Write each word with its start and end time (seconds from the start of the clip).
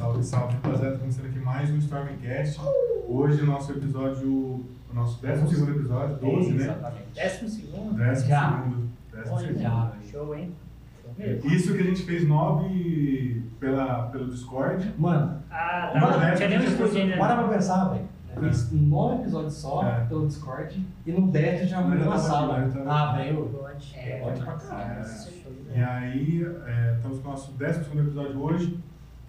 Salve, 0.00 0.22
salve, 0.24 0.54
rapaziada. 0.54 0.96
Começando 0.96 1.26
aqui 1.26 1.38
mais 1.40 1.70
um 1.70 1.76
Stormcast. 1.76 2.58
Hoje 3.06 3.42
o 3.42 3.46
nosso 3.46 3.72
episódio, 3.72 4.26
o 4.32 4.64
nosso 4.94 5.20
12 5.20 5.70
episódio, 5.70 6.16
12, 6.16 6.52
né? 6.54 6.64
Exatamente. 6.64 7.04
Décimo 7.14 7.48
segundo? 7.50 7.94
Décimo 7.96 8.28
Já. 8.28 8.50
segundo. 8.62 8.88
Décimo 9.12 9.36
Olha, 9.36 9.46
segundo. 9.46 10.10
show, 10.10 10.34
hein? 10.34 10.54
Isso 11.44 11.74
que 11.74 11.80
a 11.80 11.84
gente 11.84 12.02
fez 12.04 12.26
nove 12.26 13.42
pela, 13.60 14.04
pelo 14.06 14.30
Discord. 14.30 14.94
Mano, 14.96 15.38
Ah, 15.50 15.90
tá. 15.92 16.00
Não 16.00 16.18
dessa 16.18 16.36
tinha 16.36 16.48
nem 16.48 16.58
um 16.60 16.64
estúdio 16.64 17.02
ainda. 17.02 17.16
para 17.18 17.36
pra 17.36 17.48
pensar, 17.48 17.84
velho. 17.90 18.08
Fiz 18.40 18.72
nove 18.72 19.20
episódios 19.22 19.52
só 19.54 19.84
É. 19.86 20.04
pelo 20.06 20.26
Discord 20.26 20.86
e 21.04 21.12
no 21.12 21.30
10 21.30 21.68
já 21.68 21.82
já 21.82 21.82
tava 21.82 21.94
lançava. 22.06 22.56
aqui, 22.56 22.78
Ah, 22.86 23.12
velho. 23.18 23.44
Pode. 23.50 23.94
É, 23.98 24.22
ótimo 24.24 24.46
pra 24.46 24.54
caralho. 24.54 25.04
E 25.74 25.80
aí, 25.80 26.46
é, 26.66 26.94
estamos 26.96 27.18
com 27.18 27.28
o 27.28 27.30
nosso 27.32 27.52
12 27.52 27.84
segundo 27.84 28.00
episódio 28.02 28.40
hoje. 28.40 28.78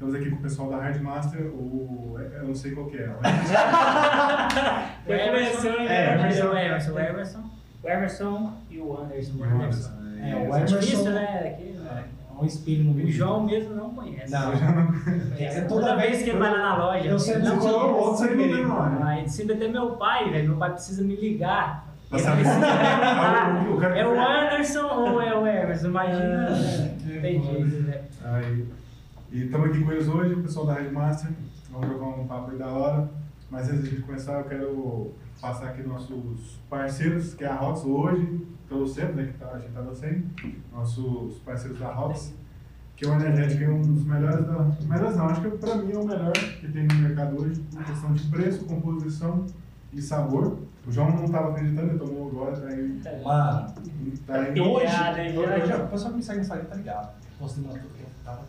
Estamos 0.02 0.16
aqui 0.16 0.32
com 0.32 0.38
o 0.38 0.42
pessoal 0.42 0.68
da 0.72 0.78
Hardmaster, 0.78 1.42
o. 1.46 2.18
Eu 2.34 2.48
não 2.48 2.56
sei 2.56 2.72
qual 2.72 2.88
que 2.88 2.98
é. 2.98 3.08
O 3.08 3.14
Emerson, 5.14 5.68
É, 5.68 6.16
o 6.16 6.20
Emerson. 6.20 6.58
Emerson, 6.58 6.92
o 6.94 7.00
Emerson, 7.00 7.44
o 7.84 7.88
Emerson 7.88 8.54
e 8.72 8.80
o 8.80 8.98
Anderson. 9.00 9.38
O 9.38 9.44
Anderson. 9.44 9.92
É, 10.20 10.34
o 10.34 10.38
É 10.38 10.44
Emerson- 10.58 10.80
difícil, 10.80 11.12
né? 11.12 11.54
Aqui, 11.54 11.76
É 11.88 12.42
um 12.42 12.46
espelho 12.48 12.84
no 12.86 12.92
O 12.92 12.94
vídeo. 12.96 13.12
João 13.12 13.44
mesmo 13.46 13.76
não 13.76 13.92
conhece. 13.92 14.32
Não. 14.34 14.52
É, 15.38 15.62
toda 15.62 15.96
vez 15.96 16.24
que 16.24 16.32
ele 16.32 16.40
vai 16.40 16.50
lá 16.52 16.58
na 16.58 16.78
loja, 16.78 17.08
Eu 17.08 17.20
sempre 17.20 17.42
ele 17.42 17.50
não 17.50 17.60
vou- 17.60 17.80
conhece. 17.80 18.00
outro 18.00 18.18
sem 18.28 18.38
querer. 18.38 18.66
Mas 18.68 19.32
se 19.32 19.52
até 19.52 19.68
meu 19.68 19.92
pai, 19.98 20.32
velho, 20.32 20.50
meu 20.50 20.58
pai 20.58 20.72
precisa 20.72 21.04
me 21.04 21.16
ligar. 21.16 21.86
Ele 22.12 22.22
precisa 22.24 22.36
perguntar, 22.36 23.70
O 23.72 23.78
cara- 23.78 23.98
é 24.00 24.08
o 24.08 24.20
Anderson 24.20 24.88
ou 24.88 25.22
é 25.22 25.36
o 25.38 25.46
Emerson? 25.46 25.88
Imagina, 25.90 26.50
né? 26.50 26.98
não 27.06 27.22
tem 27.22 27.44
jeito, 27.44 27.84
velho. 27.86 28.81
E 29.32 29.44
estamos 29.46 29.70
aqui 29.70 29.84
com 29.84 29.92
eles 29.92 30.08
hoje, 30.08 30.34
o 30.34 30.42
pessoal 30.44 30.66
da 30.66 30.74
Redmaster. 30.74 31.32
Vamos 31.72 31.88
jogar 31.88 32.06
um 32.08 32.28
papo 32.28 32.52
aí 32.52 32.58
da 32.58 32.68
hora. 32.68 33.10
Mas 33.50 33.70
antes 33.70 33.84
de 33.84 33.88
a 33.88 33.92
gente 33.92 34.04
começar, 34.04 34.34
eu 34.40 34.44
quero 34.46 35.12
passar 35.40 35.70
aqui 35.70 35.84
nossos 35.84 36.58
parceiros, 36.70 37.34
que 37.34 37.44
é 37.44 37.48
a 37.48 37.56
Rox 37.56 37.84
hoje, 37.86 38.46
pelo 38.68 38.88
sempre, 38.88 39.14
né, 39.24 39.32
que 39.32 39.38
tá, 39.38 39.52
a 39.54 39.60
gente 39.60 39.72
tá 39.72 39.96
sempre. 39.96 40.62
Nossos 40.74 41.38
parceiros 41.40 41.80
da 41.80 41.92
Rox, 41.94 42.34
que 42.96 43.06
é 43.06 43.10
um 43.10 43.20
energético, 43.20 43.64
é 43.64 43.70
um 43.70 43.82
dos 43.82 44.04
melhores 44.06 44.46
da. 44.46 44.64
Melhores 44.88 45.18
não, 45.18 45.26
acho 45.28 45.42
que 45.42 45.50
pra 45.58 45.76
mim 45.76 45.92
é 45.92 45.98
o 45.98 46.06
melhor 46.06 46.32
que 46.32 46.68
tem 46.72 46.88
no 46.88 46.96
mercado 46.96 47.42
hoje, 47.42 47.62
em 47.74 47.84
questão 47.84 48.14
de 48.14 48.28
preço, 48.30 48.66
composição 48.66 49.46
e 49.94 50.02
sabor. 50.02 50.58
O 50.88 50.92
João 50.92 51.12
não 51.12 51.26
estava 51.26 51.52
acreditando, 51.52 51.90
ele 51.92 52.00
tomou 52.00 52.30
agora, 52.30 52.56
tá 52.60 52.68
aí. 52.68 53.02
Mano, 53.24 53.74
Tá 54.26 54.34
aí. 54.36 54.60
hoje, 54.60 54.88
já, 55.68 55.84
o 55.84 55.88
pessoal 55.90 56.12
que 56.12 56.18
me 56.18 56.24
segue 56.24 56.38
no 56.38 56.44
Instagram 56.44 56.66
tá 56.66 56.76
ligado. 56.76 57.22
Postei 57.38 57.64
uma 57.64 57.74
foto 57.74 57.84
que 57.96 58.02
eu 58.04 58.08
tava 58.24 58.42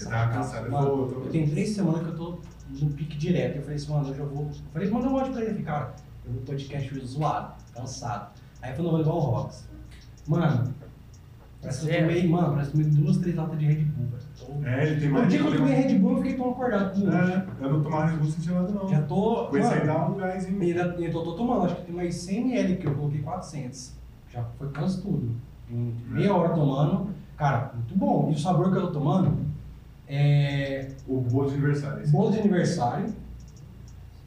Eu 0.00 0.08
tava 0.10 0.32
cansado, 0.32 0.66
eu 0.66 0.72
Mano, 0.72 0.86
vou- 0.96 1.04
eu 1.06 1.12
tô- 1.12 1.20
eu 1.22 1.30
tenho 1.30 1.50
três 1.50 1.70
semanas 1.74 2.02
que 2.02 2.08
eu 2.08 2.16
tô 2.16 2.38
no 2.80 2.90
pique 2.90 3.16
direto. 3.16 3.56
Eu 3.56 3.62
falei 3.62 3.76
assim, 3.76 3.92
mano, 3.92 4.10
hoje 4.10 4.18
eu 4.20 4.28
vou. 4.28 4.44
Eu 4.46 4.52
falei, 4.72 4.90
manda 4.90 5.08
um 5.08 5.16
áudio 5.18 5.32
pra 5.32 5.40
ele. 5.42 5.50
Eu 5.50 5.54
falei, 5.54 5.64
cara, 5.66 5.94
eu 6.26 6.32
vou 6.32 6.42
podcast 6.42 6.94
hoje 6.94 7.06
zoado, 7.06 7.54
cansado. 7.74 8.30
Aí 8.60 8.70
eu 8.70 8.76
falei, 8.76 8.90
não, 8.90 8.90
vou 8.90 8.98
levar 9.06 9.12
o 9.12 9.18
Rocks. 9.20 9.68
Mano, 10.28 10.74
parece 11.60 11.86
que 11.86 11.92
eu 11.94 12.00
tomei, 12.00 12.28
mano, 12.28 12.52
parece 12.52 12.70
que 12.70 12.78
eu 12.78 12.84
tomei 12.84 13.02
duas, 13.02 13.16
três 13.18 13.36
latas 13.36 13.58
de 13.58 13.66
Red 13.66 13.84
Bull, 13.84 14.06
velho. 14.06 14.22
É, 14.64 14.86
ele 14.86 15.00
tem 15.00 15.08
No 15.08 15.14
mais. 15.14 15.28
dia 15.28 15.40
que 15.40 15.46
eu 15.48 15.56
tomei 15.56 15.74
Red 15.74 15.98
Bull, 15.98 16.10
eu 16.12 16.16
fiquei 16.18 16.36
tão 16.36 16.50
acordado 16.50 16.92
com 17.00 17.06
hoje. 17.08 17.16
É, 17.32 17.46
eu 17.64 17.70
não 17.72 17.82
tomava 17.82 18.06
Red 18.06 18.16
Bull 18.18 18.30
sentindo 18.30 18.54
nada, 18.54 18.72
não. 18.72 18.88
Já 18.88 19.02
tô. 19.02 19.48
Aí 19.52 19.60
mano, 19.62 19.86
dá 19.86 20.06
um 20.08 20.14
gás 20.16 20.48
em 20.48 20.60
ainda, 20.60 20.92
ainda 20.94 21.10
tô, 21.12 21.22
tô 21.22 21.32
tomando, 21.34 21.66
acho 21.66 21.76
que 21.76 21.82
tem 21.86 21.94
mais 21.94 22.14
100 22.14 22.40
ml 22.52 22.76
que 22.76 22.86
eu 22.86 22.94
coloquei 22.94 23.20
400. 23.20 23.92
Já 24.32 24.44
foi 24.58 24.68
quase 24.68 25.02
tudo. 25.02 25.30
Em 25.70 25.94
meia 26.08 26.34
hora 26.34 26.50
tomando. 26.54 27.10
Cara, 27.36 27.72
muito 27.74 27.96
bom. 27.96 28.28
E 28.30 28.34
o 28.34 28.38
sabor 28.38 28.70
que 28.70 28.76
eu 28.78 28.82
tô 28.86 28.92
tomando 28.92 29.36
é 30.14 30.88
o 31.08 31.20
bolo 31.20 31.48
de 31.48 31.54
aniversário. 31.54 32.02
esse. 32.02 32.12
bolo 32.12 32.30
de 32.32 32.38
aniversário. 32.40 33.06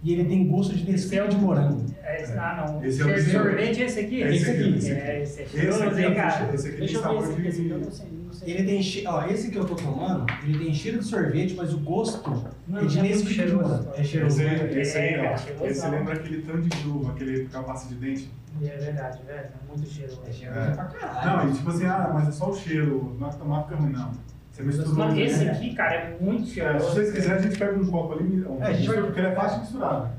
E 0.04 0.14
ele 0.14 0.26
tem 0.26 0.48
gosto 0.48 0.76
de 0.76 0.90
Nescau 0.92 1.28
de 1.28 1.36
morango. 1.36 1.84
É, 2.04 2.22
esse- 2.22 2.34
ah, 2.38 2.64
não. 2.68 2.86
Esse 2.86 3.02
é 3.02 3.06
o 3.06 3.10
Esse 3.10 3.32
sorvete 3.32 3.82
é 3.82 3.86
esse 3.86 4.00
aqui? 4.02 4.22
Esse 4.22 4.52
aqui, 4.52 4.76
esse 4.78 4.92
aqui. 4.92 5.02
É, 5.02 5.22
esse 5.24 5.40
é 5.40 5.44
Esse 5.44 5.58
cheiroso, 5.58 5.84
aqui, 5.84 6.02
é- 6.04 6.14
cara? 6.14 6.54
esse 6.54 6.68
aqui 6.68 6.78
tem 6.78 6.86
Deixa 6.86 6.98
ver 7.00 7.04
sabor 7.04 7.24
esse 7.24 7.32
aqui, 7.32 7.42
de- 7.42 7.48
esse 7.48 7.62
aqui 7.62 7.70
eu 7.72 7.80
não 7.80 7.92
sei, 7.92 8.08
não 8.28 8.34
sei. 8.34 8.54
Ele 8.54 8.64
tem 8.68 8.84
che... 8.84 9.08
Ó, 9.08 9.26
esse 9.26 9.50
que 9.50 9.58
eu 9.58 9.66
tô 9.66 9.74
tomando, 9.76 10.26
ele 10.44 10.60
tem 10.66 10.74
cheiro 10.76 11.00
de 11.00 11.06
sorvete, 11.06 11.56
mas 11.56 11.74
o 11.74 11.80
gosto 11.80 12.30
Não, 12.68 12.80
é 12.82 12.86
de 12.86 13.00
é 13.00 13.02
muito 13.02 13.16
Nescau 13.16 13.28
de 13.30 13.34
cheiroso. 13.34 13.64
morango. 13.68 13.92
É 13.96 14.04
cheiroso. 14.04 14.42
Esse, 14.44 14.80
esse 14.80 14.98
aí, 15.00 15.14
É, 15.16 15.34
ó. 15.34 15.38
cheirosão. 15.38 15.68
Esse 15.68 15.88
lembra 15.90 16.14
aquele 16.14 16.42
tanto 16.44 16.62
de 16.70 16.88
uva, 16.88 17.12
aquele 17.12 17.46
capaça 17.46 17.88
de 17.90 17.96
dente. 17.96 18.30
É 18.62 18.78
verdade, 18.78 19.20
velho. 19.26 19.40
É 19.40 19.50
muito 19.76 19.90
cheiroso. 19.90 20.22
É 20.28 20.32
cheiroso 20.32 20.60
É. 20.60 20.72
pra 20.72 20.84
caralho. 20.86 21.46
Não, 21.48 21.52
e 21.52 21.58
tipo 21.58 21.70
assim, 21.72 21.86
ah, 21.88 22.12
mas 22.14 22.28
é 22.28 22.32
só 22.32 22.52
o 22.52 22.56
cheiro, 22.56 23.18
não 23.20 23.28
é 23.28 23.32
tomar 23.32 23.60
ruim, 23.62 23.92
não. 23.92 24.12
Você 24.56 24.64
os 24.64 25.18
esse 25.18 25.44
né? 25.46 25.52
aqui, 25.52 25.76
cara, 25.76 25.94
é 25.96 26.18
muito 26.20 26.44
É, 26.44 26.46
se 26.46 26.54
cheiroso. 26.54 26.86
vocês 26.92 27.12
quiserem, 27.12 27.38
a 27.38 27.42
gente 27.42 27.60
pega 27.60 27.78
um 27.78 27.86
copo 27.92 28.14
ali, 28.14 28.46
um, 28.46 28.64
É, 28.64 28.68
a 28.68 28.74
gente 28.74 28.88
vai- 28.88 29.02
porque 29.04 29.20
ele 29.20 29.28
é 29.28 29.36
fácil 29.36 29.58
de 29.58 29.64
misturar. 29.66 30.12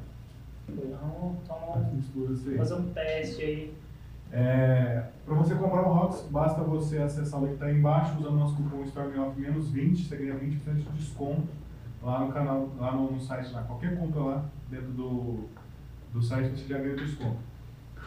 Então, 0.69 1.37
toma 1.49 1.75
A 1.75 1.79
gente 1.79 1.93
um- 1.93 1.97
mistura 1.97 2.33
isso 2.35 2.49
aí. 2.51 2.57
fazer 2.59 2.75
um 2.75 2.83
teste 2.91 3.43
aí. 3.43 3.75
É, 4.33 5.05
para 5.25 5.35
você 5.37 5.55
comprar 5.55 5.83
o 5.89 5.93
Rox, 5.93 6.27
basta 6.31 6.61
você 6.63 6.99
acessar 6.99 7.41
o 7.41 7.45
link 7.45 7.51
que 7.51 7.55
está 7.57 7.67
aí 7.67 7.79
embaixo, 7.79 8.19
usando 8.19 8.35
o 8.35 8.39
nosso 8.39 8.57
cupom 8.57 8.83
StormOff 8.85 9.41
menos 9.41 9.71
20, 9.71 10.05
você 10.07 10.17
ganha 10.17 10.35
20% 10.35 10.75
de 10.93 10.99
desconto 10.99 11.49
lá 12.03 12.21
no 12.21 12.33
canal, 12.33 12.69
lá 12.79 12.93
no, 12.93 13.13
no 13.13 13.21
site, 13.21 13.53
lá. 13.53 13.63
Qualquer 13.63 13.97
compra 13.99 14.21
lá 14.21 14.45
dentro 14.71 14.89
do, 14.89 15.45
do 16.13 16.21
site 16.23 16.51
você 16.51 16.69
já 16.69 16.79
ganha 16.79 16.97
desconto. 16.97 17.37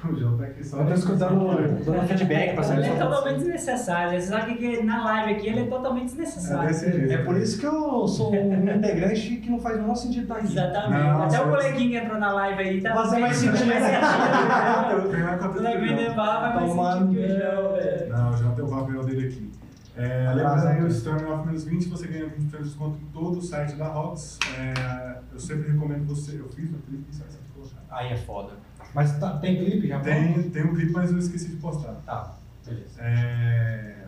O 0.02 0.16
João 0.16 0.38
tá 0.38 0.46
aqui 0.46 0.64
só. 0.64 0.78
Eu 0.78 0.86
tô 0.88 0.94
escutando, 0.94 1.84
dando 1.84 2.08
feedback 2.08 2.54
pra 2.54 2.64
saber 2.64 2.86
Ele 2.86 2.90
é 2.90 2.98
totalmente 2.98 3.38
desnecessário. 3.40 4.22
Você 4.22 4.28
sabe 4.28 4.56
que 4.56 4.82
na 4.84 5.04
live 5.04 5.34
aqui 5.34 5.48
ele 5.48 5.60
é 5.62 5.66
totalmente 5.66 6.04
É 6.04 6.06
desnecessário. 6.06 6.74
jeito. 6.74 7.12
É 7.14 7.18
por 7.18 7.36
isso 7.38 7.60
que 7.60 7.66
eu 7.66 8.08
sou 8.08 8.32
um 8.34 8.70
integrante 8.76 9.36
que 9.38 9.50
não 9.50 9.60
faz 9.60 9.76
o 9.78 9.82
menor 9.82 9.96
sentido 9.96 10.24
estar 10.24 10.36
aqui. 10.38 10.46
Exatamente. 10.46 11.04
Não, 11.04 11.24
Até 11.24 11.42
o 11.42 11.44
você- 11.46 11.50
coleguinha 11.52 12.00
que 12.00 12.06
entrou 12.06 12.20
na 12.20 12.32
live 12.34 12.62
aí 12.64 12.82
tá. 12.82 13.06
Sentido. 13.34 13.58
Eu 14.92 15.10
tenho 15.12 15.26
mais 15.26 16.12
O 16.12 16.16
bala 16.16 16.40
vai 16.40 16.54
mais 16.54 17.00
sentido 17.00 17.14
que 17.14 17.20
o 17.20 17.38
João, 17.40 17.74
velho. 17.74 18.10
Não, 18.10 18.30
o 18.30 18.38
João 18.38 18.56
tem 18.56 18.66
o 18.66 18.68
papel 18.70 19.04
dele 19.04 19.28
aqui. 19.28 19.50
É, 19.98 20.32
lembrando 20.34 20.66
aí, 20.68 20.82
o. 20.82 20.88
Storm 20.88 21.30
Off 21.30 21.46
menos 21.46 21.66
20, 21.66 21.90
você 21.90 22.08
ganha 22.08 22.26
20% 22.26 22.32
de 22.58 22.64
desconto 22.64 22.98
em 23.02 23.06
todo 23.12 23.40
o 23.40 23.42
site 23.42 23.76
da 23.76 23.88
Rox. 23.90 24.40
É, 24.58 25.18
eu 25.34 25.40
sempre 25.40 25.72
recomendo 25.74 26.06
você. 26.08 26.40
Eu 26.40 26.48
fiz 26.48 26.70
clipe, 26.70 27.04
isso 27.12 27.22
é 27.22 27.28
de 27.28 27.52
colocar. 27.52 27.82
Aí 27.92 28.14
é 28.14 28.16
foda. 28.16 28.54
Mas 28.94 29.18
tá- 29.20 29.38
tem 29.38 29.58
clipe 29.64 29.88
já? 29.88 30.00
Tem, 30.00 30.50
tem 30.50 30.64
um 30.66 30.74
clipe, 30.74 30.92
mas 30.92 31.12
eu 31.12 31.18
esqueci 31.20 31.50
de 31.50 31.58
postar. 31.58 31.94
Tá, 32.06 32.36
beleza. 32.66 33.00
É, 33.00 34.08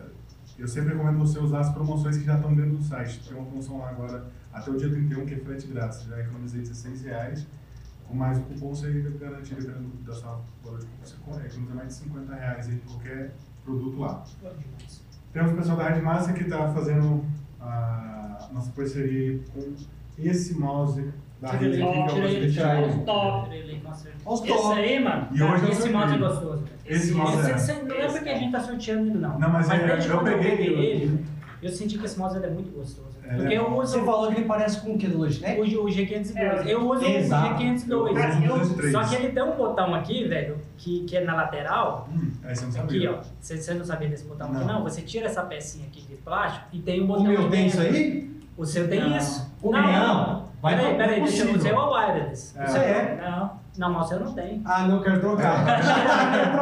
eu 0.58 0.66
sempre 0.68 0.92
recomendo 0.92 1.18
você 1.18 1.38
usar 1.38 1.60
as 1.60 1.70
promoções 1.72 2.16
que 2.16 2.24
já 2.24 2.36
estão 2.36 2.54
dentro 2.54 2.76
do 2.76 2.82
site. 2.82 3.20
Tem 3.26 3.36
uma 3.36 3.46
promoção 3.46 3.78
lá 3.78 3.90
agora 3.90 4.26
até 4.52 4.70
o 4.70 4.76
dia 4.76 4.90
31, 4.90 5.26
que 5.26 5.34
é 5.34 5.38
frete 5.38 5.66
grátis. 5.68 6.02
Já 6.02 6.20
economizei 6.20 6.60
16 6.60 7.02
reais. 7.02 7.46
Com 8.06 8.14
mais 8.16 8.38
o 8.38 8.42
cupom 8.42 8.74
você 8.74 8.86
ainda 8.86 9.10
garante, 9.10 9.54
dependendo 9.54 9.88
da 10.04 10.12
sua 10.12 10.40
valor 10.62 10.80
de 10.80 10.86
cupom, 10.86 11.32
você 11.32 11.46
economiza 11.46 11.74
mais 11.74 11.88
de 11.88 11.94
50 11.94 12.34
reais 12.34 12.68
em 12.68 12.78
qualquer 12.78 13.32
produto 13.64 13.98
lá. 13.98 14.24
Temos 15.32 15.52
o 15.52 15.56
pessoal 15.56 15.76
da 15.78 15.84
Hardmaster 15.84 16.34
que 16.34 16.42
está 16.42 16.70
fazendo 16.72 17.24
a 17.58 18.48
nossa 18.52 18.70
parceria 18.72 19.40
com 19.54 19.74
esse 20.18 20.54
mouse 20.58 21.10
da 21.42 21.48
Tira 21.48 21.60
rede 21.62 21.74
ele, 21.74 21.82
aqui, 21.82 21.92
que 21.92 21.98
é 21.98 22.02
o 22.02 22.06
tira 22.08 22.20
mouse 22.22 22.36
ele. 22.36 22.52
Thiago. 22.52 23.04
Top. 23.04 23.62
Os 24.24 24.40
Esse 24.44 24.48
top. 24.52 24.74
aí, 24.78 25.00
mano. 25.02 25.28
E 25.32 25.42
hoje 25.42 25.64
eu 25.64 25.70
esse 25.70 25.88
mouse 25.90 26.14
é 26.14 26.18
gostoso. 26.18 26.64
Esse 26.86 27.12
mouse 27.12 27.50
é. 27.50 27.54
Esse, 27.56 27.72
não 27.82 27.96
é 27.96 28.06
porque 28.08 28.28
a 28.28 28.38
gente 28.38 28.52
tá 28.52 28.60
sorteando 28.60 29.10
ele, 29.10 29.18
não. 29.18 29.38
Não, 29.38 29.50
mas 29.50 29.68
é- 29.68 29.86
desde 29.86 30.08
eu 30.08 30.18
quando 30.18 30.24
peguei 30.38 30.52
ele. 30.52 30.74
ele, 30.74 31.24
eu 31.60 31.68
senti 31.70 31.98
que 31.98 32.04
esse 32.06 32.18
mouse 32.18 32.36
é 32.36 32.48
muito 32.48 32.70
gostoso. 32.70 33.10
É, 33.24 33.34
porque 33.36 33.54
eu 33.54 33.70
né? 33.70 33.76
uso 33.76 33.92
Você 33.98 34.04
falou 34.04 34.28
que 34.30 34.38
ele 34.38 34.46
parece 34.46 34.80
com 34.80 34.92
o 34.94 34.98
que 34.98 35.06
do 35.08 35.18
Logitech? 35.18 35.60
o, 35.76 35.84
o 35.84 35.86
G502. 35.88 36.36
É, 36.36 36.72
eu 36.74 36.88
uso 36.88 37.04
exato. 37.04 37.54
o 37.54 37.58
G502. 37.58 38.44
Eu 38.44 38.54
uso 38.54 38.72
o 38.72 38.76
203. 38.76 38.92
Só 38.92 39.04
que 39.04 39.14
ele 39.16 39.32
tem 39.32 39.42
um 39.42 39.56
botão 39.56 39.94
aqui, 39.94 40.24
velho, 40.28 40.58
que, 40.76 41.00
que 41.04 41.16
é 41.16 41.24
na 41.24 41.34
lateral. 41.34 42.08
Hum, 42.12 42.30
aí 42.44 42.54
você 42.54 42.62
não 42.62 42.70
Aqui, 42.70 42.78
sabia. 42.80 43.12
ó. 43.12 43.20
Você, 43.40 43.56
você 43.56 43.74
não 43.74 43.84
sabia 43.84 44.08
desse 44.08 44.24
botão 44.24 44.48
aqui, 44.48 44.58
Não. 44.58 44.66
não? 44.66 44.82
Você 44.84 45.02
tira 45.02 45.26
essa 45.26 45.42
pecinha 45.42 45.86
aqui 45.86 46.02
de 46.02 46.14
plástico 46.16 46.66
e 46.72 46.78
tem 46.80 47.00
um 47.00 47.04
O 47.04 47.06
botão 47.08 47.24
meu 47.24 47.40
aqui 47.42 47.50
tem 47.50 47.66
isso 47.66 47.80
aí? 47.80 48.30
O 48.56 48.64
seu 48.66 48.88
tem 48.88 49.00
Não. 49.00 49.16
isso. 49.16 49.50
O 49.62 49.72
meu 49.72 49.82
não. 49.82 50.51
Vai 50.62 50.76
peraí, 50.76 50.90
não, 50.92 50.96
peraí, 50.96 51.20
não 51.20 51.26
é 51.26 51.30
deixa 51.30 51.44
eu 51.68 51.76
é 51.76 51.80
o 51.82 51.92
wireless. 51.92 52.54
É. 52.58 52.66
Você 52.66 52.78
é? 52.78 53.18
Não, 53.20 53.50
não, 53.78 53.92
mas 53.92 54.08
você 54.08 54.14
não 54.16 54.32
tem. 54.32 54.62
Ah, 54.64 54.86
não, 54.86 55.02
quero 55.02 55.18
trocar. 55.20 55.66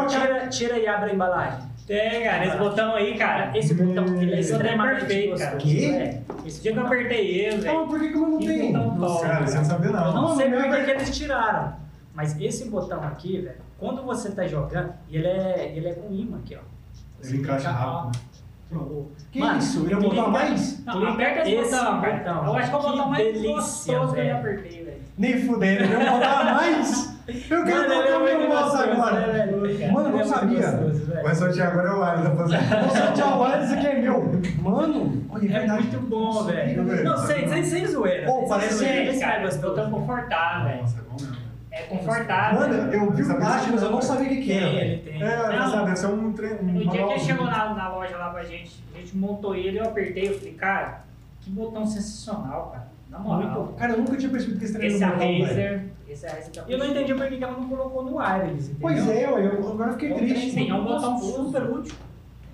Tira, 0.09 0.49
tira 0.49 0.79
e 0.79 0.87
abre 0.89 1.11
a 1.11 1.15
embalagem. 1.15 1.71
Tem, 1.87 2.23
cara, 2.25 2.47
esse 2.47 2.57
botão 2.57 2.95
aí, 2.95 3.19
cara. 3.19 3.59
Esse 3.59 3.75
botão 3.75 4.05
ele 4.23 4.33
é 4.33 4.37
é 4.37 4.41
extremamente 4.41 5.01
perfeito, 5.01 5.39
cara. 5.39 5.57
Que? 5.57 5.85
É. 5.93 6.23
Esse 6.47 6.63
dia 6.63 6.73
que 6.73 6.79
eu 6.79 6.87
apertei 6.87 7.27
ele, 7.41 7.57
Ah, 7.69 7.73
velho. 7.73 7.87
por 7.89 7.99
que, 8.01 8.09
que 8.09 8.15
eu 8.17 8.21
não 8.29 8.39
tenho? 8.39 9.21
Cara, 9.21 9.47
você 9.47 9.57
não 9.59 9.65
sabia 9.65 9.87
Eu 9.89 9.93
não. 9.93 10.13
não 10.23 10.37
sei 10.37 10.49
Não, 10.49 10.59
por 10.63 10.71
que 10.71 10.77
é- 10.77 10.85
que 10.85 10.91
eles 10.93 11.17
tiraram. 11.17 11.73
Mas 12.15 12.41
esse 12.41 12.69
botão 12.71 13.03
aqui, 13.03 13.41
velho, 13.41 13.57
quando 13.79 14.03
você 14.03 14.31
tá 14.31 14.47
jogando, 14.47 14.93
ele 15.11 15.27
é, 15.27 15.73
ele 15.77 15.89
é 15.89 15.95
com 15.95 16.13
imã 16.13 16.39
aqui, 16.39 16.57
ó. 16.57 16.61
Você 17.21 17.35
Ele 17.35 17.43
encaixa 17.43 17.71
rápido, 17.71 18.19
Que 19.33 19.39
Mano, 19.41 19.59
isso? 19.59 19.87
É 19.91 19.95
botão 19.95 20.07
a 20.09 20.11
clica- 20.11 20.29
mais? 20.29 20.85
Não, 20.85 21.07
aperta 21.09 21.41
esse, 21.41 21.51
Esse 21.55 21.71
botão, 21.77 22.01
cara. 22.01 22.17
botão. 22.19 22.47
Eu 22.47 22.55
acho 22.57 22.69
que 22.69 22.75
é 22.75 22.79
o 22.79 22.81
Que 22.83 22.87
botão 22.91 23.09
mais 23.11 23.25
delícia, 23.25 23.53
gostoso 23.53 24.15
que 24.15 24.21
eu 24.21 24.25
já 24.27 24.37
apertei, 24.39 24.85
velho. 24.85 24.97
Nem 25.19 25.41
fudendo, 25.47 25.83
é 25.85 25.87
um 25.99 26.13
botão 26.19 26.39
a 26.39 26.45
mais? 26.55 27.11
Eu 27.29 27.65
quero 27.65 27.89
Mano, 27.89 27.93
ele 27.95 28.09
é 28.09 28.39
meu 28.39 28.49
mouse 28.49 28.63
gostoso, 28.77 28.91
agora. 28.91 29.27
né, 29.27 29.33
velho? 29.47 29.93
Mano, 29.93 30.09
eu 30.09 30.13
não 30.13 30.21
é 30.21 30.25
sabia. 30.25 30.71
gostoso. 30.71 31.13
Vai 31.23 31.35
sortear 31.35 31.69
agora 31.69 31.89
é 31.89 31.93
o 31.93 31.99
Lara, 31.99 32.21
rapaziada. 32.21 32.81
Nossa, 32.83 33.13
tchau, 33.13 33.39
olha, 33.41 33.63
isso 33.65 33.75
aqui 33.75 33.87
é 33.87 33.95
meu. 34.01 34.41
Mano, 34.63 35.23
olha, 35.31 35.45
É 35.47 35.59
verdade. 35.61 35.83
muito 35.83 36.01
bom, 36.09 36.45
velho. 36.45 37.05
Não, 37.05 37.17
sem, 37.19 37.49
sem, 37.49 37.65
sem 37.65 37.87
zoeira. 37.87 38.27
Pô, 38.27 38.47
parece- 38.49 38.85
é 38.85 39.45
eu 39.45 39.75
tô 39.75 39.91
confortável, 39.91 40.65
velho. 40.69 40.81
Nossa, 40.83 40.99
é 40.99 41.03
bom 41.03 41.17
mesmo. 41.21 41.37
É 41.73 41.80
confortável. 41.91 42.61
Mano, 42.61 42.93
eu 42.93 43.11
vi 43.11 43.23
o 43.23 43.37
plástico, 43.37 43.73
mas 43.73 43.83
eu 43.83 43.91
não 43.91 44.01
sabia 44.01 44.27
o 44.27 44.29
que 44.31 44.43
que 44.43 44.53
era. 44.53 44.69
ele 44.69 45.03
tem. 45.03 45.23
É, 45.23 45.85
deve 45.85 45.97
ser 45.97 46.07
um 46.07 46.33
trem. 46.33 46.55
Um 46.55 46.73
No 46.73 46.91
dia 46.91 47.07
que 47.07 47.13
ele 47.13 47.21
chegou 47.21 47.47
na, 47.47 47.75
na 47.75 47.89
loja 47.89 48.17
lá 48.17 48.31
pra 48.31 48.45
gente, 48.45 48.83
a 48.95 48.99
gente 48.99 49.17
montou 49.17 49.55
ele, 49.55 49.79
eu 49.79 49.85
apertei, 49.85 50.29
eu 50.29 50.39
falei, 50.39 50.55
cara, 50.55 51.03
que 51.41 51.51
botão 51.51 51.87
sensacional, 51.87 52.71
cara. 52.73 52.89
Na 53.11 53.19
moral. 53.19 53.65
Muito. 53.65 53.75
Cara, 53.75 53.93
eu 53.93 53.99
nunca 53.99 54.17
tinha 54.17 54.31
percebido 54.31 54.59
que 54.61 54.65
esse 54.65 54.75
trem 54.75 54.87
Esse 54.87 55.03
é 55.03 55.07
era 55.07 55.17
velho. 55.17 55.45
Razer, 55.45 55.85
esse 56.09 56.27
é 56.27 56.29
a 56.29 56.33
Razer. 56.33 56.65
Eu 56.69 56.79
não 56.79 56.87
entendi 56.87 57.13
por 57.13 57.29
que 57.29 57.43
ela 57.43 57.53
não 57.59 57.69
colocou 57.69 58.05
no 58.05 58.19
wireless? 58.19 58.73
Pois 58.81 59.09
é, 59.09 59.25
eu, 59.27 59.39
eu 59.39 59.73
agora 59.73 59.93
fiquei 59.93 60.13
É 60.13 60.15
um 60.15 60.19
triste. 60.19 60.51
Sim, 60.53 60.71
é 60.71 60.75
um 60.75 60.85
botão 60.85 61.19
super 61.19 61.63
útil. 61.65 61.95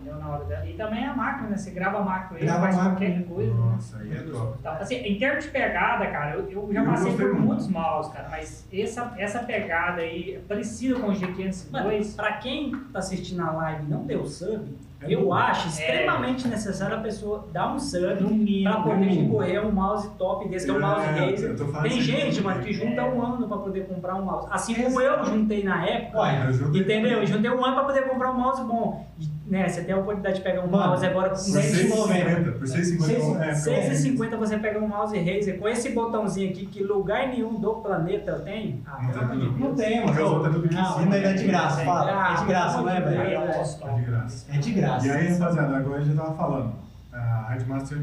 Entendeu? 0.06 0.18
Na 0.20 0.28
hora 0.28 0.44
dela. 0.44 0.66
E 0.66 0.72
também 0.74 1.04
a 1.04 1.14
máquina, 1.14 1.48
né? 1.48 1.56
Você 1.56 1.70
grava 1.72 1.98
a 1.98 2.02
máquina 2.04 2.38
aí, 2.38 2.44
Grava 2.46 2.60
faz 2.60 2.78
a 2.78 2.84
máquina. 2.84 3.10
qualquer 3.10 3.24
coisa. 3.26 3.54
Nossa, 3.54 3.98
aí 3.98 4.12
é 4.12 4.20
top. 4.22 4.56
Então, 4.60 4.72
assim, 4.74 4.94
em 4.96 5.18
termos 5.18 5.44
de 5.44 5.50
pegada, 5.50 6.06
cara, 6.06 6.34
eu, 6.36 6.48
eu 6.50 6.68
já 6.72 6.80
Eu 6.80 6.86
passei 6.86 7.12
por 7.12 7.24
muito. 7.32 7.40
muitos 7.40 7.68
mouse, 7.68 8.10
cara, 8.12 8.28
mas 8.30 8.66
essa, 8.72 9.12
essa 9.18 9.38
pegada 9.40 10.00
aí, 10.02 10.40
parecida 10.48 10.94
com 11.00 11.08
o 11.08 11.12
Mano, 11.12 11.20
G502, 11.20 12.14
pra 12.16 12.32
quem 12.34 12.70
tá 12.92 12.98
assistindo 13.00 13.40
a 13.42 13.50
live 13.50 13.84
e 13.84 13.90
não 13.90 14.04
deu 14.04 14.24
sub, 14.26 14.64
É 15.02 15.12
eu 15.12 15.24
bom. 15.26 15.34
acho 15.34 15.68
extremamente 15.68 16.46
necessário 16.48 16.96
a 16.96 17.00
pessoa 17.00 17.46
dar 17.52 17.72
um 17.72 17.78
sub 17.78 18.22
no 18.22 18.30
mínimo. 18.30 18.70
pra 18.72 18.80
poder 18.82 18.94
no 18.96 19.00
mínimo. 19.06 19.28
concorrer 19.30 19.58
a 19.58 19.62
um 19.66 19.72
mouse 19.72 20.08
top 20.16 20.48
desse, 20.48 20.66
que 20.66 20.70
é 20.72 20.74
o 20.74 20.80
mouse 20.80 21.02
É, 21.02 21.06
Razer. 21.06 21.54
Tem 21.82 21.98
isso 21.98 22.02
gente, 22.02 22.38
aí. 22.38 22.44
mano, 22.44 22.62
que 22.62 22.72
junta 22.72 23.00
É. 23.00 23.04
um 23.04 23.22
ano 23.22 23.46
pra 23.48 23.56
poder 23.58 23.86
comprar 23.86 24.14
um 24.14 24.22
mouse. 24.24 24.48
Assim 24.50 24.74
como 24.74 25.00
eu 25.00 25.24
juntei 25.24 25.62
na 25.64 25.84
época. 25.86 26.18
Uai, 26.18 26.46
Eu 26.48 26.52
juntei- 26.52 26.80
Entendeu? 26.82 27.20
Eu 27.20 27.26
juntei 27.26 27.50
um 27.50 27.64
ano 27.64 27.74
pra 27.74 27.84
poder 27.84 28.08
comprar 28.08 28.30
um 28.30 28.38
mouse 28.38 28.62
bom. 28.64 29.06
E, 29.18 29.35
né, 29.48 29.68
você 29.68 29.82
tem 29.84 29.94
a 29.94 29.98
oportunidade 29.98 30.36
de 30.36 30.42
pegar 30.42 30.62
um 30.62 30.68
Mano, 30.68 30.88
mouse 30.88 31.06
agora 31.06 31.28
com 31.30 31.36
Por 31.36 31.42
6,90. 31.42 31.86
6,50. 31.86 32.52
Por 32.58 32.66
6,50. 32.66 33.40
é, 33.40 33.52
6,50 33.90 34.36
você 34.36 34.58
pega 34.58 34.78
um 34.80 34.88
mouse 34.88 35.16
Razer 35.16 35.58
com 35.58 35.68
esse 35.68 35.90
botãozinho 35.90 36.50
aqui 36.50 36.66
que 36.66 36.82
lugar 36.82 37.28
nenhum 37.28 37.60
do 37.60 37.74
planeta 37.76 38.40
tem. 38.40 38.82
Ah, 38.86 38.98
Não 39.02 39.20
amor 39.22 39.36
de 39.36 39.46
tudo. 39.46 39.58
Não 39.60 39.74
tem, 39.74 40.04
os 40.04 40.10
mano. 40.16 40.46
é 40.46 40.50
tudo 40.50 40.74
Não, 40.74 40.94
15. 40.94 40.98
Ainda 41.00 41.16
é 41.16 41.32
de 41.34 41.44
graça, 41.46 41.84
fala. 41.84 42.32
É 42.32 42.40
de 42.40 42.46
graça, 42.46 42.80
não 42.82 42.90
é, 42.90 43.00
velho? 43.00 43.20
É, 43.20 43.24
velho? 43.24 43.38
é, 43.40 43.44
É 43.50 43.94
de 43.94 44.02
graça. 44.04 44.46
É 44.52 44.58
de 44.58 44.72
graça. 44.72 45.06
E 45.06 45.10
aí, 45.10 45.28
rapaziada, 45.28 45.76
agora 45.76 46.00
a 46.00 46.04
gente 46.04 46.16
tava 46.16 46.34
falando. 46.34 46.72
A 47.12 47.46
Headmaster 47.52 47.98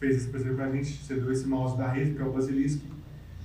fez 0.00 0.16
esse 0.16 0.28
presente 0.28 0.54
pra 0.54 0.68
gente, 0.70 0.86
cedeu 1.04 1.30
esse 1.30 1.46
mouse 1.46 1.76
da 1.76 1.86
Razer, 1.88 2.14
que 2.14 2.22
é 2.22 2.24
o 2.24 2.32
Basilisk, 2.32 2.80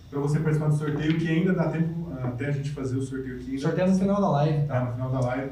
pra 0.10 0.20
você 0.20 0.40
participar 0.40 0.70
do 0.70 0.76
sorteio, 0.76 1.18
que 1.20 1.28
ainda 1.28 1.54
dá 1.54 1.68
tempo 1.70 2.08
ah, 2.22 2.28
até 2.30 2.48
a 2.48 2.52
gente 2.52 2.70
fazer 2.72 2.96
o 2.98 3.02
sorteio 3.02 3.36
aqui. 3.38 3.58
Sorteio 3.60 3.88
no 3.90 3.96
final 3.98 4.22
da 4.22 4.30
live, 4.30 4.68
Tá 4.68 4.74
tá? 4.76 4.86
no 4.86 4.94
final 4.94 5.10
da 5.12 5.20
live. 5.20 5.52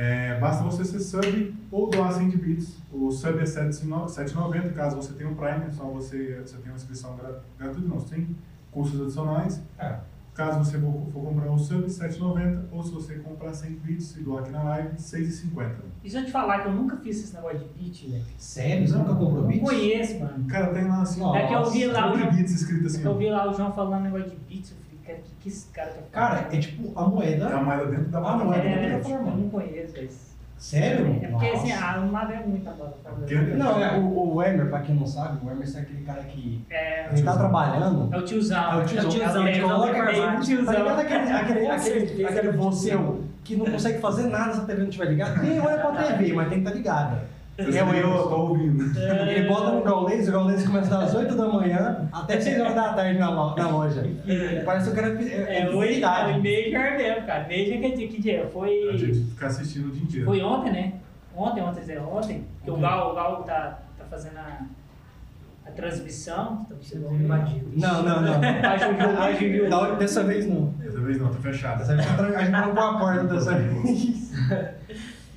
É, 0.00 0.38
basta 0.38 0.62
você 0.62 0.84
ser 0.84 1.00
sub 1.00 1.54
ou 1.72 1.90
doar 1.90 2.12
100 2.12 2.28
bits. 2.30 2.76
O 2.92 3.10
sub 3.10 3.36
é 3.40 3.42
7,90, 3.42 4.72
caso 4.72 4.94
você 4.96 5.12
tenha 5.14 5.28
um 5.28 5.34
Prime, 5.34 5.64
é 5.66 5.70
só 5.70 5.84
você, 5.86 6.40
você 6.40 6.56
tem 6.58 6.70
uma 6.70 6.76
inscrição 6.76 7.16
gra- 7.16 7.40
gratuita, 7.58 7.88
não, 7.88 7.98
sem 7.98 8.28
custos 8.70 9.00
adicionais. 9.00 9.60
É. 9.76 9.96
Caso 10.34 10.60
você 10.60 10.78
for, 10.78 10.92
for 11.12 11.24
comprar 11.24 11.50
o 11.50 11.58
sub, 11.58 11.84
7,90, 11.84 12.66
ou 12.70 12.80
se 12.84 12.92
você 12.92 13.16
comprar 13.16 13.52
100 13.52 13.70
bits 13.72 14.16
e 14.18 14.20
doar 14.22 14.42
aqui 14.44 14.52
na 14.52 14.62
live, 14.62 14.90
6,50. 14.96 15.72
E 16.04 16.08
se 16.08 16.16
eu 16.16 16.24
te 16.24 16.30
falar 16.30 16.60
que 16.60 16.68
eu 16.68 16.72
nunca 16.74 16.96
fiz 16.98 17.18
esse 17.24 17.34
negócio 17.34 17.58
de 17.58 17.64
beat, 17.76 18.08
velho? 18.08 18.24
Sério? 18.38 18.86
Você 18.86 18.96
nunca 18.96 19.14
comprou 19.16 19.40
Não 19.42 19.48
beat? 19.48 19.62
conheço, 19.62 20.20
mano. 20.20 20.44
Cara, 20.46 20.72
tem 20.72 20.84
lá 20.86 21.02
assim, 21.02 21.18
Nossa. 21.18 21.38
É 21.40 21.46
que 21.48 21.54
eu 21.54 21.64
vi 21.72 21.86
lá 21.86 22.04
o 22.06 22.08
sobre 22.10 22.22
João, 22.22 22.36
bits 22.36 22.52
escrito 22.52 22.84
é 22.84 22.86
assim. 22.86 23.00
que 23.00 23.06
eu 23.08 23.10
ó. 23.10 23.14
vi 23.16 23.30
lá 23.30 23.50
o 23.50 23.52
João 23.52 23.72
falando 23.72 24.04
negócio 24.04 24.30
de 24.30 24.36
beats, 24.36 24.70
eu 24.70 24.76
falei, 24.76 24.87
cara, 25.08 25.18
o 25.18 25.22
que, 25.22 25.30
que 25.40 25.48
esse 25.48 25.66
cara 25.72 25.90
tá 25.90 26.00
Cara, 26.12 26.48
é 26.52 26.58
tipo 26.58 26.92
a 26.98 27.00
É 27.00 27.04
a 27.04 27.08
moeda. 27.08 27.56
moeda 27.60 27.86
dentro 27.86 28.04
da 28.10 28.18
Ah, 28.18 28.22
plataforma. 28.22 28.44
não 28.44 28.52
é 28.54 28.58
É, 28.58 28.62
dentro 28.62 28.80
da 28.80 28.86
tipo, 28.86 29.08
eu 29.10 29.16
plataforma. 29.16 29.36
não 29.42 29.48
conheço 29.50 29.98
isso. 30.00 30.28
Sério? 30.58 31.18
É 31.22 31.28
porque 31.28 31.46
assim, 31.46 31.68
Nossa. 31.70 31.84
a 31.84 32.00
Nada 32.00 32.34
é 32.34 32.40
muito 32.44 32.68
a 32.68 32.72
plataforma. 32.72 33.26
Não, 33.56 33.80
é 33.84 33.96
o, 33.96 34.34
o 34.34 34.42
Emer, 34.42 34.68
pra 34.68 34.80
quem 34.80 34.94
não 34.96 35.06
sabe, 35.06 35.38
o 35.46 35.50
Emer 35.50 35.68
é 35.72 35.78
aquele 35.80 36.02
cara 36.02 36.22
que 36.24 36.64
É, 36.68 37.08
ele 37.12 37.22
tá 37.22 37.36
trabalhando. 37.36 38.12
é 38.12 38.18
o 38.18 38.22
tiozão. 38.24 38.72
É 38.72 38.82
o 38.82 38.84
tiozão, 38.84 39.04
É 39.04 39.06
o 39.06 39.08
tiozão, 39.08 39.46
é 39.46 39.50
o 39.50 39.54
tiozão 39.54 39.82
aquele- 39.84 39.96
Carvalho. 40.02 40.24
Tá 40.26 41.00
aquele, 41.00 41.30
aquele, 41.32 41.66
aquele, 41.68 42.24
aquele 42.24 42.48
é 42.48 42.50
o 42.50 42.56
você 42.56 42.98
que 43.44 43.56
não 43.56 43.66
consegue 43.66 44.00
fazer 44.00 44.26
nada 44.26 44.52
se 44.52 44.60
a 44.60 44.64
TV 44.64 44.80
não 44.82 44.88
estiver 44.88 45.08
ligada? 45.10 45.40
Nem 45.40 45.60
olha 45.60 45.78
pra 45.78 45.92
TV, 45.92 46.32
mas 46.32 46.48
tem 46.48 46.58
que 46.60 46.64
estar 46.68 46.76
ligada. 46.76 47.22
É 47.58 47.82
o 47.82 47.92
eu 47.92 48.28
tô 48.28 48.36
ouvindo. 48.36 48.84
Ele 48.96 49.48
bota 49.48 49.72
no 49.72 50.04
Laser, 50.04 50.36
o 50.36 50.44
Laser 50.44 50.68
começa 50.68 50.90
das 50.90 51.12
8 51.12 51.34
da 51.34 51.48
manhã 51.48 52.08
até 52.12 52.40
6 52.40 52.60
horas 52.60 52.74
da 52.74 52.92
tarde 52.92 53.18
na, 53.18 53.32
na 53.32 53.68
loja. 53.68 54.04
Parece 54.64 54.86
que 54.86 54.92
o 54.92 54.94
cara 54.94 55.20
é, 55.20 55.24
É, 55.24 55.60
é, 55.62 55.70
o 55.70 55.82
é 55.82 55.92
idade. 55.94 56.38
Major 56.38 56.96
mesmo, 56.96 57.26
cara. 57.26 57.48
Major 57.48 57.80
que, 57.80 58.06
que 58.08 58.22
dia? 58.22 58.44
A 58.44 58.48
Foi, 58.48 58.96
gente 58.96 59.24
fica 59.24 59.46
assistindo 59.48 59.88
o 59.88 59.90
dia 59.90 60.02
inteiro. 60.04 60.26
foi 60.26 60.40
ontem, 60.40 60.70
né? 60.72 60.92
Ontem, 61.34 61.60
ontem, 61.60 61.80
dizer, 61.80 62.00
ontem, 62.00 62.44
que 62.62 62.70
o 62.70 62.74
Ontem. 62.74 62.82
Gal, 62.82 63.10
o 63.10 63.14
Gal 63.16 63.42
tá, 63.42 63.78
tá 63.98 64.04
fazendo 64.08 64.38
a, 64.38 64.60
a 65.66 65.70
transmissão. 65.72 66.64
Tá 66.68 66.76
me 67.10 67.24
invadir. 67.24 67.62
Não, 67.76 68.02
não, 68.04 68.22
não. 68.22 68.34
A 68.40 69.24
a 69.24 69.32
Juju. 69.32 69.68
Da- 69.68 69.94
Dessa 69.96 70.22
vez 70.22 70.46
não. 70.46 70.66
Dessa 70.78 71.00
vez 71.00 71.18
não, 71.20 71.28
tá 71.28 71.38
fechada. 71.40 71.78
Dessa 71.78 71.96
vez 71.96 72.08
a 72.36 72.38
gente 72.40 72.50
trancou 72.50 72.82
a 72.84 72.98
porta 73.00 73.24
dessa 73.24 73.54
vez. 73.56 74.28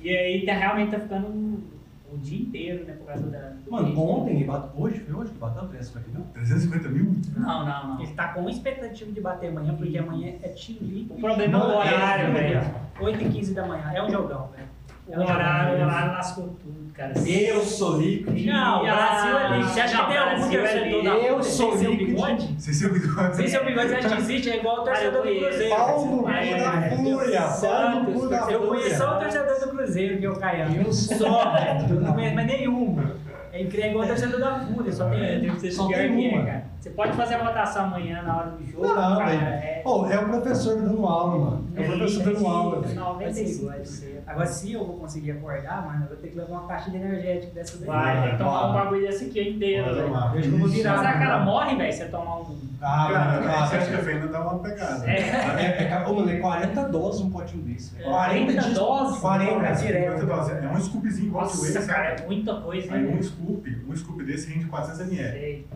E 0.04 0.10
aí 0.10 0.44
tá, 0.44 0.54
realmente 0.54 0.90
tá 0.90 0.98
ficando 0.98 1.62
o 2.12 2.18
dia 2.18 2.40
inteiro, 2.42 2.84
né? 2.84 2.94
Por 2.94 3.06
causa 3.06 3.26
da. 3.28 3.38
do 3.50 3.70
Mano, 3.70 4.00
ontem, 4.00 4.36
ele 4.36 4.44
bate- 4.44 4.68
hoje, 4.76 5.00
foi 5.00 5.14
hoje 5.14 5.30
que 5.32 5.38
bateu 5.38 5.68
350 5.68 6.10
mil? 6.18 6.26
350 6.34 6.88
mil? 6.88 7.12
Não, 7.36 7.66
não, 7.66 7.88
não. 7.94 8.02
Ele 8.02 8.12
tá 8.14 8.28
com 8.28 8.48
expectativa 8.48 9.10
de 9.10 9.20
bater 9.20 9.48
amanhã, 9.50 9.74
porque 9.74 9.96
amanhã 9.98 10.34
é 10.42 10.48
Team 10.48 10.78
League. 10.82 11.06
O 11.10 11.20
problema 11.20 11.58
é 11.58 11.62
o 11.62 11.76
horário, 11.78 12.26
é, 12.26 12.30
velho. 12.30 12.74
8 13.00 13.22
e 13.24 13.28
15 13.30 13.54
da 13.54 13.66
manhã. 13.66 13.90
É 13.94 14.02
um 14.02 14.10
jogão, 14.10 14.48
velho. 14.54 14.68
O 15.14 15.20
horário, 15.20 15.78
o 15.78 15.82
horário 15.82 16.12
lascou 16.12 16.44
tudo, 16.62 16.92
cara. 16.94 17.12
Eu 17.26 17.60
sou 17.62 17.98
líquido. 17.98 18.32
Não, 18.52 18.78
o 18.80 18.82
Brasil 18.82 19.38
é 19.38 19.48
líquido. 19.48 19.68
Você 19.74 19.80
acha 19.80 19.96
Não, 19.96 20.04
que 20.04 20.10
tem 20.10 20.18
algum 20.18 20.32
é 20.32 20.58
torcedor 20.58 21.02
da 21.04 21.10
Eu 21.10 21.42
sou 21.42 21.74
líquido. 21.76 21.96
bigode? 22.06 22.54
Sem 22.58 22.74
seu 22.74 22.92
bigode. 22.92 23.36
Sem 23.36 23.48
seu 23.48 23.64
bigode, 23.64 23.88
você 23.88 23.94
acha 23.96 24.08
que 24.08 24.20
existe? 24.22 24.50
É 24.50 24.56
igual 24.56 24.80
o 24.80 24.84
torcedor 24.84 25.22
do 25.26 25.34
Cruzeiro. 25.38 25.76
Pau 25.76 26.06
no 26.06 26.22
cu 26.22 26.28
É, 26.30 26.58
da 26.58 26.96
fúria. 26.96 27.40
Da 27.40 28.52
Eu 28.52 28.60
conheço 28.68 28.96
só 28.96 29.16
o 29.16 29.20
torcedor 29.20 29.60
do 29.60 29.68
Cruzeiro, 29.76 30.18
que 30.18 30.26
é 30.26 30.30
o 30.30 30.36
Caiano. 30.36 30.76
Eu 30.76 30.92
sou- 30.92 31.16
Só, 31.18 31.52
velho. 31.52 31.86
Eu 31.90 32.00
não 32.00 32.12
conheço 32.14 32.34
mais 32.34 32.46
nenhum. 32.46 32.98
É 33.52 33.60
incrível, 33.60 33.84
é 33.84 33.90
igual 33.90 34.04
o 34.04 34.08
torcedor 34.08 34.40
da 34.40 34.60
Fúria, 34.60 34.92
só 34.92 35.04
tem 35.10 35.22
É, 35.22 35.54
ser 35.58 35.70
Só 35.72 35.86
tem 35.88 35.96
que 36.16 36.26
é, 36.26 36.30
uma. 36.36 36.46
cara. 36.46 36.64
Você 36.82 36.90
pode 36.90 37.12
fazer 37.12 37.34
a 37.36 37.44
votação 37.44 37.84
amanhã 37.84 38.22
na 38.22 38.36
hora 38.38 38.50
do 38.50 38.66
jogo, 38.66 38.84
Não, 38.84 38.94
cara. 39.16 39.24
velho. 39.26 39.40
É, 39.40 39.80
Pô, 39.84 40.04
é 40.06 40.18
o 40.18 40.28
professor 40.28 40.82
dando 40.82 41.06
aula, 41.06 41.38
mano. 41.38 41.68
É 41.76 41.80
o 41.80 41.84
professor 41.84 42.24
dando 42.24 42.44
aula, 42.46 42.80
velho. 42.82 43.00
95%. 43.00 44.22
Agora, 44.26 44.46
se 44.46 44.72
eu 44.72 44.84
vou 44.84 44.96
conseguir 44.98 45.30
acordar, 45.30 45.86
mano, 45.86 46.02
eu 46.04 46.08
vou 46.08 46.16
ter 46.16 46.28
que 46.28 46.36
levar 46.38 46.50
uma 46.58 46.66
caixa 46.66 46.90
de 46.90 46.96
energético 46.96 47.54
dessa 47.54 47.76
daí. 47.78 47.86
Vai, 47.86 48.22
tem 48.22 48.30
que 48.32 48.38
tomar 48.38 48.68
um 48.68 48.72
bagulho 48.72 49.00
desse 49.02 49.26
aqui 49.26 49.48
inteiro, 49.50 49.84
Bora 49.84 50.28
velho. 50.30 50.50
como 50.50 50.66
Ixi. 50.66 50.76
virar. 50.76 50.96
Mas 50.96 51.06
a 51.06 51.12
cara 51.12 51.38
morre, 51.44 51.76
velho, 51.76 51.92
se 51.92 51.98
você 51.98 52.04
tomar 52.06 52.36
um. 52.40 52.58
Ah, 52.84 53.08
Cara, 53.12 53.40
mano, 53.40 53.42
você 53.68 53.76
acha 53.76 53.86
que 53.90 53.94
a. 53.94 53.98
Fenda 53.98 54.26
dá 54.26 54.40
uma 54.40 54.58
pegada? 54.58 55.08
É. 55.08 55.18
É, 55.20 55.88
é, 55.92 56.04
ô, 56.08 56.14
mano, 56.14 56.30
é 56.30 56.38
40 56.40 56.88
doses 56.88 57.20
um 57.20 57.30
potinho 57.30 57.62
desse. 57.62 57.94
velho. 57.94 58.10
40 58.10 58.60
de- 58.60 58.74
doses? 58.74 59.18
40. 59.20 59.66
É 59.66 59.72
direto. 59.72 60.20
50 60.20 60.26
doses. 60.36 60.64
É 60.64 60.68
um 60.68 60.80
scoopzinho 60.80 61.26
igual 61.28 61.44
Nossa, 61.44 61.64
esse, 61.78 61.86
cara, 61.86 62.08
sabe? 62.10 62.22
é 62.22 62.26
muita 62.26 62.54
coisa, 62.60 62.92
Aí 62.92 63.06
hein? 63.08 63.16
um 63.16 63.22
scoop, 63.22 63.84
um 63.88 63.96
scoop 63.96 64.24
desse 64.24 64.52
rende 64.52 64.64
400 64.64 65.00
ml. 65.12 65.30
Sei. 65.32 65.66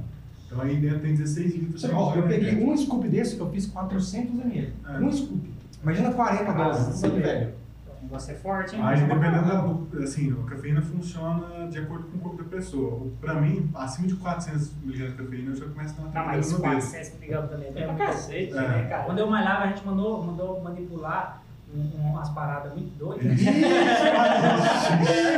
Então 0.57 0.65
aí 0.65 0.77
dentro 0.77 1.01
tem 1.01 1.15
16 1.15 1.55
litros. 1.55 1.81
Você, 1.83 1.93
ó, 1.93 2.15
eu 2.15 2.23
peguei 2.23 2.65
um 2.65 2.75
scoop 2.77 3.07
desse, 3.09 3.39
eu 3.39 3.51
fiz 3.51 3.67
400 3.67 4.41
ml. 4.41 4.73
É. 4.89 4.99
Um 4.99 5.13
scoop. 5.13 5.51
Imagina 5.83 6.11
40 6.13 6.53
doses, 6.53 6.87
Nossa, 6.87 6.93
sabe, 6.99 7.21
velho? 7.21 7.53
O 8.01 8.03
negócio 8.07 8.33
é 8.33 8.35
forte, 8.37 8.77
hein? 8.77 8.83
Aí 8.85 9.01
dependendo 9.01 9.89
da, 9.91 10.03
assim, 10.03 10.35
a 10.47 10.49
cafeína 10.49 10.81
funciona 10.81 11.69
de 11.69 11.79
acordo 11.79 12.05
com 12.07 12.17
o 12.17 12.21
corpo 12.21 12.43
da 12.43 12.49
pessoa. 12.49 13.07
Pra 13.21 13.35
mim, 13.35 13.69
acima 13.75 14.07
de 14.09 14.15
400 14.17 14.73
mg 14.85 15.09
de 15.09 15.13
cafeína, 15.15 15.51
eu 15.51 15.57
já 15.57 15.67
começo 15.67 15.95
a 16.01 16.03
dar 16.05 16.15
Não, 16.15 16.23
uma 16.23 16.33
mas 16.37 16.47
tremida 16.47 16.69
no 16.69 16.75
dedo. 16.75 16.91
400 16.91 17.15
miligramas 17.15 17.51
também 17.51 17.67
é 17.67 17.81
É 17.81 17.87
pra 17.87 18.07
cacete, 18.07 18.53
É. 18.53 18.55
né, 18.69 18.87
cara? 18.89 19.05
Quando 19.05 19.19
eu 19.19 19.27
malhava, 19.31 19.65
a 19.65 19.67
gente 19.69 19.85
mandou, 19.85 20.25
mandou 20.25 20.63
manipular 20.63 21.43
um- 21.75 22.11
umas 22.11 22.29
paradas 22.31 22.73
muito 22.73 22.97
doidas. 22.99 23.39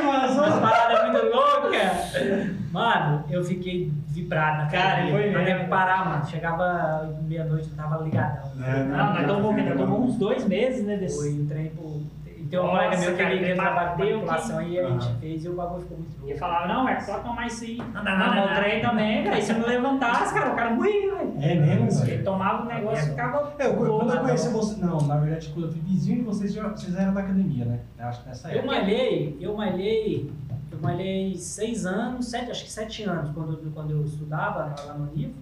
Umas 0.03 0.59
paradas 0.61 1.13
muito 1.13 1.27
loucas. 1.35 2.73
Mano, 2.73 3.25
eu 3.31 3.43
fiquei 3.45 3.91
vibrado 4.09 4.59
na 4.65 4.67
Cara, 4.71 5.09
foi 5.09 5.31
Não 5.31 5.43
mesmo. 5.43 5.61
que 5.61 5.67
parar, 5.71 6.05
mano. 6.09 6.27
Chegava 6.27 7.09
meia-noite, 7.27 7.69
eu 7.71 7.77
tava 7.77 8.03
ligadão. 8.05 8.51
É, 8.63 8.85
Não, 8.85 9.15
nós 9.15 9.27
tomamos, 9.27 9.65
nós 9.65 9.77
tomamos 9.77 10.11
uns 10.11 10.17
dois 10.19 10.45
meses, 10.47 10.85
né? 10.85 10.97
Desse... 10.97 11.17
Foi 11.17 11.31
um 11.33 11.47
trem 11.47 11.71
pro... 11.71 12.03
E 12.49 12.50
tem 12.50 12.59
um 12.61 12.67
colega 12.67 12.97
meu 12.97 13.14
que 13.14 13.21
ele 13.23 13.45
ele 13.45 13.55
bateu 13.57 14.07
manipulação 14.07 14.64
que- 14.64 14.71
e 14.71 14.78
a 14.81 14.88
gente 14.88 15.07
Ah. 15.07 15.14
fez 15.21 15.45
e 15.45 15.49
o 15.50 15.52
bagulho 15.55 15.83
ficou 15.83 15.99
muito 15.99 16.17
E 16.17 16.21
louco. 16.23 16.38
falava, 16.38 16.67
não, 16.67 16.88
é 16.88 16.99
só 17.00 17.19
tomar 17.19 17.47
isso 17.47 17.62
aí. 17.64 17.76
Não, 17.76 17.87
Não, 18.02 18.19
não, 18.19 18.35
não, 18.35 18.45
o 18.47 18.55
trem 18.55 18.83
não. 18.83 18.90
também, 18.90 19.25
cara. 19.25 19.38
E 19.38 19.43
se 19.43 19.52
não 19.52 19.67
levantasse, 19.69 20.33
cara, 20.33 20.52
o 20.52 20.57
cara 20.57 20.71
morria, 20.75 21.14
velho. 21.14 21.35
É 21.43 21.55
mesmo, 21.55 22.00
Ele 22.00 22.11
velho? 22.11 22.25
tomava 22.25 22.62
o 22.62 22.67
negócio 22.67 23.07
e 23.07 23.11
ficava. 23.11 23.52
É, 23.59 23.67
eu, 23.67 23.75
quando 23.76 24.14
eu 24.14 24.21
conheci 24.23 24.49
você. 24.49 24.81
Não, 24.81 24.99
na 25.02 25.17
verdade, 25.19 25.49
quando 25.52 25.67
eu 25.67 25.73
fui 25.73 25.81
vizinho 25.83 26.17
de 26.21 26.23
vocês, 26.25 26.55
já- 26.55 26.69
vocês 26.69 26.97
eram 26.97 27.12
da 27.12 27.21
academia, 27.21 27.67
né? 27.67 27.81
Eu 27.99 28.07
acho 28.07 28.23
que 28.23 28.28
nessa 28.28 28.49
Eu 28.50 28.59
época. 28.61 28.75
malhei, 28.75 29.37
eu 29.38 29.55
malhei, 29.55 30.33
eu 30.73 30.78
malhei 30.81 31.35
seis 31.37 31.85
anos, 31.85 32.28
sete, 32.31 32.50
acho 32.50 32.64
que 32.64 32.73
sete 32.73 33.02
anos, 33.02 33.31
quando, 33.35 33.71
quando 33.75 33.90
eu 33.90 34.02
estudava 34.05 34.75
lá 34.87 34.95
no 34.95 35.14
Nivo. 35.14 35.35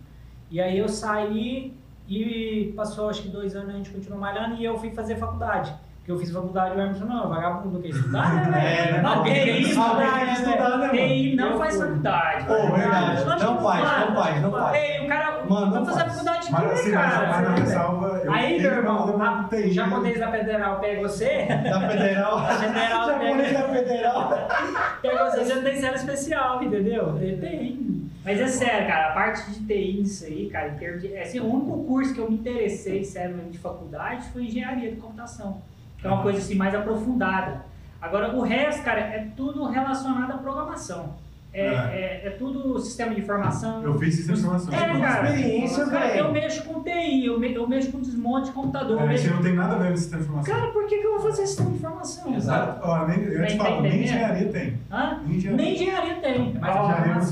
E 0.50 0.60
aí 0.60 0.76
eu 0.76 0.88
saí 0.88 1.72
E 2.08 2.72
passou 2.76 3.10
acho 3.10 3.22
que 3.22 3.28
dois 3.28 3.56
anos 3.56 3.70
a 3.70 3.72
gente 3.72 3.90
continuou 3.90 4.20
malhando 4.20 4.54
e 4.54 4.64
eu 4.64 4.78
fui 4.78 4.92
fazer 4.92 5.16
faculdade. 5.16 5.74
Porque 6.06 6.12
eu 6.12 6.18
fiz 6.20 6.30
faculdade, 6.30 6.76
o 6.76 6.80
Emerson 6.80 7.04
não, 7.06 7.28
vagabundo 7.28 7.80
quer 7.80 7.88
estudar, 7.88 8.48
né, 8.48 8.62
É, 8.64 8.92
velho? 8.92 9.02
não, 9.02 9.22
tem 9.24 9.34
tem 9.34 9.44
que 9.56 9.60
estudar, 9.62 9.90
estudar, 9.90 10.06
tem 10.06 10.20
que 10.20 10.26
né, 10.26 10.32
estudar, 10.52 10.78
né, 10.78 10.88
TI 10.90 11.34
não 11.34 11.58
faz 11.58 11.76
faculdade. 11.78 12.46
Pô, 12.46 12.54
verdade. 12.76 13.24
Não 13.24 13.60
faz, 13.60 13.80
não 14.06 14.14
faz, 14.14 14.42
não 14.42 14.50
faz. 14.52 14.76
Ei, 14.76 15.04
o 15.04 15.08
cara 15.08 15.44
Mano, 15.48 15.66
não 15.66 15.84
vai 15.84 15.84
fazer 15.84 15.98
faz. 15.98 16.12
faculdade 16.12 16.46
de 16.46 16.52
Mas 16.52 16.64
assim, 16.72 16.92
mas, 16.92 17.12
mas 17.12 17.20
na 17.26 17.32
cara? 17.42 17.50
ressalva. 17.60 18.06
eu 18.24 18.32
Aí, 18.32 18.60
meu 18.62 18.70
irmão, 18.70 18.98
fazer 19.18 19.22
a- 19.24 19.48
TI. 19.50 19.68
o 19.68 19.72
japonês 19.72 20.20
da 20.20 20.30
federal 20.30 20.78
pega 20.78 21.00
você, 21.08 21.46
Da 21.46 21.80
federal. 21.88 22.38
A 22.38 22.54
federal 22.54 23.06
Japonês 23.10 23.52
da 23.52 23.62
federal. 23.68 24.48
pega 25.02 25.30
você, 25.30 25.44
você 25.44 25.54
não 25.56 25.62
tem 25.64 25.76
cela 25.80 25.96
especial, 25.96 26.62
entendeu? 26.62 27.18
Ele 27.20 27.36
tem. 27.38 27.96
Mas 28.24 28.40
é 28.40 28.46
sério, 28.46 28.86
cara, 28.86 29.08
a 29.10 29.12
parte 29.12 29.50
de 29.50 29.66
TI 29.66 29.98
nisso 30.02 30.24
aí, 30.24 30.48
cara, 30.50 30.68
em 30.68 30.74
termos 30.76 31.02
de. 31.02 31.16
Assim, 31.18 31.40
o 31.40 31.52
único 31.52 31.82
curso 31.84 32.14
que 32.14 32.20
eu 32.20 32.30
me 32.30 32.36
interessei, 32.36 33.02
sério, 33.02 33.36
de 33.50 33.58
faculdade 33.58 34.28
foi 34.32 34.44
engenharia 34.44 34.90
de 34.90 34.96
computação. 34.98 35.60
É 36.02 36.08
uma 36.08 36.22
coisa 36.22 36.38
assim 36.38 36.54
mais 36.54 36.74
aprofundada. 36.74 37.64
Agora, 38.00 38.34
o 38.36 38.42
resto, 38.42 38.82
cara, 38.84 39.00
é 39.00 39.26
tudo 39.36 39.64
relacionado 39.66 40.30
à 40.32 40.36
programação. 40.38 41.14
É, 41.52 41.66
É. 41.68 41.72
é, 41.72 42.22
é 42.26 42.30
tudo 42.38 42.78
sistema 42.78 43.14
de 43.14 43.22
informação. 43.22 43.82
Eu 43.82 43.98
fiz 43.98 44.14
sistema 44.14 44.34
de 44.36 44.42
informação. 44.42 44.74
É, 44.74 45.00
cara. 45.00 45.30
Experiência, 45.30 45.86
Cara, 45.86 46.16
eu 46.16 46.30
mexo 46.30 46.64
com 46.64 46.82
TI, 46.82 47.24
eu, 47.24 47.40
me- 47.40 47.54
eu 47.54 47.66
mexo 47.66 47.90
com 47.90 48.00
desmonte 48.00 48.48
de 48.48 48.52
computador. 48.52 49.00
É, 49.00 49.06
mexo- 49.06 49.24
você 49.26 49.30
não 49.34 49.42
tem 49.42 49.54
nada 49.54 49.74
a 49.74 49.78
ver 49.78 49.90
com 49.92 49.96
sistema 49.96 50.20
de 50.22 50.28
informação. 50.28 50.54
Cara, 50.54 50.70
por 50.70 50.86
que, 50.86 50.98
que 50.98 51.06
eu 51.06 51.12
vou 51.12 51.30
fazer 51.30 51.46
sistema 51.46 51.70
de 51.70 51.76
informação? 51.76 52.34
Exato. 52.34 52.80
Ó, 52.86 53.06
nem, 53.06 53.18
eu 53.22 53.46
te 53.46 53.56
falo, 53.56 53.80
nem 53.80 54.02
engenharia 54.04 54.48
tem. 54.52 54.78
Hã? 54.92 55.20
Nem 55.26 55.36
engenharia. 55.38 55.64
Nem 55.64 55.74
engenharia 55.74 56.14
tem. 56.16 56.54
Mas 56.60 56.76
Ó, 56.76 56.82
engenharia 56.84 57.22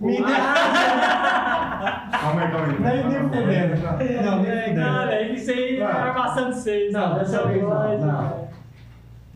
Me 0.00 0.16
Calma 0.22 0.38
aí, 2.42 2.50
calma 2.50 2.66
aí. 2.66 2.80
Nem, 2.80 3.08
nem 3.08 3.18
fudendo. 3.28 3.74
Não, 3.82 3.96
nem 4.42 4.50
É, 4.50 4.62
fudendo. 4.62 4.80
cara, 4.80 5.22
isso 5.22 5.50
aí 5.50 5.82
Ah. 5.82 5.90
vai 5.92 6.14
passando 6.14 6.52
seis. 6.54 6.92
Não, 6.92 7.00
cara. 7.08 7.18
dessa 7.20 7.46
vez 7.46 7.62
não, 7.62 7.98
não. 7.98 8.48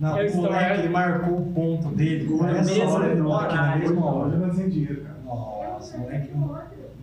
Não, 0.00 0.18
É 0.18 0.26
o 0.26 0.36
moleque, 0.36 0.80
ele 0.80 0.88
marcou 0.88 1.38
o 1.38 1.52
ponto 1.52 1.88
dele. 1.88 2.28
Olha 2.40 2.52
Nessa 2.54 2.74
mesmo, 2.74 2.90
hora 2.92 3.06
ele 3.06 3.20
né? 3.20 3.28
toca 3.28 3.54
na 3.54 3.76
mesma 3.76 4.06
Hoje 4.06 4.16
hora. 4.18 4.34
eu 4.34 4.38
não 4.46 4.52
sem 4.54 4.68
dinheiro, 4.68 5.02
cara. 5.02 5.16
Nossa, 5.24 5.98
moleque. 5.98 6.30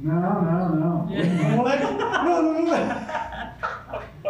Não, 0.02 0.42
não, 0.44 0.70
não. 0.76 1.08
O 1.08 1.10
moleque. 1.58 1.84
Não, 1.84 2.42
não, 2.42 2.54
não. 2.54 2.64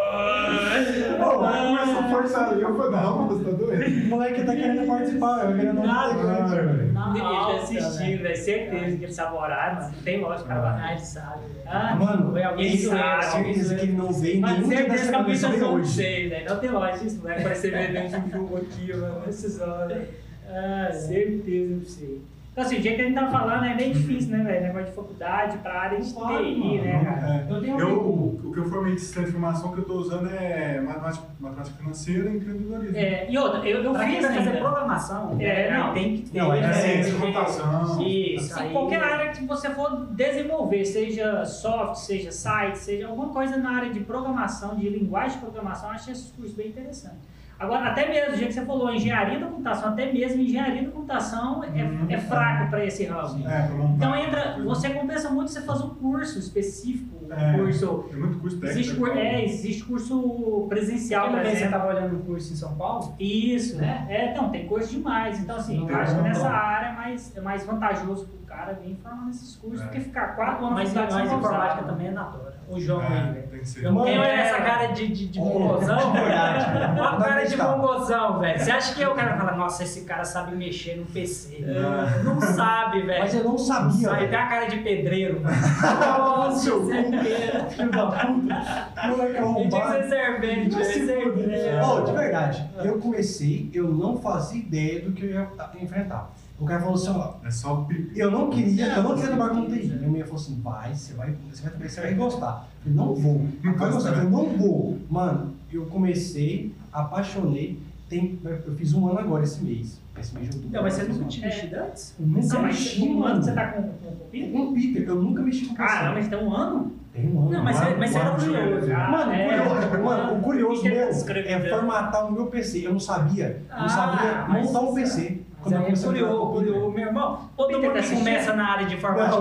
Pô, 0.10 1.40
começou 1.40 2.00
a 2.00 2.10
forçar 2.10 2.50
ali, 2.50 2.62
eu 2.62 2.76
falei, 2.76 2.92
não, 2.92 3.28
você 3.28 3.44
tá 3.44 3.52
doido. 3.52 4.06
O 4.06 4.08
moleque 4.10 4.44
tá 4.44 4.56
querendo 4.56 4.88
participar, 4.88 5.46
eu 5.46 5.56
querendo 5.56 5.84
Nada, 5.84 6.14
não 6.14 6.30
Ah, 6.32 6.46
velho. 6.46 6.70
Ele 6.82 6.92
Na 6.94 7.14
tá 7.14 7.26
alta, 7.26 7.64
assistindo, 7.64 8.22
velho. 8.24 8.38
Certeza 8.38 8.98
que 8.98 9.04
ele 9.04 9.14
sabe 9.14 9.38
horário, 9.38 9.76
mano. 9.78 9.92
Não 9.96 10.04
tem 10.04 10.22
lógica, 10.22 10.48
cara. 10.48 10.80
Ah, 10.82 10.92
ele 10.94 11.02
sabe. 11.02 11.40
velho. 11.42 11.60
Ah, 11.68 11.96
Mano, 11.96 12.32
Foi 12.32 12.44
alguém 12.44 12.66
ele 12.68 12.78
sabe, 12.78 13.26
alguém 13.26 13.54
certeza 13.54 13.76
que 13.76 13.82
ele 13.84 13.92
não 13.92 14.12
veio 14.12 14.42
Mas 14.42 14.52
nenhum 14.54 14.70
dia 14.70 14.78
certeza 14.78 15.10
que 15.10 15.16
a 15.16 15.22
veio 15.22 15.78
não 15.78 15.86
sei, 15.86 16.30
velho. 16.30 16.50
Não 16.50 16.60
tem 16.60 16.70
lógica 16.72 17.06
isso, 17.06 17.22
não 17.24 17.32
é 17.32 17.42
parecer 17.42 17.72
bebendo 17.72 18.18
um 18.18 18.32
jogo 18.32 18.58
aqui, 18.58 18.94
mano. 18.94 19.24
Essas 19.28 19.62
horas. 19.62 20.04
Ah, 20.52 20.92
certeza, 20.92 21.76
não 21.76 21.86
sei. 21.86 22.22
Então, 22.60 22.68
assim, 22.68 22.80
o 22.80 22.82
dia 22.82 22.94
que 22.96 23.02
a 23.02 23.06
gente 23.06 23.14
tá 23.16 23.28
falando 23.30 23.64
é 23.64 23.74
bem 23.74 23.94
difícil, 23.94 24.32
né, 24.36 24.44
velho? 24.44 24.64
Negócio 24.64 24.88
de 24.88 24.92
faculdade 24.92 25.58
pra 25.60 25.80
área 25.80 26.02
de 26.02 26.14
Claro, 26.14 26.44
TI, 26.44 26.56
mano. 26.58 26.84
né, 26.84 27.04
cara? 27.06 27.46
É, 27.50 27.54
Eu 27.54 27.62
tenho 27.62 27.76
um 27.76 27.80
eu, 27.80 27.88
amigo. 27.88 28.42
o, 28.44 28.52
que 28.52 28.60
eu 28.60 28.66
formei 28.66 28.94
de 28.96 29.00
sistema 29.00 29.26
de 29.28 29.32
informação 29.32 29.72
que 29.72 29.78
eu 29.80 29.86
tô 29.86 29.94
usando 29.94 30.30
é 30.30 30.82
matemática, 30.82 31.24
matemática 31.40 31.78
financeira 31.78 32.30
e 32.30 32.36
empreendedorismo. 32.36 32.98
É, 32.98 33.28
e 33.32 33.38
outra, 33.38 33.60
eu, 33.66 33.82
eu 33.82 33.94
Pra 33.94 34.06
fiz 34.06 34.22
vai 34.26 34.36
fazer 34.36 34.50
ainda. 34.50 34.60
programação, 34.60 35.38
É, 35.40 35.72
né, 35.72 35.78
não. 35.78 35.94
tem 35.94 36.18
que 36.18 36.30
ter. 36.32 36.38
Não, 36.38 36.54
é 36.54 36.60
É, 36.60 36.74
ciência, 36.74 37.14
computação. 37.18 38.02
Isso, 38.06 38.60
aí- 38.60 38.72
qualquer 38.74 39.04
área 39.04 39.32
que 39.32 39.46
você 39.46 39.70
for 39.70 40.08
desenvolver, 40.08 40.84
seja 40.84 41.46
software, 41.46 41.96
seja 41.96 42.30
site, 42.34 42.78
seja 42.78 43.08
alguma 43.08 43.30
coisa 43.30 43.56
na 43.56 43.72
área 43.78 43.90
de 43.94 44.02
programação, 44.02 44.76
de 44.76 44.90
linguagem 44.90 45.38
de 45.40 45.46
programação, 45.46 45.88
eu 45.88 45.96
acho 45.96 46.12
esses 46.12 46.30
cursos 46.32 46.54
bem 46.58 46.68
interessantes. 46.68 47.20
Agora, 47.60 47.90
até 47.90 48.08
mesmo, 48.08 48.34
o 48.34 48.38
jeito 48.38 48.48
que 48.48 48.54
você 48.54 48.66
falou, 48.66 48.90
engenharia 48.94 49.38
da 49.38 49.48
computação, 49.48 49.90
até 49.90 50.12
mesmo 50.14 50.42
engenharia 50.42 50.84
da 50.84 50.92
computação 50.92 51.62
é, 51.66 51.84
Uhum. 51.84 52.06
é 52.10 52.18
fraco 52.18 52.70
para 52.70 52.86
esse 52.86 53.04
ramo. 53.06 53.46
É. 53.46 53.70
Então 53.98 54.16
entra, 54.16 54.58
você 54.64 54.90
compensa 54.92 55.30
muito 55.30 55.52
você 55.52 55.62
fazer 55.62 55.84
um 55.84 55.90
curso 55.96 56.40
específico, 56.40 57.26
um 57.26 57.34
É. 57.34 57.58
curso. 57.58 58.06
Tem 58.10 58.18
muito 58.20 58.40
curso 58.40 58.58
técnico. 58.60 58.80
Existe, 58.80 58.96
cur- 58.98 59.18
é, 59.18 59.44
existe 59.44 59.84
curso 59.84 60.66
presencial, 60.70 61.28
por 61.32 61.36
vez 61.42 61.50
você 61.50 61.56
exemplo. 61.66 61.72
tava 61.80 61.94
olhando 61.94 62.16
um 62.16 62.22
curso 62.22 62.54
em 62.54 62.56
São 62.56 62.76
Paulo? 62.76 63.14
Isso, 63.20 63.78
né? 63.78 64.06
É, 64.08 64.32
então, 64.32 64.50
tem 64.50 64.66
curso 64.66 64.90
demais. 64.92 65.38
Então, 65.40 65.58
assim, 65.58 65.86
eu 65.86 65.96
acho 65.98 66.16
que 66.16 66.22
nessa 66.22 66.50
área 66.50 66.88
é 66.88 66.94
mais, 66.94 67.36
é 67.36 67.42
mais 67.42 67.66
vantajoso 67.66 68.26
pro 68.26 68.38
cara 68.48 68.72
vir 68.74 68.96
formar 69.04 69.26
nesses 69.26 69.58
cursos 69.58 69.82
É. 69.82 69.84
do 69.86 69.92
que 69.92 70.00
ficar 70.00 70.36
quatro 70.38 70.66
anos 70.66 70.94
Mas, 70.94 71.12
sem 71.12 71.26
informática 71.26 71.84
também 71.84 72.08
é 72.08 72.12
na 72.12 72.24
tora. 72.24 72.58
O 72.70 72.80
João 72.80 73.00
aí, 73.02 73.08
É, 73.08 73.32
velho. 73.32 73.48
tem 73.50 73.60
que 73.62 73.68
ser. 73.68 73.86
Eu 73.86 73.92
não 73.92 74.04
tenho 74.04 74.22
É. 74.24 74.42
essa 74.42 74.62
cara 74.62 74.86
de, 74.88 75.08
de, 75.08 75.28
de 75.28 75.40
É, 75.40 75.42
mongozão. 75.42 76.16
é 76.16 76.22
verdade. 76.22 77.00
Uma 77.00 77.18
cara 77.18 77.44
de 77.44 77.58
mongozão, 77.58 78.40
velho. 78.40 78.60
Você 78.60 78.72
acha 78.72 78.94
que 78.96 79.04
o 79.06 79.16
cara 79.16 79.38
fala, 79.38 79.52
nossa, 79.54 79.84
esse 79.84 80.02
cara 80.02 80.24
sabe 80.24 80.56
mexer 80.56 80.96
no 80.98 81.06
PC? 81.08 81.64
É. 81.66 82.24
Não 82.24 82.40
sabe, 82.40 83.02
velho. 83.02 83.20
Mas 83.22 83.34
eu 83.34 83.44
não 83.44 83.58
sabia. 83.58 83.92
sabe, 84.10 84.18
velho. 84.18 84.30
tem 84.30 84.40
a 84.40 84.48
cara 84.48 84.66
de 84.68 84.78
pedreiro. 84.78 85.42
Nossa, 85.42 86.86
certeza. 86.86 87.66
Filho 87.70 87.92
da 87.92 88.06
puta. 88.08 88.28
Moleque 88.28 88.58
Ele 89.02 89.16
tinha 89.18 89.28
que 89.32 89.38
arrombado. 89.38 89.94
ser 89.94 90.10
servente, 90.10 90.76
velho. 90.76 91.06
cerveja. 91.08 91.86
Ô, 91.88 92.02
de 92.02 92.12
verdade, 92.12 92.70
eu 92.84 93.00
comecei, 93.00 93.70
eu 93.74 93.88
não 93.88 94.18
fazia 94.18 94.60
ideia 94.60 95.02
do 95.02 95.12
que 95.12 95.26
eu 95.26 95.30
ia 95.32 95.48
enfrentar. 95.82 96.30
O 96.60 96.66
cara 96.66 96.80
falou 96.82 96.96
assim, 96.96 97.10
ó, 97.10 97.34
É 97.46 97.50
só 97.52 97.88
eu 98.16 98.32
não 98.32 98.50
queria, 98.50 98.88
eu 98.96 99.04
não 99.04 99.16
queria 99.16 99.28
trabalhar 99.30 99.54
com 99.62 99.66
TI. 99.68 99.88
Minha 99.98 100.10
mãe 100.10 100.22
falou 100.24 100.36
assim, 100.36 100.60
vai, 100.62 100.94
você 100.94 101.14
vai, 101.14 101.34
você 101.52 101.70
vai, 101.70 101.88
você 101.90 102.02
vai 102.02 102.14
gostar. 102.16 102.68
Eu 102.86 102.92
falei, 102.94 102.98
não 102.98 103.16
vou. 103.16 103.42
Vai 103.78 103.92
gostar, 103.92 104.18
eu 104.24 104.30
não 104.30 104.46
vou. 104.46 104.98
Mano, 105.10 105.54
eu 105.72 105.86
comecei, 105.86 106.74
apaixonei, 106.92 107.80
tem, 108.10 108.40
eu 108.44 108.74
fiz 108.76 108.94
um 108.94 109.08
ano 109.08 109.20
agora 109.20 109.44
esse 109.44 109.64
mês. 109.64 110.00
Esse 110.20 110.34
mês 110.36 110.50
de 110.50 110.56
outubro. 110.58 110.76
Não, 110.76 110.84
mas 110.84 110.94
você 110.96 111.04
eu 111.04 111.10
nunca 111.10 111.24
um 111.24 111.28
tinha 111.28 111.48
ano. 111.48 111.56
mexido 111.56 111.76
antes? 111.80 112.16
Eu 112.20 112.28
nunca 112.28 112.60
mas 112.60 112.62
mexi, 112.62 113.02
um 113.04 113.24
ano 113.24 113.44
você 113.44 113.52
tá 113.54 113.68
com, 113.68 113.84
com? 113.84 114.52
Com 114.52 114.74
Peter, 114.74 115.04
eu 115.08 115.16
nunca 115.16 115.42
mexi 115.42 115.66
com 115.66 115.76
Caramba, 115.76 116.16
mas 116.16 116.28
PC. 116.28 116.38
tem 116.38 116.46
um 116.48 116.54
ano? 116.54 116.94
Tem 117.14 117.28
um 117.34 117.40
ano. 117.42 117.50
Não, 117.52 117.64
mas, 117.64 117.78
Mano, 117.80 117.90
é- 117.90 117.98
mas 117.98 118.10
você 118.12 118.18
era 118.18 118.32
mano, 118.32 118.44
curioso. 118.44 118.92
Ah, 118.94 119.12
Mano, 119.12 119.32
é. 119.32 119.46
o 119.46 119.50
curioso, 119.70 120.04
mano, 120.04 120.34
o 120.38 120.42
curioso 120.42 120.82
Peter 120.84 121.46
meu 121.46 121.68
é 121.68 121.70
formatar 121.70 122.28
o 122.28 122.32
meu 122.32 122.48
PC. 122.48 122.86
Eu 122.86 122.92
não 122.92 123.00
sabia. 123.00 123.64
Eu 123.70 123.78
não 123.78 123.86
Ah, 123.86 123.90
sabia 123.90 124.48
montar 124.62 124.80
um 124.82 124.94
PC. 124.94 125.39
Aí 125.66 125.74
é 126.20 126.24
o. 126.26 126.90
Meu 126.92 127.08
irmão, 127.08 127.50
todo 127.58 127.68
Peter 127.68 127.82
mundo 127.92 128.02
tá 128.10 128.16
começa 128.16 128.54
na 128.54 128.72
área 128.72 128.86
de 128.88 128.96
informática. 128.96 129.38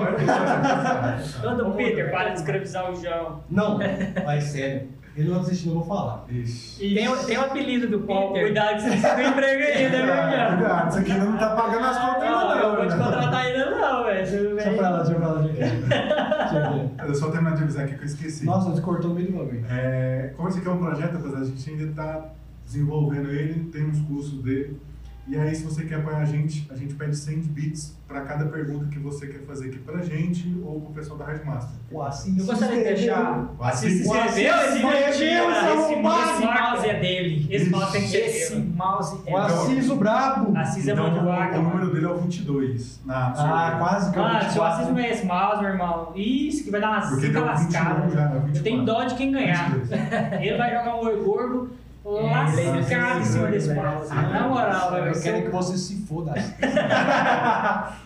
todo 1.43 1.65
mundo. 1.65 1.77
Peter, 1.77 2.11
para 2.11 2.31
de 2.31 2.39
escravizar 2.39 2.91
o 2.91 2.97
João. 2.97 3.41
Não, 3.51 3.79
mas 4.25 4.45
sério. 4.45 4.89
Ele 5.17 5.29
não 5.31 5.37
tá 5.37 5.41
assistindo, 5.43 5.71
eu 5.73 5.81
vou 5.81 5.85
falar. 5.89 6.25
Ixi. 6.31 6.95
Tem, 6.95 7.09
o- 7.09 7.17
tem 7.17 7.37
o 7.37 7.41
apelido 7.41 7.89
do 7.89 8.01
Peter. 8.07 8.31
cuidado 8.45 8.75
que 8.77 8.83
você 8.83 8.89
precisa 8.91 9.15
do 9.17 9.23
emprego 9.23 9.63
ainda, 9.65 9.97
viu, 10.03 10.13
Ah, 10.13 10.31
João? 10.31 10.57
Cuidado, 10.59 10.89
isso 10.91 10.99
aqui 10.99 11.13
não 11.13 11.37
tá 11.37 11.57
pagando 11.57 11.85
as 11.87 11.99
contas 11.99 12.23
ainda 12.23 12.31
Não, 12.37 12.51
eu 12.57 12.69
não. 12.69 12.77
vou 12.77 12.87
te 12.87 12.97
né? 12.97 13.05
contratar 13.05 13.35
ainda 13.47 13.71
não, 13.71 14.05
velho. 14.05 14.17
Deixa 14.19 14.37
eu 14.37 14.57
bem? 14.57 14.77
falar, 14.77 14.97
deixa 15.03 15.13
eu 15.13 15.21
falar, 15.21 15.39
deixa 15.43 15.59
eu 15.59 15.89
falar. 15.89 16.39
Deixa 16.39 16.55
eu 16.57 16.73
ver. 16.73 16.91
Eu 17.09 17.15
só 17.17 17.31
terminar 17.33 17.57
de 17.57 17.63
avisar 17.65 17.85
aqui 17.85 17.95
que 17.97 18.01
eu 18.03 18.07
esqueci. 18.07 18.47
Nossa, 18.47 18.71
você 18.71 18.81
cortou 18.81 19.09
no 19.11 19.17
meio 19.17 19.33
do 19.33 19.39
bagulho. 19.39 19.65
É, 19.69 20.33
como 20.37 20.49
esse 20.49 20.59
aqui 20.61 20.69
é 20.69 20.71
um 20.71 20.79
projeto, 20.79 21.17
apesar 21.17 21.37
de 21.39 21.43
a 21.43 21.47
gente 21.47 21.71
ainda 21.71 21.85
está 21.85 22.25
desenvolvendo 22.65 23.29
ele, 23.31 23.65
tem 23.73 23.87
uns 23.89 24.01
cursos 24.03 24.41
dele. 24.45 24.81
E 25.29 25.37
aí, 25.37 25.55
se 25.55 25.63
você 25.63 25.85
quer 25.85 25.97
apoiar 25.97 26.19
a 26.19 26.25
gente, 26.25 26.67
a 26.71 26.75
gente 26.75 26.95
pede 26.95 27.15
100 27.15 27.37
bits 27.41 27.95
para 28.09 28.23
cada 28.23 28.47
pergunta 28.47 28.87
que 28.87 28.99
você 28.99 29.27
quer 29.27 29.41
fazer 29.41 29.67
aqui 29.67 29.79
pra 29.81 30.01
gente 30.01 30.57
ou 30.65 30.81
pro 30.81 30.95
pessoal 30.95 31.19
da 31.19 31.27
Rádio 31.27 31.45
Master. 31.45 31.77
O 31.91 32.03
Assis 32.03 32.39
Eu 32.39 32.47
gostaria 32.47 32.79
de 32.79 32.85
deixar. 32.85 33.51
O 33.59 33.63
Assis 33.63 33.93
se 33.93 34.09
inscreveu, 34.09 34.55
esse 34.57 35.97
mouse 35.97 36.89
é 36.89 36.99
dele. 36.99 37.47
Esse 37.51 37.69
mouse 37.69 37.93
tem 37.93 38.01
que 38.01 38.09
ser 38.09 38.19
Esse 38.25 38.57
mouse 38.57 39.21
é 39.27 39.31
O 39.31 39.37
Assis, 39.37 39.91
o 39.91 39.97
brabo. 39.97 40.57
Assis 40.57 40.89
é 40.89 40.93
Então, 40.93 41.11
mão 41.11 41.19
de 41.19 41.27
vaca. 41.27 41.59
o 41.59 41.63
número 41.63 41.93
dele 41.93 42.07
é 42.07 42.09
o 42.09 42.17
22. 42.17 43.01
Na 43.05 43.27
Ah, 43.37 43.77
quase 43.79 44.11
que 44.11 44.19
eu 44.19 44.23
Mano, 44.23 44.51
se 44.51 44.59
o 44.59 44.63
Assis 44.63 44.87
não 44.87 44.95
24. 44.95 45.01
é 45.03 45.11
esse 45.11 45.27
mouse, 45.27 45.61
meu 45.61 45.71
irmão, 45.71 46.13
isso 46.17 46.65
que 46.65 46.71
vai 46.71 46.81
dar 46.81 46.91
uma 46.91 47.01
Porque 47.03 47.27
zica 47.27 47.33
deu 47.41 47.43
21 47.43 47.53
lascada. 47.55 48.11
já, 48.11 48.23
é 48.23 48.29
24. 48.41 48.57
Eu 48.57 48.63
tenho 48.63 48.85
dó 48.87 49.05
de 49.05 49.15
quem 49.15 49.31
ganhar. 49.33 49.71
22. 49.75 49.91
Ele 50.41 50.57
vai 50.57 50.71
jogar 50.71 50.97
um 50.97 51.01
oi 51.05 51.23
gordo 51.23 51.71
é 51.71 51.78
lascado 52.11 53.21
em 53.21 53.25
cima 53.25 53.49
desse. 53.49 53.69
Na 53.75 54.49
moral, 54.49 54.91
velho. 54.93 55.15
Eu 55.15 55.21
quero 55.23 55.43
que 55.43 55.49
você 55.51 55.77
se 55.79 55.97
foda. 56.07 56.33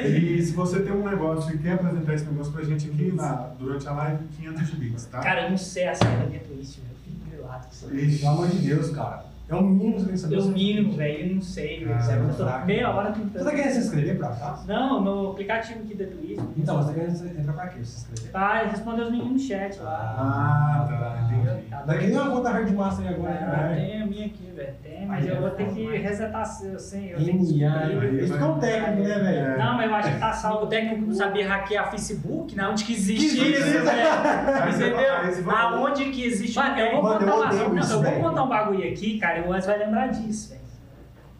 E 0.00 0.40
se 0.40 0.52
você 0.52 0.78
tem 0.80 0.92
um 0.92 1.02
negócio 1.08 1.52
e 1.52 1.58
quer 1.58 1.72
apresentar 1.72 2.14
esse 2.14 2.24
negócio 2.24 2.52
pra 2.52 2.62
gente 2.62 2.88
aqui 2.88 3.10
na, 3.12 3.32
durante 3.58 3.88
a 3.88 3.92
live, 3.92 4.24
500 4.36 4.70
bits, 4.74 5.04
tá? 5.06 5.18
Cara, 5.18 5.42
eu 5.46 5.50
não 5.50 5.58
sei 5.58 5.88
a 5.88 5.94
senha 5.96 6.18
da 6.18 6.26
minha 6.26 6.38
Twitch, 6.38 6.76
velho. 6.76 6.88
Eu 6.88 6.96
fico 7.04 7.28
grilado 7.28 7.66
com 7.66 7.72
isso. 7.72 7.86
aí. 7.90 8.04
Ixi. 8.06 8.18
Pelo 8.20 8.30
amor 8.32 8.46
de 8.46 8.58
Deus, 8.58 8.90
cara. 8.90 9.24
É 9.50 9.54
o 9.54 9.62
mínimo 9.62 9.94
que 9.94 10.00
você 10.00 10.04
tem 10.06 10.14
que 10.14 10.20
saber. 10.20 10.36
Eu 10.36 10.44
mínimo, 10.44 10.92
velho, 10.92 11.26
eu 11.30 11.34
não 11.36 11.40
sei, 11.42 11.84
velho. 11.84 11.98
Ah, 11.98 12.12
eu 12.12 12.34
tô 12.36 12.44
fraco. 12.44 12.66
meia 12.66 12.90
hora 12.90 13.12
Você 13.14 13.20
tentando. 13.20 13.44
tá 13.44 13.50
querendo 13.50 13.72
se 13.72 13.78
inscrever 13.78 14.16
por 14.16 14.24
acaso? 14.26 14.66
Não, 14.68 15.00
no 15.02 15.30
aplicativo 15.30 15.80
aqui 15.80 15.94
da 15.94 16.04
Twitch. 16.04 16.38
Então, 16.56 16.76
você 16.82 16.88
tá 16.88 16.94
querendo 17.00 17.40
entrar 17.40 17.52
pra 17.54 17.66
quê? 17.68 17.78
Se 17.82 17.98
inscrever? 18.10 18.30
Tá, 18.32 18.58
respondeu 18.70 19.04
os 19.06 19.10
meninos 19.10 19.32
no 19.32 19.38
chat 19.38 19.78
lá. 19.80 20.14
Ah, 20.18 20.86
tá, 20.86 21.22
entendi. 21.32 21.48
Tá 21.70 21.82
Daqui 21.86 22.06
nem 22.08 22.16
uma 22.18 22.30
conta 22.30 22.50
Hard 22.50 22.70
Master 22.74 23.06
aí 23.08 23.14
agora. 23.14 23.32
Né? 23.32 23.74
tem 23.76 24.02
a 24.02 24.06
minha 24.06 24.26
aqui, 24.26 24.50
velho. 24.54 24.74
Tem, 24.82 25.06
mas 25.06 25.26
eu 25.26 25.40
vou 25.40 25.50
ter 25.50 25.66
que 25.68 25.96
resetar 25.96 26.44
sem. 26.44 27.08
eu 27.08 27.16
tenho 27.24 27.38
que 27.46 27.58
NA. 27.58 27.78
descobrir. 27.86 28.18
Esse 28.22 28.32
ficou 28.34 28.48
um 28.54 28.58
técnico, 28.58 29.02
né, 29.08 29.18
velho? 29.18 29.58
Não, 29.58 29.76
mas 29.76 29.88
eu 29.90 29.94
acho 29.96 30.12
que 30.12 30.18
tá 30.20 30.30
O 30.30 30.34
salvo. 30.34 30.66
técnico 30.66 31.06
não 31.06 31.14
sabia 31.14 31.48
hackear 31.48 31.90
Facebook, 31.90 32.54
na 32.54 32.68
onde 32.70 32.84
que 32.84 32.92
Que 32.92 32.98
existe 33.00 33.40
existe, 33.40 33.50
isso, 33.52 33.62
velho. 33.62 33.82
Você- 33.82 34.72
você 34.72 34.88
Entendeu? 34.88 35.44
vai- 35.44 35.62
Aonde 35.62 36.04
que 36.10 36.24
existe 36.26 36.56
Mano, 36.58 36.78
eu 36.78 37.00
vou, 37.02 37.20
não, 37.20 37.48
isso, 37.78 38.02
contar 38.20 38.42
um 38.42 38.48
bagulho 38.48 38.88
aqui, 38.90 39.18
cara, 39.18 39.37
e 39.38 39.42
o 39.42 39.52
Anderson 39.52 39.66
vai 39.68 39.78
lembrar 39.78 40.06
disso, 40.08 40.50
velho. 40.50 40.68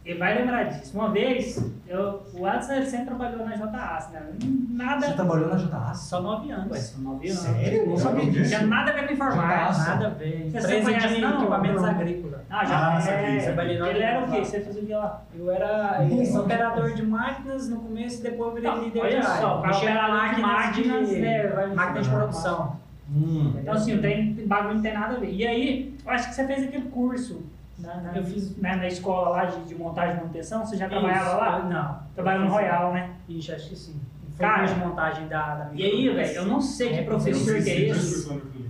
Ele 0.04 0.18
vai 0.18 0.38
lembrar 0.38 0.64
disso. 0.64 0.96
Uma 0.96 1.10
vez, 1.10 1.62
eu, 1.86 2.22
o 2.32 2.46
Anderson 2.46 2.72
ele 2.72 2.86
sempre 2.86 3.06
trabalhou 3.08 3.44
na 3.44 3.54
JAS, 3.56 4.08
né? 4.10 4.22
Você 4.40 4.48
Nada. 4.72 5.12
trabalhou 5.12 5.48
na 5.48 5.58
JAS? 5.58 5.98
Só 5.98 6.22
nove 6.22 6.48
Ué, 6.48 6.54
anos. 6.54 6.78
são 6.78 7.00
nove 7.02 7.28
anos. 7.28 7.40
Sério? 7.42 7.86
Não 7.90 7.96
sabia 7.98 8.30
disso. 8.30 8.48
tinha 8.56 8.66
nada 8.66 8.90
a 8.90 8.94
ver 8.94 9.06
com 9.06 9.12
informática. 9.12 9.84
Nada 9.90 10.06
a 10.06 10.10
ver. 10.10 10.50
Você 10.50 10.58
Empresa 10.58 10.82
conhece, 10.84 11.14
de 11.14 11.20
não? 11.20 11.38
equipamentos 11.40 11.82
Não. 11.82 11.90
agrícolas. 11.90 12.40
Ah, 12.48 12.64
já 12.64 12.96
Ah, 12.96 13.00
saquei, 13.02 13.38
é, 13.38 13.52
na 13.54 13.88
Ele 13.90 14.02
era 14.02 14.24
o 14.24 14.30
quê? 14.30 14.44
Você 14.44 14.60
fazia 14.60 14.98
lá? 14.98 15.22
Eu 15.38 15.50
era 15.50 16.04
Isso. 16.04 16.40
operador 16.40 16.94
de 16.94 17.02
máquinas 17.02 17.68
no 17.68 17.76
começo 17.80 18.20
e 18.20 18.22
depois 18.22 18.48
eu 18.48 18.54
virei 18.54 18.70
Não, 18.70 18.82
líder 18.84 19.00
olha 19.00 19.10
de 19.10 19.16
área. 19.26 19.40
só, 19.42 19.58
para 19.58 19.68
Mexia 19.68 19.88
com 19.90 19.94
operador 19.98 20.34
de 20.34 20.40
máquinas, 20.40 21.08
de, 21.10 21.16
né, 21.16 21.46
vai- 21.48 21.74
máquina 21.74 22.00
de 22.00 22.08
produção. 22.08 22.76
Hum. 23.14 23.52
Então, 23.60 23.74
assim, 23.74 23.94
o 23.94 24.00
trem, 24.00 24.32
bagulho 24.46 24.74
não 24.76 24.82
tem 24.82 24.94
nada 24.94 25.16
a 25.16 25.20
ver. 25.20 25.30
E 25.34 25.46
aí, 25.46 25.94
eu 26.02 26.10
acho 26.10 26.28
que 26.30 26.34
você 26.34 26.46
fez 26.46 26.62
aquele 26.64 26.84
curso 26.88 27.42
Na, 27.78 27.94
na, 27.96 28.10
que 28.10 28.18
eu 28.18 28.24
fiz 28.24 28.56
né, 28.56 28.76
na 28.76 28.86
escola 28.86 29.28
lá 29.28 29.44
de, 29.44 29.62
de 29.64 29.74
montagem 29.74 30.14
e 30.14 30.18
manutenção. 30.18 30.64
Você 30.64 30.76
já 30.76 30.88
trabalhava 30.88 31.28
Isso, 31.28 31.36
lá? 31.36 31.58
eu 31.58 31.64
Não. 31.70 31.98
Trabalhava 32.14 32.44
no 32.44 32.50
Royal, 32.50 32.92
né? 32.92 33.10
Ixi, 33.28 33.52
acho 33.52 33.68
que 33.68 33.76
sim. 33.76 34.00
Foi 34.36 34.46
Cara, 34.46 34.66
de 34.66 34.74
montagem 34.76 35.26
da, 35.28 35.54
da 35.54 35.70
E 35.74 35.84
aí, 35.84 36.08
velho, 36.08 36.32
eu 36.34 36.46
não 36.46 36.60
sei 36.60 36.90
que 36.90 36.98
É, 37.00 37.02
professor 37.02 37.62
que 37.62 37.70
é 37.70 37.80
esse. 37.90 38.28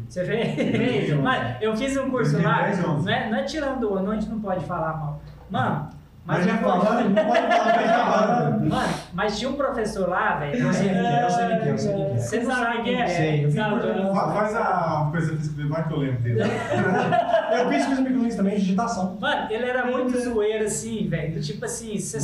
Você 0.08 0.24
fez? 0.24 0.54
Fez, 0.56 1.20
Mas 1.20 1.60
eu 1.60 1.76
fiz 1.76 1.94
um 1.98 2.08
curso 2.10 2.40
lá, 2.42 2.62
2010, 2.62 2.88
11. 2.88 3.04
não 3.06 3.12
é, 3.12 3.30
não 3.30 3.38
é 3.38 3.42
tirando 3.44 3.90
o 3.90 3.94
ano, 3.94 4.10
a 4.10 4.14
gente 4.14 4.30
não 4.30 4.40
pode 4.40 4.64
falar 4.64 4.96
mal. 4.96 5.20
Mano, 5.50 5.90
mas, 6.28 6.44
Mas 6.44 6.44
já 6.44 6.58
falando, 6.58 7.08
não 7.08 7.25
pode 7.25 7.40
falar 7.56 7.73
que 7.78 7.85
tá 7.88 8.04
falando. 8.12 8.68
Mano, 8.68 8.94
mas 9.14 9.38
tinha 9.38 9.50
um 9.50 9.54
professor 9.54 10.08
lá, 10.11 10.37
velho. 10.37 10.66
Eu 10.66 10.73
sei 10.75 10.88
quem 10.90 10.99
é, 11.06 11.25
eu 11.25 11.30
sei 11.30 11.47
quem 11.47 11.56
é, 11.56 11.70
eu 11.73 11.78
sei 11.78 11.94
quem 11.94 12.02
é. 12.04 12.16
Você 12.18 12.40
não 12.42 12.50
sabe 12.54 12.82
quem 12.82 13.00
é? 13.00 13.06
Sei, 13.06 13.44
eu 13.47 13.50
eu- 13.87 14.14
Fa- 14.14 14.32
Faz 14.32 14.54
a 14.54 15.08
coisa 15.11 15.37
física 15.37 15.56
dele, 15.56 15.68
vai 15.70 15.88
que 15.88 15.92
eu 15.94 15.99
lembro 15.99 16.20
dele. 16.23 16.40
Eu 17.50 17.68
fiz 17.70 17.87
coisa 17.87 18.02
microlinhas 18.02 18.35
também, 18.37 18.58
digitação. 18.58 19.16
Mano, 19.18 19.47
ele 19.50 19.64
era 19.64 19.87
muito 19.87 20.18
zoeiro 20.20 20.66
assim, 20.66 21.08
velho. 21.08 21.40
Tipo 21.40 21.64
assim, 21.64 21.99
você 21.99 22.18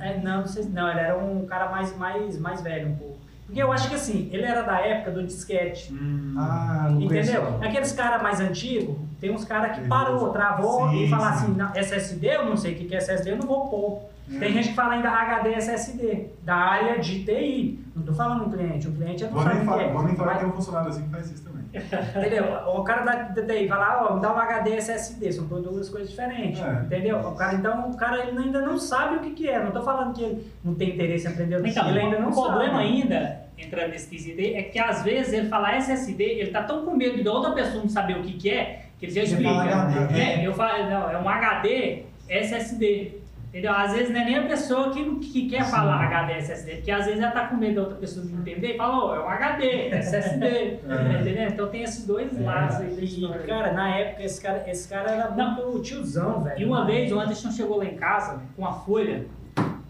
é, 0.00 0.20
não, 0.22 0.40
não, 0.40 0.46
sei, 0.46 0.68
não, 0.70 0.90
ele 0.90 1.00
era 1.00 1.16
um 1.16 1.46
cara 1.46 1.70
mais, 1.70 1.96
mais, 1.96 2.38
mais 2.38 2.60
velho 2.60 2.90
um 2.90 2.96
pouco. 2.96 3.11
Porque 3.52 3.62
eu 3.62 3.70
acho 3.70 3.90
que 3.90 3.94
assim, 3.96 4.30
ele 4.32 4.44
era 4.44 4.62
da 4.62 4.80
época 4.80 5.10
do 5.10 5.22
disquete. 5.24 5.92
Hum. 5.92 6.34
Ah, 6.38 6.88
não 6.90 7.06
conheço, 7.06 7.32
Entendeu? 7.32 7.50
não. 7.50 7.62
Aqueles 7.68 7.92
caras 7.92 8.22
mais 8.22 8.40
antigos, 8.40 8.96
tem 9.20 9.30
uns 9.30 9.44
caras 9.44 9.76
que 9.78 9.86
parou, 9.86 10.30
travou 10.30 10.88
Sim, 10.88 11.04
e 11.04 11.10
fala 11.10 11.32
sim. 11.34 11.44
assim, 11.44 11.52
"Não, 11.58 11.70
SSD, 11.74 12.26
eu 12.28 12.46
não 12.46 12.56
sei 12.56 12.72
o 12.72 12.76
que 12.76 12.94
é 12.94 12.96
SSD, 12.96 13.32
eu 13.32 13.36
não 13.36 13.46
vou 13.46 13.68
pôr. 13.68 14.02
É. 14.34 14.38
Tem 14.38 14.52
gente 14.54 14.68
que 14.70 14.74
fala 14.74 14.94
ainda 14.94 15.10
HD 15.10 15.52
SSD, 15.52 16.28
da 16.42 16.54
área 16.54 16.98
de 16.98 17.24
TI. 17.24 17.78
Não 17.94 18.02
tô 18.04 18.14
falando 18.14 18.46
um 18.46 18.50
cliente, 18.50 18.88
um 18.88 18.92
cliente 18.94 19.24
não 19.24 19.32
Vou 19.32 19.42
sabe 19.42 19.56
o 19.56 19.60
que 19.60 19.66
falar, 19.66 19.82
é. 19.82 19.92
vou 19.92 20.02
nem 20.04 20.16
falar 20.16 20.28
Mas- 20.28 20.36
que 20.38 20.44
tem 20.44 20.52
um 20.52 20.56
funcionário 20.56 20.88
assim 20.88 21.02
que 21.02 21.10
faz 21.10 21.30
isso 21.30 21.44
também. 21.44 21.62
Entendeu? 22.16 22.44
O 22.74 22.82
cara 22.84 23.02
da 23.02 23.14
da 23.28 23.42
TI 23.46 23.68
fala, 23.68 24.06
ó, 24.10 24.14
me 24.14 24.20
dá 24.22 24.32
um 24.34 24.38
HD 24.38 24.70
SSD, 24.76 25.32
são 25.32 25.44
duas 25.46 25.88
coisas 25.90 26.08
diferentes. 26.08 26.60
É. 26.62 26.70
Entendeu? 26.84 27.18
O 27.18 27.32
cara, 27.34 27.54
então, 27.54 27.90
o 27.90 27.96
cara 27.96 28.24
ele 28.26 28.38
ainda 28.38 28.62
não 28.62 28.78
sabe 28.78 29.16
o 29.16 29.20
que, 29.20 29.30
que 29.30 29.48
é. 29.48 29.62
Não 29.62 29.70
tô 29.72 29.82
falando 29.82 30.14
que 30.14 30.22
ele 30.22 30.46
não 30.64 30.74
tem 30.74 30.90
interesse 30.90 31.26
em 31.26 31.30
aprender 31.32 31.66
Então, 31.66 31.88
ele 31.88 32.00
ainda 32.00 32.18
não 32.18 32.30
o 32.30 32.32
problema 32.32 32.74
sabe. 32.74 32.84
ainda, 32.84 33.41
entrando 33.66 33.90
nesse 33.90 34.08
quesito 34.08 34.40
aí, 34.40 34.54
é 34.54 34.62
que 34.62 34.78
às 34.78 35.02
vezes 35.02 35.32
ele 35.32 35.48
fala 35.48 35.74
SSD, 35.76 36.22
ele 36.24 36.50
tá 36.50 36.62
tão 36.62 36.84
com 36.84 36.94
medo 36.96 37.22
da 37.22 37.32
outra 37.32 37.52
pessoa 37.52 37.82
não 37.82 37.88
saber 37.88 38.16
o 38.18 38.22
que, 38.22 38.34
que 38.34 38.50
é, 38.50 38.82
que 38.98 39.06
ele 39.06 39.12
já 39.12 39.20
Ele 39.22 39.30
explica. 39.30 39.50
fala 39.54 39.82
HD, 39.82 40.12
né? 40.14 40.42
é. 40.42 40.46
Eu 40.46 40.52
falo, 40.54 40.90
não, 40.90 41.10
é 41.10 41.18
um 41.18 41.28
HD 41.28 42.02
SSD. 42.28 43.22
Entendeu? 43.48 43.70
Às 43.74 43.92
vezes 43.92 44.08
não 44.10 44.18
é 44.18 44.24
nem 44.24 44.38
a 44.38 44.46
pessoa 44.46 44.90
que, 44.94 45.16
que 45.16 45.46
quer 45.50 45.62
Sim. 45.64 45.72
falar 45.72 46.02
HD 46.06 46.32
SSD, 46.38 46.76
porque 46.76 46.90
às 46.90 47.04
vezes 47.04 47.20
ela 47.20 47.32
tá 47.32 47.48
com 47.48 47.56
medo 47.56 47.74
da 47.74 47.80
outra 47.82 47.96
pessoa 47.98 48.24
não 48.24 48.40
entender 48.40 48.68
e 48.72 48.76
fala, 48.78 49.04
ó, 49.04 49.14
é 49.14 49.20
um 49.20 49.28
HD, 49.28 49.88
SSD. 49.90 50.78
Tá 50.88 50.94
entendendo? 51.20 51.52
Então 51.52 51.68
tem 51.68 51.82
esses 51.82 52.06
dois 52.06 52.40
lados 52.40 52.76
aí 52.76 52.96
E, 53.04 53.46
cara, 53.46 53.72
na 53.74 53.94
época, 53.94 54.22
esse 54.22 54.40
cara, 54.40 54.64
esse 54.66 54.88
cara 54.88 55.10
era 55.10 55.30
Não. 55.32 55.54
muito 55.54 55.82
tiozão, 55.82 56.42
velho. 56.42 56.58
E 56.58 56.64
uma 56.64 56.86
vez 56.86 57.12
o 57.12 57.20
Anderson 57.20 57.50
chegou 57.50 57.76
lá 57.76 57.84
em 57.84 57.94
casa 57.96 58.40
com 58.56 58.62
uma 58.62 58.72
folha. 58.72 59.26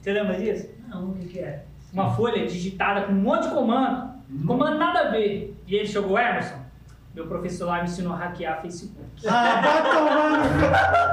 Você 0.00 0.12
lembra 0.12 0.34
disso? 0.40 0.68
Não, 0.88 1.10
o 1.10 1.14
que 1.14 1.28
que 1.28 1.38
é? 1.38 1.62
Uma 1.92 2.10
folha 2.10 2.46
digitada 2.46 3.02
com 3.02 3.12
um 3.12 3.16
monte 3.16 3.48
de 3.48 3.54
comando. 3.54 4.12
Comando 4.46 4.78
nada 4.78 5.00
a 5.00 5.10
ver. 5.10 5.54
E 5.66 5.74
ele 5.76 5.86
chegou, 5.86 6.18
Emerson, 6.18 6.56
meu 7.14 7.26
professor 7.26 7.66
lá 7.66 7.78
me 7.78 7.84
ensinou 7.84 8.14
a 8.14 8.16
hackear 8.16 8.62
Facebook. 8.62 8.96
Ah, 9.28 9.60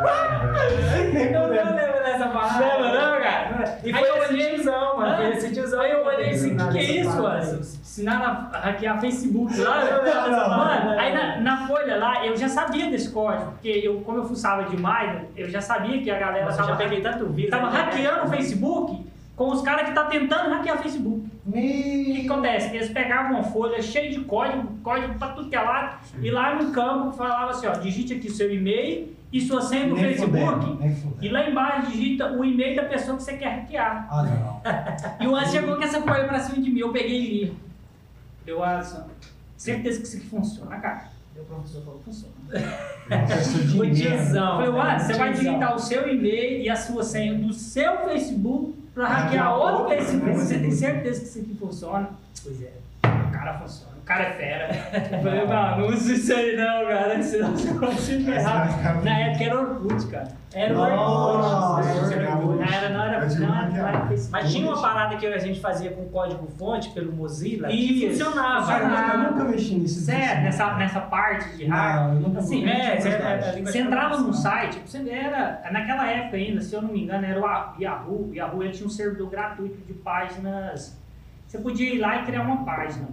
vai 0.01 1.25
Eu 1.33 1.41
não 1.41 1.49
lembro 1.49 2.03
dessa 2.03 2.27
parada. 2.29 2.59
Lembra 2.77 2.91
não, 2.93 3.21
cara? 3.21 3.79
E 3.83 3.93
Aí 3.93 4.05
foi 4.05 4.19
esse 4.19 4.33
olhei- 4.33 4.53
tiozão, 4.55 4.97
mano. 4.97 5.11
Hã? 5.11 5.15
Foi 5.17 5.29
esse 5.31 5.53
tiozão. 5.53 5.81
Aí 5.81 5.91
eu 5.91 6.05
olhei 6.05 6.29
assim, 6.29 6.55
o 6.55 6.57
que, 6.57 6.67
que 6.69 6.77
é 6.77 6.83
isso, 7.01 7.09
mano? 7.21 7.27
Anderson? 7.27 7.55
Ensinar 7.81 8.49
a 8.53 8.57
hackear 8.59 9.01
Facebook 9.01 9.57
lá. 9.59 9.83
Não, 9.83 10.03
não, 10.05 10.31
não, 10.31 10.49
Mano, 10.57 10.85
não. 10.91 10.99
aí 10.99 11.13
na, 11.13 11.37
na 11.41 11.67
folha 11.67 11.97
lá, 11.97 12.25
eu 12.25 12.37
já 12.37 12.47
sabia 12.47 12.89
desse 12.89 13.11
código, 13.11 13.51
porque 13.51 13.67
eu, 13.69 13.99
como 14.01 14.19
eu 14.19 14.25
fuçava 14.25 14.63
demais, 14.63 15.23
eu 15.35 15.49
já 15.49 15.59
sabia 15.59 16.01
que 16.01 16.09
a 16.09 16.17
galera 16.17 16.47
tava, 16.53 16.69
já 16.69 16.75
peguei 16.77 17.01
tanto 17.01 17.25
vídeo. 17.27 17.49
tava 17.51 17.67
internet. 17.67 17.95
hackeando 17.95 18.25
o 18.25 18.29
Facebook 18.29 19.08
com 19.39 19.51
os 19.51 19.61
caras 19.61 19.87
que 19.87 19.95
tá 19.95 20.03
tentando 20.03 20.49
hackear 20.49 20.77
o 20.77 20.83
Facebook. 20.83 21.31
O 21.45 21.51
que, 21.53 22.25
acontece? 22.25 22.75
Eles 22.75 22.89
pegavam 22.89 23.35
uma 23.35 23.43
folha 23.43 23.81
cheia 23.81 24.11
de 24.11 24.19
código, 24.25 24.67
código 24.83 25.17
pra 25.17 25.29
tudo 25.29 25.47
que 25.47 25.55
é 25.55 25.61
lado, 25.61 25.97
e 26.21 26.29
lá 26.29 26.61
no 26.61 26.73
campo 26.73 27.13
falava 27.13 27.51
assim, 27.51 27.65
ó, 27.65 27.71
digite 27.71 28.15
aqui 28.15 28.29
seu 28.29 28.53
e-mail 28.53 29.15
e 29.31 29.39
sua 29.39 29.61
senha 29.61 29.87
do 29.87 29.95
Facebook. 29.95 30.77
E 31.21 31.29
lá 31.29 31.49
embaixo 31.49 31.89
digita 31.89 32.33
o 32.33 32.43
e-mail 32.43 32.75
da 32.75 32.83
pessoa 32.83 33.15
que 33.15 33.23
você 33.23 33.37
quer 33.37 33.61
hackear. 33.61 34.09
Ah, 34.11 34.23
não. 34.23 34.59
E 35.25 35.25
o 35.25 35.33
Anderson 35.33 35.51
chegou 35.53 35.77
com 35.77 35.83
essa 35.83 36.01
folha 36.01 36.27
pra 36.27 36.39
cima 36.41 36.61
de 36.61 36.69
mim, 36.69 36.81
eu 36.81 36.91
peguei 36.91 37.21
e 37.21 37.45
li. 37.45 37.57
Deu 38.45 38.61
Anderson, 38.61 39.07
certeza 39.55 40.01
que 40.01 40.05
isso 40.05 40.17
aqui 40.17 40.25
funciona, 40.25 40.75
cara. 40.79 41.05
E 41.33 41.39
o 41.39 41.45
professor 41.45 41.81
falou, 41.85 42.01
funciona. 42.03 42.33
Professor 43.07 43.61
de 43.61 43.79
O. 43.79 43.85
Eu 43.85 44.73
falei, 44.73 44.81
Anderson, 44.81 45.07
você 45.07 45.13
vai 45.13 45.31
digitar 45.31 45.75
o 45.75 45.79
seu 45.79 46.13
e-mail 46.13 46.61
e 46.61 46.69
a 46.69 46.75
sua 46.75 47.05
senha 47.05 47.35
do 47.35 47.53
seu 47.53 47.99
Facebook 47.99 48.78
pra 49.05 49.17
hackear 49.17 49.57
outro 49.57 49.87
Facebook. 49.87 50.33
Você 50.35 50.59
tem 50.59 50.71
Facebook. 50.71 50.75
certeza 50.75 51.19
que 51.21 51.25
isso 51.27 51.39
aqui 51.39 51.57
funciona? 51.59 52.09
Pois 52.43 52.61
é. 52.61 52.73
O 53.03 53.31
cara 53.31 53.59
funciona, 53.59 53.88
cara 54.09 54.23
é 54.23 54.31
fera. 54.31 54.69
Eu 55.15 55.21
falei, 55.21 55.45
não, 55.45 55.77
não 55.77 55.87
usa 55.87 56.13
isso 56.13 56.33
aí 56.33 56.57
não, 56.57 56.87
cara, 56.87 57.21
senão 57.21 57.51
você 57.51 57.73
pode 57.75 58.01
se 58.01 58.23
ferrar. 58.23 59.03
Na 59.03 59.19
época 59.19 59.43
era 59.43 59.61
Orkut, 59.61 60.07
cara. 60.07 60.27
Era 60.51 60.73
o 60.73 60.81
Orkut. 60.81 62.13
era 62.13 62.35
Não 62.35 62.63
era, 62.63 62.89
não 62.89 63.03
era, 63.03 63.27
não. 63.27 64.17
Mas 64.31 64.51
tinha 64.51 64.67
uma 64.67 64.81
parada 64.81 65.15
que 65.15 65.27
a 65.27 65.37
gente 65.37 65.59
fazia 65.59 65.91
com 65.91 66.05
código-fonte 66.05 66.89
pelo 66.89 67.13
Mozilla 67.13 67.71
Isso. 67.71 68.23
funcionava. 68.23 68.65
Cara, 68.65 69.13
eu 69.13 69.31
nunca 69.31 69.43
mexi 69.43 69.75
nisso. 69.75 70.01
Sério, 70.01 70.41
nessa, 70.41 70.73
nessa 70.73 71.01
parte 71.01 71.55
de. 71.55 71.67
Não, 71.67 72.13
eu 72.15 72.19
nunca 72.21 72.39
Assim, 72.39 72.67
é, 72.67 72.97
é, 72.97 72.97
é, 72.97 73.59
é, 73.59 73.61
Você 73.61 73.77
entrava 73.77 74.17
num 74.17 74.33
site, 74.33 74.81
você 74.83 75.07
era, 75.07 75.61
naquela 75.71 76.09
época 76.09 76.37
ainda, 76.37 76.61
se 76.61 76.73
eu 76.73 76.81
não 76.81 76.89
me 76.89 77.03
engano, 77.03 77.27
era 77.27 77.39
o 77.39 77.79
Yahoo. 77.79 78.29
O 78.29 78.33
Yahoo 78.33 78.63
ele 78.63 78.71
tinha 78.71 78.87
um 78.87 78.89
servidor 78.89 79.29
gratuito 79.29 79.77
de 79.85 79.93
páginas. 79.93 80.97
Você 81.45 81.59
podia 81.59 81.93
ir 81.93 81.99
lá 81.99 82.23
e 82.23 82.25
criar 82.25 82.41
uma 82.41 82.65
página. 82.65 83.07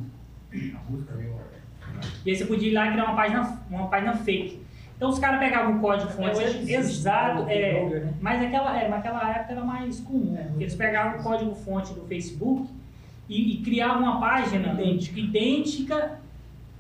E 2.24 2.30
aí 2.30 2.36
você 2.36 2.44
podia 2.44 2.68
ir 2.70 2.74
lá 2.74 2.88
e 2.88 2.92
criar 2.92 3.04
uma 3.04 3.16
página, 3.16 3.58
uma 3.70 3.88
página 3.88 4.12
fake. 4.14 4.66
Então 4.96 5.10
os 5.10 5.18
caras 5.18 5.38
pegavam 5.38 5.76
o 5.76 5.80
código 5.80 6.10
fonte 6.10 6.42
exato, 6.72 7.44
é, 7.48 7.84
né? 7.84 8.14
mas 8.20 8.40
naquela, 8.40 8.80
é, 8.80 8.88
naquela 8.88 9.30
época 9.30 9.52
era 9.52 9.64
mais 9.64 10.00
comum. 10.00 10.34
É, 10.38 10.48
Eles 10.58 10.74
pegavam 10.74 11.20
o 11.20 11.22
código 11.22 11.54
fonte 11.54 11.92
do 11.92 12.00
Facebook 12.06 12.70
e, 13.28 13.54
e 13.54 13.62
criavam 13.62 14.02
uma 14.02 14.18
página 14.18 14.72
Idêntica. 14.72 15.20
idêntica 15.20 16.18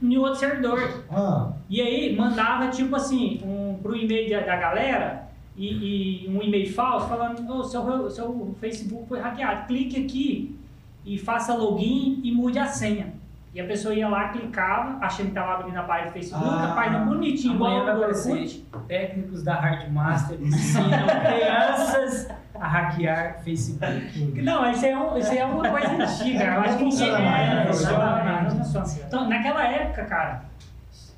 em 0.02 0.16
outro 0.16 0.40
servidor. 0.40 1.04
Ah, 1.10 1.52
E 1.68 1.80
aí 1.80 2.16
mandava 2.16 2.68
tipo 2.68 2.96
assim, 2.96 3.40
um, 3.44 3.78
pro 3.82 3.94
e-mail 3.94 4.30
da, 4.30 4.40
da 4.46 4.56
galera 4.56 5.28
e, 5.56 6.24
e 6.24 6.28
um 6.28 6.42
e-mail 6.42 6.72
falso 6.72 7.08
falando, 7.08 7.46
ô, 7.50 7.64
seu, 7.64 8.10
seu 8.10 8.56
Facebook 8.60 9.08
foi 9.08 9.20
hackeado, 9.20 9.66
clique 9.66 10.04
aqui 10.04 10.56
e 11.04 11.18
faça 11.18 11.54
login 11.54 12.20
e 12.24 12.32
mude 12.32 12.58
a 12.58 12.66
senha. 12.66 13.12
E 13.56 13.60
a 13.62 13.64
pessoa 13.66 13.94
ia 13.94 14.06
lá, 14.06 14.28
clicava, 14.28 14.98
achando 15.00 15.28
que 15.28 15.38
estava 15.38 15.54
abrindo 15.54 15.78
a 15.78 15.82
página 15.84 16.10
do 16.10 16.12
Facebook, 16.12 16.44
Ah, 16.46 16.72
a 16.72 16.74
página 16.74 16.98
bonitinha, 17.06 17.54
igual 17.54 17.70
Amanhã 17.70 17.82
a 17.82 17.86
vai 17.86 17.94
do 17.94 18.00
aparecer 18.02 18.32
Orkut. 18.32 18.66
técnicos 18.86 19.42
da 19.42 19.54
Hardmaster 19.54 20.38
ensinam 20.42 21.06
crianças 21.24 22.28
a 22.54 22.68
hackear 22.68 23.38
Facebook. 23.42 24.42
Não, 24.42 24.70
isso 24.70 24.84
é, 24.84 24.94
um, 24.98 25.16
isso 25.16 25.32
é 25.32 25.44
uma 25.46 25.68
coisa 25.70 25.88
antiga. 25.88 26.44
Eu 26.44 26.60
acho 26.60 26.76
que 26.76 26.84
Não 26.84 26.90
funciona 26.90 27.18
é, 27.18 27.22
né? 27.54 27.64
não. 27.64 28.84
Então, 29.06 29.26
época, 29.64 30.04
cara, 30.04 30.42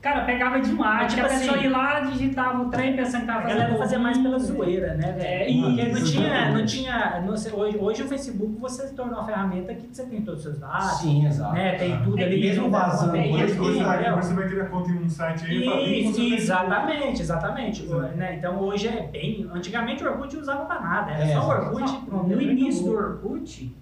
Cara, 0.01 0.25
pegava 0.25 0.61
demais. 0.61 1.03
Mas, 1.03 1.15
Tipo 1.15 1.27
a 1.27 1.29
pessoa 1.29 1.57
assim, 1.57 1.65
ia 1.65 1.71
lá, 1.71 2.01
digitava 2.01 2.63
o 2.63 2.71
trem 2.71 2.95
pensando 2.95 3.23
que 3.23 3.27
tava 3.27 3.41
A 3.41 3.43
fazendo. 3.43 3.59
galera 3.59 3.79
fazia 3.79 3.99
mais 3.99 4.17
pela 4.19 4.39
zoeira, 4.39 4.95
né, 4.95 5.11
velho? 5.13 5.27
É, 5.27 5.51
e- 5.51 5.61
Porque 5.61 5.85
não 5.89 6.05
tinha, 6.05 6.51
não 6.53 6.65
tinha, 6.67 7.23
não 7.27 7.37
sei, 7.37 7.53
hoje, 7.53 7.77
hoje 7.79 8.03
o 8.05 8.09
Facebook 8.09 8.61
você 8.61 8.87
se 8.87 8.95
tornou 8.95 9.15
uma 9.19 9.27
ferramenta 9.27 9.75
que 9.75 9.89
você 9.93 10.07
tem 10.07 10.23
todos 10.23 10.39
os 10.39 10.45
seus 10.45 10.59
dados, 10.61 10.99
Sim, 11.01 11.27
exato. 11.27 11.53
né? 11.53 11.73
Tem 11.75 12.01
tudo 12.05 12.17
É, 12.21 12.25
ali. 12.25 12.41
mesmo 12.41 12.71
vazando, 12.71 13.11
conta, 13.13 13.19
é, 13.19 13.29
Por 13.29 13.39
e- 13.41 13.45
isso 13.45 13.55
que 13.55 13.61
você 13.61 13.81
e- 13.81 13.83
vai, 13.83 14.49
criar 14.49 14.67
conta 14.67 14.91
em 14.93 14.99
um 15.03 15.09
site 15.09 15.45
aí 15.47 15.63
e 15.63 15.65
fala, 15.65 15.81
"Ih, 15.83 16.01
Isso, 16.05 16.13
você 16.13 16.21
tem 16.21 16.35
exatamente, 16.35 17.21
exatamente. 17.23 17.83
Né? 18.17 18.37
Então 18.39 18.57
hoje 18.61 18.87
é 18.87 19.03
bem. 19.03 19.51
Antigamente 19.53 20.05
o 20.05 20.11
Orkut 20.13 20.37
usava 20.37 20.65
pra 20.65 20.81
nada, 20.81 21.11
era 21.11 21.25
É, 21.25 21.33
só 21.35 21.41
o. 21.45 21.49
Orkut. 21.49 21.99
Não, 22.09 22.23
no 22.23 22.41
início 22.41 22.85
do. 22.85 22.93
Orkut, 22.97 23.75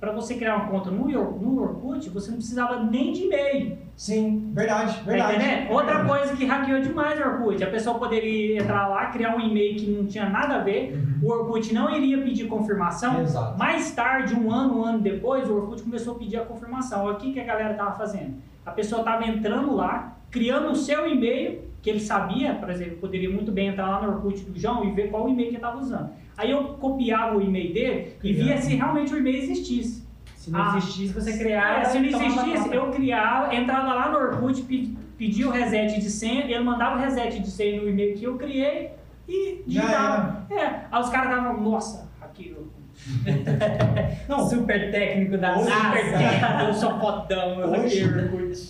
para 0.00 0.12
você 0.12 0.34
criar 0.34 0.56
uma 0.56 0.68
conta 0.68 0.90
no, 0.90 1.08
no 1.08 1.60
Orkut, 1.60 2.08
você 2.10 2.30
não 2.30 2.38
precisava 2.38 2.84
nem 2.84 3.12
de 3.12 3.24
e-mail. 3.24 3.78
Sim, 3.96 4.52
verdade, 4.54 4.96
Tá 4.98 5.02
verdade. 5.02 5.72
Outra 5.72 6.04
coisa 6.04 6.36
que 6.36 6.44
hackeou 6.44 6.80
demais 6.80 7.18
o 7.18 7.24
Orkut, 7.24 7.64
a 7.64 7.70
pessoa 7.70 7.98
poderia 7.98 8.62
entrar 8.62 8.86
lá, 8.86 9.06
criar 9.06 9.34
um 9.34 9.40
e-mail 9.40 9.76
que 9.76 9.90
não 9.90 10.06
tinha 10.06 10.28
nada 10.28 10.56
a 10.56 10.58
ver, 10.60 10.96
o 11.20 11.28
Orkut 11.28 11.74
não 11.74 11.90
iria 11.90 12.22
pedir 12.22 12.46
confirmação. 12.46 13.20
Exato. 13.20 13.58
Mais 13.58 13.90
tarde, 13.90 14.34
um 14.34 14.52
ano, 14.52 14.78
um 14.78 14.84
ano 14.84 15.00
depois, 15.00 15.50
o 15.50 15.54
Orkut 15.56 15.82
começou 15.82 16.14
a 16.14 16.18
pedir 16.18 16.36
a 16.36 16.44
confirmação. 16.44 17.04
Olha 17.04 17.14
O 17.14 17.16
que, 17.16 17.32
que 17.32 17.40
a 17.40 17.44
galera 17.44 17.72
estava 17.72 17.92
fazendo? 17.96 18.36
A 18.64 18.70
pessoa 18.70 19.00
estava 19.00 19.26
entrando 19.26 19.74
lá, 19.74 20.16
criando 20.30 20.70
o 20.70 20.76
seu 20.76 21.08
e-mail, 21.08 21.62
que 21.82 21.90
ele 21.90 22.00
sabia, 22.00 22.54
por 22.54 22.70
exemplo, 22.70 22.98
poderia 22.98 23.30
muito 23.30 23.50
bem 23.50 23.68
entrar 23.68 23.88
lá 23.88 24.02
no 24.02 24.12
Orkut 24.14 24.44
do 24.44 24.56
João 24.56 24.84
e 24.84 24.92
ver 24.92 25.10
qual 25.10 25.28
e-mail 25.28 25.48
que 25.48 25.56
ele 25.56 25.56
estava 25.56 25.78
usando. 25.78 26.10
Aí 26.38 26.50
eu 26.52 26.62
copiava 26.74 27.36
o 27.36 27.42
e-mail 27.42 27.74
dele 27.74 28.12
e 28.22 28.32
via 28.32 28.56
se 28.58 28.74
realmente 28.76 29.12
o 29.12 29.18
e-mail 29.18 29.38
existisse. 29.42 30.06
Se 30.36 30.50
não 30.52 30.62
Ah, 30.62 30.74
existisse, 30.78 31.12
você 31.12 31.36
criava. 31.36 31.80
É, 31.80 31.84
se 31.84 31.98
não 31.98 32.06
existisse, 32.06 32.72
eu 32.74 32.90
criava, 32.92 33.52
entrava 33.54 33.92
lá 33.92 34.08
no 34.12 34.18
Orkut, 34.18 34.62
pe- 34.62 34.96
pedia 35.18 35.48
o 35.48 35.50
reset 35.50 35.98
de 36.00 36.08
senha, 36.08 36.44
ele 36.44 36.60
mandava 36.60 36.96
o 36.96 37.00
reset 37.00 37.40
de 37.40 37.50
senha 37.50 37.82
no 37.82 37.88
e-mail 37.88 38.16
que 38.16 38.24
eu 38.24 38.36
criei 38.38 38.92
e 39.28 39.62
digitava. 39.66 40.46
É, 40.48 40.64
aí 40.90 41.00
os 41.02 41.08
caras 41.10 41.28
davam, 41.30 41.60
nossa, 41.60 42.08
aqui 42.22 42.54
eu. 42.56 42.68
Não, 44.28 44.48
Super 44.48 44.90
técnico 44.90 45.38
da 45.38 45.52
NASA. 45.56 45.70
Super 45.70 46.12
técnico, 46.18 46.62
eu 46.68 46.74
sou 46.74 46.98
fodão, 47.00 47.58
Hoje-. 47.72 48.04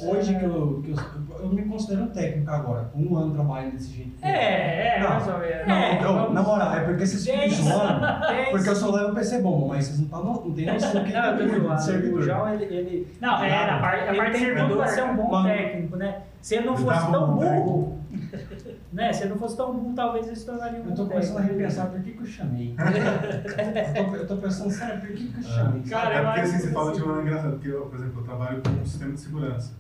Hoje 0.07 0.39
que 0.39 0.45
eu, 0.45 0.83
que 0.85 0.91
eu, 0.91 0.97
um 1.79 2.07
técnico 2.09 2.51
agora, 2.51 2.85
com 2.93 3.01
um 3.03 3.17
ano 3.17 3.33
trabalhando 3.35 3.73
desse 3.73 3.93
jeito. 3.97 4.13
É, 4.23 4.97
é, 4.97 5.01
Não. 5.01 5.09
mais 5.11 5.27
ou 5.29 5.39
menos. 5.39 5.67
Não, 5.67 5.75
É, 5.75 5.95
então, 5.95 6.15
vamos- 6.15 6.35
na 6.35 6.43
moral, 6.43 6.75
é 6.75 6.81
porque 6.81 7.07
vocês 7.07 7.25
ficam 7.27 7.51
zoando. 7.51 8.01
Porque 8.51 8.69
eu 8.69 8.75
só 8.77 8.91
levo 8.91 9.15
PC 9.15 9.41
bom, 9.43 9.69
mas 9.69 9.85
vocês 9.87 10.01
não, 10.01 10.09
tá, 10.09 10.17
não, 10.19 10.35
não 10.45 10.53
tem 10.55 10.67
noção 10.73 11.05
que 11.05 11.13
Não, 11.13 11.25
eu 11.25 11.37
tô 11.39 11.43
é 11.45 11.49
zoando. 11.59 11.75
O 11.75 11.79
servidor. 11.79 12.23
João, 12.23 12.49
ele, 12.55 12.65
ele, 12.65 13.17
Não, 13.21 13.43
é, 13.45 13.67
na 13.71 13.79
parte, 13.79 14.09
a 14.09 14.15
parte 14.15 14.33
de 14.33 14.39
servidor. 14.39 14.77
pra 14.77 14.87
ser 14.89 15.03
um 15.05 15.17
bom 15.17 15.31
Mano. 15.31 15.49
técnico, 15.49 15.97
né? 15.97 16.23
Se 16.41 16.55
ele 16.55 16.67
não 16.67 16.77
fosse 16.77 17.11
tão 17.11 17.35
bom, 17.35 17.41
né? 17.41 17.57
burro, 17.61 17.99
né? 18.93 19.13
Se 19.13 19.23
ele 19.25 19.31
não 19.31 19.39
fosse 19.39 19.57
tão 19.57 19.73
burro, 19.75 19.93
talvez 19.95 20.27
ele 20.29 20.37
se 20.37 20.47
tornaria 20.47 20.81
um 20.81 20.85
Eu 20.89 20.95
tô 20.95 21.03
bom 21.05 21.11
começando 21.11 21.37
a 21.37 21.41
técnico. 21.41 21.59
repensar 21.61 21.87
por 21.87 22.01
que, 22.01 22.11
que 22.13 22.21
eu 22.21 22.27
chamei. 22.27 22.75
eu, 23.97 24.05
tô, 24.07 24.17
eu 24.17 24.27
tô 24.27 24.37
pensando, 24.37 24.71
sério, 24.71 25.01
por 25.01 25.09
que, 25.09 25.27
que 25.27 25.39
eu 25.39 25.43
chamei? 25.43 25.83
Cara, 25.83 26.15
É 26.15 26.23
porque 26.25 26.41
assim, 26.41 26.59
você 26.59 26.71
fala 26.73 26.93
de 26.93 27.03
uma 27.03 27.23
engraçada, 27.23 27.51
porque 27.51 27.69
eu, 27.69 27.87
por 27.87 27.99
exemplo, 27.99 28.21
eu 28.21 28.25
trabalho 28.25 28.63
com 28.63 28.71
um 28.71 28.87
sistema 28.87 29.13
de 29.13 29.21
segurança. 29.21 29.73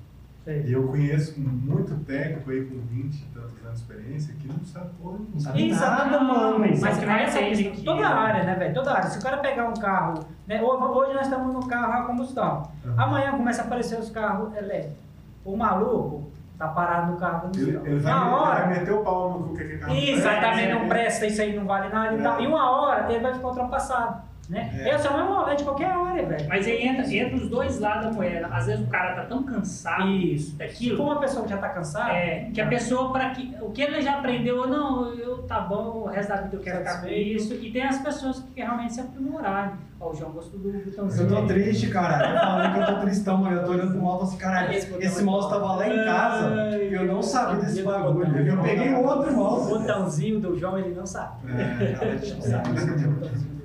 Sei. 0.48 0.62
E 0.66 0.72
eu 0.72 0.88
conheço 0.88 1.38
muito 1.38 1.94
técnico 2.06 2.50
aí 2.50 2.64
com 2.64 2.80
20 2.86 3.14
e 3.16 3.24
tantos 3.34 3.52
anos 3.66 3.74
de 3.74 3.84
experiência 3.84 4.34
que 4.40 4.48
não 4.48 4.64
sabe 4.64 4.88
porra 5.02 5.18
Não 5.34 5.38
sabe 5.38 5.68
Exato, 5.68 6.04
nada, 6.10 6.20
mano. 6.24 6.58
Mas, 6.60 6.80
Mas 6.80 6.96
que 6.98 7.04
não 7.04 7.12
é 7.12 7.16
não 7.18 7.24
essa 7.24 7.38
que- 7.38 7.84
Toda 7.84 8.08
área, 8.08 8.44
né, 8.44 8.54
velho? 8.54 8.72
Toda 8.72 8.92
área. 8.94 9.10
Se 9.10 9.18
o 9.18 9.22
cara 9.22 9.36
pegar 9.36 9.66
um 9.68 9.74
carro, 9.74 10.24
né? 10.46 10.62
ho- 10.62 10.66
Hoje 10.96 11.12
nós 11.12 11.24
estamos 11.26 11.52
no 11.52 11.66
carro 11.68 11.92
a 11.92 12.06
combustão. 12.06 12.62
Uhum. 12.82 12.94
Amanhã 12.96 13.32
começa 13.32 13.60
a 13.60 13.64
aparecer 13.66 13.98
os 13.98 14.08
carros 14.08 14.56
elétricos. 14.56 14.96
O 15.44 15.54
maluco 15.54 16.30
tá 16.58 16.68
parado 16.68 17.12
no 17.12 17.18
carro 17.18 17.50
Ele, 17.54 17.72
combustão. 17.72 17.86
ele 17.86 18.00
vai, 18.00 18.12
Na 18.14 18.20
ele 18.22 18.30
vai 18.30 18.40
hora. 18.40 18.66
meter 18.68 18.92
o 18.92 19.02
pau 19.04 19.38
no 19.40 19.54
que 19.54 19.64
que 19.64 19.76
carro 19.76 19.92
aí 19.92 20.16
também 20.22 20.66
né? 20.68 20.74
não 20.74 20.88
presta, 20.88 21.26
isso 21.26 21.42
aí 21.42 21.54
não 21.54 21.66
vale 21.66 21.92
nada 21.92 22.16
e 22.16 22.20
É. 22.20 22.22
tal. 22.22 22.40
E 22.40 22.46
uma 22.46 22.70
hora 22.70 23.12
ele 23.12 23.20
vai 23.20 23.34
ficar 23.34 23.48
ultrapassado. 23.48 24.27
Né? 24.48 24.70
É. 24.78 24.88
Essa 24.90 25.08
é 25.08 25.10
uma 25.10 25.40
rolê 25.40 25.56
de 25.56 25.62
qualquer 25.64 25.90
área, 25.90 26.24
velho. 26.24 26.48
Mas 26.48 26.66
aí 26.66 26.86
entra, 26.86 27.14
entra 27.14 27.36
os 27.36 27.50
dois 27.50 27.78
lados 27.78 28.06
da 28.06 28.12
moeda. 28.12 28.46
Às 28.46 28.64
vezes 28.64 28.86
o 28.86 28.88
cara 28.88 29.14
tá 29.14 29.26
tão 29.26 29.42
cansado 29.42 30.08
Isso. 30.08 30.56
Daquilo. 30.56 30.96
for 30.96 31.04
uma 31.04 31.20
pessoa 31.20 31.44
que 31.44 31.50
já 31.50 31.58
tá 31.58 31.68
cansada, 31.68 32.12
É, 32.12 32.50
que 32.52 32.60
a 32.60 32.66
pessoa, 32.66 33.12
para 33.12 33.30
que 33.30 33.54
o 33.60 33.70
que 33.70 33.82
ele 33.82 34.00
já 34.00 34.18
aprendeu, 34.18 34.66
não, 34.66 35.12
eu 35.12 35.42
tá 35.42 35.60
bom, 35.60 36.04
o 36.04 36.06
resto 36.06 36.30
da 36.30 36.36
vida 36.36 36.56
eu 36.56 36.60
quero 36.60 36.78
ficar 36.78 37.02
com 37.02 37.08
isso. 37.08 37.54
E 37.54 37.70
tem 37.70 37.82
as 37.82 37.98
pessoas 37.98 38.42
que 38.54 38.62
realmente 38.62 38.94
se 38.94 39.00
aprimoraram. 39.02 39.72
Ó, 40.00 40.12
o 40.12 40.14
João 40.14 40.30
gostou 40.30 40.58
do 40.58 40.72
botãozinho. 40.72 41.28
Eu 41.28 41.36
tô 41.36 41.46
triste, 41.46 41.88
cara. 41.88 42.30
Eu 42.30 42.38
falei 42.38 42.72
que 42.72 42.78
eu 42.78 42.94
tô 42.94 43.00
tristão, 43.02 43.36
mano. 43.38 43.56
Eu 43.56 43.64
tô 43.64 43.72
olhando 43.72 43.90
pro 43.92 44.00
mouse 44.00 44.22
e 44.22 44.28
assim, 44.28 44.38
caralho, 44.38 44.72
Esse 44.72 44.94
esse 44.98 45.22
mouse 45.24 45.50
tava 45.50 45.72
lá 45.74 45.88
em 45.88 46.04
casa 46.04 46.78
e 46.78 46.94
eu 46.94 47.04
não 47.04 47.22
sabia 47.22 47.60
desse 47.60 47.82
bagulho. 47.82 48.48
Eu 48.48 48.62
peguei 48.62 48.94
outro 48.94 49.30
o 49.30 49.36
mouse. 49.36 49.68
botãozinho 49.68 50.40
do 50.40 50.56
João 50.56 50.78
ele 50.78 50.94
não 50.94 51.04
sabe. 51.04 51.34
É. 51.52 51.92
Cara, 51.92 52.14
deixa 52.14 52.34
eu 52.34 52.42
saber. 52.42 53.57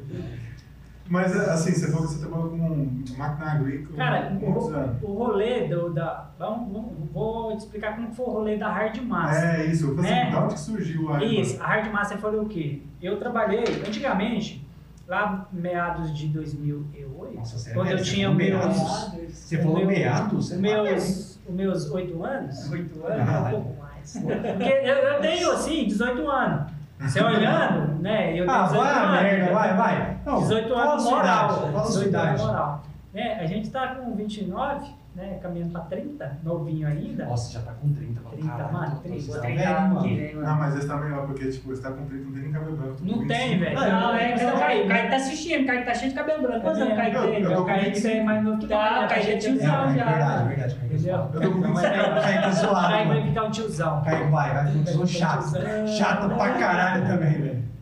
Mas 1.10 1.36
assim, 1.36 1.72
você 1.74 1.92
falou 1.92 2.08
que 2.08 2.14
você 2.14 2.20
trabalhou 2.20 2.50
com 2.50 3.04
máquina 3.18 3.52
agrícola 3.52 3.98
Cara, 3.98 4.38
o, 4.42 5.06
o 5.06 5.14
rolê 5.14 5.68
do, 5.68 5.90
da. 5.94 6.30
Vamos, 6.40 6.72
vamos- 6.72 6.94
vou 7.14 7.52
te 7.56 7.60
explicar 7.60 7.96
como 7.96 8.12
foi 8.14 8.26
o 8.26 8.30
rolê 8.30 8.58
da 8.58 8.70
Hard 8.72 8.98
Master. 9.02 9.60
É 9.60 9.66
isso, 9.66 9.88
eu 9.90 9.96
falei 9.96 10.10
Né? 10.12 10.22
assim, 10.22 10.32
de 10.32 10.38
onde 10.38 10.54
que 10.54 10.60
surgiu 10.60 11.14
a 11.14 11.24
Isso, 11.24 11.62
a 11.62 11.68
Hard 11.68 11.92
Master 11.92 12.18
foi 12.18 12.40
o 12.40 12.46
quê? 12.46 12.82
Eu 13.02 13.18
trabalhei 13.20 13.64
antigamente, 13.86 14.66
lá 15.08 15.46
meados 15.52 16.18
de 16.18 16.28
2008, 16.30 17.36
Nossa, 17.36 17.58
sério, 17.60 17.80
quando 17.82 17.92
eu 17.92 17.98
você 17.98 18.04
tinha 18.06 18.28
falou 18.32 18.38
meus. 18.38 18.60
meados? 18.60 19.34
Você 19.34 19.58
falou 19.58 19.86
meados? 19.86 20.52
Não 20.52 20.62
meus, 20.62 21.40
os 21.46 21.54
meus 21.54 21.92
8 21.92 22.24
anos. 22.24 22.72
8 22.72 23.06
anos, 23.06 23.30
Ah, 23.30 23.44
um 23.48 23.52
pouco 23.52 23.82
mais. 23.82 24.14
Porque 24.18 24.64
eu, 24.70 24.96
eu 24.96 25.22
tenho, 25.22 25.52
assim, 25.52 25.86
18 25.86 26.30
anos. 26.32 26.72
Você 27.04 27.22
olhando, 27.24 28.02
né? 28.02 28.32
Eu 28.32 28.46
tenho 28.46 28.52
Ah, 28.52 28.64
18 28.64 28.84
vai 28.84 28.94
anos. 28.94 29.22
merda, 29.22 29.54
vai, 29.54 29.74
vai. 29.76 30.18
Não, 30.26 30.40
18 30.40 30.70
fala 30.70 30.82
a 30.86 30.92
anos 30.94 31.04
moral. 31.04 31.24
idade, 31.24 31.60
Fala 31.60 31.68
a 31.68 31.84
sua 31.86 32.04
18 32.04 32.16
anos 32.16 32.30
idade. 32.42 32.42
moral. 32.48 32.84
É, 33.14 33.34
a 33.40 33.46
gente 33.46 33.70
tá 33.70 33.88
com 33.96 34.16
29, 34.16 34.88
né? 35.16 35.38
Caminhando 35.42 35.72
pra 35.72 35.82
30, 35.82 36.38
novinho 36.44 36.88
ainda. 36.88 37.26
Nossa, 37.26 37.52
já 37.54 37.62
tá 37.62 37.72
com 37.74 37.94
30, 37.94 38.20
mano. 38.22 38.36
30, 38.36 38.48
Caralho, 38.52 38.74
mano, 38.74 38.92
tô- 38.96 39.02
30, 39.02 39.20
você 39.20 39.26
Vou 39.28 39.36
tá 39.36 39.42
treinar 39.42 39.66
velho, 39.66 39.78
ano 39.86 39.94
mano. 39.96 40.08
Não, 40.34 40.42
mano. 40.42 40.60
mas 40.60 40.76
esse 40.78 40.88
tá 40.88 40.98
melhor, 40.98 41.26
porque 41.28 41.50
tipo, 41.52 41.68
você 41.70 41.82
tá 41.82 41.92
com 41.92 42.06
30, 42.06 42.26
não 42.26 42.32
tem 42.34 42.42
nem 42.44 42.52
cabelo 42.52 42.78
branco. 42.78 42.96
tô 42.98 43.04
Não 43.06 43.20
25. 43.20 43.28
tem, 43.28 43.60
velho. 43.60 43.76
Não, 43.76 44.16
é 44.16 44.32
que 44.34 44.44
Não, 44.44 44.56
o 44.56 44.60
Kaique, 44.60 44.80
o 44.80 44.84
não. 44.84 44.90
Kaique 44.90 45.10
tá 45.10 45.16
assistindo, 45.16 45.64
o 45.64 45.68
Kaique 45.68 45.86
tá 45.86 45.94
cheio 45.94 46.10
de 46.12 46.18
cabelo 46.18 46.42
branco. 46.42 46.62
Quantos 46.62 46.82
anos 46.82 46.94
o 46.94 46.96
Kaique 46.98 47.16
Eu- 47.16 47.32
tem? 47.32 47.44
tô 47.44 47.62
O 47.62 47.66
25. 47.66 48.08
é 48.18 48.24
mais 48.24 48.44
novo 48.44 48.58
que 48.60 48.68
Tá, 48.68 49.06
o 49.06 49.08
Kaique 49.10 49.30
é 49.30 49.34
É, 49.34 49.38
tiozão 49.38 49.84
é 49.90 49.96
já. 49.98 50.06
verdade, 50.06 50.48
verdade. 50.48 50.78
É 50.82 50.86
Entendeu? 50.94 51.16
Eu 51.16 51.42
tô 51.42 51.52
com 51.52 51.58
Então, 51.60 51.74
25. 51.74 51.74
mas- 51.74 52.24
Kaique 52.26 52.46
é 52.48 52.52
zoado, 52.52 52.88
Kaique 52.94 53.08
vai 53.08 53.24
ficar 53.24 53.44
um 53.44 53.52
tiozão. 53.52 54.02
Kaique 54.04 54.32
vai, 54.32 54.54
vai 54.54 54.68
ficar 54.72 54.92
um 55.02 55.06
chato. 55.08 55.88
Chato 55.88 56.30
pra 56.36 56.50
caralho 56.54 57.06
também, 57.08 57.34
velho. 57.34 57.73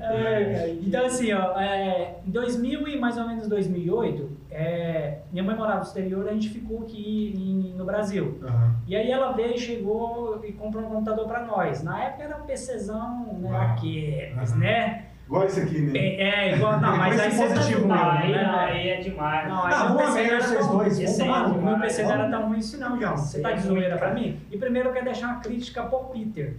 É, 0.00 0.74
então 0.82 1.04
assim, 1.06 1.32
ó, 1.32 1.58
é, 1.60 2.16
em 2.26 2.30
2000 2.30 2.86
e 2.88 2.98
mais 2.98 3.16
ou 3.18 3.26
menos 3.26 3.46
2008, 3.48 4.30
é, 4.50 5.18
minha 5.32 5.44
mãe 5.44 5.56
morava 5.56 5.78
no 5.78 5.82
exterior, 5.82 6.28
a 6.28 6.32
gente 6.32 6.48
ficou 6.48 6.82
aqui 6.82 7.34
em- 7.36 7.76
no 7.76 7.84
Brasil. 7.84 8.38
Aham. 8.42 8.76
E 8.86 8.96
aí 8.96 9.10
ela 9.10 9.32
veio, 9.32 9.58
chegou 9.58 10.40
e 10.44 10.52
comprou 10.52 10.84
um 10.84 10.88
computador 10.90 11.26
pra 11.26 11.44
nós. 11.44 11.82
Na 11.82 12.04
época 12.04 12.24
era 12.24 12.36
um 12.36 12.46
PCzão, 12.46 13.38
né, 13.40 13.56
aqueles, 13.56 14.52
Aham. 14.52 14.58
né? 14.60 15.02
Igual 15.26 15.44
esse 15.44 15.60
aqui, 15.60 15.80
né? 15.80 15.98
É, 15.98 16.22
é, 16.50 16.56
igual, 16.56 16.80
não, 16.80 16.96
mas 16.96 17.18
aí 17.18 17.28
Esse 17.28 17.36
você 17.38 17.48
positivo 17.54 17.88
não, 17.88 17.96
mesmo, 17.96 18.10
Aí, 18.10 18.30
né, 18.30 18.38
velho? 18.38 18.50
aí 18.56 18.88
é 18.90 19.00
demais. 19.00 19.48
Não, 19.48 19.64
aí 19.64 19.72
Ah, 19.74 19.84
meu 19.88 19.98
vamos 19.98 20.14
ver 20.14 20.28
vocês 20.40 20.66
dois, 20.68 20.68
vamos 20.68 21.02
esse- 21.02 21.24
meu 21.24 21.78
PC 21.80 22.02
não 22.04 22.12
era 22.12 22.28
tão 22.30 22.48
ruim 22.48 22.58
assim 22.58 22.76
não, 22.78 23.00
João. 23.00 23.16
Você 23.16 23.40
tá 23.40 23.50
de 23.50 23.58
é 23.58 23.60
zoeira 23.62 23.96
pra 23.98 24.14
mim? 24.14 24.38
E 24.52 24.56
primeiro 24.56 24.88
eu 24.90 24.92
quero 24.92 25.04
deixar 25.06 25.26
uma 25.32 25.40
crítica 25.40 25.82
pro 25.82 25.98
Peter. 26.12 26.54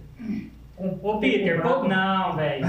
Com- 0.78 0.98
Ô, 1.02 1.18
Peter, 1.18 1.60
pô, 1.60 1.84
não, 1.84 2.36
velho. 2.36 2.64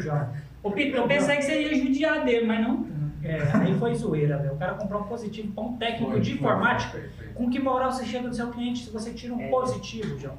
João. 0.00 0.28
Ô, 0.62 0.70
Peter, 0.70 0.96
eu 0.96 1.06
pensei 1.06 1.36
que 1.36 1.42
você 1.42 1.62
ia 1.62 1.74
judiar 1.82 2.24
dele, 2.24 2.46
mas 2.46 2.60
não. 2.60 2.86
É, 3.22 3.38
aí 3.54 3.74
foi 3.78 3.94
zoeira, 3.94 4.36
velho. 4.36 4.52
O 4.52 4.56
cara 4.58 4.74
comprou 4.74 5.00
um 5.00 5.04
positivo 5.04 5.50
pra 5.52 5.64
um 5.64 5.76
técnico 5.78 6.12
Foi, 6.12 6.20
de 6.20 6.30
foi, 6.32 6.38
informática. 6.38 6.90
foi, 6.98 7.08
foi. 7.08 7.26
Com 7.28 7.48
que 7.50 7.58
moral 7.58 7.90
você 7.90 8.04
chega 8.04 8.28
no 8.28 8.34
seu 8.34 8.48
cliente 8.50 8.84
se 8.84 8.90
você 8.90 9.12
tira 9.12 9.32
um 9.32 9.40
É. 9.40 9.48
positivo, 9.48 10.18
João? 10.18 10.34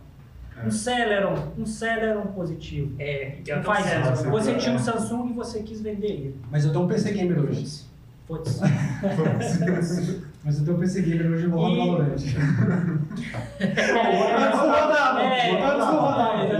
É. 0.55 0.67
Um 0.67 0.71
Celeron, 0.71 1.33
um 1.57 1.65
Celeron 1.65 2.27
positivo. 2.27 2.95
É, 2.99 3.37
Não 3.55 3.63
faz 3.63 3.85
isso. 3.87 4.23
Você- 4.25 4.29
Você 4.29 4.53
tinha 4.55 4.75
um. 4.75 4.79
Samsung 4.79 5.29
e 5.31 5.33
você 5.33 5.63
quis 5.63 5.81
vender 5.81 6.07
ele. 6.07 6.35
Mas 6.51 6.63
eu 6.63 6.71
tenho 6.71 6.85
um 6.85 6.87
PC 6.87 7.11
Gamer 7.11 7.39
hoje. 7.39 7.83
Foda-se. 8.27 8.61
Mas 10.45 10.59
eu 10.59 10.65
tenho 10.65 10.77
um 10.77 10.79
PC 10.79 11.01
Gamer 11.01 11.31
hoje 11.31 11.47
vou 11.47 11.59
rodar 11.59 11.85
Valorant. 11.87 12.21
É, 13.59 13.65
Antes 14.45 14.59
não 14.59 14.69
rodava, 14.69 15.23
É, 15.23 15.65
antes 15.65 15.87
não 15.87 15.99
rodava. 15.99 16.43
é, 16.43 16.57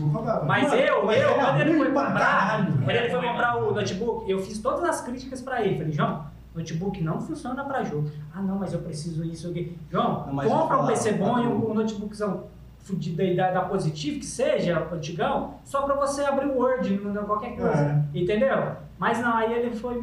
Não 0.00 0.08
rodava. 0.08 0.44
Mas 0.44 0.72
eu, 0.72 1.06
mas 1.06 1.22
eu, 1.22 1.28
era 1.30 1.44
quando 1.46 1.60
ele 1.62 1.78
foi 1.78 1.86
comprar, 1.86 2.66
quando 2.66 2.90
ele 2.90 3.08
foi 3.10 3.26
comprar 3.26 3.56
o 3.56 3.74
notebook, 3.74 4.30
eu 4.30 4.38
fiz 4.40 4.58
todas 4.58 4.84
as 4.84 5.00
críticas 5.00 5.40
pra 5.40 5.64
ele. 5.64 5.78
Falei, 5.78 5.92
João, 5.92 6.26
notebook 6.54 7.02
não 7.02 7.18
funciona 7.18 7.64
pra 7.64 7.82
jogo. 7.84 8.10
Ah, 8.34 8.42
não, 8.42 8.58
mas 8.58 8.74
eu 8.74 8.80
preciso 8.80 9.24
isso 9.24 9.48
aqui. 9.48 9.78
João, 9.90 10.26
Não, 10.30 10.44
compra 10.44 10.82
um 10.82 10.86
PC 10.86 11.12
bom 11.12 11.34
tá 11.36 11.40
e 11.40 11.46
um, 11.46 11.72
notebookzão 11.74 12.44
fudido 12.80 13.22
aí 13.22 13.34
da, 13.34 13.50
da 13.50 13.62
positivo, 13.62 14.18
que 14.20 14.26
seja 14.26 14.86
antigão, 14.92 15.54
só 15.64 15.82
pra 15.82 15.94
você 15.94 16.22
abrir 16.22 16.46
o 16.48 16.58
Word, 16.58 17.00
não 17.02 17.14
não 17.14 17.24
qualquer 17.24 17.56
coisa. 17.56 18.04
É. 18.14 18.18
Entendeu? 18.18 18.72
Mas 18.98 19.20
não, 19.20 19.34
aí 19.36 19.52
ele 19.54 19.74
foi. 19.74 19.96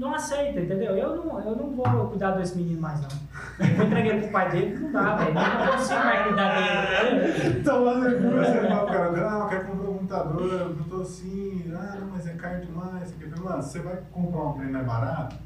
Não 0.00 0.14
aceita, 0.14 0.58
entendeu? 0.58 0.96
Eu 0.96 1.16
não, 1.16 1.40
eu 1.40 1.56
não 1.56 1.70
vou 1.70 2.08
cuidar 2.08 2.30
desse 2.30 2.56
menino 2.56 2.80
mais, 2.80 2.98
não. 3.02 3.08
Eu 3.60 3.86
entreguei 3.86 4.18
pro 4.20 4.30
pai 4.30 4.50
dele, 4.50 4.78
não 4.78 4.92
dá, 4.92 5.16
velho. 5.16 5.30
Eu 5.30 5.34
não 5.34 5.72
consigo 5.76 6.00
mais 6.00 6.26
cuidar 6.26 6.54
dele. 6.54 7.58
Então, 7.60 7.84
mas 7.84 8.04
Aí 8.06 8.12
você 8.14 8.68
fala 8.68 8.86
pro 8.86 8.94
cara, 8.94 9.30
ah, 9.30 9.38
eu 9.40 9.48
quero 9.48 9.64
comprar 9.66 9.90
um 9.90 9.94
computador, 9.94 10.52
eu 10.52 10.84
tô 10.88 11.02
assim, 11.02 11.72
ah, 11.76 11.96
não, 12.00 12.06
mas 12.08 12.26
é 12.26 12.32
caro 12.32 12.64
demais. 12.64 13.10
Você 13.10 13.14
quer 13.18 13.40
Mano, 13.40 13.62
você 13.62 13.78
vai 13.80 13.98
comprar 14.10 14.42
um 14.42 14.52
trem 14.54 14.70
mais 14.70 14.86
barato, 14.86 15.36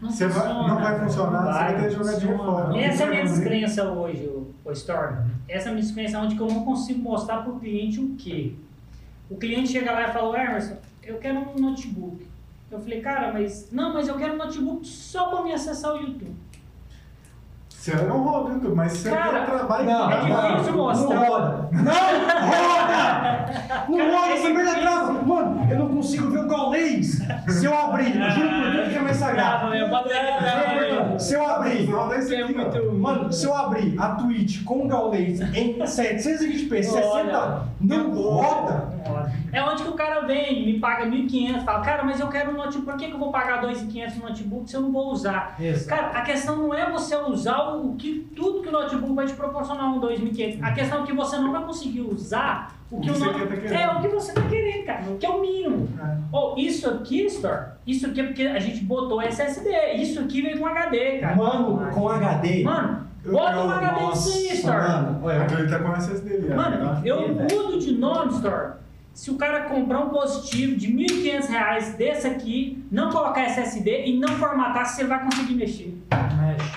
Não 0.00 0.10
você 0.10 0.26
vai, 0.28 0.48
não 0.48 0.80
vai 0.80 0.98
funcionar, 1.00 1.42
você 1.42 1.52
vai 1.52 1.74
ter 1.74 1.82
que 1.82 1.90
jogar 1.90 2.12
dinheiro 2.12 2.38
funciona. 2.38 2.62
fora. 2.62 2.78
Essa 2.78 3.02
é 3.02 3.06
a 3.06 3.10
minha 3.10 3.24
Não 3.24 3.32
descrença 3.32 3.84
hoje, 3.84 4.24
o, 4.26 4.54
o 4.64 4.72
Storm. 4.72 5.16
Essa 5.48 5.68
é 5.68 5.70
a 5.70 5.74
minha 5.74 5.84
descrença 5.84 6.18
onde 6.20 6.36
que 6.36 6.40
eu 6.40 6.46
não 6.48 6.64
consigo 6.64 7.02
mostrar 7.02 7.42
pro 7.42 7.58
cliente 7.58 8.00
o 8.00 8.14
quê? 8.14 8.54
O 9.28 9.36
cliente 9.36 9.70
chega 9.70 9.90
lá 9.92 10.08
e 10.08 10.12
fala, 10.12 10.40
Emerson, 10.40 10.76
eu 11.02 11.18
quero 11.18 11.38
um 11.38 11.60
notebook. 11.60 12.29
Eu 12.70 12.80
falei, 12.80 13.00
cara, 13.00 13.32
mas. 13.32 13.68
Não, 13.72 13.92
mas 13.92 14.06
eu 14.06 14.16
quero 14.16 14.34
um 14.34 14.36
notebook 14.36 14.86
só 14.86 15.26
pra 15.28 15.42
me 15.42 15.52
acessar 15.52 15.92
o 15.92 15.96
YouTube. 15.96 16.36
Você 17.68 17.94
não 17.94 18.22
roda, 18.22 18.52
YouTube, 18.52 18.74
mas 18.76 18.92
você 18.92 19.08
Cara, 19.10 19.46
trabalho 19.46 19.86
Não, 19.86 20.10
É 20.10 20.20
difícil 20.20 20.76
não, 20.76 20.84
mostrar. 20.84 21.14
Não 21.14 21.24
roda! 21.24 21.68
Não 21.72 21.92
roda! 22.50 23.88
Não 23.88 24.10
roda, 24.10 24.32
é 24.32 24.36
você 24.36 24.52
perde 24.52 24.70
atraso! 24.70 25.12
Mano, 25.24 25.72
eu 25.72 25.78
não 25.78 25.88
consigo 25.88 26.30
ver 26.30 26.44
o 26.44 26.46
gaulês 26.46 27.20
se 27.48 27.64
eu 27.64 27.74
abrir. 27.74 28.12
Juro 28.12 28.48
por 28.50 28.70
tudo 28.70 28.90
que 28.90 28.96
é 28.96 29.00
mais 29.00 29.16
sagrado. 29.16 29.70
por 29.70 29.72
tudo, 29.72 30.89
Se 31.20 31.34
eu 31.34 31.48
abrir. 31.48 31.88
É 32.34 32.44
muito- 32.44 32.92
Mano, 32.94 33.32
se 33.32 33.46
eu 33.46 33.54
abrir 33.54 33.94
a 33.98 34.08
Twitch 34.16 34.64
com 34.64 34.84
o 34.84 34.88
gaulês 34.88 35.40
em 35.54 35.78
720p, 35.86 36.82
60, 36.82 37.62
não 37.80 38.10
roda. 38.12 38.90
É 39.52 39.62
onde 39.62 39.82
que 39.82 39.88
o 39.88 39.94
cara 39.94 40.20
vem, 40.20 40.64
me 40.66 40.78
paga 40.78 41.04
1.500, 41.06 41.64
fala, 41.64 41.80
cara, 41.80 42.02
mas 42.04 42.20
eu 42.20 42.28
quero 42.28 42.50
um 42.52 42.56
notebook, 42.56 42.84
por 42.84 42.96
que, 42.96 43.06
que 43.08 43.12
eu 43.12 43.18
vou 43.18 43.32
pagar 43.32 43.60
2.500 43.62 44.16
no 44.16 44.28
notebook 44.28 44.70
se 44.70 44.76
eu 44.76 44.80
não 44.82 44.92
vou 44.92 45.10
usar? 45.12 45.56
Exato. 45.60 45.88
Cara, 45.88 46.18
a 46.18 46.22
questão 46.22 46.56
não 46.56 46.72
é 46.74 46.88
você 46.90 47.16
usar 47.16 47.58
o 47.74 47.94
que 47.96 48.28
tudo 48.36 48.62
que 48.62 48.68
o 48.68 48.72
notebook 48.72 49.12
vai 49.14 49.26
te 49.26 49.32
proporcionar 49.34 49.86
um 49.92 50.00
2.500. 50.00 50.62
A 50.62 50.72
questão 50.72 51.02
é 51.02 51.06
que 51.06 51.12
você 51.12 51.36
não 51.38 51.50
vai 51.52 51.64
conseguir 51.64 52.02
usar 52.02 52.74
o 52.90 52.96
O 52.96 53.00
que 53.00 53.06
que 53.06 53.10
o 53.12 53.14
você 53.18 53.24
no- 53.24 53.34
quer 53.34 53.46
tá 53.48 53.56
querendo. 53.56 53.72
É 53.80 53.90
o 53.96 54.00
que 54.00 54.08
você 54.08 54.32
tá 54.32 54.42
querendo, 54.42 54.84
cara, 54.86 55.02
que 55.18 55.26
é 55.26 55.28
o 55.30 55.40
mínimo. 55.40 55.88
É. 56.02 56.16
Ou 56.32 56.58
isso 56.58 56.88
aqui, 56.90 57.24
Store, 57.26 57.60
isso 57.86 58.06
aqui 58.06 58.20
é 58.20 58.24
porque 58.24 58.42
a 58.42 58.58
gente 58.58 58.84
botou 58.84 59.20
SSD, 59.22 59.70
isso 59.96 60.20
aqui 60.20 60.42
veio 60.42 60.58
com 60.58 60.66
HD, 60.66 61.18
cara. 61.18 61.36
Mano, 61.36 61.90
com 61.92 62.08
HD. 62.08 62.62
Mano, 62.64 63.06
Eu- 63.24 63.32
bota 63.32 63.52
eu- 63.56 63.60
um 63.62 63.70
HD 63.70 64.00
Nossa, 64.00 64.28
nisso 64.30 64.48
aí, 64.50 64.56
Store. 64.56 64.78
Mano, 64.88 65.20
olha, 65.22 65.42
Aquele 65.42 65.68
tá 65.68 65.78
com 65.78 65.92
SSD 65.96 66.34
ali, 66.34 66.48
ó, 66.52 66.56
Mano, 66.56 66.76
tá? 66.78 67.00
eu 67.04 67.28
mudo 67.28 67.78
de 67.78 67.92
nome, 67.96 68.32
Store. 68.34 68.80
Se 69.12 69.30
o 69.30 69.34
cara 69.34 69.62
comprar 69.64 69.98
um 70.00 70.08
positivo 70.10 70.76
de 70.76 70.86
1.500 70.92 71.48
reais 71.48 71.94
desse 71.94 72.26
aqui, 72.28 72.82
não 72.90 73.10
colocar 73.10 73.42
SSD 73.42 74.04
e 74.06 74.18
não 74.18 74.28
formatar, 74.28 74.86
você 74.86 75.04
vai 75.04 75.22
conseguir 75.24 75.54
mexer. 75.54 75.94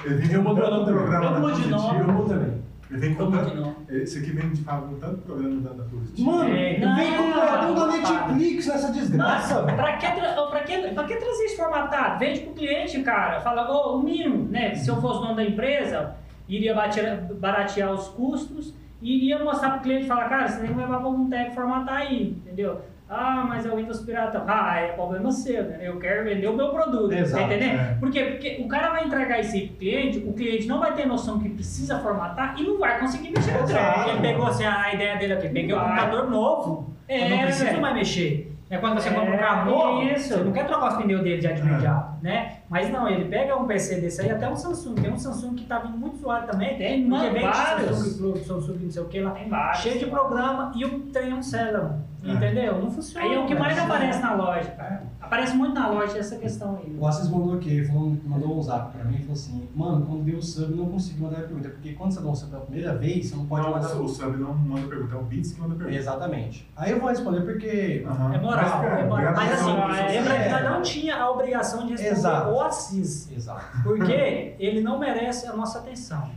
Ele 0.03 0.15
vem 0.15 0.31
Eu 0.35 0.43
com 0.43 0.49
mudo 0.49 0.61
também. 0.61 0.93
programa 0.93 1.25
Eu 1.37 1.39
mudo 1.39 1.61
de 1.61 1.67
nome. 1.69 1.99
eu 1.99 2.05
vou 2.13 2.25
também. 2.27 2.62
Ele 2.93 2.99
vem 2.99 3.15
com 3.15 3.23
Eu 3.23 3.31
mudo 3.31 3.39
tanto... 3.43 3.55
de 3.55 3.59
nome. 3.61 3.75
Esse 3.89 4.19
aqui 4.19 4.29
vem 4.31 4.49
de 4.51 4.61
fábrica 4.63 4.89
com 4.93 4.99
tanto 4.99 5.17
programa 5.23 5.61
da, 5.61 5.83
Positivo. 5.83 6.31
Mano, 6.31 6.53
É, 6.53 6.75
eu 6.83 6.95
venho 6.95 7.17
com 7.17 7.23
o 7.23 7.33
botão 7.33 7.73
da 7.75 7.87
não, 7.87 7.91
Netflix 7.91 8.67
nessa 8.67 8.91
desgraça, 8.91 9.61
Nossa, 9.61 9.73
pra 9.75 9.97
que, 9.97 10.11
tra- 10.11 10.43
pra, 10.47 10.59
que, 10.61 10.77
pra 10.93 11.03
que 11.05 11.15
trazer 11.15 11.45
isso 11.45 11.55
formatado? 11.57 12.19
Vende 12.19 12.39
pro 12.41 12.53
cliente, 12.53 13.01
cara. 13.01 13.41
Fala, 13.41 13.69
ô, 13.71 13.97
o 13.97 14.03
mínimo, 14.03 14.47
né? 14.49 14.75
Se 14.75 14.89
eu 14.89 15.01
fosse 15.01 15.21
dono 15.21 15.35
da 15.35 15.43
empresa, 15.43 16.15
iria 16.47 16.75
batear- 16.75 17.23
baratear 17.33 17.91
os 17.91 18.07
custos 18.09 18.73
e 19.01 19.27
ia 19.29 19.43
mostrar 19.43 19.71
pro 19.71 19.81
cliente 19.81 20.05
e 20.05 20.07
falar, 20.07 20.29
cara, 20.29 20.47
você 20.47 20.59
tem 20.61 20.71
que 20.71 20.77
levar 20.79 20.99
pra 20.99 21.09
um 21.09 21.27
tag 21.29 21.53
formatar 21.55 21.95
aí, 21.97 22.29
entendeu? 22.45 22.79
Ah, 23.15 23.45
mas 23.47 23.65
é 23.65 23.69
o 23.69 23.75
Windows 23.75 24.01
Pirata. 24.01 24.43
Ah, 24.47 24.79
é 24.79 24.87
problema 24.93 25.31
seu, 25.31 25.63
né? 25.63 25.77
Eu 25.81 25.99
quero 25.99 26.23
vender 26.23 26.47
o 26.47 26.55
meu 26.55 26.69
produto. 26.69 27.11
Exato, 27.13 27.43
tá 27.43 27.53
entendendo? 27.55 27.79
é. 27.79 27.97
Por 27.99 28.09
quê? 28.09 28.23
Porque 28.23 28.57
o 28.63 28.67
cara 28.67 28.89
vai 28.89 29.05
entregar 29.05 29.39
isso 29.39 29.53
aí 29.55 29.67
pro 29.67 29.77
cliente, 29.77 30.17
o 30.19 30.33
cliente 30.33 30.67
não 30.67 30.79
vai 30.79 30.93
ter 30.93 31.05
noção 31.05 31.39
que 31.39 31.49
precisa 31.49 31.99
formatar 31.99 32.55
e 32.59 32.63
não 32.63 32.79
vai 32.79 32.99
conseguir 32.99 33.29
mexer 33.29 33.51
no 33.51 33.65
trem. 33.67 34.09
Ele 34.09 34.21
pegou 34.21 34.47
assim, 34.47 34.65
a 34.65 34.93
ideia 34.93 35.15
dele 35.17 35.33
aqui, 35.33 35.49
peguei 35.49 35.73
um 35.75 35.77
Vai. 35.79 35.89
computador 35.89 36.29
novo, 36.31 36.93
É, 37.07 37.29
não 37.29 37.39
preciso 37.39 37.65
velho. 37.65 37.81
mais 37.81 37.93
mexer. 37.95 38.52
É 38.69 38.77
quando 38.77 38.95
você 38.99 39.09
É, 39.09 39.13
compra 39.13 39.35
um 39.35 39.37
carro 39.37 39.69
novo, 39.69 40.01
isso. 40.03 40.29
você 40.29 40.43
não 40.43 40.51
quer 40.51 40.65
trocar 40.65 40.87
os 40.93 41.03
pneus 41.03 41.21
dele 41.21 41.41
já 41.41 41.51
de 41.51 41.61
É. 41.61 41.63
imediato, 41.65 42.13
né? 42.23 42.53
Mas 42.69 42.89
não, 42.89 43.07
ele 43.07 43.25
pega 43.25 43.55
um 43.55 43.67
PC 43.67 44.01
desse 44.01 44.21
aí, 44.21 44.31
até 44.31 44.49
um 44.49 44.55
Samsung. 44.55 44.95
Tem 44.95 45.11
um 45.11 45.17
Samsung 45.17 45.53
que 45.53 45.65
tá 45.65 45.77
vindo 45.79 45.97
muito 45.97 46.17
zoado 46.17 46.47
também. 46.47 46.75
Tem, 46.77 47.01
porque 47.03 47.09
mano, 47.09 47.31
vem 47.33 47.43
vários. 47.43 47.97
Samsung, 47.97 48.35
Samsung, 48.43 48.77
não 48.83 48.91
sei 48.91 49.01
o 49.03 49.05
que 49.05 49.19
lá. 49.21 49.31
Tem 49.31 49.47
vários. 49.49 49.81
Cheio 49.81 49.99
de 49.99 50.05
programa 50.07 50.71
e 50.75 50.85
o 50.85 50.99
trem 51.11 51.31
é 51.31 51.35
um 51.35 51.43
Celeron. 51.43 51.99
É. 52.25 52.31
Entendeu? 52.31 52.79
Não 52.79 52.89
funciona. 52.89 53.25
Aí 53.25 53.33
é 53.35 53.39
o 53.39 53.45
que 53.45 53.53
mais 53.53 53.75
velho. 53.75 53.85
aparece 53.85 54.21
na 54.21 54.33
loja, 54.33 54.71
cara. 54.71 55.03
Aparece 55.33 55.55
muito 55.55 55.73
na 55.73 55.89
loja 55.89 56.19
essa 56.19 56.35
questão 56.35 56.77
aí. 56.77 56.95
O 56.95 57.07
Assis 57.07 57.27
mandou 57.27 57.55
aqui, 57.55 57.67
ele 57.71 57.87
falou, 57.87 58.15
mandou 58.23 58.55
um 58.55 58.61
zap 58.61 58.95
pra 58.95 59.03
mim 59.03 59.15
e 59.15 59.19
falou 59.21 59.33
assim, 59.33 59.67
mano, 59.73 60.05
quando 60.05 60.23
deu 60.23 60.37
o 60.37 60.43
sub 60.43 60.69
eu 60.69 60.77
não 60.77 60.85
consegui 60.91 61.21
mandar 61.21 61.37
a 61.39 61.41
pergunta, 61.41 61.69
porque 61.69 61.93
quando 61.93 62.11
você 62.11 62.21
dá 62.21 62.27
um 62.27 62.35
sub 62.35 62.51
pela 62.51 62.61
primeira 62.61 62.95
vez, 62.95 63.25
você 63.25 63.35
não 63.35 63.47
pode 63.47 63.63
Não, 63.65 63.71
mandar 63.71 63.95
o 63.95 64.07
Sub 64.07 64.37
não 64.37 64.53
manda 64.53 64.87
pergunta, 64.87 65.15
é 65.15 65.17
o 65.17 65.23
Beats 65.23 65.53
que 65.53 65.59
manda 65.59 65.73
pergunta. 65.73 65.97
Exatamente. 65.97 66.69
Aí 66.77 66.91
eu 66.91 66.99
vou 66.99 67.09
responder 67.09 67.41
porque 67.41 68.05
Aham. 68.07 68.35
É 68.35 68.39
moral, 68.39 68.81
cara, 68.83 68.99
é 68.99 69.07
moral. 69.07 69.33
Mas 69.35 69.53
assim, 69.53 69.71
é- 69.71 70.19
lembra 70.19 70.33
que 70.35 70.43
é. 70.43 70.51
nós 70.51 70.63
não 70.71 70.81
tinha 70.83 71.15
a 71.15 71.31
obrigação 71.31 71.87
de 71.87 71.93
responder 71.93 72.11
Exato. 72.11 72.51
o 72.51 72.61
Assis. 72.61 73.31
Exato. 73.35 73.65
Porque 73.81 74.55
ele 74.59 74.81
não 74.81 74.99
merece 74.99 75.47
a 75.47 75.53
nossa 75.55 75.79
atenção. 75.79 76.29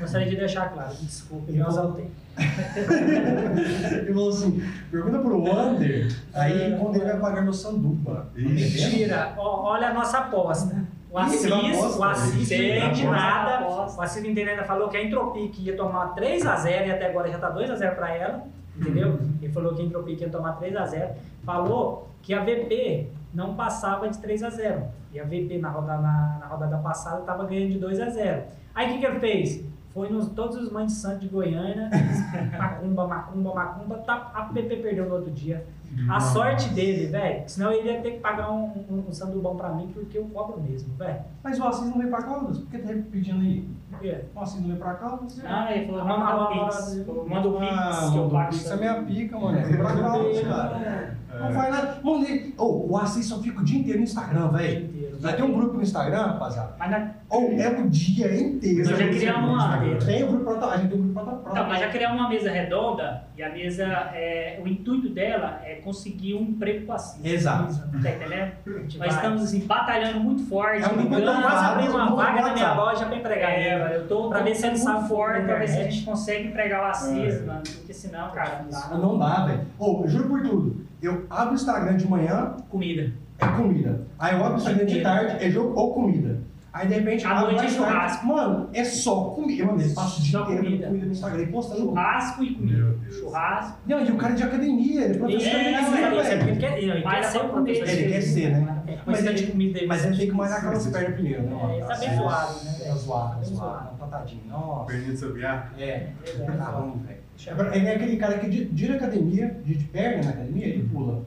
Gostaria 0.00 0.30
de 0.30 0.36
deixar 0.36 0.72
claro. 0.72 0.94
Desculpe, 0.98 1.54
eu 1.54 1.68
exaltei. 1.68 2.10
Ele 2.36 4.12
falou 4.12 4.28
assim, 4.28 4.62
pergunta 4.90 5.18
pro 5.18 5.42
Wander, 5.42 6.08
aí 6.34 6.76
quando 6.78 6.96
ele 6.96 7.04
vai 7.04 7.20
pagar 7.20 7.42
meu 7.42 7.52
sanduba. 7.52 8.28
Mentira. 8.34 9.34
Olha 9.36 9.90
a 9.90 9.94
nossa 9.94 10.18
aposta. 10.18 10.84
O 11.10 11.18
Assis, 11.18 11.48
o 11.48 11.54
Assis 11.54 12.50
não 12.50 12.84
aposta, 12.84 13.10
nada. 13.10 13.66
O 13.68 14.02
Assis 14.02 14.22
não 14.22 14.30
entende 14.30 14.50
nada. 14.50 14.64
Falou 14.64 14.88
que 14.88 14.96
a 14.96 15.04
Entropic 15.04 15.60
ia 15.60 15.76
tomar 15.76 16.12
3x0 16.16 16.86
e 16.86 16.90
até 16.90 17.08
agora 17.08 17.30
já 17.30 17.38
tá 17.38 17.54
2x0 17.54 17.94
para 17.94 18.12
ela. 18.12 18.42
Entendeu? 18.76 19.20
Ele 19.40 19.52
falou 19.52 19.74
que 19.74 19.82
a 19.82 19.84
Entropic 19.84 20.20
ia 20.20 20.28
tomar 20.28 20.58
3x0. 20.60 21.10
Falou 21.44 22.08
que 22.20 22.34
a 22.34 22.42
VP 22.42 23.10
não 23.32 23.54
passava 23.54 24.08
de 24.08 24.18
3x0. 24.18 24.82
E 25.12 25.20
a 25.20 25.24
VP 25.24 25.58
na 25.58 25.70
rodada, 25.70 26.02
na, 26.02 26.38
na 26.40 26.46
rodada 26.46 26.78
passada 26.78 27.20
estava 27.20 27.44
ganhando 27.44 27.72
de 27.72 27.78
2x0. 27.78 28.42
Aí 28.74 28.88
o 28.88 28.92
que, 28.94 28.98
que 28.98 29.06
ele 29.06 29.20
fez? 29.20 29.64
Foi 29.94 30.08
nos 30.10 30.26
todos 30.30 30.56
os 30.56 30.72
mães 30.72 30.88
de 30.92 30.98
santo 30.98 31.20
de 31.20 31.28
Goiânia, 31.28 31.88
macumba, 32.58 33.06
macumba, 33.06 33.54
macumba, 33.54 33.98
tá, 33.98 34.32
a 34.34 34.42
PP 34.46 34.76
perdeu 34.76 35.08
no 35.08 35.14
outro 35.14 35.30
dia. 35.30 35.64
A 36.10 36.18
sorte 36.18 36.70
dele, 36.70 37.06
velho, 37.06 37.44
senão 37.46 37.70
ele 37.70 37.88
ia 37.88 38.00
ter 38.00 38.10
que 38.14 38.18
pagar 38.18 38.50
um, 38.50 38.64
um, 38.90 39.04
um 39.08 39.12
sandubão 39.12 39.54
pra 39.54 39.68
mim, 39.68 39.88
porque 39.94 40.18
eu 40.18 40.24
cobro 40.24 40.60
mesmo, 40.60 40.92
velho. 40.96 41.20
Mas 41.44 41.60
o 41.60 41.64
Assis 41.64 41.86
não 41.88 41.96
veio 41.98 42.10
pra 42.10 42.22
Caldas, 42.22 42.58
por 42.58 42.68
que 42.68 42.78
tá 42.78 42.92
pedindo 43.12 43.40
aí? 43.40 43.68
Por 43.88 44.00
quê? 44.00 44.24
O 44.34 44.40
Assis 44.40 44.60
não 44.60 44.66
veio 44.66 44.80
pra 44.80 44.94
Caldas? 44.94 45.40
Ah, 45.46 45.72
ele 45.72 45.86
falou, 45.86 46.04
Manda 46.04 46.24
lá, 46.34 46.44
o 46.50 46.64
Pix. 46.66 46.96
manda- 47.28 47.48
o 47.48 47.60
Pix. 47.60 47.72
Ah, 47.72 48.10
que 48.10 48.18
eu 48.18 48.28
pago 48.28 48.50
Pix 48.50 48.70
é 48.72 48.76
minha 48.76 49.02
pica, 49.04 49.38
mano. 49.38 49.62
Vem 49.62 49.76
pra 49.76 49.92
Caldas, 49.94 50.40
cara. 50.42 51.16
Não 51.40 51.52
faz 51.52 51.70
nada. 51.72 52.00
Mano, 52.02 52.24
ele- 52.26 52.54
Ô, 52.58 52.86
o 52.90 52.96
Assis 52.98 53.26
só 53.26 53.38
fica 53.40 53.60
o 53.60 53.64
dia 53.64 53.78
inteiro 53.78 53.98
no 54.00 54.04
Instagram, 54.04 54.48
velho. 54.48 55.03
Inteiro. 55.04 55.18
Já 55.20 55.32
tem 55.32 55.44
um 55.44 55.52
grupo 55.52 55.74
no 55.76 55.82
Instagram, 55.82 56.22
rapaziada. 56.22 56.74
Mas 56.78 56.90
na- 56.90 57.10
Ou 57.30 57.52
é 57.52 57.68
o 57.68 57.88
dia 57.88 58.34
inteiro. 58.40 58.88
Nós 58.90 58.98
já 58.98 59.08
criamos 59.08 59.50
uma- 59.50 59.78
Tem 60.04 60.22
o 60.22 60.26
grupo 60.28 60.44
prota, 60.44 60.66
a 60.66 60.76
gente 60.76 60.90
tem 60.90 60.98
um 60.98 61.02
grupo 61.12 61.20
prota, 61.20 61.50
Então, 61.50 61.68
nós 61.68 61.78
já 61.80 61.88
criamos 61.88 62.18
uma 62.20 62.28
mesa 62.28 62.50
redonda 62.50 63.24
e 63.36 63.42
a 63.42 63.50
mesa, 63.50 63.84
é, 64.14 64.60
o 64.62 64.68
intuito 64.68 65.08
dela 65.08 65.60
é 65.64 65.74
conseguir 65.76 66.34
um 66.34 66.42
emprego 66.42 66.86
passivo. 66.86 67.26
Exato. 67.26 67.74
Tá 68.02 68.10
entendendo? 68.10 68.52
Nós 68.84 68.96
vai. 68.98 69.08
estamos 69.08 69.42
assim, 69.42 69.60
batalhando 69.66 70.20
muito 70.20 70.44
forte. 70.48 70.82
É 70.84 70.88
um 70.88 70.96
brigando. 70.96 71.42
quase 71.42 71.64
abrir 71.64 71.88
uma 71.88 72.14
vaga 72.14 72.42
na 72.42 72.52
minha 72.52 72.74
loja 72.74 73.06
pra 73.06 73.16
empregar 73.16 73.50
É, 73.50 73.74
ele. 73.74 73.82
mano, 73.82 73.94
eu 73.94 74.08
tô 74.08 74.28
Pra 74.28 74.40
ver 74.42 74.54
se 74.54 74.66
ele 74.66 74.76
muito 74.76 74.84
sabe 74.84 75.08
forte, 75.08 75.44
pra 75.44 75.56
ver 75.56 75.68
se 75.68 75.78
a 75.78 75.82
gente 75.84 76.04
consegue 76.04 76.48
empregar 76.48 76.82
o 76.82 76.86
Assis, 76.90 77.34
É. 77.34 77.40
mano. 77.42 77.62
Porque 77.62 77.92
senão, 77.94 78.30
cara, 78.30 78.62
não 78.62 78.70
dá. 78.70 78.96
Não 78.98 79.18
dá, 79.18 79.44
velho. 79.46 79.60
Eu 79.80 80.04
juro 80.08 80.28
por 80.28 80.42
tudo. 80.42 80.84
Eu 81.02 81.26
abro 81.28 81.52
o 81.52 81.54
Instagram 81.54 81.96
de 81.96 82.06
manhã, 82.08 82.54
Comida. 82.70 83.12
É 83.38 83.46
comida. 83.46 84.06
Aí 84.18 84.34
eu 84.34 84.44
abro 84.44 84.56
o 84.58 84.84
de 84.86 85.00
tarde, 85.00 85.44
é 85.44 85.50
jogo 85.50 85.78
ou 85.78 85.92
comida. 85.94 86.38
Aí 86.72 86.88
de 86.88 86.94
repente, 86.94 87.24
abro 87.24 87.52
noite 87.52 87.66
é 87.66 87.68
churrasco. 87.68 88.26
Mano, 88.26 88.68
é 88.72 88.82
só 88.82 89.26
comida. 89.26 89.64
Mano, 89.64 89.80
ele 89.80 89.94
passa 89.94 90.18
o 90.18 90.22
dia 90.24 90.40
inteiro 90.40 90.64
comida. 90.64 90.86
comida. 90.88 91.06
no 91.06 91.12
Instagram 91.12 91.42
e 91.42 91.46
postando. 91.46 91.80
Churrasco 91.82 92.42
e 92.42 92.54
comida. 92.54 92.96
Churrasco. 93.12 93.78
Não, 93.86 94.04
e 94.04 94.10
o 94.10 94.16
cara 94.16 94.32
é 94.32 94.36
de 94.36 94.42
academia, 94.42 95.02
ele 95.04 95.14
é 95.14 95.18
professor 95.18 95.38
de 95.38 95.46
É, 95.46 95.76
academia, 95.76 95.78
é 95.78 96.32
ele 96.48 96.56
quer, 96.58 96.78
ele 96.82 96.92
quer 96.92 97.04
Mas 97.04 97.26
ser 97.26 97.38
é 97.38 97.42
o 97.42 97.48
professor. 97.50 97.88
Ele 97.88 98.12
quer 98.12 98.20
ser, 98.22 98.50
né? 98.50 98.82
É, 98.88 98.98
Mas 99.06 99.24
ele- 99.24 99.34
de 99.34 99.46
comida 99.52 99.78
aí. 99.78 99.86
Mas 99.86 100.04
ele 100.04 100.16
tem 100.16 100.26
que 100.26 100.32
malhar 100.34 100.58
aquelas 100.58 100.86
pernas 100.88 101.14
primeiro, 101.14 101.42
né? 101.44 101.54
mano? 101.54 101.74
É, 101.74 101.80
tá 101.84 101.96
bem 101.96 102.08
É, 102.08 102.16
zoado, 102.16 102.64
né? 102.64 102.72
Tá 102.84 102.94
zoado, 102.96 103.28
tá 103.30 103.36
Bem 103.36 103.44
zoado. 103.56 103.88
tá 103.98 104.06
tadinho. 104.06 104.42
Nossa. 104.48 104.84
Perninha 104.86 105.10
de 105.12 105.16
sabiá. 105.16 105.68
É, 105.78 105.84
É, 105.84 106.10
tá 106.56 106.64
ruim, 106.64 107.02
velho. 107.06 107.18
Eu 107.46 107.52
Agora, 107.52 107.76
Ele 107.76 107.86
é 107.86 107.94
aquele 107.94 108.16
cara 108.16 108.38
que 108.38 108.48
de, 108.48 108.64
de 108.64 108.92
academia, 108.92 109.56
de, 109.64 109.74
de 109.76 109.84
perna 109.84 110.24
na 110.24 110.30
academia, 110.30 110.66
ele 110.66 110.88
pula. 110.88 111.22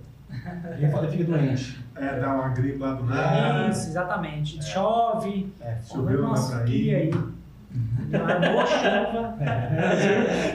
Ele 0.77 0.91
fala, 0.91 1.07
fica 1.07 1.23
doente. 1.23 1.83
É, 1.95 2.19
dá 2.19 2.33
uma 2.35 2.49
gripe 2.49 2.77
lá 2.77 2.93
do 2.93 3.03
nada. 3.05 3.69
Isso, 3.69 3.89
exatamente. 3.89 4.63
Chove. 4.63 5.51
É, 5.61 5.77
Choveu, 5.81 6.21
não 6.21 6.23
dá 6.23 6.29
Nossa, 6.29 6.55
pra 6.57 6.65
que 6.65 6.89
ir. 6.89 6.95
aí. 6.95 7.11
Uma 7.11 8.39
boa 8.39 8.65
chuva. 8.65 9.37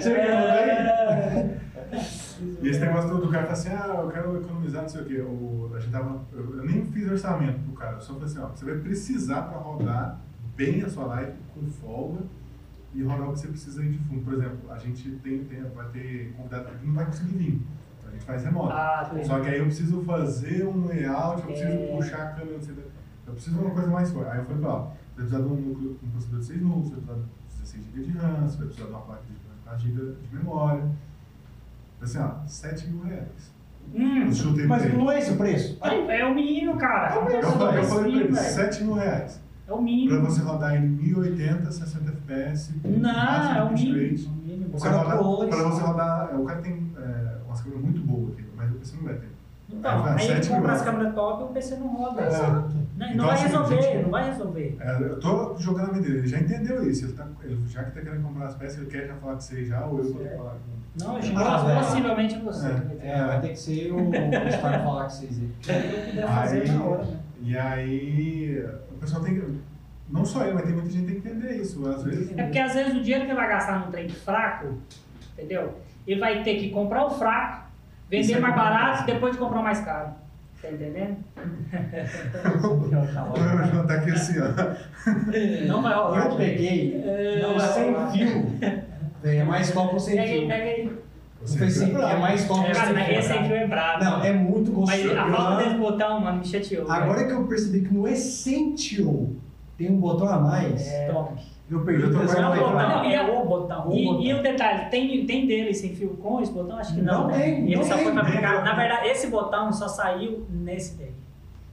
Você 0.01 0.15
viu 0.15 0.23
que 0.23 0.29
eu 0.29 0.35
mandei? 0.35 1.63
E 2.63 2.69
esse 2.69 2.81
negócio 2.81 3.11
todo 3.11 3.27
do 3.27 3.31
cara 3.31 3.43
fala 3.45 3.53
assim, 3.53 3.69
ah, 3.71 4.01
eu 4.03 4.09
quero 4.11 4.41
economizar, 4.41 4.83
não 4.83 4.89
sei 4.89 5.03
o 5.03 5.05
quê. 5.05 5.21
O, 5.21 5.71
a 5.75 5.79
gente 5.79 5.93
tava, 5.93 6.23
eu, 6.33 6.57
eu 6.57 6.65
nem 6.65 6.87
fiz 6.87 7.11
orçamento 7.11 7.59
pro 7.61 7.73
cara, 7.75 7.97
eu 7.97 8.01
só 8.01 8.15
falei 8.15 8.29
assim, 8.29 8.41
ó, 8.41 8.49
você 8.49 8.65
vai 8.65 8.75
precisar 8.77 9.43
para 9.43 9.59
rodar 9.59 10.19
bem 10.57 10.83
a 10.83 10.89
sua 10.89 11.05
live 11.07 11.33
com 11.55 11.67
folga 11.67 12.21
e 12.95 13.03
rodar 13.03 13.29
o 13.29 13.33
que 13.33 13.41
você 13.41 13.49
precisa 13.49 13.83
aí 13.83 13.91
de 13.91 13.99
fundo. 13.99 14.25
Por 14.25 14.35
exemplo, 14.35 14.73
a 14.73 14.79
gente 14.79 15.11
tem, 15.23 15.45
tem, 15.45 15.63
vai 15.75 15.87
ter 15.89 16.33
convidado 16.37 16.65
que 16.79 16.87
não 16.87 16.95
vai 16.95 17.05
conseguir 17.07 17.37
vir. 17.37 17.63
Gente 18.23 18.25
faz 18.27 18.45
remoto. 18.45 18.73
Ah. 18.73 19.11
Só 19.25 19.41
que 19.41 19.49
aí 19.49 19.59
eu 19.59 19.65
preciso 19.67 20.03
fazer 20.03 20.67
um 20.67 20.87
layout, 20.87 21.41
eu 21.41 21.47
preciso 21.47 21.69
É. 21.69 21.97
puxar 21.97 22.23
a 22.23 22.27
câmera, 22.31 22.57
não 22.57 22.63
sei, 22.63 22.75
eu 23.27 23.33
preciso 23.33 23.57
de 23.59 23.63
uma 23.65 23.71
coisa 23.75 23.91
mais 23.91 24.11
forte. 24.11 24.31
Aí 24.31 24.39
eu 24.39 24.45
falei 24.45 24.61
pra 24.61 24.71
ela, 24.71 24.81
você 24.83 24.87
vai 24.87 25.15
precisar 25.17 25.39
de 25.39 25.45
um 25.45 25.55
núcleo, 25.57 25.99
um 26.03 26.11
processador 26.11 26.41
de 26.41 26.47
6 26.47 26.63
núcleos, 26.63 26.89
você 26.89 26.95
vai 26.95 27.03
precisar 27.03 27.23
de 27.25 27.83
16 27.83 27.85
GB 27.85 28.03
de 28.05 28.19
RAM, 28.19 28.49
você 28.49 28.57
vai 28.59 28.67
precisar 28.67 28.85
de 28.87 28.91
uma 28.93 29.01
placa 29.01 29.23
de 29.29 29.65
4 29.65 29.81
GB 29.89 30.15
de 30.31 30.37
memória. 30.37 30.85
Assim, 32.01 32.19
ó, 32.19 32.31
7 32.47 32.91
mil 32.91 33.05
reais. 33.05 33.53
Hum, 33.95 34.29
Eu 34.31 34.55
pra 34.55 34.67
Mas 34.69 34.95
não 34.95 35.11
é 35.11 35.19
esse 35.19 35.33
o 35.33 35.37
preço? 35.37 35.79
é, 35.83 36.21
é 36.21 36.25
o 36.25 36.35
mínimo, 36.35 36.77
cara. 36.77 37.15
É 37.15 37.19
o 37.19 37.29
Eu 37.29 37.43
falei, 37.53 37.81
eu 37.81 37.85
falei 37.85 38.13
pra 38.13 38.21
ele, 38.21 38.33
velho. 38.33 38.37
7 38.55 38.85
mil 38.85 38.95
reais. 38.95 39.41
É 39.67 39.73
o 39.73 39.77
Pra 39.77 39.85
mínimo. 39.85 40.21
você 40.25 40.41
rodar 40.43 40.77
em 40.77 40.87
1080, 40.89 41.71
60 41.73 42.11
FPS, 42.11 42.75
Não, 42.85 43.01
máximo 43.13 43.57
é 43.59 43.63
o 43.63 43.73
mínimo. 43.73 44.37
mínimo. 44.45 44.71
Você 44.73 44.89
rodar, 44.89 45.07
pra 45.19 45.63
você 45.63 45.83
rodar, 45.83 46.31
é, 46.33 46.37
o 46.37 46.45
cara 46.45 46.61
tem 46.61 46.91
é, 46.97 47.37
umas 47.47 47.61
câmeras 47.61 47.85
muito 47.85 48.01
boas 48.03 48.33
aqui, 48.33 48.45
mas 48.57 48.71
o 48.71 48.75
PC 48.75 48.97
não 48.97 49.05
vai 49.05 49.15
ter. 49.15 49.29
Então, 49.83 50.03
Vai, 50.05 50.17
aí 50.23 50.31
ele 50.31 50.47
compra 50.47 50.73
as 50.75 50.83
câmeras 50.83 51.13
top 51.13 51.43
e 51.43 51.45
o 51.45 51.49
PC 51.49 51.75
não 51.75 51.89
roda. 51.89 52.21
É. 52.23 52.31
Não, 52.31 52.69
Então, 52.95 53.17
não 53.17 53.25
vai 53.25 53.35
assim, 53.35 53.43
resolver, 53.47 53.83
gente- 53.83 54.03
não 54.05 54.11
vai 54.11 54.31
resolver. 54.31 54.77
É, 54.81 54.93
eu 55.03 55.19
tô 55.21 55.57
jogando 55.59 55.91
a 55.91 55.93
medida, 55.95 56.19
ele 56.19 56.27
já 56.29 56.39
entendeu 56.39 56.89
isso. 56.89 57.07
Ele 57.07 57.13
tá, 57.15 57.27
ele, 57.43 57.61
já 57.67 57.83
que 57.83 57.91
tá 57.91 58.01
querendo 58.01 58.23
comprar 58.23 58.47
as 58.47 58.55
peças, 58.55 58.79
ele 58.79 58.87
quer 58.87 59.09
já 59.09 59.15
falar 59.17 59.35
com 59.35 59.41
você 59.41 59.65
já, 59.65 59.85
ou 59.85 59.99
eu 59.99 60.05
vou 60.13 60.23
que 60.23 60.37
falar 60.37 60.51
com 60.53 61.05
Não, 61.05 61.21
gente, 61.21 61.37
Ah, 61.37 61.57
velho. 61.65 61.79
Possivelmente 61.81 62.39
você. 62.39 62.69
É. 62.69 63.09
É, 63.09 63.25
vai 63.27 63.41
ter 63.41 63.49
que 63.49 63.57
ser 63.59 63.91
o 63.93 64.09
o 64.09 64.13
Star 64.53 64.85
falar 64.85 65.03
com 65.05 65.11
vocês 65.11 65.41
aí. 65.41 65.51
se 65.61 65.73
eu 65.73 66.07
puder 66.11 66.27
fazer 66.29 66.61
Aí- 66.63 66.71
na 66.71 66.85
hora, 66.85 67.05
né? 67.05 67.17
E 67.43 67.59
aí, 67.59 68.65
o 68.93 68.95
pessoal 69.01 69.23
tem 69.25 69.35
que. 69.35 69.59
Não 70.11 70.25
só 70.25 70.45
ele, 70.45 70.53
mas 70.53 70.63
tem 70.63 70.75
muita 70.75 70.91
gente 70.91 71.07
que 71.07 71.13
tem 71.13 71.21
que 71.21 71.29
entender 71.29 71.57
isso. 71.61 71.89
Às 71.89 72.05
vezes. 72.05 72.39
É 72.39 72.43
porque 72.45 72.59
às 72.61 72.73
vezes 72.75 72.95
o 72.95 73.01
dinheiro 73.03 73.25
que 73.25 73.31
ele 73.33 73.41
vai 73.41 73.49
gastar 73.49 73.81
num 73.85 73.91
trem 73.91 74.09
fraco, 74.09 74.75
entendeu? 75.37 75.75
Ele 76.07 76.21
vai 76.21 76.43
ter 76.45 76.57
que 76.57 76.71
comprar 76.71 77.05
o 77.07 77.11
fraco, 77.11 77.67
vender 78.21 78.33
é 78.35 78.41
mais 78.41 78.55
barato 78.55 79.03
e 79.03 79.07
depois 79.13 79.33
de 79.33 79.39
comprar 79.39 79.63
mais 79.63 79.81
caro. 79.81 80.11
Tá 80.61 80.71
entendendo? 80.71 81.17
O 82.63 82.89
João 82.91 83.87
tá 83.87 83.95
aqui 83.95 84.11
assim, 84.13 84.35
ó. 84.39 85.67
Não 85.67 85.83
vai 85.83 85.95
rolar. 85.95 86.27
Eu 86.27 86.37
peguei 86.37 87.03
Não 87.43 87.55
o 87.57 87.59
vai 87.59 87.69
sem 87.69 87.95
fio. 88.13 88.47
É 89.25 89.43
mais 89.45 89.71
top 89.73 89.97
o 89.97 89.99
sem 90.01 90.17
Pega 90.17 90.31
aí, 90.31 90.39
fio. 90.39 90.49
pega 90.49 90.65
aí. 90.65 90.99
Eu 91.43 91.49
falei 91.49 91.69
assim, 91.69 91.97
é 91.97 92.17
mais 92.17 92.47
top 92.47 92.61
o 92.61 92.73
Cara, 92.73 92.85
sem 92.87 92.95
mas 92.95 93.07
fio. 93.07 93.19
esse 93.19 93.29
sem 93.29 93.45
fio 93.45 93.57
é 93.57 93.67
brabo. 93.67 94.05
Não, 94.05 94.25
é 94.25 94.33
muito 94.33 94.73
Mas 94.73 95.03
gostoso. 95.03 95.21
a 95.21 95.33
falta 95.33 95.65
desse 95.65 95.77
botão, 95.77 96.21
mano, 96.21 96.39
me 96.39 96.45
chateou. 96.47 96.91
Agora 96.91 97.15
velho. 97.19 97.27
que 97.29 97.35
eu 97.35 97.45
percebi 97.49 97.81
que 97.81 97.93
no 97.95 98.07
Essential 98.07 99.27
tem 99.77 99.91
um 99.91 99.97
botão 99.99 100.29
a 100.29 100.39
mais, 100.39 100.87
É. 100.87 101.09
Top. 101.11 101.33
Eu 101.75 101.81
perdi 101.85 102.03
Eu 102.03 102.09
o 102.11 102.13
botão. 102.13 102.51
leitura. 102.51 102.89
Não, 102.89 103.05
é 103.05 103.23
o 103.23 103.45
botão. 103.47 103.93
E, 103.93 104.05
botão. 104.05 104.23
e 104.23 104.35
o 104.35 104.43
detalhe, 104.43 104.91
tem, 104.91 105.27
tem 105.27 105.47
dele 105.47 105.73
sem 105.75 105.95
fio 105.95 106.11
com 106.11 106.41
esse 106.41 106.53
botão? 106.53 106.77
Acho 106.79 106.95
que 106.95 107.03
não. 107.03 107.23
Não 107.23 107.27
né? 107.29 107.39
tem, 107.39 107.67
Ele 107.67 107.77
não 107.77 107.83
só 107.85 107.95
tem. 107.95 108.05
foi 108.05 108.13
fabricado. 108.15 108.65
Na 108.65 108.75
verdade, 108.75 109.09
esse 109.09 109.27
botão 109.29 109.73
só 109.73 109.89
saiu 109.89 110.47
nesse 110.51 110.97
daí. 110.99 111.13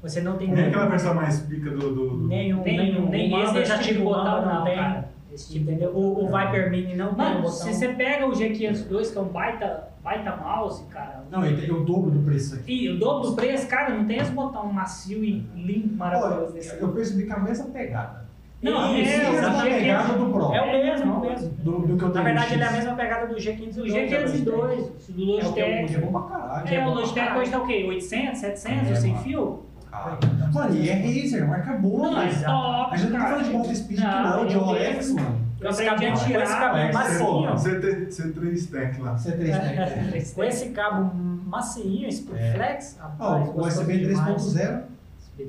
Você 0.01 0.21
não 0.21 0.37
tem 0.37 0.47
Nem 0.49 0.67
aquela 0.67 0.85
versão 0.85 1.13
mais 1.13 1.41
pica 1.41 1.69
do. 1.71 1.77
do, 1.93 2.09
do... 2.17 2.27
Nenhum, 2.27 2.61
Tem, 2.63 2.77
nenhum. 2.77 3.09
nem 3.09 3.41
esse, 3.41 3.57
esse 3.57 3.65
já 3.69 3.77
tipo 3.77 3.83
tive 3.87 3.97
de 3.99 4.01
o 4.05 4.05
botão 4.09 4.45
não, 4.45 4.63
tem. 4.63 4.75
cara. 4.75 5.09
Esse 5.33 5.51
tipo. 5.51 5.71
O, 5.87 6.23
o 6.23 6.27
Viper 6.27 6.71
Mini 6.71 6.95
não 6.95 7.13
tem 7.13 7.15
o 7.15 7.17
Mano, 7.17 7.35
botão. 7.41 7.51
se 7.51 7.73
você 7.73 7.89
pega 7.89 8.25
o 8.25 8.31
G502, 8.31 9.11
que 9.11 9.17
é 9.17 9.21
um 9.21 9.25
baita, 9.25 9.89
baita 10.01 10.35
mouse, 10.37 10.85
cara. 10.85 11.23
Não, 11.29 11.45
ele 11.45 11.61
tem 11.61 11.71
o 11.75 11.83
dobro 11.83 12.11
do 12.11 12.19
preço 12.21 12.55
aqui. 12.55 12.85
E 12.85 12.89
o 12.89 12.97
dobro 12.97 13.29
do 13.31 13.35
preço, 13.35 13.67
cara, 13.67 13.93
não 13.93 14.05
tem 14.05 14.17
esse 14.19 14.31
botão 14.31 14.71
macio 14.71 15.21
e 15.23 15.45
limpo, 15.53 15.95
maravilhoso 15.95 16.53
desse. 16.53 16.71
Olha, 16.75 16.79
eu 16.79 16.87
percebi 16.93 17.25
que 17.25 17.33
a 17.33 17.39
mesma 17.39 17.65
pegada. 17.65 18.28
Não, 18.61 18.93
Isso, 18.97 19.09
é, 19.09 19.15
a 19.15 19.19
mesma 19.31 19.37
exatamente. 19.47 19.79
pegada 19.79 20.13
do 20.13 20.25
Pro. 20.31 20.53
É 20.53 20.61
o 20.61 20.71
mesmo, 20.83 21.13
é 21.13 21.15
o 21.15 21.19
mesmo. 21.21 21.49
Do, 21.49 21.71
do 21.87 21.97
que 21.97 22.03
eu 22.03 22.09
Na 22.13 22.21
verdade, 22.23 22.53
ele 22.53 22.63
é 22.63 22.67
a 22.67 22.71
mesma 22.71 22.93
pegada 22.95 23.27
do 23.27 23.35
G502. 23.35 23.77
O 23.77 23.83
G502, 23.85 24.43
do 24.43 25.39
É 25.39 25.45
o 25.45 25.53
que 25.53 25.59
eu 25.59 25.67
Logitech. 25.67 25.95
é 25.95 25.97
bom 25.99 26.11
pra 26.11 26.37
caralho. 26.37 26.73
É, 26.73 26.87
o 26.87 26.93
Logitech 26.93 27.37
hoje 27.37 27.51
tá 27.51 27.59
o 27.61 27.65
quê? 27.67 27.85
800, 27.87 28.39
700, 28.39 28.91
É, 28.91 28.95
sem 28.95 29.17
fio? 29.19 29.65
Cara, 29.89 30.17
Mano, 30.53 30.75
e 30.75 30.89
é 30.89 30.93
Razer, 30.93 31.47
marca 31.47 31.73
boa, 31.73 32.11
Não, 32.11 32.21
é 32.21 32.27
velho. 32.27 32.45
top, 32.45 32.93
A 32.93 32.97
gente 32.97 33.11
não 33.11 33.19
tá 33.19 33.25
falando 33.27 33.43
de 33.45 33.49
Volta 33.51 33.75
Speed 33.75 33.99
aqui 34.03 34.07
Não, 34.23 34.37
não, 34.37 34.45
de 34.45 34.79
mesmo. 34.79 35.15
mano. 35.21 35.39
Eu 35.61 35.69
aprendi 35.69 36.05
a 36.05 36.13
tirar. 36.13 36.43
esse 36.43 36.53
cabo 36.57 36.77
é, 36.77 36.91
macio. 36.91 37.25
C3 37.25 38.07
C3 38.09 38.53
Stack 38.53 39.01
lá. 39.01 39.15
C3 39.15 40.11
Tech. 40.11 40.33
Com 40.35 40.43
esse 40.43 40.69
cabo 40.69 41.11
macinho, 41.47 42.07
esse 42.07 42.29
É. 42.35 42.53
flex, 42.53 42.99
Ó, 43.19 43.37
o 43.37 43.61
USB 43.65 43.97
demais. 43.97 44.43
3.0. 44.55 44.81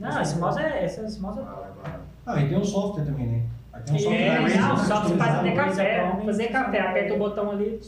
Não, 0.00 0.22
esse 0.22 0.38
mouse 0.38 0.58
é. 0.60 0.84
Esse, 0.84 1.00
esse 1.00 1.20
mouse 1.20 1.38
é. 1.40 1.42
Ah, 2.34 2.40
e 2.40 2.48
tem 2.48 2.58
um 2.58 2.64
software 2.64 3.04
também, 3.04 3.26
né? 3.26 3.42
Tem 3.86 3.94
um 3.94 3.98
software 3.98 4.20
É, 4.20 4.38
Razer 4.40 4.60
não, 4.60 4.68
pra 4.74 4.76
só 4.84 5.00
você 5.02 5.16
faz 5.16 5.34
até 5.36 5.52
café, 5.52 6.12
fazer 6.24 6.46
café, 6.48 6.80
aperta 6.80 7.14
o 7.14 7.18
botão 7.18 7.50
ali. 7.50 7.80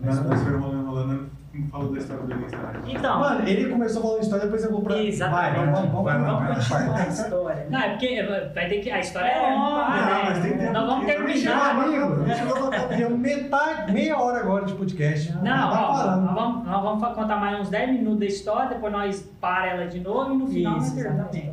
Nós 0.00 0.18
foi 0.18 0.56
rolando, 0.58 0.90
rolando, 0.90 1.30
falou 1.70 1.92
da 1.92 1.98
história 1.98 2.22
do 2.24 2.34
Instagram. 2.44 2.80
Então, 2.86 3.20
Mano, 3.20 3.48
ele 3.48 3.68
começou 3.70 4.02
falando 4.02 4.22
história, 4.22 4.44
depois 4.46 4.64
eu 4.64 4.70
vou 4.72 4.80
pra... 4.82 4.98
Exatamente. 5.02 5.56
Vai, 5.56 5.66
vamos, 5.66 5.90
vamos, 5.90 6.04
Vai, 6.04 6.18
vamos, 6.18 6.38
vai, 6.38 6.48
vamos, 6.48 6.68
vai. 6.68 6.78
vai. 6.78 6.88
continuar 6.88 7.06
a 7.06 7.08
história. 7.24 7.66
Não, 7.70 7.80
é 7.80 7.88
porque 7.90 8.22
vai 8.54 8.68
ter 8.68 8.78
que. 8.80 8.90
A 8.90 8.98
história 9.00 9.28
é 9.28 9.36
É, 9.36 9.54
longa, 9.54 9.78
não, 9.80 10.24
mas 10.24 10.38
tem 10.42 10.50
né? 10.50 10.56
tempo. 10.58 10.72
Nós 10.72 10.86
vamos 10.86 11.06
terminar. 11.06 11.70
amigo, 11.70 12.96
deu 12.96 13.10
metade, 13.16 13.92
meia 13.92 14.18
hora 14.18 14.38
agora 14.40 14.64
de 14.64 14.72
podcast. 14.74 15.32
Não, 15.34 15.42
tá 15.44 15.88
ó, 15.88 16.16
nós 16.16 16.34
vamos, 16.34 16.66
nós 16.66 16.82
vamos 16.82 17.00
fa- 17.00 17.14
contar 17.14 17.36
mais 17.36 17.60
uns 17.60 17.68
10 17.70 17.90
minutos 17.92 18.18
da 18.20 18.26
história, 18.26 18.68
depois 18.70 18.92
nós 18.92 19.20
para 19.40 19.66
ela 19.68 19.86
de 19.86 20.00
novo 20.00 20.34
e 20.34 20.36
no 20.38 20.46
final 20.48 20.78
Isso, 20.78 20.96
a 20.96 21.00
exatamente. 21.00 21.50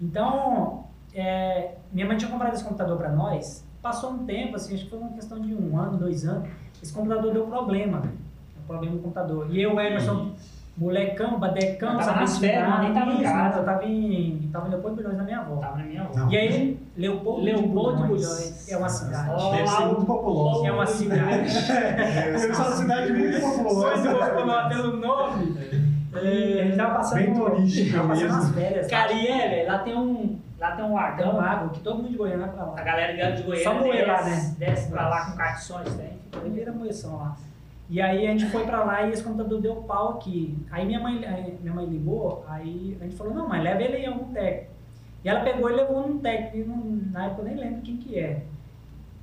Então, 0.00 0.84
é, 1.14 1.72
minha 1.92 2.06
mãe 2.06 2.16
tinha 2.16 2.30
comprado 2.30 2.54
esse 2.54 2.64
computador 2.64 2.96
pra 2.96 3.10
nós. 3.10 3.64
Passou 3.82 4.10
um 4.10 4.18
tempo, 4.26 4.56
assim, 4.56 4.74
acho 4.74 4.84
que 4.84 4.90
foi 4.90 4.98
uma 4.98 5.10
questão 5.12 5.40
de 5.40 5.54
um 5.54 5.78
ano, 5.78 5.96
dois 5.98 6.26
anos. 6.26 6.48
Esse 6.82 6.92
computador 6.92 7.32
deu 7.32 7.46
problema, 7.46 8.00
velho. 8.00 8.12
Deu 8.54 8.62
problema 8.66 8.94
no 8.96 9.02
computador. 9.02 9.46
E 9.50 9.62
eu, 9.62 9.70
Emerson, 9.80 10.32
molecão, 10.76 11.38
badecão, 11.38 11.92
Eu 11.92 11.98
tava 11.98 12.20
nas 12.20 12.38
férias, 12.38 12.80
nem 12.80 12.92
tava 12.92 13.10
em 13.12 13.22
casa. 13.22 13.34
nada, 13.36 13.56
Eu 13.58 13.64
tava 13.64 13.84
em, 13.84 14.48
tava 14.52 14.66
em 14.66 14.70
Leopoldo 14.70 14.96
Bilhões 14.96 15.16
na 15.16 15.24
minha 15.24 15.38
avó. 15.40 15.56
Tava 15.56 15.78
na 15.78 15.84
minha 15.84 16.02
avó. 16.02 16.18
Não. 16.18 16.30
E 16.32 16.36
aí, 16.36 16.78
Leopoldo, 16.96 17.42
Leopoldo 17.42 17.96
Bulhões 18.02 18.26
Bulhões. 18.26 18.68
é 18.72 18.76
uma 18.76 18.88
cidade. 18.88 19.30
Ó, 19.30 19.50
Deve 19.52 19.68
ser 19.68 19.84
muito 19.86 20.04
populoso. 20.04 20.66
É 20.66 20.72
uma 20.72 20.86
cidade. 20.86 21.48
Eu 22.42 22.54
sou 22.54 22.64
uma 22.66 22.76
cidade 22.76 23.12
muito 23.12 23.40
populosa. 23.40 24.68
pelo 24.68 24.96
nome. 24.96 25.56
É, 26.14 26.62
a 26.62 26.64
gente 26.64 26.76
tava 26.76 26.94
passando, 26.94 27.18
Bem 27.18 27.34
turística 27.34 27.96
tava 27.96 28.08
passando 28.08 28.24
mesmo. 28.28 28.42
as 28.42 28.50
férias. 28.54 28.90
lá. 28.90 28.98
Carié, 28.98 29.48
velho, 29.48 29.68
lá 29.68 29.78
tem 29.78 29.96
um. 29.96 30.37
Lá 30.58 30.72
tem 30.72 30.84
um 30.84 31.16
Tem 31.16 31.26
um 31.28 31.36
lago 31.36 31.70
que 31.70 31.80
todo 31.80 31.96
mundo 31.98 32.08
de 32.10 32.16
Goiânia 32.16 32.46
vai 32.46 32.54
pra 32.56 32.64
lá. 32.64 32.80
A 32.80 32.82
galera 32.82 33.32
de 33.36 33.42
Goiânia 33.42 33.64
Só 33.64 33.74
moer 33.74 34.06
lá, 34.08 34.22
desce, 34.22 34.50
né? 34.50 34.56
desce 34.58 34.90
pra 34.90 35.08
lá 35.08 35.30
com 35.30 35.36
cartições, 35.36 35.94
tem. 35.94 36.18
Ele 36.40 36.50
vira 36.50 36.72
moeção 36.72 37.16
lá. 37.16 37.36
E 37.90 38.02
aí 38.02 38.26
a 38.26 38.30
gente 38.32 38.46
foi 38.50 38.64
pra 38.66 38.84
lá 38.84 39.02
e 39.06 39.12
esse 39.12 39.22
computador 39.22 39.60
deu 39.60 39.76
pau 39.76 40.10
aqui. 40.14 40.58
Aí 40.70 40.84
minha 40.84 41.00
mãe, 41.00 41.24
aí 41.24 41.56
minha 41.62 41.72
mãe 41.72 41.86
ligou, 41.86 42.44
aí 42.48 42.96
a 43.00 43.04
gente 43.04 43.16
falou, 43.16 43.32
não, 43.32 43.48
mas 43.48 43.62
leva 43.62 43.82
ele 43.82 43.96
aí 43.96 44.06
algum 44.06 44.32
técnico. 44.32 44.72
E 45.24 45.28
ela 45.28 45.40
pegou 45.40 45.70
e 45.70 45.74
levou 45.74 46.06
num 46.06 46.18
técnico, 46.18 46.68
não- 46.68 47.00
na 47.12 47.26
época 47.26 47.42
eu 47.42 47.44
nem 47.46 47.56
lembro 47.56 47.80
quem 47.82 47.96
que 47.96 48.18
é. 48.18 48.42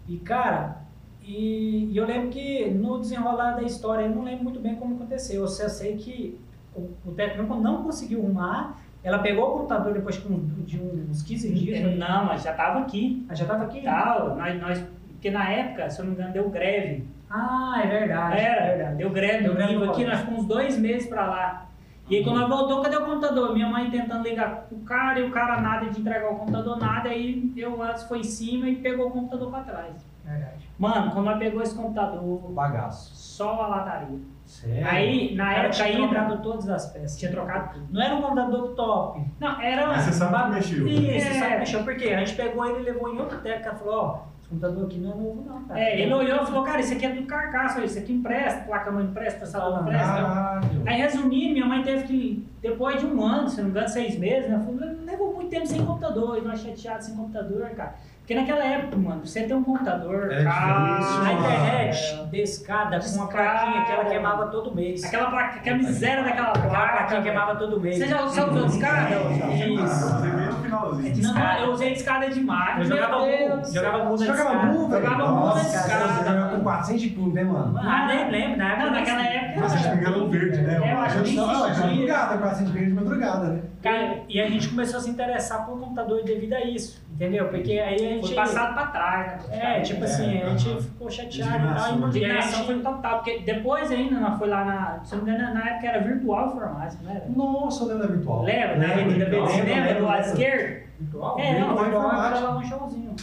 E 0.08 0.18
cara, 0.18 0.78
e, 1.22 1.90
e 1.92 1.98
eu 1.98 2.06
lembro 2.06 2.30
que 2.30 2.70
no 2.72 3.00
desenrolar 3.00 3.52
da 3.54 3.62
história, 3.64 4.06
eu 4.06 4.10
não 4.16 4.24
lembro 4.24 4.44
muito 4.46 4.60
bem 4.60 4.76
como 4.76 4.96
aconteceu. 4.96 5.42
Eu 5.42 5.48
só 5.48 5.68
sei 5.70 5.96
que 5.98 6.40
o, 6.76 6.90
o 7.06 7.12
técnico 7.12 7.56
não 7.56 7.84
conseguiu 7.84 8.20
arrumar, 8.24 8.80
ela 9.06 9.20
pegou 9.20 9.48
o 9.50 9.52
computador 9.58 9.94
depois 9.94 10.16
de, 10.16 10.80
uns 11.10 11.22
15 11.22 11.54
dias, 11.54 11.80
foi- 11.82 11.96
Não, 11.96 12.26
mas 12.26 12.42
já 12.44 12.54
tava 12.54 12.80
aqui. 12.80 13.26
Ah, 13.30 13.36
já 13.36 13.46
tava 13.46 13.64
aqui? 13.66 13.82
Tal, 13.82 14.36
nós, 14.36 14.60
nós, 14.60 14.84
porque 15.12 15.30
na 15.30 15.48
época, 15.50 15.90
se 15.90 16.00
eu 16.00 16.06
não 16.06 16.12
me 16.14 16.18
engano, 16.18 16.34
deu 16.34 16.50
greve. 16.50 17.06
Ah, 17.30 17.82
é 17.84 17.88
verdade. 17.88 18.38
é 18.38 18.44
Era, 18.44 18.66
verdade. 18.76 18.96
deu 18.98 19.10
greve 19.12 19.44
Deu 19.44 19.54
greve 19.56 19.84
aqui, 19.86 20.06
nós 20.06 20.20
ficamos 20.20 20.42
uns 20.42 20.46
dois 20.48 20.78
meses 20.80 21.08
pra 21.08 21.26
lá. 21.28 21.66
E 22.10 22.18
aí 22.18 22.24
quando 22.24 22.40
nós 22.40 22.50
voltou, 22.50 22.82
cadê 22.82 22.98
o 22.98 23.06
computador? 23.06 23.54
Minha 23.54 23.68
mãe 23.68 23.90
tentando 23.90 24.24
ligar 24.24 24.66
pro 24.70 24.78
cara 24.80 25.20
e 25.20 25.24
o 25.24 25.32
cara 25.32 25.60
nada 25.62 25.90
de 25.90 26.00
entregar 26.00 26.32
o 26.32 26.36
computador, 26.36 26.78
nada. 26.78 27.10
Aí 27.10 27.52
eu 27.58 27.82
antes 27.82 28.04
foi 28.04 28.20
em 28.20 28.24
cima 28.24 28.68
e 28.70 28.76
pegou 28.76 29.08
o 29.08 29.12
computador 29.12 29.50
pra 29.50 29.62
trás. 29.62 29.94
Verdade. 30.24 30.66
Mano, 30.78 31.12
quando 31.12 31.26
nós 31.26 31.40
pegou 31.40 31.62
esse 31.64 31.76
computador, 31.76 32.52
Bagaço. 32.52 33.16
só 33.16 33.62
a 33.64 33.68
lataria. 33.68 34.20
Sério? 34.46 34.88
Aí, 34.88 35.36
na 35.36 35.54
época 35.54 35.70
tinha 35.72 35.88
ainda, 35.88 36.08
trocado 36.08 36.38
todas 36.44 36.70
as 36.70 36.92
peças. 36.92 37.18
tinha 37.18 37.32
trocado. 37.32 37.80
Não 37.92 38.02
era 38.02 38.16
um 38.16 38.22
computador 38.22 38.76
top. 38.76 39.22
Não, 39.40 39.60
era. 39.62 39.88
Mas 39.88 40.04
você 40.04 40.14
sabe 40.14 40.44
que 40.44 40.50
mexeu. 40.56 40.88
Isso, 40.88 41.28
É. 41.28 41.34
sabe 41.40 41.58
mexeu. 41.58 41.84
Por 41.84 41.96
quê? 41.98 42.10
A 42.10 42.20
gente 42.20 42.36
pegou 42.36 42.66
ele 42.66 42.80
e 42.80 42.84
levou 42.84 43.14
em 43.14 43.20
outro 43.20 43.40
técnico. 43.40 43.70
Ela 43.70 43.78
falou, 43.78 43.96
ó, 43.96 44.20
esse 44.40 44.50
computador 44.50 44.86
aqui 44.86 45.00
não 45.00 45.12
é 45.12 45.16
novo 45.16 45.44
não, 45.48 45.64
cara. 45.64 45.80
É, 45.80 46.00
ele 46.02 46.14
olhou 46.14 46.44
e 46.44 46.46
falou, 46.46 46.64
cara, 46.64 46.80
isso 46.80 46.94
aqui 46.94 47.06
é 47.06 47.10
do 47.14 47.24
carcaço, 47.24 47.82
isso 47.84 47.98
aqui 47.98 48.14
empresta, 48.14 48.62
placa 48.66 48.92
mãe 48.92 49.04
empresta, 49.06 49.40
processador 49.40 49.78
Ah, 49.80 49.82
empresta. 49.82 50.06
Caralho. 50.06 50.84
Aí 50.86 50.98
resumindo, 51.02 51.54
minha 51.54 51.66
mãe 51.66 51.82
teve 51.82 52.04
que, 52.04 52.48
depois 52.62 53.00
de 53.00 53.08
um 53.08 53.24
ano, 53.26 53.50
se 53.50 53.58
não 53.58 53.66
me 53.66 53.70
engano, 53.72 53.88
seis 53.90 54.18
meses, 54.20 54.48
né? 54.50 54.62
Falou, 54.64 54.80
levou 55.04 55.34
muito 55.34 55.50
tempo 55.50 55.66
sem 55.66 55.84
computador, 55.84 56.38
e 56.38 56.42
nós 56.42 56.60
chateados 56.62 57.08
sem 57.08 57.16
computador, 57.16 57.68
cara. 57.72 57.96
Porque 58.26 58.34
naquela 58.34 58.64
época, 58.66 58.98
mano, 58.98 59.24
você 59.24 59.44
ter 59.44 59.54
um 59.54 59.64
computador, 59.64 60.32
Era 60.32 60.44
cara, 60.50 60.98
difícil, 60.98 61.16
A 61.16 61.24
mano. 61.26 61.40
internet 61.40 62.26
escada 62.34 63.00
com 63.00 63.08
uma 63.18 63.28
plaquinha 63.28 63.86
que 63.86 63.92
ela 63.92 64.06
queimava 64.06 64.48
todo 64.48 64.74
mês. 64.76 65.04
Aquela 65.04 65.30
placa, 65.30 65.56
aquela 65.60 65.78
miséria 65.78 66.24
daquela 66.24 66.50
Aquela 66.50 66.68
placa. 66.70 66.92
plaquinha 66.98 67.22
velho. 67.22 67.24
queimava 67.24 67.60
todo 67.60 67.80
mês. 67.80 67.98
Você 68.00 68.08
já 68.08 68.22
usou 68.24 68.50
de 68.50 68.66
escada? 68.66 69.10
Isso. 69.16 70.10
Você 70.10 70.28
veio 70.28 70.52
no 70.52 70.58
finalzinho. 70.64 71.34
Não, 71.34 71.58
eu 71.60 71.72
usei 71.72 71.92
de 71.94 72.00
escada 72.00 72.28
demais. 72.32 72.80
Eu 72.80 72.86
jogava 72.98 73.20
mu, 73.20 73.64
jogava 73.72 74.04
mu 74.06 74.10
na 74.18 74.26
jogava 74.26 74.42
escada. 74.50 74.66
mu, 74.74 74.88
velho? 74.90 75.04
Jogava 75.06 75.32
mu 75.32 75.46
na 75.46 75.52
Você 75.54 76.24
jogava 76.26 76.56
com 76.56 76.64
400 76.64 77.02
de 77.04 77.10
ping, 77.10 77.32
né, 77.32 77.44
mano? 77.44 77.78
Ah, 77.80 78.06
nem 78.08 78.32
lembro, 78.32 78.58
na 78.58 78.70
época. 78.72 78.86
Não, 78.86 78.92
naquela 78.92 79.24
época. 79.24 79.60
Mas 79.62 79.72
vocês 79.72 79.86
pegaram 79.88 80.30
verde, 80.30 80.62
né? 80.64 80.80
É, 80.84 80.94
eu 80.94 80.98
acho 81.00 81.22
que 81.24 81.36
Não, 81.36 81.46
não, 81.48 81.54
de 81.66 81.72
existia. 81.72 81.88
madrugada, 81.92 82.38
400 82.40 82.74
de 82.74 82.80
ping 82.80 82.86
de 82.88 82.94
madrugada, 83.20 83.48
né? 83.54 83.62
Cara, 83.82 84.20
e 84.30 84.40
a 84.42 84.48
gente 84.50 84.70
começou 84.70 85.00
a 85.00 85.04
se 85.04 85.10
interessar 85.10 85.66
por 85.66 85.80
computador 85.80 86.24
devido 86.24 86.54
a 86.54 86.62
isso, 86.64 87.04
entendeu? 87.14 87.48
Porque 87.50 87.72
aí 87.74 87.96
a 87.96 87.98
gente. 87.98 88.28
Foi 88.28 88.36
passado 88.36 88.74
pra 88.74 88.88
trás, 88.88 89.48
né? 89.50 89.78
É, 89.78 89.82
tipo 89.82 90.04
assim, 90.04 90.42
a 90.42 90.50
gente 90.50 90.82
ficou 90.84 91.10
chateado 91.10 91.56
e 91.56 91.74
tal. 91.76 91.92
E 91.94 91.98
né? 91.98 92.06
a 92.06 92.08
Indignação 92.08 92.52
gente- 92.52 92.66
foi 92.66 92.80
total, 92.82 93.16
porque 93.18 93.40
depois 93.40 93.92
ainda 93.92 94.20
nós 94.20 94.38
foi 94.38 94.48
lá 94.48 94.66
na. 94.66 95.00
Se 95.04 95.16
não 95.16 95.24
me 95.24 95.32
engano, 95.32 95.54
na 95.54 95.70
época 95.70 95.88
era 95.88 96.00
virtual 96.04 96.48
informática, 96.48 97.04
não 97.04 97.12
era? 97.12 97.26
Nossa, 97.30 97.84
eu 97.84 97.88
lembro 97.90 98.08
da 98.08 98.14
virtual. 98.14 98.44
Lembra? 98.44 98.76
Na 98.78 98.88
Lembro, 98.88 99.02
Avenida 99.02 99.26
lembro, 99.26 99.46
BC, 99.46 99.62
lembra? 99.62 99.74
lembro, 99.76 99.96
Do 100.00 100.06
lado 100.06 100.16
lembro. 100.18 100.32
esquerdo? 100.32 100.86
Virtual? 101.00 101.40
É, 101.40 101.60
não, 101.60 101.78
Virtual 101.78 102.12
era 102.26 102.40
lá 102.40 102.58
um 102.58 102.64
showzinho. 102.64 103.16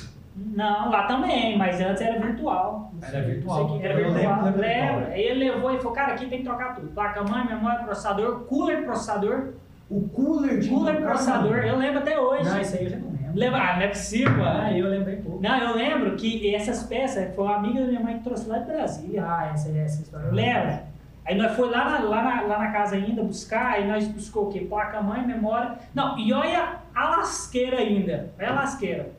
Não, 0.55 0.91
lá 0.91 1.03
também, 1.07 1.57
mas 1.57 1.81
antes 1.81 2.03
era 2.03 2.19
virtual. 2.21 2.91
Era 3.03 3.23
virtual. 3.23 3.69
Não 3.69 3.81
Era 3.81 3.95
Eu 3.95 3.97
lembro, 3.97 4.13
virtual, 4.13 4.45
lembro 4.45 4.61
lembra? 4.61 4.87
virtual. 4.97 5.13
Aí 5.13 5.23
ele 5.23 5.51
levou 5.51 5.75
e 5.75 5.79
falou, 5.79 5.93
cara, 5.93 6.13
aqui 6.13 6.27
tem 6.27 6.39
que 6.39 6.45
trocar 6.45 6.75
tudo. 6.75 6.89
Placa 6.89 7.23
mãe, 7.23 7.47
memória, 7.47 7.85
processador, 7.85 8.41
cooler 8.45 8.85
processador, 8.85 9.53
O 9.93 10.09
cooler 10.09 10.59
de 10.59 10.71
cooler 10.71 11.03
processador, 11.03 11.59
eu 11.59 11.77
lembro 11.77 11.99
até 11.99 12.19
hoje. 12.19 12.49
Não, 12.49 12.59
isso 12.59 12.77
aí 12.77 12.85
eu 12.85 12.91
já 12.91 12.97
não 12.97 13.11
lembro. 13.11 13.33
Lembra? 13.35 13.61
Ah, 13.61 13.77
não 13.77 13.83
é 13.83 13.89
possível. 13.89 14.43
Ah, 14.43 14.73
eu 14.73 14.89
lembrei 14.89 15.17
pouco. 15.17 15.43
Não, 15.43 15.59
eu 15.59 15.77
lembro 15.77 16.17
que 16.17 16.55
essas 16.55 16.85
peças 16.85 17.35
foi 17.35 17.45
uma 17.45 17.57
amiga 17.57 17.83
da 17.83 17.87
minha 17.89 18.01
mãe 18.01 18.17
que 18.17 18.25
trouxe 18.25 18.49
lá 18.49 18.57
de 18.59 18.73
Brasília. 18.73 19.23
Ah, 19.23 19.51
essa, 19.53 19.69
essa 19.77 20.01
história. 20.01 20.29
eu 20.29 20.33
Lembra? 20.33 20.85
Aí 21.27 21.37
nós 21.37 21.55
foi 21.55 21.69
lá 21.69 21.85
na, 21.91 21.99
lá, 22.09 22.23
na, 22.23 22.41
lá 22.41 22.59
na 22.59 22.73
casa 22.73 22.97
ainda 22.97 23.23
buscar, 23.23 23.75
aí 23.75 23.87
nós 23.87 24.09
buscou 24.09 24.49
o 24.49 24.51
quê? 24.51 24.61
Placa 24.61 25.03
mãe, 25.03 25.27
memória. 25.27 25.77
Não, 25.95 26.19
e 26.19 26.33
olha 26.33 26.79
a 26.95 27.11
lasqueira 27.11 27.77
ainda. 27.77 28.31
Olha 28.39 28.49
a 28.49 28.55
lasqueira. 28.55 29.11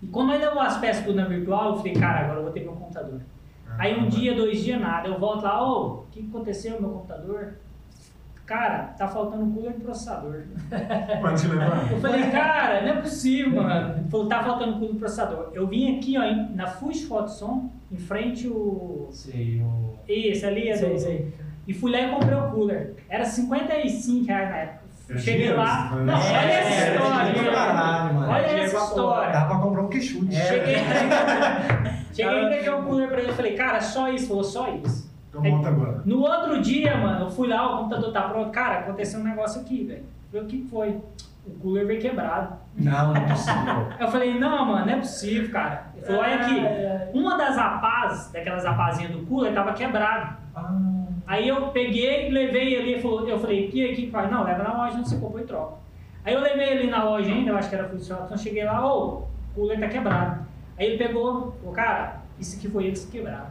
E 0.00 0.06
quando 0.06 0.28
nós 0.28 0.40
levamos 0.40 0.66
as 0.66 0.78
peças 0.78 1.04
tudo 1.04 1.16
na 1.16 1.26
virtual, 1.26 1.70
eu 1.70 1.76
falei, 1.78 1.94
cara, 1.94 2.20
agora 2.20 2.38
eu 2.38 2.44
vou 2.44 2.52
ter 2.52 2.60
meu 2.60 2.74
computador. 2.74 3.20
Aí 3.76 3.98
um 3.98 4.06
dia, 4.06 4.36
dois 4.36 4.62
dias, 4.62 4.80
nada. 4.80 5.08
Eu 5.08 5.18
volto 5.18 5.42
lá, 5.42 5.60
ô, 5.60 5.86
o 5.86 6.06
que 6.12 6.22
que 6.22 6.28
aconteceu 6.28 6.76
no 6.76 6.82
meu 6.82 6.90
computador? 6.90 7.54
Cara, 8.46 8.94
tá 8.98 9.08
faltando 9.08 9.46
cooler 9.54 9.72
de 9.72 9.80
processador. 9.80 10.42
Pode 11.22 11.40
te 11.40 11.48
levar? 11.48 11.90
Eu 11.90 11.98
falei, 11.98 12.22
cara, 12.30 12.82
não 12.82 12.88
é 12.88 13.00
possível, 13.00 13.62
mano. 13.62 13.94
Ele 13.98 14.08
falou, 14.10 14.28
tá 14.28 14.42
faltando 14.42 14.74
cooler 14.74 14.92
de 14.92 14.98
processador. 14.98 15.50
Eu 15.54 15.66
vim 15.66 15.96
aqui, 15.96 16.18
ó, 16.18 16.22
em- 16.24 16.54
na 16.54 16.66
Fuji 16.66 17.06
Photosong, 17.06 17.70
em 17.90 17.96
frente 17.96 18.46
o... 18.46 19.08
Sei, 19.10 19.62
o... 19.62 19.94
Esse 20.06 20.44
ali 20.44 20.68
é 20.68 20.76
Sei, 20.76 20.92
do... 20.92 20.98
sei. 20.98 21.32
E 21.66 21.72
fui 21.72 21.90
lá 21.90 22.00
e 22.00 22.10
comprei 22.10 22.34
o 22.36 22.50
cooler. 22.50 22.94
Era 23.08 23.24
55 23.24 24.26
reais 24.26 24.50
na 24.50 24.56
época. 24.58 24.84
Eu 25.08 25.18
Cheguei 25.18 25.52
lá. 25.52 25.86
isso, 25.86 25.94
Não, 25.96 26.04
né? 26.04 26.12
olha 26.14 26.50
É, 26.50 26.54
essa 26.60 26.84
é, 26.84 26.94
história. 26.94 27.52
caralho, 27.52 28.14
mano. 28.14 28.32
Olha 28.32 28.46
essa 28.46 28.76
história. 28.76 29.32
Dá 29.32 29.44
pra 29.46 29.58
comprar 29.58 29.82
um 29.82 29.88
queixude. 29.88 30.34
Cheguei, 30.34 30.76
cheguei 32.12 32.44
e 32.44 32.48
peguei 32.48 32.68
o 32.70 32.82
cooler 32.82 33.08
pra 33.08 33.20
ele 33.20 33.30
e 33.30 33.34
falei, 33.34 33.54
cara, 33.54 33.80
só 33.80 34.08
isso. 34.10 34.28
Falou, 34.28 34.44
só 34.44 34.68
isso. 34.74 35.03
Então 35.38 35.50
monta 35.50 35.68
agora. 35.68 36.02
No 36.04 36.20
outro 36.20 36.60
dia, 36.60 36.96
mano, 36.96 37.24
eu 37.26 37.30
fui 37.30 37.48
lá, 37.48 37.74
o 37.74 37.78
computador 37.78 38.12
tá 38.12 38.22
pronto. 38.28 38.50
Cara, 38.50 38.80
aconteceu 38.80 39.20
um 39.20 39.24
negócio 39.24 39.60
aqui, 39.60 39.84
velho. 39.84 40.04
Falei, 40.30 40.46
o 40.46 40.48
que 40.48 40.58
que 40.58 40.68
foi? 40.68 41.00
O 41.46 41.50
cooler 41.60 41.86
veio 41.86 42.00
quebrado. 42.00 42.54
Não, 42.76 43.08
não 43.08 43.16
é 43.16 43.20
possível. 43.20 43.88
Eu 44.00 44.08
falei, 44.08 44.38
não, 44.38 44.64
mano, 44.64 44.86
não 44.86 44.92
é 44.92 44.96
possível, 44.96 45.50
cara. 45.50 45.88
Ele 45.94 46.06
falou, 46.06 46.22
olha 46.22 46.36
aqui. 46.36 47.18
Uma 47.18 47.36
das 47.36 47.58
apás, 47.58 48.30
daquelas 48.32 48.64
apazinhas 48.64 49.12
do 49.12 49.26
cooler, 49.26 49.52
tava 49.52 49.72
quebrado. 49.74 50.36
Ah, 50.56 51.04
Aí 51.26 51.48
eu 51.48 51.68
peguei, 51.68 52.30
levei 52.30 52.78
ali, 52.78 53.00
falou, 53.00 53.26
eu 53.26 53.38
falei, 53.38 53.68
que 53.68 53.90
aqui 53.90 54.10
faz? 54.10 54.30
Não, 54.30 54.44
leva 54.44 54.62
na 54.62 54.76
loja, 54.76 54.96
não 54.98 55.04
se 55.04 55.16
compra 55.18 55.40
e 55.40 55.44
troca. 55.44 55.74
Aí 56.24 56.34
eu 56.34 56.40
levei 56.40 56.68
ele 56.68 56.90
na 56.90 57.02
loja 57.02 57.30
ainda, 57.30 57.50
eu 57.50 57.56
acho 57.56 57.68
que 57.68 57.74
era 57.74 57.88
funcionário, 57.88 58.26
então 58.26 58.36
cheguei 58.38 58.64
lá, 58.64 58.86
ô, 58.86 59.08
o 59.18 59.26
cooler 59.54 59.80
tá 59.80 59.88
quebrado. 59.88 60.46
Aí 60.78 60.86
ele 60.86 60.98
pegou, 60.98 61.52
falou, 61.60 61.72
cara, 61.74 62.16
isso 62.38 62.56
aqui 62.58 62.68
foi 62.68 62.84
eles 62.84 63.04
que 63.06 63.12
quebraram. 63.18 63.46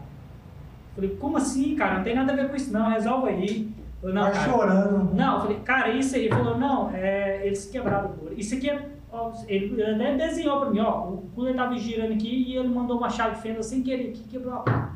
Falei, 0.95 1.09
como 1.19 1.37
assim, 1.37 1.75
cara? 1.75 1.95
Não 1.95 2.03
tem 2.03 2.15
nada 2.15 2.31
a 2.33 2.35
ver 2.35 2.49
com 2.49 2.55
isso 2.55 2.71
não, 2.71 2.89
resolve 2.89 3.29
aí. 3.29 3.69
Falei, 3.99 4.15
não, 4.15 4.23
tá 4.25 4.31
cara. 4.31 4.51
chorando. 4.51 5.15
Não, 5.15 5.33
eu 5.35 5.41
falei, 5.41 5.59
cara, 5.59 5.89
isso 5.89 6.15
aí. 6.15 6.25
Ele 6.25 6.35
falou, 6.35 6.57
não, 6.57 6.91
é, 6.93 7.41
eles 7.45 7.65
quebraram 7.65 8.09
o 8.09 8.13
cooler. 8.13 8.39
Isso 8.39 8.55
aqui 8.55 8.69
é. 8.69 8.89
ó, 9.11 9.31
ele 9.47 9.81
até 9.81 10.15
desenhou 10.17 10.59
pra 10.59 10.69
mim, 10.69 10.79
ó. 10.79 11.07
O 11.07 11.29
cooler 11.33 11.55
tava 11.55 11.75
girando 11.77 12.13
aqui 12.13 12.45
e 12.47 12.57
ele 12.57 12.67
mandou 12.67 12.97
uma 12.97 13.09
chave 13.09 13.35
de 13.35 13.41
fenda 13.41 13.63
sem 13.63 13.81
querer 13.81 14.09
aqui, 14.09 14.23
quebrou 14.29 14.53
a. 14.53 14.89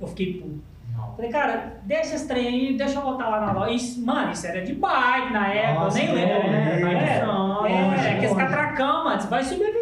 Eu 0.00 0.06
fiquei 0.08 0.34
puto. 0.34 0.72
Falei, 1.16 1.30
cara, 1.30 1.80
deixa 1.84 2.14
esse 2.14 2.26
trem 2.28 2.46
aí, 2.46 2.76
deixa 2.76 2.98
eu 2.98 3.02
voltar 3.02 3.28
lá 3.28 3.40
na 3.40 3.52
loja. 3.52 3.72
Isso, 3.72 4.04
mano, 4.04 4.32
isso 4.32 4.46
era 4.46 4.62
de 4.62 4.74
bike 4.74 5.32
na 5.32 5.48
época, 5.48 5.84
Nossa, 5.84 6.00
eu 6.02 6.14
nem 6.14 6.22
é, 6.22 6.26
lembro. 6.26 6.48
é, 6.48 6.52
É, 6.52 6.94
é, 6.94 7.18
é, 7.18 7.24
longe, 7.24 7.72
é, 7.72 8.10
aqueles 8.12 8.30
longe. 8.30 8.44
catracão, 8.44 9.04
mano. 9.04 9.20
Você 9.20 9.28
vai 9.28 9.42
subir 9.44 9.64
a 9.64 9.68
Avenida 9.68 9.81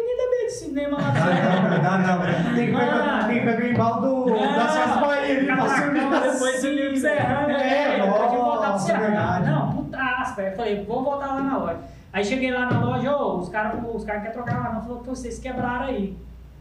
cinema 0.71 0.97
lá 0.97 1.11
pra 1.11 1.77
Não, 1.79 1.97
não, 1.99 2.47
não. 2.47 2.55
Tem 2.55 2.65
que 2.67 2.77
pegar, 2.77 3.27
tem 3.27 3.39
que 3.39 3.45
pegar 3.45 3.63
o 3.63 3.67
embalo 3.67 4.01
do, 4.01 4.25
da 4.33 5.01
Bahia 5.01 5.37
ali 5.37 5.45
pra 5.45 5.69
subir. 5.69 5.99
Catracão, 5.99 6.31
depois 6.31 6.61
subir 6.61 6.89
pro 6.89 6.97
Serrano. 6.97 7.51
É, 7.51 7.99
É, 7.99 8.07
pode 8.07 8.35
voltar 8.35 8.59
pro 8.61 8.71
nossa, 8.71 8.97
verdade. 8.97 9.49
Não, 9.49 9.71
putaço, 9.73 10.35
velho. 10.35 10.55
Falei, 10.55 10.85
vou 10.85 11.03
voltar 11.03 11.27
lá 11.27 11.41
na 11.41 11.57
loja. 11.57 11.77
Aí 12.13 12.25
cheguei 12.25 12.51
lá 12.51 12.65
na 12.65 12.79
loja, 12.79 13.15
ô, 13.15 13.37
os 13.37 13.49
caras 13.49 13.73
os 13.93 14.03
cara 14.03 14.19
querem 14.19 14.33
trocar 14.33 14.59
lá, 14.59 14.73
não. 14.73 14.81
Falou 14.81 14.99
que 14.99 15.09
vocês 15.09 15.39
quebraram 15.39 15.85
aí. 15.85 16.17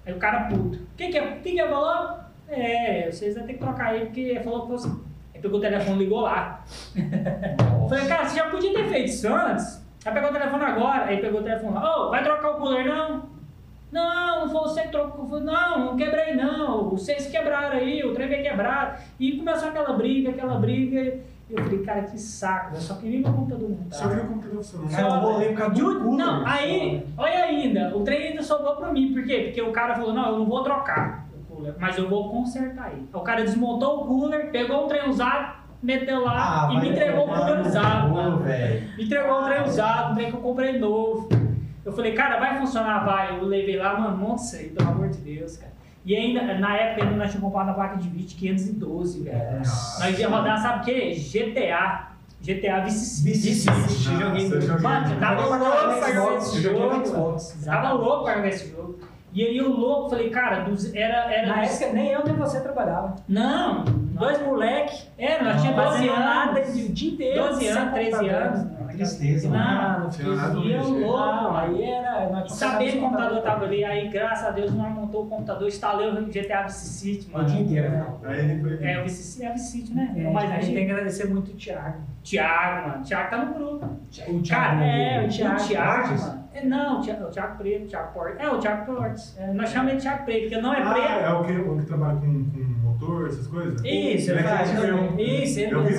Aí 0.06 0.12
o 0.12 0.18
cara 0.18 0.44
puto. 0.44 0.78
Quem 0.96 1.10
que 1.10 1.18
é? 1.18 1.26
Quem 1.42 1.54
que 1.54 1.60
é 1.60 1.68
falou? 1.68 2.18
É, 2.48 3.08
vocês 3.10 3.34
vão 3.36 3.46
ter 3.46 3.54
que 3.54 3.58
trocar 3.60 3.88
aí, 3.88 4.06
porque 4.06 4.40
falou 4.42 4.62
que 4.62 4.72
você. 4.72 4.88
Aí 5.34 5.40
pegou 5.40 5.58
o 5.58 5.60
telefone 5.60 5.96
e 5.96 6.04
ligou 6.04 6.20
lá. 6.22 6.60
Falei, 7.88 8.06
cara, 8.06 8.24
você 8.28 8.36
já 8.36 8.46
podia 8.50 8.72
ter 8.74 8.88
feito 8.88 9.08
isso 9.08 9.32
antes? 9.32 9.84
Aí 10.04 10.12
pegou 10.12 10.30
o 10.30 10.32
telefone 10.32 10.64
agora, 10.64 11.04
aí 11.04 11.18
pegou 11.18 11.40
o 11.40 11.44
telefone 11.44 11.74
lá, 11.74 12.06
ô, 12.06 12.10
vai 12.10 12.22
trocar 12.22 12.50
o 12.50 12.54
cooler 12.54 12.86
não? 12.86 13.22
Não, 13.92 14.40
não 14.40 14.48
foi 14.48 14.60
você 14.62 14.82
que 14.82 14.88
trocou. 14.88 15.40
Não, 15.40 15.84
não 15.86 15.96
quebrei 15.96 16.34
não. 16.34 16.90
Vocês 16.90 17.26
quebraram 17.28 17.76
aí, 17.76 18.04
o 18.04 18.14
trem 18.14 18.28
veio 18.28 18.42
quebrado. 18.42 18.98
E 19.18 19.32
começou 19.36 19.68
aquela 19.68 19.92
briga, 19.94 20.30
aquela 20.30 20.54
briga. 20.58 21.00
E 21.48 21.52
eu 21.54 21.64
falei, 21.64 21.82
cara, 21.82 22.02
que 22.02 22.16
saco, 22.16 22.76
eu 22.76 22.80
só 22.80 22.94
queria 22.94 23.18
meu 23.18 23.32
computador 23.32 23.70
Só 23.90 24.06
viu 24.06 24.22
o 24.22 24.26
computador 24.28 24.62
funcionando. 24.62 24.90
Cara, 24.94 25.42
eu 25.42 25.48
por 25.48 25.58
causa 25.58 25.74
do 25.74 25.78
Ju- 25.80 26.00
cooler. 26.00 26.24
Não, 26.24 26.46
aí, 26.46 27.06
olha 27.18 27.44
ainda, 27.44 27.96
o 27.96 28.04
trem 28.04 28.28
ainda 28.28 28.42
sobrou 28.42 28.76
pra 28.76 28.92
mim. 28.92 29.12
Por 29.12 29.24
quê? 29.24 29.46
Porque 29.46 29.60
o 29.60 29.72
cara 29.72 29.96
falou, 29.96 30.12
não, 30.12 30.26
eu 30.26 30.38
não 30.38 30.46
vou 30.46 30.62
trocar 30.62 31.26
o 31.36 31.52
cooler, 31.52 31.74
mas 31.80 31.98
eu 31.98 32.08
vou 32.08 32.30
consertar 32.30 32.92
ele. 32.92 33.08
O 33.12 33.20
cara 33.20 33.42
desmontou 33.42 34.02
o 34.02 34.06
cooler, 34.06 34.52
pegou 34.52 34.84
um 34.84 34.86
trem 34.86 35.08
usado, 35.10 35.54
meteu 35.82 36.20
lá 36.24 36.68
e 36.70 36.74
vai 36.74 36.82
me 36.84 36.90
entregou 36.90 37.24
o 37.24 37.56
no 37.56 37.60
usado. 37.66 38.14
Me 38.96 39.04
entregou 39.04 39.40
um 39.40 39.44
trem 39.44 39.62
usado, 39.64 40.12
um 40.12 40.14
trem 40.14 40.30
que 40.30 40.36
eu 40.36 40.40
comprei 40.40 40.78
novo. 40.78 41.28
Eu 41.84 41.92
falei, 41.92 42.12
cara, 42.12 42.38
vai 42.38 42.58
funcionar, 42.58 43.04
vai. 43.04 43.38
Eu 43.38 43.44
levei 43.44 43.76
lá, 43.76 43.98
mano, 43.98 44.16
monta 44.16 44.42
isso 44.42 44.56
aí, 44.56 44.68
pelo 44.68 44.90
amor 44.90 45.08
de 45.08 45.18
Deus, 45.18 45.56
cara. 45.56 45.72
E 46.04 46.16
ainda, 46.16 46.42
na 46.58 46.76
época, 46.76 47.04
ainda 47.04 47.16
nós 47.16 47.30
tínhamos 47.30 47.50
comprado 47.52 47.70
a 47.70 47.74
placa 47.74 47.96
de 47.96 48.08
vídeo 48.08 48.36
512, 48.38 49.22
velho. 49.22 49.58
Nós 49.98 50.18
ia 50.18 50.28
rodar, 50.28 50.60
sabe 50.60 50.80
o 50.80 50.84
quê? 50.84 51.14
GTA. 51.14 52.08
GTA 52.42 52.80
Vice 52.80 53.22
Vice 53.22 53.54
City. 53.54 53.70
City, 53.70 54.02
joguei 54.18 54.46
eu 54.46 54.60
joguei 54.62 54.82
Mano, 54.82 55.06
muito. 55.08 55.20
tava 55.20 55.42
louco 55.46 55.98
pra 55.98 56.12
jogar 56.12 56.36
esse 56.38 56.62
jogo. 56.62 57.36
Tava 57.66 57.92
louco 57.92 58.24
pra 58.24 58.34
jogar 58.36 58.48
esse 58.48 58.70
jogo. 58.70 58.98
E 59.32 59.44
aí 59.44 59.60
o 59.60 59.68
louco, 59.70 60.08
falei, 60.10 60.30
cara, 60.30 60.60
dos- 60.64 60.92
era. 60.94 61.32
era 61.32 61.46
Na 61.54 61.60
dos- 61.62 61.80
época 61.80 61.92
nem 61.92 62.08
eu 62.10 62.24
nem 62.24 62.34
você 62.34 62.60
trabalhava. 62.60 63.14
Não, 63.28 63.84
Dois 63.84 64.42
moleque, 64.44 65.02
é, 65.16 65.42
nós 65.42 65.60
tínhamos 65.62 65.84
12 65.84 65.96
fazendo 65.98 66.18
nada 66.18 66.60
anos. 66.60 66.74
o 66.76 66.88
dia 66.92 67.12
inteiro. 67.12 67.42
12 67.46 67.58
sem 67.60 67.68
anos, 67.70 67.94
13 67.94 68.10
computador. 68.10 68.42
anos. 68.42 68.79
Tristeza. 69.04 69.48
Não, 69.48 70.00
não 70.10 70.36
nada 70.36 70.58
E 70.60 70.72
eu 70.72 70.82
louco, 70.82 71.18
Não, 71.18 71.56
aí 71.56 71.82
era. 71.84 72.42
que 72.42 72.98
o 72.98 73.00
computador 73.00 73.42
tava 73.42 73.64
ali, 73.64 73.84
aí 73.84 74.08
graças 74.08 74.46
a 74.46 74.50
Deus 74.50 74.72
nós 74.74 74.92
montou 74.94 75.24
o 75.24 75.26
computador, 75.28 75.66
instalei 75.68 76.08
o 76.10 76.26
GTA 76.26 76.62
Vice 76.64 76.86
City, 76.88 77.28
O 77.30 77.32
mano. 77.36 77.48
dia 77.48 77.60
inteiro, 77.60 77.90
né? 77.90 78.06
É, 78.82 79.00
o 79.00 79.04
Vice 79.04 79.22
City 79.22 79.44
é 79.46 79.52
Vice 79.52 79.72
City, 79.72 79.94
né? 79.94 80.12
É, 80.16 80.30
Mas 80.30 80.50
a 80.50 80.54
gente 80.60 80.74
tem 80.74 80.86
que 80.86 80.92
agradecer 80.92 81.28
muito 81.28 81.50
o 81.50 81.54
Thiago. 81.54 81.98
Thiago, 82.22 82.88
mano. 82.88 83.02
Thiago 83.04 83.30
tá 83.30 83.44
no 83.44 83.54
grupo. 83.54 83.86
O 84.28 84.48
Cara, 84.48 84.84
é, 84.84 85.24
o 85.24 85.28
Thiago, 85.28 85.56
Thiago, 85.56 85.68
Thiago 86.08 86.20
mano. 86.20 86.40
É, 86.52 86.64
não, 86.66 86.98
o 86.98 87.02
Thiago, 87.02 87.24
o 87.24 87.28
Thiago 87.30 87.58
Preto, 87.58 87.84
o 87.84 87.88
Thiago 87.88 88.12
Portes. 88.12 88.40
É, 88.40 88.48
o 88.50 88.58
Thiago 88.58 88.86
Portes. 88.94 89.38
É, 89.38 89.52
nós 89.52 89.70
chamamos 89.70 89.94
de 89.94 90.00
Thiago 90.02 90.24
Preto, 90.24 90.40
porque 90.42 90.60
não 90.60 90.74
é 90.74 90.82
Ah, 90.82 90.92
preto. 90.92 91.06
é 91.08 91.32
o 91.32 91.44
que, 91.44 91.52
o 91.70 91.76
que 91.78 91.86
trabalha 91.86 92.16
com, 92.16 92.26
com 92.26 92.60
motor, 92.82 93.28
essas 93.28 93.46
coisas? 93.46 93.80
Isso, 93.84 94.30
Ele 94.32 94.38
ele 94.40 94.40
é 94.40 94.42
faz. 94.42 94.74
eu- 94.84 95.18
Isso, 95.18 95.60
ele 95.60 95.74
eu 95.74 95.82
vi 95.84 95.94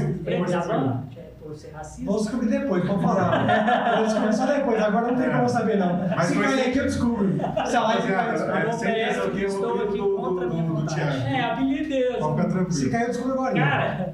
é 1.52 1.54
por 1.54 1.60
ser 1.60 1.72
racista. 1.72 2.12
Vou 2.12 2.20
descobrir 2.22 2.48
depois, 2.50 2.86
pode 2.86 3.02
falar. 3.02 3.96
Vou 3.98 4.06
descobrir 4.06 4.34
só 4.34 4.46
depois, 4.46 4.82
agora 4.82 5.12
não 5.12 5.18
tem 5.22 5.32
como 5.32 5.50
saber 5.50 5.78
não. 5.78 6.08
Mas 6.16 6.26
Se 6.28 6.40
cair 6.40 6.62
aqui 6.70 6.78
eu 6.78 6.86
descubro. 6.86 7.34
Se 7.66 7.76
a 7.76 7.82
live 7.82 8.08
cair, 8.08 8.28
eu 8.28 8.34
descubro. 8.34 8.88
É, 8.90 9.10
Eu 9.10 9.14
eu 9.38 9.48
estou 9.48 9.78
vou 9.78 9.88
aqui 9.88 9.98
contra 9.98 10.46
a 10.46 10.50
do, 10.50 10.54
minha 10.56 10.64
vontade. 10.64 10.96
Thiago. 10.96 11.28
É, 11.28 11.42
Deus. 11.84 12.18
Pode 12.18 12.36
ficar 12.42 12.50
Se 12.50 12.56
tranquilo. 12.56 12.92
cair 12.92 13.02
eu 13.02 13.08
descubro 13.08 13.34
agora. 13.34 13.54
Cara, 13.54 14.14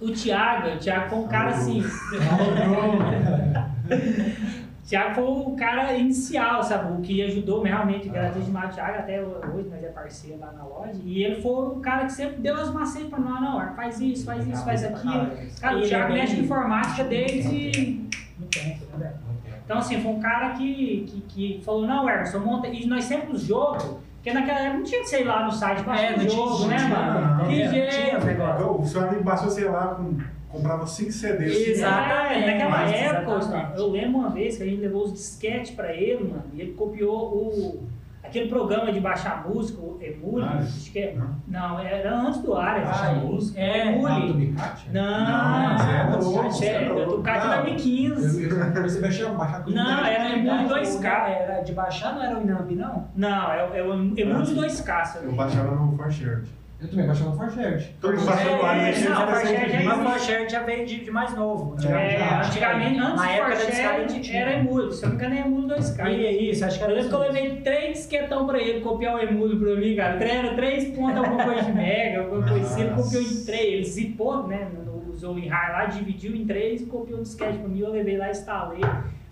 o 0.00 0.10
Thiago, 0.12 0.68
o 0.68 0.78
Thiago 0.78 1.10
foi 1.10 1.18
um 1.18 1.28
cara 1.28 1.48
assim. 1.50 1.84
Thiago 4.84 5.14
foi 5.14 5.24
o 5.24 5.56
cara 5.56 5.94
inicial, 5.94 6.62
sabe? 6.62 6.92
O 6.92 7.00
que 7.00 7.22
ajudou 7.22 7.62
realmente, 7.62 8.08
agradeço 8.08 8.46
demais 8.46 8.70
o 8.70 8.74
Thiago, 8.74 8.98
até 8.98 9.22
hoje 9.22 9.68
nós 9.70 9.82
é 9.84 9.88
parceiro 9.88 10.40
lá 10.40 10.52
na 10.52 10.64
loja. 10.64 11.00
E 11.04 11.22
ele 11.22 11.40
foi 11.40 11.52
o 11.68 11.76
cara 11.80 12.04
que 12.06 12.12
sempre 12.12 12.36
deu 12.40 12.56
as 12.56 12.72
macetes 12.72 13.08
pra 13.08 13.18
nós, 13.20 13.40
não, 13.40 13.74
faz 13.76 14.00
isso, 14.00 14.24
faz 14.26 14.46
isso, 14.46 14.64
faz 14.64 14.84
aquilo. 14.84 15.30
Cara, 15.60 15.76
o 15.76 15.80
é 15.80 15.82
Thiago 15.86 16.12
bem- 16.12 16.20
mexe 16.22 16.36
com 16.36 16.42
informática 16.42 17.04
desde. 17.04 18.00
Não 18.38 18.48
tem, 18.48 18.68
né, 18.68 18.76
velho? 18.98 19.12
Então, 19.64 19.78
assim, 19.78 20.00
foi 20.02 20.10
um 20.12 20.20
cara 20.20 20.50
que, 20.50 21.06
que, 21.08 21.20
que 21.56 21.62
falou, 21.64 21.86
não, 21.86 22.02
Emerson, 22.08 22.40
monta. 22.40 22.66
E 22.66 22.84
nós 22.86 23.04
sempre 23.04 23.32
os 23.32 23.42
jogos, 23.42 23.84
porque 24.16 24.32
naquela 24.32 24.58
época 24.58 24.78
não 24.78 24.84
tinha 24.84 25.00
que 25.00 25.08
sei 25.08 25.22
lá 25.24 25.44
no 25.44 25.52
site 25.52 25.82
baixar 25.84 26.12
É, 26.12 26.16
o 26.16 26.28
jogo, 26.28 26.66
né, 26.66 26.78
mano? 26.78 27.36
não 27.38 27.44
Que 27.48 27.54
tinha, 27.54 27.64
não 27.66 27.72
tinha 27.72 27.90
jeito, 27.90 28.16
os 28.18 28.24
negócios. 28.24 28.92
velho. 28.92 29.04
O 29.04 29.08
amigo 29.08 29.24
passou, 29.24 29.48
sei 29.50 29.64
lá, 29.68 29.86
com, 29.94 30.18
comprava 30.52 30.86
5 30.86 31.10
CDs. 31.10 31.68
Exatamente, 31.68 32.44
É, 32.44 32.52
naquela 32.58 32.82
época, 32.88 33.36
exatamente. 33.38 33.78
eu 33.78 33.90
lembro 33.90 34.18
uma 34.18 34.30
vez 34.30 34.56
que 34.56 34.62
a 34.62 34.66
gente 34.66 34.80
levou 34.80 35.04
os 35.04 35.12
disquetes 35.12 35.70
pra 35.72 35.92
ele, 35.92 36.24
mano, 36.24 36.44
e 36.54 36.60
ele 36.60 36.72
copiou 36.72 37.34
o, 37.34 37.88
aquele 38.22 38.48
programa 38.48 38.92
de 38.92 39.00
baixar 39.00 39.46
música, 39.48 39.80
o 39.80 39.98
Emule, 40.00 40.44
Ares? 40.44 40.68
acho 40.68 40.92
que 40.92 40.98
é, 40.98 41.14
Não? 41.14 41.28
não, 41.48 41.78
era 41.80 42.14
antes 42.14 42.40
do 42.42 42.54
Ares. 42.54 42.84
Baixar 42.84 43.10
Ah, 43.10 43.14
música? 43.14 43.60
é. 43.60 43.82
Ah, 43.82 43.84
do 43.84 43.90
Emule. 44.08 44.32
Bicate? 44.46 44.90
Não, 44.90 45.02
Não, 45.02 45.78
você 45.78 45.90
é 45.90 46.42
você 46.50 46.66
é 46.66 46.84
é, 46.84 46.94
do 46.94 47.06
Ducati 47.16 47.46
Não. 47.46 47.54
2015. 47.62 48.42
Eu, 48.44 48.50
eu 48.58 48.72
comecei 48.72 49.26
a 49.26 49.30
baixar, 49.32 49.64
Não, 49.68 50.04
era 50.06 50.30
Emule 50.36 50.68
Verdade, 50.68 50.86
2K. 50.86 51.28
Era 51.28 51.60
de 51.62 51.72
baixar, 51.72 52.14
não 52.14 52.22
era 52.22 52.38
o 52.38 52.42
Inamp, 52.42 52.70
não? 52.72 53.08
Não, 53.16 53.52
é, 53.52 53.68
o- 53.68 53.74
é 53.74 53.82
o 53.82 53.92
Emule 53.94 54.14
2K. 54.54 55.04
se 55.04 55.18
eu 55.18 55.24
não 55.24 55.34
baixava 55.34 55.74
no 55.74 55.96
Forshirt. 55.96 56.46
Eu 56.82 56.88
também 56.88 57.06
baixava 57.06 57.32
Forshared. 57.36 57.96
Todo 58.00 58.16
mundo 58.16 58.22
É, 58.22 58.34
baixou 58.34 58.62
lá, 58.62 58.76
é, 58.76 58.80
né? 58.80 59.08
Não, 59.08 59.26
Forshirt 59.26 59.28
versão 59.28 59.52
de 59.52 59.54
é 59.54 59.66
vídeo. 59.66 59.84
Mas 59.84 59.98
o. 59.98 60.10
Forshirt 60.10 60.50
já 60.50 60.62
veio 60.64 60.86
de, 60.86 61.04
de 61.04 61.10
mais 61.12 61.34
novo. 61.36 61.76
É, 61.86 62.18
Já, 62.18 62.42
antigamente, 62.42 62.98
antes 62.98 63.16
Na 63.16 63.22
do 63.22 63.30
época 63.30 63.50
da 63.50 63.56
Forshared, 63.56 64.06
discada 64.20 64.36
era 64.38 64.52
Emule, 64.58 64.92
se 64.92 65.04
eu 65.04 65.08
não 65.08 65.16
me 65.16 65.24
engano 65.24 65.34
é 65.34 65.46
Emule 65.46 65.74
2K. 65.74 66.10
E 66.10 66.50
isso, 66.50 66.64
acho 66.64 66.78
que 66.78 66.84
Eu 66.84 66.86
era 66.88 66.94
lembro 66.94 67.08
que 67.08 67.14
eu 67.14 67.20
levei 67.20 67.56
três 67.60 67.92
disquetão 67.98 68.46
pra 68.46 68.58
ele 68.58 68.80
copiar 68.80 69.14
o 69.14 69.18
Emule 69.20 69.56
pra 69.58 69.76
mim, 69.76 69.94
cara. 69.94 70.24
Era 70.24 70.54
três 70.54 70.96
pontos, 70.96 71.16
alguma 71.18 71.44
coisa 71.44 71.62
de 71.62 71.72
mega, 71.72 72.20
alguma 72.22 72.48
coisa 72.48 72.66
assim. 72.66 72.80
Ele 72.80 72.90
copiou 72.90 73.22
em 73.22 73.44
três, 73.44 73.72
ele 73.72 73.84
zipou, 73.84 74.48
né? 74.48 74.68
Usou 75.12 75.32
o 75.32 75.34
WinRAR 75.34 75.72
lá, 75.72 75.84
dividiu 75.84 76.34
em 76.34 76.44
três 76.44 76.80
e 76.80 76.86
copiou 76.86 77.20
o 77.20 77.22
disquete 77.22 77.58
pra 77.58 77.68
mim. 77.68 77.78
Eu 77.78 77.92
levei 77.92 78.16
lá, 78.16 78.28
instalei, 78.30 78.80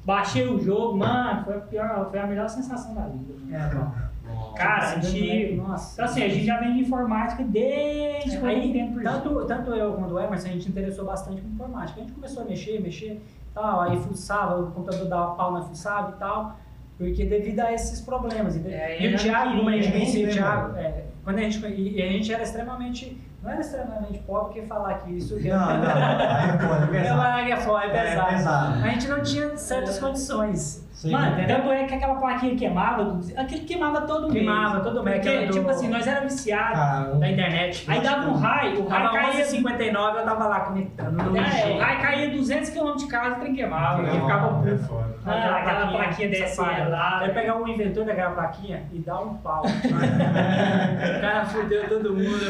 baixei 0.05 0.47
o 0.47 0.61
jogo. 0.61 0.97
Mano, 0.97 1.45
foi 1.45 1.55
a, 1.57 1.61
pior, 1.61 2.11
foi 2.11 2.21
a 2.21 2.27
melhor 2.27 2.49
sensação 2.49 2.95
da 2.95 3.07
vida. 3.09 3.35
É, 3.51 3.75
bom. 3.75 4.10
Cara, 4.55 5.01
Tipo, 5.01 5.07
antigo. 5.07 5.63
Nossa. 5.69 5.93
Então 5.95 6.05
assim, 6.05 6.23
a 6.23 6.29
gente 6.29 6.45
já 6.47 6.59
vem 6.59 6.75
de 6.75 6.81
informática 6.81 7.43
desde 7.45 8.39
quando 8.39 8.51
Aí, 8.51 8.67
eu 8.69 8.73
tempo 8.73 8.93
por 8.95 9.03
gente. 9.03 9.13
tanto, 9.13 9.45
tanto 9.47 9.71
eu 9.75 9.93
quanto 9.95 10.15
o 10.15 10.21
Emerson, 10.21 10.49
a 10.49 10.53
gente 10.53 10.69
interessou 10.69 11.05
bastante 11.05 11.41
com 11.41 11.49
informática. 11.49 12.01
A 12.01 12.03
gente 12.03 12.13
começou 12.15 12.43
a 12.43 12.47
mexer, 12.47 12.81
mexer, 12.81 13.23
tal, 13.55 13.81
aí 13.81 13.97
fuçava, 13.99 14.61
o 14.61 14.71
computador 14.71 15.09
dava 15.09 15.35
pau 15.35 15.53
na 15.53 15.63
fuçava 15.63 16.13
e 16.17 16.19
tal, 16.19 16.57
porque 16.99 17.25
devido 17.25 17.61
a 17.61 17.73
esses 17.73 18.01
problemas. 18.01 18.57
É, 18.67 19.03
e 19.03 19.09
o 19.09 19.11
eu 19.13 19.19
Thiago, 19.19 19.51
não 19.51 19.57
como 19.59 19.69
a 19.71 19.73
gente 19.73 19.85
queria, 19.85 19.99
conhecia 20.01 20.25
o 20.25 20.27
né, 20.27 20.33
Thiago, 20.33 20.77
é, 20.77 21.05
quando 21.25 21.39
a 21.39 21.43
gente, 21.43 21.67
e 21.67 21.99
e 21.99 22.03
a 22.03 22.07
gente 22.07 22.33
era 22.33 22.43
extremamente, 22.43 23.21
não 23.43 23.51
era 23.51 23.61
extremamente 23.61 24.19
pobre, 24.21 24.45
porque 24.47 24.63
falar 24.63 24.95
que 24.99 25.13
isso 25.13 25.37
que 25.37 25.49
Não, 25.49 25.59
não, 25.59 27.23
aí 27.23 27.53
é 27.53 27.57
foda, 27.57 27.85
é 27.85 27.89
é, 27.89 27.91
pesado. 27.91 27.91
é, 27.91 27.91
é 27.91 27.97
É 27.97 28.03
pesado. 28.11 28.31
pesado. 28.31 28.85
A 28.85 28.89
gente 28.89 29.09
não 29.09 29.23
tinha 29.23 29.57
certas 29.57 29.99
condições. 29.99 30.87
Sim. 31.01 31.13
Mano, 31.13 31.33
entendeu? 31.33 31.57
tanto 31.57 31.73
é 31.73 31.85
que 31.85 31.95
aquela 31.95 32.15
plaquinha 32.17 32.55
queimava, 32.57 33.19
aquele 33.35 33.61
queimava 33.63 34.03
todo 34.03 34.21
mês. 34.25 34.33
Queimava 34.35 34.81
todo 34.81 35.03
mês, 35.03 35.17
Porque, 35.17 35.29
aquela 35.31 35.47
do- 35.47 35.53
tipo 35.55 35.71
assim, 35.71 35.89
nós 35.89 36.07
era 36.07 36.21
viciados. 36.21 36.79
Cara, 36.79 37.15
Da 37.15 37.31
internet. 37.31 37.85
Aí 37.89 38.01
dava 38.03 38.29
um 38.29 38.35
raio, 38.35 38.85
o 38.85 38.87
raio 38.87 39.11
caía. 39.11 39.45
11h59, 39.47 40.19
eu 40.19 40.25
tava 40.27 40.47
lá 40.47 40.61
conectando 40.61 41.13
no 41.13 41.35
É, 41.39 41.75
o 41.75 41.79
raio 41.79 42.01
caía 42.03 42.29
200 42.29 42.69
km 42.69 42.97
de 42.97 43.07
casa, 43.07 43.37
o 43.37 43.41
trem 43.41 43.55
queimava. 43.55 44.03
Não, 44.03 44.13
ficava 44.21 44.69
É 44.71 44.77
foda. 44.77 45.11
Ah, 45.25 45.57
aquela 45.57 45.87
plaquinha 45.87 46.29
desse 46.29 46.55
safada. 46.55 46.89
lá. 46.91 47.19
Vai 47.21 47.33
pegar 47.33 47.57
um 47.57 47.67
inventor 47.67 48.05
daquela 48.05 48.31
plaquinha 48.33 48.83
e 48.93 48.99
dar 48.99 49.21
um 49.21 49.35
pau. 49.39 49.63
o 49.65 51.21
cara 51.23 51.47
fudeu 51.47 51.89
todo 51.89 52.13
mundo. 52.13 52.45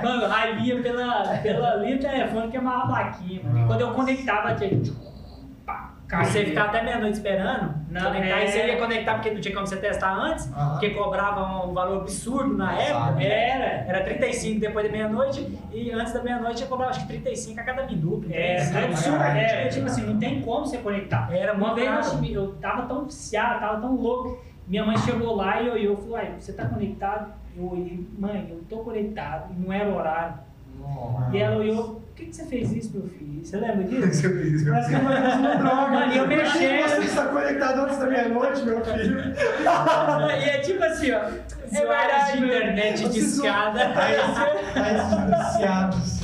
Mano, 0.00 0.28
raio 0.28 0.54
vinha 0.60 0.80
pela, 0.80 1.24
pela 1.42 1.74
linha 1.76 1.96
do 1.96 2.02
telefone 2.02 2.52
queimava 2.52 2.84
a 2.84 2.86
plaquinha, 2.86 3.40
mano. 3.42 3.64
E 3.64 3.66
quando 3.66 3.80
eu 3.80 3.90
conectava, 3.90 4.54
tinha. 4.54 5.09
Você 6.10 6.44
ficar 6.44 6.64
até 6.64 6.82
meia-noite 6.82 7.14
esperando, 7.18 7.74
Não, 7.88 8.02
conectar, 8.06 8.40
é. 8.40 8.44
e 8.44 8.48
você 8.50 8.66
ia 8.66 8.76
conectar 8.78 9.14
porque 9.14 9.30
não 9.30 9.40
tinha 9.40 9.54
como 9.54 9.66
você 9.66 9.76
testar 9.76 10.12
antes, 10.12 10.52
Aham. 10.52 10.70
porque 10.72 10.90
cobrava 10.90 11.64
um 11.66 11.72
valor 11.72 12.00
absurdo 12.00 12.56
na 12.56 12.72
Exato. 12.82 13.08
época. 13.10 13.22
Era. 13.22 13.64
Era 13.88 14.04
35 14.04 14.60
depois 14.60 14.86
da 14.86 14.92
meia-noite 14.92 15.58
e 15.72 15.92
antes 15.92 16.12
da 16.12 16.22
meia-noite 16.22 16.62
eu 16.62 16.68
cobrava 16.68 16.90
acho 16.90 17.00
que 17.02 17.06
35 17.06 17.60
a 17.60 17.62
cada 17.62 17.86
minuto. 17.86 18.26
É, 18.30 18.62
entendeu? 18.62 18.84
absurdo. 18.88 19.22
É, 19.22 19.68
tipo 19.68 19.86
assim, 19.86 20.02
não 20.06 20.18
tem 20.18 20.40
como 20.42 20.66
você 20.66 20.78
conectar. 20.78 21.28
Era 21.32 21.54
Uma 21.54 21.74
vez 21.74 22.12
eu, 22.12 22.24
eu 22.24 22.52
tava 22.54 22.82
tão 22.86 23.04
viciado, 23.04 23.60
tava 23.60 23.80
tão 23.80 23.94
louco. 23.94 24.42
Minha 24.66 24.84
mãe 24.84 24.96
chegou 24.98 25.34
lá 25.36 25.60
e 25.62 25.66
eu, 25.68 25.76
eu 25.76 25.96
falei, 25.96 26.12
uai, 26.12 26.34
você 26.38 26.52
tá 26.52 26.64
conectado? 26.66 27.32
Eu 27.56 27.70
olhei, 27.72 28.06
mãe, 28.18 28.46
eu 28.50 28.62
tô 28.68 28.78
conectado 28.84 29.52
não 29.56 29.72
era 29.72 29.88
horário. 29.92 30.34
Nossa. 30.78 31.36
E 31.36 31.38
ela 31.40 31.56
olhou, 31.56 32.00
que, 32.20 32.26
que 32.26 32.36
você 32.36 32.44
fez 32.44 32.72
isso, 32.72 32.92
meu 32.92 33.08
filho? 33.08 33.44
Você 33.44 33.56
lembra 33.56 33.84
disso? 33.84 34.06
Você 34.12 34.28
fez, 34.28 34.68
Parece 34.68 34.88
que 34.90 34.96
vai 34.96 35.22
fazer 35.22 35.38
uma 35.38 35.54
droga. 35.56 35.90
Mano, 35.90 36.12
e 36.12 36.16
eu 36.18 36.26
mexendo. 36.26 36.88
Você 36.88 37.00
está 37.00 37.26
conectado 37.26 37.80
antes 37.80 37.98
da 37.98 38.06
meia-noite, 38.06 38.62
meu 38.62 38.84
filho. 38.84 39.18
e 39.18 40.48
é 40.48 40.58
tipo 40.58 40.84
assim, 40.84 41.10
ó. 41.12 41.20
É 41.72 41.86
verdade, 41.86 42.38
de 42.38 42.44
internet 42.44 43.08
de 43.08 43.18
escada. 43.18 43.80
Esses 43.80 45.52
viciados. 45.54 46.20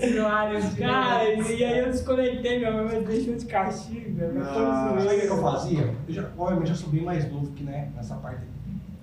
Usuários, 0.00 0.74
Cara, 0.74 1.24
e 1.28 1.64
aí 1.64 1.78
eu 1.80 1.86
desconectei, 1.86 2.58
minha 2.58 2.70
mãe 2.70 3.00
me 3.00 3.04
deixou 3.04 3.34
de 3.34 3.46
castigo, 3.46 4.12
meu. 4.12 4.32
Mas 4.32 4.46
Nossa. 4.46 5.00
Sabe 5.00 5.16
o 5.16 5.20
que 5.20 5.26
eu 5.26 5.42
fazia? 5.42 5.94
Eu 6.06 6.14
já, 6.14 6.30
obviamente 6.38 6.70
eu 6.70 6.76
sou 6.76 6.88
bem 6.90 7.02
mais 7.02 7.28
novo 7.32 7.50
que 7.50 7.64
né, 7.64 7.90
nessa 7.96 8.14
parte. 8.14 8.42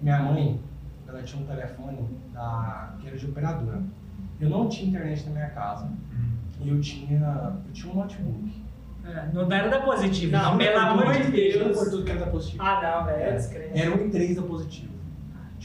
Minha 0.01 0.19
mãe, 0.19 0.61
ela 1.05 1.21
tinha 1.21 1.43
um 1.43 1.45
telefone 1.45 2.07
da, 2.34 2.95
que 3.01 3.07
era 3.07 3.17
de 3.17 3.26
operadora. 3.26 3.82
Eu 4.39 4.49
não 4.49 4.69
tinha 4.69 4.89
internet 4.89 5.26
na 5.26 5.32
minha 5.32 5.49
casa. 5.49 5.89
E 6.64 6.70
eu 6.70 6.80
tinha, 6.80 7.20
eu 7.66 7.74
tinha 7.74 7.93
um 7.93 7.97
notebook. 7.97 8.64
É, 9.05 9.26
Não 9.34 9.51
era 9.51 9.68
da 9.70 9.80
positiva, 9.82 10.38
Não, 10.38 10.57
pelo 10.57 10.70
era 10.70 10.82
amor 10.84 11.03
dois 11.05 11.26
de 11.26 11.32
Deus. 11.32 11.78
Por 11.78 11.89
tudo 11.89 12.03
que 12.05 12.11
era 12.11 12.20
da 12.22 12.28
positivo. 12.28 12.64
Ah, 12.64 12.80
não, 12.82 13.05
velho, 13.05 13.22
é 13.24 13.32
descrença. 13.34 13.78
Era 13.78 13.91
um 13.91 13.97
i3 14.09 14.36
da 14.36 14.41
positivo. 14.43 14.93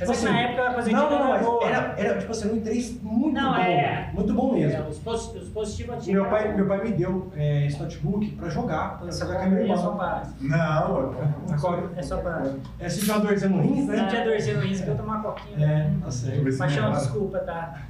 Mas 0.00 0.10
é 0.10 0.14
que 0.28 0.32
na 0.32 0.40
época 0.40 0.68
a 0.68 0.74
positiva 0.74 1.00
não, 1.02 1.10
não, 1.18 1.34
era 1.34 1.42
boa. 1.44 1.64
era, 1.66 1.94
era 1.98 2.18
tipo 2.20 2.30
assim, 2.30 2.52
um 2.52 2.60
i3 2.60 3.02
muito 3.02 3.34
Não, 3.34 3.52
bom. 3.52 3.58
é. 3.60 4.10
Muito 4.14 4.32
bom 4.34 4.52
mesmo. 4.54 4.76
É, 4.84 4.88
os, 4.88 4.98
pos- 4.98 5.34
os 5.34 5.48
positivos 5.48 5.94
antigos. 5.96 6.12
Meu 6.14 6.24
pai, 6.30 6.54
meu 6.54 6.66
pai 6.66 6.84
me 6.84 6.92
deu 6.92 7.32
é, 7.36 7.66
esse 7.66 7.80
notebook 7.82 8.28
pra 8.30 8.48
jogar, 8.48 8.98
pra 8.98 9.08
Essa 9.08 9.26
jogar 9.26 9.38
com 9.40 9.44
a 9.46 9.48
minha 9.48 9.72
é 9.72 9.76
só 9.76 9.82
irmã. 9.90 9.96
pra. 9.96 10.22
Não, 10.40 11.26
Agora, 11.52 11.90
É 11.96 12.02
só 12.02 12.16
pra. 12.18 12.46
é 12.78 12.88
se 12.88 13.00
tiver 13.00 13.18
dorzinho 13.20 13.50
no 13.56 13.62
rins, 13.62 13.86
Se 13.86 13.90
né? 13.90 14.06
tinha 14.08 14.24
dorzinho 14.24 14.56
no 14.58 14.62
risco, 14.62 14.88
eu 14.88 14.96
tomar 14.96 15.14
uma 15.16 15.22
coquinha. 15.24 15.66
É, 15.66 15.90
tá 16.04 16.10
certo. 16.12 16.42
melhora. 16.44 16.92
desculpa, 16.92 17.38
tá? 17.40 17.82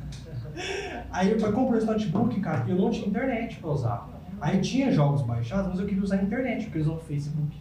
Aí 1.11 1.29
meu 1.29 1.39
pai 1.39 1.53
comprou 1.53 1.77
esse 1.79 1.87
notebook, 1.87 2.41
cara, 2.41 2.65
e 2.67 2.71
eu 2.71 2.77
não 2.77 2.91
tinha 2.91 3.07
internet 3.07 3.57
pra 3.59 3.71
usar. 3.71 4.09
Aí 4.41 4.61
tinha 4.61 4.91
jogos 4.93 5.23
baixados, 5.23 5.69
mas 5.71 5.81
eu 5.81 5.87
queria 5.87 6.03
usar 6.03 6.17
a 6.17 6.23
internet, 6.23 6.65
porque 6.65 6.79
eles 6.79 6.87
usam 6.87 6.99
o 6.99 7.03
Facebook. 7.05 7.57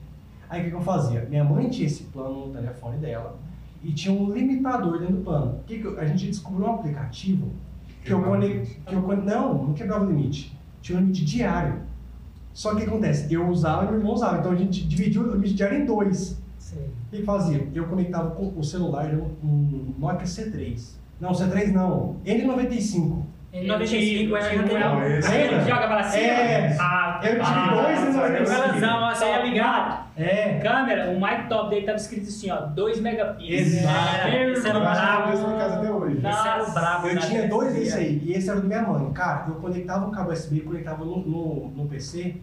Aí 0.49 0.61
o 0.61 0.63
que, 0.65 0.69
que 0.69 0.75
eu 0.75 0.81
fazia? 0.81 1.25
Minha 1.29 1.43
mãe 1.43 1.69
tinha 1.69 1.87
esse 1.87 2.03
plano 2.03 2.47
no 2.47 2.53
telefone 2.53 2.97
dela 2.97 3.37
e 3.83 3.91
tinha 3.91 4.13
um 4.13 4.31
limitador 4.31 4.99
dentro 4.99 5.15
do 5.17 5.23
plano. 5.23 5.59
O 5.59 5.63
que 5.63 5.79
que 5.79 5.85
eu- 5.85 5.99
a 5.99 6.05
gente 6.05 6.27
descobriu 6.27 6.67
um 6.67 6.73
aplicativo 6.75 7.47
que 8.03 8.11
eu 8.13 8.21
limite. 8.35 8.81
Que 8.85 8.95
eu, 8.95 9.01
não, 9.01 9.63
não 9.65 9.73
quebrava 9.73 10.05
o 10.05 10.07
limite. 10.09 10.57
Tinha 10.81 10.97
um 10.97 11.01
limite 11.01 11.25
diário. 11.25 11.81
Só 12.53 12.69
que 12.71 12.77
o 12.77 12.79
que 12.79 12.85
acontece? 12.87 13.31
Eu 13.33 13.47
usava 13.49 13.83
e 13.83 13.87
meu 13.89 13.97
irmão 13.99 14.13
usava. 14.13 14.37
Então 14.39 14.51
a 14.51 14.55
gente 14.55 14.87
dividiu 14.87 15.23
o 15.23 15.31
limite 15.33 15.53
diário 15.53 15.79
em 15.81 15.85
dois. 15.85 16.41
Sei. 16.57 16.79
O 17.11 17.15
que 17.15 17.23
fazia? 17.23 17.67
Eu 17.73 17.87
conectava 17.87 18.31
com 18.31 18.53
o 18.57 18.63
celular, 18.63 19.05
era 19.07 19.17
um, 19.17 19.29
um 19.43 19.93
Nokia 19.99 20.25
C3. 20.25 20.95
Não, 21.19 21.31
C3 21.31 21.71
não. 21.71 22.15
N95. 22.25 23.23
Em 23.53 23.65
95 23.65 24.35
era 24.35 24.49
tinha 24.49 24.61
um- 24.63 24.67
já 24.67 24.79
Não, 24.79 25.03
esse- 25.07 25.31
Lembra? 25.31 25.61
Joga 25.61 25.87
pra 25.87 26.03
cima? 26.03 26.23
É. 26.23 26.77
Ah, 26.79 27.19
Eu 27.23 27.29
tive 27.31 27.41
ah, 27.43 27.69
dois 27.73 27.99
em 27.99 28.11
sabe? 28.11 28.39
95. 28.39 28.49
Relação, 28.79 29.09
você 29.09 29.25
ia 29.25 29.45
ligado. 29.45 30.07
É. 30.17 30.59
Câmera, 30.61 31.09
o 31.11 31.19
mic 31.19 31.47
top 31.49 31.69
dele 31.69 31.85
tava 31.85 31.97
escrito 31.97 32.27
assim, 32.27 32.51
ó, 32.51 32.57
2 32.67 32.99
megapixels. 32.99 33.73
Exato. 33.73 34.27
Esse 34.27 34.67
era 34.67 34.77
Eu 34.77 34.81
o 34.81 34.83
brabo. 34.83 35.57
casa 35.57 35.75
até 35.79 35.91
hoje. 35.91 36.19
Não. 36.21 36.29
Esse 36.29 36.47
era 36.47 36.63
o 36.63 36.71
brabo. 36.71 37.07
Eu 37.07 37.19
tinha 37.19 37.47
dois 37.47 37.73
desse 37.73 37.97
aí, 37.97 38.21
e 38.23 38.33
esse 38.33 38.49
era 38.49 38.59
do 38.59 38.67
minha 38.67 38.81
mãe. 38.83 39.11
Cara, 39.13 39.45
eu 39.47 39.55
conectava 39.55 40.05
o 40.07 40.11
cabo 40.11 40.31
USB, 40.31 40.59
conectava 40.59 41.03
no, 41.05 41.17
no, 41.19 41.71
no 41.75 41.85
PC 41.87 42.35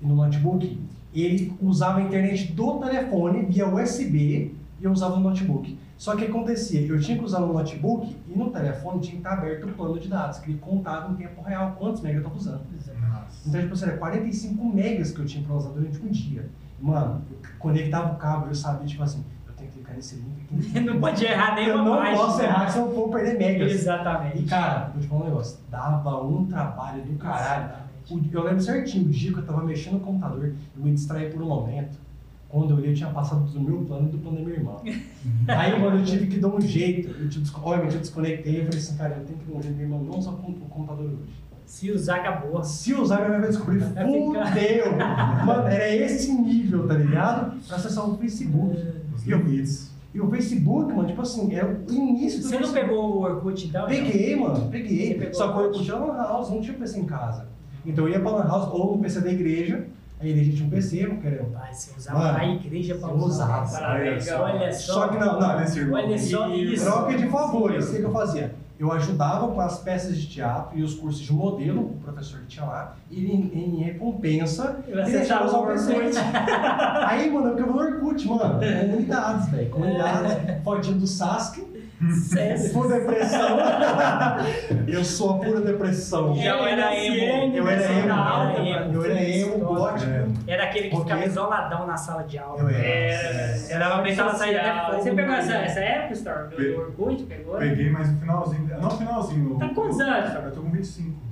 e 0.00 0.06
no 0.06 0.16
notebook, 0.16 0.80
ele 1.14 1.52
usava 1.62 1.98
a 1.98 2.02
internet 2.02 2.52
do 2.52 2.78
telefone 2.80 3.46
via 3.46 3.68
USB 3.68 4.52
e 4.80 4.84
eu 4.84 4.90
usava 4.90 5.16
no 5.16 5.22
notebook. 5.28 5.78
Só 5.98 6.12
que 6.14 6.22
o 6.22 6.26
que 6.26 6.30
acontecia? 6.30 6.86
Eu 6.86 7.00
tinha 7.00 7.18
que 7.18 7.24
usar 7.24 7.40
no 7.40 7.52
notebook 7.52 8.16
e 8.28 8.38
no 8.38 8.50
telefone 8.50 9.00
tinha 9.00 9.12
que 9.12 9.18
estar 9.18 9.32
aberto 9.32 9.66
o 9.66 9.72
plano 9.72 9.98
de 9.98 10.06
dados, 10.08 10.38
que 10.38 10.52
ele 10.52 10.58
contava 10.58 11.12
em 11.12 11.16
tempo 11.16 11.42
real 11.42 11.74
quantos 11.76 12.00
megas 12.00 12.22
eu 12.22 12.28
estava 12.28 12.36
usando. 12.38 12.62
Nossa. 13.00 13.48
Então, 13.48 13.60
tipo 13.60 13.74
assim, 13.74 13.84
era 13.84 13.96
45 13.96 14.64
megas 14.64 15.10
que 15.10 15.18
eu 15.18 15.26
tinha 15.26 15.44
pra 15.44 15.56
usar 15.56 15.70
durante 15.70 15.98
um 15.98 16.06
dia. 16.08 16.48
Mano, 16.80 17.22
eu 17.28 17.36
conectava 17.58 18.12
o 18.12 18.16
cabo, 18.16 18.46
eu 18.46 18.54
sabia, 18.54 18.86
tipo 18.86 19.02
assim, 19.02 19.24
eu 19.48 19.52
tenho 19.54 19.70
que 19.70 19.76
clicar 19.78 19.96
nesse 19.96 20.14
link 20.14 20.42
aqui. 20.44 20.78
Não 20.86 21.00
pode 21.00 21.24
errar 21.24 21.58
Eu 21.58 21.74
nenhuma 21.82 22.06
não 22.06 22.16
posso 22.16 22.42
errar, 22.42 22.70
senão 22.70 22.86
eu 22.90 22.94
vou 22.94 23.10
perder 23.10 23.36
megas. 23.36 23.72
E, 23.72 23.74
Exatamente. 23.74 24.42
cara, 24.44 24.90
vou 24.92 25.02
te 25.02 25.08
falar 25.08 25.22
um 25.22 25.24
negócio, 25.24 25.58
dava 25.68 26.22
um 26.22 26.46
trabalho 26.46 27.02
do 27.02 27.18
caralho. 27.18 27.70
O- 28.08 28.20
Eu 28.32 28.44
lembro 28.44 28.60
certinho, 28.60 29.06
o 29.06 29.10
dia 29.10 29.32
que 29.32 29.38
eu 29.40 29.44
tava 29.44 29.64
mexendo 29.64 29.94
no 29.94 30.00
computador, 30.00 30.54
eu 30.76 30.82
me 30.84 30.92
distraí 30.92 31.28
por 31.28 31.42
um 31.42 31.46
momento. 31.48 31.98
Quando 32.48 32.70
eu 32.70 32.76
olhei, 32.78 32.90
eu 32.90 32.94
tinha 32.94 33.10
passado 33.10 33.44
do 33.50 33.60
meu 33.60 33.84
plano 33.84 34.08
e 34.08 34.12
do 34.12 34.18
plano 34.18 34.38
da 34.38 34.42
minha 34.42 34.56
irmã. 34.56 34.76
Aí, 35.48 35.78
mano, 35.80 35.98
eu 35.98 36.04
tive 36.04 36.26
que 36.28 36.40
dar 36.40 36.48
um 36.48 36.60
jeito. 36.60 37.10
Eu, 37.20 37.28
tipo, 37.28 37.46
obviamente, 37.62 37.94
eu 37.96 38.00
desconectei 38.00 38.52
e 38.62 38.64
falei 38.64 38.78
assim, 38.78 38.96
cara, 38.96 39.16
eu 39.18 39.24
tenho 39.24 39.38
que 39.38 39.50
dar 39.52 39.58
um 39.58 39.62
jeito 39.62 39.76
minha 39.76 39.86
irmã 39.88 39.98
não 40.02 40.18
usar 40.18 40.30
o 40.30 40.36
computador 40.36 41.04
hoje. 41.06 41.32
Se 41.66 41.90
usar, 41.90 42.16
acabou. 42.20 42.64
Se 42.64 42.94
usar, 42.94 43.16
minha 43.18 43.28
mãe 43.32 43.40
vai 43.40 43.48
descobrir. 43.50 43.78
Vai. 43.80 44.04
Fudeu! 44.06 44.96
Mano, 45.46 45.68
era 45.68 45.94
esse 45.94 46.32
nível, 46.32 46.88
tá 46.88 46.94
ligado? 46.94 47.60
Pra 47.66 47.76
acessar 47.76 48.08
o 48.08 48.16
Facebook. 48.16 48.74
Os 49.14 49.26
E 49.26 49.30
eu- 49.30 49.38
limites. 49.38 49.90
E 50.14 50.20
o 50.20 50.30
Facebook, 50.30 50.90
mano, 50.94 51.06
tipo 51.06 51.20
assim, 51.20 51.54
é 51.54 51.62
o 51.62 51.92
início 51.92 52.40
do 52.40 52.46
Você 52.48 52.54
não 52.54 52.60
Facebook. 52.62 52.88
pegou 52.88 53.16
o 53.16 53.20
Orkut 53.20 53.66
então? 53.66 53.86
Peguei, 53.86 54.34
mano, 54.36 54.56
Você 54.56 54.66
peguei. 54.70 55.28
Só 55.34 55.52
que 55.52 55.58
o 55.58 55.60
eu 55.66 55.70
curti 55.72 55.90
a 55.92 55.96
Lan 55.96 56.16
House, 56.16 56.48
não 56.50 56.62
tinha 56.62 56.74
PC 56.78 56.98
em 57.00 57.04
casa. 57.04 57.46
Então 57.84 58.06
eu 58.08 58.12
ia 58.14 58.20
pra 58.20 58.30
Lan 58.30 58.44
House 58.48 58.72
ou 58.72 58.96
no 58.96 59.02
PC 59.02 59.20
da 59.20 59.30
igreja, 59.30 59.86
a 60.20 60.26
igreja 60.26 60.52
tinha 60.52 60.66
um 60.66 60.70
PC, 60.70 61.04
eu 61.04 61.16
queria. 61.18 61.44
Pai, 61.44 61.72
você 61.72 61.92
usava 61.96 62.18
Mano, 62.18 62.38
a 62.38 62.44
igreja 62.46 62.94
pra 62.96 63.08
eu 63.08 63.16
usar. 63.16 63.70
Parabéns, 63.70 64.28
Olha 64.32 64.72
só. 64.72 64.92
Só. 64.94 65.08
Que 65.08 65.16
não, 65.18 65.40
não. 65.40 65.48
Olha 65.48 65.64
irmão. 65.78 66.04
Olha 66.04 66.18
só 66.18 66.48
E 66.48 66.74
isso. 66.74 66.84
troca 66.84 67.16
de 67.16 67.26
favores, 67.28 67.88
o 67.88 67.96
que, 67.96 68.02
eu 68.02 68.12
fazia? 68.12 68.54
Eu 68.78 68.92
ajudava 68.92 69.48
com 69.48 69.60
as 69.60 69.78
peças 69.80 70.16
de 70.16 70.28
teatro 70.28 70.78
e 70.78 70.82
os 70.82 70.94
cursos 70.94 71.20
de 71.20 71.32
modelo, 71.32 71.80
o 71.82 71.96
professor 72.02 72.40
que 72.40 72.46
tinha 72.46 72.64
lá, 72.64 72.96
e 73.10 73.26
em, 73.26 73.50
em 73.52 73.82
recompensa, 73.82 74.80
ele 74.86 75.02
deixava 75.02 75.46
usar 75.46 75.58
o 75.58 75.66
PC. 75.66 75.94
Aí, 77.06 77.30
mano, 77.30 77.48
eu 77.48 77.56
ficava 77.56 77.72
no 77.72 77.78
Orkut, 77.80 78.28
mano. 78.28 78.60
Comunidades, 78.82 79.48
velho. 79.48 79.70
Comunidades, 79.70 80.62
fotinho 80.64 80.98
do 80.98 81.06
Sasuke, 81.06 81.77
Sério. 82.12 82.72
pura 82.72 82.98
depressão. 83.00 83.58
eu 84.86 85.04
sou 85.04 85.30
a 85.30 85.38
pura 85.38 85.60
depressão. 85.60 86.34
Já 86.36 86.56
eu 86.56 86.64
era 86.66 86.94
emo. 86.94 87.56
Eu 87.56 87.68
era 87.68 87.82
emo, 87.92 88.08
Era 88.08 88.60
emo. 88.84 88.94
eu 88.94 89.04
era 89.04 89.22
emo, 89.22 89.58
gótico. 89.58 90.10
Era 90.46 90.64
aquele 90.64 90.88
que 90.90 90.96
Porque- 90.96 91.10
ficava 91.10 91.26
isoladão 91.26 91.86
na 91.86 91.96
sala 91.96 92.22
de 92.22 92.38
aula. 92.38 92.60
Eu 92.60 92.68
era. 92.68 92.78
É, 92.86 93.66
Era 93.70 93.94
uma 93.94 94.02
pessoa 94.02 94.32
sair 94.34 94.54
fogo 94.86 95.02
Você 95.02 95.10
pegou 95.10 95.32
no 95.32 95.38
essa, 95.38 95.52
meio. 95.52 95.62
essa 95.64 95.80
época, 95.80 96.12
Storm? 96.14 96.48
Do, 96.50 96.56
Pe- 96.56 96.72
do 96.72 96.80
Orkut? 96.80 97.22
Pegou? 97.24 97.56
Peguei 97.56 97.90
mais 97.90 98.10
no 98.12 98.20
finalzinho. 98.20 98.68
Não, 98.80 98.90
finalzinho. 98.90 99.58
Tá 99.58 99.68
com 99.68 99.74
quantos 99.74 100.00
anos? 100.00 100.34
Eu 100.34 100.52
tô 100.52 100.60
com 100.60 100.70
25. 100.70 101.28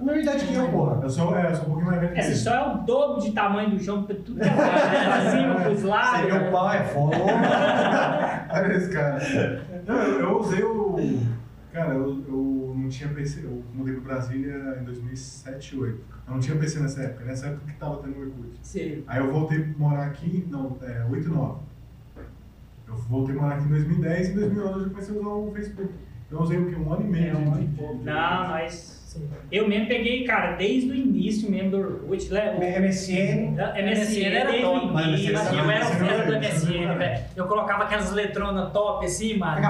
A 0.00 0.04
mesma 0.04 0.22
idade 0.22 0.44
que 0.46 0.54
eu, 0.54 0.68
porra. 0.68 1.00
Eu 1.02 1.10
sou, 1.10 1.36
é, 1.36 1.50
eu 1.50 1.56
sou 1.56 1.64
um 1.64 1.68
pouquinho 1.70 1.86
mais 1.88 2.00
velho 2.00 2.12
que 2.14 2.20
ele. 2.20 2.34
só 2.36 2.54
é 2.54 2.62
o 2.68 2.76
dobro 2.78 3.20
de 3.20 3.32
tamanho 3.32 3.70
do 3.70 3.80
chão, 3.82 4.04
tudo 4.04 4.36
que 4.36 4.42
é 4.42 4.44
né? 4.44 4.54
pra 4.54 5.30
cima, 5.32 5.54
pros 5.56 5.82
lados. 5.82 6.20
Você 6.20 6.26
é 6.36 6.38
meu 6.40 6.52
pai, 6.52 6.78
é 6.78 6.82
foda. 6.84 7.16
Olha 8.50 8.72
esse 8.74 8.90
cara. 8.92 9.18
Não, 9.88 9.96
eu, 9.96 10.20
eu 10.20 10.38
usei 10.38 10.62
o. 10.62 10.96
Cara, 11.72 11.94
eu, 11.94 12.22
eu 12.28 12.74
não 12.76 12.88
tinha 12.88 13.08
PC. 13.08 13.40
Eu 13.44 13.62
mudei 13.74 13.94
pra 13.94 14.14
Brasília 14.14 14.78
em 14.80 14.84
2007, 14.84 15.76
2008. 15.76 16.04
Eu 16.28 16.32
não 16.34 16.40
tinha 16.40 16.56
PC 16.58 16.80
nessa 16.80 17.02
época. 17.02 17.24
Nessa 17.24 17.46
época 17.46 17.72
que 17.72 17.78
tava 17.78 18.02
tendo 18.02 18.16
o 18.18 18.20
Orkut. 18.20 18.58
Sim. 18.62 19.02
Aí 19.06 19.18
eu 19.18 19.32
voltei 19.32 19.62
a 19.64 19.78
morar 19.78 20.06
aqui, 20.06 20.46
não, 20.50 20.76
é, 20.82 21.04
8 21.10 21.26
e 21.26 21.30
9. 21.30 21.60
Eu 22.86 22.94
voltei 22.96 23.34
a 23.36 23.40
morar 23.40 23.54
aqui 23.56 23.64
em 23.64 23.68
2010 23.68 24.28
e 24.28 24.32
em 24.32 24.34
2011 24.34 24.72
eu 24.72 24.80
já 24.84 24.88
comecei 24.90 25.16
a 25.16 25.20
usar 25.20 25.28
o 25.28 25.52
Facebook. 25.52 25.90
Eu 26.30 26.40
usei 26.40 26.58
o 26.58 26.66
quê? 26.68 26.76
Um 26.76 26.92
ano 26.92 27.06
e 27.06 27.08
meio 27.10 27.30
É, 27.30 27.36
um 27.36 27.52
ano 27.52 27.62
e 27.62 27.66
de, 27.66 27.76
pouco. 27.76 27.92
de, 27.94 27.98
de, 28.00 28.04
Não, 28.04 28.48
mas 28.48 28.97
Sim. 29.08 29.26
eu 29.50 29.66
mesmo 29.66 29.86
peguei, 29.88 30.22
cara, 30.24 30.52
desde 30.56 30.90
o 30.90 30.94
início 30.94 31.50
mesmo 31.50 31.70
do 31.70 31.78
Orkut. 31.78 32.30
né? 32.30 32.54
MSN. 32.78 33.54
Da- 33.56 33.72
MSN 33.80 34.24
era 34.34 34.50
desde 34.50 34.66
o 34.66 34.70
top, 34.70 34.86
mas 34.92 35.06
início. 35.06 35.32
MSN 35.32 35.56
Eu 35.56 35.70
era 35.70 35.84
o 35.86 35.88
MSN 35.88 36.06
fera 36.06 36.26
do 36.26 36.32
MSN, 36.36 36.94
velho. 36.98 37.24
Eu 37.34 37.46
colocava 37.46 37.84
aquelas 37.84 38.12
letronas 38.12 38.70
top 38.72 39.06
assim, 39.06 39.38
mano. 39.38 39.60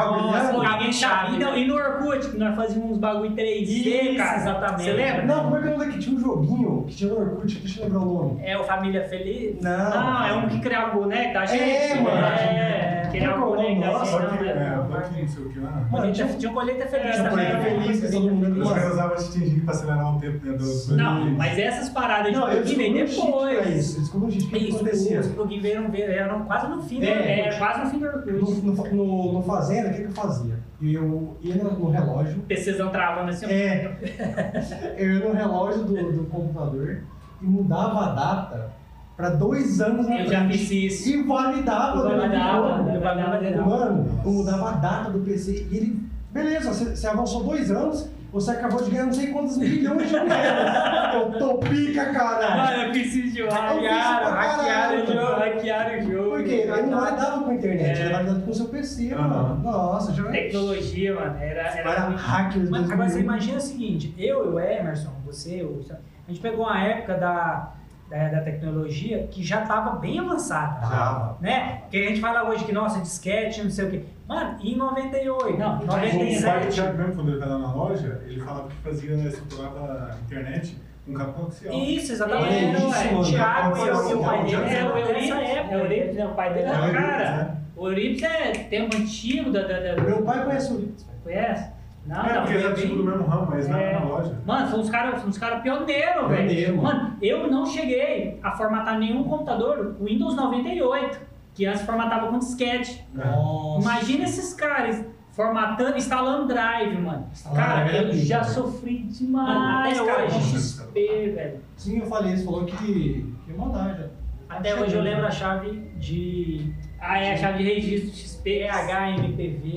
Em 0.82 0.93
chave. 0.93 1.36
E 1.36 1.39
não-. 1.39 1.57
E 1.57 1.66
no 1.68 1.74
Orkut, 1.76 2.30
que 2.30 2.36
nós 2.36 2.57
fazíamos 2.57 2.91
uns 2.93 2.99
bagulho 2.99 3.30
3D, 3.30 3.68
Isso, 3.68 4.16
cara. 4.16 4.36
exatamente. 4.39 4.82
Você 4.82 4.93
lembra? 4.93 5.22
Não, 5.24 5.45
como 5.45 5.57
é 5.57 5.61
que 5.62 5.68
é 5.68 5.70
o 5.70 5.78
nome 5.78 5.93
que 5.93 5.99
tinha 6.01 6.16
um 6.16 6.20
joguinho 6.20 6.84
que 6.89 6.97
tinha 6.97 7.11
no 7.11 7.20
Orkut? 7.20 7.59
Deixa 7.61 7.80
eu 7.80 7.84
lembrar 7.84 8.01
o 8.01 8.05
nome. 8.12 8.41
É 8.45 8.59
o 8.59 8.64
Família 8.64 9.05
Feliz. 9.09 9.61
Não. 9.62 9.91
Não, 9.91 10.26
é 10.26 10.32
um 10.32 10.49
que 10.49 10.61
criava 10.61 10.99
boneco 10.99 11.32
da 11.34 11.47
gente. 11.47 11.62
É, 11.62 11.95
mano. 12.01 12.26
É, 12.26 13.09
criava 13.12 13.34
que 13.34 13.41
é 13.41 13.45
o 13.45 13.51
boneco 13.51 13.80
Nossa, 13.80 14.20
gente. 14.20 14.39
que, 14.39 14.49
é, 14.49 14.77
né? 14.99 15.07
banquinho, 15.07 15.22
não 15.22 15.28
sei 15.28 15.44
o 15.44 15.49
que 15.51 15.59
lá. 15.61 15.70
Mas 15.70 15.90
Mano, 15.90 16.12
tinha, 16.12 16.51
um 16.51 16.55
colheita 16.55 16.86
feliz 16.86 17.14
Tinha 17.14 17.24
um 17.26 17.30
também. 17.30 17.46
colheita 17.46 17.70
né? 17.70 17.82
feliz, 17.82 18.01
que 18.01 18.12
todo 18.12 18.30
mundo- 18.30 18.61
Os 18.62 18.72
caras 18.72 18.92
usavam 18.92 19.16
tinginho 19.16 19.64
pra 19.64 19.74
acelerar 19.74 20.16
o 20.16 20.20
tempo 20.20 20.38
dentro 20.38 20.59
do. 20.59 20.96
Não, 20.96 21.30
mas 21.30 21.59
essas 21.59 21.88
paradas 21.88 22.32
de 22.32 22.38
Não, 22.38 22.49
eu 22.49 22.57
plugin 22.62 22.76
vem 22.76 22.94
depois. 22.94 23.96
um 24.14 24.30
cheat. 24.30 24.46
O 24.46 24.51
que 24.51 24.68
acontecia? 24.74 25.20
os 25.20 25.26
plugins 25.28 25.62
vieram, 25.62 25.90
vieram 25.90 26.44
quase 26.44 26.68
no 26.68 26.82
fim, 26.82 27.01
né? 27.01 27.07
É, 27.09 27.49
é, 27.49 27.59
quase 27.59 27.84
no 27.84 27.90
fim 27.90 27.99
do 27.99 28.07
Orkut. 28.07 28.94
No, 28.94 29.32
no, 29.32 29.42
Fazenda, 29.42 29.88
o 29.88 29.92
que, 29.92 29.99
que 29.99 30.05
eu 30.05 30.11
fazia? 30.12 30.59
Eu 30.80 31.36
ia 31.40 31.55
no, 31.57 31.90
relógio. 31.90 32.40
PCzão 32.40 32.90
travando 32.90 33.30
assim. 33.30 33.46
É. 33.46 33.96
eu 34.96 35.14
ia 35.14 35.28
no 35.28 35.32
relógio 35.32 35.84
do, 35.84 36.12
do 36.12 36.24
computador 36.30 37.03
e 37.40 37.44
mudava 37.44 38.07
a 38.07 38.14
data 38.14 38.77
pra 39.18 39.30
dois 39.30 39.80
anos 39.80 40.08
na 40.08 40.20
Eu 40.22 40.28
já 40.30 40.48
fiz 40.48 40.70
isso. 40.70 41.08
E 41.08 41.22
validava, 41.24 42.08
validava, 42.08 42.82
validava. 42.84 43.66
Mano, 43.68 44.20
eu 44.24 44.30
mudava 44.30 44.70
a 44.70 44.72
data 44.74 45.10
do 45.10 45.18
PC 45.18 45.66
e 45.70 45.76
ele. 45.76 46.08
Beleza, 46.30 46.72
você, 46.72 46.94
você 46.94 47.06
avançou 47.06 47.42
dois 47.42 47.68
anos, 47.70 48.08
você 48.32 48.50
acabou 48.52 48.80
de 48.82 48.90
ganhar 48.90 49.06
não 49.06 49.12
sei 49.12 49.28
quantos 49.32 49.56
milhões 49.58 50.08
de 50.08 50.14
moedas. 50.14 50.88
Eu 51.14 51.32
tô 51.38 51.54
pica, 51.58 52.12
caralho. 52.12 52.76
Mano, 52.78 52.88
eu 52.88 52.94
fiz 52.94 53.14
isso 53.14 53.22
de 53.32 53.38
jogo. 53.38 53.50
Hackearam, 53.52 54.30
Hackearam 54.30 55.02
o 55.02 55.06
jogo. 55.06 55.40
hackearam 55.40 55.98
o 55.98 56.02
jogo. 56.12 56.30
Por 56.30 56.44
quê? 56.44 56.50
Ele 56.68 56.82
não 56.82 57.00
validava 57.00 57.42
com 57.44 57.50
a 57.50 57.54
internet, 57.54 57.98
É. 57.98 58.04
ele 58.04 58.12
validava 58.12 58.40
com 58.40 58.50
o 58.50 58.54
seu 58.54 58.66
PC, 58.68 59.14
Aham. 59.14 59.26
mano. 59.28 59.62
Nossa, 59.64 60.12
já 60.12 60.22
Tecnologia, 60.30 61.14
mano, 61.14 61.36
era, 61.40 61.62
era, 61.62 61.90
Era 61.90 62.06
muito- 62.10 62.20
hackers 62.20 62.70
Mas 62.70 62.82
agora 62.90 63.08
você 63.08 63.14
2001. 63.14 63.20
imagina 63.24 63.56
o 63.56 63.60
seguinte, 63.60 64.14
eu 64.18 64.44
e 64.44 64.48
o 64.54 64.60
Emerson, 64.60 65.10
você, 65.24 65.62
o- 65.62 65.80
a 65.90 66.30
gente 66.30 66.40
pegou 66.42 66.66
uma 66.66 66.78
época 66.78 67.14
da, 67.14 67.72
da, 68.09 68.28
da 68.28 68.40
tecnologia 68.40 69.26
que 69.30 69.42
já 69.42 69.62
estava 69.62 69.96
bem 69.96 70.18
avançada. 70.18 70.80
Tava. 70.86 71.36
Né? 71.40 71.82
Que 71.90 71.96
a 72.04 72.09
gente 72.09 72.20
fala 72.20 72.48
hoje 72.48 72.64
que, 72.64 72.72
nossa, 72.72 73.00
disquete, 73.00 73.62
não 73.62 73.70
sei 73.70 73.84
o 73.86 73.90
quê. 73.90 74.02
Mano, 74.26 74.56
em 74.62 74.76
98, 74.76 75.59
Não, 75.59 75.76
O 75.78 75.86
pai 75.86 76.11
do 76.11 76.18
97, 76.18 76.68
Thiago 76.74 76.98
mesmo, 76.98 77.14
quando 77.14 77.30
ele 77.30 77.40
tava 77.40 77.59
na 77.59 77.72
loja, 77.74 78.20
ele 78.26 78.40
falava 78.40 78.68
que 78.68 78.74
fazia, 78.76 79.14
estruturava 79.14 80.11
a 80.12 80.16
internet 80.24 80.76
com 81.06 81.14
capão 81.14 81.46
axial. 81.46 81.74
Isso, 81.74 82.12
É, 82.12 82.14
exatamente. 82.14 82.82
mano. 82.82 83.24
Thiago 83.24 83.76
e 83.78 84.14
o- 84.14 84.20
pai 84.22 84.38
É, 84.40 84.42
dele 84.44 84.56
o 84.59 84.62
eram 84.64 84.68
É 84.68 84.92
o 84.92 84.98
Euripides, 84.98 85.30
época. 85.30 85.74
é 85.74 85.76
o 85.76 85.80
Euripides, 85.80 86.14
né? 86.16 86.26
O 86.26 86.34
pai 86.34 86.54
dele. 86.54 86.66
É 86.66 86.70
o 86.70 86.74
Euripides, 86.74 87.00
cara, 87.00 87.36
né? 87.36 87.56
o 87.76 87.88
Euripides 87.88 88.22
é 88.22 88.50
tempo 88.64 88.96
antigo 88.96 89.50
da... 89.52 89.62
da, 89.62 89.94
da 89.94 90.02
Meu 90.02 90.22
pai 90.22 90.44
conhece 90.44 90.72
o 90.72 90.76
velho. 90.76 90.94
Conhece? 91.24 91.70
Não, 92.09 92.24
É, 92.24 92.34
não, 92.34 92.40
porque 92.42 92.54
bem- 92.54 92.64
eram 92.64 92.74
tipo 92.74 92.94
do 92.96 93.04
mesmo 93.04 93.26
ramo, 93.26 93.46
mas 93.50 93.68
não 93.68 93.78
É. 93.78 93.92
na 93.92 94.04
loja. 94.06 94.34
Mano, 94.46 94.66
são 94.70 94.80
uns 94.80 94.88
caras 94.88 95.22
uns 95.24 95.36
cara 95.36 95.61
pioneiros, 95.61 96.14
Pioneiro, 96.26 96.48
velho. 96.54 96.76
mano. 96.82 96.98
Mano, 97.00 97.16
eu 97.20 97.50
não 97.50 97.66
cheguei 97.66 98.40
a 98.42 98.50
formatar 98.52 98.98
nenhum 98.98 99.24
computador 99.24 99.94
Windows 100.00 100.34
98, 100.34 101.20
que 101.54 101.66
antes 101.66 101.82
formatava 101.82 102.28
com 102.28 102.38
disquete. 102.38 103.06
Nossa. 103.12 103.82
Imagina 103.82 104.24
esses 104.24 104.54
caras 104.54 105.04
formatando, 105.32 105.98
instalando 105.98 106.46
drive, 106.48 106.96
mano. 106.98 107.26
Instalando 107.30 107.61
Cara, 107.61 107.84
drive 107.84 108.06
é 108.06 108.09
eu 108.11 108.14
já 108.14 108.42
sofri 108.42 108.98
demais, 109.02 109.98
Até 109.98 110.11
cara, 110.11 110.24
hoje. 110.24 110.40
XP, 110.59 111.30
velho. 111.34 111.61
Sim, 111.76 111.98
eu 111.98 112.06
falei, 112.06 112.36
você 112.36 112.44
falou 112.44 112.64
que, 112.64 112.74
que 112.76 113.34
ia 113.48 113.56
mandar 113.56 113.94
já. 113.94 114.06
Até 114.49 114.74
hoje 114.74 114.94
eu 114.94 115.03
lembro 115.03 115.26
a 115.26 115.30
chave 115.30 115.90
de 115.96 116.72
Ah, 116.99 117.18
é 117.20 117.34
a 117.34 117.36
chave 117.36 117.59
de 117.59 117.64
registro 117.64 118.11
XP. 118.16 118.62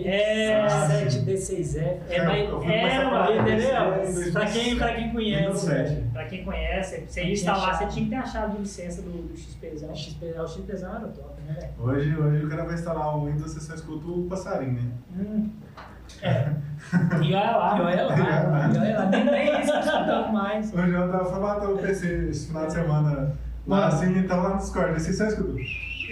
É. 0.05 0.65
7D6F. 1.05 1.97
É, 2.09 2.25
mas, 2.25 2.49
Eu 2.49 2.61
fui 2.61 2.71
é, 2.71 2.79
começar 2.81 3.01
a 3.01 3.03
mano, 3.03 3.25
falar 3.25 3.41
entendeu? 3.41 4.31
Pra 4.31 4.45
quem, 4.45 4.75
pra 4.77 4.93
quem 4.93 5.11
conhece. 5.11 5.65
7. 5.65 6.01
Pra 6.13 6.25
quem 6.25 6.45
conhece, 6.45 7.03
você 7.07 7.23
ia 7.23 7.33
instalar, 7.33 7.77
você 7.77 7.85
tinha 7.87 8.05
que 8.05 8.11
ter 8.11 8.15
a 8.17 8.25
chave 8.25 8.53
de 8.53 8.59
licença 8.59 9.01
do, 9.01 9.27
do 9.27 9.37
XPzão. 9.37 9.91
O 9.91 9.95
XP, 9.95 10.25
o 10.39 10.47
XPzão 10.47 10.95
era 10.95 11.07
top, 11.07 11.41
né? 11.47 11.69
Hoje, 11.77 12.15
hoje 12.15 12.45
o 12.45 12.49
cara 12.49 12.63
vai 12.63 12.75
instalar 12.75 13.17
o 13.17 13.25
Windows, 13.25 13.53
você 13.53 13.59
só 13.59 13.73
escuta 13.75 14.07
o 14.07 14.23
passarinho, 14.29 14.73
né? 14.73 14.91
Hum. 15.17 15.49
E 17.21 17.33
olha 17.33 17.55
lá. 17.57 17.77
E 17.77 17.81
olha 17.81 18.05
lá, 18.05 18.17
e 18.17 18.77
olha 18.77 18.99
lá, 18.99 19.05
nem 19.05 19.23
nem 19.23 19.61
isso 19.61 19.71
que 19.71 19.79
escutamos 19.79 20.31
mais. 20.33 20.73
Hoje 20.73 20.91
eu 20.91 21.11
tava 21.11 21.25
formatando 21.25 21.75
o 21.75 21.77
PC 21.77 22.27
esse 22.29 22.47
final 22.47 22.65
de 22.65 22.73
semana. 22.73 23.33
Lá 23.67 23.87
assim, 23.87 24.17
e 24.17 24.23
tava 24.23 24.41
lá 24.43 24.49
no 24.51 24.57
Discord, 24.57 24.95
assim 24.95 25.13
só 25.13 25.25
escuta. 25.25 25.53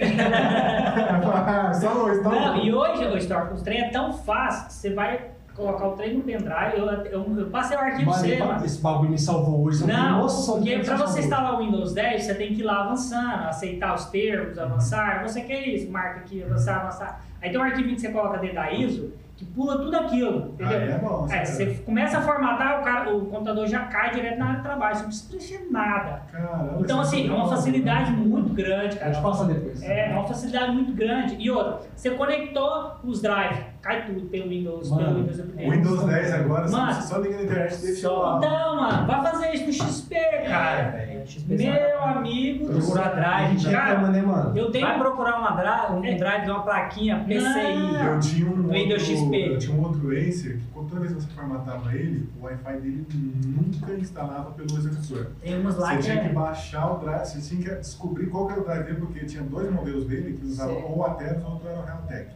Ah, 0.02 1.70
Instalou, 1.74 2.06
Não, 2.08 2.14
instalou. 2.14 2.56
e 2.64 2.72
hoje, 2.72 3.06
ô, 3.06 3.16
Stork, 3.18 3.52
os 3.54 3.62
trem 3.62 3.80
é 3.82 3.90
tão 3.90 4.12
fácil 4.12 4.66
que 4.68 4.72
você 4.72 4.94
vai 4.94 5.30
colocar 5.54 5.88
o 5.88 5.92
trem 5.92 6.14
no 6.16 6.22
pendrive. 6.22 6.78
Eu, 6.78 6.86
eu, 6.86 7.38
eu 7.38 7.46
passei 7.50 7.76
o 7.76 7.80
arquivo 7.80 8.10
Mano, 8.10 8.22
você, 8.22 8.64
esse 8.64 8.80
bagulho 8.80 9.10
me 9.10 9.18
salvou 9.18 9.62
hoje. 9.64 9.78
você 9.80 9.92
Não, 9.92 10.26
do 10.26 10.32
porque 10.54 10.78
que 10.78 10.84
pra 10.84 10.96
você 10.96 11.02
salvou. 11.06 11.18
instalar 11.20 11.54
o 11.54 11.58
Windows 11.58 11.92
10, 11.92 12.22
você 12.22 12.34
tem 12.34 12.54
que 12.54 12.60
ir 12.60 12.64
lá 12.64 12.84
avançando, 12.84 13.44
aceitar 13.48 13.94
os 13.94 14.06
termos, 14.06 14.58
avançar. 14.58 15.22
Você 15.22 15.42
quer 15.42 15.66
isso, 15.68 15.90
marca 15.90 16.20
aqui, 16.20 16.42
avançar, 16.42 16.76
avançar. 16.80 17.20
Aí 17.42 17.50
tem 17.50 17.60
um 17.60 17.62
arquivinho 17.62 17.94
que 17.94 18.00
você 18.00 18.08
coloca 18.10 18.38
dentro 18.38 18.56
da 18.56 18.72
ISO 18.72 19.12
que 19.40 19.46
pula 19.46 19.78
tudo 19.78 19.96
aquilo, 19.96 20.50
entendeu? 20.52 20.78
Aí 20.78 20.90
é 20.90 20.98
bom, 20.98 21.26
sério. 21.26 21.46
você 21.46 21.66
começa 21.86 22.18
a 22.18 22.20
formatar, 22.20 22.78
o, 22.82 22.84
cara, 22.84 23.16
o 23.16 23.24
computador 23.24 23.66
já 23.66 23.86
cai 23.86 24.10
direto 24.10 24.38
na 24.38 24.44
área 24.44 24.56
de 24.58 24.62
trabalho, 24.62 24.94
você 24.96 25.00
não 25.00 25.08
precisa 25.08 25.28
preencher 25.30 25.72
nada. 25.72 26.22
Caramba, 26.30 26.76
Então, 26.78 27.00
isso 27.00 27.14
assim, 27.14 27.26
é 27.26 27.32
uma 27.32 27.44
bom. 27.44 27.48
facilidade 27.48 28.12
muito 28.12 28.52
grande, 28.52 28.96
cara. 28.98 29.12
te 29.12 29.22
passo 29.22 29.46
depois. 29.46 29.82
É, 29.82 30.10
é 30.10 30.12
uma 30.12 30.26
facilidade 30.28 30.72
muito 30.72 30.92
grande. 30.92 31.36
E 31.38 31.50
outra, 31.50 31.80
você 31.96 32.10
conectou 32.10 32.96
os 33.02 33.22
drive 33.22 33.64
cai 33.82 34.06
tudo 34.06 34.20
pelo 34.28 34.48
Windows, 34.48 34.90
Mano, 34.90 35.04
pelo 35.04 35.16
Windows 35.20 35.38
O 35.38 35.42
Update. 35.42 35.70
Windows 35.70 36.04
10 36.04 36.32
agora, 36.34 36.70
Mano, 36.70 36.92
você 36.94 37.02
só 37.08 37.18
liga 37.18 37.36
na 37.36 37.42
internet 37.44 37.74
e 37.74 37.86
deixa 37.86 38.10
lá. 38.10 38.38
Então, 38.38 38.76
mano, 38.76 39.06
vai 39.06 39.22
fazer 39.22 39.54
isso 39.54 39.66
no 39.66 39.72
XP, 39.72 40.14
cara. 40.48 41.10
XP 41.26 41.54
Meu 41.56 42.02
amigo 42.02 42.66
do 42.66 42.72
Procura 42.78 43.02
céu. 43.04 43.14
drive, 43.14 43.70
Cara, 43.70 44.08
né, 44.08 44.22
mano? 44.22 44.58
Eu 44.58 44.70
tenho 44.70 44.86
Vai 44.86 44.98
procurar 44.98 45.38
uma 45.38 45.50
drive, 45.52 45.92
um 45.92 46.04
É. 46.04 46.14
drive 46.16 46.44
de 46.44 46.50
uma 46.50 46.62
plaquinha 46.62 47.24
PCI. 47.26 47.76
Não. 47.76 48.14
Eu 48.14 48.20
tinha 48.20 48.46
um 48.50 48.68
Windows 48.68 49.08
outro, 49.08 49.16
XP. 49.24 49.36
Eu 49.54 49.58
tinha 49.58 49.76
um 49.76 49.82
outro 49.82 50.10
Acer 50.10 50.56
que 50.58 50.62
toda 50.74 51.00
vez 51.00 51.12
que 51.14 51.22
você 51.22 51.28
formatava 51.34 51.94
ele, 51.94 52.28
o 52.40 52.44
Wi-Fi 52.44 52.72
dele 52.80 53.06
nunca 53.46 53.92
instalava 53.94 54.50
pelo 54.52 54.76
executor. 54.78 55.28
Tem 55.40 55.60
umas 55.60 55.76
lá 55.76 55.90
Você 55.90 55.96
que 55.96 56.02
tinha 56.02 56.20
que 56.20 56.28
é. 56.30 56.32
baixar 56.32 56.92
o 56.94 56.98
drive, 56.98 57.24
você 57.26 57.40
tinha 57.56 57.74
que 57.76 57.80
descobrir 57.80 58.26
qual 58.26 58.46
que 58.46 58.52
era 58.54 58.60
o 58.62 58.64
drive 58.64 58.84
dele, 58.84 58.96
porque 58.98 59.24
tinha 59.26 59.42
dois 59.42 59.70
modelos 59.72 60.04
dele 60.06 60.36
que 60.38 60.46
usavam 60.46 60.82
ou 60.90 61.04
a 61.04 61.10
Teros 61.14 61.44
ou 61.44 61.52
outro 61.52 61.68
era 61.68 61.78
o 61.78 61.84
Realtek. 61.84 62.30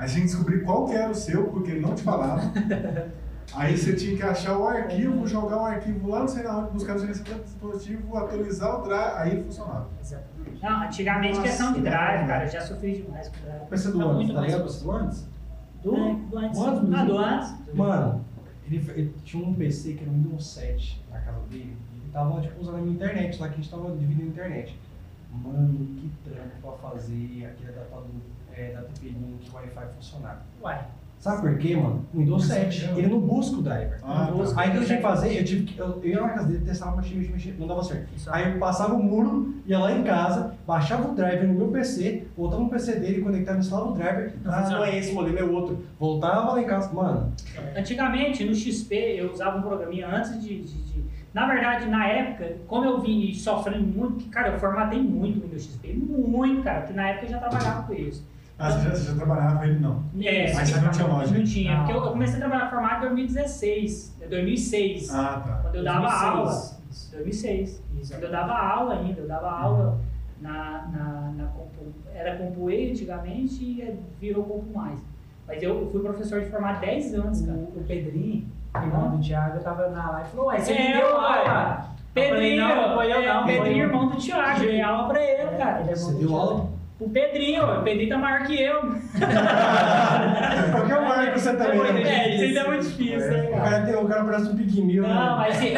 Aí 0.00 0.08
você 0.08 0.14
tinha 0.14 0.24
que 0.26 0.32
descobrir 0.32 0.64
qual 0.64 0.86
que 0.86 0.94
era 0.94 1.10
o 1.10 1.14
seu, 1.14 1.48
porque 1.48 1.72
ele 1.72 1.80
não 1.80 1.94
te 1.94 2.02
falava. 2.02 2.40
Aí 3.54 3.76
você 3.76 3.94
tinha 3.94 4.16
que 4.16 4.22
achar 4.22 4.56
o 4.56 4.66
arquivo, 4.66 5.26
jogar 5.26 5.58
o 5.58 5.64
arquivo 5.66 6.08
lá, 6.08 6.20
não 6.20 6.28
sei 6.28 6.42
na 6.42 6.56
onde, 6.56 6.70
buscar 6.70 6.94
no 6.94 7.00
gerenciamento 7.00 7.40
do 7.40 7.44
dispositivo, 7.44 8.16
atualizar 8.16 8.80
o 8.80 8.82
drive, 8.84 9.12
aí 9.16 9.32
ele 9.32 9.42
funcionava. 9.42 9.88
Exatamente. 10.00 10.62
Não, 10.62 10.82
antigamente 10.84 11.34
Nossa, 11.34 11.42
questão 11.42 11.72
de 11.72 11.80
drive, 11.80 12.26
cara, 12.28 12.44
eu 12.44 12.48
já 12.48 12.60
sofri 12.60 13.02
demais 13.02 13.28
com 13.28 13.40
drive. 13.42 13.62
O 13.62 13.66
PC 13.66 13.90
do 13.90 13.98
Tá 13.98 14.04
antes, 14.04 14.16
muito 14.16 14.34
tá 14.34 14.40
ligado? 14.40 14.60
O 14.60 14.64
PC 14.64 14.84
do 14.84 14.90
antes? 14.92 15.28
Do, 15.82 15.90
do 15.90 16.38
antes. 16.38 16.58
O 16.60 16.64
antes, 16.64 16.94
Ah, 16.94 17.04
do 17.04 17.18
antes. 17.18 17.74
Mano, 17.74 18.24
ele, 18.64 18.90
ele 18.94 19.14
tinha 19.24 19.44
um 19.46 19.54
PC 19.54 19.92
que 19.94 20.02
era 20.04 20.10
um 20.12 20.14
Windows 20.14 20.46
7 20.46 21.04
na 21.10 21.18
casa 21.18 21.40
dele. 21.50 21.76
E 21.92 21.96
ele 21.96 22.12
tava, 22.12 22.40
tipo, 22.40 22.60
usando 22.60 22.76
a 22.76 22.80
minha 22.80 22.94
internet 22.94 23.40
lá, 23.40 23.48
que 23.48 23.54
a 23.54 23.56
gente 23.56 23.70
tava 23.70 23.96
dividindo 23.96 24.22
a 24.22 24.26
internet. 24.26 24.78
Mano, 25.32 25.76
que 25.96 26.12
trampo 26.24 26.50
pra 26.62 26.90
fazer 26.90 27.46
aquele 27.50 27.70
adaptador 27.70 28.06
é, 28.60 28.72
da 28.72 28.82
TP-Link 28.82 29.50
Wi-Fi 29.52 29.80
funcionar. 29.96 30.42
Uai. 30.62 30.80
Sabe 31.18 31.42
por 31.42 31.58
quê, 31.58 31.76
mano? 31.76 32.06
O 32.14 32.18
Windows 32.18 32.46
7, 32.46 32.92
ele 32.96 33.06
não 33.08 33.20
busca 33.20 33.58
o 33.58 33.60
driver. 33.62 33.98
Ah, 34.02 34.28
Não 34.30 34.38
busca. 34.38 34.54
tá. 34.54 34.62
Aí 34.62 34.68
o 34.70 34.72
que 34.72 34.78
eu 34.78 34.84
tinha 34.86 34.96
que 34.96 35.02
fazer, 35.02 35.38
eu 35.38 35.44
tive 35.44 35.64
que. 35.64 35.78
Eu, 35.78 36.00
eu 36.02 36.08
ia 36.08 36.20
na 36.22 36.30
casa 36.30 36.46
dele, 36.48 36.64
testava, 36.64 36.96
mexer, 36.96 37.14
mexer, 37.14 37.32
mexer, 37.32 37.56
não 37.58 37.66
dava 37.66 37.84
certo. 37.84 38.08
Isso 38.16 38.30
Aí 38.32 38.50
eu 38.54 38.58
passava 38.58 38.94
o 38.94 39.02
muro, 39.02 39.54
ia 39.66 39.78
lá 39.78 39.92
em 39.92 40.02
casa, 40.02 40.54
baixava 40.66 41.10
o 41.10 41.14
driver 41.14 41.46
no 41.46 41.52
meu 41.52 41.68
PC, 41.68 42.26
voltava 42.34 42.62
no 42.62 42.70
PC 42.70 43.00
dele, 43.00 43.20
conectava, 43.20 43.58
instalava 43.58 43.90
o 43.90 43.94
driver. 43.94 44.32
Ah, 44.46 44.70
não 44.70 44.82
é 44.82 44.96
esse 44.96 45.12
modelo, 45.12 45.38
é 45.38 45.44
outro. 45.44 45.84
Voltava 45.98 46.52
lá 46.54 46.62
em 46.62 46.64
casa. 46.64 46.90
Mano, 46.94 47.30
Antigamente, 47.76 48.42
no 48.44 48.54
XP, 48.54 48.94
eu 49.18 49.30
usava 49.30 49.58
um 49.58 49.62
programinha 49.62 50.08
antes 50.08 50.40
de, 50.40 50.62
de- 50.62 50.82
de- 50.84 51.04
Na 51.34 51.46
verdade, 51.46 51.86
na 51.86 52.06
época, 52.08 52.56
como 52.66 52.86
eu 52.86 52.98
vim 52.98 53.32
sofrendo 53.34 53.86
muito, 53.86 54.16
que, 54.16 54.28
cara, 54.30 54.48
eu 54.48 54.58
formatei 54.58 54.98
muito 55.02 55.38
o 55.40 55.42
Windows 55.42 55.64
XP. 55.64 55.92
Muito, 55.92 56.62
cara, 56.62 56.80
porque 56.80 56.94
na 56.94 57.10
época 57.10 57.26
eu 57.26 57.30
já 57.30 57.38
trabalhava 57.38 57.86
com 57.86 57.92
isso. 57.92 58.24
Ah, 58.60 58.70
você 58.70 58.80
já, 58.84 58.90
você 58.90 59.04
já 59.10 59.14
trabalhava 59.16 59.56
com 59.58 59.64
ele 59.64 59.78
não? 59.80 60.04
É, 60.22 60.52
Mas 60.54 60.68
você 60.68 60.80
não 60.80 60.90
tinha 60.90 61.06
loja? 61.06 61.34
Não 61.38 61.44
tinha, 61.44 61.72
Não. 61.78 61.84
porque 61.84 61.98
eu 61.98 62.04
eu 62.04 62.10
comecei 62.12 62.36
a 62.36 62.38
trabalhar 62.40 62.64
com 62.66 62.70
formato 62.76 62.96
em 63.06 63.08
2016, 63.08 64.16
é 64.20 64.26
2006, 64.26 65.14
Ah, 65.14 65.42
tá. 65.44 65.58
quando 65.62 65.74
eu 65.76 65.84
dava 65.84 66.00
2006. 66.08 66.22
aula. 66.24 66.80
2006. 67.12 67.82
Isso. 68.00 68.12
Quando 68.12 68.22
eu 68.24 68.30
dava 68.30 68.52
aula 68.52 68.94
ainda, 69.00 69.20
eu 69.20 69.26
dava 69.28 69.50
aula 69.50 69.98
na, 70.40 70.88
na, 70.92 71.32
na 71.36 71.46
Compu, 71.46 71.92
era 72.14 72.36
Compu 72.36 72.70
E 72.70 72.90
antigamente 72.90 73.64
e 73.64 73.82
é- 73.82 73.94
virou 74.20 74.44
Compu 74.44 74.76
Mais. 74.78 74.98
Mas 75.46 75.62
eu, 75.62 75.88
fui 75.90 76.00
professor 76.02 76.40
de 76.40 76.50
formato 76.50 76.80
10 76.80 77.14
anos, 77.14 77.40
cara. 77.40 77.56
O, 77.58 77.78
o 77.80 77.84
Pedrinho, 77.86 78.46
irmão 78.74 79.16
do 79.16 79.22
Thiago, 79.22 79.56
eu 79.56 79.62
tava 79.62 79.88
na 79.88 80.10
live 80.12 80.28
e 80.28 80.30
falou, 80.32 80.46
ué, 80.46 80.58
você 80.60 80.72
É, 80.72 80.86
me 80.88 80.96
deu 81.00 81.16
aula. 81.16 81.86
Pedrinho, 82.14 82.60
Eu 82.62 82.68
falei, 82.68 82.86
não, 82.88 82.94
foi 82.96 83.12
eu 83.12 83.22
não. 83.22 83.40
é, 83.40 83.42
foi 83.44 83.52
Pedrinho, 83.54 83.82
eu. 83.84 83.88
irmão 83.88 84.08
do 84.08 84.16
Thiago, 84.16 84.62
eu 84.62 84.68
dei 84.70 84.80
aula 84.80 85.08
pra 85.08 85.22
ele, 85.22 85.42
É, 85.42 85.56
cara. 85.56 85.80
ele 85.80 85.90
é 85.90 85.94
você 85.96 86.12
deu 86.18 86.36
aula? 86.36 86.68
O 87.00 87.08
Pedrinho, 87.08 87.64
o 87.64 87.82
Pedrinho 87.82 88.10
tá 88.10 88.18
maior 88.18 88.42
que 88.46 88.60
eu. 88.62 88.80
Qualquer 90.70 91.00
marca 91.00 91.38
você 91.38 91.52
também. 91.54 91.78
muito 91.78 91.92
né? 91.94 92.02
É, 92.02 92.34
isso 92.34 92.44
ainda 92.44 92.60
é 92.60 92.66
muito 92.68 92.82
difícil, 92.82 93.18
né, 93.32 93.48
O 93.50 93.56
cara? 93.62 93.80
tem, 93.86 93.96
o 93.96 94.06
cara 94.06 94.24
parece 94.24 94.48
um 94.50 94.56
pigmeu. 94.56 95.02
Não, 95.04 95.08
né? 95.08 95.36
mas 95.38 95.56
assim, 95.56 95.72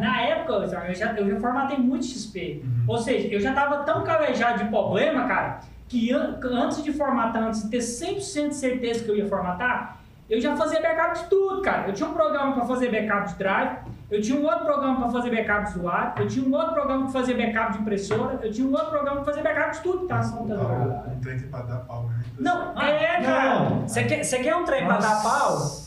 na 0.00 0.22
época, 0.22 0.52
eu 0.52 0.68
já, 0.68 0.86
eu 1.16 1.30
já 1.30 1.40
formatei 1.40 1.78
muito 1.78 2.04
XP. 2.04 2.60
Uhum. 2.62 2.84
Ou 2.88 2.98
seja, 2.98 3.28
eu 3.28 3.40
já 3.40 3.52
tava 3.54 3.78
tão 3.84 4.04
calejado 4.04 4.64
de 4.64 4.68
problema, 4.70 5.26
cara, 5.26 5.60
que 5.88 6.12
an- 6.12 6.38
antes 6.44 6.84
de 6.84 6.92
formatar, 6.92 7.42
antes 7.44 7.62
de 7.62 7.70
ter 7.70 7.78
100% 7.78 8.48
de 8.48 8.54
certeza 8.54 9.02
que 9.04 9.10
eu 9.10 9.16
ia 9.16 9.26
formatar, 9.26 9.96
eu 10.28 10.40
já 10.40 10.56
fazia 10.56 10.80
backup 10.82 11.18
de 11.20 11.24
tudo, 11.30 11.62
cara. 11.62 11.86
Eu 11.88 11.94
tinha 11.94 12.08
um 12.08 12.12
programa 12.12 12.52
para 12.52 12.66
fazer 12.66 12.90
backup 12.90 13.28
de 13.30 13.34
drive, 13.36 13.78
eu 14.10 14.20
tinha 14.20 14.38
um 14.40 14.44
outro 14.44 14.64
programa 14.64 15.00
para 15.00 15.10
fazer 15.10 15.30
backup 15.30 15.64
de 15.72 15.78
usuário, 15.78 16.12
eu 16.22 16.28
tinha 16.28 16.46
um 16.48 16.54
outro 16.54 16.72
programa 16.74 17.02
para 17.04 17.12
fazer 17.12 17.34
backup 17.34 17.72
de 17.72 17.78
impressora, 17.80 18.38
eu 18.42 18.52
tinha 18.52 18.66
um 18.66 18.70
outro 18.72 18.90
programa 18.90 19.16
para 19.22 19.24
fazer 19.32 19.42
backup 19.42 19.72
de 19.76 19.80
tudo 19.82 19.98
que 20.00 20.06
tava 20.06 20.26
no 20.28 20.36
computador. 20.36 20.70
Ah, 20.72 21.10
Um 21.16 21.20
trem 21.20 21.38
que 21.38 21.44
é 21.44 21.48
pra 21.48 21.62
dar 21.62 21.76
pau, 21.80 22.04
né? 22.04 22.14
Não, 22.38 22.80
é, 22.80 23.20
cara. 23.22 23.58
Não. 23.70 23.88
Você 23.88 24.04
quer, 24.04 24.22
você 24.24 24.38
quer 24.38 24.54
um 24.56 24.64
trem 24.64 24.84
pra 24.84 24.94
Nossa. 24.94 25.08
dar 25.08 25.22
pau? 25.22 25.86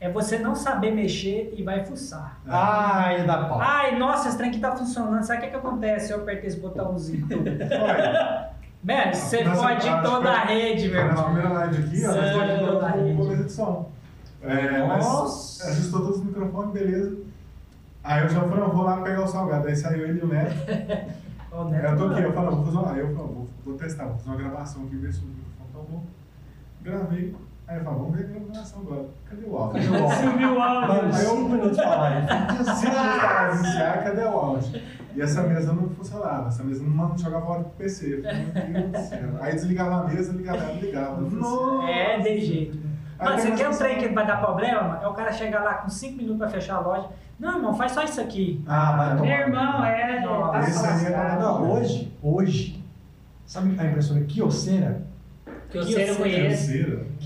É 0.00 0.08
você 0.08 0.38
não 0.38 0.54
saber 0.54 0.92
mexer 0.92 1.52
e 1.56 1.62
vai 1.64 1.84
fuçar. 1.84 2.38
Ah, 2.48 3.12
ele 3.12 3.24
dá 3.24 3.38
pau. 3.48 3.58
Ai, 3.60 3.98
nossa, 3.98 4.28
esse 4.28 4.36
trem 4.38 4.48
aqui 4.50 4.60
tá 4.60 4.70
funcionando. 4.76 5.22
Sabe 5.24 5.40
o 5.40 5.42
que, 5.42 5.50
que 5.50 5.56
acontece 5.56 6.12
eu 6.12 6.18
apertar 6.20 6.46
esse 6.46 6.60
botãozinho? 6.60 7.26
Mano, 8.80 9.12
você 9.14 9.42
pode 9.44 9.88
ir 9.88 10.02
toda 10.02 10.30
a 10.32 10.46
que- 10.46 10.52
rede, 10.52 10.88
meu 10.88 11.00
na 11.02 11.08
irmão. 11.08 11.24
primeira 11.24 11.48
live 11.52 11.82
aqui, 11.84 12.06
ó, 12.06 12.12
nós 12.14 12.32
pode 12.32 12.58
toda 12.64 12.86
a 12.86 12.90
rede. 12.90 13.18
É, 14.40 14.86
mas 14.86 15.04
Nossa. 15.04 15.68
ajustou 15.68 16.00
todos 16.02 16.18
os 16.18 16.24
microfones, 16.24 16.70
beleza. 16.72 17.16
Aí 18.04 18.22
eu 18.22 18.28
já 18.28 18.40
falei, 18.40 18.64
eu 18.64 18.70
vou 18.72 18.84
lá 18.84 19.00
pegar 19.02 19.22
o 19.22 19.26
salgado. 19.26 19.66
Aí 19.68 19.76
saiu 19.76 20.06
ele 20.06 20.20
e 20.20 20.22
o 20.24 20.26
Neto. 20.28 20.54
Aí 20.68 21.70
Neto, 21.70 21.86
eu 21.92 21.96
tô 21.96 22.04
aqui, 22.14 22.22
eu 22.22 22.32
falo, 22.32 22.56
vou 22.56 22.64
fazer 22.66 22.76
uma. 22.78 22.92
Aí 22.92 23.00
eu 23.00 23.14
falo, 23.14 23.28
vou, 23.28 23.48
vou 23.64 23.74
testar, 23.74 24.04
vou 24.06 24.16
fazer 24.16 24.30
uma 24.30 24.36
gravação 24.36 24.84
aqui, 24.84 24.96
ver 24.96 25.12
se 25.12 25.20
o 25.20 25.26
microfone 25.26 25.68
tá 25.72 25.78
bom. 25.78 26.04
Gravei. 26.82 27.34
Aí 27.66 27.76
eu 27.78 27.84
falo, 27.84 27.98
vamos 27.98 28.16
ver 28.16 28.24
a 28.24 28.38
gravação 28.52 28.80
agora. 28.80 29.04
Cadê 29.28 29.44
o 29.46 29.56
áudio? 29.56 29.82
Cadê 29.82 29.88
o 29.98 30.02
áudio? 30.04 30.30
Sumiu 30.30 30.54
o 30.56 30.60
áudio. 30.62 30.88
Mano, 30.88 31.14
Aí 31.14 31.24
eu- 31.24 31.30
cinco 31.30 31.48
minutos 31.50 31.76
pra 31.76 31.96
live. 31.96 32.26
Se 32.78 32.86
eu 32.86 32.92
para 32.92 33.54
iniciar, 33.54 34.04
cadê 34.04 34.22
o 34.22 34.28
áudio? 34.28 34.82
E 35.14 35.20
essa 35.22 35.42
mesa 35.42 35.72
não 35.72 35.88
funcionava, 35.90 36.48
essa 36.48 36.62
mesa 36.62 36.82
não 36.84 37.18
jogava 37.18 37.44
áudio 37.46 37.64
pro 37.64 37.72
PC. 37.78 38.22
Falei, 38.22 38.44
Meu 38.68 38.88
Deus 38.88 38.90
do 39.04 39.08
céu. 39.08 39.28
Aí 39.40 39.52
desligava 39.52 39.94
a 39.96 40.04
mesa, 40.04 40.32
ligava 40.32 40.58
ela, 40.58 40.72
ligava. 40.80 41.20
Nossa. 41.20 41.90
É, 41.90 42.18
de 42.20 42.40
jeito. 42.40 42.88
Mano, 43.18 43.36
você 43.38 43.50
quer 43.50 43.68
um 43.68 43.76
trem 43.76 43.98
que 43.98 44.08
vai 44.10 44.24
dar 44.26 44.36
problema? 44.40 45.00
É 45.02 45.08
o 45.08 45.12
cara 45.12 45.32
chegar 45.32 45.64
lá 45.64 45.74
com 45.74 45.88
5 45.90 46.16
minutos 46.16 46.38
pra 46.38 46.48
fechar 46.48 46.76
a 46.76 46.80
loja. 46.80 47.08
Não, 47.38 47.56
irmão, 47.56 47.74
faz 47.74 47.92
só 47.92 48.02
isso 48.02 48.20
aqui. 48.20 48.60
Ah, 48.66 48.96
vai 48.96 49.16
tomar. 49.16 49.22
Meu 49.28 49.38
irmão, 49.38 49.84
é. 49.84 50.20
Nossa, 50.20 51.10
tá. 51.12 51.36
Não, 51.40 51.70
hoje, 51.72 52.12
hoje, 52.22 52.84
sabe 53.46 53.78
a 53.78 53.84
impressora 53.84 54.24
Kyocera? 54.24 55.02
Que 55.70 55.78
eu 55.78 56.16
conheço. 56.16 56.72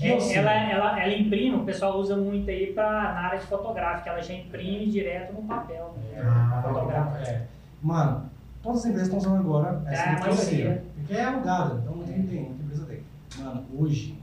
É, 0.01 0.33
ela, 0.35 0.51
ela, 0.51 1.01
ela 1.01 1.13
imprime, 1.13 1.55
o 1.55 1.63
pessoal 1.63 1.97
usa 1.97 2.15
muito 2.17 2.49
aí 2.49 2.73
pra, 2.73 2.91
na 2.91 3.19
área 3.21 3.39
de 3.39 3.45
fotográfica, 3.45 4.09
ela 4.09 4.21
já 4.21 4.33
imprime 4.33 4.85
direto 4.87 5.33
no 5.33 5.43
papel. 5.43 5.95
né? 5.97 6.21
Ah, 6.21 6.61
Fotográfica. 6.61 7.31
É. 7.31 7.41
Mano, 7.81 8.29
todas 8.61 8.79
as 8.79 8.85
empresas 8.85 9.07
estão 9.07 9.19
usando 9.19 9.39
agora 9.39 9.81
essa 9.87 10.09
É, 10.09 10.15
Kyocera. 10.15 10.83
Porque 10.97 11.13
é 11.13 11.23
alugada, 11.23 11.79
então 11.81 11.95
não 11.95 12.03
tem, 12.03 12.21
tem, 12.23 12.41
muita 12.43 12.63
empresa 12.63 12.85
tem. 12.85 12.99
Mano, 13.37 13.65
hoje, 13.77 14.17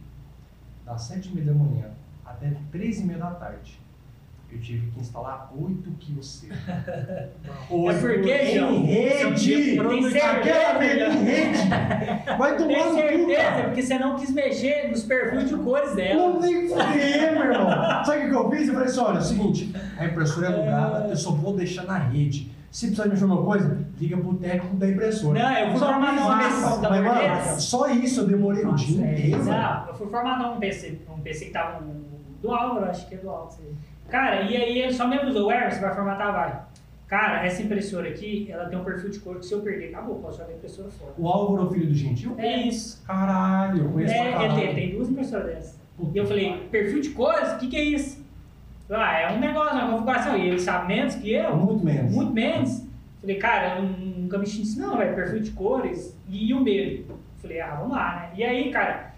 das 0.85 1.11
7h30 1.11 1.45
da 1.45 1.55
manhã 1.55 1.87
até 2.25 2.53
13h30 2.75 3.17
da 3.19 3.31
tarde, 3.31 3.81
eu 4.53 4.61
tive 4.61 4.91
que 4.91 5.01
instalar 5.01 5.51
8 5.57 5.91
Kyocera. 5.99 6.55
É 7.71 7.93
porque, 8.01 8.47
João, 8.59 8.73
em 8.75 8.85
rede! 8.85 9.35
de 9.37 9.77
Tem 9.77 9.81
Aquela 9.81 10.11
certeza, 10.11 10.79
rede 10.79 11.17
em 11.17 11.25
rede! 11.25 11.59
Vai 12.39 12.57
tomar 12.57 12.69
Tem 12.69 12.85
no 12.85 12.91
cu, 12.91 12.95
certeza, 12.97 13.43
cara! 13.43 13.65
porque 13.65 13.83
você 13.83 13.99
não 13.99 14.17
quis 14.17 14.31
mexer 14.33 14.89
nos 14.91 15.03
perfis 15.05 15.49
de 15.49 15.57
cores 15.57 15.95
dela. 15.95 16.29
Não 16.29 16.41
tem 16.41 16.69
fuder, 16.69 17.33
meu 17.33 17.43
irmão. 17.53 18.05
Sabe 18.05 18.27
o 18.27 18.29
que 18.29 18.35
eu 18.35 18.51
fiz? 18.51 18.69
Eu 18.69 18.75
falei 18.75 18.89
assim: 18.89 19.01
olha, 19.01 19.17
é 19.17 19.21
o 19.21 19.23
seguinte, 19.23 19.75
a 19.99 20.05
impressora 20.05 20.47
é 20.47 20.53
alugada, 20.53 21.09
eu 21.09 21.17
só 21.17 21.31
vou 21.33 21.55
deixar 21.57 21.85
na 21.85 21.99
rede. 21.99 22.51
Se 22.71 22.87
precisar 22.87 23.05
de 23.05 23.11
mexer 23.11 23.25
alguma 23.25 23.43
coisa, 23.45 23.85
liga 24.01 24.17
pro 24.17 24.35
técnico 24.35 24.77
da 24.77 24.89
impressora. 24.89 25.39
Não, 25.43 25.53
eu 25.59 25.71
fui 25.71 25.79
Só 25.81 25.87
formar 25.93 26.13
mesa 26.13 26.79
da 26.81 26.91
Mas, 26.91 27.03
mano, 27.05 27.15
Mercedes. 27.21 27.65
só 27.65 27.89
isso 27.91 28.21
eu 28.21 28.27
demorei 28.29 28.63
o 28.65 28.69
Nossa, 28.69 28.85
dia 28.85 29.05
é, 29.07 29.13
inteiro. 29.13 29.45
Não, 29.45 29.87
eu 29.89 29.95
fui 29.95 30.07
formatar 30.09 30.53
um 30.57 30.61
PC, 30.61 30.99
um 31.13 31.21
PC 31.21 31.47
que 31.47 31.51
tava 31.51 31.83
um, 31.83 32.01
do 32.41 32.53
Álvaro, 32.53 32.87
acho 32.89 33.09
que 33.09 33.17
é 33.17 33.19
do 33.19 33.29
Álvaro. 33.29 33.57
Cara, 34.11 34.43
e 34.43 34.57
aí 34.57 34.79
ele 34.83 34.93
só 34.93 35.07
me 35.07 35.17
avisou, 35.17 35.45
você 35.51 35.81
vai 35.81 35.95
formatar, 35.95 36.33
vai. 36.33 36.61
Cara, 37.07 37.45
essa 37.45 37.61
impressora 37.63 38.09
aqui, 38.09 38.47
ela 38.51 38.67
tem 38.69 38.79
um 38.79 38.85
perfil 38.85 39.11
de 39.11 39.19
cor 39.19 39.39
que 39.39 39.47
se 39.47 39.53
eu 39.53 39.61
perder, 39.61 39.89
acabou, 39.89 40.17
posso 40.17 40.39
jogar 40.39 40.51
a 40.51 40.55
impressora 40.55 40.89
fora. 40.91 41.13
O 41.19 41.27
Álvaro, 41.29 41.69
filho 41.71 41.87
do 41.87 41.95
Gentil? 41.95 42.35
É 42.39 42.57
isso. 42.59 43.03
Caralho, 43.05 43.85
eu 43.85 43.91
conheço 43.91 44.15
pra 44.15 44.23
É, 44.23 44.27
ele 44.29 44.37
caralho. 44.37 44.55
tem, 44.61 44.75
tem 44.75 44.91
duas 44.93 45.09
impressoras 45.09 45.47
dessas. 45.47 45.81
Puta 45.97 46.11
E 46.15 46.19
eu 46.19 46.27
falei, 46.27 46.69
perfil 46.71 47.01
de 47.01 47.11
cores? 47.11 47.53
O 47.53 47.59
que, 47.59 47.67
que 47.69 47.77
é 47.77 47.83
isso? 47.83 48.25
Ah, 48.89 49.19
é 49.21 49.33
um 49.33 49.41
negócio, 49.41 49.75
uma 49.77 49.91
configuração. 49.93 50.37
E 50.37 50.49
ele 50.49 50.59
sabe 50.61 50.89
menos 50.89 51.15
que 51.17 51.33
eu, 51.33 51.57
Muito 51.57 51.85
menos. 51.85 52.13
muito 52.13 52.33
menos. 52.33 52.85
Falei, 53.21 53.37
cara, 53.37 53.77
eu 53.79 53.83
nunca 53.83 54.39
mexi 54.39 54.61
nisso 54.61 54.81
não, 54.81 54.97
velho, 54.97 55.15
perfil 55.15 55.41
de 55.41 55.51
cores 55.51 56.17
e 56.29 56.55
o 56.55 56.61
medo. 56.61 57.19
Falei, 57.43 57.61
ah, 57.61 57.75
vamos 57.81 57.93
lá, 57.97 58.15
né? 58.17 58.31
E 58.37 58.45
aí, 58.45 58.71
cara, 58.71 59.10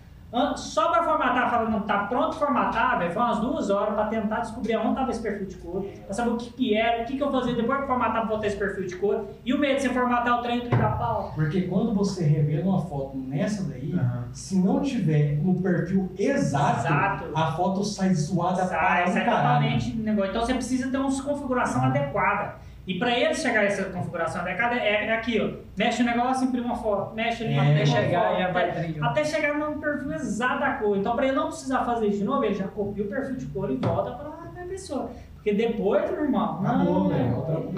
Só 0.56 0.90
pra 0.90 1.02
formatar, 1.02 1.50
falando, 1.50 1.84
tá 1.84 2.04
pronto 2.04 2.36
formatar, 2.36 2.98
velho, 2.98 3.12
foi 3.12 3.22
umas 3.22 3.38
duas 3.40 3.68
horas 3.68 3.92
pra 3.94 4.06
tentar 4.06 4.40
descobrir 4.40 4.76
onde 4.78 4.94
tava 4.94 5.10
esse 5.10 5.20
perfil 5.20 5.46
de 5.46 5.56
cor, 5.56 5.82
pra 5.82 6.14
saber 6.14 6.30
o 6.30 6.36
que 6.38 6.50
que 6.52 6.74
era, 6.74 7.02
o 7.02 7.06
que 7.06 7.18
que 7.18 7.22
eu 7.22 7.30
fazia 7.30 7.54
depois 7.54 7.80
de 7.82 7.86
formatar 7.86 8.12
pra 8.22 8.24
botar 8.24 8.46
esse 8.46 8.56
perfil 8.56 8.86
de 8.86 8.96
cor, 8.96 9.26
e 9.44 9.52
o 9.52 9.58
medo 9.58 9.76
de 9.76 9.82
você 9.82 9.88
formatar 9.90 10.38
o 10.38 10.42
trem 10.42 10.56
e 10.56 10.60
o 10.60 10.64
trem 10.70 10.78
da 10.80 10.88
pau. 10.88 11.32
Porque 11.34 11.62
quando 11.62 11.92
você 11.94 12.24
revela 12.24 12.64
uma 12.70 12.80
foto 12.80 13.16
nessa 13.18 13.68
daí, 13.68 13.92
Aham. 13.92 14.24
se 14.32 14.58
não 14.58 14.80
tiver 14.80 15.36
no 15.42 15.60
perfil 15.60 16.10
exato, 16.18 16.78
Exato. 16.80 17.24
a 17.34 17.52
foto 17.52 17.84
sai 17.84 18.14
zoada 18.14 18.64
Sai, 18.64 18.68
para 19.04 19.12
sai 19.12 19.22
um 19.22 19.24
caralho. 19.26 19.42
totalmente 19.42 19.96
negócio. 19.98 20.30
Então 20.30 20.46
você 20.46 20.54
precisa 20.54 20.90
ter 20.90 20.96
uma 20.96 21.22
configuração 21.22 21.84
adequada. 21.84 22.54
E 22.86 22.98
para 22.98 23.16
ele 23.16 23.32
chegar 23.34 23.60
a 23.60 23.64
essa 23.64 23.84
configuração 23.84 24.40
adequada, 24.40 24.74
é, 24.74 25.06
é 25.06 25.12
aqui, 25.12 25.40
ó. 25.40 25.62
Mexe 25.76 26.02
o 26.02 26.04
negócio, 26.06 26.46
imprime 26.46 26.66
uma 26.66 26.74
foto. 26.74 27.14
Mexe 27.14 27.44
ali, 27.44 27.54
É, 27.54 27.56
imprime 27.58 27.82
Até 27.82 27.86
chegar 27.86 28.22
foto, 28.22 28.42
até-. 28.42 29.00
Até 29.00 29.24
chegar 29.24 29.54
no 29.54 29.80
perfil 29.80 30.12
exato 30.12 30.60
da 30.60 30.72
cor. 30.72 30.96
Então, 30.96 31.14
para 31.14 31.26
ele 31.26 31.36
não 31.36 31.46
precisar 31.46 31.84
fazer 31.84 32.08
isso 32.08 32.18
de 32.18 32.24
novo, 32.24 32.44
ele 32.44 32.54
já 32.54 32.66
copia 32.66 33.04
o 33.04 33.08
perfil 33.08 33.36
de 33.36 33.46
cor 33.46 33.70
e 33.70 33.76
volta 33.76 34.10
para 34.12 34.62
a 34.62 34.66
pessoa. 34.66 35.10
Porque 35.34 35.54
depois, 35.54 36.08
meu 36.10 36.24
irmão, 36.24 36.60
Acabou, 36.60 36.94
não, 36.94 37.08
velho, 37.08 37.24
é 37.24 37.30
é 37.30 37.32
trampo. 37.34 37.72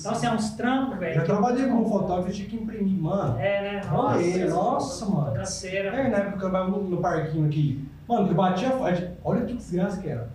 Então, 0.00 0.12
assim, 0.12 0.26
é 0.26 0.30
uns 0.30 0.50
trampos, 0.50 0.98
velho. 0.98 1.14
Já 1.14 1.22
trabalhei 1.22 1.66
como 1.66 1.88
fotógrafo 1.88 2.30
e 2.30 2.32
tinha 2.32 2.48
que 2.48 2.56
imprimir, 2.56 3.00
mano. 3.00 3.38
É, 3.40 3.60
né? 3.60 3.80
Olha 3.92 4.18
aí, 4.18 4.42
essa 4.42 4.54
nossa, 4.54 5.06
mano. 5.06 5.34
Canseira. 5.34 5.88
É, 5.88 6.08
na 6.08 6.16
época 6.18 6.30
que 6.30 6.34
eu 6.36 6.40
trabalhava 6.40 6.70
no, 6.70 6.82
no 6.84 6.96
parquinho 6.98 7.46
aqui. 7.46 7.88
Mano, 8.08 8.28
eu 8.28 8.34
batia 8.34 8.68
a 8.68 8.70
foto. 8.72 9.02
Olha 9.24 9.44
que 9.44 9.54
desgraça 9.54 10.00
que 10.00 10.08
era. 10.08 10.28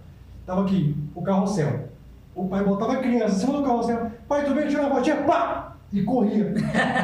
Tava 0.46 0.64
aqui, 0.64 0.96
o 1.16 1.22
carrossel. 1.22 1.89
O 2.40 2.48
pai 2.48 2.64
botava 2.64 2.94
a 2.94 2.98
criança 2.98 3.36
em 3.36 3.40
cima 3.40 3.58
do 3.58 3.64
carrossel. 3.64 4.12
Pai, 4.26 4.46
tu 4.46 4.54
veio 4.54 4.70
tirar 4.70 4.84
uma 4.84 4.96
fotinha? 4.96 5.18
Pá! 5.24 5.74
E 5.92 6.04
corria. 6.04 6.54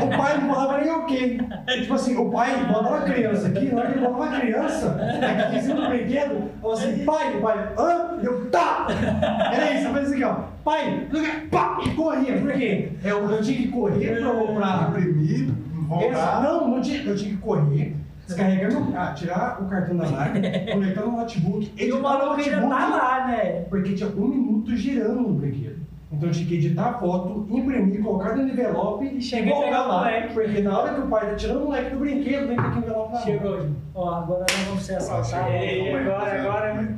O 0.02 0.18
pai 0.18 0.38
não 0.38 0.54
falava 0.54 0.78
nem 0.78 0.90
o 0.94 1.06
quê. 1.06 1.38
Tipo 1.82 1.94
assim, 1.96 2.16
o 2.16 2.30
pai 2.32 2.56
botava 2.66 3.00
a 3.00 3.02
criança 3.02 3.48
aqui, 3.50 3.66
na 3.66 3.82
hora 3.82 3.92
que 3.92 3.98
ele 3.98 4.08
botava 4.08 4.26
a 4.34 4.40
criança 4.40 4.98
aqui 5.42 5.58
em 5.58 5.62
cima 5.62 5.82
do 5.82 5.88
brinquedo, 5.90 6.52
falava 6.62 6.80
assim, 6.82 7.04
pai, 7.04 7.40
pai, 7.42 7.74
hã? 7.78 8.18
Eu, 8.24 8.50
tá! 8.50 8.88
Era 9.52 9.74
isso, 9.74 9.88
eu 9.88 9.94
fazia 9.94 10.08
assim, 10.16 10.24
ó. 10.24 10.36
Pai, 10.64 11.08
pá! 11.52 11.80
E 11.86 11.90
corria. 11.90 12.38
Por 12.40 12.54
quê? 12.54 12.92
Eu, 13.04 13.30
eu 13.30 13.42
tinha 13.42 13.58
que 13.58 13.68
correr 13.68 14.22
pra, 14.22 14.86
pra, 14.86 15.00
Imprimir, 15.02 15.50
voltar. 15.86 16.44
não, 16.44 16.68
não 16.70 16.82
tinha, 16.82 17.04
eu 17.04 17.16
tinha 17.16 17.32
que 17.32 17.42
correr, 17.42 17.94
descarregar 18.28 18.72
meu, 18.72 18.88
ah, 18.98 19.14
tirar 19.14 19.62
o 19.62 19.66
cartão 19.68 19.98
da 19.98 20.08
máquina, 20.10 20.50
conectar 20.72 21.02
no 21.02 21.12
notebook, 21.12 21.72
E 21.78 21.92
o 21.92 22.02
maluco 22.02 22.42
ainda 22.42 22.62
tá 22.62 22.88
lá, 22.90 23.28
né? 23.28 23.66
porque 23.70 23.94
tinha 23.94 24.10
um 24.10 24.28
minuto 24.28 24.76
girando 24.76 25.22
no 25.22 25.34
brinquedo. 25.34 25.76
Então 26.12 26.30
eu 26.30 26.34
tinha 26.34 26.48
que 26.48 26.56
editar 26.56 26.86
a 26.90 26.94
foto, 26.94 27.46
imprimir, 27.50 28.02
colocar 28.02 28.36
no 28.36 28.48
envelope 28.48 29.06
e 29.06 29.42
voltar 29.42 29.86
o 29.86 29.88
lá. 29.90 29.98
moleque. 30.00 30.34
Porque 30.34 30.62
na 30.62 30.80
hora 30.80 30.94
que 30.94 31.02
o 31.02 31.08
pai 31.08 31.30
tá 31.30 31.36
tirando 31.36 31.62
o 31.62 31.66
moleque 31.66 31.90
do 31.90 32.00
brinquedo, 32.00 32.48
vem 32.48 32.56
com 32.56 32.62
aquele 32.62 32.86
envelope 32.86 33.14
na. 33.14 33.20
Chegou. 33.20 33.68
Ó, 33.94 34.14
agora 34.16 34.40
nós 34.42 34.68
vamos 34.68 34.84
ser 34.86 34.96
assaltados. 34.96 35.34
Agora, 35.34 36.40
agora. 36.40 36.96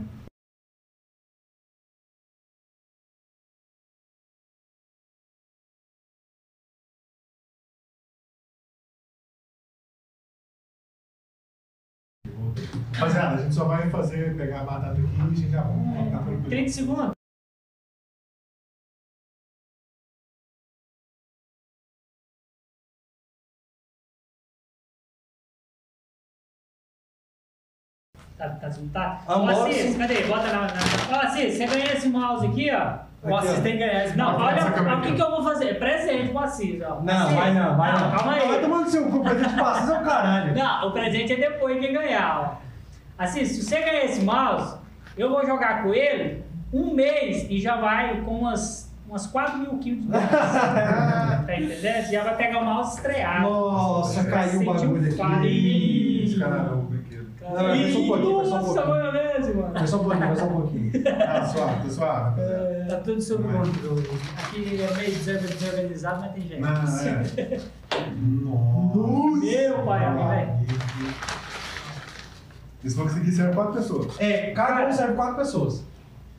Rapaziada, 13.27 13.35
a 13.35 13.43
gente 13.43 13.55
só 13.55 13.65
vai 13.65 13.89
fazer, 13.89 14.35
pegar 14.37 14.61
a 14.61 14.63
batata 14.63 14.91
aqui 14.91 15.01
e 15.01 15.21
a 15.21 15.25
gente 15.25 15.49
já 15.49 15.61
vai. 15.61 16.11
Tá 16.11 16.17
tranquilo. 16.19 16.49
30 16.49 16.71
segundos. 16.71 17.11
Tá, 28.37 28.49
tá, 28.49 28.69
tá. 28.93 29.21
Amor, 29.27 29.49
Assis, 29.49 29.97
cadê? 29.97 30.23
Bota 30.25 30.45
na. 30.47 30.61
na... 30.61 30.67
Ó, 31.11 31.25
Assis, 31.25 31.57
você 31.57 31.65
ganhou 31.65 31.87
esse 31.87 32.07
mouse 32.07 32.45
aqui, 32.45 32.69
ó. 32.71 33.07
O 33.23 33.35
Assis 33.35 33.59
tem 33.61 33.73
que 33.73 33.79
ganhar 33.79 34.05
esse 34.05 34.15
Não, 34.15 34.37
olha 34.37 34.63
o 34.63 35.01
que, 35.01 35.15
que 35.15 35.21
eu 35.21 35.31
vou 35.31 35.43
fazer. 35.43 35.69
É 35.69 35.73
presente 35.73 36.29
pro 36.29 36.39
Assis, 36.39 36.79
ó. 36.83 37.01
Não, 37.01 37.23
Assis, 37.23 37.35
vai 37.35 37.53
não, 37.55 37.75
vai 37.75 37.91
não. 37.93 38.11
Calma 38.11 38.33
aí. 38.33 38.47
Vai 38.47 38.61
tomando 38.61 38.89
seu 38.89 39.09
cu, 39.09 39.23
presente 39.23 39.55
passas 39.55 39.89
é 39.89 39.99
o 39.99 40.03
caralho. 40.03 40.53
Não, 40.53 40.87
o 40.87 40.91
presente 40.91 41.33
é 41.33 41.35
depois 41.35 41.79
quem 41.79 41.93
ganhar, 41.93 42.61
ó. 42.63 42.66
Assim, 43.17 43.45
se 43.45 43.63
você 43.63 43.79
ganhar 43.79 44.05
esse 44.05 44.21
mouse, 44.21 44.75
eu 45.17 45.29
vou 45.29 45.45
jogar 45.45 45.83
com 45.83 45.93
ele 45.93 46.43
um 46.71 46.93
mês 46.93 47.47
e 47.49 47.59
já 47.59 47.77
vai 47.77 48.21
com 48.21 48.31
umas, 48.39 48.93
umas 49.09 49.25
4 49.27 49.57
mil 49.57 49.77
quilos 49.79 50.03
de 50.05 50.11
tá 50.11 51.45
entendendo? 51.49 51.79
Você 52.05 52.11
já 52.11 52.23
vai 52.23 52.35
pegar 52.35 52.59
o 52.59 52.65
mouse 52.65 52.95
estreado. 52.97 53.49
Nossa, 53.49 54.23
caiu 54.25 54.59
o 54.59 54.61
um 54.61 54.65
bagulho 54.65 55.17
fardo. 55.17 55.35
aqui. 55.37 56.21
Esse 56.25 56.39
cara 56.39 56.55
é 56.57 56.73
o 56.73 56.77
brinquedo. 56.81 57.27
Não, 57.41 57.53
vai 57.53 57.91
só 57.91 57.99
um 57.99 58.07
pouquinho, 58.07 58.45
só 58.45 58.55
um 58.55 58.59
Nossa, 58.59 58.81
pouquinho. 58.81 58.87
maionese, 58.87 59.53
mano. 59.53 59.73
Vai 59.73 59.87
só 59.87 59.95
um 59.97 60.03
pouquinho, 60.03 60.35
só 60.37 60.45
um 60.45 60.61
pouquinho. 60.61 60.91
Ah, 61.27 61.45
suave, 61.47 61.83
tá 61.83 61.89
suave. 61.89 62.23
rapaziada. 62.41 62.85
Tá 62.89 62.95
tudo 62.97 63.21
sob 63.21 63.43
controle. 63.43 64.09
Aqui 64.37 64.81
é 64.81 64.97
meio 64.97 65.11
desorga- 65.11 65.47
desorganizado, 65.47 66.21
mas 66.21 66.31
tem 66.33 66.43
jeito. 66.47 66.61
Não, 66.61 66.69
é. 66.71 67.59
Nossa. 68.19 69.45
Meu 69.45 69.77
pai, 69.85 70.49
amém, 72.81 72.85
velho. 72.85 72.87
Esse 72.87 72.95
box 72.95 73.15
aqui 73.15 73.31
serve 73.31 73.53
quatro 73.53 73.73
pessoas. 73.73 74.19
É, 74.19 74.51
cada 74.51 74.87
um 74.87 74.91
serve 74.91 75.13
quatro 75.13 75.35
pessoas. 75.35 75.83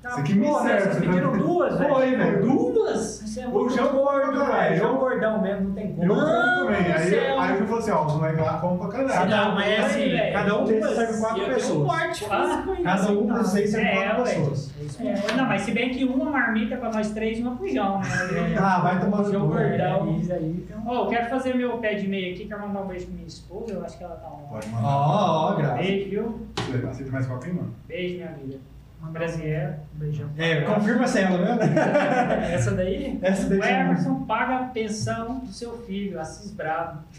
Tá, 0.08 0.12
Isso 0.14 0.20
aqui 0.20 0.34
me 0.34 0.46
serve, 0.46 0.68
Vocês 0.80 0.94
você 0.94 1.00
pediram 1.00 1.32
tá- 1.32 1.36
duas, 1.38 1.78
velho? 1.78 1.94
Foi, 1.94 2.16
velho. 2.16 2.42
Duas? 2.46 3.22
Isso 3.22 3.40
é 3.40 3.46
O 3.46 3.50
muito 3.50 3.74
João 3.76 3.92
gordo, 3.92 4.26
come 4.32 4.36
pra 4.46 4.56
velho. 4.56 4.76
João 4.78 4.96
gordão 4.96 5.42
mesmo, 5.42 5.68
não 5.68 5.74
tem 5.74 5.90
Eu 5.90 5.96
como. 5.96 6.14
Mano 6.14 6.66
também. 6.66 6.92
Aí, 6.92 7.18
aí 7.18 7.58
eu 7.60 7.66
falei 7.66 7.78
assim, 7.78 7.90
ó, 7.90 8.06
os 8.06 8.14
moleques 8.14 8.40
lá 8.40 8.58
comem 8.58 8.78
pra 8.78 8.88
caralho. 8.88 9.30
Não, 9.30 9.54
mas 9.54 9.66
é 9.68 9.76
assim, 9.78 10.08
velho. 10.08 10.32
Cada 10.32 10.58
um 10.58 10.64
desses 10.64 10.96
serve 10.96 11.20
quatro 11.20 11.42
eu 11.42 11.54
pessoas. 11.54 11.78
um 11.78 11.90
Ah, 12.32 12.82
Cada 12.84 13.12
um 13.12 13.26
desses 13.34 13.52
seis 13.52 13.70
serve 13.70 13.86
É, 13.86 14.02
quatro 14.06 14.22
ué. 14.24 14.34
pessoas. 14.34 14.70
É, 15.00 15.36
não, 15.36 15.44
mas 15.46 15.60
se 15.62 15.72
bem 15.72 15.90
que 15.90 16.04
uma 16.04 16.24
marmita 16.30 16.76
pra 16.78 16.90
nós 16.90 17.10
três 17.10 17.38
e 17.38 17.42
uma 17.42 17.54
pro 17.56 17.68
João, 17.68 17.98
né? 18.00 18.06
Ah, 18.58 18.80
vai 18.80 18.98
tomar 19.00 19.18
no 19.18 19.30
João 19.30 19.48
cu. 19.48 19.54
gordão. 19.54 20.16
Isso 20.18 20.32
aí. 20.32 20.64
então. 20.66 20.82
Ó, 20.86 21.04
eu 21.04 21.06
quero 21.08 21.28
fazer 21.28 21.54
meu 21.54 21.76
pé 21.78 21.94
de 21.94 22.08
meia 22.08 22.32
aqui, 22.32 22.46
quero 22.46 22.62
mandar 22.66 22.80
um 22.80 22.86
beijo 22.86 23.04
pra 23.06 23.14
minha 23.14 23.26
esposa, 23.26 23.72
eu 23.74 23.84
acho 23.84 23.98
que 23.98 24.04
ela 24.04 24.16
tá 24.16 24.28
on. 24.28 24.48
Pode 24.48 24.66
Ó, 24.68 24.70
mandar. 24.76 24.88
ó, 24.88 25.52
ó, 25.52 25.54
graças. 25.56 25.86
Beijo, 25.86 26.10
viu? 26.10 26.40
Você 26.56 26.86
Aceita 26.86 27.12
mais 27.12 27.26
copinho, 27.26 27.54
mano? 27.56 27.74
Beijo, 27.86 28.14
minha 28.16 28.28
amiga. 28.28 28.58
Brasileira. 29.06 29.80
Um 29.94 29.98
beijão. 29.98 30.28
É, 30.36 30.60
confirma 30.62 31.06
se 31.06 31.20
ela, 31.20 31.56
né? 31.56 31.58
Essa 32.54 32.72
daí? 32.72 33.18
Essa 33.22 33.46
O 33.46 33.50
daí 33.58 33.60
é 33.72 33.80
Emerson 33.80 34.24
paga 34.24 34.56
a 34.56 34.64
pensão 34.68 35.38
do 35.40 35.52
seu 35.52 35.78
filho, 35.78 36.20
Assis 36.20 36.50
Bravo. 36.52 36.98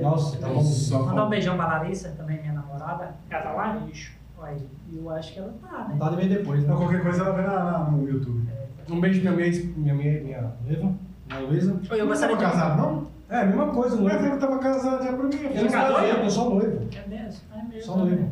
Nossa, 0.00 0.36
então 0.36 0.62
Só 0.62 1.02
Mandar 1.04 1.26
um 1.26 1.28
beijão 1.28 1.56
pra 1.56 1.66
Larissa, 1.66 2.10
também 2.16 2.40
minha 2.40 2.52
namorada. 2.52 3.14
Ela 3.30 3.42
tá 3.42 3.52
lá? 3.52 3.72
Bicho. 3.86 4.12
Olha, 4.38 4.56
eu 4.92 5.10
acho 5.10 5.32
que 5.32 5.38
ela 5.40 5.52
tá, 5.60 5.78
né? 5.78 5.86
Não 5.90 5.98
tá 5.98 6.10
de 6.10 6.16
ver 6.16 6.28
depois, 6.28 6.62
né? 6.62 6.74
qualquer 6.76 7.02
coisa 7.02 7.22
ela 7.24 7.32
vê 7.34 7.42
na, 7.42 7.64
na- 7.64 7.78
no 7.90 8.08
YouTube. 8.08 8.46
Um 8.90 9.00
beijo 9.00 9.22
pra 9.22 9.32
minha 9.32 9.32
minha, 9.32 9.62
minha, 9.76 9.94
minha, 9.94 10.20
minha 10.22 10.42
noiva, 10.42 10.94
minha 11.26 11.40
Luísa. 11.40 11.80
Eu 11.90 11.98
Não 11.98 12.06
gostaria 12.06 12.36
tava 12.36 12.46
de. 12.46 12.52
casado, 12.52 12.76
não? 12.82 13.06
É, 13.30 13.40
a 13.40 13.46
mesma 13.46 13.66
coisa, 13.68 13.96
Mas 13.96 14.12
noiva. 14.20 14.26
ele 14.28 14.36
tava 14.36 14.58
casado 14.58 15.02
já 15.02 15.12
pra 15.14 15.24
mim. 15.24 15.34
Eu 15.54 15.64
não 15.64 15.70
casei, 15.70 16.10
eu 16.10 16.30
sou 16.30 16.50
noivo. 16.54 16.88
É 16.94 17.08
mesmo? 17.08 17.40
É 17.56 17.62
mesmo. 17.62 17.82
Só 17.82 17.96
noivo. 17.96 18.30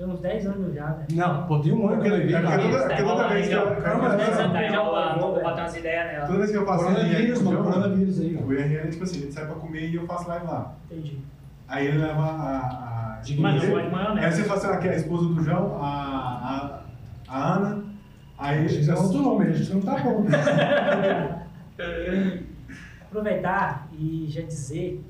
Tem 0.00 0.08
uns 0.08 0.20
10 0.20 0.46
anos 0.46 0.74
já, 0.74 0.86
né? 0.86 1.06
Não, 1.12 1.46
pô, 1.46 1.58
tem 1.58 1.72
um 1.74 1.86
ano 1.86 2.00
que 2.00 2.08
eu 2.08 2.12
levei, 2.14 2.32
porque 2.40 2.56
toda- 2.56 3.28
vez 3.28 3.48
que 3.48 3.52
eu- 3.52 3.76
calma, 3.82 4.08
dez 4.08 4.28
calma. 4.30 4.40
anos, 4.40 4.52
calma. 4.54 4.68
já 4.70 4.80
rolando, 4.82 5.20
vou 5.20 5.34
botar 5.34 5.60
umas 5.60 5.76
ideias 5.76 6.06
nela. 6.06 6.26
Toda 6.26 6.38
vez 6.38 6.50
que 6.50 6.56
eu 6.56 6.64
faço 6.66 6.84
Coronavírus, 6.86 7.42
mano, 7.42 7.64
coronavírus 7.64 8.20
aí. 8.20 8.36
O 8.36 8.50
IRL 8.54 8.76
é 8.78 8.86
tipo 8.90 9.04
assim, 9.04 9.18
a 9.18 9.20
gente 9.20 9.34
sai 9.34 9.44
pra 9.44 9.54
comer 9.56 9.90
e 9.90 9.96
eu 9.96 10.06
faço 10.06 10.26
live 10.26 10.46
lá. 10.46 10.72
Entendi. 10.90 11.18
Aí 11.68 11.86
ele 11.86 11.98
leva 11.98 12.22
a. 12.22 13.16
a 13.18 13.20
De 13.22 13.38
Mas 13.38 13.60
Sim. 13.60 13.66
não 13.68 13.74
pode 13.74 13.90
maionese. 13.90 14.24
Aí 14.26 14.32
você 14.32 14.44
fala 14.44 14.58
assim, 14.58 14.68
aqui 14.68 14.88
é 14.88 14.90
a 14.92 14.96
esposa 14.96 15.28
do 15.34 15.44
João, 15.44 15.78
a, 15.82 16.80
a, 17.28 17.34
a 17.36 17.54
Ana. 17.56 17.84
Aí 18.38 18.64
Esse 18.64 18.82
já 18.82 18.94
é 18.94 18.96
outro 18.96 19.18
nome, 19.20 19.48
a 19.48 19.52
gente 19.52 19.74
não 19.74 19.82
tá 19.82 19.98
bom. 19.98 20.24
Aproveitar 23.04 23.86
e 23.92 24.24
já 24.30 24.40
dizer, 24.40 24.94
né, 24.94 25.09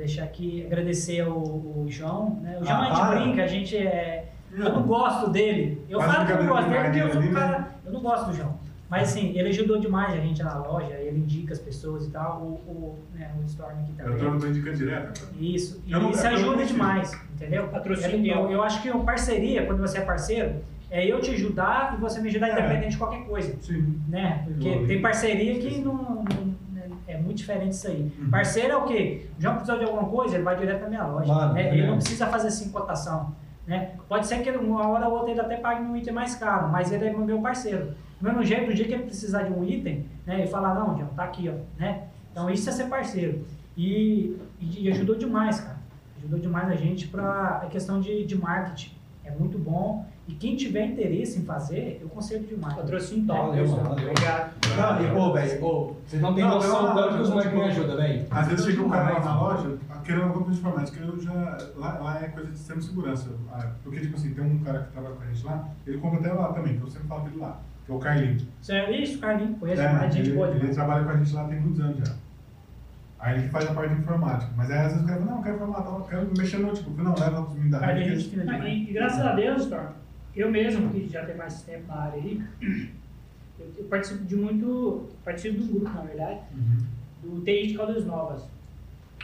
deixar 0.00 0.24
aqui, 0.24 0.64
agradecer 0.66 1.20
ao, 1.20 1.32
ao 1.38 1.84
João. 1.88 2.38
Né? 2.42 2.58
O 2.60 2.64
João 2.64 2.76
Ah, 2.76 2.80
a 2.80 2.84
gente 2.86 3.00
para. 3.00 3.20
brinca, 3.20 3.44
a 3.44 3.46
gente 3.46 3.76
é. 3.76 4.28
Eu 4.52 4.72
não 4.72 4.82
gosto 4.82 5.30
dele. 5.30 5.80
Eu 5.88 6.00
Faz 6.00 6.12
falo 6.12 6.26
que 6.26 6.32
eu 6.32 6.42
não 6.42 6.46
gosto 6.48 6.68
dele 6.70 6.84
porque 6.84 6.98
eu 7.00 7.10
sou 7.12 7.20
um 7.20 7.24
ali, 7.24 7.34
cara. 7.34 7.68
Eu 7.86 7.92
não 7.92 8.00
gosto 8.00 8.26
do 8.30 8.36
João. 8.36 8.58
Mas 8.88 9.08
assim, 9.10 9.28
ele 9.38 9.50
ajudou 9.50 9.78
demais 9.78 10.12
a 10.14 10.16
gente 10.16 10.42
na 10.42 10.58
loja, 10.58 10.92
ele 10.94 11.18
indica 11.20 11.52
as 11.52 11.60
pessoas 11.60 12.06
e 12.06 12.10
tal. 12.10 12.40
O, 12.40 12.44
o, 12.68 12.98
né, 13.14 13.30
o 13.40 13.44
Storm 13.46 13.70
aqui 13.78 13.92
Eu 13.96 14.04
também. 14.18 14.32
tô, 14.32 14.38
tô 14.38 14.46
indicando 14.48 14.76
direto. 14.76 15.20
cara. 15.20 15.32
Isso, 15.38 15.80
e 15.86 15.92
Eu 15.92 16.00
não- 16.00 16.10
isso 16.10 16.26
eu 16.26 16.30
não 16.32 16.38
ajuda 16.38 16.64
demais, 16.64 17.12
entendeu? 17.34 17.68
Patrocínio. 17.68 18.34
Eu, 18.34 18.50
eu 18.50 18.62
acho 18.64 18.82
que 18.82 18.90
uma 18.90 19.04
parceria, 19.04 19.64
quando 19.66 19.78
você 19.80 19.98
é 19.98 20.00
parceiro, 20.00 20.56
é 20.90 21.06
eu 21.06 21.20
te 21.20 21.30
ajudar 21.30 21.94
e 21.96 22.00
você 22.00 22.20
me 22.20 22.28
ajudar 22.30 22.48
É. 22.48 22.52
independente 22.58 22.90
de 22.92 22.96
qualquer 22.98 23.24
coisa, 23.24 23.54
Sim. 23.60 24.00
né? 24.08 24.42
Porque 24.48 24.68
Eu- 24.68 24.86
tem 24.88 25.00
parceria 25.00 25.56
que 25.60 25.80
não, 25.80 25.94
não- 25.94 26.49
é 27.10 27.18
muito 27.18 27.38
diferente 27.38 27.72
isso 27.72 27.88
aí. 27.88 28.12
Uhum. 28.18 28.30
Parceiro 28.30 28.72
é 28.72 28.76
o 28.76 28.84
quê? 28.84 29.26
O 29.38 29.42
João 29.42 29.54
precisou 29.56 29.78
de 29.78 29.84
alguma 29.84 30.08
coisa, 30.08 30.36
ele 30.36 30.44
vai 30.44 30.56
direto 30.56 30.82
na 30.82 30.88
minha 30.88 31.06
loja. 31.06 31.32
Mano, 31.32 31.54
né? 31.54 31.68
é 31.68 31.72
Ele 31.72 31.86
não 31.86 31.96
precisa 31.96 32.26
fazer 32.26 32.48
assim 32.48 32.70
cotação. 32.70 33.34
Né? 33.66 33.92
Pode 34.08 34.26
ser 34.26 34.42
que 34.42 34.50
uma 34.50 34.88
hora 34.88 35.06
ou 35.08 35.14
outra 35.14 35.30
ele 35.30 35.40
até 35.40 35.56
pague 35.56 35.82
um 35.82 35.96
item 35.96 36.12
mais 36.12 36.34
caro, 36.34 36.68
mas 36.68 36.90
ele 36.90 37.06
é 37.06 37.12
meu 37.12 37.40
parceiro. 37.40 37.94
Do 38.20 38.26
mesmo 38.26 38.44
jeito, 38.44 38.70
o 38.70 38.74
dia 38.74 38.86
que 38.86 38.92
ele 38.92 39.04
precisar 39.04 39.44
de 39.44 39.52
um 39.52 39.64
item, 39.64 40.06
né, 40.26 40.40
ele 40.40 40.48
falar, 40.48 40.74
não, 40.74 40.96
João, 40.96 41.08
tá 41.16 41.24
aqui, 41.24 41.48
ó, 41.48 41.54
né? 41.78 42.04
Então 42.30 42.50
isso 42.50 42.68
é 42.68 42.72
ser 42.72 42.84
parceiro. 42.84 43.44
E, 43.76 44.36
e, 44.60 44.86
e 44.86 44.90
ajudou 44.90 45.16
demais, 45.16 45.60
cara. 45.60 45.78
Ajudou 46.18 46.38
demais 46.38 46.68
a 46.68 46.74
gente 46.74 47.08
para 47.08 47.60
a 47.62 47.66
questão 47.66 48.00
de, 48.00 48.26
de 48.26 48.36
marketing. 48.36 48.92
É 49.24 49.30
muito 49.30 49.58
bom. 49.58 50.04
E 50.30 50.34
quem 50.34 50.54
tiver 50.54 50.86
interesse 50.86 51.40
em 51.40 51.44
fazer, 51.44 51.98
eu 52.00 52.08
conselho 52.08 52.46
demais. 52.46 52.74
Patrocínio 52.74 53.26
top, 53.26 53.48
Valeu, 53.48 53.68
mano, 53.68 53.82
valeu. 53.82 54.10
Obrigado. 54.10 54.52
Não, 54.76 55.04
e 55.04 55.10
pô, 55.12 55.32
velho, 55.32 55.60
pô, 55.60 55.96
vocês 56.06 56.22
não 56.22 56.34
têm 56.34 56.44
Não, 56.44 56.50
noção 56.54 56.82
não, 56.82 56.94
do 56.94 57.02
tanto 57.02 57.14
que 57.16 57.22
os 57.22 57.30
moleques 57.30 57.52
me 57.52 57.62
ajudam, 57.64 57.96
velho. 57.96 58.26
Às 58.30 58.46
vezes 58.48 58.66
chega 58.66 58.82
um 58.82 58.90
cara 58.90 59.12
lá 59.14 59.20
na 59.24 59.40
loja 59.40 59.78
querendo 60.04 60.22
alguma 60.22 60.44
coisa 60.44 60.60
de 60.60 60.66
informática, 60.66 61.04
eu 61.04 61.20
já. 61.20 61.58
Lá, 61.76 61.98
lá 61.98 62.22
é 62.22 62.28
coisa 62.28 62.50
de 62.50 62.56
sistema 62.58 62.80
de 62.80 62.86
segurança. 62.86 63.28
Ah, 63.52 63.70
Porque, 63.82 64.00
tipo 64.00 64.16
assim, 64.16 64.32
tem 64.32 64.44
um 64.44 64.58
cara 64.60 64.84
que 64.84 64.92
trabalha 64.92 65.14
com 65.16 65.22
a 65.22 65.26
gente 65.26 65.44
lá, 65.44 65.68
ele 65.86 65.98
compra 65.98 66.20
até 66.20 66.32
lá 66.32 66.52
também, 66.52 66.76
que 66.76 66.82
eu 66.82 66.90
sempre 66.90 67.08
falo 67.08 67.24
dele 67.24 67.36
lá, 67.38 67.60
que 67.84 67.92
é 67.92 67.94
o 67.94 67.98
Carlinho. 67.98 68.36
Isso, 68.62 68.72
é 68.72 68.90
isso, 68.96 69.18
Carlinhos. 69.18 69.58
Conheço 69.58 69.82
É, 69.82 69.92
mais 69.92 70.14
gente 70.14 70.28
ele, 70.28 70.36
boa 70.36 70.48
ele 70.48 70.74
trabalha 70.74 71.04
com 71.04 71.10
a 71.10 71.16
gente 71.16 71.34
lá 71.34 71.44
tem 71.48 71.60
muitos 71.60 71.80
anos 71.80 71.98
já. 71.98 72.14
Aí 73.18 73.38
ele 73.38 73.48
faz 73.48 73.68
a 73.68 73.74
parte 73.74 73.94
de 73.94 74.00
informática. 74.00 74.50
Mas 74.56 74.70
aí 74.70 74.78
às 74.78 74.92
vezes 74.92 75.02
o 75.02 75.06
cara 75.06 75.18
fala, 75.20 75.30
não, 75.30 75.38
eu 75.38 75.42
quero 75.42 75.58
formatar, 75.58 75.92
eu 75.92 76.00
quero 76.08 76.30
mexer 76.38 76.56
no 76.58 76.66
notebook. 76.68 77.02
Não, 77.02 77.14
leva 77.18 77.40
os 77.42 77.48
meninos 77.50 77.70
da 77.72 77.78
Carlinhos, 77.80 78.32
rede. 78.32 78.90
E, 78.90 78.92
graças 78.92 79.20
a 79.20 79.34
Deus, 79.34 79.66
Thor, 79.66 79.88
eu 80.36 80.50
mesmo, 80.50 80.90
que 80.90 81.08
já 81.08 81.24
tenho 81.24 81.38
mais 81.38 81.62
tempo 81.62 81.86
na 81.88 81.94
área 81.94 82.14
aí, 82.22 82.42
eu, 83.58 83.66
eu 83.78 83.84
participo 83.84 84.24
de 84.24 84.36
muito. 84.36 85.08
Participo 85.24 85.58
de 85.58 85.64
um 85.64 85.66
grupo, 85.68 85.90
na 85.94 86.02
verdade, 86.02 86.40
Uhum. 86.54 87.36
do 87.36 87.40
TI 87.44 87.66
de 87.68 87.74
Caldas 87.74 88.04
Novas. 88.06 88.42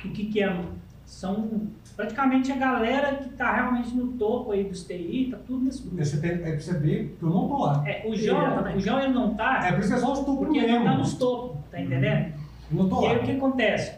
O 0.04 0.08
que, 0.10 0.26
que 0.26 0.42
é? 0.42 0.60
São 1.06 1.68
praticamente 1.94 2.50
a 2.50 2.56
galera 2.56 3.14
que 3.16 3.28
está 3.28 3.54
realmente 3.54 3.94
no 3.94 4.08
topo 4.08 4.50
aí 4.52 4.64
dos 4.64 4.82
TI, 4.84 5.28
tá 5.30 5.38
tudo 5.46 5.64
nesse 5.64 5.82
grupo. 5.82 5.96
Você 6.04 6.20
tem, 6.20 6.30
é 6.32 6.36
pra 6.36 6.58
você 6.60 6.76
ver 6.78 7.16
que 7.18 7.22
eu 7.24 7.30
não 7.30 7.48
tô 7.48 7.58
lá. 7.64 7.82
É, 7.88 8.04
o 8.06 8.14
João, 8.16 8.44
Exatamente. 8.46 8.76
o 8.76 8.80
João 8.80 9.00
ele 9.00 9.12
não 9.14 9.34
tá 9.34 9.66
É 9.68 9.72
por 9.72 9.78
isso 9.80 9.88
que 9.88 9.94
é 9.94 9.98
só 9.98 10.12
os 10.12 10.18
tupos 10.20 10.38
porque 10.46 10.58
ele 10.58 10.66
não 10.72 10.80
mesmo. 10.80 10.84
tá 10.92 10.98
nos 10.98 11.14
topos, 11.14 11.56
tá 11.70 11.80
entendendo? 11.80 12.34
Eu 12.70 12.76
não 12.76 12.88
tô 12.88 13.02
E 13.02 13.06
aí 13.06 13.16
lá. 13.16 13.22
o 13.22 13.24
que 13.24 13.30
acontece? 13.32 13.96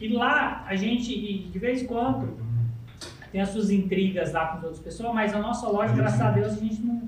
E 0.00 0.08
lá 0.08 0.64
a 0.66 0.74
gente, 0.74 1.12
e 1.12 1.44
de 1.50 1.58
vez 1.58 1.82
em 1.82 1.86
quando, 1.86 2.26
tem 3.36 3.42
as 3.42 3.50
suas 3.50 3.70
intrigas 3.70 4.32
lá 4.32 4.46
com 4.46 4.56
as 4.56 4.64
outras 4.64 4.82
pessoas, 4.82 5.12
mas 5.12 5.34
a 5.34 5.38
nossa 5.38 5.68
loja, 5.68 5.90
Sim. 5.90 5.96
graças 5.98 6.20
a 6.22 6.30
Deus, 6.30 6.54
a 6.54 6.56
gente 6.56 6.80
não, 6.80 7.02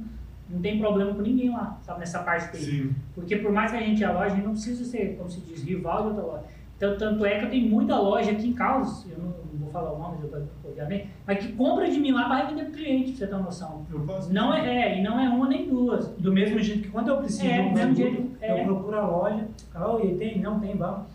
não 0.51 0.61
tem 0.61 0.79
problema 0.79 1.15
com 1.15 1.23
ninguém 1.23 1.49
lá, 1.49 1.79
sabe, 1.81 2.01
nessa 2.01 2.19
parte 2.19 2.53
dele. 2.53 2.65
Sim. 2.65 2.95
Porque 3.15 3.37
por 3.37 3.51
mais 3.51 3.71
que 3.71 3.79
a 3.79 3.81
gente 3.81 4.05
é 4.05 4.11
loja, 4.11 4.27
a 4.27 4.29
gente 4.37 4.45
não 4.45 4.53
precisa 4.53 4.85
ser, 4.85 5.17
como 5.17 5.31
se 5.31 5.41
diz, 5.41 5.63
rival 5.63 6.03
de 6.03 6.09
outra 6.09 6.23
loja. 6.25 6.45
Então, 6.77 6.99
tanto 6.99 7.25
é 7.25 7.39
que 7.39 7.47
eu 7.47 7.51
tenho 7.51 7.71
muita 7.71 7.97
loja 7.99 8.31
aqui 8.31 8.47
em 8.47 8.53
Caldas, 8.53 9.07
eu 9.11 9.17
não, 9.17 9.29
não 9.31 9.59
vou 9.59 9.71
falar 9.71 9.91
o 9.91 9.99
nome, 9.99 10.19
obviamente, 10.63 11.09
mas 11.27 11.39
que 11.39 11.53
compra 11.53 11.91
de 11.91 11.99
mim 11.99 12.13
lá 12.13 12.25
para 12.25 12.45
revender 12.45 12.67
pro 12.67 12.75
cliente, 12.75 13.13
pra 13.13 13.19
você 13.21 13.27
ter 13.27 13.35
uma 13.35 13.45
noção. 13.45 13.87
Eu 13.91 14.05
faço. 14.05 14.31
Não 14.31 14.53
é, 14.53 14.69
é, 14.69 14.99
e 14.99 15.03
não 15.03 15.19
é 15.19 15.31
uma 15.31 15.49
nem 15.49 15.67
duas. 15.67 16.09
Do 16.09 16.31
mesmo 16.31 16.59
jeito 16.59 16.83
que 16.83 16.89
quando 16.91 17.09
eu 17.09 17.17
preciso 17.17 17.47
É, 17.47 17.63
do 17.63 17.75
mesmo 17.75 17.95
jeito, 17.95 18.37
é. 18.43 18.61
eu 18.61 18.65
procuro 18.67 18.99
a 18.99 19.07
loja, 19.07 19.49
falo, 19.73 19.95
oi, 19.95 20.15
tem? 20.17 20.41
Não 20.41 20.61
tem, 20.61 20.77
vamos. 20.77 21.07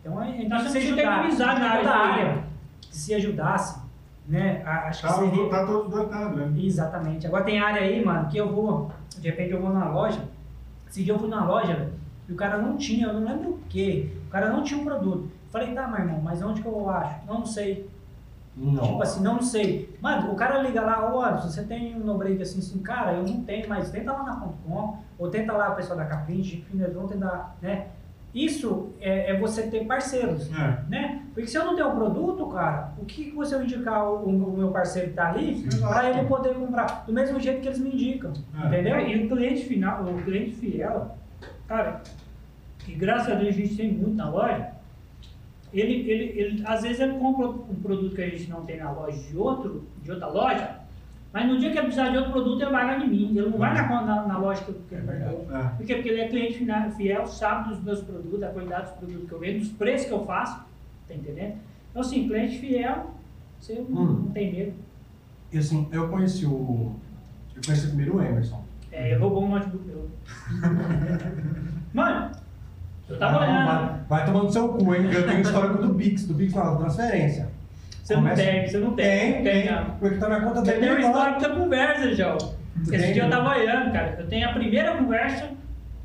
Então 0.00 0.18
a 0.18 0.24
gente 0.24 0.48
Nós 0.48 0.72
tem 0.72 0.80
que 0.80 0.92
se 0.94 1.02
ajudar. 1.42 1.84
na 1.84 1.94
área 1.94 2.52
se 2.92 3.14
ajudasse, 3.14 3.81
né? 4.26 4.62
a- 4.64 4.88
Acho 4.88 5.02
que 5.02 5.08
Tá, 5.08 5.14
seria... 5.14 5.48
tá 5.50 5.66
todos 5.66 5.90
dotados, 5.90 6.36
né? 6.36 6.52
Exatamente. 6.62 7.26
Agora 7.26 7.44
tem 7.44 7.58
área 7.58 7.82
aí, 7.82 8.04
mano, 8.04 8.28
que 8.28 8.36
eu 8.38 8.50
vou, 8.52 8.90
de 9.18 9.28
repente 9.28 9.52
eu 9.52 9.60
vou 9.60 9.72
na 9.72 9.88
loja. 9.88 10.20
Esse 10.88 11.02
dia 11.02 11.12
eu 11.14 11.18
fui 11.18 11.28
na 11.28 11.44
loja, 11.44 11.90
e 12.28 12.32
o 12.32 12.36
cara 12.36 12.58
não 12.58 12.76
tinha, 12.76 13.06
eu 13.06 13.14
não 13.14 13.24
lembro 13.24 13.50
o 13.52 13.58
quê. 13.68 14.10
O 14.26 14.30
cara 14.30 14.48
não 14.50 14.62
tinha 14.62 14.78
um 14.80 14.84
produto. 14.84 15.30
Falei, 15.50 15.74
tá, 15.74 15.86
meu 15.88 15.98
irmão, 16.00 16.20
mas 16.22 16.42
onde 16.42 16.62
que 16.62 16.68
eu 16.68 16.88
acho? 16.88 17.26
Não, 17.26 17.40
não 17.40 17.46
sei. 17.46 17.90
Não. 18.54 18.82
Tipo 18.82 19.02
assim, 19.02 19.22
não 19.22 19.40
sei. 19.40 19.96
Mano, 20.00 20.30
o 20.32 20.34
cara 20.36 20.58
liga 20.62 20.82
lá, 20.82 21.10
ô 21.12 21.22
Anderson, 21.22 21.48
você 21.48 21.62
tem 21.64 21.96
um 21.96 22.00
no 22.00 22.18
break 22.18 22.40
assim, 22.42 22.58
assim, 22.58 22.78
cara, 22.80 23.14
eu 23.14 23.22
não 23.22 23.42
tenho, 23.44 23.66
mas 23.68 23.90
tenta 23.90 24.12
lá 24.12 24.22
na 24.22 24.36
.com, 24.36 24.98
ou 25.18 25.28
tenta 25.30 25.52
lá 25.54 25.70
o 25.70 25.74
pessoal 25.76 25.98
da 25.98 26.04
Caprint, 26.04 26.62
eles 26.72 26.94
vão 26.94 27.06
tentar, 27.06 27.56
né? 27.62 27.86
Isso 28.34 28.94
é, 28.98 29.30
é 29.32 29.38
você 29.38 29.62
ter 29.64 29.84
parceiros, 29.84 30.50
É. 30.50 30.82
né? 30.88 31.22
Porque 31.34 31.46
se 31.48 31.56
eu 31.58 31.64
não 31.66 31.74
tenho 31.76 31.88
um 31.88 31.94
produto, 31.96 32.46
cara, 32.46 32.92
o 32.98 33.04
que 33.04 33.24
que 33.26 33.30
você 33.36 33.56
vai 33.56 33.64
indicar 33.64 34.06
o, 34.10 34.24
o 34.24 34.56
meu 34.56 34.70
parceiro 34.70 35.08
que 35.10 35.14
tá 35.14 35.30
ali 35.30 35.62
para 35.80 36.08
ele 36.10 36.26
poder 36.26 36.54
comprar? 36.54 37.04
Do 37.06 37.12
mesmo 37.12 37.38
jeito 37.38 37.60
que 37.60 37.68
eles 37.68 37.78
me 37.78 37.90
indicam, 37.92 38.32
É. 38.58 38.66
entendeu? 38.68 38.98
E 39.00 39.26
o 39.26 39.28
cliente 39.28 39.64
final, 39.64 40.02
o 40.04 40.22
cliente 40.22 40.52
fiel, 40.52 41.14
cara, 41.68 42.00
e 42.88 42.92
graças 42.92 43.28
a 43.30 43.34
Deus 43.34 43.50
a 43.54 43.58
gente 43.58 43.76
tem 43.76 43.92
muito 43.92 44.16
na 44.16 44.30
loja, 44.30 44.72
ele, 45.72 46.10
ele, 46.10 46.24
ele 46.38 46.62
às 46.66 46.82
vezes 46.82 47.00
ele 47.00 47.18
compra 47.18 47.48
um 47.48 47.74
produto 47.82 48.14
que 48.14 48.22
a 48.22 48.28
gente 48.28 48.48
não 48.50 48.62
tem 48.64 48.78
na 48.78 48.90
loja 48.92 49.18
de 49.18 49.36
outro, 49.36 49.86
de 50.02 50.10
outra 50.10 50.26
loja, 50.28 50.70
mas 51.32 51.48
no 51.48 51.58
dia 51.58 51.70
que 51.70 51.78
ele 51.78 51.86
precisar 51.86 52.10
de 52.10 52.16
outro 52.18 52.32
produto, 52.32 52.60
ele 52.62 52.70
vai 52.70 52.84
lá 52.86 52.98
em 53.04 53.08
mim. 53.08 53.30
Ele 53.36 53.48
não 53.50 53.58
vai 53.58 53.74
na, 53.74 54.02
na, 54.02 54.26
na 54.26 54.38
loja 54.38 54.62
que, 54.64 54.70
eu- 54.70 54.80
que 54.88 54.94
É. 54.94 54.98
É. 54.98 55.68
Por 55.76 55.86
quê? 55.86 55.94
Porque 55.94 56.08
ele 56.10 56.20
é 56.20 56.28
cliente 56.28 56.58
fina- 56.58 56.90
fiel, 56.90 57.26
sabe 57.26 57.70
dos 57.70 57.82
meus 57.82 58.00
produtos, 58.02 58.40
da 58.40 58.48
qualidade 58.50 58.82
dos 58.90 58.92
produtos 58.98 59.28
que 59.28 59.32
eu 59.34 59.38
vendo, 59.38 59.58
dos 59.60 59.68
preços 59.70 60.06
que 60.08 60.12
eu 60.12 60.24
faço, 60.26 60.58
tá 61.08 61.14
entendendo? 61.14 61.54
Então 61.90 62.02
assim, 62.02 62.26
cliente 62.28 62.58
fiel, 62.58 63.10
você 63.58 63.74
não, 63.88 64.00
Hum. 64.02 64.22
não 64.24 64.30
tem 64.32 64.52
medo. 64.52 64.72
E 65.52 65.58
assim, 65.58 65.88
eu 65.92 66.08
conheci 66.08 66.44
o. 66.46 66.94
Eu 67.54 67.62
conheci 67.64 67.86
primeiro 67.88 68.16
o 68.16 68.22
Emerson. 68.22 68.62
É, 68.90 69.10
ele 69.12 69.18
roubou 69.20 69.44
um 69.44 69.50
notebook 69.50 69.84
meu. 69.86 70.08
Mano, 71.92 72.30
eu 73.08 73.18
tava 73.18 73.32
Não, 73.32 73.40
olhando. 73.42 73.66
vai, 73.66 74.00
vai 74.08 74.26
tomando 74.26 74.50
seu 74.52 74.68
cu, 74.68 74.94
hein? 74.94 75.10
Eu 75.12 75.26
tenho 75.26 75.40
histórico 75.40 75.82
do 75.86 75.94
Pix, 75.94 76.26
do 76.26 76.34
não, 76.34 76.72
da 76.72 76.76
transferência. 76.76 77.48
Você 78.12 78.16
não 78.16 78.22
Começa- 78.22 78.42
tem, 78.42 78.68
você 78.68 78.78
não 78.78 78.90
tem. 78.94 79.32
Tem, 79.32 79.42
tem. 79.42 79.72
não. 79.72 79.84
Porque 79.98 80.16
tá 80.16 80.28
na 80.28 80.40
conta 80.40 80.62
dele. 80.62 80.80
tem 80.80 80.88
uma 80.90 80.98
lá. 80.98 81.06
história 81.30 81.40
da 81.48 81.60
conversa, 81.60 82.14
João. 82.14 82.36
Esse 82.82 82.90
Tem, 82.90 83.12
dia 83.12 83.22
eu 83.24 83.30
tava 83.30 83.50
olhando, 83.50 83.92
cara. 83.92 84.16
Eu 84.18 84.26
tenho 84.26 84.48
a 84.48 84.52
primeira 84.52 84.96
conversa 84.96 85.48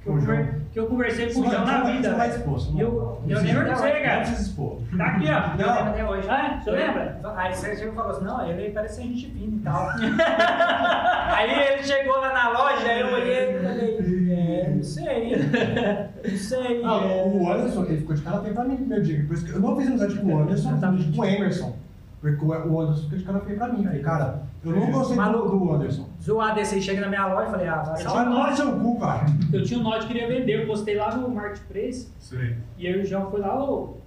que 0.04 0.10
eu, 0.10 0.14
o 0.14 0.22
João. 0.22 0.48
que 0.74 0.80
eu 0.80 0.86
conversei 0.88 1.34
com 1.34 1.40
o 1.42 1.50
João 1.50 1.66
na 1.66 1.84
vida. 1.84 2.10
Você 2.10 2.16
vai 2.16 2.30
expor. 2.30 2.54
você 2.60 2.72
não- 2.72 2.80
Eu- 2.80 3.22
não 3.26 3.38
eu 3.38 3.44
de 3.44 3.54
você, 3.72 3.92
cara. 3.92 4.16
Não 4.16 4.22
precisa 4.22 4.42
expor. 4.50 4.78
Tá 4.98 5.06
aqui, 5.06 5.26
ó. 5.30 5.62
Eu 5.62 5.68
lembro 5.76 5.90
até 5.90 6.06
hoje. 6.06 6.28
Ah, 6.30 6.60
você 6.64 6.72
lembra? 6.72 7.20
Aí 7.36 7.54
você 7.54 7.76
chegou 7.76 7.94
e 7.94 7.96
falou 7.96 8.12
assim, 8.12 8.26
não, 8.26 8.50
ele 8.50 8.70
parece 8.72 8.96
ser 8.96 9.02
gente 9.04 9.28
fina 9.32 9.56
e 9.56 9.60
tal. 9.64 9.90
aí 11.36 11.68
ele 11.74 11.84
chegou 11.84 12.20
lá 12.20 12.34
na 12.34 12.50
loja, 12.50 12.88
aí 12.88 13.00
eu 13.02 13.08
olhei 13.14 13.50
e 13.56 13.62
falei, 13.64 13.98
é, 14.32 14.70
não 14.76 14.84
sei, 14.84 15.36
não 15.38 16.38
sei. 16.38 16.82
Ah, 16.84 17.02
é. 17.04 17.24
o 17.26 17.52
Anderson, 17.52 17.84
ele 17.86 17.98
ficou 17.98 18.16
de 18.16 18.22
cara 18.22 18.42
feia 18.42 18.54
pra 18.54 18.64
mim 18.64 18.72
no 18.72 18.78
primeiro 18.78 19.04
dia. 19.04 19.24
Por 19.28 19.34
isso 19.34 19.46
que 19.46 19.52
eu 19.52 19.60
não 19.60 19.76
fiz 19.78 19.88
amizade 19.88 20.16
com 20.16 20.28
o 20.34 20.40
Anderson, 20.42 20.72
eu 20.82 20.94
fiz 20.98 21.16
com 21.16 21.22
o 21.22 21.26
Emerson. 21.26 21.76
Porque 22.20 22.44
o 22.44 22.82
Anderson 22.82 23.10
cara 23.26 23.40
feia 23.42 23.58
pra 23.58 23.68
mim. 23.70 23.84
Falei, 23.84 24.02
cara, 24.02 24.42
eu 24.66 24.72
não 24.72 24.92
gostei 24.92 25.16
do, 25.16 25.22
Maluco. 25.22 25.58
do 25.58 25.74
Anderson. 25.74 26.10
Zoar 26.22 26.56
desse 26.56 26.76
aí, 26.76 26.82
chega 26.82 27.02
na 27.02 27.08
minha 27.08 27.28
loja 27.28 27.48
e 27.48 27.52
falei, 27.52 27.68
ah, 27.68 27.76
vai 27.84 27.94
Eu 27.94 27.98
salvar. 27.98 28.26
Vai 28.30 28.50
no 28.50 28.56
seu 28.56 28.80
cu, 28.80 29.00
cara. 29.00 29.26
Eu 29.54 29.64
tinha 29.64 29.80
um 29.80 29.84
note 29.84 30.08
que 30.08 30.14
queria 30.14 30.28
vender, 30.28 30.62
eu 30.64 30.68
postei 30.68 30.96
lá 30.96 31.16
no 31.16 31.30
Marketplace 31.30 32.10
Sei. 32.20 32.56
e 32.78 32.88
aí 32.88 33.00
o 33.00 33.06
João 33.06 33.30
foi 33.30 33.40
lá, 33.40 33.64
ô, 33.64 33.98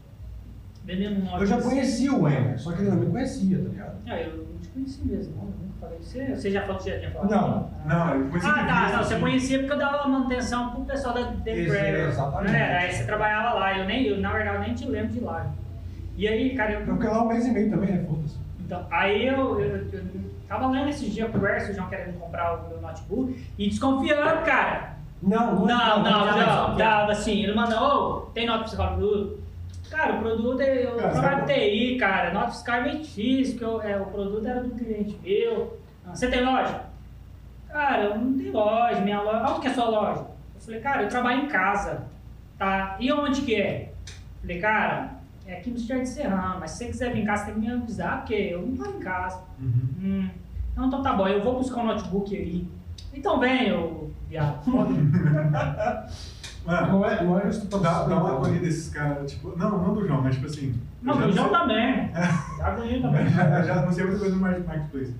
vendendo 0.84 1.20
um 1.20 1.24
note. 1.24 1.40
Eu 1.40 1.46
já 1.46 1.56
desse. 1.56 1.68
conhecia 1.68 2.12
o 2.14 2.28
Emerson, 2.28 2.70
só 2.70 2.76
que 2.76 2.82
ele 2.82 2.90
não 2.90 2.96
me 2.98 3.06
conhecia, 3.06 3.58
tá 3.58 3.68
ligado? 3.68 3.94
Ah, 4.08 4.20
eu 4.20 4.36
não 4.38 4.58
te 4.60 4.68
conheci 4.68 5.06
mesmo, 5.06 5.36
não. 5.36 5.42
Eu 5.44 5.48
nunca 5.50 5.74
falei 5.80 5.98
você. 6.00 6.34
Você 6.34 6.50
já 6.50 6.60
falou 6.62 6.76
que 6.78 6.82
você 6.82 6.90
já 6.90 6.98
tinha 6.98 7.10
falado? 7.12 7.30
Não. 7.30 7.70
Não, 7.86 8.14
eu 8.16 8.28
conheci 8.28 8.46
Ah, 8.48 8.64
tá. 8.66 8.96
Não, 8.96 9.04
você 9.04 9.18
conhecia 9.20 9.58
porque 9.60 9.72
eu 9.72 9.78
dava 9.78 10.08
manutenção 10.08 10.70
pro 10.70 10.84
pessoal 10.84 11.14
da 11.14 11.20
Isso, 11.20 11.70
Prayer. 11.70 12.08
exatamente. 12.08 12.52
Né? 12.52 12.76
Aí 12.76 12.92
você 12.92 13.04
trabalhava 13.04 13.54
lá. 13.58 13.78
Eu 13.78 13.84
nem, 13.86 14.04
eu, 14.06 14.20
na 14.20 14.32
verdade, 14.32 14.56
eu 14.56 14.62
nem 14.62 14.74
te 14.74 14.84
lembro 14.86 15.12
de 15.12 15.20
lá. 15.20 15.46
E 16.20 16.28
aí, 16.28 16.54
cara, 16.54 16.72
eu. 16.72 16.80
Eu 16.86 16.94
fiquei 16.96 17.08
lá 17.08 17.22
um 17.22 17.28
mês 17.28 17.46
e 17.46 17.50
meio 17.50 17.70
também, 17.70 17.92
né? 17.92 18.04
Foda-se. 18.06 18.36
Então, 18.60 18.86
aí 18.90 19.26
eu, 19.26 19.58
eu, 19.58 19.76
eu 19.90 20.04
tava 20.46 20.66
lendo 20.68 20.90
esses 20.90 21.14
dias 21.14 21.30
a 21.30 21.32
conversa, 21.32 21.72
o 21.72 21.74
João 21.74 21.88
querendo 21.88 22.18
comprar 22.20 22.56
o 22.58 22.68
meu 22.68 22.80
notebook 22.82 23.42
e 23.56 23.68
desconfiando, 23.70 24.44
cara. 24.44 24.96
Não, 25.22 25.54
Não, 25.54 25.66
não, 25.66 26.02
não, 26.02 26.26
não, 26.26 26.68
não. 26.68 26.76
dava 26.76 27.12
assim. 27.12 27.42
Ele 27.42 27.54
mandou, 27.54 27.78
ô, 27.78 28.20
tem 28.34 28.46
nota 28.46 28.64
fiscal 28.64 28.90
do 28.90 28.96
produto? 28.98 29.40
Cara, 29.90 30.12
o 30.12 30.18
produto 30.20 30.60
é. 30.60 30.84
Cara, 30.86 31.10
trabalho 31.10 31.46
TI, 31.46 31.96
cara. 31.98 32.32
Nota 32.34 32.50
fiscal 32.50 32.74
é 32.76 32.82
meio 32.82 32.98
difícil, 33.00 33.58
porque 33.58 33.86
é, 33.86 33.96
o 33.96 34.04
produto 34.04 34.46
era 34.46 34.60
do 34.60 34.70
cliente 34.74 35.18
meu. 35.24 35.80
Ah, 36.06 36.14
Você 36.14 36.28
tem 36.28 36.44
loja? 36.44 36.82
Cara, 37.70 38.02
eu 38.04 38.18
não 38.18 38.36
tenho 38.36 38.52
loja, 38.52 39.00
minha 39.00 39.22
loja. 39.22 39.50
Onde 39.52 39.60
que 39.62 39.68
é 39.68 39.70
a 39.70 39.74
sua 39.74 39.88
loja? 39.88 40.20
Eu 40.54 40.60
falei, 40.60 40.80
cara, 40.80 41.02
eu 41.02 41.08
trabalho 41.08 41.44
em 41.44 41.48
casa. 41.48 42.02
Tá? 42.58 42.96
E 43.00 43.10
onde 43.10 43.40
que 43.40 43.54
é? 43.54 43.90
Eu 44.06 44.40
falei, 44.42 44.60
cara, 44.60 45.19
é 45.50 45.58
aqui 45.58 45.70
no 45.70 45.78
Jardim 45.78 46.04
Serrano, 46.06 46.60
mas 46.60 46.70
se 46.72 46.78
você 46.78 46.86
quiser 46.86 47.12
vir 47.12 47.22
em 47.22 47.24
casa, 47.26 47.44
você 47.46 47.52
tem 47.52 47.60
que 47.60 47.66
me 47.68 47.72
avisar, 47.74 48.18
porque 48.18 48.34
eu 48.34 48.62
não 48.66 48.76
tô 48.76 48.90
em 48.90 49.00
casa. 49.00 49.42
Uhum. 49.60 49.72
Hum. 50.02 50.28
Não, 50.76 50.86
então 50.86 51.02
tá 51.02 51.12
bom, 51.12 51.26
eu 51.28 51.42
vou 51.42 51.56
buscar 51.58 51.80
o 51.82 51.86
notebook 51.86 52.34
aí. 52.36 52.66
Então 53.12 53.40
vem, 53.40 53.72
ô 53.72 54.08
viado. 54.28 54.60
Mano, 56.64 56.88
Não 56.92 57.04
é, 57.04 57.24
não 57.24 57.38
é 57.40 57.46
justo 57.46 57.66
pra 57.68 57.78
dá, 57.78 58.02
dá 58.04 58.16
uma 58.16 58.28
não. 58.28 58.36
agonia 58.36 58.60
desses 58.60 58.90
caras, 58.90 59.32
tipo, 59.32 59.56
não, 59.56 59.78
não 59.82 59.94
do 59.94 60.06
João, 60.06 60.20
mas 60.22 60.34
tipo 60.34 60.46
assim. 60.46 60.74
Não, 61.02 61.16
o 61.16 61.20
já 61.22 61.42
João 61.42 61.48
também. 61.58 62.10
Já 62.58 62.70
ganhei 62.76 63.00
também. 63.02 63.28
Já, 63.30 63.82
não 63.82 63.90
sei 63.92 64.04
muita 64.04 64.18
coisa 64.20 64.34
do 64.34 64.40
Mar- 64.40 64.60
Marketplace. 64.60 65.14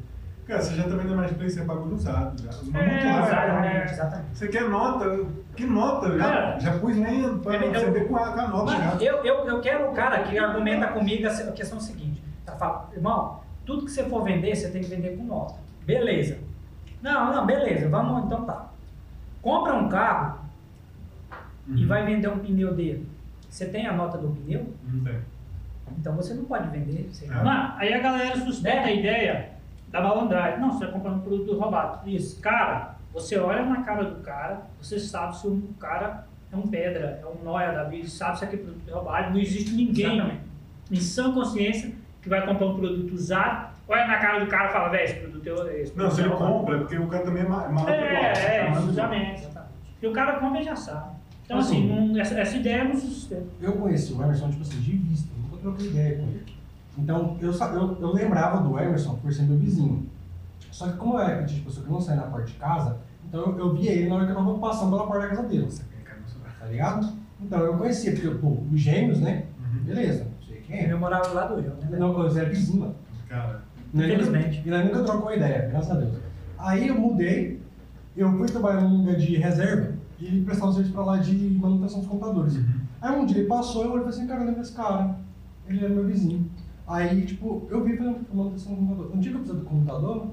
Cara, 0.47 0.63
você 0.63 0.75
já 0.75 0.83
tá 0.83 0.91
vendo 0.91 1.09
no 1.11 1.17
Marketplace, 1.17 1.55
você 1.55 1.65
pagou 1.65 1.93
usado. 1.95 2.43
Já. 2.43 2.79
É, 2.79 3.05
lá, 3.05 3.27
Exatamente, 3.27 3.93
exatamente. 3.93 4.29
Você 4.39 4.49
quer 4.49 4.69
nota? 4.69 5.27
Que 5.61 5.67
nota? 5.67 6.17
Já, 6.17 6.25
Cara, 6.25 6.59
já 6.59 6.79
pus 6.79 6.97
lenha 6.97 7.29
pra 7.35 7.55
eu- 7.57 7.73
você 7.75 7.91
ver 7.91 8.09
com 8.09 8.17
a, 8.17 8.33
com 8.33 8.41
a 8.41 8.49
nota 8.49 8.73
já. 8.73 8.95
eu, 9.05 9.17
eu, 9.25 9.35
eu 9.47 9.61
quero 9.61 9.91
o 9.91 9.93
cara 9.93 10.23
que 10.23 10.39
argumenta 10.39 10.87
comigo 10.89 11.27
a 11.27 11.53
questão 11.53 11.79
seguinte. 11.79 12.23
Ela 12.47 12.57
fala, 12.57 12.89
irmão, 12.95 13.41
tudo 13.67 13.85
que 13.85 13.91
você 13.91 14.05
for 14.05 14.23
vender, 14.25 14.55
você 14.57 14.71
tem 14.71 14.81
que 14.83 14.89
vender 14.89 15.17
com 15.17 15.25
nota. 15.25 15.55
Beleza. 15.85 16.39
Não, 17.03 17.33
não, 17.33 17.47
beleza, 17.47 17.89
vamos, 17.89 18.25
então 18.25 18.45
tá. 18.45 18.71
Compra 19.43 19.75
um 19.75 19.89
carro 19.89 20.39
e 21.69 21.83
Uhum. 21.83 21.89
vai 21.89 22.05
vender 22.05 22.29
um 22.29 22.39
pneu 22.39 22.75
dele. 22.75 23.07
Você 23.49 23.67
tem 23.67 23.87
a 23.87 23.93
nota 23.93 24.17
do 24.19 24.29
pneu? 24.29 24.73
Não 24.85 25.05
tem. 25.05 25.19
Então 25.99 26.15
você 26.17 26.33
não 26.35 26.45
pode 26.45 26.69
vender. 26.71 27.09
Você... 27.13 27.27
É. 27.27 27.29
Mano, 27.43 27.75
aí 27.77 27.93
a 27.93 27.99
galera 28.01 28.37
sustenta 28.39 28.87
a 28.89 28.93
ideia 28.93 29.51
da 29.89 30.01
malandragem. 30.01 30.61
Não, 30.61 30.71
você 30.73 30.85
está 30.85 30.97
comprando 30.97 31.17
um 31.17 31.21
produto 31.21 31.59
roubado. 31.59 32.09
Isso. 32.09 32.41
Cara, 32.41 32.95
você 33.13 33.39
olha 33.39 33.65
na 33.65 33.83
cara 33.83 34.05
do 34.05 34.23
cara, 34.23 34.63
você 34.81 34.99
sabe 34.99 35.37
se 35.37 35.47
o 35.47 35.61
cara 35.79 36.27
é 36.53 36.57
um 36.57 36.63
pedra, 36.63 37.21
é 37.23 37.27
um 37.27 37.45
nóia 37.45 37.73
da 37.73 37.85
vida, 37.85 38.09
sabe 38.09 38.39
se 38.39 38.45
aquele 38.45 38.63
produto 38.63 38.89
é 38.89 38.93
roubado. 38.93 39.31
Não 39.31 39.39
existe 39.41 39.73
ninguém 39.75 40.15
Exatamente. 40.17 40.41
em 40.91 41.01
sã 41.01 41.33
consciência 41.33 41.93
que 42.23 42.29
vai 42.29 42.45
comprar 42.47 42.67
um 42.67 42.77
produto 42.77 43.13
usado, 43.15 43.71
olha 43.89 44.07
na 44.07 44.19
cara 44.19 44.41
do 44.45 44.47
cara 44.51 44.69
e 44.69 44.73
fala, 44.73 44.89
velho, 44.91 45.05
esse 45.05 45.15
produto 45.21 45.49
é 45.69 45.81
esse 45.81 45.97
Não, 45.97 46.11
se 46.11 46.21
é 46.21 46.25
ele 46.25 46.33
roubado." 46.33 46.53
compra, 46.53 46.77
é 46.77 46.79
porque 46.81 46.99
o 46.99 47.07
cara 47.09 47.25
também 47.25 47.43
é 47.43 47.47
é 47.47 47.49
igual. 47.49 47.89
É, 47.89 48.57
é, 48.57 48.69
igual. 48.69 48.83
justamente. 48.83 49.49
E 50.03 50.07
o 50.07 50.13
cara 50.13 50.39
compra 50.39 50.61
e 50.61 50.65
já 50.65 50.77
sabe. 50.77 51.11
Então, 51.45 51.59
Assim, 51.59 51.91
assim, 51.93 52.09
não- 52.13 52.21
essa, 52.21 52.39
essa 52.41 52.57
ideia 52.57 52.85
não 52.85 52.97
sustenta. 52.97 53.47
Eu 53.61 53.73
conheci 53.73 54.13
o 54.13 54.23
Emerson, 54.23 54.51
tipo 54.51 54.63
assim, 54.63 54.81
de 54.81 54.93
vista, 54.93 55.29
nunca 55.43 55.57
troquei 55.63 55.89
ideia 55.89 56.17
com 56.17 56.23
ele. 56.23 56.47
Então, 56.97 57.37
eu, 57.41 57.53
eu, 57.53 57.99
eu 58.01 58.13
lembrava 58.13 58.59
do 58.61 58.79
Emerson 58.79 59.17
por 59.17 59.33
ser 59.33 59.43
meu 59.43 59.59
vizinho. 59.59 60.07
Só 60.81 60.89
que 60.89 60.97
como 60.97 61.13
eu 61.13 61.21
era 61.21 61.45
tipo, 61.45 61.67
pessoa 61.67 61.85
que 61.85 61.93
não 61.93 62.01
saía 62.01 62.23
na 62.23 62.29
porta 62.29 62.47
de 62.47 62.55
casa, 62.55 62.97
então 63.29 63.43
eu, 63.43 63.59
eu 63.59 63.75
via 63.75 63.93
ele 63.93 64.09
na 64.09 64.15
hora 64.15 64.25
que 64.25 64.33
eu 64.33 64.37
tava 64.37 64.59
passando 64.59 64.89
pela 64.89 65.07
porta 65.07 65.21
da 65.21 65.29
casa 65.29 65.43
dele, 65.43 65.69
não 65.69 66.51
tá 66.59 66.67
ligado? 66.67 67.13
Então 67.39 67.61
eu 67.61 67.77
conhecia, 67.77 68.13
porque, 68.13 68.29
pô, 68.31 68.57
os 68.73 68.81
gêmeos, 68.81 69.21
né? 69.21 69.45
Uhum. 69.59 69.85
Beleza, 69.85 70.25
não 70.25 70.49
sei 70.49 70.63
quem 70.63 70.77
é. 70.77 70.91
Eu 70.91 70.99
morava 70.99 71.29
lá 71.35 71.45
do 71.45 71.63
João, 71.63 71.77
né? 71.77 71.99
Não, 71.99 72.19
eu 72.19 72.35
era 72.35 72.49
vizinho, 72.49 72.81
mano. 72.81 72.95
Cara, 73.29 73.63
Infelizmente. 73.93 74.63
E 74.65 74.71
nós 74.71 74.87
nunca 74.87 75.05
trocou 75.05 75.35
ideia, 75.35 75.69
graças 75.69 75.91
a 75.91 75.95
Deus. 75.97 76.15
Aí 76.59 76.89
eu 76.89 76.99
mudei, 76.99 77.61
eu 78.17 78.33
fui 78.39 78.47
trabalhar 78.47 78.81
num 78.81 79.01
lugar 79.01 79.17
de 79.17 79.37
reserva 79.37 79.93
e 80.19 80.25
ele 80.25 80.45
prestava 80.47 80.73
serviço 80.73 80.95
pra 80.95 81.05
lá 81.05 81.19
de 81.19 81.35
manutenção 81.61 81.99
dos 81.99 82.09
computadores. 82.09 82.59
Aí 83.03 83.21
um 83.21 83.27
dia 83.27 83.37
ele 83.37 83.49
passou 83.49 83.83
e 83.83 83.85
eu 83.85 83.93
olhei 83.93 84.07
e 84.07 84.11
falei 84.11 84.19
assim, 84.19 84.27
cara, 84.27 84.41
eu 84.41 84.47
lembro 84.47 84.63
desse 84.63 84.75
cara. 84.75 85.15
Ele 85.69 85.85
era 85.85 85.93
meu 85.93 86.07
vizinho. 86.07 86.51
Aí, 86.87 87.27
tipo, 87.27 87.69
eu 87.71 87.85
vi 87.85 87.99
falando 87.99 88.27
manutenção 88.33 88.73
do 88.73 88.79
computador. 88.79 89.11
Um 89.15 89.21
dia 89.21 89.31
que 89.31 89.37
eu 89.37 89.43
preciso 89.43 89.63
do 89.63 89.69
computador, 89.69 90.31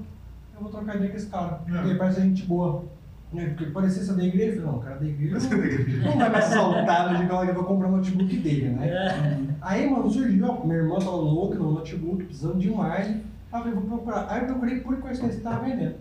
eu 0.58 0.62
vou 0.62 0.70
trocar 0.70 0.96
ideia 0.96 1.10
com 1.10 1.16
esse 1.16 1.26
cara. 1.26 1.60
É. 1.66 1.70
Porque 1.72 1.88
ele 1.88 1.98
parece 1.98 2.20
gente 2.20 2.44
boa. 2.46 2.84
Né? 3.32 3.44
Porque 3.48 3.66
parecia 3.66 4.02
ser 4.02 4.14
da 4.14 4.24
igreja. 4.24 4.56
Eu 4.56 4.62
falei, 4.62 4.70
não, 4.72 4.78
o 4.78 4.82
cara 4.82 4.96
é 4.96 4.98
da 4.98 5.06
igreja 5.06 5.48
não, 5.50 6.10
não 6.12 6.18
vai 6.18 6.30
me 6.30 6.36
assaltar, 6.36 7.16
de 7.16 7.22
igual 7.24 7.44
eu 7.44 7.54
vou 7.54 7.64
comprar 7.64 7.88
o 7.88 7.96
notebook 7.96 8.36
dele, 8.38 8.70
né? 8.70 8.88
É. 8.88 9.36
Aí, 9.60 9.90
mano, 9.90 10.10
surgiu, 10.10 10.46
ó, 10.46 10.64
minha 10.64 10.78
irmã 10.78 10.98
tava 10.98 11.16
louca 11.16 11.58
no 11.58 11.72
notebook, 11.72 12.24
precisando 12.24 12.58
demais. 12.58 13.06
Aí 13.08 13.14
eu 13.52 13.58
falei, 13.58 13.72
vou 13.74 13.82
procurar. 13.82 14.26
Aí 14.30 14.40
eu 14.40 14.46
procurei 14.46 14.80
por 14.80 14.96
coincidência, 14.96 15.40
tava 15.42 15.64
vendendo. 15.64 15.96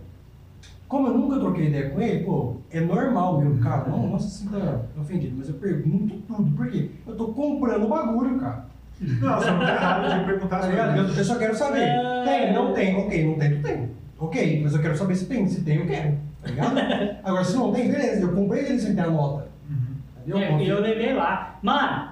Como 0.87 1.07
eu 1.07 1.17
nunca 1.17 1.37
troquei 1.37 1.67
ideia 1.67 1.89
com 1.89 1.99
ele, 1.99 2.23
pô, 2.23 2.55
é 2.71 2.79
normal, 2.79 3.41
meu, 3.41 3.57
cara, 3.57 3.89
não, 3.89 4.07
não 4.07 4.17
se 4.17 4.43
sinta 4.43 4.85
ofendido, 4.97 5.35
mas 5.37 5.49
eu 5.49 5.55
pergunto 5.55 6.15
tudo, 6.25 6.49
por 6.55 6.69
quê? 6.69 6.91
Eu 7.05 7.13
tô 7.13 7.27
comprando 7.33 7.83
o 7.83 7.89
bagulho, 7.89 8.39
cara. 8.39 8.65
Não, 9.01 9.37
você 9.37 9.51
não 9.51 9.59
tá 9.59 9.73
errado 9.75 10.19
de 10.19 10.25
perguntar 10.25 10.47
Tá 10.59 10.63
as 10.63 10.69
ligado? 10.69 10.89
Eu, 10.91 10.95
coisas. 11.03 11.17
eu 11.17 11.25
só 11.25 11.35
quero 11.37 11.55
saber. 11.55 11.81
É. 11.81 12.23
Tem, 12.23 12.53
não 12.53 12.73
tem, 12.73 12.95
ok, 12.95 13.25
não 13.27 13.37
tem, 13.37 13.49
não 13.55 13.61
tem. 13.61 13.89
Ok, 14.19 14.61
mas 14.63 14.73
eu 14.73 14.81
quero 14.81 14.97
saber 14.97 15.15
se 15.15 15.25
tem, 15.27 15.47
se 15.47 15.61
tem, 15.63 15.77
eu 15.77 15.85
quero. 15.87 16.17
Tá 16.41 16.49
ligado? 16.49 16.77
Agora, 17.23 17.43
se 17.43 17.55
não 17.55 17.71
tem, 17.71 17.91
beleza, 17.91 18.21
eu 18.21 18.33
comprei 18.33 18.65
ele 18.65 18.79
sem 18.79 18.95
ter 18.95 19.01
a 19.01 19.07
nota. 19.09 19.47
Uhum. 19.69 19.95
Entendeu? 20.25 20.37
É, 20.39 20.63
E 20.63 20.69
eu 20.69 20.81
levei 20.81 21.13
lá. 21.13 21.57
Mano, 21.61 22.09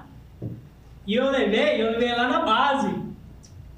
e 1.06 1.14
eu 1.14 1.30
levei, 1.30 1.80
eu 1.82 1.90
levei 1.92 2.14
lá 2.14 2.28
na 2.28 2.44
base. 2.44 3.06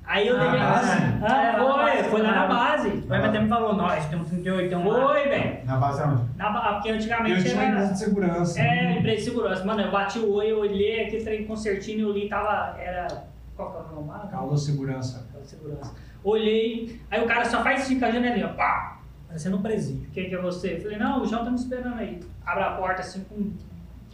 Aí 0.07 0.27
eu 0.27 0.37
Na 0.39 0.45
levei 0.45 0.59
base? 0.61 0.91
Ah, 1.23 1.43
É, 1.43 1.57
lá 1.57 1.59
na 1.59 1.75
foi, 1.75 1.93
base, 1.97 2.09
foi 2.11 2.23
lá 2.23 2.31
na 2.33 2.37
na 2.41 2.47
base. 2.47 2.89
O 2.89 3.15
Emer 3.15 3.25
até 3.29 3.41
me 3.41 3.49
falou, 3.49 3.75
nós 3.75 4.07
temos 4.07 4.29
38, 4.29 4.69
tem 4.71 4.79
um 4.79 4.89
lá. 4.89 5.07
Foi, 5.09 5.29
velho. 5.29 5.59
Na 5.67 5.77
base 5.77 6.03
aonde? 6.03 6.23
Na 6.37 6.51
ba- 6.51 6.73
Porque 6.75 6.89
Eu 6.91 6.95
antigamente 6.95 7.43
tinha 7.43 7.55
uma 7.55 7.65
empresa 7.65 7.85
era. 7.85 7.93
de 7.93 7.99
segurança. 7.99 8.61
É, 8.61 8.99
empresa 8.99 9.17
de 9.19 9.25
segurança. 9.25 9.65
Mano, 9.65 9.81
eu 9.83 9.91
bati 9.91 10.19
o 10.19 10.33
olho, 10.33 10.49
eu 10.49 10.59
olhei 10.61 11.05
aquele 11.07 11.23
trem 11.25 11.45
concertino, 11.45 12.09
eu 12.09 12.13
li, 12.13 12.27
tava. 12.29 12.79
Era. 12.81 13.07
Qual 13.55 13.71
que 13.71 13.77
é 13.77 13.81
o 13.93 13.97
nome 13.97 14.09
lá? 14.09 14.27
Calma, 14.31 14.57
segurança. 14.57 15.27
Aquela 15.29 15.45
segurança. 15.45 15.93
Olhei, 16.25 17.01
aí 17.11 17.23
o 17.23 17.27
cara 17.27 17.45
só 17.45 17.63
faz 17.63 17.83
assim 17.83 17.99
com 17.99 18.05
a 18.07 18.11
janelinha, 18.11 18.49
pá! 18.49 18.99
Parecendo 19.27 19.57
um 19.59 19.63
presídio. 19.63 20.09
Quem 20.13 20.29
que 20.29 20.35
é 20.35 20.41
você? 20.41 20.75
Eu 20.77 20.83
falei, 20.83 20.99
não, 20.99 21.23
o 21.23 21.27
João 21.27 21.45
tá 21.45 21.51
me 21.51 21.57
esperando 21.57 21.95
aí. 21.99 22.21
Abre 22.47 22.65
a 22.65 22.71
porta 22.73 23.01
assim 23.03 23.25
com 23.25 23.35
um 23.37 23.53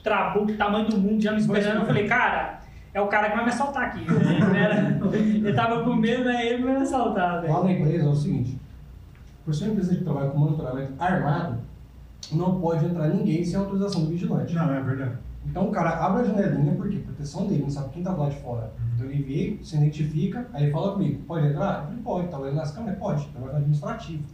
trabuco, 0.03 0.53
tamanho 0.57 0.89
do 0.89 0.99
mundo, 0.99 1.23
já 1.23 1.33
me 1.33 1.39
esperando. 1.41 1.81
Eu 1.81 1.87
falei, 1.87 2.07
cara, 2.07 2.61
é 2.93 3.01
o 3.01 3.07
cara 3.07 3.31
que 3.31 3.37
vai 3.37 3.45
me 3.45 3.51
assaltar 3.51 3.85
aqui. 3.85 4.05
Ele, 4.05 4.59
era- 4.59 4.99
ele 5.17 5.53
tava 5.55 5.83
com 5.85 5.95
medo, 5.95 6.25
né? 6.25 6.47
Ele 6.47 6.63
vai 6.65 6.75
me 6.77 6.83
assaltar, 6.83 7.35
Lá 7.37 7.41
velho. 7.41 7.65
na 7.65 7.73
empresa 7.73 8.05
é 8.05 8.09
o 8.09 8.15
seguinte: 8.15 8.59
por 9.45 9.55
ser 9.55 9.65
uma 9.65 9.73
empresa 9.75 9.95
que 9.97 10.05
trabalha 10.05 10.31
com 10.31 10.39
monitoramento 10.39 10.93
armado, 10.99 11.59
não 12.33 12.61
pode 12.61 12.85
entrar 12.85 13.09
ninguém 13.09 13.45
sem 13.45 13.59
autorização 13.59 14.03
do 14.05 14.11
vigilante. 14.11 14.53
Não, 14.55 14.73
é 14.75 14.81
verdade. 14.83 15.17
Então 15.47 15.69
o 15.69 15.71
cara 15.71 15.91
abre 16.05 16.23
a 16.23 16.25
janelinha, 16.25 16.75
porque 16.75 16.99
proteção 16.99 17.47
dele, 17.47 17.63
não 17.63 17.71
sabe 17.71 17.91
quem 17.91 18.03
tá 18.03 18.13
lá 18.13 18.29
de 18.29 18.37
fora. 18.37 18.73
Então 18.95 19.07
ele 19.07 19.23
vê, 19.23 19.59
se 19.65 19.77
identifica, 19.77 20.47
aí 20.53 20.65
ele 20.65 20.73
fala 20.73 20.93
comigo: 20.93 21.23
pode 21.25 21.47
entrar? 21.47 21.79
Eu 21.81 21.85
falei: 21.87 22.03
pode, 22.03 22.29
tá 22.29 22.39
olhando 22.39 22.57
nas 22.57 22.71
câmeras? 22.73 22.99
Pode, 22.99 23.29
trabalha 23.29 23.53
no 23.53 23.59
administrativo. 23.59 24.25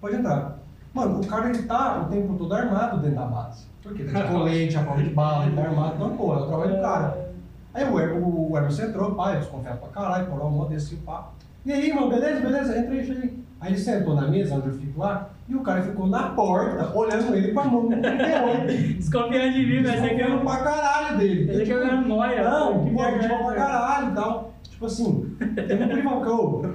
Pode 0.00 0.16
entrar. 0.16 0.58
Mano, 0.92 1.20
o 1.20 1.26
cara 1.26 1.48
ele 1.48 1.62
tá 1.62 2.02
o 2.02 2.10
tempo 2.10 2.34
todo 2.34 2.52
armado 2.52 3.00
dentro 3.00 3.16
da 3.16 3.26
base. 3.26 3.66
Por 3.82 3.94
quê? 3.94 4.04
Tá 4.04 4.22
de 4.22 4.32
colete, 4.32 4.76
a 4.76 4.82
prova 4.82 5.02
de 5.02 5.10
bala, 5.10 5.46
ele 5.46 5.56
tá 5.56 5.62
armado, 5.62 5.94
então, 5.96 6.16
pô, 6.16 6.34
é 6.34 6.38
o 6.38 6.46
trabalho 6.46 6.76
do 6.76 6.82
cara. 6.82 7.32
Aí 7.74 7.84
o, 7.84 7.98
Emer- 7.98 8.22
o 8.22 8.58
entrou, 8.58 9.14
pá, 9.14 9.32
eu 9.32 9.38
desconfiado 9.40 9.78
pra 9.78 9.88
caralho, 9.88 10.26
por 10.26 10.40
um 10.42 10.50
modo 10.50 10.68
desse 10.68 10.96
pá. 10.96 11.30
E 11.64 11.72
aí, 11.72 11.92
mano, 11.94 12.08
beleza, 12.10 12.40
beleza, 12.40 12.78
entra 12.78 12.92
aí, 12.92 13.06
chega 13.06 13.22
aí. 13.22 13.42
Aí 13.62 13.70
ele 13.70 13.78
sentou 13.78 14.14
na 14.16 14.26
mesa 14.26 14.56
onde 14.56 14.66
eu 14.66 14.74
fico 14.74 14.98
lá, 14.98 15.30
e 15.48 15.54
o 15.54 15.60
cara 15.60 15.82
ficou 15.82 16.08
na 16.08 16.30
porta, 16.30 16.98
olhando 16.98 17.32
ele 17.36 17.52
com 17.52 17.60
a 17.60 17.64
mão 17.64 17.82
no 17.84 17.90
38. 18.02 18.66
Desconfiando 18.98 19.52
de 19.52 19.66
mim, 19.66 19.82
mas 19.82 19.92
você 19.92 20.00
Desconfiando 20.00 20.40
pra 20.44 20.56
caralho 20.58 21.18
dele. 21.18 21.40
Ele 21.48 21.64
Tipo, 21.64 21.78
quer 21.80 21.86
ver 21.90 21.96
noia. 22.08 22.42
Não, 22.50 22.84
que 22.84 22.90
vergonha, 22.90 23.18
tipo, 23.20 23.28
pra 23.36 23.44
velho. 23.46 23.56
caralho 23.56 24.10
e 24.10 24.14
tal. 24.16 24.54
Tipo 24.68 24.86
assim, 24.86 25.36
tem 25.68 25.82
um 25.84 25.88
primo 25.88 26.22
que 26.22 26.28
eu. 26.28 26.74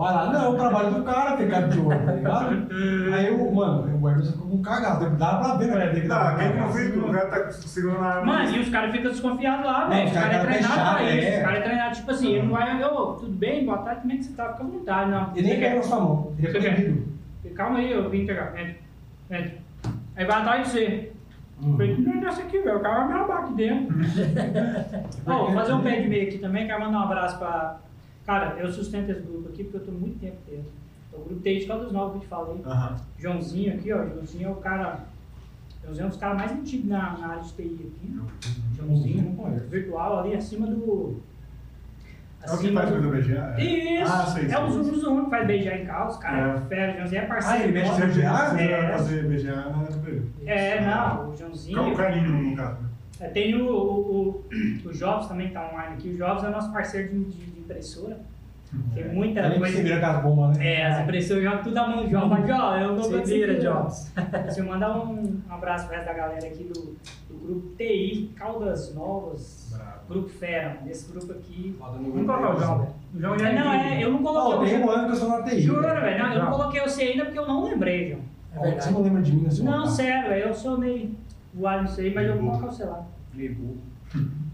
Vai 0.00 0.14
lá, 0.14 0.32
não, 0.32 0.44
é 0.44 0.48
o 0.48 0.54
trabalho 0.54 0.90
do 0.94 1.02
cara 1.02 1.36
ficar 1.36 1.68
de 1.68 1.78
olho, 1.78 2.06
tá 2.06 2.12
ligado? 2.12 2.66
Aí 3.14 3.30
o, 3.30 3.54
mano, 3.54 3.98
o 4.00 4.08
Emerson 4.08 4.32
ficou 4.32 4.48
com 4.48 4.62
cagado, 4.62 5.10
dava 5.16 5.44
pra 5.44 5.54
ver 5.58 5.68
cara 5.68 5.86
dele 5.88 6.00
que 6.00 6.08
Não, 6.08 6.16
tava 6.16 6.38
quem 6.38 6.48
que 6.52 6.58
não 6.58 6.66
cagado. 6.68 6.78
viu 6.78 6.92
que 6.92 6.98
o 6.98 7.12
cara 7.12 7.26
tá 7.26 7.50
segurando 7.50 8.02
a 8.04 8.06
arma? 8.08 8.24
Mano, 8.32 8.56
e 8.56 8.60
os 8.60 8.68
caras 8.70 8.90
ficam 8.92 9.10
desconfiados 9.10 9.66
lá, 9.66 9.88
velho. 9.88 10.04
os 10.04 10.10
Os 10.10 10.16
caras 10.18 10.30
caras 10.30 10.44
é 10.44 10.50
treinado 10.50 10.74
fecharam, 10.74 10.94
pra 10.96 11.10
isso. 11.14 11.26
é. 11.26 11.36
Os 11.36 11.42
caras 11.44 11.58
é 11.58 11.62
treinado, 11.62 11.94
tipo 11.96 12.10
assim, 12.10 12.32
ele 12.32 12.42
não 12.46 12.50
vai, 12.52 12.84
ô, 12.84 13.12
tudo 13.14 13.32
bem, 13.32 13.64
boa 13.66 13.78
tarde, 13.78 14.00
como 14.00 14.12
é 14.12 14.16
que 14.16 14.24
você 14.24 14.32
tá? 14.32 14.48
Fica 14.52 14.62
à 14.62 14.66
vontade, 14.66 15.10
não. 15.10 15.30
E 15.36 15.42
nem 15.42 15.60
pegou 15.60 15.76
na 15.76 15.82
sua 15.82 16.00
mão, 16.00 16.32
ele 16.38 16.48
é 16.48 16.60
quer? 16.60 16.74
proibido. 16.74 17.10
Calma 17.54 17.78
aí, 17.78 17.92
eu 17.92 18.08
vim 18.08 18.24
pegar. 18.26 18.52
Entra, 18.58 18.76
entra. 19.30 19.54
Aí 20.16 20.24
vai 20.24 20.40
atrás 20.40 20.64
de 20.64 20.70
você. 20.70 21.12
Hum. 21.62 21.72
Falei, 21.76 21.96
não 21.98 22.12
é 22.14 22.16
dessa 22.24 22.40
aqui, 22.40 22.58
velho. 22.58 22.78
O 22.78 22.80
cara 22.80 23.00
vai 23.00 23.08
me 23.08 23.14
roubar 23.18 23.38
aqui 23.40 23.52
dentro. 23.52 23.94
Ó, 25.26 25.44
vou 25.44 25.52
fazer 25.52 25.72
um 25.74 25.82
pé 25.82 26.00
de 26.00 26.08
meio 26.08 26.26
aqui 26.28 26.38
também. 26.38 26.66
Quero 26.66 26.80
mandar 26.80 26.98
um 27.00 27.02
abraço 27.02 27.38
pra. 27.38 27.76
Cara, 28.30 28.54
eu 28.60 28.70
sustento 28.70 29.10
esse 29.10 29.22
grupo 29.22 29.48
aqui 29.48 29.64
porque 29.64 29.78
eu 29.78 29.84
tô 29.86 29.90
muito 29.90 30.20
tempo 30.20 30.36
dentro. 30.48 30.70
É 31.12 31.16
o 31.16 31.24
grupo 31.24 31.42
TI 31.42 31.58
de 31.58 31.66
Caldas 31.66 31.90
Novas 31.90 32.12
que 32.12 32.18
eu 32.18 32.20
te 32.20 32.28
falei. 32.28 32.62
Aham. 32.64 32.96
Joãozinho 33.18 33.74
aqui, 33.74 33.92
ó. 33.92 34.06
Joãozinho 34.06 34.46
é 34.46 34.52
o 34.52 34.54
cara. 34.54 35.00
Joãozinho 35.82 36.04
é 36.04 36.06
um 36.06 36.10
dos 36.10 36.18
caras 36.18 36.36
mais 36.36 36.52
antigos 36.52 36.88
na, 36.88 37.18
na 37.18 37.26
área 37.26 37.42
de 37.42 37.52
TI 37.54 37.90
aqui. 37.92 38.20
Joãozinho, 38.76 39.22
Não 39.24 39.34
conheço. 39.34 39.66
virtual 39.66 40.20
ali 40.20 40.36
acima 40.36 40.68
do. 40.68 41.20
É 42.40 42.52
o 42.52 42.58
que 42.58 42.72
faz 42.72 42.88
coisa 42.88 43.08
do 43.08 43.16
BGA? 43.16 43.54
É. 43.58 43.64
Isso! 43.64 44.12
Ah, 44.12 44.26
sei, 44.26 44.48
é 44.48 44.58
o 44.60 44.70
Zoom 44.70 44.94
Zoom 44.94 45.24
que 45.24 45.30
faz 45.30 45.46
beijar 45.48 45.80
em 45.80 45.86
casa, 45.86 46.18
cara. 46.20 46.56
É. 46.56 46.60
Fera, 46.68 46.92
Joãozinho 46.94 47.22
é 47.22 47.26
parceiro. 47.26 47.58
Ah, 47.58 47.64
ele 47.64 47.72
mexe 47.72 48.00
no 48.00 48.06
BGA? 48.06 48.62
É. 48.62 48.92
fazer 48.92 49.24
BGA 49.24 49.56
na 49.56 49.70
BGA. 49.70 50.22
É, 50.46 50.80
não, 50.86 51.30
o 51.30 51.36
Joãozinho. 51.36 51.92
O 51.92 51.96
Carlinho, 51.96 52.30
no 52.30 52.56
caso. 52.56 52.89
Né? 53.20 53.26
É, 53.26 53.28
Tem 53.28 53.54
o, 53.54 53.66
o, 53.70 54.28
o, 54.28 54.44
o 54.88 54.92
Jobs 54.92 55.26
também 55.28 55.48
que 55.48 55.54
tá 55.54 55.68
online 55.72 55.94
aqui. 55.94 56.08
O 56.08 56.16
Jobs 56.16 56.42
é 56.44 56.48
nosso 56.48 56.72
parceiro 56.72 57.08
de, 57.10 57.24
de- 57.24 57.46
de 57.50 57.60
impressora. 57.60 58.18
Tem 58.94 59.08
muita 59.12 59.40
Ele 59.40 59.54
que 59.54 59.58
coisa. 59.58 59.76
se 59.78 59.82
vira 59.82 59.98
com 59.98 60.06
as 60.06 60.22
bombas, 60.22 60.56
né? 60.58 60.74
É, 60.74 60.86
as 60.86 61.00
impressoras 61.02 61.42
jogam 61.42 61.62
tudo 61.64 61.76
a 61.76 61.88
mão 61.88 62.04
do 62.04 62.08
Jobs. 62.08 62.28
Mas, 62.28 62.50
ó, 62.50 62.76
eu 62.76 62.88
não 62.92 63.02
Você 63.02 63.16
vou 63.16 63.24
vira. 63.26 63.54
Jobs. 63.56 64.12
Deixa 64.44 64.60
eu 64.60 64.64
mandar 64.66 64.96
um, 64.96 65.12
um 65.22 65.40
abraço 65.52 65.86
pro 65.86 65.96
resto 65.96 66.06
da 66.06 66.14
galera 66.14 66.46
aqui 66.46 66.62
do, 66.64 66.96
do 67.28 67.46
grupo 67.46 67.74
TI, 67.76 68.30
Caldas 68.36 68.94
Novas, 68.94 69.72
Bravo. 69.74 69.90
Grupo 70.08 70.28
Fera. 70.28 70.78
Esse 70.88 71.10
grupo 71.10 71.32
aqui. 71.32 71.74
Vamos 71.80 72.26
colocar 72.26 72.54
o 72.54 72.60
João, 72.60 72.78
velho. 72.78 72.90
O 73.12 73.20
João 73.20 73.38
já 73.40 73.48
É, 73.48 73.54
não, 73.58 73.72
é, 73.72 74.04
eu 74.04 74.12
não 74.12 74.24
Ó, 74.24 74.32
coloquei. 74.50 74.70
tem 74.74 74.84
um 74.84 74.90
ano 74.90 75.06
que 75.06 75.10
eu 75.12 75.16
sou 75.16 75.28
na 75.30 75.42
TI. 75.42 75.60
Juro, 75.60 75.82
velho. 75.82 76.00
velho. 76.00 76.18
Não, 76.22 76.32
eu 76.32 76.44
não 76.44 76.50
coloquei 76.52 76.80
você 76.80 77.02
ainda 77.02 77.24
porque 77.24 77.38
eu 77.40 77.48
não 77.48 77.64
lembrei, 77.64 78.10
João. 78.10 78.20
É 78.64 78.80
Você 78.80 78.90
não 78.92 79.02
lembra 79.02 79.20
de 79.22 79.32
mim 79.32 79.42
nesse 79.42 79.64
Não, 79.64 79.84
sério. 79.86 80.32
Eu 80.32 80.54
sou 80.54 80.78
meio 80.78 81.10
voado 81.54 81.82
nisso 81.84 82.00
aí, 82.00 82.14
mas 82.14 82.26
eu 82.28 82.38
vou 82.38 82.50
colocar 82.50 82.66
o 82.68 82.72
celular. 82.72 83.06
Ligou. 83.34 83.76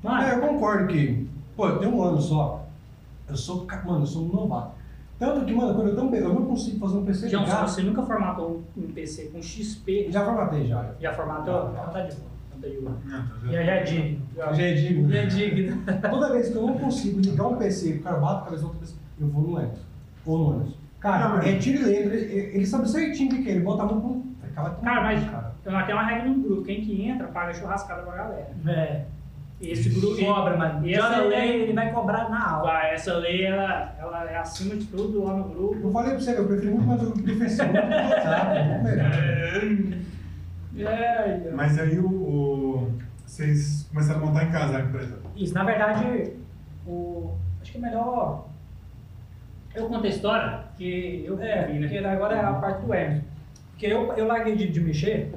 Mano, 0.02 0.22
É, 0.22 0.34
eu 0.34 0.40
concordo 0.40 0.86
que, 0.88 1.26
pô, 1.56 1.70
tem 1.72 1.88
um 1.88 2.02
ano 2.02 2.20
só. 2.20 2.66
Eu 3.28 3.36
sou, 3.36 3.66
mano, 3.84 4.02
eu 4.02 4.06
sou 4.06 4.24
um 4.24 4.28
novato. 4.28 4.72
Tanto 5.18 5.46
que, 5.46 5.54
mano, 5.54 5.74
quando 5.74 5.88
eu, 5.88 5.96
tão, 5.96 6.14
eu 6.14 6.28
não 6.34 6.44
consigo 6.44 6.78
fazer 6.78 6.98
um 6.98 7.04
PC 7.04 7.28
João, 7.30 7.46
se 7.46 7.56
você 7.56 7.82
nunca 7.82 8.02
formatou 8.02 8.62
um 8.76 8.82
PC 8.92 9.30
com 9.32 9.40
XP, 9.40 10.08
Já 10.10 10.24
formatei 10.24 10.66
já. 10.66 10.92
já 11.00 11.12
formatou? 11.14 11.54
Já. 11.54 11.70
Então 11.70 11.92
tá 11.92 12.00
de 12.02 12.16
boa. 12.16 12.30
Então 12.50 12.60
tá 12.60 12.68
de 12.68 12.80
boa. 12.82 12.96
Não, 13.04 13.26
tá 13.26 13.46
Já, 13.50 13.62
já 13.64 13.72
é 13.72 13.82
digno. 13.82 14.20
Já 14.36 14.62
é 14.62 14.74
digno. 14.74 15.10
Já 15.10 15.18
é 15.18 15.26
digno. 15.26 15.82
Toda 16.10 16.32
vez 16.32 16.48
que 16.50 16.54
eu 16.56 16.66
não 16.66 16.78
consigo 16.78 17.18
ligar 17.20 17.46
um 17.46 17.56
PC 17.56 17.88
e 17.88 17.96
o 17.98 18.02
cara 18.02 18.18
bate 18.18 18.42
a 18.42 18.44
cabeça 18.44 18.64
outra 18.64 18.80
pessoa, 18.80 18.98
eu 19.18 19.28
vou 19.28 19.42
no 19.42 19.58
Linux. 19.58 19.78
Ou 20.26 20.38
no 20.38 20.52
Windows. 20.58 20.74
Cara, 21.00 21.28
Não, 21.28 21.36
mas- 21.36 21.46
é 21.46 21.56
tiro 21.58 21.78
e 21.82 21.84
letra, 21.84 22.14
ele, 22.14 22.56
ele 22.56 22.66
sabe 22.66 22.88
certinho 22.90 23.32
o 23.32 23.42
que 23.42 23.48
é, 23.48 23.52
ele 23.52 23.60
bota 23.64 23.82
a 23.84 23.86
mão 23.86 24.00
com 24.00 24.22
Cara, 24.82 25.02
mas 25.02 25.24
cara. 25.30 25.45
Então, 25.66 25.86
tem 25.86 25.94
uma 25.94 26.04
regra 26.06 26.28
no 26.28 26.42
grupo: 26.42 26.62
quem 26.62 26.80
que 26.80 27.02
entra 27.08 27.26
paga 27.28 27.52
churrascada 27.54 28.02
pra 28.02 28.14
galera. 28.16 28.50
É. 28.68 29.04
Esse 29.58 29.88
grupo 29.88 30.22
Cobra, 30.22 30.54
mano. 30.56 30.86
Essa 30.86 31.06
essa 31.06 31.20
lei 31.22 31.28
lei, 31.40 31.62
ele 31.62 31.72
vai 31.72 31.90
cobrar 31.90 32.28
na 32.28 32.50
aula. 32.56 32.72
vai, 32.72 32.92
essa 32.92 33.14
lei 33.14 33.42
ela, 33.46 33.94
ela 33.98 34.30
é 34.30 34.36
acima 34.36 34.76
de 34.76 34.84
tudo 34.84 35.24
lá 35.24 35.32
no 35.34 35.44
grupo. 35.44 35.88
Eu 35.88 35.92
falei 35.92 36.10
pra 36.10 36.20
você 36.20 36.34
que 36.34 36.40
eu 36.40 36.46
prefiro 36.46 36.72
muito 36.74 36.86
mais 36.86 37.02
o 37.02 37.10
professor 37.12 37.66
do 37.66 37.72
que 37.72 37.78
o. 40.02 40.06
É, 40.78 41.50
Mas 41.54 41.78
aí 41.78 41.98
o, 41.98 42.06
o- 42.06 42.92
vocês 43.24 43.88
começaram 43.88 44.20
a 44.22 44.26
montar 44.26 44.44
em 44.44 44.50
casa 44.50 44.76
a 44.76 44.80
empresa. 44.82 45.18
Isso, 45.34 45.54
na 45.54 45.64
verdade, 45.64 46.32
o, 46.86 47.30
acho 47.62 47.72
que 47.72 47.78
é 47.78 47.80
melhor. 47.80 48.46
eu 49.74 49.88
conto 49.88 50.04
a 50.04 50.08
história 50.10 50.60
que 50.76 51.24
eu 51.26 51.40
É, 51.42 51.66
vi, 51.66 51.78
né? 51.78 51.88
porque 51.88 52.06
agora 52.06 52.36
é 52.36 52.40
a 52.44 52.52
parte 52.52 52.84
do 52.84 52.92
Emerson. 52.94 53.24
Porque 53.70 53.86
eu, 53.86 54.12
eu 54.18 54.26
larguei 54.26 54.54
de, 54.54 54.68
de 54.68 54.80
mexer. 54.80 55.32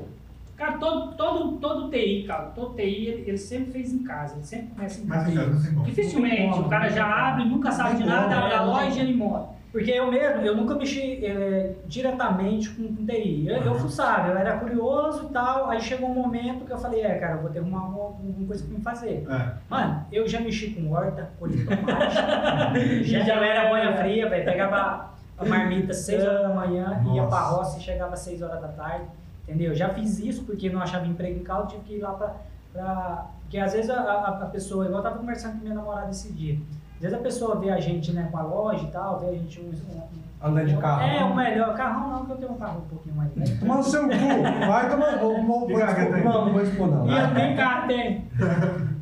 Cara, 0.59 0.73
todo, 0.73 1.15
todo, 1.15 1.57
todo 1.57 1.89
TI, 1.89 2.25
cara, 2.27 2.47
todo 2.47 2.75
TI, 2.75 3.07
ele, 3.07 3.29
ele 3.29 3.37
sempre 3.37 3.71
fez 3.71 3.93
em 3.93 4.03
casa, 4.03 4.35
ele 4.35 4.43
sempre 4.43 4.67
começa 4.75 5.01
em 5.01 5.05
Mas 5.05 5.33
casa. 5.33 5.71
como. 5.73 5.85
Dificilmente, 5.85 6.59
o 6.59 6.67
cara 6.67 6.89
já 6.89 7.29
abre, 7.29 7.45
nunca 7.45 7.71
sabe 7.71 7.95
de 7.95 8.05
nada, 8.05 8.37
abre 8.37 8.53
a 8.53 8.57
é, 8.57 8.65
loja 8.65 8.99
e 8.99 8.99
ele 8.99 9.15
monta. 9.15 9.57
Porque 9.71 9.91
eu 9.91 10.11
mesmo, 10.11 10.41
eu 10.41 10.57
nunca 10.57 10.75
mexi 10.75 11.23
é, 11.23 11.75
diretamente 11.85 12.71
com, 12.71 12.93
com 12.93 13.05
TI. 13.05 13.47
Eu, 13.47 13.57
eu 13.57 13.75
fuçava, 13.75 14.27
eu 14.27 14.37
era 14.37 14.57
curioso 14.57 15.27
e 15.29 15.29
tal. 15.31 15.69
Aí 15.69 15.79
chegou 15.79 16.09
um 16.09 16.13
momento 16.13 16.65
que 16.65 16.73
eu 16.73 16.77
falei, 16.77 17.03
é, 17.03 17.15
cara, 17.19 17.35
eu 17.35 17.41
vou 17.41 17.49
ter 17.51 17.59
que 17.59 17.59
arrumar 17.59 17.83
alguma, 17.83 18.47
coisa 18.47 18.65
pra 18.65 18.77
me 18.77 18.83
fazer. 18.83 19.25
É. 19.29 19.53
Mano, 19.69 20.05
eu 20.11 20.27
já 20.27 20.41
mexi 20.41 20.71
com 20.71 20.91
horta, 20.91 21.29
colhi 21.39 21.63
tomate. 21.63 22.15
já, 23.07 23.19
já 23.21 23.35
era 23.45 23.69
banha 23.69 23.95
fria, 23.95 24.27
velho. 24.27 24.43
Pegava 24.43 25.11
a 25.37 25.45
marmita 25.45 25.91
às 25.91 25.99
6 25.99 26.21
horas 26.25 26.41
da 26.41 26.49
manhã, 26.49 27.01
ia 27.05 27.21
Nossa. 27.21 27.27
pra 27.27 27.47
roça 27.47 27.79
e 27.79 27.81
chegava 27.81 28.13
às 28.13 28.19
6 28.19 28.41
horas 28.41 28.59
da 28.59 28.67
tarde. 28.69 29.05
Entendeu? 29.49 29.73
Já 29.73 29.89
fiz 29.89 30.19
isso 30.19 30.43
porque 30.43 30.69
não 30.69 30.79
achava 30.79 31.07
emprego 31.07 31.39
em 31.39 31.43
casa, 31.43 31.61
eu 31.63 31.67
tive 31.67 31.83
que 31.83 31.93
ir 31.95 32.01
lá 32.01 32.11
pra. 32.13 32.35
pra... 32.71 33.25
Porque 33.41 33.57
às 33.57 33.73
vezes 33.73 33.89
a, 33.89 33.99
a, 33.99 34.27
a 34.43 34.45
pessoa, 34.45 34.85
igual 34.85 34.99
eu 34.99 35.03
tava 35.03 35.17
conversando 35.17 35.53
com 35.57 35.63
minha 35.63 35.73
namorada 35.73 36.11
esse 36.11 36.31
dia. 36.33 36.59
Às 36.97 37.01
vezes 37.01 37.17
a 37.17 37.21
pessoa 37.21 37.55
vê 37.59 37.71
a 37.71 37.79
gente 37.79 38.11
né, 38.11 38.27
com 38.31 38.37
a 38.37 38.43
loja 38.43 38.83
e 38.83 38.91
tal, 38.91 39.19
vê 39.19 39.29
a 39.29 39.33
gente 39.33 39.59
um. 39.59 39.69
um- 39.69 40.19
Andando 40.41 40.67
de 40.67 40.77
carro. 40.77 41.01
É, 41.01 41.21
o 41.25 41.35
melhor. 41.35 41.75
Carrão 41.75 42.09
não, 42.11 42.25
que 42.25 42.31
eu 42.31 42.37
tenho 42.37 42.51
um 42.53 42.57
carro 42.57 42.77
um 42.79 42.87
pouquinho 42.87 43.13
mais 43.15 43.29
velho. 43.33 43.59
Toma 43.59 43.75
no 43.75 43.83
seu 43.83 44.03
cu. 44.03 44.07
Vai 44.67 44.89
tomar. 44.89 45.17
Vou, 45.17 45.43
vou. 45.43 45.67
Não, 46.23 46.45
não 46.45 46.53
vou 46.53 46.61
expor, 46.61 46.87
não. 46.87 47.05
E 47.05 47.11
eu 47.19 47.33
tenho 47.33 47.57
carro, 47.57 47.87
tem. 47.89 48.29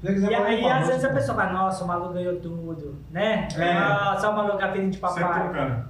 E 0.03 0.33
aí, 0.33 0.65
às 0.67 0.87
vezes 0.87 1.03
a 1.05 1.09
pessoa 1.09 1.37
fala, 1.37 1.53
nossa, 1.53 1.83
o 1.83 1.87
maluco 1.87 2.13
ganhou 2.13 2.39
tudo, 2.39 2.95
né? 3.11 3.47
É. 3.55 3.73
Nossa, 3.79 4.29
o 4.29 4.35
maluco 4.35 4.61
é 4.63 4.71
filho 4.71 4.89
de 4.89 4.97
papai. 4.97 5.23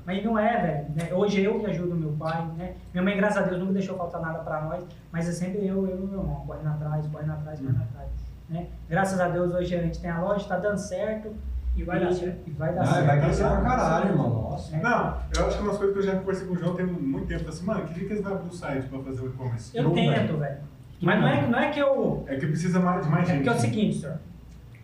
Mas 0.06 0.26
não 0.26 0.38
é, 0.38 0.58
velho. 0.62 0.86
né? 0.96 1.14
Hoje 1.16 1.42
eu 1.44 1.60
que 1.60 1.68
ajudo 1.68 1.96
meu 1.96 2.07
pai, 2.32 2.46
né? 2.58 2.74
Minha 2.94 3.04
mãe, 3.04 3.16
graças 3.18 3.38
a 3.38 3.42
Deus, 3.46 3.60
nunca 3.60 3.74
deixou 3.74 3.98
faltar 3.98 4.22
nada 4.22 4.40
pra 4.40 4.62
nós, 4.62 4.84
mas 5.12 5.28
é 5.28 5.32
sempre 5.32 5.66
eu, 5.66 5.88
eu 5.88 5.98
e 6.04 6.08
meu 6.08 6.20
irmão, 6.20 6.44
correndo 6.46 6.68
atrás, 6.70 7.06
correndo 7.08 7.32
atrás, 7.32 7.60
correndo 7.60 7.82
atrás. 7.82 8.10
Né? 8.50 8.68
Graças 8.90 9.20
a 9.20 9.28
Deus, 9.28 9.54
hoje 9.54 9.76
a 9.76 9.82
gente 9.82 10.00
tem 10.00 10.10
a 10.10 10.22
loja, 10.22 10.48
tá 10.48 10.58
dando 10.58 10.78
certo. 10.78 11.34
E 11.76 11.84
vai 11.84 12.00
dar 12.00 12.12
certo. 12.12 12.40
E 12.48 12.52
vai 12.52 12.74
dar 12.74 12.82
Ah, 12.82 12.86
certo. 12.88 13.06
vai 13.06 13.22
crescer 13.22 13.44
pra 13.44 13.62
caralho, 13.62 14.10
irmão. 14.10 14.30
Nossa. 14.50 14.78
Não, 14.78 15.18
eu 15.38 15.46
acho 15.48 15.58
que 15.58 15.64
é 15.64 15.68
umas 15.68 15.78
coisas 15.78 15.94
que 15.96 16.00
eu 16.02 16.04
já 16.12 16.16
conversei 16.20 16.48
com 16.48 16.54
o 16.54 16.58
João 16.58 16.76
tem 16.76 16.86
muito 16.88 17.28
tempo. 17.28 17.48
Assim, 17.48 17.66
mano, 17.66 17.86
que 17.86 17.94
dia 17.94 18.08
que 18.08 18.14
eles 18.14 18.24
vão 18.24 18.34
abrir 18.34 18.50
o 18.50 18.54
site 18.54 18.88
pra 18.88 19.00
fazer 19.00 19.22
o 19.22 19.28
e-commerce? 19.28 19.78
Eu 19.78 19.84
Não, 19.84 19.94
tento, 19.94 20.38
velho. 20.38 20.58
Mas 21.00 21.20
não 21.22 21.28
é, 21.28 21.48
não 21.48 21.60
é 21.60 21.70
que 21.70 21.80
eu. 21.80 22.24
É 22.28 22.36
que 22.36 22.48
precisa 22.48 22.80
mais, 22.80 23.06
de 23.06 23.12
mais 23.12 23.30
É 23.30 23.34
gente. 23.34 23.44
porque 23.44 23.50
é 23.50 23.52
o 23.60 23.62
seguinte, 23.62 24.00
senhor. 24.00 24.18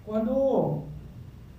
Quando. 0.05 0.83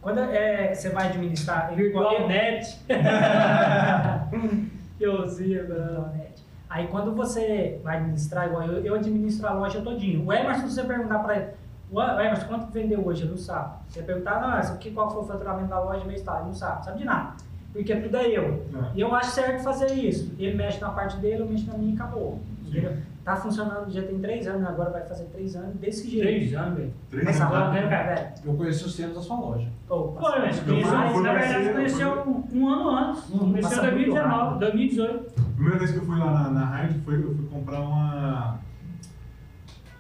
Quando 0.01 0.21
é, 0.21 0.73
você 0.75 0.91
vai 0.91 1.09
administrar. 1.09 1.75
Virtual 1.75 2.29
Net. 2.29 2.79
velho. 4.99 6.09
Net. 6.17 6.45
Aí 6.69 6.89
quando 6.89 7.15
você 7.15 7.81
vai 7.85 7.99
administrar, 7.99 8.49
igual 8.49 8.63
eu, 8.65 8.85
eu 8.85 8.95
administro 8.95 9.47
a 9.47 9.53
loja 9.53 9.81
todinho. 9.81 10.27
O 10.27 10.33
Emerson, 10.33 10.67
se 10.67 10.75
você 10.75 10.85
perguntar 10.85 11.21
para 11.21 11.37
ele, 11.37 11.47
o 11.91 12.01
Emerson, 12.01 12.47
quanto 12.47 12.73
vendeu 12.73 13.07
hoje? 13.07 13.23
Ele 13.23 13.31
não 13.31 13.39
sabe. 13.39 13.77
Você 13.89 14.03
perguntar, 14.03 14.41
não, 14.41 14.51
Emerson, 14.53 14.79
qual 14.95 15.11
foi 15.11 15.23
o 15.23 15.27
faturamento 15.27 15.69
da 15.69 15.81
loja 15.81 16.05
mês 16.05 16.23
tal? 16.23 16.39
Ele 16.39 16.47
não 16.47 16.55
sabe, 16.55 16.85
sabe 16.85 16.99
de 16.99 17.05
nada. 17.05 17.35
Porque 17.73 17.95
tudo 17.97 18.17
é 18.17 18.27
eu. 18.27 18.65
É. 18.73 18.91
E 18.95 19.01
eu 19.01 19.15
acho 19.15 19.31
certo 19.33 19.63
fazer 19.63 19.93
isso. 19.93 20.33
Ele 20.39 20.57
mexe 20.57 20.81
na 20.81 20.91
parte 20.91 21.17
dele, 21.19 21.43
eu 21.43 21.47
mexo 21.47 21.67
na 21.67 21.77
minha 21.77 21.93
e 21.93 21.95
acabou. 21.95 22.41
Entendeu? 22.65 22.97
Tá 23.25 23.35
funcionando, 23.37 23.91
já 23.91 24.03
tem 24.03 24.19
três 24.19 24.47
anos, 24.47 24.69
agora 24.69 24.91
vai 24.91 25.03
fazer 25.07 25.25
três 25.25 25.57
anos 25.57 25.75
desse 25.77 26.11
jeito. 26.11 26.27
Três 26.27 26.55
anos, 26.55 26.77
velho. 26.77 26.93
Três 27.11 27.41
anos. 27.41 27.73
né, 27.73 27.89
cara, 27.89 28.15
velho? 28.15 28.29
Eu 28.45 28.55
conheci 28.55 28.85
os 28.85 28.95
termos 28.95 29.17
da 29.17 29.23
sua 29.23 29.41
loja. 29.41 29.69
Pô, 29.89 30.13
mas 30.21 30.59
fui 30.59 31.23
na 31.23 31.33
verdade, 31.33 31.73
conheceu 31.73 32.11
um, 32.29 32.45
um 32.53 32.69
ano 32.69 32.91
antes. 32.91 33.31
Hum, 33.31 33.39
Conheceu 33.53 33.79
em 33.85 33.93
muito 33.93 34.13
2019, 34.13 34.29
rápido. 34.29 34.59
2018. 34.61 35.43
Primeira 35.55 35.79
vez 35.79 35.91
que 35.93 35.97
eu 35.97 36.05
fui 36.05 36.19
lá 36.19 36.31
na, 36.33 36.51
na 36.51 36.65
Hard 36.67 36.93
foi 37.03 37.15
eu 37.15 37.35
fui 37.35 37.47
comprar 37.47 37.81
uma. 37.81 38.59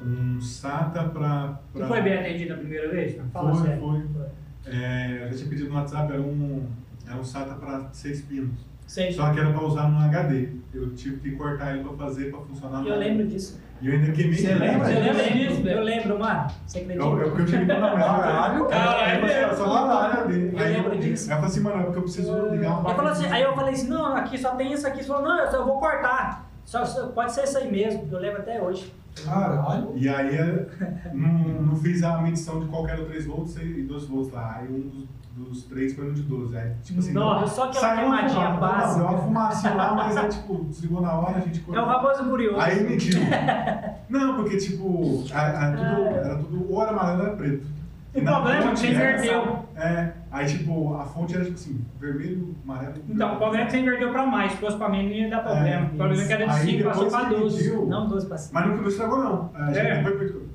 Um 0.03 0.39
SATA 0.39 1.05
pra. 1.05 1.59
Tu 1.73 1.79
pra 1.79 1.89
foi 1.89 2.03
bem 2.03 2.19
atendido 2.19 2.53
a 2.53 2.57
primeira 2.59 2.91
vez? 2.91 3.17
Não, 3.17 3.27
Fala 3.31 3.55
Foi, 3.55 3.67
sério. 3.67 3.81
foi. 3.83 4.27
É, 4.67 5.23
eu 5.23 5.29
já 5.31 5.37
tinha 5.39 5.49
pedido 5.49 5.71
no 5.71 5.77
WhatsApp, 5.77 6.13
era 6.13 6.21
um, 6.21 6.67
era 7.07 7.17
um 7.17 7.25
SATA 7.25 7.55
para 7.55 7.89
6 7.91 8.21
pinos. 8.23 8.59
Sei. 8.87 9.13
Só 9.13 9.33
que 9.33 9.41
era 9.41 9.51
para 9.53 9.65
usar 9.65 9.89
no 9.89 9.99
HD. 9.99 10.49
Eu 10.73 10.95
tive 10.95 11.17
que 11.19 11.37
cortar 11.37 11.75
ele 11.75 11.85
para 11.85 11.97
fazer, 11.97 12.31
para 12.31 12.41
funcionar 12.41 12.81
no 12.81 12.89
Eu 12.89 12.99
lembro 12.99 13.27
disso. 13.27 13.61
E 13.81 13.89
eu 13.89 13.95
ainda 13.95 14.13
queimei. 14.13 14.35
Você 14.39 14.47
ele. 14.49 14.59
lembra? 14.61 14.91
Eu 14.91 15.03
disso? 15.15 15.55
lembro. 15.55 15.71
Eu 15.71 15.83
lembro, 15.83 16.19
mano. 16.19 16.47
Você 16.67 16.79
acredita? 16.79 17.05
Eu, 17.05 17.19
eu, 17.21 17.29
porque 17.29 17.43
eu 17.43 17.47
cheguei 17.49 17.67
pra 17.67 17.81
não, 17.81 17.97
mas 17.97 18.05
Caralho, 18.05 18.65
caralho. 18.67 19.27
eu, 19.27 19.49
eu, 19.49 19.57
só 19.57 19.65
dava 19.65 20.07
HD. 20.21 20.51
Eu 20.53 20.59
Aí 20.59 20.73
lembro 20.75 20.95
eu, 20.95 21.01
disso. 21.01 21.31
Aí 21.31 21.37
eu 21.37 21.41
falei 21.41 21.51
assim, 21.51 21.61
mano, 21.61 21.81
é 21.81 21.83
porque 21.85 21.99
eu 21.99 22.03
preciso 22.03 22.47
ligar 22.49 22.81
uma 22.81 22.91
Aí, 22.91 22.97
falou 22.97 23.11
assim, 23.13 23.27
aí 23.27 23.43
eu 23.43 23.55
falei 23.55 23.75
assim, 23.75 23.89
não, 23.89 24.17
aqui 24.17 24.39
só 24.39 24.51
tem 24.55 24.73
isso 24.73 24.87
aqui. 24.87 24.99
Você 25.03 25.09
falou, 25.09 25.23
não, 25.23 25.39
eu, 25.39 25.51
só, 25.51 25.57
eu 25.59 25.65
vou 25.65 25.79
cortar. 25.81 26.51
Só, 26.65 26.85
só- 26.85 27.09
pode 27.09 27.33
ser 27.33 27.45
isso 27.45 27.59
aí 27.59 27.71
mesmo, 27.71 28.09
eu 28.11 28.19
lembro 28.19 28.41
até 28.41 28.61
hoje. 28.63 28.93
Caralho. 29.25 29.93
E 29.95 30.09
aí 30.09 30.35
é, 30.37 30.67
não, 31.13 31.31
não 31.63 31.77
fiz 31.77 32.03
a 32.03 32.19
medição 32.19 32.59
de 32.61 32.67
qual 32.67 32.85
que 32.85 32.91
era 32.91 33.03
o 33.03 33.05
3 33.07 33.27
volts 33.27 33.57
e 33.57 33.83
12 33.83 34.07
volts 34.07 34.33
lá. 34.33 34.57
Aí 34.59 34.69
um 34.69 34.89
dos, 34.89 35.05
dos 35.37 35.65
três 35.65 35.95
foi 35.95 36.05
no 36.07 36.13
de 36.15 36.23
12. 36.23 36.57
Aí, 36.57 36.73
tipo 36.85 37.01
assim, 37.01 37.13
Nossa, 37.13 37.55
só 37.55 37.65
aquela 37.65 37.81
saiu 37.81 38.07
uma 38.07 38.19
fumaça, 38.29 38.59
básica. 38.61 38.95
Deu 39.01 39.09
uma 39.09 39.19
fumacinha 39.19 39.75
lá, 39.75 39.95
mas 39.95 40.17
é 40.17 40.29
tipo, 40.29 40.65
desligou 40.65 41.01
na 41.01 41.13
hora, 41.13 41.37
a 41.39 41.41
gente 41.41 41.65
É 41.73 41.81
o 41.81 41.87
famoso 41.87 42.25
curioso. 42.25 42.61
Aí 42.61 42.83
mediu. 42.85 43.19
Não, 44.09 44.35
porque 44.37 44.57
tipo, 44.57 45.25
a- 45.33 45.41
a- 45.69 45.73
tudo- 45.73 46.07
era 46.17 46.37
tudo 46.37 46.73
ou 46.73 46.83
era 46.83 46.91
amarelo 46.93 47.21
ou 47.23 47.27
era 47.27 47.37
preto. 47.37 47.67
O 48.15 48.19
E 48.19 48.23
na 48.23 48.33
problema 48.35 48.65
é 48.65 48.71
que 48.71 48.79
você 48.79 48.87
inverteu. 48.93 49.65
É, 49.75 50.13
aí 50.31 50.47
tipo, 50.47 50.95
a 50.95 51.05
fonte 51.05 51.35
era 51.35 51.43
tipo 51.43 51.57
assim, 51.57 51.85
vermelho, 51.99 52.55
amarelo. 52.63 52.95
Então, 53.09 53.35
o 53.35 53.37
problema 53.39 53.65
é 53.65 53.67
que 53.67 53.73
você 53.73 53.79
inverteu 53.81 54.13
pra 54.13 54.25
mais. 54.25 54.53
Se 54.53 54.59
fosse 54.59 54.77
pra 54.77 54.89
mim, 54.89 55.03
não 55.03 55.11
ia 55.13 55.29
dar 55.31 55.41
problema. 55.43 55.69
É, 55.69 55.83
o 55.83 55.97
problema 55.97 56.23
é 56.23 56.27
que 56.29 56.33
era 56.33 56.45
de 56.47 56.51
Aí 56.53 56.67
5, 56.79 56.85
passou 56.85 57.07
que 57.11 57.35
12. 57.35 57.57
mediu, 57.65 57.87
Não 57.87 58.09
12 58.09 58.27
pra 58.29 58.39
cima. 58.39 58.61
Mas 58.61 58.71
não, 58.71 58.77
não 58.83 58.89
estragou 58.89 59.19
não. 59.19 59.51
Gente 59.67 59.79
É. 59.79 60.01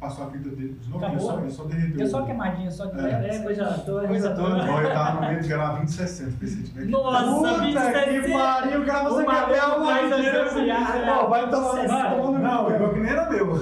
depois 0.09 0.17
passou 0.17 0.27
a 0.27 0.31
fita 0.31 0.49
dele 0.55 0.77
de 0.81 0.89
novo, 0.89 1.05
ele 1.05 1.13
Acabou. 1.13 1.31
só, 1.31 1.39
ele 1.39 1.51
só 1.51 1.63
derreteu. 1.65 1.97
Deu 1.97 2.07
só 2.07 2.21
queimadinha, 2.25 2.71
só 2.71 2.85
de 2.85 2.99
É. 2.99 3.01
leve. 3.01 3.27
É, 3.27 3.39
coisa 3.39 3.65
toda. 3.85 4.07
Coisa 4.07 4.29
toda. 4.35 4.71
Ó, 4.71 4.81
eu 4.81 4.93
tava 4.93 5.21
no 5.21 5.27
meio 5.27 5.41
de 5.41 5.47
gravar 5.47 5.69
2060, 5.77 6.31
porque 6.31 6.47
se 6.47 6.63
tiver 6.63 6.81
que... 6.85 6.91
Nossa, 6.91 7.23
Puta 7.25 7.61
27. 7.61 8.21
que 8.21 8.31
pariu, 8.33 8.81
o 8.81 8.85
cara 8.85 9.03
você 9.09 9.23
O 9.23 9.25
quer 9.25 9.45
ver 9.47 9.57
maluco 9.57 9.81
uma 9.81 9.85
vai 9.85 10.09
né? 10.09 11.49
Tomar 11.49 12.31
no 12.31 12.39
Não, 12.39 12.67
o 12.67 12.69
meu 12.79 12.93
que 12.93 12.99
nem 12.99 13.11
era 13.11 13.29
meu. 13.29 13.47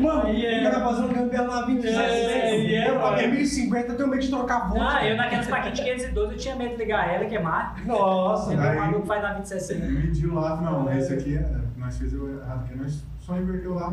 Mano, 0.00 0.22
Aí 0.26 0.44
é- 0.44 0.60
o 0.68 0.70
cara 0.70 0.84
fazendo 0.84 1.14
campeão 1.14 1.46
lá 1.46 1.64
27. 1.64 1.96
É, 1.98 2.60
e 2.60 2.74
é, 2.74 2.92
mano. 2.92 3.16
É 3.16 3.26
1050, 3.28 3.92
eu 3.92 3.96
tenho 3.96 4.08
medo 4.08 4.20
de 4.22 4.28
trocar 4.28 4.56
a 4.56 4.66
volta. 4.68 4.88
Ah, 4.98 5.06
eu 5.06 5.16
naquelas 5.16 5.46
paquetes 5.46 5.80
512 5.80 6.32
eu 6.32 6.38
tinha 6.38 6.56
medo 6.56 6.70
de 6.72 6.76
ligar 6.76 7.14
ela 7.14 7.24
e 7.24 7.28
queimar. 7.28 7.76
Nossa, 7.86 8.52
Então 8.52 8.72
o 8.72 8.76
maluco 8.76 9.06
faz 9.06 9.22
na 9.22 9.32
2060. 9.34 9.86
Mediu 9.86 10.34
lá, 10.34 10.56
não, 10.60 10.92
esse 10.92 11.14
aqui 11.14 11.36
é, 11.38 11.46
nós 11.86 11.98
fizemos 11.98 12.42
errado, 12.42 12.58
porque 12.66 12.74
nós 12.74 13.04
só 13.20 13.36
inverteu 13.38 13.74
lá, 13.74 13.92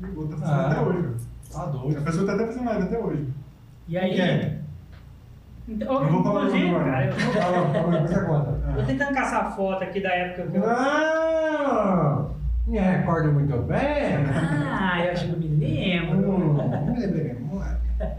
ligou, 0.00 0.28
tá 0.28 0.36
funcionando 0.36 0.60
Ah. 0.62 0.70
até 0.70 0.80
hoje. 0.82 0.98
velho. 1.00 1.16
tá 1.50 1.62
A 1.62 1.66
doido. 1.66 2.02
pessoa 2.04 2.26
tá 2.26 2.34
até 2.34 2.46
fazendo 2.46 2.64
live 2.66 2.82
até 2.82 2.98
hoje. 2.98 3.28
E 3.88 3.98
aí, 3.98 4.20
é? 4.20 4.58
Então, 5.66 6.02
Não 6.04 6.10
vou 6.12 6.22
falar 6.22 6.44
inclusive, 6.46 6.68
agora. 6.74 6.84
cara, 6.90 7.04
eu 7.06 7.12
você 8.08 8.20
conta. 8.24 8.74
tô 8.76 8.82
tentando 8.84 9.14
caçar 9.14 9.46
a 9.46 9.50
foto 9.50 9.84
aqui 9.84 10.00
da 10.02 10.10
época 10.10 10.50
que 10.50 10.56
eu. 10.58 10.64
Ah, 10.68 12.26
me 12.66 12.78
recordo 12.78 13.32
muito 13.32 13.56
bem. 13.62 13.78
ah, 14.70 15.04
eu 15.06 15.12
acho 15.12 15.26
que 15.26 15.32
eu 15.32 15.38
me 15.38 15.48
lembro. 15.48 16.18
Hum, 16.30 16.92
me 16.92 17.00
lembrei 17.00 17.24
mesmo. 17.24 17.62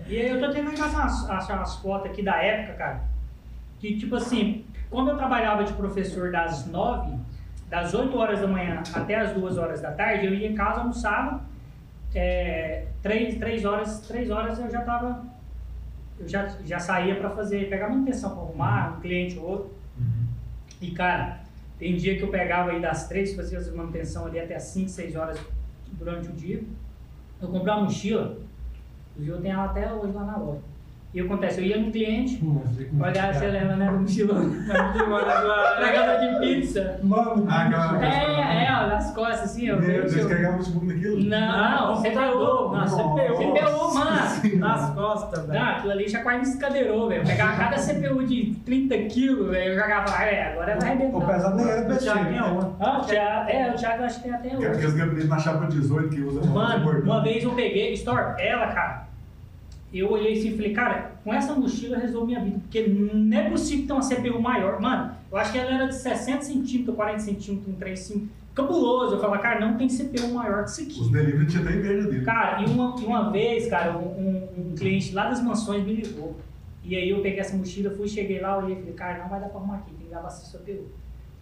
E 0.08 0.20
aí 0.22 0.30
eu 0.30 0.40
tô 0.40 0.52
tentando 0.52 0.76
caçar 0.78 1.06
as, 1.06 1.30
achar 1.30 1.62
as 1.62 1.76
fotos 1.78 2.10
aqui 2.10 2.24
da 2.24 2.36
época, 2.44 2.74
cara. 2.78 3.02
Que 3.80 3.98
tipo 3.98 4.16
assim, 4.16 4.66
quando 4.90 5.12
eu 5.12 5.18
trabalhava 5.18 5.64
de 5.64 5.74
professor 5.74 6.32
das 6.32 6.66
9, 6.68 7.14
das 7.70 7.94
8 7.94 8.18
horas 8.18 8.42
da 8.42 8.48
manhã 8.48 8.82
até 8.94 9.16
as 9.16 9.34
2 9.34 9.58
horas 9.58 9.82
da 9.82 9.92
tarde, 9.92 10.26
eu 10.26 10.34
ia 10.34 10.50
em 10.50 10.56
casa, 10.56 10.82
almoçava. 10.82 11.42
É, 12.14 12.88
3, 13.04 13.38
3 13.38 13.66
horas, 13.66 14.00
3 14.02 14.30
horas 14.32 14.60
eu 14.60 14.70
já 14.70 14.82
tava. 14.82 15.24
Eu 16.20 16.28
já, 16.28 16.48
já 16.66 16.80
saía 16.80 17.16
pra 17.16 17.30
fazer, 17.30 17.70
pegar 17.70 17.88
manutenção 17.88 18.32
pra 18.32 18.42
arrumar, 18.42 18.98
um 18.98 19.02
cliente 19.02 19.38
ou 19.38 19.46
outro. 19.46 19.72
E 20.82 20.92
cara, 20.92 21.40
tem 21.78 21.96
dia 21.96 22.18
que 22.18 22.24
eu 22.24 22.30
pegava 22.30 22.72
aí 22.72 22.82
das 22.82 23.08
3, 23.08 23.36
fazia 23.36 23.60
as 23.60 23.74
manutenção 23.74 24.26
ali 24.26 24.40
até 24.40 24.56
as 24.56 24.64
5, 24.64 24.90
6 24.90 25.16
horas 25.16 25.40
durante 25.94 26.30
o 26.30 26.34
dia. 26.34 26.64
Eu 27.42 27.48
comprei 27.48 27.74
uma 27.74 27.84
mochila, 27.84 28.38
inclusive 29.12 29.38
eu 29.38 29.42
tenho 29.42 29.54
ela 29.54 29.66
até 29.66 29.94
hoje 29.94 30.14
lá 30.14 30.24
na 30.24 30.38
loja. 30.38 30.62
E 31.12 31.24
o 31.24 31.26
acontece, 31.26 31.60
eu 31.60 31.66
ia 31.66 31.78
no 31.80 31.92
cliente, 31.92 32.40
olhar, 33.02 33.34
você 33.34 33.48
lembra, 33.48 33.76
né, 33.78 33.90
do 33.92 33.98
mochilão? 34.02 34.52
Pegada 35.80 36.20
de 36.20 36.40
pizza. 36.40 37.00
Mano, 37.02 37.48
Ah, 37.50 37.64
aquela- 37.66 38.06
É, 38.06 38.66
é, 38.66 38.72
olha 38.78 38.94
as 38.96 39.06
nas 39.06 39.12
costas, 39.16 39.42
assim, 39.52 39.72
ó. 39.72 39.78
Meu 39.78 40.02
Deus, 40.02 40.16
Eu- 40.16 40.30
carregava 40.30 40.54
o 40.54 40.58
notebook 40.60 40.86
naquilo? 40.86 41.20
Não, 41.24 41.96
CPU. 41.96 42.14
Não, 42.14 42.72
Nossa. 42.74 42.96
CPU. 42.96 43.38
CPU, 43.38 43.94
mano. 43.96 44.58
Nas 44.60 44.90
costas, 44.94 45.40
Não, 45.40 45.54
velho. 45.54 45.64
aquilo 45.66 45.92
ali 45.94 46.08
já 46.08 46.22
quase 46.22 46.38
me 46.38 46.44
escadeirou, 46.44 47.08
velho. 47.10 47.26
Pegava 47.26 47.58
cada 47.58 47.78
CPU 47.80 48.24
de 48.28 48.56
30 48.64 48.98
quilos, 49.10 49.50
velho. 49.50 49.74
Eu 49.74 49.80
jogava, 49.80 50.24
é, 50.24 50.52
agora 50.54 50.78
vai 50.80 50.90
O 50.90 50.94
arrebentar. 50.94 51.26
pesado 51.26 51.56
nem 51.56 51.70
era 51.70 51.82
O 51.82 51.86
PC. 51.88 52.00
Thiago 52.02 52.20
é 52.20 52.32
né? 52.32 52.42
uma. 52.44 52.76
Ah, 52.80 53.00
o 53.00 53.12
é, 53.50 53.72
o 53.72 53.76
Thiago 53.76 54.02
eu 54.02 54.06
acho 54.06 54.16
que 54.18 54.24
tem 54.26 54.34
até 54.34 54.48
Aqueles 54.50 54.86
hoje. 54.86 54.98
gabinetes 54.98 55.28
na 55.30 55.40
chapa 55.40 55.66
18 55.66 56.10
que 56.10 56.22
usa 56.22 56.46
Mano, 56.48 57.02
uma 57.02 57.24
vez 57.24 57.44
eu 57.44 57.52
peguei, 57.52 57.94
Store, 57.94 58.40
ela, 58.40 58.68
cara, 58.68 59.09
eu 59.98 60.12
olhei 60.12 60.34
assim 60.34 60.50
e 60.50 60.56
falei, 60.56 60.72
cara, 60.74 61.12
com 61.24 61.34
essa 61.34 61.54
mochila 61.56 61.96
eu 61.98 62.02
resolvo 62.02 62.28
minha 62.28 62.40
vida, 62.40 62.60
porque 62.60 62.86
não 62.88 63.38
é 63.38 63.50
possível 63.50 63.88
ter 63.88 63.94
uma 63.94 64.02
CPU 64.02 64.40
maior. 64.42 64.80
Mano, 64.80 65.12
eu 65.32 65.38
acho 65.38 65.52
que 65.52 65.58
ela 65.58 65.72
era 65.72 65.88
de 65.88 65.96
60 65.96 66.42
centímetros, 66.44 66.96
40 66.96 67.20
centímetros, 67.20 67.68
um 67.74 67.78
trem 67.78 67.94
assim, 67.94 68.30
cabuloso. 68.54 69.16
Eu 69.16 69.20
falava, 69.20 69.42
cara, 69.42 69.60
não 69.60 69.78
tem 69.78 69.88
CPU 69.90 70.34
maior 70.34 70.64
que 70.64 70.70
isso 70.70 70.82
aqui. 70.82 71.02
Os 71.02 71.10
delivery 71.12 71.48
tinha 71.48 71.64
até 71.64 71.76
inveja 71.76 72.08
dele. 72.08 72.24
Cara, 72.26 72.62
e 72.62 72.66
uma, 72.66 72.96
uma 72.96 73.32
vez, 73.32 73.68
cara, 73.68 73.98
um, 73.98 74.48
um- 74.72 74.76
cliente 74.78 75.14
lá 75.14 75.28
das 75.30 75.44
mansões 75.44 75.84
me 75.84 75.94
ligou. 75.94 76.38
E 76.84 76.96
aí 76.96 77.10
eu 77.10 77.22
peguei 77.22 77.40
essa 77.40 77.56
mochila, 77.58 77.92
fui, 77.96 78.08
cheguei 78.08 78.40
lá, 78.40 78.58
olhei 78.58 78.76
e 78.76 78.80
falei, 78.80 78.94
cara, 78.94 79.20
não 79.24 79.30
vai 79.30 79.40
dar 79.40 79.50
pra 79.50 79.58
arrumar 79.60 79.76
aqui, 79.78 79.92
tem 79.92 80.08
que 80.08 80.14
levar 80.14 80.28
essa 80.28 80.58
CPU. 80.58 80.86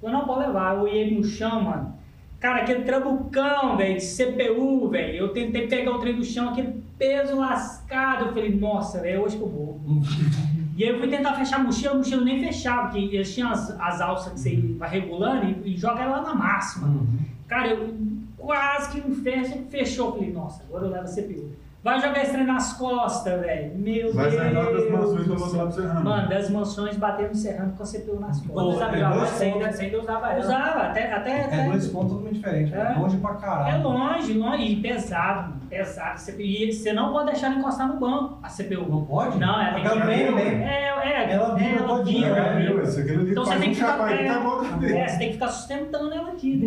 Falou, 0.02 0.18
não, 0.20 0.26
pode 0.26 0.48
levar. 0.48 0.76
Eu 0.76 0.82
olhei 0.84 1.14
no 1.16 1.24
chão, 1.24 1.62
mano. 1.62 1.94
Cara, 2.40 2.62
aquele 2.62 2.84
trabucão, 2.84 3.78
velho, 3.78 3.98
de 3.98 4.06
CPU, 4.06 4.90
velho. 4.90 5.18
Eu 5.18 5.30
tentei 5.30 5.68
pegar 5.68 5.92
o 5.92 6.00
trem 6.00 6.16
do 6.16 6.24
chão, 6.24 6.50
aquele 6.50 6.84
peso 6.98 7.36
lascado. 7.36 8.26
Eu 8.26 8.34
falei, 8.34 8.56
nossa, 8.56 9.00
velho, 9.00 9.24
hoje 9.24 9.38
que 9.38 9.44
eu 9.44 9.50
vou. 9.50 9.82
E 10.78 10.84
aí 10.84 10.92
eu 10.92 11.00
fui 11.00 11.08
tentar 11.08 11.34
fechar 11.34 11.60
a 11.60 11.64
mochila, 11.64 11.96
a 11.96 11.98
mochila 11.98 12.24
nem 12.24 12.40
fechava, 12.40 12.90
porque 12.90 13.00
eles 13.00 13.34
tinham 13.34 13.50
as, 13.50 13.72
as 13.82 14.00
alças 14.00 14.34
que 14.34 14.40
você 14.40 14.76
vai 14.78 14.88
regulando 14.88 15.60
e, 15.66 15.74
e 15.74 15.76
joga 15.76 16.04
ela 16.04 16.22
na 16.22 16.36
máxima. 16.36 16.88
Uhum. 16.90 17.18
Cara, 17.48 17.70
eu 17.70 17.96
quase 18.38 18.92
que 18.92 19.08
não 19.08 19.16
fecha, 19.16 19.58
fechou. 19.72 20.12
Falei, 20.14 20.32
nossa, 20.32 20.62
agora 20.62 20.86
eu 20.86 20.92
levo 20.92 21.06
a 21.06 21.12
CPU. 21.12 21.50
Vai 21.84 22.02
jogar 22.02 22.22
esse 22.22 22.32
trem 22.34 22.46
nas 22.46 22.74
costas, 22.74 23.40
velho. 23.40 23.72
Meu 23.76 24.14
Vai 24.14 24.30
sair 24.32 24.52
lá 24.54 24.64
das 24.72 24.90
mansões 24.92 25.26
pra 25.26 25.36
Deus. 25.36 25.42
você 25.42 25.58
lá 25.58 25.64
pro 25.64 25.72
Serrano. 25.74 26.04
Mano, 26.04 26.30
das 26.30 26.50
mansões 26.50 26.98
batendo 26.98 27.36
serrando 27.36 27.74
com 27.78 27.84
a 27.84 27.86
CPU 27.86 28.20
nas 28.20 28.42
Quando 28.42 28.54
costas. 28.54 28.76
usava 28.76 28.96
é 28.96 29.00
ela, 29.00 29.26
você 29.26 29.44
ainda, 29.46 29.72
você 29.72 29.96
usava 29.96 30.32
ela. 30.32 30.40
Usava, 30.40 30.82
até. 30.82 31.14
até, 31.14 31.30
É 31.32 31.44
até 31.46 31.70
dois 31.70 31.88
pontos 31.88 32.10
totalmente 32.12 32.36
diferentes. 32.36 32.74
É. 32.74 32.78
É. 32.78 33.00
Longe 33.00 33.18
pra 33.18 33.32
é 33.32 33.36
caralho. 33.36 33.84
longe, 33.84 34.34
longe, 34.34 34.64
e 34.64 34.76
pesado, 34.82 35.50
mano, 35.50 35.62
pesado. 35.70 36.20
E 36.42 36.74
você 36.74 36.92
não 36.92 37.14
pode 37.14 37.28
deixar 37.32 37.48
ela 37.48 37.56
encostar 37.60 37.88
no 37.88 38.00
banco, 38.00 38.40
a 38.44 38.50
CPU. 38.50 38.90
Não 38.90 39.06
pode? 39.06 39.38
Não, 39.38 39.62
ela 39.62 39.74
tem 39.76 39.84
que 39.84 40.02
treino, 40.02 40.36
né? 40.36 40.44
É, 40.44 40.88
é, 41.10 41.32
Ela 41.32 41.56
vira 41.56 41.70
ela 41.80 41.88
todinha, 41.88 42.28
vira, 42.34 42.54
né? 42.54 42.60
Meu, 42.64 42.84
esse 42.84 43.02
aqui 43.02 43.12
ali 43.12 43.32
Então 43.32 43.46
você 43.46 43.58
tem 43.60 43.70
que 43.70 43.76
ficar. 43.76 44.12
É, 44.12 44.28
tá 44.28 44.40
também. 44.70 45.00
é, 45.00 45.08
você 45.08 45.18
tem 45.20 45.28
que 45.28 45.34
ficar 45.36 45.48
sustentando 45.48 46.14
ela 46.14 46.32
aqui. 46.32 46.66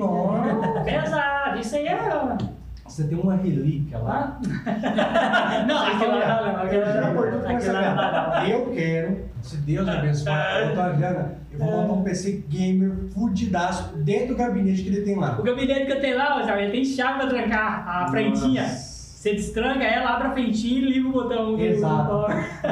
Pesado, 0.85 1.59
isso 1.59 1.77
aí 1.77 1.89
é. 1.89 1.99
Você 2.91 3.05
tem 3.05 3.17
uma 3.17 3.37
relíquia 3.37 3.99
lá. 3.99 4.41
Ah? 4.67 5.63
Não, 5.65 5.87
aquilo 5.87 6.19
lá 6.19 6.43
não, 6.43 6.65
merda. 6.65 8.49
Eu 8.49 8.73
quero, 8.73 9.25
se 9.41 9.57
Deus 9.59 9.89
abençoar, 9.89 10.63
eu 10.63 10.75
tô 10.75 10.99
grana, 10.99 11.35
eu 11.53 11.59
vou 11.59 11.71
montar 11.71 11.93
um 11.93 12.03
PC 12.03 12.45
gamer 12.49 12.93
fudidaço 13.15 13.97
dentro 13.99 14.29
do 14.29 14.37
gabinete 14.37 14.83
que 14.83 14.89
ele 14.89 15.03
tem 15.03 15.17
lá. 15.17 15.39
O 15.39 15.43
gabinete 15.45 15.87
que 15.87 15.93
eu 15.93 16.01
tenho 16.01 16.17
lá, 16.17 16.61
ele 16.61 16.73
tem 16.73 16.85
chave 16.85 17.21
pra 17.21 17.29
trancar 17.29 17.89
a 17.89 18.09
frentinha. 18.09 18.67
Você 19.21 19.35
destranca 19.35 19.85
ela, 19.85 20.15
abre 20.15 20.29
a 20.29 20.31
frentinha 20.33 20.79
e 20.79 20.93
liga 20.93 21.07
o 21.07 21.13
botão. 21.13 21.61
Exato. 21.61 22.27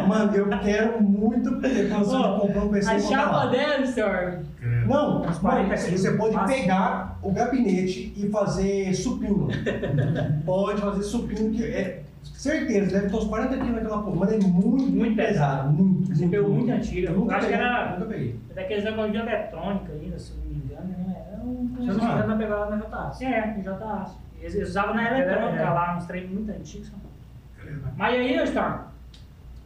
Mano, 0.09 0.35
eu 0.35 0.49
quero 0.61 1.03
muito 1.03 1.61
ter 1.61 1.91
condição 1.91 2.23
Ó, 2.23 2.35
de 2.37 2.41
comprar 2.41 2.65
um 2.65 2.69
PC 2.70 2.91
A 2.91 2.99
chapa 3.01 3.37
lá. 3.37 3.47
dela, 3.51 3.85
senhor. 3.87 4.39
Credo. 4.59 4.87
Não, 4.89 5.20
Uns 5.27 5.37
40 5.41 5.69
mano, 5.69 5.77
você 5.99 6.11
pode 6.16 6.33
fácil. 6.35 6.57
pegar 6.57 7.19
o 7.23 7.33
gabinete 7.33 8.15
e 8.16 8.31
fazer 8.31 8.95
supino. 8.95 9.49
pode 10.47 10.81
fazer 10.81 11.03
supino, 11.03 11.51
que 11.55 11.65
é 11.65 12.03
certeza, 12.25 12.93
deve 12.99 13.11
ter 13.11 13.16
uns 13.16 13.25
40 13.27 13.55
quilos 13.59 13.73
naquela 13.75 14.03
porra, 14.03 14.16
mas 14.16 14.33
é 14.33 14.39
muito, 14.39 14.85
Muito 14.91 15.16
pesado. 15.16 15.70
Muito, 15.70 16.12
CPU 16.15 16.49
muito 16.49 16.73
antiga. 16.73 17.11
Eu 17.11 17.16
nunca 17.19 17.37
Acho 17.37 17.47
que 17.47 17.53
era 17.53 17.91
Nunca 17.99 18.05
peguei. 18.07 18.37
daqueles 18.55 18.85
negócios 18.85 19.12
de 19.12 19.19
eletrônica 19.19 19.93
ainda, 19.93 20.19
se 20.19 20.33
não 20.33 20.45
me 20.47 20.62
engano. 20.65 20.89
Né? 20.89 21.16
Era 21.31 21.43
um- 21.43 21.69
Se 21.77 21.89
eu 21.89 21.95
não 21.95 22.07
me 22.07 22.11
engano, 22.15 22.33
eu 22.33 22.39
pegava 22.39 22.70
na 22.75 22.77
JAS. 22.89 23.20
É, 23.20 23.57
já 23.62 23.75
Eles 24.40 24.55
eles 24.55 24.69
usavam 24.70 24.94
na 24.94 25.09
eletrônica 25.10 25.62
É. 25.62 25.70
lá, 25.70 25.97
uns 25.97 26.06
treinos 26.06 26.31
muito 26.31 26.51
antigos. 26.51 26.90
Mas 27.97 28.15
aí, 28.15 28.43
Storm, 28.44 28.81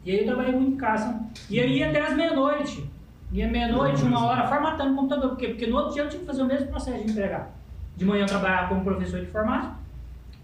e 0.03 0.11
aí 0.11 0.19
eu 0.19 0.25
trabalhei 0.25 0.53
muito 0.53 0.73
em 0.73 0.77
casa. 0.77 1.19
E 1.49 1.57
eu 1.57 1.67
ia 1.67 1.89
até 1.89 2.01
as 2.01 2.15
meia-noite. 2.15 2.89
Ia 3.31 3.47
meia-noite, 3.47 4.03
uma 4.03 4.25
hora, 4.25 4.47
formatando 4.47 4.93
o 4.93 4.95
computador. 4.95 5.29
Por 5.29 5.37
quê? 5.37 5.47
Porque 5.49 5.67
no 5.67 5.77
outro 5.77 5.93
dia 5.93 6.03
eu 6.03 6.09
tinha 6.09 6.19
que 6.19 6.25
fazer 6.25 6.41
o 6.41 6.45
mesmo 6.45 6.67
processo 6.67 7.03
de 7.03 7.11
entregar. 7.11 7.49
De 7.95 8.05
manhã 8.05 8.23
eu 8.23 8.27
trabalhava 8.27 8.69
como 8.69 8.83
professor 8.83 9.19
de 9.19 9.27
informática, 9.27 9.73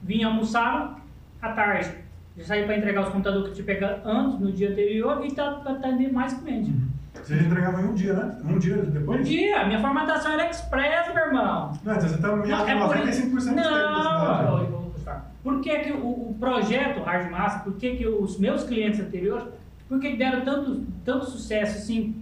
vinha 0.02 0.28
almoçava, 0.28 0.98
à 1.42 1.52
tarde 1.52 1.92
eu 2.38 2.46
saía 2.46 2.66
para 2.66 2.78
entregar 2.78 3.02
os 3.02 3.10
computadores 3.10 3.48
que 3.48 3.50
eu 3.60 3.66
tinha 3.66 3.66
pegado 3.66 4.08
antes, 4.08 4.40
no 4.40 4.52
dia 4.52 4.70
anterior, 4.70 5.26
e 5.26 5.32
tá, 5.34 5.62
atender 5.66 6.12
mais 6.12 6.34
clientes. 6.34 6.70
Você 6.70 6.80
já 7.28 7.36
entregava 7.36 7.82
em 7.82 7.86
um 7.86 7.94
dia, 7.94 8.14
né? 8.14 8.38
Um 8.46 8.58
dia 8.60 8.76
depois? 8.78 9.20
Um 9.22 9.24
dia, 9.24 9.66
minha 9.66 9.80
formatação 9.82 10.32
era 10.34 10.50
express, 10.50 11.14
meu 11.14 11.26
irmão. 11.26 11.72
Não, 11.84 11.96
então 11.96 12.08
você 12.10 12.18
tá 12.18 12.36
meio 12.36 12.48
Não, 12.50 12.68
é 12.68 12.76
por 12.88 12.96
95% 12.98 13.00
isso- 13.08 13.16
do 13.16 13.22
tempo 13.22 13.36
da 13.36 13.42
cidade. 13.42 14.44
Não, 14.44 14.54
ô, 14.54 14.78
ô, 14.78 14.90
Gustavo. 14.92 15.22
Por 15.44 15.62
que, 15.62 15.80
que 15.80 15.92
o, 15.94 16.06
o 16.30 16.36
projeto 16.40 17.02
Hard 17.04 17.32
Massa, 17.32 17.60
por 17.60 17.74
que, 17.76 17.96
que 17.96 18.08
os 18.08 18.38
meus 18.40 18.64
clientes 18.64 19.00
anteriores, 19.00 19.48
por 19.88 20.00
que, 20.00 20.12
que 20.12 20.18
deram 20.18 20.42
tanto, 20.42 20.84
tanto 21.06 21.26
sucesso 21.26 21.78
assim, 21.78 22.16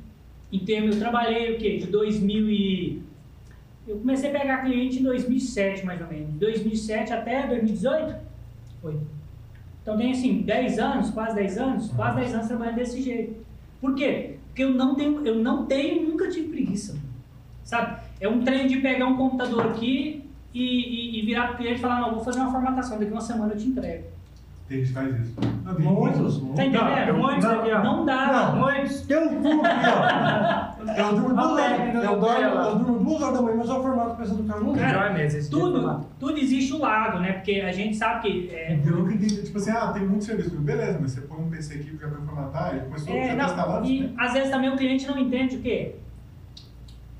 em 0.52 0.60
termos, 0.60 0.96
eu 0.96 1.02
trabalhei 1.02 1.56
o 1.56 1.58
quê? 1.58 1.78
De 1.78 1.88
2000 1.88 2.50
e... 2.50 3.02
Eu 3.88 3.98
comecei 3.98 4.30
a 4.30 4.40
pegar 4.40 4.58
cliente 4.64 5.00
em 5.00 5.04
2007, 5.04 5.86
mais 5.86 6.00
ou 6.02 6.08
menos. 6.08 6.32
De 6.34 6.40
2007 6.40 7.14
até 7.14 7.48
2018? 7.48 8.16
Foi. 8.82 8.98
Então 9.82 9.98
tem 9.98 10.12
assim, 10.12 10.42
10 10.42 10.80
anos, 10.80 11.10
quase 11.12 11.36
10 11.36 11.58
anos, 11.58 11.90
quase 11.92 12.18
10 12.18 12.34
anos 12.34 12.48
trabalhando 12.48 12.76
desse 12.76 13.02
jeito. 13.02 13.38
Por 13.80 13.96
quê? 13.96 14.37
Porque 14.58 14.64
eu 14.64 14.74
não 14.74 14.96
tenho, 14.96 15.24
eu 15.24 15.36
não 15.36 15.68
tenho, 15.68 16.10
nunca 16.10 16.28
tive 16.30 16.48
preguiça. 16.48 16.98
Sabe? 17.64 17.98
É 18.20 18.28
um 18.28 18.42
trem 18.42 18.66
de 18.66 18.78
pegar 18.78 19.06
um 19.06 19.16
computador 19.16 19.68
aqui 19.68 20.28
e, 20.52 20.64
e, 20.64 21.20
e 21.20 21.26
virar 21.28 21.50
pro 21.50 21.58
cliente 21.58 21.78
e 21.78 21.82
falar, 21.82 22.02
não, 22.02 22.16
vou 22.16 22.24
fazer 22.24 22.40
uma 22.40 22.52
formatação, 22.52 22.98
daqui 22.98 23.12
uma 23.12 23.22
semana 23.22 23.54
eu 23.54 23.58
te 23.60 23.68
entrego. 23.68 24.06
Tem 24.68 24.82
que 24.82 24.88
faz 24.92 25.16
isso. 25.16 25.36
Não, 25.64 25.76
tem- 25.76 25.86
Muitos, 25.86 26.38
Tá 26.40 26.44
muitos. 26.44 26.60
entendendo? 26.66 27.08
eu- 27.10 27.18
Muitos 27.18 27.46
aqui, 27.46 27.72
ó. 27.72 27.84
Não 27.84 28.04
dá. 28.04 28.52
Não, 28.56 28.62
Muitos. 28.62 29.02
Tem 29.02 29.18
um 29.18 29.42
cu 29.44 29.48
aqui, 29.64 29.86
ó. 29.86 30.92
Eu 30.98 31.20
durmo 31.42 31.56
duas 31.56 31.66
A 31.66 31.70
técnica 31.70 31.98
horas, 31.98 32.06
eu 32.10 32.16
do 32.16 32.20
durmo, 32.20 32.64
eu 32.66 32.76
durmo 32.78 33.00
duas 33.06 33.22
horas 33.22 33.36
da 33.36 33.42
manhã, 33.42 33.56
mas 33.58 33.70
eu 33.70 33.82
formato 33.82 34.16
pensando 34.16 34.42
do 34.44 34.48
cara 34.48 34.60
não 34.62 34.74
Cara, 34.74 34.88
Melhor 34.88 35.14
mesmo, 35.14 35.50
Tudo, 35.50 35.80
tipo 35.80 36.00
de 36.00 36.06
tudo 36.20 36.38
existe 36.40 36.74
o 36.74 36.80
lado, 36.80 37.20
né? 37.20 37.34
Porque 37.34 37.52
a 37.62 37.72
gente 37.72 37.96
sabe 37.96 38.22
que. 38.22 38.50
É, 38.54 38.80
Eu 38.86 38.92
nunca 38.98 39.14
entendi, 39.14 39.44
tipo 39.44 39.58
assim, 39.58 39.72
ah, 39.72 39.92
tem 39.94 40.06
muito 40.08 40.24
serviço. 40.26 40.50
Beleza, 40.58 40.98
mas 41.02 41.12
você 41.12 41.22
põe 41.22 41.38
um 41.40 41.50
PC 41.50 41.74
aqui 41.76 41.98
já 42.00 42.08
vai 42.08 42.22
formatar, 42.22 42.72
ele 42.76 42.86
começou 42.86 43.14
é, 43.16 43.28
já 43.28 43.36
não, 43.36 43.38
tá 43.38 43.46
instalado. 43.46 43.86
e 43.88 44.14
às 44.18 44.34
vezes 44.34 44.50
também 44.50 44.70
o 44.70 44.78
cliente 44.78 45.08
não 45.08 45.18
entende 45.18 45.56
o 45.58 45.62
quê? 45.62 45.96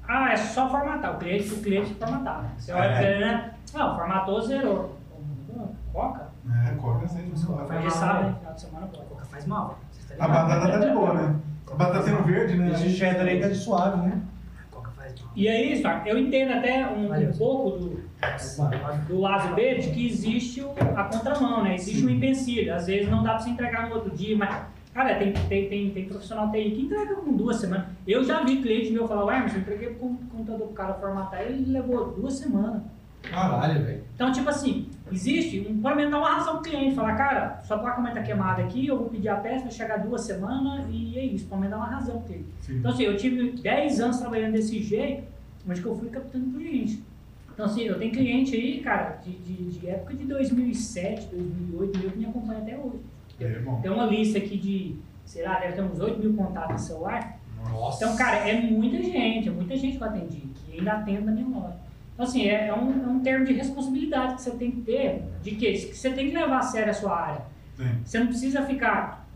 Ah, 0.08 0.32
é 0.32 0.38
só 0.38 0.70
formatar. 0.70 1.16
O 1.16 1.18
cliente, 1.20 1.54
o 1.54 1.58
cliente 1.62 1.94
formatar. 1.96 2.42
né? 2.44 2.50
Você 2.58 2.72
olha 2.72 2.84
É. 2.86 2.94
pra 2.98 3.10
ele, 3.10 3.26
né? 3.26 3.52
Não, 3.74 3.96
formatou, 3.98 4.42
zerou. 4.42 4.98
Coca? 5.92 6.28
É, 6.66 6.72
corta 6.76 7.06
assim, 7.06 7.30
pessoal. 7.30 7.66
Faz 7.68 7.82
mal, 7.82 7.92
sabe, 7.92 8.24
né? 8.24 8.30
né? 8.30 8.36
Final 8.40 8.54
de 8.54 8.62
semana 8.62 8.88
pode. 8.88 9.06
Coca 9.08 9.26
faz 9.26 9.46
mal. 9.46 9.80
Vocês 9.92 10.20
A 10.22 10.28
batata 10.28 10.72
tá 10.72 10.78
de 10.80 10.94
boa, 10.94 11.14
né? 11.14 11.36
A 11.72 11.76
batatinha 11.76 12.18
verde, 12.22 12.56
né? 12.56 12.72
Esse 12.72 12.90
cheddar 12.90 13.28
aí 13.28 13.40
tá 13.40 13.48
de 13.50 13.56
suave, 13.56 14.08
né? 14.08 14.22
E 15.36 15.48
aí, 15.48 15.74
Storm, 15.74 16.06
eu 16.08 16.18
entendo 16.18 16.52
até 16.54 16.88
um, 16.88 17.12
um 17.14 17.32
pouco 17.34 17.78
do, 17.78 18.02
do 19.08 19.20
lado 19.20 19.54
B 19.56 19.76
de 19.76 19.92
que 19.92 20.08
existe 20.08 20.62
o- 20.62 20.74
a 20.96 21.04
contramão, 21.04 21.64
né? 21.64 21.76
Existe 21.76 22.06
o 22.06 22.10
empecilho. 22.10 22.74
Às 22.74 22.88
vezes 22.88 23.10
não 23.10 23.22
dá 23.24 23.32
pra 23.36 23.40
você 23.40 23.50
entregar 23.52 23.88
no 23.90 23.96
outro 23.96 24.16
dia, 24.16 24.36
mas, 24.36 24.64
cara, 24.94 25.16
tem, 25.16 25.34
tem, 25.34 25.70
tem, 25.70 25.90
tem 25.92 26.06
profissional 26.06 26.52
TI 26.52 26.72
que 26.72 26.82
entrega 26.82 27.16
com 27.16 27.34
duas 27.34 27.58
semanas. 27.58 27.86
Eu 28.08 28.24
já 28.24 28.44
vi 28.44 28.62
cliente 28.62 28.92
meu 28.92 29.08
falar, 29.08 29.26
ué, 29.26 29.40
mas 29.42 29.54
eu 29.54 29.60
entreguei 29.60 29.90
pro 29.92 30.10
computador 30.32 30.68
pro 30.68 30.76
cara 30.76 30.94
formatar, 30.96 31.42
ele 31.42 31.72
levou 31.72 32.12
duas 32.14 32.34
semanas. 32.34 32.82
Caralho, 33.22 33.84
velho. 33.86 34.04
Então, 34.16 34.32
tipo 34.32 34.50
assim, 34.50 34.88
existe 35.12 35.68
um, 35.70 35.82
pelo 35.82 35.96
menos 35.96 36.12
dar 36.12 36.20
uma 36.20 36.34
razão 36.34 36.54
pro 36.56 36.70
cliente, 36.70 36.96
falar, 36.96 37.16
cara, 37.16 37.62
sua 37.64 37.78
placa-mãe 37.78 38.14
tá 38.14 38.22
queimada 38.22 38.64
aqui, 38.64 38.88
eu 38.88 38.98
vou 38.98 39.10
pedir 39.10 39.30
a 39.30 39.36
peça, 39.36 39.64
vai 39.64 39.72
chegar 39.72 39.98
duas 39.98 40.22
semanas 40.22 40.86
e 40.90 41.18
é 41.18 41.26
isso, 41.26 41.46
pelo 41.48 41.62
menos 41.62 41.78
dar 41.78 41.84
uma 41.84 41.90
razão 41.90 42.20
pro 42.20 42.28
cliente. 42.28 42.50
Sim. 42.62 42.78
Então, 42.78 42.92
assim, 42.92 43.04
eu 43.04 43.18
tive 43.18 43.52
10 43.52 44.00
anos 44.00 44.20
trabalhando 44.20 44.54
desse 44.54 44.82
jeito, 44.82 45.24
mas 45.66 45.80
que 45.80 45.86
eu 45.86 45.96
fui 45.96 46.10
captando 46.10 46.58
cliente. 46.58 47.04
Então, 47.54 47.66
assim, 47.66 47.84
eu 47.84 47.98
tenho 47.98 48.12
cliente 48.12 48.56
aí, 48.56 48.82
cara, 48.82 49.20
de, 49.24 49.32
de, 49.32 49.80
de 49.80 49.90
época 49.90 50.14
de 50.14 50.26
2007, 50.26 51.28
2008, 51.32 52.00
meu, 52.00 52.12
que 52.12 52.18
me 52.20 52.26
acompanha 52.26 52.60
até 52.60 52.78
hoje. 52.78 53.00
É. 53.40 53.62
Tem 53.82 53.92
uma 53.92 54.06
lista 54.06 54.38
aqui 54.38 54.58
de, 54.58 54.96
sei 55.26 55.44
lá, 55.44 55.60
deve 55.60 55.74
ter 55.74 55.82
uns 55.82 56.00
8 56.00 56.20
mil 56.20 56.34
contatos 56.36 56.74
no 56.74 56.80
celular. 56.80 57.40
Nossa. 57.70 58.04
Então, 58.04 58.16
cara, 58.16 58.48
é 58.48 58.62
muita 58.62 59.02
gente, 59.02 59.50
é 59.50 59.52
muita 59.52 59.76
gente 59.76 59.98
que 59.98 60.04
eu 60.04 60.08
atendi, 60.08 60.42
que 60.54 60.78
ainda 60.78 60.94
atendo 60.94 61.26
na 61.26 61.32
minha 61.32 61.48
loja. 61.48 61.87
Então, 62.18 62.26
assim, 62.26 62.50
é, 62.50 62.70
é 62.70 62.74
um, 62.74 63.04
é 63.04 63.08
um 63.08 63.20
termo 63.20 63.46
de 63.46 63.54
responsabilidade 63.54 64.34
que 64.34 64.42
você 64.42 64.50
tem 64.50 64.72
que 64.72 64.82
ter, 64.82 65.22
de 65.44 65.52
quê? 65.52 65.74
Que 65.74 65.96
você 65.96 66.10
tem 66.10 66.32
que 66.32 66.36
levar 66.36 66.58
a 66.58 66.64
sério 66.64 66.90
a 66.90 66.94
sua 66.94 67.16
área. 67.16 67.42
Tem. 67.78 68.02
Você 68.04 68.18
não 68.18 68.26
precisa 68.26 68.64
ficar, 68.64 69.30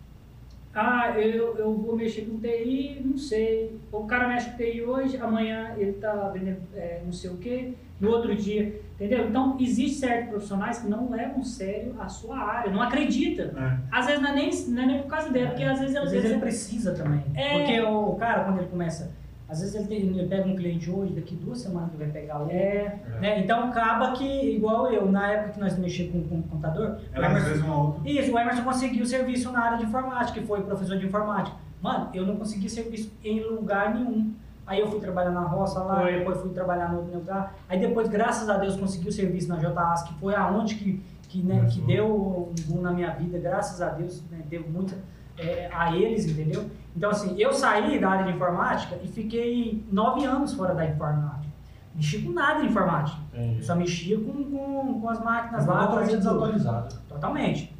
ah, 0.73 1.11
eu, 1.15 1.55
eu 1.57 1.75
vou 1.75 1.95
mexer 1.95 2.21
com 2.21 2.39
TI, 2.39 2.99
não 3.05 3.19
sei. 3.19 3.79
O 3.91 4.05
cara 4.05 4.27
mexe 4.27 4.49
com 4.49 4.57
TI 4.57 4.81
hoje, 4.81 5.15
amanhã 5.17 5.75
ele 5.77 5.93
tá 5.93 6.11
vendendo 6.29 6.57
é, 6.73 7.03
não 7.05 7.11
sei 7.11 7.29
o 7.29 7.37
quê, 7.37 7.75
no 7.99 8.09
outro 8.09 8.35
dia, 8.35 8.81
entendeu? 8.95 9.27
Então, 9.29 9.55
existe 9.59 9.99
certos 9.99 10.29
profissionais 10.29 10.79
que 10.79 10.89
não 10.89 11.11
levam 11.11 11.43
sério 11.43 11.95
a 11.99 12.09
sua 12.09 12.35
área, 12.39 12.71
não 12.71 12.81
acreditam. 12.81 13.45
É. 13.45 13.77
Às 13.91 14.07
vezes 14.07 14.23
não 14.23 14.29
é 14.31 14.33
nem, 14.33 14.49
não 14.69 14.81
é 14.81 14.85
nem 14.87 15.01
por 15.03 15.07
causa 15.07 15.29
dele, 15.29 15.49
porque 15.49 15.63
às 15.63 15.79
vezes, 15.79 15.95
Às 15.95 16.09
vezes 16.09 16.31
ele 16.31 16.39
precisa 16.39 16.95
também. 16.95 17.23
É. 17.35 17.59
Porque 17.59 17.79
o 17.79 18.15
cara, 18.15 18.43
quando 18.43 18.57
ele 18.57 18.69
começa, 18.69 19.20
às 19.51 19.59
vezes 19.59 19.75
ele, 19.75 19.87
tem, 19.87 19.97
ele 19.97 20.27
pega 20.29 20.47
um 20.47 20.55
cliente 20.55 20.89
hoje, 20.89 21.11
daqui 21.11 21.35
duas 21.35 21.59
semanas 21.59 21.89
ele 21.89 22.05
vai 22.05 22.21
pegar 22.21 22.39
outro. 22.39 22.55
É, 22.55 22.97
Né? 23.19 23.41
Então 23.41 23.65
acaba 23.65 24.13
que, 24.13 24.23
igual 24.23 24.89
eu, 24.89 25.11
na 25.11 25.29
época 25.29 25.49
que 25.51 25.59
nós 25.59 25.77
mexíamos 25.77 26.13
com, 26.13 26.23
com 26.23 26.39
o 26.39 26.43
computador, 26.43 27.01
o 27.13 27.19
às 27.19 27.25
Emerson, 27.25 27.49
vezes 27.49 27.63
uma 27.63 27.83
outra. 27.83 28.09
isso, 28.09 28.33
o 28.33 28.39
Emerson 28.39 28.63
conseguiu 28.63 29.05
serviço 29.05 29.51
na 29.51 29.59
área 29.59 29.77
de 29.77 29.83
informática, 29.83 30.39
que 30.39 30.47
foi 30.47 30.61
professor 30.61 30.97
de 30.97 31.05
informática. 31.05 31.57
Mano, 31.81 32.09
eu 32.13 32.25
não 32.25 32.37
consegui 32.37 32.69
serviço 32.69 33.11
em 33.25 33.41
lugar 33.41 33.93
nenhum. 33.93 34.33
Aí 34.65 34.79
eu 34.79 34.89
fui 34.89 35.01
trabalhar 35.01 35.31
na 35.31 35.41
roça 35.41 35.81
lá, 35.81 35.99
Foi. 35.99 36.19
depois 36.19 36.39
fui 36.39 36.51
trabalhar 36.51 36.89
no 36.89 36.99
outro 36.99 37.13
lugar. 37.13 37.53
Aí 37.67 37.77
depois, 37.77 38.07
graças 38.07 38.47
a 38.47 38.55
Deus, 38.55 38.77
consegui 38.77 39.09
o 39.09 39.11
serviço 39.11 39.49
na 39.49 39.59
JAS, 39.59 40.03
que 40.03 40.13
foi 40.13 40.33
aonde 40.33 40.75
que, 40.75 41.03
que, 41.27 41.41
né, 41.41 41.67
que 41.69 41.81
deu 41.81 42.07
um 42.07 42.53
boom 42.67 42.81
na 42.81 42.91
minha 42.91 43.09
vida, 43.09 43.37
graças 43.37 43.81
a 43.81 43.89
Deus, 43.89 44.23
né, 44.31 44.39
deu 44.49 44.63
muito 44.69 44.95
é, 45.41 45.69
a 45.73 45.95
eles, 45.95 46.25
entendeu? 46.25 46.69
Então, 46.95 47.09
assim, 47.09 47.35
eu 47.39 47.53
saí 47.53 47.99
da 47.99 48.09
área 48.09 48.25
de 48.25 48.31
informática 48.31 48.97
e 49.03 49.07
fiquei 49.07 49.83
nove 49.91 50.25
anos 50.25 50.53
fora 50.53 50.73
da 50.73 50.85
informática. 50.85 51.51
Mexi 51.95 52.21
com 52.21 52.31
nada 52.31 52.61
de 52.61 52.67
informática. 52.67 53.17
Só 53.61 53.75
mexia 53.75 54.17
com, 54.17 54.43
com, 54.45 55.01
com 55.01 55.09
as 55.09 55.21
máquinas 55.23 55.65
lá 55.65 55.87
totalmente 55.87 56.15
desatualizado. 56.17 56.95
Totalmente. 57.07 57.73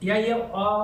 E 0.00 0.10
aí, 0.10 0.30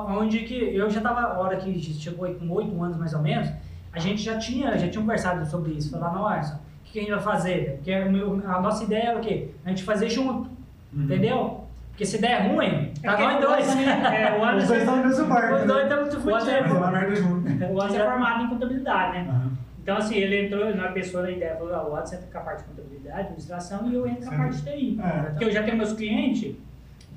onde 0.09 0.40
que 0.40 0.55
eu 0.55 0.89
já 0.89 0.99
estava, 0.99 1.20
a 1.20 1.39
hora 1.39 1.57
que 1.57 1.78
chegou 1.81 2.24
aí 2.24 2.35
com 2.35 2.49
oito 2.51 2.82
anos 2.82 2.97
mais 2.97 3.12
ou 3.12 3.20
menos, 3.20 3.51
a 3.93 3.99
gente 3.99 4.23
já 4.23 4.39
tinha, 4.39 4.77
já 4.78 4.89
tinha 4.89 5.03
conversado 5.03 5.44
sobre 5.47 5.73
isso. 5.73 5.90
Falar, 5.90 6.15
não, 6.15 6.27
Arson, 6.27 6.55
o 6.55 6.59
que, 6.85 6.99
a 6.99 7.03
gente 7.03 7.11
vai 7.11 7.20
fazer? 7.20 7.74
Porque 7.77 7.93
a 7.93 8.61
nossa 8.61 8.85
ideia 8.85 9.09
era 9.11 9.19
o 9.19 9.20
quê? 9.20 9.51
A 9.65 9.69
gente 9.69 9.82
fazer 9.82 10.09
junto, 10.09 10.51
Uhum. 10.94 11.05
entendeu? 11.05 11.61
Porque 12.02 12.06
se 12.06 12.18
der 12.18 12.48
ruim, 12.48 12.92
tá 13.00 13.12
porque 13.12 13.22
nós 13.22 13.40
dois. 13.40 13.68
o 13.68 13.70
Anderson, 13.72 13.80
é, 13.80 14.32
o 14.32 14.42
Os 14.42 14.48
Anderson, 14.48 14.66
dois 14.66 14.80
estão 14.80 14.96
no 14.96 15.04
mesmo 15.06 15.26
barco. 15.26 15.54
Os 15.54 15.62
dois 15.66 15.82
estamos 15.84 16.14
muito 16.14 16.34
Anderson- 16.34 16.50
é 16.50 17.14
junto. 17.14 17.48
o 17.72 17.82
Anderson 17.82 17.96
é 17.96 18.04
formado 18.10 18.44
em 18.44 18.48
contabilidade, 18.48 19.12
né? 19.12 19.26
Aham. 19.28 19.52
Então, 19.82 19.96
assim, 19.96 20.16
ele 20.16 20.46
entrou 20.46 20.74
na 20.76 20.88
pessoa 20.88 21.22
da 21.24 21.30
ideia, 21.30 21.56
falou, 21.56 21.74
ah, 21.74 21.82
o 21.82 21.90
Watson 21.92 22.14
entra 22.16 22.28
com 22.32 22.38
a 22.38 22.40
parte 22.40 22.62
de 22.62 22.68
contabilidade, 22.70 23.20
administração, 23.20 23.88
e 23.90 23.94
eu 23.94 24.06
entro 24.06 24.28
com 24.28 24.34
a 24.34 24.38
parte 24.38 24.56
de 24.56 24.62
TI. 24.62 25.00
É. 25.02 25.20
Porque 25.30 25.44
eu 25.44 25.50
já 25.52 25.62
tenho 25.64 25.76
meus 25.76 25.92
clientes, 25.92 26.56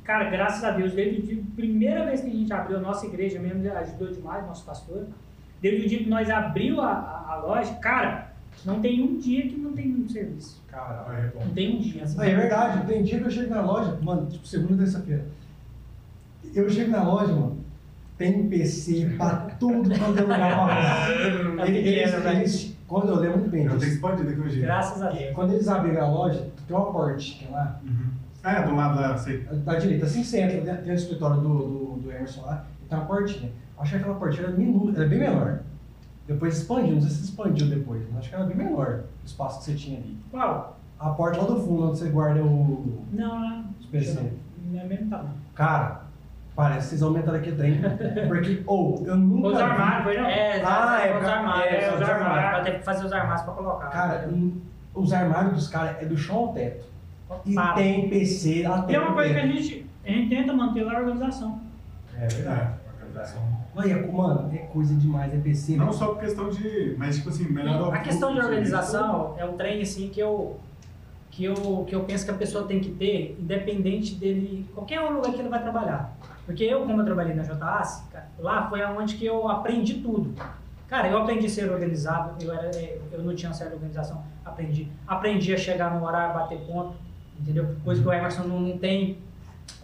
cara, 0.04 0.24
graças 0.30 0.64
a 0.64 0.72
Deus, 0.72 0.92
desde 0.94 1.20
o 1.20 1.24
dia, 1.24 1.44
primeira 1.56 2.06
vez 2.06 2.22
que 2.22 2.28
a 2.28 2.32
gente 2.32 2.52
abriu 2.54 2.78
a 2.78 2.82
nossa 2.82 3.06
igreja 3.06 3.40
mesmo, 3.40 3.72
ajudou 3.78 4.08
demais, 4.12 4.46
nosso 4.48 4.66
pastor. 4.66 5.06
Desde 5.62 5.86
o 5.86 5.90
dia 5.90 6.00
que 6.00 6.10
nós 6.10 6.30
abriu 6.30 6.82
a, 6.82 6.92
a, 6.92 7.34
a 7.34 7.36
loja, 7.38 7.72
cara, 7.76 8.30
não 8.64 8.80
tem 8.82 9.02
um 9.04 9.18
dia 9.18 9.44
que 9.48 9.58
não 9.58 9.74
tem 9.74 9.92
um 9.96 10.08
serviço. 10.08 10.62
Caralho. 10.68 11.18
É 11.18 11.28
bom. 11.34 11.46
Não 11.46 11.54
tem 11.54 11.76
um 11.78 11.80
dia. 11.82 12.04
Assim. 12.04 12.16
Ah, 12.20 12.26
é 12.28 12.36
verdade, 12.36 12.88
tem 12.88 13.04
dia 13.04 13.20
que 13.20 13.26
eu 13.26 13.32
chego 13.32 13.54
na 13.54 13.62
loja, 13.62 13.98
mano, 14.02 14.28
tipo, 14.28 14.46
segunda 14.48 14.78
terça-feira. 14.78 15.26
Eu 16.54 16.70
chego 16.70 16.92
na 16.92 17.04
loja, 17.04 17.34
mano, 17.34 17.58
tem 18.18 18.48
PC 18.48 19.14
pra 19.18 19.36
tudo 19.60 19.90
quando 19.98 20.18
eu 20.20 20.24
lugar 20.24 20.38
pra 20.40 20.48
arrumar. 20.56 21.58
Tá 21.58 21.68
Eles, 21.68 22.24
né? 22.24 22.36
eles, 22.36 22.76
quando 22.88 23.10
eu 23.10 23.16
lembro 23.20 23.40
muito 23.40 23.52
bem 23.52 23.66
Eu 23.66 23.78
tenho 23.78 23.92
expandir 23.92 24.26
daqui 24.26 24.40
hoje. 24.40 24.62
Graças 24.62 25.02
a 25.02 25.10
Deus. 25.10 25.34
quando 25.36 25.54
eles 25.54 25.68
abriram 25.68 26.06
a 26.06 26.10
loja, 26.10 26.48
tem 26.68 26.76
uma 26.78 26.92
portinha 26.92 27.50
lá, 27.52 27.80
Uhum. 27.84 28.10
É, 28.44 28.62
do 28.62 28.76
lado 28.76 29.20
sei. 29.24 29.40
da 29.40 29.76
direita, 29.80 30.06
assim 30.06 30.22
que 30.22 30.28
você 30.28 30.40
entra 30.42 30.62
dentro 30.62 30.84
do 30.86 30.92
escritório 30.94 31.38
do, 31.42 31.50
do, 31.58 32.00
do 32.04 32.12
Emerson 32.12 32.42
lá, 32.46 32.64
e 32.84 32.88
tem 32.88 32.96
uma 32.98 33.08
portinha. 33.08 33.50
Eu 33.76 33.82
achei 33.82 33.98
que 33.98 34.04
aquela 34.06 34.20
portinha 34.20 34.48
era 34.48 34.56
minúscula, 34.56 34.94
era 35.00 35.08
bem 35.10 35.18
menor. 35.20 35.60
Depois 36.28 36.58
expandiu, 36.58 36.96
não 36.96 37.02
sei 37.02 37.12
se 37.12 37.24
expandiu 37.26 37.68
depois, 37.70 38.02
mas 38.10 38.20
acho 38.20 38.30
que 38.30 38.36
era 38.36 38.46
bem 38.46 38.58
menor 38.58 39.02
o 39.24 39.26
espaço 39.26 39.60
que 39.60 39.66
você 39.66 39.76
tinha 39.76 40.00
ali. 40.00 40.18
Qual? 40.32 40.78
A 41.00 41.10
porta 41.10 41.40
lá 41.42 41.48
do 41.48 41.60
fundo, 41.62 41.90
onde 41.90 42.00
você 42.00 42.10
guarda 42.10 42.42
o, 42.42 43.04
Não, 43.12 43.40
não. 43.40 43.66
os 43.80 43.86
PC. 43.88 44.32
Não 44.72 44.80
é 44.82 44.84
mesmo 44.86 45.10
tamanho. 45.10 45.30
Cara, 45.54 46.02
parece 46.56 46.80
que 46.80 46.86
vocês 46.90 47.04
aumentaram 47.04 47.38
aqui 47.38 47.52
dentro. 47.52 47.90
Porque, 48.28 48.64
ou, 48.66 49.04
eu 49.06 49.16
nunca. 49.16 49.50
Os 49.50 49.58
armários, 49.60 50.04
foi 50.04 50.18
não? 50.18 50.26
É, 50.26 50.62
Ah, 50.66 51.00
é, 51.06 51.14
os 51.18 51.24
pra- 51.24 51.36
armários. 51.38 51.74
é, 51.84 51.90
os 51.90 52.02
os 52.02 52.10
armários. 52.10 52.52
Vai 52.52 52.64
ter 52.64 52.80
que 52.80 52.86
fazer 52.86 53.06
os 53.06 53.14
armários 53.14 53.42
pra 53.44 53.54
colocar. 53.54 53.88
Cara, 53.90 54.28
hum, 54.30 54.60
os 54.96 55.14
armários 55.14 55.54
dos 55.54 55.68
caras 55.68 56.02
é 56.02 56.06
do 56.06 56.18
chão 56.18 56.38
ao 56.38 56.48
teto. 56.54 56.86
E 57.46 57.54
Para. 57.54 57.74
tem 57.74 58.10
PC 58.10 58.68
lá 58.68 58.86
E 58.90 58.96
é 58.96 59.00
uma 59.00 59.14
coisa 59.14 59.34
que 59.34 59.40
a 59.40 59.44
dentro. 59.44 59.62
gente, 59.62 59.86
a 60.06 60.10
gente 60.10 60.30
tenta 60.30 60.54
manter 60.54 60.84
lá 60.84 60.94
a 60.94 61.00
organização. 61.02 61.60
É 62.18 62.28
verdade. 62.28 62.62
É, 62.62 63.04
organização. 63.04 63.42
Olha, 63.76 64.12
mano, 64.12 64.52
é 64.54 64.60
coisa 64.60 64.94
demais, 64.96 65.34
é 65.34 65.38
PC. 65.38 65.76
Não 65.76 65.92
só 65.92 66.08
por 66.08 66.20
questão 66.20 66.50
de. 66.50 66.96
Mas, 66.98 67.18
tipo 67.18 67.30
assim, 67.30 67.46
melhor. 67.46 67.94
A 67.94 68.00
questão 68.00 68.34
de 68.34 68.40
organização 68.40 69.36
é 69.38 69.46
um 69.46 69.58
trem 69.58 69.82
assim 69.82 70.10
que 70.10 70.20
eu 70.20 70.58
que 71.30 71.44
eu 71.44 71.84
que 71.86 71.94
eu 71.94 72.04
penso 72.06 72.24
que 72.24 72.32
a 72.32 72.36
pessoa 72.36 72.66
tem 72.66 72.80
que 72.80 72.92
ter, 72.92 73.36
independente 73.38 74.16
dele, 74.16 74.66
qualquer 74.74 75.02
lugar 75.02 75.34
que 75.34 75.40
ele 75.40 75.50
vai 75.50 75.62
trabalhar. 75.62 76.16
Porque 76.46 76.64
eu, 76.64 76.82
como 76.82 77.02
eu 77.02 77.06
trabalhei 77.06 77.34
na 77.34 77.44
JAS, 77.44 78.08
lá 78.40 78.70
foi 78.70 78.82
onde 78.86 79.16
que 79.16 79.26
eu 79.26 79.50
aprendi 79.50 79.96
tudo. 79.96 80.34
Cara, 80.88 81.10
eu 81.10 81.18
aprendi 81.18 81.48
a 81.48 81.50
ser 81.50 81.70
organizado, 81.70 82.42
eu, 82.42 82.54
era, 82.54 82.68
é, 82.78 83.00
eu 83.12 83.24
não 83.24 83.36
tinha 83.36 83.52
certa 83.52 83.74
organização, 83.74 84.24
aprendi. 84.46 84.88
Aprendi 85.08 85.54
a 85.54 85.58
chegar 85.58 85.94
no 85.94 86.06
horário, 86.06 86.36
bater 86.36 86.60
ponto, 86.60 86.96
entendeu? 87.40 87.76
Coisa 87.84 88.02
que 88.02 88.08
o 88.08 88.14
Emerson 88.14 88.44
não, 88.44 88.60
não 88.60 88.78
tem. 88.78 89.18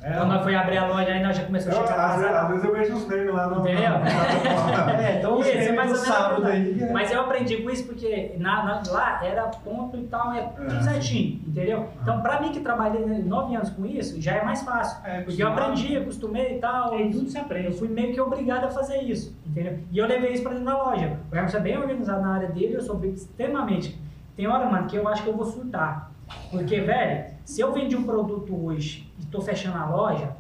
É, 0.04 0.14
Quando 0.14 0.30
nós 0.30 0.42
foi 0.44 0.56
abrir 0.56 0.78
a 0.80 0.88
loja, 0.88 1.12
aí 1.12 1.22
nós 1.22 1.38
já 1.38 1.44
começou 1.44 1.72
a 1.72 1.76
Eu, 1.76 1.88
chegar 1.88 2.06
às, 2.10 2.20
vezes, 2.22 2.36
às 2.36 2.48
vezes 2.50 2.64
eu 2.64 2.74
vejo 2.74 2.94
uns 2.96 3.06
memes 3.08 3.34
lá 3.36 3.48
no. 3.48 3.60
Entendeu? 3.62 3.92
É, 5.02 5.18
então 5.20 5.40
Isso, 5.40 5.50
você 5.52 5.58
é 5.58 5.72
mais 5.74 5.92
no 5.92 5.96
ou 5.98 6.02
menos 6.02 6.16
sábado 6.18 6.46
aí. 6.48 6.82
é- 6.82 6.92
Mas 6.92 7.12
eu 7.12 7.22
aprendi 7.22 7.58
com 7.58 7.70
isso 7.70 7.86
porque 7.86 8.34
na, 8.40 8.64
na- 8.64 8.82
lá 8.90 9.24
era 9.24 9.44
ponto 9.44 9.98
e 9.98 10.04
tal, 10.08 10.32
é 10.34 10.42
tudo 10.42 10.76
É. 10.76 10.82
certinho, 10.82 11.40
entendeu? 11.48 11.88
Então, 12.02 12.20
pra 12.22 12.42
mim 12.42 12.52
que 12.52 12.60
trabalhei 12.62 13.06
nove 13.24 13.56
anos 13.56 13.70
com 13.70 13.86
isso, 13.86 14.20
já 14.20 14.34
é 14.38 14.44
mais 14.44 14.64
fácil. 14.64 14.98
É, 15.06 15.22
Porque 15.22 15.42
eu 15.42 15.48
aprendi, 15.50 15.96
acostumei 15.96 16.58
e 16.58 16.60
tal. 16.60 16.90
Tem 16.92 17.12
tudo 17.12 17.30
se 17.30 17.38
Eu 17.38 17.44
aprende. 17.44 17.78
fui 17.78 17.88
meio 17.88 18.12
que 18.12 18.20
obrigado 18.22 18.66
a 18.66 18.70
fazer 18.72 18.98
isso, 19.04 19.36
entendeu? 19.46 19.78
E 19.92 19.98
eu 20.00 20.08
levei 20.08 20.32
isso 20.34 20.42
pra 20.42 20.52
dentro 20.54 20.66
da 20.66 20.84
loja. 20.84 21.18
O 21.32 21.36
Emerson 21.36 21.58
é 21.58 21.62
bem 21.62 21.78
organizado 21.78 22.22
na 22.24 22.34
área 22.36 22.48
dele, 22.50 22.76
eu 22.76 22.82
sou 22.82 22.96
bem- 22.96 23.12
extremamente. 23.12 24.00
Tem 24.36 24.48
hora, 24.48 24.66
mano, 24.68 24.88
que 24.88 24.96
eu 24.96 25.08
acho 25.08 25.22
que 25.24 25.30
eu 25.30 25.36
vou 25.36 25.46
surtar. 25.46 26.10
Porque, 26.52 26.82
velho, 26.82 27.26
se 27.46 27.62
eu 27.62 27.72
vendi 27.74 27.96
um 27.96 28.04
produto 28.04 28.66
hoje 28.66 29.12
e 29.20 29.26
tô 29.26 29.42
fechando 29.42 29.78
a 29.78 29.86
loja, 29.90 30.36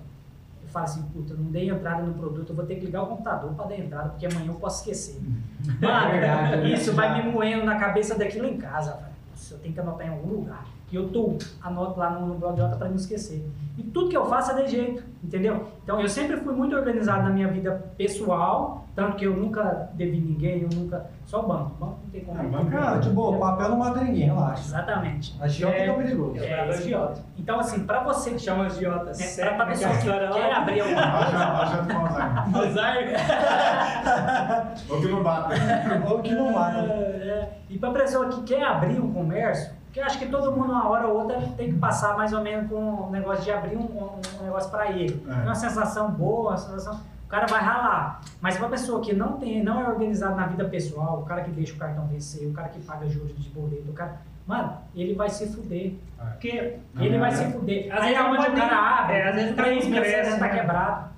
eu 0.63 0.69
falo 0.69 0.85
assim, 0.85 1.01
puta, 1.13 1.33
não 1.33 1.45
dei 1.45 1.69
entrada 1.69 2.03
no 2.03 2.13
produto, 2.13 2.49
eu 2.49 2.55
vou 2.55 2.65
ter 2.65 2.75
que 2.75 2.85
ligar 2.85 3.03
o 3.03 3.07
computador 3.07 3.53
pra 3.53 3.65
dar 3.65 3.77
entrada, 3.77 4.09
porque 4.09 4.25
amanhã 4.25 4.47
eu 4.47 4.55
posso 4.55 4.79
esquecer. 4.79 5.19
Mano, 5.81 6.07
É 6.07 6.11
verdade, 6.19 6.57
né? 6.63 6.73
isso 6.73 6.93
vai 6.93 7.21
me 7.23 7.31
moendo 7.31 7.65
na 7.65 7.77
cabeça 7.77 8.17
daquilo 8.17 8.45
em 8.47 8.57
casa, 8.57 8.93
velho. 8.93 9.05
Nossa, 9.31 9.53
eu 9.55 9.59
tenho 9.59 9.73
que 9.73 9.79
anotar 9.79 10.07
em 10.07 10.09
algum 10.09 10.29
lugar. 10.29 10.65
E 10.91 10.95
eu 10.95 11.07
tô, 11.09 11.37
anoto 11.63 11.97
lá 11.99 12.09
no, 12.09 12.27
no 12.27 12.35
blog 12.35 12.55
de 12.55 12.61
nota 12.61 12.75
pra 12.75 12.89
não 12.89 12.95
esquecer. 12.97 13.45
E 13.77 13.83
tudo 13.83 14.09
que 14.09 14.17
eu 14.17 14.25
faço 14.25 14.51
é 14.51 14.63
de 14.63 14.71
jeito, 14.71 15.03
entendeu? 15.23 15.67
Então 15.83 16.01
eu 16.01 16.09
sempre 16.09 16.35
fui 16.37 16.53
muito 16.53 16.75
organizado 16.75 17.23
na 17.23 17.29
minha 17.29 17.47
vida 17.47 17.81
pessoal, 17.97 18.85
tanto 18.93 19.15
que 19.15 19.23
eu 19.25 19.33
nunca 19.35 19.89
devi 19.93 20.19
ninguém, 20.19 20.63
eu 20.63 20.69
nunca. 20.73 21.05
Só 21.25 21.39
o 21.39 21.47
banco. 21.47 21.71
O 21.77 21.85
banco 21.85 21.99
não 22.03 22.09
tem 22.11 22.21
como. 22.25 22.39
É, 22.41 22.43
banco 22.43 22.69
Cara, 22.71 22.97
de 22.97 23.09
boa, 23.11 23.37
papel 23.39 23.69
não 23.69 23.77
mata 23.77 24.01
ninguém, 24.03 24.25
relaxa. 24.25 24.63
Exatamente. 24.67 25.33
A 25.41 25.47
Giota 25.47 25.75
É, 25.77 25.87
é 25.87 25.93
perigoso. 25.93 26.43
É, 26.43 26.59
agiota. 26.69 27.21
Então, 27.37 27.59
assim, 27.61 27.85
pra 27.85 28.03
você 28.03 28.31
que 28.31 28.39
Chama 28.39 28.67
os 28.67 28.75
idiotas. 28.75 29.39
é, 29.39 29.45
pra, 29.45 29.55
pra 29.55 29.65
pessoa 29.67 29.91
que 29.91 29.97
história 29.99 30.29
lá. 30.29 30.35
quer 30.35 30.51
abrir 30.53 30.81
alguma 30.81 31.01
Ah, 31.01 31.65
coisa. 31.65 31.77
tô 31.77 31.93
com 32.51 32.57
Alzheimer. 32.57 33.15
Alzheimer. 33.15 33.19
Ou 34.89 34.99
que 35.01 35.07
não 35.07 35.23
bate. 35.23 35.53
Ou 36.11 36.19
que 36.21 36.33
não 36.35 36.51
mata. 36.51 36.79
É, 36.79 37.49
E 37.69 37.77
para 37.77 37.89
a 37.89 37.93
pessoa 37.93 38.27
que 38.27 38.43
quer 38.43 38.63
abrir 38.63 38.99
um 38.99 39.13
comércio, 39.13 39.71
porque 39.91 39.99
eu 39.99 40.05
acho 40.05 40.19
que 40.19 40.27
todo 40.27 40.53
mundo, 40.53 40.71
uma 40.71 40.87
hora 40.87 41.05
ou 41.05 41.23
outra, 41.23 41.41
tem 41.57 41.73
que 41.73 41.77
passar 41.77 42.15
mais 42.15 42.31
ou 42.31 42.41
menos 42.41 42.69
com 42.69 42.79
um 42.79 43.09
negócio 43.09 43.43
de 43.43 43.51
abrir 43.51 43.75
um, 43.75 43.81
um 43.81 44.43
negócio 44.45 44.71
para 44.71 44.89
ele. 44.89 45.21
É. 45.27 45.31
É 45.31 45.43
uma 45.43 45.53
sensação 45.53 46.09
boa, 46.09 46.51
uma 46.51 46.57
sensação. 46.57 46.97
O 47.25 47.27
cara 47.27 47.45
vai 47.45 47.61
ralar. 47.61 48.21
Mas 48.39 48.55
para 48.55 48.67
a 48.67 48.69
pessoa 48.69 49.01
que 49.01 49.11
não 49.11 49.33
tem, 49.33 49.61
não 49.61 49.81
é 49.81 49.89
organizado 49.89 50.37
na 50.37 50.47
vida 50.47 50.63
pessoal, 50.63 51.19
o 51.19 51.25
cara 51.25 51.41
que 51.41 51.51
deixa 51.51 51.73
o 51.73 51.77
cartão 51.77 52.07
vencer, 52.07 52.47
o 52.47 52.53
cara 52.53 52.69
que 52.69 52.79
paga 52.79 53.05
juros 53.09 53.35
de 53.37 53.49
boleto, 53.49 53.91
o 53.91 53.93
cara. 53.93 54.21
Mano, 54.47 54.77
ele 54.95 55.13
vai 55.13 55.27
se 55.27 55.51
fuder. 55.51 55.95
Porque 56.17 56.77
Não, 56.93 57.03
ele 57.03 57.15
não, 57.15 57.19
vai 57.19 57.29
é. 57.29 57.33
se 57.33 57.51
fuder. 57.51 57.93
Às 57.93 57.99
Aí 57.99 58.13
vezes 58.13 58.25
é 58.25 58.29
onde 58.29 58.47
o 58.47 58.53
cara 58.53 58.99
abre, 58.99 59.15
é, 59.17 59.27
às 59.27 59.35
vezes 59.35 59.51
o 59.51 59.55
três 59.55 59.87
meses 59.87 59.99
cresce, 59.99 60.29
ele 60.29 60.39
tá 60.39 60.47
né? 60.47 60.59
quebrado. 60.59 61.09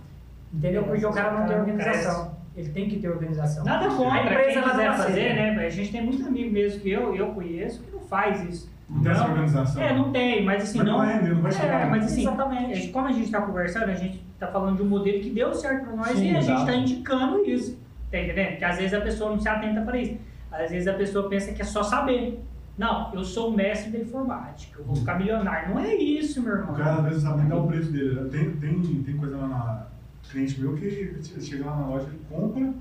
Entendeu? 0.51 0.83
Porque 0.83 1.05
o 1.05 1.11
cara 1.11 1.31
não 1.31 1.45
tem 1.45 1.59
organização. 1.59 2.33
Ele 2.55 2.69
tem 2.69 2.87
que 2.87 2.99
ter 2.99 3.09
organização. 3.09 3.63
Nada 3.63 3.87
contra, 3.89 4.13
A 4.13 4.23
empresa 4.23 4.61
quiser 4.61 4.89
vai 4.89 4.97
fazer, 4.97 5.33
né? 5.33 5.65
A 5.65 5.69
gente 5.69 5.91
tem 5.91 6.03
muito 6.03 6.25
amigo 6.25 6.51
mesmo 6.51 6.81
que 6.81 6.91
eu, 6.91 7.15
eu 7.15 7.27
conheço 7.27 7.81
que 7.81 7.91
não 7.91 8.01
faz 8.14 8.44
isso. 8.48 8.72
Não 8.88 9.02
tem 9.02 9.11
essa 9.11 9.27
organização. 9.27 9.81
É, 9.81 9.95
não 9.98 10.11
tem, 10.11 10.45
mas 10.45 10.64
assim, 10.64 10.77
Mas 10.77 10.88
não 10.88 10.94
não. 10.94 11.06
vai 11.06 11.15
render, 11.15 11.34
não 11.34 11.41
vai 11.41 11.52
É, 11.52 11.56
chegar. 11.56 11.90
mas 11.90 12.06
assim, 12.06 12.22
Exatamente. 12.22 12.88
é, 12.90 12.91
como 12.91 13.07
a 13.07 13.11
gente 13.11 13.26
está 13.26 13.41
conversando, 13.41 13.90
a 13.90 13.95
gente 13.95 14.23
está 14.34 14.48
falando 14.48 14.76
de 14.77 14.84
um 14.84 14.85
modelo 14.88 15.19
que 15.19 15.30
deu 15.31 15.53
certo 15.53 15.85
para 15.85 15.95
nós 15.95 16.10
Sim, 16.10 16.31
e 16.31 16.35
a 16.35 16.41
gente 16.41 16.60
está 16.60 16.76
indicando 16.76 17.44
isso. 17.44 17.80
Tá 18.11 18.19
entendendo? 18.19 18.49
Porque 18.49 18.65
às 18.65 18.77
vezes 18.77 18.94
a 18.94 19.02
pessoa 19.02 19.31
não 19.31 19.40
se 19.40 19.49
atenta 19.49 19.81
para 19.81 19.98
isso. 19.98 20.18
Às 20.52 20.69
vezes 20.69 20.88
a 20.88 20.94
pessoa 20.94 21.27
pensa 21.27 21.52
que 21.53 21.61
é 21.64 21.65
só 21.65 21.81
saber. 21.81 22.44
Não, 22.77 23.11
eu 23.14 23.23
sou 23.23 23.49
o 23.49 23.56
mestre 23.56 23.91
da 23.91 23.99
informática, 23.99 24.80
eu 24.80 24.85
vou 24.85 24.95
ficar 24.95 25.18
milionário. 25.18 25.69
Não 25.73 25.80
é 25.80 25.95
isso, 25.95 26.41
meu 26.44 26.53
irmão. 26.57 26.73
O 26.73 26.77
cara 26.77 26.95
às 26.98 27.03
vezes 27.06 27.23
sabe 27.23 27.40
nem 27.40 27.48
dar 27.49 27.57
o 27.57 27.68
preço 27.68 27.91
dele. 27.91 28.30
Tem, 28.30 28.52
tem, 28.57 29.03
tem 29.03 29.18
coisa 29.18 29.38
lá 29.38 29.48
na. 29.48 29.88
Cliente 30.30 30.60
meu 30.61 30.73
que 30.76 31.15
chega 31.41 31.65
lá 31.65 31.76
na 31.76 31.88
loja, 31.88 32.07
ele 32.07 32.19
compra. 32.30 32.73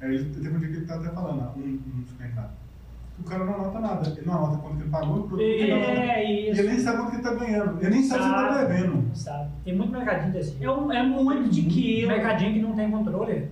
Aí 0.00 0.14
ele, 0.14 0.24
teve 0.34 0.48
um 0.48 0.58
dia 0.58 0.68
que 0.68 0.76
ele 0.76 0.86
tá 0.86 0.94
até 0.96 1.08
falando, 1.10 1.40
ah, 1.42 1.52
um, 1.56 1.60
um 1.60 2.04
supermercado. 2.06 2.50
O 3.18 3.24
cara 3.24 3.44
não 3.44 3.54
anota 3.54 3.80
nada. 3.80 4.08
Ele 4.16 4.26
não 4.26 4.34
anota 4.34 4.58
quanto 4.58 4.76
que 4.76 4.82
ele 4.82 4.90
pagou, 4.90 5.16
o 5.16 5.22
produto 5.24 5.38
que 5.38 5.44
ele 5.44 5.72
anota. 5.72 5.90
É 5.92 6.24
E 6.24 6.50
isso. 6.50 6.60
ele 6.60 6.68
nem 6.68 6.78
sabe 6.78 6.96
quanto 6.98 7.10
que 7.10 7.16
ele 7.16 7.22
tá 7.22 7.34
ganhando. 7.34 7.78
Ele 7.80 7.90
nem 7.90 8.02
sabe 8.02 8.22
se 8.22 8.28
ele 8.28 8.34
tá 8.36 8.52
Sabe. 8.52 8.66
devendo. 8.66 8.96
Não 9.08 9.14
sabe. 9.14 9.50
Tem 9.64 9.74
muito 9.76 9.92
mercadinho 9.92 10.32
desse. 10.32 10.64
É, 10.64 10.70
um- 10.70 10.92
é 10.92 11.02
muito 11.02 11.48
de 11.50 11.62
quilo. 11.62 12.08
mercadinho 12.08 12.52
que 12.54 12.60
não 12.60 12.72
tem 12.74 12.90
controle. 12.90 13.48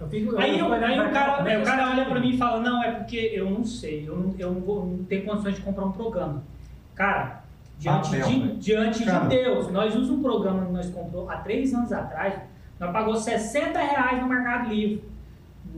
Eu 0.00 0.08
fico, 0.08 0.36
Aí, 0.36 0.58
eu 0.58 0.66
eu- 0.66 0.72
fico 0.72 0.84
aí 0.84 0.98
o 0.98 1.12
cara, 1.12 1.48
é 1.48 1.54
aí 1.54 1.56
que 1.56 1.62
o 1.62 1.64
cara 1.64 1.82
esse 1.82 1.92
olha 1.92 2.04
pra 2.06 2.18
mim 2.20 2.30
e 2.30 2.36
fala, 2.36 2.60
não, 2.60 2.82
é 2.82 2.90
porque 2.90 3.30
eu 3.34 3.48
não 3.48 3.64
sei, 3.64 4.08
eu 4.08 4.16
não, 4.16 4.34
eu 4.36 4.50
não, 4.50 4.60
vou, 4.60 4.84
não 4.84 5.04
tenho 5.04 5.24
condições 5.24 5.54
de 5.54 5.60
comprar 5.60 5.84
um 5.84 5.92
programa. 5.92 6.42
Cara, 6.94 7.42
diante, 7.78 8.10
Papel, 8.10 8.26
de, 8.28 8.40
velho. 8.40 8.56
diante 8.56 9.04
Cara. 9.04 9.20
de 9.20 9.28
Deus, 9.28 9.70
nós 9.70 9.90
usamos 9.94 10.10
um 10.10 10.20
programa 10.22 10.66
que 10.66 10.72
nós 10.72 10.90
comprou 10.90 11.30
há 11.30 11.36
três 11.36 11.72
anos 11.72 11.92
atrás, 11.92 12.34
nós 12.80 12.90
pagou 12.90 13.14
60 13.14 13.78
reais 13.78 14.20
no 14.20 14.28
Mercado 14.28 14.70
Livre. 14.74 15.04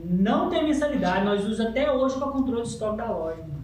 Não 0.09 0.49
tem 0.49 0.63
mensalidade, 0.65 1.25
nós 1.25 1.41
usamos 1.45 1.59
até 1.61 1.91
hoje 1.91 2.17
para 2.17 2.27
controle 2.27 2.61
de 2.63 2.67
estoque 2.69 2.97
da 2.97 3.09
loja. 3.11 3.37
Mano. 3.41 3.63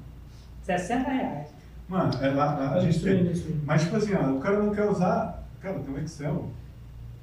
60 0.63 1.09
reais. 1.09 1.47
Mano, 1.88 2.11
é 2.22 2.30
lá, 2.30 2.45
lá 2.55 2.73
a 2.76 2.80
gente 2.80 2.99
tem. 3.03 3.31
Mas 3.65 3.84
tipo 3.84 3.95
assim, 3.97 4.13
ó, 4.15 4.31
o 4.31 4.39
cara 4.39 4.59
não 4.59 4.73
quer 4.73 4.85
usar. 4.89 5.43
Cara, 5.59 5.80
tem 5.80 5.93
um 5.93 5.97
Excel. 5.99 6.49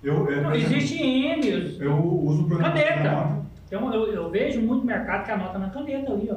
Eu, 0.03 0.31
é, 0.31 0.41
Não, 0.43 0.55
existe 0.55 1.03
M, 1.03 1.77
Eu 1.81 1.97
uso 1.99 2.43
o 2.45 2.49
programa 2.49 2.75
de 2.75 2.85
Caneta. 2.85 3.11
nota. 3.11 3.39
Então, 3.67 3.93
eu, 3.93 4.13
eu 4.13 4.31
vejo 4.31 4.61
muito 4.63 4.87
mercado 4.87 5.25
que 5.25 5.31
anota 5.33 5.59
na 5.59 5.71
caneta 5.71 6.13
ali, 6.13 6.31
ó. 6.31 6.37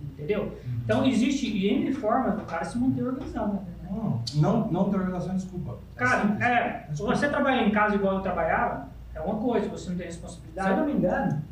Entendeu? 0.00 0.56
Então, 0.84 1.04
existe 1.04 1.66
N 1.66 1.92
formas 1.92 2.36
do 2.36 2.42
cara 2.44 2.64
se 2.64 2.78
manter 2.78 3.02
organizado. 3.02 3.54
Né? 3.54 3.60
Hum, 3.90 4.18
Não, 4.36 4.70
não 4.70 4.84
tem 4.90 4.98
organização, 5.00 5.34
desculpa. 5.34 5.76
Cara, 5.96 6.22
simples. 6.22 6.40
é, 6.42 6.88
se 6.92 7.02
você 7.02 7.28
trabalha 7.28 7.62
em 7.66 7.70
casa 7.72 7.96
igual 7.96 8.14
eu 8.16 8.20
trabalhava, 8.20 8.88
é 9.14 9.20
uma 9.20 9.36
coisa, 9.36 9.68
você 9.68 9.90
não 9.90 9.96
tem 9.96 10.10
Se 10.10 10.18
eu 10.18 10.22
responsabilidade. 10.22 10.76
não 10.80 10.86
me 10.86 10.92
engano, 10.92 11.42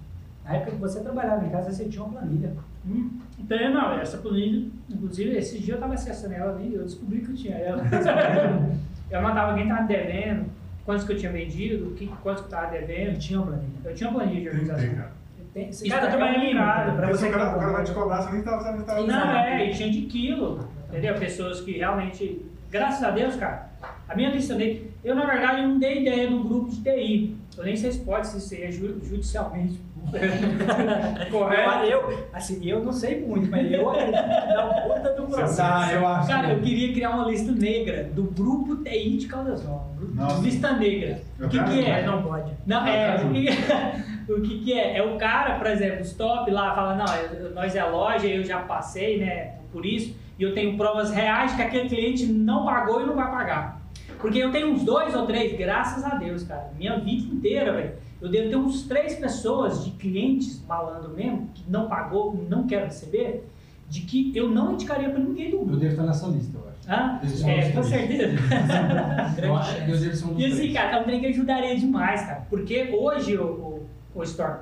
na 0.44 0.54
época 0.56 0.72
que 0.72 0.76
você 0.78 1.00
trabalhava 1.00 1.44
em 1.46 1.50
casa, 1.50 1.70
você 1.72 1.84
tinha 1.84 2.02
uma 2.04 2.12
planilha. 2.20 2.52
Hum, 2.86 3.10
Então, 3.38 3.58
não, 3.72 3.92
essa 3.98 4.18
planilha, 4.18 4.68
inclusive, 4.90 5.36
esse 5.36 5.58
dia 5.60 5.74
eu 5.74 5.80
tava 5.80 5.94
acessando 5.94 6.34
ela 6.34 6.52
ali, 6.54 6.74
eu 6.74 6.84
descobri 6.84 7.20
que 7.20 7.30
eu 7.30 7.34
tinha 7.36 7.56
ela. 7.56 7.82
eu 9.10 9.18
anotava 9.18 9.54
quem 9.56 9.68
tava 9.68 9.86
devendo, 9.86 10.46
quantos 10.84 11.04
que 11.04 11.12
eu 11.12 11.16
tinha 11.16 11.30
vendido, 11.32 11.90
que, 11.92 12.06
quantos 12.22 12.42
que 12.44 12.52
eu 12.52 12.58
tava 12.58 12.74
Eu 12.76 12.86
devendo. 12.86 13.18
tinha 13.18 13.38
uma 13.40 13.46
planilha. 13.48 13.70
Eu 13.84 13.94
tinha 13.94 14.10
uma 14.10 14.18
planilha 14.20 14.40
de 14.40 14.50
Tem 14.50 14.60
organização. 14.60 14.96
cara. 14.96 15.12
Tem, 15.54 15.68
esse 15.68 15.86
Isso 15.86 15.94
cara 15.94 16.10
tá 16.10 16.16
pra 16.16 16.26
se 16.32 17.12
você 17.12 17.28
o 17.28 17.30
cara, 17.30 17.44
tá 17.50 17.56
o 17.56 17.60
cara 17.60 17.72
vai 17.72 17.84
te 17.84 17.92
cobrar, 17.92 18.22
você 18.22 18.32
nem 18.32 18.42
tava 18.42 18.62
sabendo. 18.62 19.06
Não, 19.06 19.30
é, 19.36 19.70
e 19.70 19.74
tinha 19.74 19.90
de 19.90 20.02
quilo, 20.02 20.66
entendeu? 20.88 21.14
Pessoas 21.16 21.60
que 21.60 21.72
realmente, 21.72 22.42
graças 22.70 23.02
a 23.04 23.10
Deus, 23.10 23.36
cara, 23.36 23.68
a 24.08 24.16
minha 24.16 24.30
lista 24.30 24.54
dele, 24.54 24.90
eu 25.04 25.14
na 25.14 25.26
verdade 25.26 25.60
não 25.62 25.78
dei 25.78 26.00
ideia 26.00 26.30
no 26.30 26.42
grupo 26.44 26.70
de 26.70 26.80
TI. 26.80 27.36
Eu 27.58 27.64
nem 27.64 27.76
sei 27.76 27.92
se 27.92 28.00
pode 28.00 28.26
se 28.28 28.38
isso 28.38 28.54
aí 28.54 28.62
é 28.62 28.70
ju- 28.72 28.98
judicialmente. 29.04 29.78
Correto? 31.30 31.84
Eu, 31.86 32.26
assim, 32.32 32.64
eu 32.68 32.82
não 32.82 32.92
sei 32.92 33.20
muito, 33.24 33.50
mas 33.50 33.70
eu 33.70 33.88
acredito 33.90 34.12
que 34.12 34.52
dá 34.52 34.66
um 34.66 34.88
puta 34.94 35.12
do 35.14 35.22
processo. 35.26 35.62
Ah, 35.62 35.88
eu 35.92 36.06
acho 36.06 36.28
Cara, 36.28 36.46
que- 36.48 36.52
eu 36.54 36.60
queria 36.60 36.92
criar 36.92 37.10
uma 37.10 37.24
lista 37.30 37.52
negra 37.52 38.04
do 38.12 38.24
grupo 38.24 38.76
TI 38.76 39.16
de 39.18 39.26
Caldas 39.26 39.64
Novas. 39.64 40.40
Lista 40.42 40.72
negra. 40.72 41.20
Eu 41.38 41.46
O 41.46 41.50
que, 41.50 41.62
que 41.64 41.84
é? 41.84 42.02
não 42.04 42.22
pode. 42.22 42.52
Não, 42.66 42.86
Eu 42.86 42.92
é, 42.92 43.16
quero. 43.16 43.28
o 43.28 43.32
que, 43.32 43.48
o 44.32 44.40
que 44.42 44.58
que 44.64 44.72
é? 44.78 44.98
É 44.98 45.02
o 45.02 45.16
cara, 45.16 45.54
por 45.56 45.66
exemplo, 45.66 46.00
os 46.02 46.12
top 46.12 46.50
lá, 46.50 46.74
fala, 46.74 46.94
não, 46.94 47.50
nós 47.54 47.74
é 47.74 47.84
loja, 47.84 48.26
eu 48.26 48.44
já 48.44 48.58
passei, 48.60 49.18
né, 49.18 49.54
por 49.72 49.86
isso, 49.86 50.14
e 50.38 50.42
eu 50.42 50.52
tenho 50.54 50.76
provas 50.76 51.10
reais 51.10 51.54
que 51.54 51.62
aquele 51.62 51.88
cliente 51.88 52.26
não 52.26 52.64
pagou 52.64 53.02
e 53.02 53.06
não 53.06 53.14
vai 53.14 53.30
pagar. 53.30 53.80
Porque 54.20 54.38
eu 54.38 54.52
tenho 54.52 54.68
uns 54.72 54.84
dois 54.84 55.14
ou 55.16 55.26
três, 55.26 55.56
graças 55.58 56.04
a 56.04 56.14
Deus, 56.14 56.44
cara, 56.44 56.70
minha 56.78 56.96
vida 56.98 57.34
inteira, 57.34 57.72
velho, 57.72 57.92
eu 58.22 58.30
devo 58.30 58.48
ter 58.50 58.56
uns 58.56 58.84
três 58.84 59.16
pessoas 59.16 59.84
de 59.84 59.90
clientes 59.90 60.64
malandro 60.66 61.10
mesmo, 61.12 61.48
que 61.52 61.68
não 61.68 61.88
pagou, 61.88 62.46
não 62.48 62.66
quer 62.66 62.84
receber, 62.84 63.44
de 63.88 64.02
que 64.02 64.34
eu 64.34 64.48
não 64.48 64.72
indicaria 64.72 65.10
pra 65.10 65.18
ninguém 65.18 65.50
do 65.50 65.56
Eu 65.56 65.64
grupo. 65.64 65.76
devo 65.80 65.92
estar 65.92 66.04
nessa 66.04 66.26
lista, 66.28 66.56
eu 66.56 66.64
acho. 66.68 67.26
Esse 67.26 67.44
é 67.50 67.68
um 67.68 67.72
com 67.72 67.82
certeza. 67.82 68.36
Eu 69.42 69.56
acho 69.56 69.84
que 69.84 69.90
eu 69.90 69.98
devo 69.98 70.16
ser 70.16 70.24
um 70.26 70.38
E 70.38 70.46
assim, 70.46 70.72
cara, 70.72 70.96
é 70.96 71.00
um 71.00 71.04
trem 71.04 71.20
que 71.20 71.26
ajudaria 71.26 71.76
demais, 71.76 72.20
cara. 72.22 72.46
Porque 72.50 72.90
hoje, 72.92 73.36
o, 73.36 73.44
o, 73.44 73.86
o 74.14 74.22
Storm, 74.24 74.56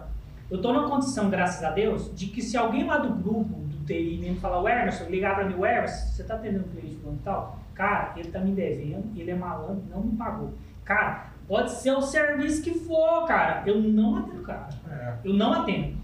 eu 0.51 0.61
tô 0.61 0.73
numa 0.73 0.89
condição, 0.89 1.31
graças 1.31 1.62
a 1.62 1.70
Deus, 1.70 2.11
de 2.15 2.27
que 2.27 2.43
se 2.43 2.57
alguém 2.57 2.85
lá 2.85 2.99
do 2.99 3.15
grupo, 3.15 3.55
do 3.55 3.85
TI, 3.87 4.19
mesmo 4.20 4.41
falar, 4.41 4.61
o 4.61 4.69
Emerson, 4.69 5.05
ligar 5.05 5.35
pra 5.35 5.45
mim, 5.47 5.55
o 5.55 5.65
Emerson, 5.65 6.09
você 6.09 6.24
tá 6.24 6.35
atendendo 6.35 6.65
um 6.66 6.69
cliente 6.69 6.99
e 7.03 7.19
tal? 7.24 7.59
Cara, 7.74 8.12
ele 8.16 8.28
tá 8.31 8.41
me 8.41 8.53
devendo, 8.53 9.05
ele 9.16 9.31
é 9.31 9.35
malandro, 9.35 9.82
não 9.91 10.03
me 10.03 10.16
pagou. 10.16 10.53
Cara, 10.85 11.30
pode 11.51 11.72
ser 11.72 11.90
o 11.90 12.01
serviço 12.01 12.62
que 12.62 12.70
for, 12.70 13.27
cara. 13.27 13.64
Eu 13.66 13.82
não 13.82 14.18
atendo, 14.18 14.43
cara. 14.43 14.68
É. 14.89 15.14
Eu 15.24 15.35
não 15.35 15.52
atendo. 15.52 15.97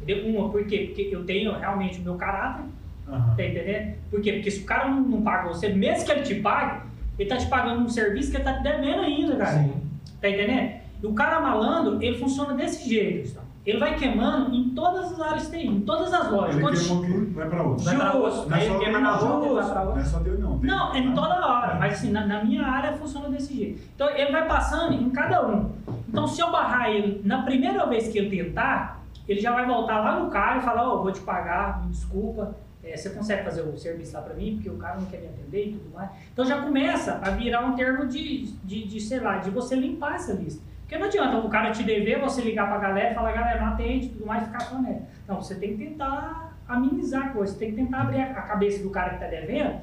Entendeu? 0.00 0.28
Uma, 0.28 0.48
por 0.48 0.64
quê? 0.64 0.84
Porque 0.86 1.08
eu 1.10 1.24
tenho 1.24 1.58
realmente 1.58 1.98
o 1.98 2.04
meu 2.04 2.14
caráter, 2.14 2.64
Aham. 3.08 3.34
Tá 3.36 3.44
entendendo? 3.44 3.96
Por 4.08 4.20
quê? 4.20 4.34
Porque 4.34 4.50
se 4.50 4.60
o 4.60 4.64
cara 4.64 4.88
não, 4.88 5.00
não 5.00 5.22
paga 5.22 5.48
você, 5.48 5.70
mesmo 5.70 6.06
que 6.06 6.12
ele 6.12 6.22
te 6.22 6.36
pague, 6.36 6.86
ele 7.18 7.28
tá 7.28 7.36
te 7.36 7.46
pagando 7.46 7.82
um 7.82 7.88
serviço 7.88 8.30
que 8.30 8.36
ele 8.36 8.44
tá 8.44 8.54
te 8.54 8.62
devendo 8.62 9.00
ainda, 9.02 9.36
cara. 9.36 9.58
Sim. 9.58 9.72
Tá 10.20 10.30
entendendo? 10.30 10.80
E 11.02 11.06
o 11.06 11.12
cara 11.12 11.40
malandro, 11.40 12.00
ele 12.00 12.16
funciona 12.16 12.54
desse 12.54 12.88
jeito, 12.88 13.22
Gustavo. 13.22 13.41
Ele 13.64 13.78
vai 13.78 13.94
queimando 13.96 14.52
em 14.54 14.70
todas 14.70 15.12
as 15.12 15.20
áreas 15.20 15.44
que 15.46 15.50
tem, 15.52 15.66
em 15.68 15.80
todas 15.82 16.12
as 16.12 16.30
lojas. 16.32 16.56
Ele 16.56 16.64
Quando- 16.64 16.78
queimou 16.80 17.04
aqui, 17.04 17.12
vai 17.32 17.48
pra 17.48 17.62
outro. 17.62 17.84
Vai 17.84 17.96
pra 17.96 18.04
Justo. 18.06 18.18
outra. 18.26 18.44
Não 18.50 18.56
é 18.56 18.60
Aí 18.60 18.66
só 18.66 18.74
ele 18.74 18.84
queima 18.84 18.98
na 18.98 19.12
outra 19.12 19.28
vai 19.28 19.38
pra 19.70 19.74
Não 19.80 19.86
outra. 19.86 20.00
é 20.02 20.04
só 20.04 20.18
Deus, 20.18 20.40
não. 20.40 20.58
Tem- 20.58 20.70
Não, 20.70 20.94
é 20.94 20.98
em 20.98 21.14
toda 21.14 21.46
hora, 21.46 21.74
mas 21.78 21.92
assim, 21.94 22.10
na, 22.10 22.26
na 22.26 22.44
minha 22.44 22.66
área 22.66 22.92
funciona 22.94 23.28
desse 23.28 23.54
jeito. 23.56 23.82
Então 23.94 24.10
ele 24.10 24.32
vai 24.32 24.48
passando 24.48 24.92
em 24.94 25.10
cada 25.10 25.46
um. 25.46 25.70
Então 26.08 26.26
se 26.26 26.40
eu 26.40 26.50
barrar 26.50 26.90
ele 26.90 27.22
na 27.24 27.42
primeira 27.42 27.86
vez 27.86 28.08
que 28.08 28.18
ele 28.18 28.36
tentar, 28.44 29.00
ele 29.28 29.40
já 29.40 29.52
vai 29.52 29.64
voltar 29.64 30.00
lá 30.00 30.18
no 30.18 30.28
cara 30.28 30.58
e 30.58 30.62
falar, 30.62 30.92
ó, 30.92 31.00
vou 31.00 31.12
te 31.12 31.20
pagar, 31.20 31.82
me 31.84 31.90
desculpa, 31.92 32.56
é, 32.82 32.96
você 32.96 33.10
consegue 33.10 33.44
fazer 33.44 33.62
o 33.62 33.78
serviço 33.78 34.12
lá 34.14 34.22
pra 34.22 34.34
mim, 34.34 34.54
porque 34.56 34.68
o 34.70 34.76
cara 34.76 34.96
não 34.98 35.06
quer 35.06 35.20
me 35.20 35.28
atender 35.28 35.68
e 35.68 35.72
tudo 35.74 35.94
mais. 35.94 36.10
Então 36.32 36.44
já 36.44 36.60
começa 36.60 37.20
a 37.22 37.30
virar 37.30 37.64
um 37.64 37.76
termo 37.76 38.06
de, 38.08 38.46
de, 38.64 38.88
de 38.88 39.00
sei 39.00 39.20
lá, 39.20 39.36
de 39.38 39.50
você 39.50 39.76
limpar 39.76 40.16
essa 40.16 40.32
lista. 40.32 40.60
Porque 40.92 40.98
não 40.98 41.06
adianta 41.06 41.38
o 41.38 41.48
cara 41.48 41.70
te 41.70 41.82
dever, 41.84 42.20
você 42.20 42.42
ligar 42.42 42.68
pra 42.68 42.76
galera 42.76 43.12
e 43.12 43.14
falar, 43.14 43.32
galera, 43.32 43.60
não 43.62 43.68
atende 43.72 44.06
e 44.06 44.08
tudo 44.10 44.26
mais, 44.26 44.42
e 44.42 44.46
ficar 44.46 44.68
com 44.68 44.82
nela. 44.82 45.00
Não, 45.26 45.36
você 45.40 45.54
tem 45.54 45.74
que 45.74 45.86
tentar 45.86 46.52
amenizar 46.68 47.28
a 47.28 47.30
coisa, 47.30 47.50
você 47.54 47.58
tem 47.60 47.70
que 47.70 47.76
tentar 47.76 48.02
abrir 48.02 48.20
a 48.20 48.24
a 48.26 48.42
cabeça 48.42 48.82
do 48.82 48.90
cara 48.90 49.14
que 49.14 49.20
tá 49.20 49.26
devendo, 49.26 49.80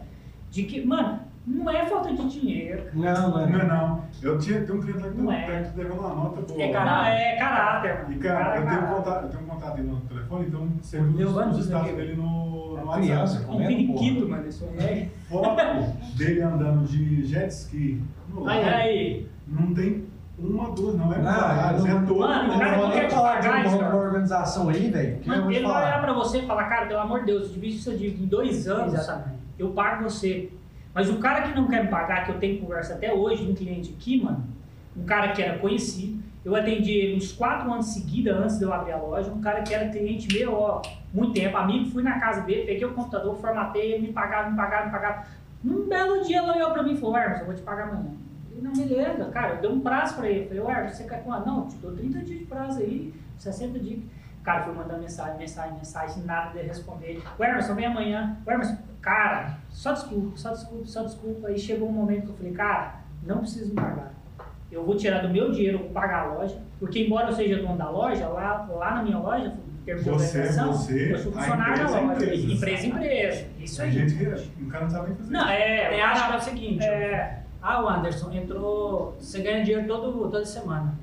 de 0.51 0.63
que, 0.65 0.85
mano, 0.85 1.21
não 1.47 1.67
é 1.67 1.83
falta 1.87 2.13
de 2.13 2.29
dinheiro. 2.29 2.83
Não, 2.93 3.31
não 3.31 3.39
é. 3.39 3.47
Não, 3.47 3.67
não. 3.67 4.03
Eu 4.21 4.37
tinha, 4.37 4.61
tem 4.63 4.75
um 4.75 4.79
cliente 4.81 4.99
lá 5.01 5.09
que 5.09 5.17
Não 5.17 5.25
tá 5.25 5.33
é. 5.33 5.61
tá 5.63 5.69
devendo 5.75 5.93
uma 5.99 6.09
nota 6.13 6.41
boa. 6.41 6.61
É 6.61 6.65
Não, 6.67 6.73
caráter. 6.73 7.21
é 7.21 7.35
caráter, 7.37 7.93
mano. 8.03 8.13
E 8.13 8.17
cara, 8.19 8.39
eu 8.49 8.53
tenho, 8.53 8.65
caráter. 8.67 8.95
contato, 8.95 9.23
eu 9.23 9.29
tenho 9.29 9.43
um 9.43 9.47
contato 9.47 9.75
dele 9.77 9.87
no 9.87 10.01
telefone, 10.01 10.45
então 10.45 10.67
viu 11.11 11.27
os, 11.27 11.57
os 11.57 11.65
status 11.65 11.87
ver. 11.89 11.95
dele 11.95 12.15
no, 12.17 12.77
no 12.85 12.93
É 12.93 12.99
criança, 13.01 13.21
WhatsApp. 13.33 13.45
Um 13.45 13.47
comendo, 13.53 13.67
periquito, 13.75 14.29
mano, 14.29 14.47
isso 14.47 14.69
é. 14.77 15.07
Foto 15.27 16.15
dele 16.15 16.41
andando 16.43 16.87
de 16.87 17.25
jet 17.25 17.49
ski 17.49 17.99
no 18.31 18.47
Aí, 18.47 18.63
aí. 18.63 19.27
Não 19.47 19.73
tem 19.73 20.05
uma, 20.41 20.71
duas, 20.71 20.95
não 20.95 21.11
é 21.13 21.17
Ah, 21.25 21.75
eu 21.77 21.85
é 21.85 21.89
não- 21.93 22.05
todo. 22.05 22.19
Mano, 22.19 22.55
o 22.55 22.59
cara 22.59 22.77
não 22.77 22.83
não 22.87 22.91
quer 22.91 23.07
te 23.07 23.13
falar 23.13 23.39
de 23.39 23.47
pagar, 23.47 23.67
uma, 23.67 23.95
organização 23.95 24.69
aí, 24.69 24.89
velho. 24.89 25.19
Mano, 25.25 25.51
ele 25.51 25.67
vai 25.67 25.83
olhar 25.83 26.01
pra 26.01 26.13
você 26.13 26.39
e 26.39 26.45
falar, 26.45 26.65
cara, 26.65 26.85
pelo 26.87 26.99
amor 26.99 27.19
de 27.21 27.25
Deus, 27.27 27.43
eu 27.43 27.49
divido 27.49 27.67
isso 27.75 27.97
de 27.97 28.07
em 28.07 28.25
dois 28.25 28.67
anos, 28.67 28.93
Exatamente. 28.93 29.37
eu 29.57 29.69
pago 29.71 30.03
você. 30.03 30.49
Mas 30.93 31.09
o 31.09 31.17
cara 31.17 31.41
que 31.43 31.55
não 31.55 31.67
quer 31.67 31.83
me 31.83 31.89
pagar, 31.89 32.25
que 32.25 32.31
eu 32.31 32.39
tenho 32.39 32.59
conversa 32.61 32.93
até 32.93 33.13
hoje, 33.13 33.45
de 33.45 33.51
um 33.51 33.55
cliente 33.55 33.95
aqui, 33.97 34.23
mano, 34.23 34.43
um 34.97 35.03
cara 35.03 35.29
que 35.33 35.41
era 35.41 35.59
conhecido, 35.59 36.19
eu 36.43 36.55
atendi 36.55 36.91
ele 36.91 37.17
uns 37.17 37.31
quatro 37.31 37.71
anos 37.71 37.87
seguidos 37.87 38.33
antes 38.33 38.57
de 38.57 38.63
eu 38.63 38.73
abrir 38.73 38.93
a 38.93 38.97
loja, 38.97 39.29
um 39.31 39.41
cara 39.41 39.61
que 39.61 39.73
era 39.73 39.89
cliente 39.89 40.33
meu, 40.33 40.53
ó, 40.53 40.81
muito 41.13 41.33
tempo, 41.33 41.55
amigo, 41.57 41.89
fui 41.91 42.01
na 42.01 42.19
casa 42.19 42.41
dele, 42.41 42.65
peguei 42.65 42.85
o 42.85 42.93
computador, 42.93 43.35
formatei, 43.37 43.93
ele 43.93 44.07
me 44.07 44.13
pagava, 44.13 44.49
me 44.49 44.55
pagava, 44.57 44.85
me 44.85 44.91
pagava. 44.91 45.23
Num 45.63 45.87
belo 45.87 46.23
dia 46.23 46.41
ele 46.41 46.51
olhou 46.51 46.71
pra 46.71 46.81
mim 46.81 46.93
e 46.93 46.97
falou, 46.97 47.17
Hermes, 47.17 47.39
eu 47.41 47.45
vou 47.45 47.55
te 47.55 47.61
pagar 47.61 47.89
amanhã. 47.89 48.11
Eu 48.63 48.71
falei, 48.71 48.87
não, 48.87 48.87
beleza, 48.97 49.25
cara, 49.31 49.55
eu 49.55 49.61
dei 49.61 49.69
um 49.71 49.79
prazo 49.79 50.15
pra 50.15 50.29
ele. 50.29 50.49
Eu 50.51 50.63
falei, 50.65 50.77
Hermes, 50.77 50.97
você 50.97 51.03
quer 51.05 51.23
quanto? 51.23 51.45
Não, 51.47 51.61
eu 51.61 51.67
te 51.67 51.75
dou 51.77 51.91
30 51.93 52.19
dias 52.19 52.39
de 52.39 52.45
prazo 52.45 52.79
aí, 52.79 53.13
60 53.37 53.79
dias. 53.79 53.99
O 54.39 54.43
cara 54.43 54.63
foi 54.63 54.73
mandando 54.73 55.01
mensagem, 55.01 55.37
mensagem, 55.37 55.73
mensagem, 55.75 56.23
nada 56.23 56.57
de 56.57 56.65
responder. 56.65 57.21
O 57.37 57.43
Emerson, 57.43 57.75
vem 57.75 57.85
amanhã. 57.85 58.37
O 58.45 58.51
Emerson, 58.51 58.77
cara, 59.01 59.57
só 59.69 59.93
desculpa, 59.93 60.37
só 60.37 60.51
desculpa, 60.51 60.85
só 60.85 61.03
desculpa. 61.03 61.47
Aí 61.49 61.59
chegou 61.59 61.89
um 61.89 61.93
momento 61.93 62.23
que 62.25 62.29
eu 62.31 62.35
falei, 62.37 62.53
cara, 62.53 62.95
não 63.23 63.39
precisa 63.39 63.65
me 63.65 63.75
pagar. 63.75 64.13
Eu 64.71 64.85
vou 64.85 64.95
tirar 64.95 65.19
do 65.21 65.29
meu 65.29 65.51
dinheiro, 65.51 65.79
vou 65.79 65.89
pagar 65.89 66.23
a 66.29 66.33
loja. 66.33 66.61
Porque 66.79 67.03
embora 67.05 67.29
eu 67.29 67.33
seja 67.33 67.57
dono 67.61 67.77
da 67.77 67.89
loja, 67.89 68.27
lá, 68.29 68.65
lá 68.69 68.95
na 68.95 69.03
minha 69.03 69.17
loja, 69.17 69.47
em 69.81 69.83
termos 69.83 70.03
de 70.03 70.09
Você, 70.11 70.37
organização, 70.37 70.71
você, 70.71 71.13
eu 71.13 71.17
sou 71.17 71.31
a 71.31 71.35
funcionário 71.35 71.75
da 71.75 71.83
empresa, 71.83 71.99
loja. 72.01 72.13
empresa. 72.13 72.53
Empresa, 72.53 72.87
empresa. 72.87 73.47
Isso 73.59 73.81
aí. 73.81 73.91
gente 73.91 74.15
que 74.15 74.63
o 74.63 74.67
cara 74.67 74.83
não 74.85 74.91
sabe 74.91 75.07
nem 75.09 75.17
fazer. 75.17 75.31
Não, 75.31 75.49
é, 75.49 75.89
Tem 75.89 75.99
o 76.01 76.05
acha 76.05 76.27
que 76.27 76.33
é 76.33 76.37
o 76.37 76.41
seguinte, 76.41 76.85
é, 76.85 77.38
ah, 77.61 77.83
o 77.83 77.89
Anderson 77.89 78.31
entrou, 78.31 79.15
você 79.19 79.41
ganha 79.41 79.63
dinheiro 79.63 79.87
todo, 79.87 80.11
toda 80.29 80.45
semana. 80.45 80.93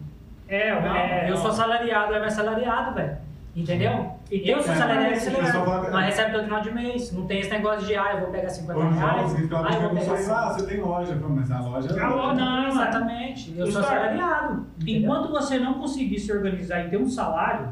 é, 0.49 0.81
Não, 0.81 0.95
é, 0.97 1.31
eu 1.31 1.37
sou 1.37 1.53
salariado, 1.53 2.15
é 2.15 2.21
mais 2.21 2.33
salariado, 2.33 2.95
velho. 2.95 3.17
Entendeu? 3.55 4.13
E 4.31 4.51
Eu 4.51 4.61
sou 4.63 4.75
é, 4.75 4.77
salariado, 4.77 5.11
mas 5.13 5.23
você 5.23 5.31
o 5.31 5.37
pessoal 5.37 5.65
não 5.65 5.73
fala- 5.73 5.91
Nós 5.91 6.05
recebe 6.05 6.33
todo 6.33 6.45
final 6.45 6.61
de 6.61 6.75
mês. 6.75 7.13
Não 7.13 7.27
tem 7.27 7.41
esse 7.41 7.51
negócio 7.51 7.87
de, 7.87 7.95
ah, 7.95 8.13
eu 8.13 8.21
vou 8.21 8.31
pegar 8.31 8.51
50 8.51 8.79
Ô, 8.79 8.91
reais. 8.91 9.39
Então, 9.41 9.65
ah, 9.65 9.73
eu 9.73 9.81
vou 9.81 9.91
pegar 9.91 10.13
ah, 10.13 10.17
50. 10.17 10.53
você 10.53 10.67
tem 10.67 10.81
loja, 10.83 11.15
mas 11.27 11.51
a 11.51 11.61
loja 11.61 11.89
é 11.89 12.01
A 12.03 12.09
loja- 12.09 12.35
não, 12.35 12.69
Exatamente. 12.69 13.55
Eu 13.57 13.71
sou 13.71 13.83
salariado. 13.83 14.67
Enquanto 14.87 15.31
você 15.31 15.59
não 15.59 15.75
conseguir 15.75 16.19
se 16.19 16.31
organizar 16.31 16.85
e 16.85 16.91
ter 16.91 16.99
um 16.99 17.09
salário, 17.09 17.71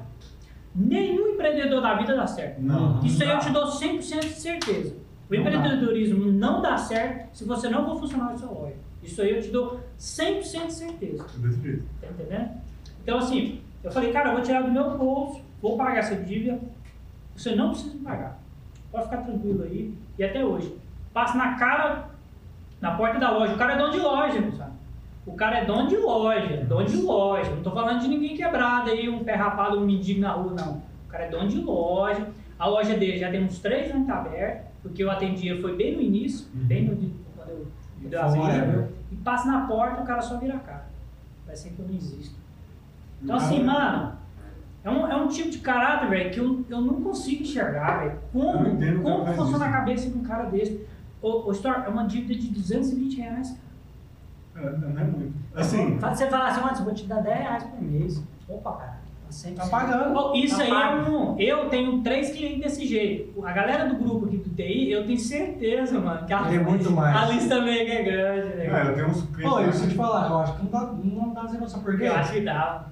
Nenhum 0.77 1.35
empreendedor 1.35 1.81
da 1.81 1.95
vida 1.95 2.17
dá 2.17 2.27
certo. 2.27 2.61
Não. 2.61 2.99
Isso 3.05 3.23
aí 3.23 3.31
eu 3.31 3.39
te 3.39 3.51
dou 3.51 3.65
100% 3.65 4.21
de 4.21 4.29
certeza. 4.31 4.97
O 5.39 5.45
Não 5.45 5.51
empreendedorismo 5.51 6.33
não 6.33 6.61
dá 6.63 6.77
certo 6.77 7.37
se 7.37 7.45
você 7.45 7.69
não 7.69 7.85
for 7.85 8.01
funcionário 8.01 8.35
do 8.35 8.41
seu 8.41 8.53
loja. 8.53 8.77
Isso 9.03 9.21
aí 9.21 9.37
eu 9.37 9.43
te 9.43 9.49
dou 9.49 9.81
100% 9.99 10.67
de 10.67 10.73
certeza. 10.73 11.27
Jeito. 11.63 11.85
Tá 12.01 12.07
entendendo? 12.09 12.51
Então, 13.03 13.19
assim, 13.19 13.61
eu 13.83 13.91
falei, 13.91 14.13
cara, 14.13 14.31
eu 14.31 14.35
vou 14.35 14.43
tirar 14.43 14.63
do 14.63 14.73
meu 14.73 14.97
bolso, 14.97 15.43
vou 15.61 15.77
pagar 15.77 15.99
essa 15.99 16.17
dívida. 16.17 16.59
Você 17.37 17.55
não 17.55 17.71
precisa 17.71 17.95
me 17.95 18.01
pagar. 18.01 18.39
Pode 18.91 19.05
ficar 19.05 19.19
tranquilo 19.19 19.65
aí. 19.65 19.95
E 20.19 20.25
até 20.25 20.45
hoje. 20.45 20.75
Passa 21.13 21.37
na 21.37 21.57
cara, 21.57 22.09
na 22.81 22.97
porta 22.97 23.19
da 23.19 23.31
loja. 23.31 23.55
O 23.55 23.59
cara 23.59 23.75
é 23.75 23.79
dono 23.79 23.93
de 23.93 23.99
loja, 23.99 24.53
sabe? 24.57 24.73
O 25.27 25.35
cara 25.35 25.59
é 25.59 25.65
dono 25.65 25.89
de 25.89 25.97
loja, 25.97 26.65
dono 26.69 26.87
de 26.87 26.97
loja. 26.97 27.51
Não 27.51 27.63
tô 27.63 27.71
falando 27.71 28.01
de 28.01 28.09
ninguém 28.09 28.37
quebrado 28.37 28.91
aí, 28.91 29.09
um 29.09 29.25
pé 29.25 29.35
rapado, 29.35 29.79
um 29.79 29.85
mendigo 29.85 30.21
na 30.21 30.33
rua, 30.33 30.53
não. 30.53 30.83
O 31.07 31.09
cara 31.09 31.25
é 31.25 31.29
dono 31.29 31.49
de 31.49 31.59
loja. 31.59 32.27
A 32.59 32.67
loja 32.67 32.97
dele 32.97 33.19
já 33.19 33.31
tem 33.31 33.43
uns 33.45 33.59
três 33.59 33.91
anos 33.91 34.07
que 34.07 34.13
tá 34.13 34.21
aberta, 34.21 34.65
porque 34.85 35.03
eu 35.03 35.11
atendia, 35.11 35.59
foi 35.63 35.75
bem 35.75 35.97
no 35.97 36.03
início, 36.03 36.47
Uhum. 36.55 36.65
bem 36.67 36.85
no 36.85 37.11
quando 37.35 37.49
eu 37.49 37.67
me 37.99 38.07
dei 38.09 38.19
as 38.19 38.37
Foi, 38.37 38.41
ligas, 38.53 38.69
né? 38.69 38.89
E 39.11 39.17
passa 39.17 39.51
na 39.51 39.67
porta, 39.67 40.03
o 40.03 40.07
cara 40.07 40.21
só 40.21 40.37
vira 40.39 40.57
a 40.57 40.59
cara. 40.61 40.85
Parece 41.47 41.71
que 41.71 41.81
eu 41.81 41.89
não 41.89 41.95
existo. 41.95 42.35
Então, 43.23 43.35
assim, 43.37 43.61
é. 43.61 43.65
mano, 43.65 44.13
é 44.85 44.91
um, 44.91 45.07
é 45.11 45.17
um 45.17 45.29
tipo 45.29 45.49
de 45.49 45.59
caráter, 45.59 46.11
velho, 46.11 46.31
que 46.31 46.39
eu, 46.39 46.65
eu 46.69 46.81
não 46.83 47.01
consigo 47.03 47.43
enxergar, 47.43 48.01
velho. 48.01 48.19
Não 48.35 48.53
Como, 48.53 48.69
entendo 48.69 49.03
como 49.03 49.27
funciona 49.35 49.65
a 49.65 49.73
cabeça 49.73 50.11
de 50.11 50.19
um 50.19 50.23
cara 50.23 50.45
desse? 50.51 50.87
Ô, 51.23 51.49
ô 51.49 51.55
Stor, 51.55 51.85
é 51.87 51.89
uma 51.89 52.05
dívida 52.07 52.35
de 52.39 52.49
220 52.49 53.17
reais, 53.17 53.57
cara. 54.55 54.69
É, 54.69 54.77
não 54.79 55.01
é 55.01 55.05
muito. 55.05 55.35
Assim, 55.55 55.99
Você 55.99 56.29
fala 56.29 56.49
assim, 56.49 56.61
"Mano, 56.61 56.77
eu 56.79 56.85
vou 56.85 56.95
te 56.95 57.07
dar 57.07 57.23
10 57.23 57.39
reais 57.41 57.65
por 57.65 57.81
mês. 57.83 58.23
Opa, 58.47 58.73
cara. 58.73 58.99
Tá 59.57 59.67
pagando. 59.67 60.17
Ô, 60.17 60.35
Isso 60.35 60.57
Tá 60.57 60.63
aí 60.63 60.71
pago. 60.71 61.07
é 61.07 61.11
um. 61.11 61.39
Eu 61.39 61.69
tenho 61.69 62.03
três 62.03 62.31
clientes 62.31 62.61
desse 62.63 62.87
jeito. 62.87 63.45
A 63.45 63.53
galera 63.53 63.89
do 63.89 63.97
grupo 63.97 64.27
aqui 64.27 64.37
do 64.37 64.51
TI, 64.55 64.93
eu 64.93 65.05
tenho 65.05 65.19
certeza, 65.19 65.99
mano, 65.99 66.25
que 66.27 66.33
a, 66.33 66.45
Tem 66.45 66.59
muito 66.63 66.91
mais. 66.93 67.17
a 67.17 67.27
lista 67.33 67.61
que 67.63 67.69
é 67.71 68.03
grande, 68.03 68.57
né? 68.57 68.67
é, 68.67 68.89
eu 68.91 68.95
tenho 68.95 69.09
uns 69.09 69.23
clientes. 69.23 69.43
Pô, 69.51 69.59
eu 69.61 69.65
preciso 69.69 69.89
te 69.91 69.97
falar, 69.97 70.31
eu 70.31 70.39
acho 70.39 70.55
que 70.57 70.63
não 70.63 70.71
dá, 70.71 70.93
não 71.03 71.35
dá 71.35 71.47
zero, 71.47 71.69
sabe 71.69 71.85
por 71.85 71.99
quê? 71.99 72.05
Eu 72.05 72.15
acho 72.15 72.33
que 72.33 72.41
dá. 72.43 72.85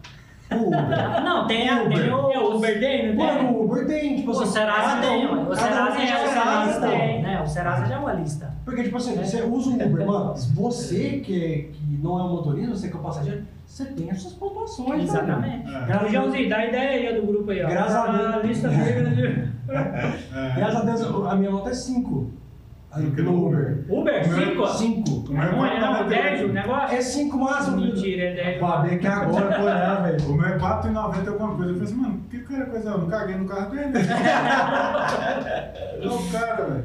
O 0.57 0.67
Uber. 0.69 1.23
Não, 1.25 1.47
tem, 1.47 1.69
a- 1.69 1.77
tem 1.79 1.87
Uber. 1.87 2.15
o... 2.17 2.33
É, 2.33 2.39
o 2.39 2.57
Uber 2.57 2.81
tem, 2.81 3.15
não 3.15 3.17
tem? 3.17 3.37
Mano, 3.37 3.51
o 3.59 3.65
Uber 3.65 3.87
tem, 3.87 4.17
tipo 4.17 4.31
O 4.31 4.41
assim. 4.43 4.53
Serasa 4.53 4.89
cada 4.89 5.01
tem, 5.01 5.27
ué. 5.27 5.33
o 5.43 5.55
Serasa 5.57 5.97
tem 5.97 6.07
já 6.07 6.15
é 6.19 6.23
uma 6.23 6.29
Serasa, 6.33 6.67
lista, 6.67 6.89
tem. 6.89 7.23
né? 7.23 7.43
O 7.43 7.47
Serasa 7.47 7.87
já 7.87 7.95
é 7.95 7.99
uma 7.99 8.13
lista. 8.13 8.55
Porque, 8.65 8.83
tipo 8.85 8.97
assim, 8.97 9.17
você 9.17 9.43
usa 9.43 9.71
o 9.71 9.75
Uber, 9.75 10.07
mano, 10.07 10.35
você 10.55 11.21
que, 11.25 11.71
que 11.73 11.99
não 12.03 12.19
é 12.19 12.23
um 12.25 12.29
motorista, 12.31 12.75
você 12.75 12.89
que 12.89 12.97
é 12.97 13.01
um 13.01 13.03
passageiro, 13.03 13.43
você 13.67 13.85
tem 13.87 14.11
as 14.11 14.21
suas 14.21 14.35
pontuações, 14.35 14.99
né, 14.99 15.03
Exatamente. 15.05 15.69
É. 15.75 15.85
Graças 15.87 16.09
Ô, 16.09 16.13
Joãozinho, 16.13 16.49
dá 16.51 16.67
ideia 16.67 17.11
aí 17.11 17.21
do 17.21 17.27
grupo 17.27 17.51
aí, 17.51 17.65
ó. 17.65 17.69
Graças 17.69 17.95
a 17.97 18.07
Deus. 18.13 18.35
A 18.35 18.39
lista. 18.39 18.69
É. 19.73 20.55
Graças 20.57 20.77
a 20.77 20.85
Deus, 20.85 21.27
a 21.31 21.35
minha 21.37 21.51
nota 21.51 21.71
é 21.71 21.75
5. 21.75 22.31
No 22.97 23.23
No 23.25 23.47
Uber. 23.47 23.85
Uber, 23.89 24.25
5? 24.25 24.67
5. 24.69 25.11
O 25.11 25.33
meu 25.33 25.43
é 25.43 25.51
Não, 25.53 25.67
é 25.67 25.81
não, 25.81 25.93
4,99. 26.05 26.09
10 26.09 26.43
o 26.43 26.49
negócio? 26.53 26.97
É 26.97 27.01
5 27.01 27.39
máximo. 27.39 27.77
Mentira, 27.79 28.23
é 28.23 28.35
10. 28.35 28.61
Vou 28.61 28.69
abrir 28.69 28.95
aqui 28.97 29.07
agora 29.07 29.47
pra 29.47 29.63
olhar, 29.65 30.03
velho. 30.03 30.31
O 30.31 30.35
meu 30.37 30.47
é 30.47 30.59
4,90 30.59 31.29
alguma 31.29 31.55
coisa. 31.57 31.71
Eu 31.71 31.75
falei 31.75 31.83
assim, 31.83 31.95
mano, 31.95 32.21
que 32.31 32.39
cara 32.41 32.67
coisa? 32.67 32.91
Eu 32.91 32.99
não 32.99 33.09
caguei 33.09 33.37
no 33.37 33.47
carro 33.49 33.71
dele. 33.71 33.93
Não, 36.05 36.17
o 36.17 36.31
cara, 36.33 36.65
velho. 36.65 36.85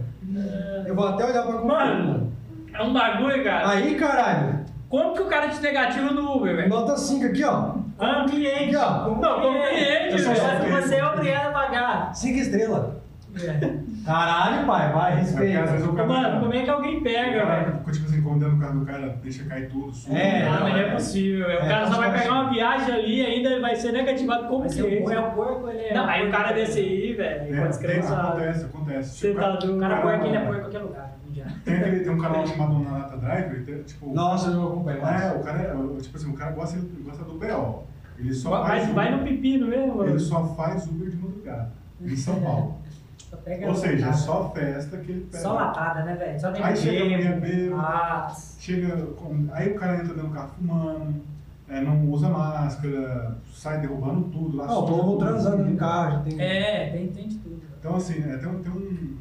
Eu 0.88 0.96
vou 0.96 1.08
até 1.08 1.26
olhar 1.26 1.44
pra 1.44 1.54
conferir, 1.54 1.66
Mano. 1.68 2.34
É 2.74 2.84
um 2.84 2.94
bagulho, 2.94 3.44
cara. 3.44 3.70
Aí, 3.70 3.96
caralho. 3.96 4.66
Como 4.90 5.14
que 5.14 5.22
o 5.22 5.26
cara 5.26 5.50
te 5.50 5.62
negativa 5.62 6.12
no 6.12 6.38
Uber, 6.38 6.56
velho? 6.56 6.70
Nota 6.70 6.96
5 6.96 7.26
aqui, 7.26 7.44
ó. 7.44 7.74
Ah, 8.00 8.24
Aqui, 8.24 8.76
ó. 8.76 9.10
Não, 9.16 9.42
como 9.42 9.60
cliente, 9.60 10.22
velho. 10.22 10.82
você 10.82 10.96
é 10.96 11.06
obrigado 11.06 11.48
a 11.48 11.52
pagar. 11.52 12.16
5 12.16 12.38
estrelas. 12.40 12.86
É. 13.45 13.77
Caralho, 14.07 14.65
pai, 14.65 14.93
vai, 14.93 15.14
É 15.14 15.15
porque 15.18 15.27
às 15.27 15.35
vezes 15.35 15.55
respeita. 15.72 15.89
o 15.91 15.95
cara. 15.95 16.07
Mano, 16.07 16.39
como 16.39 16.53
é 16.53 16.64
que 16.64 16.69
alguém 16.69 16.97
o 16.97 17.03
pega, 17.03 17.45
velho? 17.45 17.73
tipo 17.91 18.05
assim, 18.07 18.22
quando 18.22 18.39
dentro 18.39 18.55
do 18.55 18.61
carro 18.61 18.80
do 18.80 18.85
cara, 18.85 19.19
deixa 19.22 19.43
cair 19.45 19.69
tudo, 19.69 19.93
suja. 19.93 20.18
É, 20.18 20.47
Ah, 20.47 20.59
mas 20.64 20.73
não 20.73 20.80
é 20.80 20.88
é. 20.88 20.91
possível, 20.91 21.45
velho. 21.47 21.59
O 21.59 21.64
É, 21.64 21.68
cara 21.68 21.88
só 21.88 21.97
vai 21.97 22.18
pegar 22.19 22.31
uma 22.34 22.49
viagem 22.49 22.93
ali 22.95 23.19
e 23.22 23.26
ainda 23.26 23.59
vai 23.59 23.76
ser 23.76 23.91
negativado 23.91 24.47
como 24.47 24.59
Mas 24.61 24.76
cliente. 24.76 25.03
o 25.03 25.11
é 25.11 25.19
o 25.19 25.31
porco, 25.31 25.69
ele 25.69 25.80
é... 25.88 25.93
Não, 25.93 26.05
aí 26.07 26.26
o 26.27 26.31
cara 26.31 26.53
desse 26.53 26.80
aí, 26.80 27.14
velho, 27.14 27.53
É, 27.55 27.59
acontece, 27.64 28.65
acontece. 28.65 29.09
Você 29.18 29.27
Tipo, 29.27 29.39
tá 29.41 29.51
doido. 29.57 29.76
O 29.76 29.80
cara 29.80 29.97
porco, 30.01 30.26
ele 30.26 30.38
é 30.38 30.39
porco 30.39 30.55
em 30.57 30.61
qualquer 30.61 30.80
lugar. 30.80 31.18
Tem, 31.64 31.76
aquele, 31.76 31.99
tem 31.99 32.11
um 32.11 32.18
canal 32.18 32.47
chamado 32.47 32.80
Nanata 32.80 33.18
Driver, 33.18 33.64
tem, 33.65 33.84
tipo. 33.84 34.14
Nossa, 34.14 34.49
eu 34.49 34.55
não 34.55 34.68
acompanho 34.69 35.01
mais. 35.01 35.22
É, 35.22 35.31
o 35.35 35.39
cara 35.43 35.59
é. 35.61 36.01
Tipo 36.01 36.18
assim, 36.18 36.30
o 36.31 36.34
cara 36.34 36.51
gosta, 36.51 36.80
gosta 37.05 37.23
do 37.23 37.34
BO. 37.34 37.84
Ele 38.18 38.34
só 38.34 38.49
Vai, 38.49 38.80
faz. 38.81 38.93
vai 38.93 39.07
Uber- 39.14 39.18
no 39.19 39.23
pepino 39.23 39.68
mesmo, 39.68 40.01
Ele 40.01 40.09
mano. 40.09 40.19
só 40.19 40.43
faz 40.55 40.88
Uber 40.88 41.09
de 41.09 41.18
madrugada. 41.18 41.69
Em 42.01 42.15
São 42.15 42.39
Paulo. 42.41 42.76
Pega 43.44 43.68
Ou 43.68 43.76
seja, 43.76 43.94
é 44.06 44.10
latada. 44.10 44.18
só 44.18 44.49
festa 44.52 44.98
que 44.98 45.11
ele 45.11 45.22
pega. 45.31 45.44
Só 45.44 45.53
latada, 45.53 46.03
né, 46.03 46.15
velho? 46.15 46.39
Só 46.39 46.52
tem 46.52 46.64
Aí 46.64 46.76
chega 46.77 47.02
a 47.02 47.18
mulher 47.18 47.39
bêbada. 47.41 47.81
Nossa. 47.81 48.60
Chega 48.61 48.95
com- 49.07 49.48
aí 49.52 49.72
o 49.72 49.76
cara 49.76 49.94
entra 49.95 50.14
dentro 50.14 50.27
do 50.30 50.34
carro 50.34 50.49
fumando, 50.57 51.15
é, 51.69 51.81
não 51.81 52.10
usa 52.10 52.30
máscara, 52.30 53.35
sai 53.53 53.81
derrubando 53.81 54.30
tudo 54.30 54.57
lá. 54.57 54.65
Ah, 54.68 54.77
o 54.80 54.81
suja 54.88 54.94
povo 54.94 55.18
transando 55.18 55.64
no 55.65 55.76
carro, 55.77 56.11
já 56.14 56.19
tem. 56.22 56.41
É, 56.41 56.89
tem, 56.91 57.07
tem 57.07 57.27
de 57.27 57.35
tudo. 57.39 57.61
Então 57.80 57.95
assim, 57.95 58.23
é, 58.23 58.38
tem, 58.38 58.48
um- 58.49 58.61
tem 58.64 58.72
um. 58.72 59.18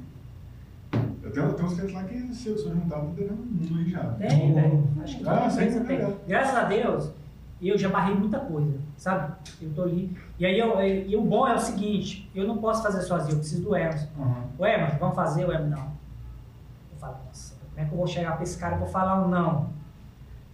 Eu 1.23 1.32
tenho, 1.32 1.52
tem 1.55 1.64
uns 1.66 1.74
clientes 1.74 1.94
lá 1.94 2.05
que 2.05 2.35
se 2.35 2.48
eu, 2.48 2.56
juntar, 2.59 2.98
eu 2.98 3.05
tô 3.06 3.10
devendo 3.10 3.43
um 3.43 3.56
aí 3.78 3.90
já. 3.90 4.05
Tem, 4.05 4.55
velho. 4.55 4.85
Acho 5.02 5.18
que 5.18 5.28
Ah, 5.28 5.51
é 5.77 5.81
tem. 5.85 5.97
legal. 5.97 6.12
Graças 6.28 6.55
a 6.55 6.64
Deus, 6.64 7.10
eu 7.62 7.78
já 7.78 7.89
barrei 7.89 8.15
muita 8.15 8.39
coisa, 8.39 8.78
sabe? 8.97 9.33
Eu 9.61 9.70
tô 9.73 9.83
ali. 9.83 10.16
E 10.39 10.45
aí, 10.45 10.59
eu, 10.59 10.81
e 10.83 11.16
o 11.16 11.23
bom 11.23 11.47
é 11.49 11.55
o 11.55 11.59
seguinte, 11.59 12.31
eu 12.35 12.47
não 12.47 12.59
posso 12.59 12.83
fazer 12.83 13.01
sozinho, 13.03 13.33
eu 13.35 13.39
preciso 13.39 13.62
do 13.62 13.74
Emerson. 13.77 14.09
Aham. 14.19 14.45
O 14.59 14.66
Emerson, 14.66 14.99
vamos 14.99 15.15
fazer? 15.16 15.45
O 15.47 15.53
Emerson, 15.53 15.70
não. 15.77 15.87
Eu 16.93 16.99
falo, 16.99 17.16
nossa, 17.27 17.55
como 17.74 17.81
é 17.81 17.85
que 17.89 17.93
eu 17.93 17.97
vou 17.99 18.07
chegar 18.07 18.33
pra 18.33 18.43
esse 18.43 18.59
cara 18.59 18.77
e 18.77 18.78
vou 18.78 18.89
falar 18.89 19.24
um 19.24 19.28
não? 19.28 19.70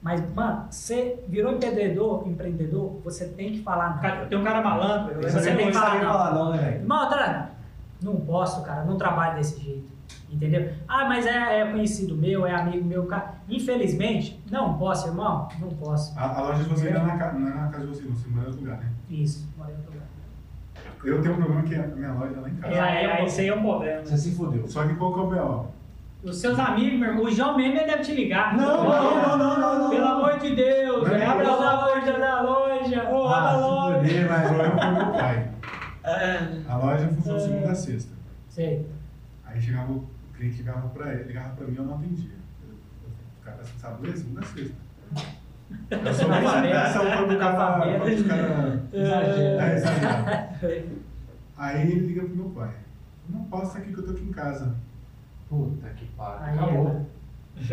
Mas, 0.00 0.20
mano, 0.34 0.66
você 0.68 1.24
virou 1.28 1.52
empreendedor, 1.52 2.26
empreendedor, 2.26 3.00
você 3.04 3.26
tem 3.28 3.52
que 3.52 3.62
falar 3.62 3.94
não. 3.94 4.02
Cara, 4.02 4.26
Tem 4.26 4.36
um 4.38 4.42
cara 4.44 4.60
malandro. 4.60 5.22
Você 5.22 5.54
tem 5.54 5.66
que 5.68 5.72
falar 5.72 6.02
não. 6.02 6.12
falar 6.12 6.34
não, 6.34 6.50
né, 6.50 6.58
velho? 6.58 6.86
Tá, 7.08 7.50
não 8.02 8.16
posso, 8.16 8.62
cara, 8.62 8.84
não 8.84 8.96
trabalho 8.96 9.36
desse 9.36 9.60
jeito. 9.60 9.92
Entendeu? 10.30 10.72
Ah, 10.88 11.04
mas 11.06 11.26
é, 11.26 11.60
é 11.60 11.66
conhecido 11.70 12.16
meu, 12.16 12.46
é 12.46 12.54
amigo 12.54 12.84
meu, 12.84 13.06
cara. 13.06 13.34
Infelizmente, 13.48 14.40
não 14.50 14.78
posso, 14.78 15.08
irmão, 15.08 15.48
não 15.60 15.68
posso. 15.70 16.18
A, 16.18 16.38
a 16.38 16.42
loja 16.42 16.62
de 16.64 16.68
vocês 16.70 16.92
não 16.94 17.00
é 17.02 17.04
na, 17.16 17.32
não 17.32 17.48
é 17.48 17.54
na 17.54 17.68
casa 17.68 17.86
de 17.86 17.92
vocês, 17.92 18.08
não, 18.08 18.16
você 18.16 18.28
mora 18.30 18.44
em 18.44 18.46
outro 18.46 18.60
lugar, 18.64 18.78
né? 18.78 18.90
Isso, 19.10 19.48
morei 19.58 19.74
em 19.74 19.76
outro 19.78 19.92
lugar. 19.92 20.06
Eu 21.04 21.20
tenho 21.22 21.34
um 21.34 21.36
problema 21.38 21.62
que 21.62 21.74
a 21.74 21.86
minha 21.86 22.12
loja 22.12 22.34
é 22.36 22.40
lá 22.40 22.48
em 22.48 22.54
casa. 22.56 22.74
É, 22.74 22.80
aí, 22.80 23.06
aí 23.06 23.26
isso 23.26 23.40
aí 23.40 23.48
é 23.48 23.54
um 23.54 23.62
problema. 23.62 24.04
Você 24.06 24.16
se 24.18 24.34
fudeu. 24.34 24.66
Só 24.68 24.86
que 24.86 24.94
qual 24.94 25.12
que 25.12 25.18
é 25.18 25.22
o 25.22 25.26
B.O.? 25.26 25.66
Os 26.30 26.36
seus 26.40 26.56
amigos, 26.58 26.98
meu 27.00 27.08
irmão, 27.10 27.24
o 27.24 27.30
João 27.32 27.56
mesmo 27.56 27.74
deve 27.74 27.98
te 28.04 28.14
ligar. 28.14 28.56
Não, 28.56 28.84
não, 28.84 29.14
não, 29.28 29.38
não, 29.38 29.58
não, 29.58 29.78
não. 29.80 29.90
Pelo 29.90 30.06
amor 30.06 30.38
de 30.38 30.54
Deus, 30.54 31.02
Não, 31.02 31.10
velho, 31.10 31.30
abre 31.30 31.46
a 31.46 31.56
loja 31.56 32.18
da 32.18 32.40
loja. 32.42 33.08
Ô, 33.10 33.26
abre 33.26 33.34
a 33.34 33.50
Ah, 33.50 33.56
loja. 33.56 33.98
O 33.98 34.28
vai. 34.28 34.46
problema 34.46 34.78
foi 34.80 34.90
meu 35.04 35.12
pai. 35.12 35.48
É. 36.04 36.38
A 36.68 36.76
loja 36.78 37.06
funciona 37.08 37.38
segunda 37.38 37.70
a 37.70 37.74
sexta. 37.76 38.12
Sei. 38.48 38.84
Aí 39.52 39.60
chegava, 39.60 39.92
o 39.92 40.06
cliente 40.34 40.58
ligava 40.58 40.88
pra 40.88 41.12
ele, 41.12 41.24
ligava 41.24 41.54
pra 41.54 41.66
mim, 41.66 41.74
eu 41.76 41.84
não 41.84 41.94
atendia. 41.96 42.30
Eu- 42.68 42.74
O 43.40 43.44
cara 43.44 43.60
assim, 43.60 43.78
sabe 43.78 44.06
ler? 44.06 44.16
Segunda 44.16 44.42
sexta. 44.46 44.74
Eu 45.90 46.14
sou 46.14 46.26
Analfabeto. 46.26 46.74
essa 46.74 46.98
é 46.98 47.00
o 47.00 47.04
cara. 47.04 47.20
Analfabeto. 47.22 48.00
Quando 48.00 48.14
os 48.14 48.26
caras. 48.26 48.80
Exagero. 48.92 49.60
É, 49.60 49.74
exagero. 49.74 50.98
Aí 51.56 51.80
ele 51.90 52.06
liga 52.06 52.24
pro 52.24 52.36
meu 52.36 52.50
pai. 52.50 52.74
Não 53.28 53.44
passa 53.44 53.78
aqui 53.78 53.92
que 53.92 53.98
eu 53.98 54.04
tô 54.04 54.10
aqui 54.12 54.22
em 54.24 54.32
casa. 54.32 54.74
Puta 55.48 55.88
que 55.90 56.06
pariu. 56.16 56.54
Acabou. 56.62 57.06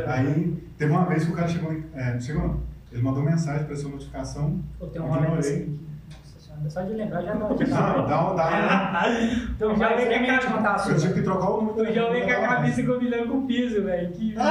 Aí 0.07 0.63
teve 0.77 0.91
uma 0.91 1.05
vez 1.05 1.25
que 1.25 1.31
o 1.31 1.35
cara 1.35 1.47
chegou. 1.47 1.73
em- 1.73 1.85
É, 1.93 2.19
chegou 2.19 2.47
não. 2.47 2.59
Ele 2.91 3.01
mandou 3.01 3.23
mensagem 3.23 3.65
pra 3.65 3.73
essa 3.73 3.87
notificação. 3.87 4.61
Pô, 4.77 4.87
tem 4.87 5.01
um 5.01 5.05
Eu 5.07 5.13
ignorei. 5.15 5.35
desse 5.37 5.53
aqui. 5.53 5.79
Nossa 6.09 6.39
senhora, 6.39 6.48
só 6.67 6.81
de 6.81 6.93
lembrar 6.93 7.21
já 7.21 7.35
não. 7.35 7.49
Não, 7.49 7.55
dá, 7.55 8.33
dá, 8.33 9.03
Então, 9.55 9.75
Já 9.75 9.89
já 9.89 9.95
vem 9.95 10.25
com 10.25 10.31
a 10.31 10.37
te 10.39 10.47
contar 10.47 10.75
a 10.75 10.89
Eu 10.89 10.97
tive 10.97 11.13
que 11.13 11.21
trocar 11.21 11.49
o 11.49 11.61
número 11.61 11.93
João 11.93 12.11
vem 12.11 12.23
com 12.23 12.31
a 12.31 12.39
dá 12.39 12.47
cabeça 12.47 12.83
combinando 12.83 13.27
com 13.27 13.37
o 13.37 13.47
piso, 13.47 13.83
velho. 13.83 14.11
Que... 14.11 14.35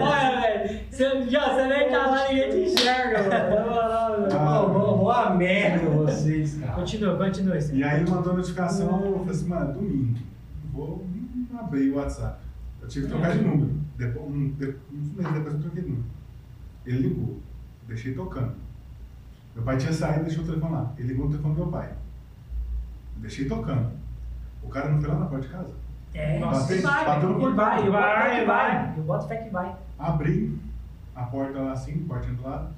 Olha, 0.00 0.40
velho. 0.40 0.80
Você, 0.90 1.30
já, 1.30 1.54
você 1.54 1.66
nem 1.66 1.90
tá 1.90 2.06
lá 2.06 2.28
ninguém 2.28 2.50
te 2.50 2.72
enxerga, 2.72 3.22
mano. 3.22 4.28
Ah. 4.32 4.62
Vou- 4.62 4.96
vou 4.98 5.10
a 5.10 5.30
merda 5.30 5.88
vocês, 5.90 6.56
cara. 6.58 6.72
Continua, 6.72 7.16
continua. 7.16 7.56
E 7.56 7.84
aí 7.84 8.08
mandou 8.08 8.32
a 8.32 8.36
notificação, 8.36 9.04
eu 9.04 9.18
falei 9.18 9.30
assim, 9.30 9.48
mano, 9.48 9.72
domingo, 9.74 10.18
vou 10.72 11.04
abrir 11.58 11.90
o 11.90 11.96
WhatsApp. 11.96 12.38
Eu 12.82 12.88
tive 12.88 13.06
que 13.06 13.12
trocar 13.12 13.32
de 13.32 13.44
número. 13.44 13.70
Depois, 13.96 14.26
um, 14.26 14.48
de, 14.50 14.66
uns 14.92 15.12
meses 15.12 15.32
depois 15.32 15.54
eu 15.54 15.60
troquei 15.60 15.82
de 15.82 15.88
número. 15.88 16.04
Ele 16.86 16.98
ligou, 16.98 17.40
deixei 17.88 18.14
tocando. 18.14 18.54
Meu 19.54 19.64
pai 19.64 19.76
tinha 19.76 19.92
saído, 19.92 20.24
deixou 20.24 20.44
o 20.44 20.46
telefone 20.46 20.72
lá. 20.72 20.92
Ele 20.98 21.08
ligou 21.08 21.24
no 21.24 21.30
telefone 21.32 21.54
do 21.54 21.60
meu 21.62 21.72
pai. 21.72 21.92
Deixei 23.16 23.48
tocando. 23.48 23.90
O 24.62 24.68
cara 24.68 24.88
não 24.90 25.00
foi 25.00 25.08
lá 25.08 25.18
na 25.18 25.26
porta 25.26 25.46
de 25.46 25.52
casa. 25.52 25.74
É, 26.14 26.38
Nossa, 26.38 26.72
ele 26.72 26.82
vai, 26.82 27.04
bateu 27.04 27.28
no 27.28 27.34
ele 27.34 27.40
portão. 27.40 27.56
vai, 27.56 27.86
eu 27.86 27.92
boto 27.92 27.98
fé 27.98 28.18
Vai, 28.18 28.40
que 28.40 28.46
vai. 28.46 28.46
vai. 28.86 28.98
Eu 28.98 29.02
boto 29.02 29.28
fé 29.28 29.36
que 29.36 29.50
vai. 29.50 29.76
Abri 29.98 30.58
a 31.14 31.22
porta 31.24 31.58
lá 31.60 31.72
assim, 31.72 31.98
portinha 32.04 32.34
do 32.34 32.42
lado. 32.42 32.68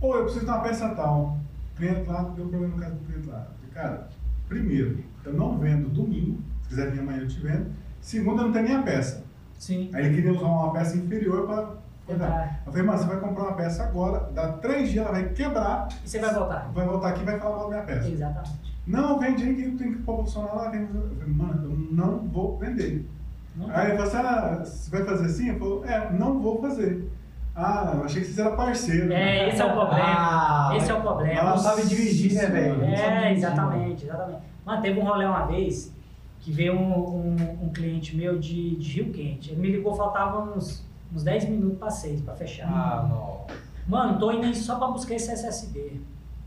Ou 0.00 0.16
eu 0.16 0.22
preciso 0.24 0.44
de 0.46 0.50
uma 0.50 0.60
peça 0.60 0.88
tal. 0.94 1.36
O 1.72 1.76
cliente 1.76 2.08
lá 2.08 2.22
deu 2.22 2.46
problema 2.48 2.74
no 2.74 2.80
caso 2.82 2.94
do 2.96 3.06
cliente 3.06 3.28
lá. 3.28 3.38
Eu 3.48 3.54
falei, 3.56 3.70
cara, 3.74 4.08
primeiro, 4.48 5.04
eu 5.24 5.32
não 5.34 5.58
vendo 5.58 5.88
domingo, 5.88 6.40
se 6.62 6.68
quiser 6.70 6.90
vir 6.90 7.00
amanhã 7.00 7.20
eu 7.20 7.28
te 7.28 7.38
vendo. 7.40 7.70
Segundo, 8.00 8.40
eu 8.40 8.46
não 8.46 8.52
tenho 8.52 8.64
nem 8.66 8.76
a 8.76 8.82
peça. 8.82 9.24
Sim. 9.58 9.90
Aí 9.94 10.06
ele 10.06 10.14
queria 10.16 10.32
usar 10.32 10.46
uma 10.46 10.72
peça 10.72 10.96
inferior 10.96 11.46
para. 11.46 11.81
Verdade. 12.06 12.58
Eu 12.66 12.72
falei, 12.72 12.86
mas 12.86 13.00
você 13.00 13.06
vai 13.06 13.20
comprar 13.20 13.42
uma 13.44 13.54
peça 13.54 13.84
agora, 13.84 14.28
dá 14.34 14.52
três 14.54 14.90
dias, 14.90 15.04
ela 15.04 15.12
vai 15.12 15.28
quebrar, 15.28 15.88
E 16.04 16.08
você 16.08 16.18
vai 16.18 16.34
voltar. 16.34 16.70
vai 16.74 16.86
voltar 16.86 17.08
aqui 17.08 17.22
e 17.22 17.24
vai 17.24 17.38
falar 17.38 17.56
mal 17.56 17.70
da 17.70 17.76
minha 17.76 17.82
peça. 17.82 18.08
Exatamente. 18.08 18.72
Não, 18.86 19.18
vende 19.18 19.44
aí 19.44 19.54
que 19.54 19.70
tenho 19.72 19.96
que 19.96 20.02
proporcionar 20.02 20.54
lá. 20.56 20.70
Tem... 20.70 20.80
Eu 20.80 20.88
falei, 20.88 21.34
mano, 21.34 21.70
eu 21.70 21.78
não 21.92 22.18
vou 22.28 22.58
vender. 22.58 23.08
Não 23.54 23.70
Aí 23.70 23.90
ele 23.90 23.98
falou 23.98 24.08
assim, 24.08 24.16
ah, 24.16 24.64
você 24.64 24.90
vai 24.90 25.04
fazer 25.04 25.26
assim? 25.26 25.48
Eu 25.50 25.58
falei, 25.58 25.94
é, 25.94 26.12
não 26.12 26.40
vou 26.40 26.60
fazer. 26.60 27.08
Ah, 27.54 27.92
eu 27.94 28.04
achei 28.04 28.22
que 28.22 28.28
você 28.28 28.40
era 28.40 28.56
parceiro. 28.56 29.12
É, 29.12 29.48
esse 29.50 29.60
é 29.60 29.64
o 29.64 29.72
problema. 29.72 30.04
Ah, 30.04 30.72
esse 30.76 30.90
é 30.90 30.94
o 30.94 31.00
problema. 31.00 31.32
Ela 31.32 31.50
não 31.50 31.58
sabe 31.58 31.86
dividir, 31.86 32.34
né, 32.34 32.46
velho? 32.46 32.82
É, 32.82 33.32
exatamente, 33.32 34.04
exatamente. 34.04 34.40
Mano, 34.64 34.82
teve 34.82 34.98
um 34.98 35.04
rolê 35.04 35.26
uma 35.26 35.46
vez 35.46 35.92
que 36.40 36.50
veio 36.50 36.74
um, 36.74 36.92
um, 36.92 37.36
um 37.62 37.68
cliente 37.68 38.16
meu 38.16 38.38
de, 38.38 38.76
de 38.76 38.92
Rio 38.94 39.12
Quente. 39.12 39.52
Ele 39.52 39.60
me 39.60 39.70
ligou, 39.70 39.94
faltavam 39.94 40.56
uns, 40.56 40.84
uns 41.14 41.22
10 41.22 41.44
minutos 41.48 41.78
para 41.78 41.90
6 41.90 42.20
para 42.22 42.34
fechar. 42.34 42.66
Ah, 42.68 43.06
não. 43.08 43.46
Mano, 43.86 44.18
tô 44.18 44.30
indo 44.32 44.46
aí 44.46 44.54
só 44.54 44.76
pra 44.76 44.88
buscar 44.88 45.14
esse 45.14 45.30
SSD. 45.32 46.00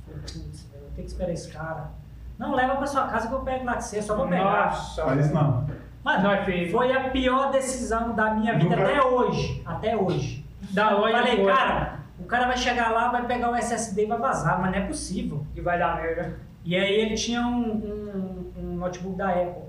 Falei, 0.06 0.22
putz, 0.22 0.64
velho, 0.72 0.84
eu 0.84 0.90
tenho 0.96 1.06
que 1.06 1.12
esperar 1.12 1.32
esse 1.34 1.52
cara. 1.52 1.90
Não, 2.38 2.54
leva 2.54 2.76
pra 2.76 2.86
sua 2.88 3.08
casa 3.08 3.28
que 3.28 3.34
eu 3.34 3.40
pego 3.42 3.66
lá 3.66 3.76
com 3.76 3.82
você, 3.82 4.02
só 4.02 4.16
vou 4.16 4.28
pegar. 4.28 4.44
Nossa. 4.68 5.16
Isso 5.16 5.34
não. 5.34 5.66
Mano, 6.04 6.24
Não, 6.24 6.32
é 6.32 6.68
foi 6.70 6.92
a 6.94 7.10
pior 7.10 7.52
decisão 7.52 8.14
da 8.14 8.34
minha 8.36 8.54
vida 8.58 8.76
Nunca- 8.76 8.84
até 8.84 9.02
hoje. 9.04 9.64
Até 9.66 9.98
hoje. 9.98 10.46
Da 10.72 10.92
loja 10.92 11.18
Falei, 11.18 11.36
foi. 11.38 11.46
cara, 11.54 12.00
o 12.20 12.24
cara 12.26 12.48
vai 12.48 12.58
chegar 12.58 12.92
lá, 12.92 13.10
vai 13.10 13.26
pegar 13.26 13.50
o 13.52 13.56
SSD 13.56 14.04
e 14.04 14.06
vai 14.06 14.18
vazar, 14.20 14.62
mas 14.62 14.72
não 14.72 14.78
é 14.78 14.86
possível. 14.86 15.46
E 15.56 15.62
vai 15.62 15.80
dar 15.80 15.96
merda. 15.96 16.38
E 16.64 16.76
aí 16.76 16.94
ele 16.94 17.16
tinha 17.16 17.42
um, 17.42 17.72
um, 17.72 18.54
um 18.58 18.76
notebook 18.78 19.16
da 19.18 19.30
Apple. 19.30 19.64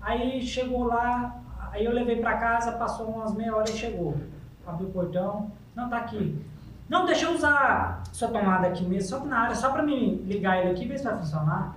Aí 0.00 0.42
chegou 0.42 0.84
lá, 0.84 1.36
aí 1.72 1.84
eu 1.84 1.92
levei 1.92 2.16
pra 2.16 2.34
casa, 2.36 2.72
passou 2.72 3.06
umas 3.06 3.34
meia 3.34 3.54
hora 3.54 3.68
e 3.68 3.72
chegou. 3.72 4.16
Abriu 4.66 4.88
o 4.88 4.92
portão, 4.92 5.50
não, 5.74 5.88
tá 5.88 5.98
aqui. 5.98 6.38
Não, 6.88 7.06
deixa 7.06 7.26
eu 7.26 7.34
usar 7.34 8.02
sua 8.12 8.28
tomada 8.28 8.66
aqui 8.66 8.84
mesmo, 8.84 9.08
só 9.08 9.24
na 9.24 9.40
área, 9.40 9.54
só 9.54 9.70
pra 9.70 9.82
me 9.82 10.16
ligar 10.26 10.58
ele 10.58 10.72
aqui 10.72 10.84
e 10.84 10.88
ver 10.88 10.98
se 10.98 11.04
vai 11.04 11.16
funcionar. 11.16 11.76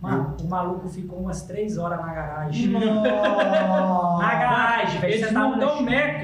Mano, 0.00 0.36
o 0.40 0.46
maluco 0.46 0.88
ficou 0.88 1.18
umas 1.18 1.42
três 1.42 1.78
horas 1.78 1.98
na 1.98 2.12
garagem. 2.12 2.68
Na 2.76 4.34
garagem, 4.34 5.00
velho. 5.00 5.14
Ele 5.14 5.24
Você 5.24 5.32
tava 5.32 5.56
desmontou 5.56 5.78
o 5.78 5.82
Mac. 5.82 6.22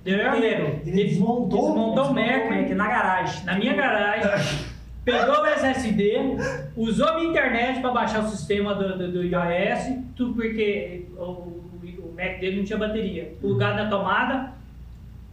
Inteiro. 0.00 0.36
Ele 0.84 1.04
desmontou? 1.04 1.60
Desmontou 1.62 2.04
o 2.04 2.14
Mac. 2.14 2.70
Na 2.76 2.86
garagem. 2.86 3.44
Na 3.44 3.54
minha 3.54 3.74
garagem. 3.74 4.74
Pegou 5.04 5.42
o 5.42 5.46
SSD, 5.46 6.36
usou 6.74 7.14
minha 7.16 7.28
internet 7.28 7.80
para 7.80 7.90
baixar 7.90 8.24
o 8.24 8.28
sistema 8.28 8.74
do, 8.74 8.96
do, 8.96 9.12
do 9.12 9.22
iOS, 9.22 9.98
tudo 10.16 10.34
porque 10.34 11.06
o 11.18 11.63
Mac 12.14 12.40
dele 12.40 12.58
não 12.58 12.64
tinha 12.64 12.78
bateria. 12.78 13.34
Plugado 13.40 13.76
na 13.76 13.88
tomada 13.90 14.52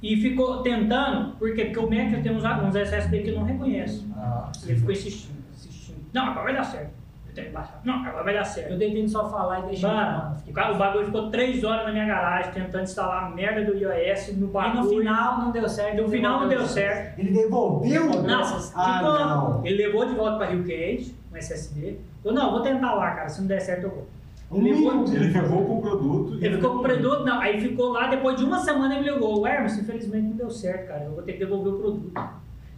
e 0.02 0.16
ficou 0.18 0.62
tentando, 0.64 1.36
por 1.36 1.54
quê? 1.54 1.66
Porque 1.66 1.80
o 1.80 1.84
Mac 1.90 2.22
tem 2.24 2.32
uns, 2.36 2.44
uns 2.44 2.76
SSD 2.76 3.20
que 3.20 3.30
eu 3.30 3.36
não 3.36 3.44
reconheço. 3.44 4.08
Ah, 4.16 4.52
E 4.66 4.70
ele 4.70 4.80
ficou 4.80 4.92
insistindo, 4.92 5.38
insistindo. 5.54 6.00
Não, 6.14 6.24
agora 6.28 6.44
vai 6.46 6.56
dar 6.56 6.64
certo. 6.64 7.02
Eu 7.30 7.36
tenho 7.36 7.48
que 7.48 7.54
baixar. 7.54 7.80
Não, 7.86 7.94
agora 8.06 8.24
vai 8.26 8.34
dar 8.34 8.44
certo. 8.44 8.72
Eu 8.74 8.78
no 9.04 9.08
sofá 9.08 9.44
lá 9.44 9.60
e 9.60 9.64
deixei. 9.68 9.88
Mano, 9.88 10.36
o 10.74 10.78
bagulho 10.78 11.06
ficou 11.06 11.30
três 11.30 11.64
horas 11.64 11.86
na 11.86 11.92
minha 11.94 12.06
garagem 12.06 12.52
tentando 12.52 12.84
instalar 12.84 13.24
a 13.26 13.30
merda 13.30 13.64
do 13.64 13.78
iOS 13.78 14.36
no 14.36 14.48
E 14.48 14.52
bagulho. 14.52 14.84
no 14.84 14.90
final 14.90 15.38
não 15.40 15.52
deu 15.52 15.70
certo. 15.70 16.02
No 16.02 16.10
final 16.10 16.42
não 16.42 16.50
deu 16.50 16.66
certo. 16.66 17.18
Ele 17.20 17.32
devolveu? 17.32 18.06
Não, 18.24 18.42
Ah, 18.76 18.98
ficou- 18.98 19.20
não. 19.20 19.66
ele 19.66 19.78
levou 19.88 20.06
de 20.06 20.14
volta 20.16 20.38
pra 20.40 20.48
Rio 20.48 20.66
Quente, 20.66 21.16
um 21.32 21.38
SSD. 21.38 21.96
Eu, 22.26 22.34
não, 22.34 22.52
vou 22.52 22.62
tentar 22.62 22.94
lá, 22.96 23.12
cara. 23.12 23.30
Se 23.30 23.40
não 23.40 23.48
der 23.48 23.62
certo, 23.62 23.84
eu 23.84 23.90
vou. 23.92 24.08
Um 24.52 24.62
Levou- 24.62 24.96
mínimo. 24.98 25.16
Ele 25.16 25.30
ficou 25.34 25.66
com 25.66 25.78
o 25.78 25.82
produto. 25.82 26.38
Ele 26.42 26.56
ficou 26.56 26.72
com 26.72 26.78
o 26.78 26.82
produto, 26.82 27.24
não. 27.24 27.40
Aí 27.40 27.62
ficou 27.62 27.90
lá, 27.94 28.08
depois 28.08 28.36
de 28.36 28.44
uma 28.44 28.60
semana 28.60 28.96
ele 28.96 29.04
me 29.06 29.14
ligou. 29.16 29.48
Hermes, 29.48 29.78
infelizmente 29.78 30.24
não 30.28 30.36
deu 30.36 30.50
certo, 30.50 30.88
cara. 30.88 31.06
Eu 31.06 31.12
vou 31.12 31.24
ter 31.24 31.34
que 31.34 31.40
devolver 31.40 31.74
o 31.74 31.78
produto. 31.78 32.12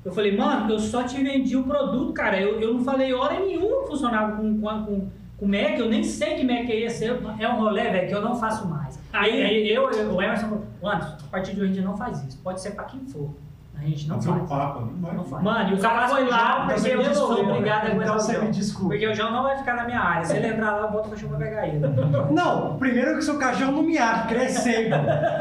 Eu 0.06 0.12
falei, 0.12 0.36
mano, 0.38 0.72
eu 0.72 0.80
só 0.80 1.04
te 1.04 1.22
vendi 1.24 1.56
o 1.56 1.64
produto, 1.64 2.14
cara. 2.14 2.40
Eu, 2.40 2.60
eu 2.60 2.74
não 2.74 2.84
falei 2.84 3.14
hora 3.14 3.40
nenhuma 3.40 3.82
que 3.84 3.88
funcionava 3.88 4.36
com, 4.38 4.60
com, 4.62 4.86
com, 4.86 5.08
com 5.38 5.48
Mac. 5.48 5.80
Eu 5.80 5.90
nem 5.90 6.04
sei 6.04 6.36
que 6.36 6.44
Mac 6.44 6.70
é 6.70 6.82
esse. 6.82 7.06
É 7.06 7.50
um 7.50 7.58
rolê, 7.60 7.84
velho, 7.90 8.08
que 8.08 8.14
eu 8.16 8.22
não 8.22 8.36
faço 8.36 8.68
mais. 8.68 9.00
Aí, 9.12 9.42
aí 9.42 9.70
eu, 9.74 9.90
eu, 9.92 10.12
o 10.14 10.22
Emerson 10.22 10.48
falou, 10.50 10.64
Anderson, 10.84 11.18
a 11.26 11.30
partir 11.32 11.56
de 11.56 11.62
hoje 11.62 11.72
a 11.72 11.76
gente 11.76 11.86
não 11.86 11.98
faz 11.98 12.24
isso. 12.24 12.38
Pode 12.44 12.62
ser 12.62 12.72
pra 12.72 12.84
quem 12.84 13.00
for. 13.06 13.30
A 13.76 13.86
gente 13.86 14.08
não 14.08 14.18
um 14.18 14.22
faz. 14.22 14.50
papo, 14.50 14.80
não 14.82 15.02
vai. 15.02 15.14
Não 15.14 15.24
faz. 15.26 15.44
Mano, 15.44 15.70
e 15.70 15.74
o 15.74 15.78
cara 15.80 16.08
foi 16.08 16.30
lá, 16.30 16.66
porque 16.68 16.88
eu 16.90 16.98
me 17.00 17.14
sou 17.16 17.42
obrigado 17.42 17.86
a 17.88 17.88
aguentar 17.90 18.02
Então 18.04 18.16
o 18.16 18.20
você 18.20 18.34
João. 18.34 18.46
me 18.46 18.52
desculpa. 18.52 18.90
Porque 18.90 19.08
o 19.08 19.14
João 19.16 19.32
não 19.34 19.44
vai 19.44 19.58
ficar 19.58 19.76
na 19.76 19.84
minha 19.86 20.00
área. 20.00 20.24
Se 20.26 20.38
ele 20.38 20.48
entrar 20.48 20.72
lá, 20.72 20.82
eu 20.84 20.92
boto 20.92 21.08
o 21.10 21.12
cachorro 21.12 21.36
pra 21.36 21.46
pegar 21.46 21.68
ele. 21.68 21.80
Não, 22.32 22.78
primeiro 22.78 23.16
que 23.18 23.22
seu 23.24 23.38
cachorro 23.38 23.72
não 23.74 23.84
me 23.84 23.98
acha, 23.98 24.28
crescendo. 24.28 24.96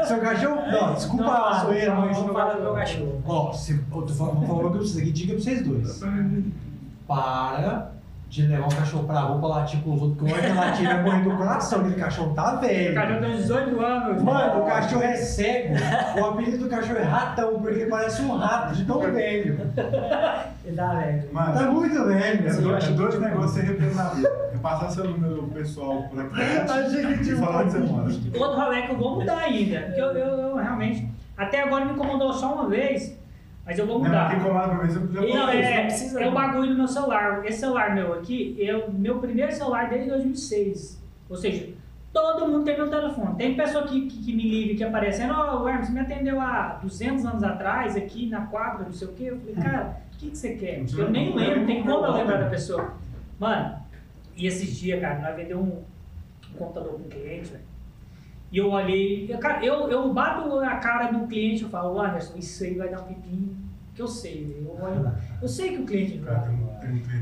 Seu 0.05 0.19
cachorro. 0.19 0.61
Não, 0.69 0.93
desculpa 0.93 1.23
Não, 1.23 1.45
a 1.45 1.53
não, 1.53 1.59
zoeira, 1.65 1.95
mas. 1.95 2.17
não 2.17 2.33
fala 2.33 2.55
do 2.55 2.61
meu 2.63 2.73
cachorro. 2.73 3.23
Ó, 3.25 3.53
se, 3.53 3.81
eu 3.93 4.01
tô 4.01 4.13
falando, 4.13 4.37
uma 4.39 4.47
coisa 4.55 4.69
pra 4.71 4.79
vocês 4.79 4.97
aqui, 4.97 5.11
diga 5.11 5.33
pra 5.35 5.41
vocês 5.41 5.65
dois. 5.65 6.03
Para 7.07 7.92
de 8.33 8.47
levar 8.47 8.65
o 8.65 8.75
cachorro 8.75 9.03
pra 9.03 9.19
rua 9.19 9.37
pra 9.39 9.47
latir 9.47 9.79
com 9.83 9.93
os 9.93 10.01
outros, 10.01 10.17
porque 10.17 10.33
hora 10.33 10.41
que 10.51 10.57
latir 10.57 10.87
vai 10.87 11.03
morrer 11.03 11.21
do 11.21 11.37
coração, 11.37 11.81
aquele 11.81 11.95
cachorro 11.95 12.33
tá 12.33 12.55
O 12.55 12.61
velho. 12.61 12.95
cara 12.95 13.19
tem 13.21 13.31
uns 13.31 13.37
18 13.41 13.79
anos. 13.79 14.23
Mano, 14.23 14.63
o 14.63 14.65
cachorro 14.65 15.03
é 15.03 15.15
cego. 15.15 15.75
O 16.19 16.25
apelido 16.25 16.57
do 16.63 16.67
cachorro 16.67 16.97
é 16.97 17.03
ratão, 17.03 17.59
porque 17.61 17.81
ele 17.81 17.89
parece 17.91 18.23
um 18.23 18.35
rato 18.35 18.73
de 18.73 18.85
tão 18.85 18.99
velho. 18.99 19.59
Ele 20.65 20.75
dá 20.77 20.93
velho. 20.93 21.23
Mano, 21.33 21.53
Tá 21.53 21.61
muito 21.71 22.05
velho. 22.05 22.47
é 22.47 22.49
Sim, 22.49 22.57
eu 22.57 22.63
dois, 22.63 22.75
achei 22.77 22.93
é 22.93 22.97
dois 22.97 23.19
negócios 23.19 23.95
na 23.95 24.03
vida. 24.09 24.29
É 24.53 24.57
passar 24.57 24.89
seu 24.89 25.03
número 25.03 25.43
pessoal 25.49 26.03
por 26.03 26.21
aqui 26.21 26.41
Achei 26.41 27.17
que 27.17 27.29
e 27.29 27.35
falar 27.35 27.63
você 27.65 27.79
mora. 27.79 28.05
Outro 28.05 28.59
rolê 28.61 28.81
que 28.83 28.91
eu 28.93 28.97
vou 28.97 29.19
mudar 29.19 29.39
ainda. 29.39 29.79
Porque 29.81 29.99
eu, 30.01 30.05
eu, 30.05 30.27
eu 30.39 30.55
realmente. 30.55 31.05
Até 31.37 31.63
agora 31.63 31.83
me 31.83 31.91
incomodou 31.91 32.31
só 32.31 32.53
uma 32.53 32.69
vez, 32.69 33.13
mas 33.65 33.79
eu 33.79 33.87
vou 33.87 33.99
Não, 33.99 34.05
mudar. 34.05 34.29
pra 34.29 34.39
já 34.87 35.31
Não, 35.31 35.45
falou 35.45 35.53
isso, 35.53 35.67
é, 35.69 35.77
não 35.77 35.85
precisa 35.87 36.19
é 36.21 36.27
o 36.27 36.31
não. 36.31 36.33
bagulho 36.33 36.69
do 36.71 36.75
meu 36.77 36.87
celular. 36.87 37.45
Esse 37.45 37.59
celular 37.59 37.95
meu 37.95 38.13
aqui 38.13 38.57
é 38.59 38.75
o 38.75 38.91
meu 38.91 39.19
primeiro 39.19 39.51
celular 39.53 39.89
desde 39.89 40.09
2006. 40.09 41.01
Ou 41.29 41.35
seja, 41.37 41.69
todo 42.11 42.47
mundo 42.47 42.65
tem 42.65 42.75
meu 42.75 42.89
telefone. 42.89 43.35
Tem 43.37 43.55
pessoa 43.55 43.85
que, 43.87 44.07
que, 44.07 44.23
que 44.23 44.33
me 44.35 44.43
liga, 44.49 44.75
que 44.75 44.83
aparecendo, 44.83 45.33
ó, 45.33 45.63
oh, 45.63 45.67
Hermes, 45.67 45.87
você 45.87 45.93
me 45.93 45.99
atendeu 46.01 46.41
há 46.41 46.79
200 46.81 47.25
anos 47.25 47.43
atrás, 47.43 47.95
aqui 47.95 48.27
na 48.29 48.45
quadra, 48.47 48.85
não 48.85 48.91
sei 48.91 49.07
o 49.07 49.13
quê. 49.13 49.23
Eu 49.27 49.39
falei, 49.39 49.55
cara, 49.55 49.97
o 50.13 50.17
que, 50.17 50.29
que 50.29 50.37
você 50.37 50.55
quer? 50.55 50.83
Eu 50.97 51.09
nem 51.09 51.33
lembro, 51.33 51.65
tem 51.65 51.81
como 51.83 52.05
eu 52.05 52.11
lembrar 52.13 52.37
da 52.37 52.49
pessoa. 52.49 52.93
Mano, 53.39 53.77
e 54.35 54.45
esses 54.45 54.75
dias, 54.75 54.99
cara, 54.99 55.19
nós 55.19 55.35
vendemos 55.35 55.65
um, 55.67 55.77
um 56.53 56.57
computador 56.57 56.93
com 56.93 56.99
um 56.99 57.09
cliente, 57.09 57.49
velho. 57.49 57.63
E 58.53 58.57
eu 58.59 58.69
olhei, 58.69 59.27
eu, 59.63 59.89
eu, 59.89 60.13
bato 60.13 60.59
a 60.59 60.75
cara 60.75 61.11
do 61.11 61.25
cliente 61.25 61.65
e 61.65 61.67
falo, 61.67 61.99
Anderson, 61.99 62.37
isso 62.37 62.63
aí 62.63 62.75
vai 62.75 62.87
dar 62.87 63.01
um 63.01 63.05
pepinho, 63.05 63.57
que 63.95 63.99
eu 64.01 64.07
sei, 64.07 64.45
velho. 64.45 64.67
Eu, 64.77 64.85
olho- 64.85 65.11
eu 65.41 65.47
sei 65.47 65.69
que 65.75 65.81
o 65.81 65.85
cliente 65.87 66.19
vai. 66.19 66.35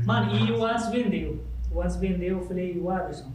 Mano, 0.04 0.36
e 0.36 0.52
o. 0.52 0.62
Anderson 0.62 0.90
vendeu. 0.90 1.42
O 1.70 1.80
Anderson 1.80 1.98
vendeu, 2.00 2.38
eu 2.38 2.44
falei, 2.44 2.78
o 2.78 2.90
Anderson, 2.90 3.32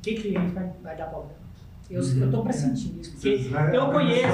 que 0.00 0.14
cliente 0.14 0.52
vai, 0.54 0.72
vai 0.82 0.96
dar 0.96 1.04
problema? 1.08 1.34
Eu, 1.90 2.00
eu 2.02 2.30
tô 2.30 2.42
pressentindo 2.42 2.98
isso, 3.02 3.12
porque 3.12 3.36
vai- 3.50 3.76
eu 3.76 3.90
conheço. 3.90 4.26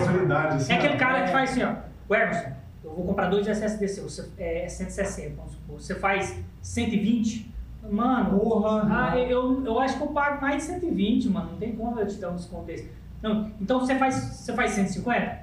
assim, 0.55 0.73
É 0.73 0.77
aquele 0.77 0.95
ó. 0.95 0.99
cara 0.99 1.25
que 1.25 1.33
faz 1.33 1.51
assim, 1.51 1.65
ó, 1.65 1.75
o 2.09 2.15
Emerson, 2.15 2.53
eu 2.85 2.95
vou 2.95 3.05
comprar 3.07 3.27
dois 3.29 3.49
SSD 3.49 3.89
seu, 3.89 4.05
você, 4.05 4.25
é 4.39 4.69
160, 4.69 5.35
vamos 5.35 5.51
supor. 5.55 5.81
Você 5.81 5.97
faz 5.97 6.39
120, 6.63 7.53
mano, 7.91 8.39
Porra. 8.39 8.87
ah, 9.13 9.19
eu, 9.19 9.63
eu 9.65 9.79
acho 9.81 9.97
que 9.97 10.03
eu 10.03 10.09
pago 10.09 10.41
mais 10.41 10.57
de 10.57 10.63
120, 10.63 11.29
mano. 11.31 11.51
Não 11.53 11.59
tem 11.59 11.73
como 11.77 11.99
eu 11.99 12.07
te 12.07 12.17
dar 12.19 12.31
um 12.31 12.37
desconto 12.37 12.65
desse. 12.67 12.91
Não, 13.23 13.51
então 13.61 13.81
você 13.81 13.95
faz, 13.97 14.15
você 14.15 14.53
faz 14.53 14.71
150? 14.73 15.39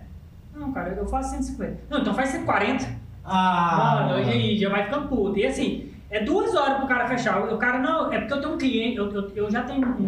Não, 0.56 0.72
cara, 0.72 0.90
eu 0.94 1.06
faço 1.08 1.32
150. 1.32 1.78
Não, 1.90 2.00
então 2.00 2.14
faz 2.14 2.30
140. 2.30 2.86
Ah. 3.24 4.08
Mano, 4.08 4.20
e 4.20 4.32
aí 4.32 4.58
já 4.58 4.70
vai 4.70 4.84
ficando 4.86 5.08
puto. 5.10 5.38
E 5.38 5.46
assim, 5.46 5.90
é 6.10 6.24
duas 6.24 6.54
horas 6.56 6.78
pro 6.78 6.88
cara 6.88 7.08
fechar. 7.08 7.42
O 7.52 7.58
cara, 7.58 7.80
não, 7.80 8.12
é 8.14 8.20
porque 8.20 8.34
eu 8.34 8.42
tenho 8.42 8.54
um 8.54 8.58
cliente, 8.58 8.98
eu, 8.98 9.12
eu, 9.12 9.30
eu 9.36 9.52
já 9.52 9.64
tenho 9.64 9.86
um, 9.86 10.06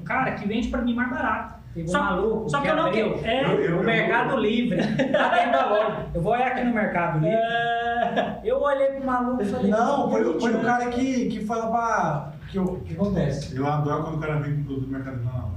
um 0.00 0.04
cara 0.04 0.32
que 0.32 0.46
vende 0.46 0.68
pra 0.68 0.82
mim 0.82 0.94
mais 0.94 1.10
barato. 1.10 1.58
Só- 1.86 2.02
maluco 2.02 2.50
só 2.50 2.60
que 2.60 2.66
eu 2.68 2.74
não 2.74 2.90
quero- 2.90 3.20
é, 3.24 3.44
Eu- 3.44 3.60
eu- 3.60 3.80
o 3.80 3.84
Mercado 3.84 4.36
Livre. 4.36 4.76
Tá 5.12 5.28
dentro 5.30 5.52
da 5.52 5.66
loja. 5.68 6.06
Eu 6.12 6.20
vou 6.20 6.32
olhar 6.32 6.48
aqui 6.48 6.64
no 6.64 6.74
Mercado 6.74 7.20
Livre. 7.20 7.36
É, 7.36 7.89
Eu 8.44 8.60
olhei 8.60 8.86
pro 8.88 9.06
maluco 9.06 9.42
e 9.42 9.46
falei... 9.46 9.70
Não, 9.70 10.10
foi, 10.10 10.24
"Gente, 10.24 10.40
foi 10.40 10.50
o 10.54 10.56
né?" 10.58 10.64
cara 10.64 10.86
que, 10.90 11.28
que 11.28 11.44
foi 11.44 11.56
lá 11.58 11.66
pra. 11.68 12.32
Que, 12.50 12.58
o 12.58 12.80
que 12.80 12.94
acontece? 12.94 13.56
Eu 13.56 13.66
adoro 13.66 14.02
quando 14.04 14.16
o 14.16 14.20
cara 14.20 14.40
vem 14.40 14.56
com 14.56 14.64
produto 14.64 14.86
do 14.86 14.92
Mercado 14.92 15.22
na 15.24 15.30
loja. 15.32 15.54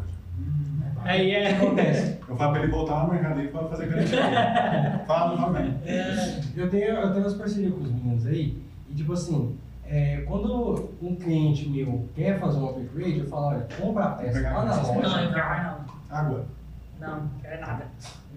aí 1.04 1.22
O 1.22 1.30
que 1.30 1.36
é. 1.36 1.52
acontece? 1.56 2.20
Eu 2.30 2.36
falo 2.38 2.52
pra 2.54 2.64
ele 2.64 2.72
voltar 2.72 2.94
lá 2.96 3.04
no 3.06 3.14
Mercado 3.14 3.36
Livre 3.36 3.52
pra 3.52 3.68
fazer 3.68 3.88
garantia. 3.88 5.04
Fala, 5.08 5.38
fala 5.38 5.60
mesmo. 5.60 5.80
Eu 6.56 6.70
tenho, 6.70 6.84
eu 6.86 7.10
tenho 7.12 7.24
umas 7.26 7.34
parcerias 7.34 7.74
com 7.74 7.82
os 7.82 7.92
meninos 7.92 8.26
aí, 8.28 8.62
e 8.90 8.94
tipo 8.96 9.14
assim, 9.14 9.58
é, 9.86 10.18
quando 10.28 10.90
um 11.02 11.16
cliente 11.16 11.68
meu 11.68 12.08
quer 12.16 12.40
fazer 12.40 12.60
um 12.60 12.70
upgrade, 12.70 13.20
eu 13.20 13.28
falo, 13.28 13.48
olha, 13.48 13.68
compra 13.82 14.04
a 14.06 14.10
peça 14.12 14.42
lá 14.42 14.66
na 14.66 14.76
Não, 14.78 14.96
loja, 14.96 15.32
quero 15.34 15.50
mais 15.50 15.64
não. 15.64 15.86
Água. 16.10 16.46
Não, 17.00 17.30
é 17.44 17.58
nada. 17.58 17.86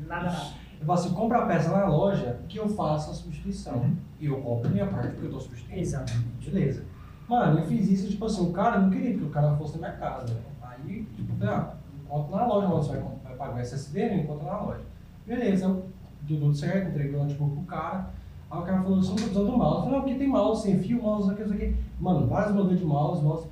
Nada, 0.06 0.24
nada. 0.24 0.47
Eu 0.81 0.86
falo 0.86 0.98
assim, 0.98 1.15
compra 1.15 1.39
a 1.39 1.47
peça 1.47 1.70
na 1.70 1.86
loja 1.86 2.40
que 2.48 2.59
eu 2.59 2.69
faço 2.69 3.11
a 3.11 3.15
substituição. 3.15 3.77
Uhum. 3.77 3.97
E 4.20 4.27
eu 4.27 4.40
compro 4.40 4.69
a 4.69 4.70
minha 4.70 4.86
parte 4.86 5.11
porque 5.11 5.27
eu 5.27 5.31
tô 5.31 5.40
substituindo. 5.40 5.81
Exatamente. 5.81 6.51
Beleza. 6.51 6.85
Mano, 7.28 7.59
eu 7.59 7.66
fiz 7.66 7.89
isso, 7.89 8.09
tipo 8.09 8.24
assim, 8.27 8.48
o 8.48 8.53
cara 8.53 8.78
não 8.78 8.90
queria 8.90 9.15
que 9.15 9.24
o 9.24 9.31
cara 9.31 9.57
fosse 9.57 9.78
na 9.78 9.89
minha 9.89 9.98
casa, 9.98 10.32
né? 10.32 10.40
Aí, 10.62 11.05
tipo, 11.16 11.32
ah, 11.44 11.74
encontro 12.05 12.36
na 12.36 12.47
loja, 12.47 12.69
você 12.69 12.93
vai, 12.93 13.03
vai 13.24 13.35
pagar 13.35 13.57
o 13.57 13.59
SSD, 13.59 14.01
né? 14.01 14.16
Encontro 14.20 14.47
na 14.47 14.61
loja. 14.61 14.85
Beleza, 15.27 15.65
eu, 15.65 15.86
deu 16.23 16.39
tudo 16.39 16.55
certo, 16.55 16.90
entreguei 16.90 17.16
o 17.16 17.24
notebook 17.24 17.55
pro 17.55 17.65
cara. 17.65 18.11
Aí 18.48 18.59
o 18.61 18.62
cara 18.62 18.82
falou 18.82 18.98
assim, 18.98 19.09
não 19.09 19.16
tô 19.16 19.23
precisando 19.23 19.51
do 19.51 19.59
mouse. 19.59 19.77
Eu 19.77 19.82
falei, 19.82 19.98
não, 19.98 20.07
aqui 20.07 20.19
tem 20.19 20.28
mouse, 20.28 20.62
sem 20.62 20.78
fio, 20.78 21.03
mouse, 21.03 21.31
aqui, 21.31 21.43
isso 21.43 21.53
aqui. 21.53 21.77
Mano, 21.98 22.27
vários 22.28 22.55
modelos 22.55 22.78
de 22.78 22.85
mouse, 22.85 23.23
mouse. 23.23 23.48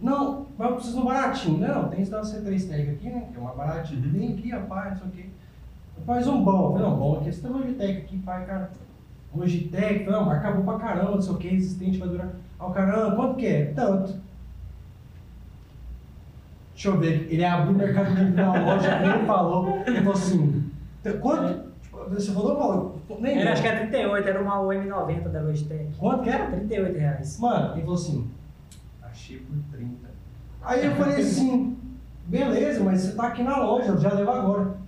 Não, 0.00 0.46
mas 0.58 0.68
eu 0.68 0.74
preciso 0.74 0.96
de 0.96 1.02
um 1.02 1.06
baratinho. 1.06 1.58
Não, 1.58 1.88
tem 1.88 2.02
esse 2.02 2.10
da 2.10 2.20
C3 2.20 2.68
Tech 2.68 2.90
aqui, 2.90 3.08
né? 3.10 3.28
Que 3.30 3.36
é 3.36 3.40
uma 3.40 3.54
baratinha. 3.54 4.04
Uhum. 4.04 4.12
Tem 4.12 4.32
aqui, 4.32 4.50
rapaz, 4.50 4.90
não 4.90 4.98
sei 4.98 5.06
o 5.06 5.10
quê. 5.12 5.30
Faz 6.06 6.26
um 6.26 6.44
bom. 6.44 6.66
Eu 6.66 6.72
falei, 6.72 6.88
não, 6.88 6.96
bom 6.96 7.16
aqui, 7.16 7.28
esse 7.28 7.40
tem 7.40 7.50
Logitech 7.50 7.98
aqui, 7.98 8.18
pai, 8.18 8.44
cara. 8.44 8.70
Logitech, 9.34 10.04
falei, 10.04 10.20
não, 10.20 10.26
marca 10.26 10.50
bom 10.52 10.62
pra 10.64 10.78
caramba, 10.78 11.12
não 11.12 11.22
sei 11.22 11.32
o 11.32 11.38
que, 11.38 11.48
resistente, 11.48 11.98
vai 11.98 12.08
durar. 12.08 12.28
Aí 12.58 12.68
o 12.68 12.70
cara, 12.70 13.08
ah, 13.08 13.16
quanto 13.16 13.36
que 13.36 13.46
é? 13.46 13.64
Tanto. 13.66 14.14
Deixa 16.72 16.88
eu 16.88 16.98
ver, 16.98 17.28
ele 17.30 17.44
abriu 17.44 17.72
o 17.72 17.78
mercado 17.78 18.10
livre 18.14 18.32
na 18.32 18.52
loja, 18.52 19.00
ele 19.00 19.26
falou, 19.26 19.82
ele 19.86 19.98
falou 19.98 20.12
assim, 20.12 20.70
quanto? 21.20 21.72
Tipo, 21.82 22.10
Você 22.10 22.32
falou, 22.32 22.56
falou, 22.58 23.20
nem 23.20 23.38
Era, 23.38 23.52
acho 23.52 23.62
que 23.62 23.68
era 23.68 23.78
38, 23.78 24.28
era 24.28 24.42
uma 24.42 24.58
OM90 24.58 25.28
da 25.28 25.40
Logitech. 25.40 25.96
Quanto 25.98 26.24
que 26.24 26.30
era? 26.30 26.46
38 26.46 26.98
reais. 26.98 27.38
Mano, 27.38 27.72
ele 27.74 27.80
falou 27.82 27.94
assim, 27.94 28.28
achei 29.02 29.38
por 29.38 29.56
30. 29.72 29.94
Aí 30.62 30.84
eu 30.84 30.92
falei 30.96 31.20
assim, 31.20 31.78
beleza, 32.26 32.82
mas 32.82 33.00
você 33.02 33.12
tá 33.14 33.28
aqui 33.28 33.42
na 33.42 33.56
loja, 33.58 33.88
eu 33.88 33.98
já 33.98 34.12
levo 34.12 34.30
agora. 34.30 34.83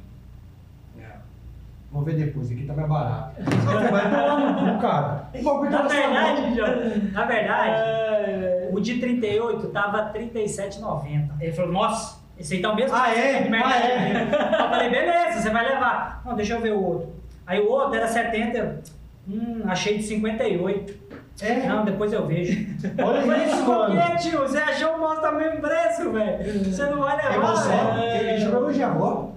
Vou 1.97 2.05
ver 2.05 2.15
depois, 2.17 2.51
aqui 2.51 2.65
tá 2.67 2.75
mais 2.75 2.89
barato. 2.91 3.43
Você 3.43 3.89
vai 3.91 4.03
tomar 4.03 4.39
no 4.53 4.75
cu, 4.75 4.81
cara. 4.83 5.29
O 5.35 5.43
bagulho 5.43 5.71
tá 5.71 5.79
Na 5.79 5.85
na 5.85 5.89
sua 5.91 6.01
mão. 6.09 6.13
verdade, 6.37 6.55
João, 6.55 7.11
na 7.13 7.25
verdade, 7.25 7.71
É, 7.81 8.69
o 8.71 8.81
de 8.81 8.99
38 8.99 9.67
tava 9.69 10.13
R$ 10.13 10.31
37,90. 10.31 11.31
Ele 11.41 11.53
falou, 11.53 11.73
nossa, 11.73 12.19
esse 12.39 12.55
aí 12.57 12.61
tá 12.61 12.71
o 12.73 12.77
mesmo 12.77 12.95
Ah, 12.95 13.11
é? 13.11 13.49
Ah, 13.51 13.79
é? 13.79 14.23
Eu 14.63 14.69
falei, 14.69 14.91
beleza, 14.91 15.41
você 15.41 15.49
vai 15.51 15.67
levar. 15.71 16.21
Não, 16.27 16.35
deixa 16.35 16.53
eu 16.53 16.61
ver 16.61 16.73
o 16.75 16.85
outro. 16.85 17.09
Aí 17.47 17.61
o 17.61 17.71
outro 17.71 17.95
era 17.97 18.07
70, 18.07 18.83
hum, 19.27 19.63
achei 19.67 19.97
de 19.97 20.03
58. 20.03 21.07
É, 21.41 21.67
Não, 21.67 21.83
depois 21.85 22.13
eu 22.13 22.27
vejo. 22.27 22.67
olha 23.03 23.19
Eu 23.21 23.27
falei, 23.27 23.45
isso, 23.47 23.65
por 23.65 23.89
mano. 23.89 24.01
que, 24.03 24.17
tio? 24.19 24.41
Você 24.41 24.59
achou 24.59 24.97
o 24.97 25.01
mouse 25.01 25.21
tá 25.23 25.33
mesmo 25.33 25.61
preço, 25.63 26.13
velho? 26.13 26.65
Você 26.65 26.85
não 26.91 26.99
vai 27.01 27.19
É 27.25 27.29
levar, 27.31 27.53
você, 27.57 27.69
velho. 27.71 28.29
ele 28.29 28.39
jogou 28.39 28.61
elogiar, 28.65 28.97
ó. 29.01 29.29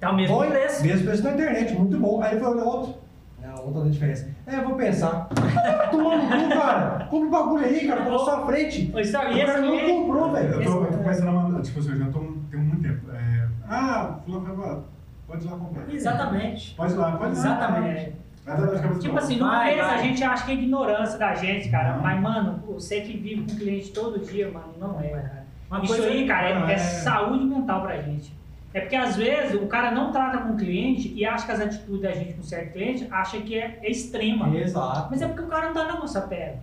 Tá 0.00 0.10
o 0.10 0.16
mesmo 0.16 0.36
Bom, 0.36 0.46
preço. 0.46 0.82
Mesmo 0.84 1.06
preço 1.06 1.24
na 1.24 1.32
internet, 1.32 1.74
muito 1.74 1.98
bom. 1.98 2.22
Aí 2.22 2.32
ele 2.32 2.40
falou, 2.40 2.56
olha 2.56 2.64
outro. 2.64 2.94
Não, 3.42 3.64
outra 3.64 3.82
da 3.84 3.90
diferença. 3.90 4.28
É, 4.46 4.56
eu 4.56 4.64
vou 4.64 4.76
pensar. 4.76 5.28
Tomando 5.90 6.22
cu, 6.28 6.48
cara. 6.50 7.06
Compra 7.10 7.28
o 7.28 7.30
bagulho 7.30 7.64
aí, 7.64 7.86
cara, 7.86 8.02
tá 8.04 8.10
na 8.10 8.18
sua 8.18 8.46
frente. 8.46 8.92
Ô, 8.94 9.04
Star, 9.04 9.26
O 9.26 9.32
e 9.32 9.40
esse 9.40 9.46
cara 9.46 9.60
não 9.60 9.78
comprou, 9.78 10.32
velho. 10.32 10.54
Eu 10.54 10.64
tô, 10.64 10.84
eu 10.84 10.92
tô 10.92 10.98
começando 10.98 11.28
a 11.28 11.32
mandar, 11.32 11.62
tipo 11.62 11.80
assim, 11.80 11.90
eu 11.90 11.98
já 11.98 12.06
tô 12.06 12.18
tem 12.50 12.60
muito 12.60 12.82
tempo. 12.82 13.10
É, 13.12 13.48
ah, 13.68 14.18
fulano 14.24 14.44
vai 14.44 14.54
embora. 14.54 14.80
Pode 15.26 15.46
ir 15.46 15.50
lá 15.50 15.56
comprar. 15.56 15.94
Exatamente. 15.94 16.74
Pode 16.74 16.92
ir 16.92 16.96
lá, 16.96 17.12
pode 17.12 17.32
ir 17.32 17.38
lá. 17.38 17.40
Exatamente. 17.40 18.12
É 18.46 18.98
Tipo 18.98 19.18
assim, 19.18 19.36
no 19.36 19.46
começo 19.46 19.82
a 19.82 19.98
gente 19.98 20.24
acha 20.24 20.46
que 20.46 20.52
é 20.52 20.54
ignorância 20.54 21.18
da 21.18 21.34
gente, 21.34 21.68
cara. 21.68 21.96
Não. 21.96 22.02
Mas, 22.02 22.20
mano, 22.20 22.62
você 22.66 23.02
que 23.02 23.14
vive 23.18 23.42
com 23.42 23.58
cliente 23.58 23.90
todo 23.92 24.18
dia, 24.18 24.50
mano, 24.50 24.72
não 24.80 24.98
é, 24.98 25.08
cara. 25.08 25.44
Uma 25.70 25.84
Isso 25.84 25.94
coisa- 25.94 26.08
aí, 26.08 26.26
cara, 26.26 26.48
é, 26.48 26.70
é 26.70 26.72
é- 26.72 26.78
saúde 26.78 27.44
mental 27.44 27.82
pra 27.82 27.98
gente. 28.00 28.32
É 28.74 28.80
porque 28.80 28.96
às 28.96 29.16
vezes 29.16 29.54
o 29.60 29.66
cara 29.66 29.90
não 29.90 30.12
trata 30.12 30.38
com 30.38 30.52
o 30.52 30.56
cliente 30.56 31.12
e 31.14 31.24
acha 31.24 31.46
que 31.46 31.52
as 31.52 31.60
atitudes 31.60 32.02
da 32.02 32.12
gente 32.12 32.34
com 32.34 32.42
certo 32.42 32.72
cliente 32.72 33.08
acha 33.10 33.40
que 33.40 33.58
é, 33.58 33.78
é 33.82 33.90
extrema. 33.90 34.54
Exato. 34.56 35.08
Mas 35.10 35.22
é 35.22 35.26
porque 35.26 35.42
o 35.42 35.46
cara 35.46 35.66
não 35.68 35.74
tá 35.74 35.84
na 35.84 35.98
nossa 35.98 36.20
pele. 36.22 36.56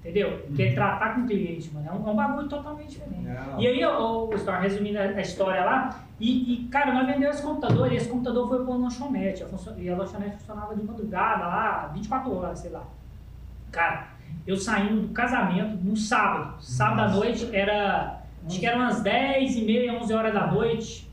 Entendeu? 0.00 0.46
Quer 0.54 0.72
tratar 0.74 1.14
com 1.14 1.22
o 1.22 1.26
cliente, 1.26 1.68
mano. 1.74 1.88
É 1.88 1.92
um, 1.92 2.08
é 2.08 2.12
um 2.12 2.14
bagulho 2.14 2.46
totalmente 2.48 2.90
diferente. 2.90 3.24
Não. 3.24 3.60
E 3.60 3.66
aí, 3.66 3.84
o, 3.84 4.32
Storm, 4.34 4.60
resumindo 4.60 4.98
a, 5.00 5.20
história 5.20 5.64
lá, 5.64 6.04
e, 6.20 6.54
e, 6.54 6.68
cara, 6.68 6.92
nós 6.94 7.06
vendemos 7.06 7.34
esse 7.36 7.44
computador, 7.44 7.92
e 7.92 7.96
esse 7.96 8.08
computador 8.08 8.46
foi 8.48 8.62
para 8.62 8.72
uma 8.72 8.84
lanchonete. 8.84 9.42
A 9.42 9.48
funcio- 9.48 9.74
e 9.76 9.90
a 9.90 9.96
lanchonete 9.96 10.36
funcionava 10.36 10.76
de 10.76 10.84
madrugada 10.84 11.44
lá, 11.46 11.90
24 11.92 12.32
horas, 12.36 12.60
sei 12.60 12.70
lá. 12.70 12.84
Cara, 13.72 14.06
eu 14.46 14.56
saindo 14.56 15.00
do 15.02 15.08
casamento 15.08 15.76
no 15.82 15.96
sábado. 15.96 16.54
Sábado 16.62 17.00
à 17.00 17.04
Nossa. 17.06 17.16
noite 17.16 17.48
era. 17.52 18.20
Acho 18.46 18.60
que 18.60 18.66
eram 18.66 18.78
umas 18.82 19.02
10 19.02 19.56
e 19.56 19.62
meia, 19.64 19.92
11 19.94 20.14
horas 20.14 20.32
da 20.32 20.46
noite. 20.46 21.05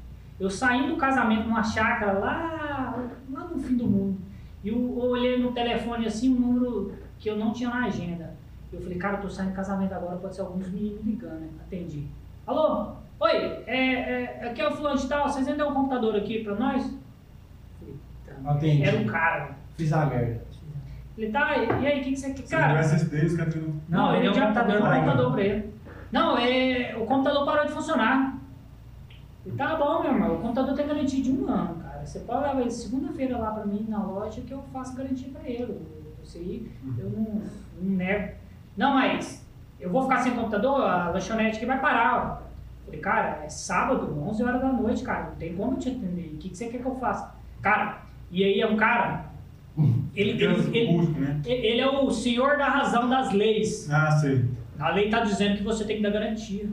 Eu 0.44 0.50
saindo 0.50 0.90
do 0.90 0.98
casamento 0.98 1.48
numa 1.48 1.64
chácara 1.64 2.20
lá, 2.20 3.00
lá 3.32 3.44
no 3.46 3.58
fim 3.58 3.78
do 3.78 3.86
mundo. 3.86 4.18
E 4.62 4.68
eu, 4.68 4.76
eu 4.76 5.10
olhei 5.10 5.42
no 5.42 5.54
telefone 5.54 6.06
assim, 6.06 6.36
um 6.36 6.38
número 6.38 6.94
que 7.18 7.30
eu 7.30 7.38
não 7.38 7.54
tinha 7.54 7.70
na 7.70 7.86
agenda. 7.86 8.34
Eu 8.74 8.82
falei, 8.82 8.98
cara, 8.98 9.18
eu 9.18 9.22
tô 9.22 9.30
saindo 9.30 9.52
do 9.52 9.56
casamento 9.56 9.94
agora, 9.94 10.18
pode 10.18 10.36
ser 10.36 10.42
alguns 10.42 10.68
meninos 10.68 11.02
ligando, 11.06 11.40
né? 11.40 11.48
Atendi. 11.66 12.08
Alô? 12.46 12.92
Oi, 13.22 13.32
é, 13.32 13.94
é, 14.44 14.50
aqui 14.50 14.62
é 14.62 14.68
o 14.68 14.72
fulano 14.76 15.00
de 15.00 15.08
tal, 15.08 15.30
vocês 15.30 15.48
vendem 15.48 15.66
um 15.66 15.74
computador 15.74 16.14
aqui 16.18 16.44
pra 16.44 16.56
nós? 16.56 16.94
Falei, 17.80 17.96
tá. 18.26 18.52
Atendi. 18.52 18.84
Era 18.84 18.98
um 18.98 19.06
cara. 19.06 19.52
Fiz 19.78 19.94
a 19.94 20.06
merda. 20.08 20.44
Ele 21.18 21.32
tá, 21.32 21.56
e 21.56 21.88
aí, 21.88 22.02
o 22.02 22.04
que, 22.04 22.10
que 22.10 22.18
você 22.18 22.34
quer? 22.34 22.50
Cara, 22.50 22.80
SSD, 22.82 23.26
os 23.28 23.38
caras 23.38 23.56
não. 23.56 23.76
Não, 23.88 24.16
ele 24.16 24.28
é 24.28 24.32
um 24.32 24.34
já 24.34 24.42
computador 24.48 24.72
deu 24.72 24.82
um 24.82 24.84
pra 24.84 24.98
ele. 24.98 25.06
computador 25.06 25.32
pra 25.32 25.42
ele. 25.42 25.74
Não, 26.12 26.38
é, 26.38 26.98
o 26.98 27.06
computador 27.06 27.46
parou 27.46 27.66
de 27.66 27.72
funcionar. 27.72 28.43
Ele 29.46 29.56
tá 29.58 29.76
bom, 29.76 30.02
meu 30.02 30.14
irmão, 30.14 30.36
o 30.36 30.40
computador 30.40 30.76
tem 30.76 30.88
garantia 30.88 31.22
de 31.24 31.32
um 31.32 31.48
ano, 31.48 31.76
cara. 31.76 32.06
Você 32.06 32.20
pode 32.20 32.44
levar 32.44 32.62
ele 32.62 32.72
segunda-feira 32.72 33.38
lá 33.38 33.52
pra 33.52 33.66
mim 33.66 33.86
na 33.90 34.04
loja 34.04 34.42
que 34.42 34.52
eu 34.54 34.62
faço 34.72 34.96
garantia 34.96 35.30
pra 35.32 35.48
ele. 35.50 35.82
Isso 36.24 36.38
aí 36.38 36.72
eu 36.98 37.10
não, 37.10 37.42
não 37.82 37.98
nego. 37.98 38.34
Não, 38.78 38.94
mas 38.94 39.46
eu 39.80 39.90
vou 39.90 40.04
ficar 40.04 40.20
sem 40.20 40.34
computador, 40.34 40.82
a 40.82 41.10
lanchonete 41.10 41.60
que 41.60 41.66
vai 41.66 41.80
parar. 41.80 42.40
ó. 42.40 42.44
Falei, 42.86 43.00
cara, 43.00 43.44
é 43.44 43.50
sábado, 43.50 44.18
11 44.28 44.44
horas 44.44 44.62
da 44.62 44.72
noite, 44.72 45.04
cara, 45.04 45.26
não 45.30 45.36
tem 45.36 45.56
como 45.56 45.74
eu 45.74 45.80
te 45.80 45.90
atender. 45.90 46.34
O 46.34 46.38
que, 46.38 46.50
que 46.50 46.58
você 46.58 46.68
quer 46.68 46.80
que 46.80 46.86
eu 46.86 46.96
faça? 46.96 47.36
Cara, 47.62 48.02
e 48.32 48.44
aí 48.44 48.60
é 48.62 48.68
um 48.68 48.76
cara, 48.78 49.26
ele, 50.16 50.32
ele, 50.32 50.78
ele, 50.78 50.88
Público, 50.94 51.20
né? 51.20 51.42
ele 51.46 51.82
é 51.82 51.90
o 51.90 52.10
senhor 52.12 52.58
da 52.58 52.68
razão 52.68 53.10
das 53.10 53.32
leis. 53.32 53.90
Ah, 53.90 54.12
sei. 54.12 54.46
A 54.80 54.90
lei 54.90 55.10
tá 55.10 55.22
dizendo 55.22 55.58
que 55.58 55.64
você 55.64 55.86
tem 55.86 55.98
que 55.98 56.04
dar 56.04 56.12
garantia. 56.12 56.68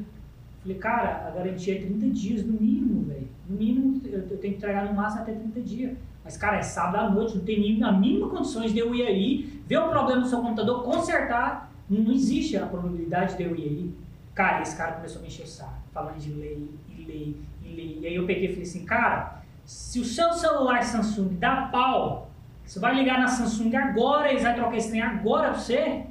Falei, 0.63 0.77
cara, 0.77 1.27
a 1.27 1.31
garantia 1.31 1.75
é 1.75 1.79
30 1.81 2.07
dias, 2.11 2.45
no 2.45 2.53
mínimo, 2.53 3.05
velho. 3.05 3.29
No 3.49 3.57
mínimo, 3.57 4.01
eu 4.05 4.23
tenho 4.23 4.39
que 4.39 4.59
entregar 4.59 4.85
no 4.85 4.95
máximo 4.95 5.23
até 5.23 5.33
30 5.33 5.61
dias. 5.61 5.97
Mas, 6.23 6.37
cara, 6.37 6.59
é 6.59 6.63
sábado 6.63 6.97
à 7.07 7.11
noite, 7.11 7.37
não 7.37 7.45
tem 7.45 7.83
a 7.83 7.93
mínima 7.93 8.29
condições 8.29 8.73
de 8.73 8.79
eu 8.79 8.95
ir 8.95 9.03
aí, 9.03 9.63
ver 9.67 9.79
o 9.79 9.89
problema 9.89 10.21
no 10.21 10.27
seu 10.27 10.41
computador, 10.41 10.85
consertar. 10.85 11.73
Não, 11.89 12.13
existe 12.13 12.57
a 12.57 12.67
probabilidade 12.67 13.37
de 13.37 13.43
eu 13.43 13.57
ir 13.57 13.63
aí. 13.63 13.95
Cara, 14.35 14.63
esse 14.63 14.77
cara 14.77 14.93
começou 14.93 15.19
a 15.19 15.23
me 15.23 15.29
encher 15.29 15.45
o 15.45 15.49
saco, 15.49 15.81
falando 15.93 16.19
de 16.19 16.31
lei, 16.33 16.69
e 16.89 17.05
lei, 17.05 17.37
e 17.65 17.75
lei. 17.75 17.99
E 18.01 18.07
aí 18.07 18.15
eu 18.15 18.27
peguei 18.27 18.45
e 18.45 18.49
falei 18.49 18.63
assim, 18.63 18.85
cara, 18.85 19.43
se 19.65 19.99
o 19.99 20.05
seu 20.05 20.33
celular 20.35 20.83
Samsung 20.83 21.35
dá 21.39 21.69
pau, 21.73 22.31
você 22.65 22.79
vai 22.79 22.95
ligar 22.95 23.19
na 23.19 23.27
Samsung 23.27 23.75
agora, 23.75 24.31
eles 24.31 24.43
vão 24.43 24.55
trocar 24.55 24.77
esse 24.77 24.91
trem 24.91 25.03
agora 25.03 25.51
pra 25.51 25.59
você, 25.59 26.05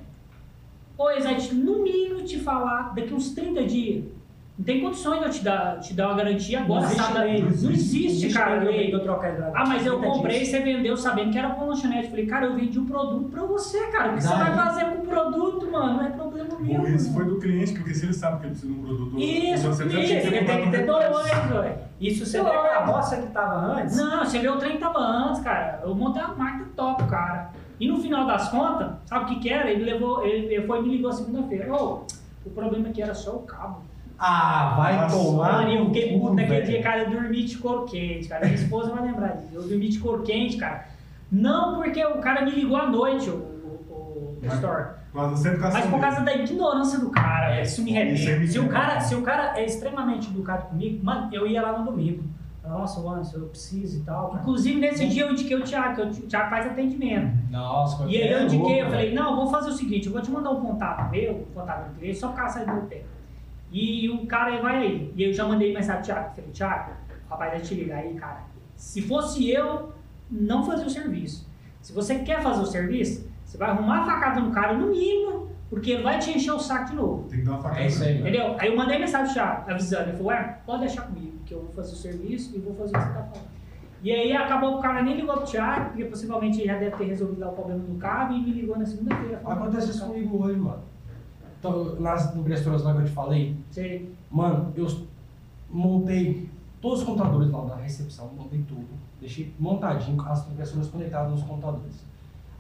ou 0.98 1.12
eles 1.12 1.24
vão, 1.24 1.60
no 1.60 1.84
mínimo, 1.84 2.24
te 2.24 2.40
falar 2.40 2.94
daqui 2.94 3.14
uns 3.14 3.34
30 3.34 3.64
dias. 3.66 4.19
Não 4.60 4.66
tem 4.66 4.82
condições 4.82 5.20
de 5.20 5.26
eu 5.26 5.32
te 5.32 5.42
dar, 5.42 5.80
te 5.80 5.94
dar 5.94 6.08
uma 6.08 6.18
garantia 6.18 6.60
agora. 6.60 6.82
Não 6.82 6.88
existe 6.90 7.14
sabe? 7.14 7.20
lei. 7.20 7.42
Não 7.42 7.72
existe, 7.72 8.34
cara, 8.34 8.62
lei 8.62 8.94
eu 8.94 9.00
trocar 9.00 9.54
Ah, 9.56 9.66
mas 9.66 9.86
eu 9.86 10.00
30 10.00 10.14
comprei 10.14 10.42
e 10.42 10.46
você 10.46 10.60
vendeu 10.60 10.98
sabendo 10.98 11.32
que 11.32 11.38
era 11.38 11.48
uma 11.48 11.64
lanchonete. 11.64 12.10
Falei, 12.10 12.26
cara, 12.26 12.48
eu 12.48 12.56
vendi 12.56 12.78
um 12.78 12.86
produto 12.86 13.30
pra 13.30 13.44
você, 13.44 13.80
cara. 13.88 14.12
O 14.12 14.16
que 14.16 14.22
você 14.22 14.36
vai 14.36 14.54
fazer 14.54 14.86
com 14.88 15.02
o 15.02 15.08
produto, 15.08 15.72
mano? 15.72 15.94
Não 15.94 16.06
é 16.06 16.10
problema 16.10 16.60
meu. 16.60 16.94
Isso 16.94 17.10
mano. 17.14 17.26
foi 17.26 17.34
do 17.36 17.40
cliente, 17.40 17.72
porque 17.72 17.94
se 17.94 18.06
ele 18.06 18.14
sabe 18.14 18.40
que 18.42 18.48
ele 18.48 18.52
precisa 18.52 18.74
de 18.74 18.80
um 18.80 18.84
produto. 18.84 19.18
Isso, 19.18 19.68
você 19.70 19.86
isso, 19.86 20.28
ele 20.28 20.46
tem 20.46 20.64
que 20.64 20.72
ter 20.72 20.86
dois, 20.86 21.08
velho. 21.08 21.78
Isso 22.02 22.26
você 22.26 22.44
vê 22.44 22.50
aquela 22.50 22.82
bosta 22.82 23.16
que 23.16 23.28
tava 23.28 23.56
antes? 23.56 23.96
Não, 23.96 24.26
você 24.26 24.40
vê 24.40 24.50
o 24.50 24.58
trem 24.58 24.78
tava 24.78 25.00
antes, 25.00 25.42
cara. 25.42 25.80
Eu 25.86 25.96
montei 25.96 26.22
uma 26.22 26.36
marca 26.36 26.66
top, 26.76 27.06
cara. 27.06 27.52
E 27.80 27.88
no 27.88 27.98
final 28.02 28.28
das 28.28 28.50
contas, 28.50 28.92
sabe 29.06 29.24
o 29.24 29.28
que 29.30 29.40
que 29.40 29.50
era? 29.50 29.72
Ele 29.72 29.86
levou, 29.86 30.26
ele, 30.26 30.54
ele 30.54 30.68
foi 30.68 30.80
e 30.80 30.82
me 30.82 30.90
ligou 30.90 31.14
segunda-feira. 31.14 31.74
Ô, 31.74 32.04
o 32.46 32.50
problema 32.50 32.90
é 32.90 32.92
que 32.92 33.02
era 33.02 33.16
só 33.16 33.38
o 33.38 33.44
cabo. 33.44 33.89
Ah, 34.20 34.74
vai 34.78 34.98
Nossa, 34.98 35.16
tomar. 35.18 35.52
Mano, 35.54 35.72
eu 35.72 35.86
fiquei 35.86 36.12
no 36.12 36.20
puto 36.20 36.30
cu, 36.32 36.36
naquele 36.36 36.62
dia, 36.64 36.84
cara. 36.84 37.04
Eu 37.04 37.10
dormi 37.12 37.44
de 37.46 37.58
cor 37.58 37.86
quente, 37.86 38.28
cara. 38.28 38.46
Minha 38.46 38.56
esposa 38.56 38.92
vai 38.94 39.04
lembrar 39.04 39.30
disso. 39.38 39.50
Eu 39.54 39.62
dormi 39.62 39.88
de 39.88 40.00
cor 40.00 40.22
quente, 40.24 40.58
cara. 40.58 40.86
Não 41.32 41.76
porque 41.76 42.04
o 42.06 42.18
cara 42.20 42.44
me 42.44 42.52
ligou 42.52 42.76
à 42.76 42.88
noite, 42.88 43.30
o, 43.30 43.36
o, 43.36 43.38
o 43.96 44.40
Mas- 44.42 44.54
Store. 44.56 45.00
Mas 45.12 45.32
você 45.32 45.52
fica 45.56 45.70
Mas 45.72 45.86
por 45.88 46.00
causa 46.00 46.22
da 46.22 46.36
ignorância 46.36 47.00
do 47.00 47.10
cara, 47.10 47.50
velho. 47.50 47.64
Isso 47.64 47.82
me 47.84 47.98
arrepende. 47.98 48.48
Se 48.48 48.60
o, 48.60 48.68
cara, 48.68 49.00
se 49.00 49.16
o 49.16 49.22
cara 49.24 49.58
é 49.60 49.66
extremamente 49.66 50.30
educado 50.30 50.68
comigo, 50.68 51.04
mano, 51.04 51.30
eu 51.32 51.48
ia 51.48 51.62
lá 51.62 51.80
no 51.80 51.86
domingo. 51.86 52.24
Nossa, 52.64 53.00
Anderson, 53.00 53.38
eu 53.38 53.48
preciso 53.48 53.98
e 53.98 54.04
tal. 54.04 54.38
Inclusive, 54.40 54.80
nesse 54.80 55.08
dia 55.08 55.26
eu 55.26 55.32
indiquei 55.32 55.58
o 55.58 55.64
Thiago, 55.64 55.96
que 56.12 56.22
o 56.22 56.28
Thiago 56.28 56.50
faz 56.52 56.68
atendimento. 56.68 57.36
Nossa, 57.50 58.04
E 58.04 58.16
aí 58.18 58.28
é 58.28 58.34
eu 58.36 58.44
indiquei, 58.44 58.60
louco, 58.60 58.80
eu 58.82 58.90
falei, 58.92 59.14
não, 59.16 59.32
eu 59.32 59.36
vou 59.38 59.48
fazer 59.50 59.70
o 59.70 59.74
seguinte, 59.74 60.06
eu 60.06 60.14
vou 60.14 60.22
te 60.22 60.30
mandar 60.30 60.52
um 60.52 60.62
contato 60.62 61.10
meu, 61.10 61.32
um 61.38 61.54
contato 61.60 61.90
do 61.90 61.96
cliente, 61.98 62.20
só 62.20 62.28
pro 62.28 62.38
cara 62.38 62.50
sair 62.50 62.66
do 62.68 62.82
pé. 62.88 63.02
E 63.72 64.10
o 64.10 64.26
cara 64.26 64.62
vai 64.62 64.78
aí. 64.78 65.14
E 65.16 65.24
eu 65.24 65.34
já 65.34 65.46
mandei 65.46 65.74
mensagem 65.74 66.02
pro 66.02 66.14
Thiago. 66.14 66.36
Falei, 66.36 66.52
Thiago, 66.52 66.92
rapaz 67.30 67.52
vai 67.52 67.62
te 67.62 67.76
ligar 67.76 68.00
aí, 68.00 68.14
cara. 68.16 68.44
Se 68.76 69.02
fosse 69.02 69.50
eu, 69.50 69.94
não 70.30 70.64
fazia 70.64 70.88
o 70.88 70.90
serviço. 70.90 71.48
Se 71.82 71.94
você 71.94 72.20
quer 72.20 72.42
fazer 72.42 72.62
o 72.62 72.66
serviço, 72.66 73.30
você 73.44 73.58
vai 73.58 73.70
arrumar 73.70 74.02
a 74.02 74.06
facada 74.06 74.40
no 74.42 74.52
cara 74.52 74.74
no 74.74 74.88
mínimo, 74.88 75.50
porque 75.70 75.92
ele 75.92 76.04
vai 76.04 76.18
te 76.20 76.32
encher 76.32 76.52
o 76.52 76.60
saco 76.60 76.90
de 76.90 76.96
novo. 76.96 77.28
Tem 77.30 77.40
que 77.40 77.46
dar 77.46 77.52
uma 77.52 77.62
facada. 77.62 77.82
É 77.82 77.88
isso 77.88 78.04
aí. 78.04 78.20
Entendeu? 78.20 78.56
Aí 78.60 78.70
eu 78.70 78.78
mandei 78.78 79.00
mensagem 79.00 79.34
já, 79.34 79.64
avisando. 79.68 80.10
Ele 80.10 80.18
falou, 80.18 80.28
ué, 80.28 80.58
pode 80.66 80.82
deixar 80.82 81.04
comigo, 81.04 81.40
que 81.46 81.54
eu 81.54 81.62
vou 81.62 81.72
fazer 81.74 81.94
o 81.94 81.96
serviço 81.96 82.56
e 82.56 82.60
vou 82.60 82.74
fazer 82.76 82.96
o 82.96 83.00
que 83.00 83.06
você 83.06 83.14
tá 83.14 83.24
falando. 83.24 83.60
E 84.02 84.12
aí 84.12 84.32
acabou 84.34 84.74
que 84.74 84.80
o 84.80 84.82
cara 84.82 85.02
nem 85.02 85.16
ligou 85.18 85.36
pro 85.36 85.46
Thiago, 85.46 85.90
porque 85.90 86.06
possivelmente 86.06 86.60
ele 86.60 86.68
já 86.68 86.78
deve 86.78 86.96
ter 86.96 87.04
resolvido 87.04 87.42
lá 87.42 87.50
o 87.50 87.54
problema 87.54 87.84
do 87.84 87.96
cabo 87.96 88.34
e 88.34 88.42
me 88.42 88.52
ligou 88.52 88.78
na 88.78 88.86
segunda-feira. 88.86 89.42
Acontece 89.44 89.92
isso 89.92 90.06
comigo 90.06 90.42
hoje, 90.42 90.58
mano. 90.58 90.84
Então, 91.60 92.00
nas 92.00 92.34
impressoras 92.36 92.84
lá 92.84 92.94
que 92.94 93.02
eu 93.02 93.06
te 93.06 93.12
falei, 93.12 93.56
Sei. 93.70 94.10
mano, 94.32 94.72
eu 94.76 94.88
montei 95.70 96.50
todos 96.82 97.00
os 97.00 97.06
computadores 97.06 97.52
lá 97.52 97.66
da 97.66 97.76
recepção, 97.76 98.30
montei 98.36 98.64
tudo, 98.68 98.88
deixei 99.20 99.54
montadinho 99.60 100.16
com 100.16 100.30
as 100.30 100.48
impressoras 100.50 100.88
conectadas 100.88 101.32
nos 101.32 101.44
computadores. 101.44 102.08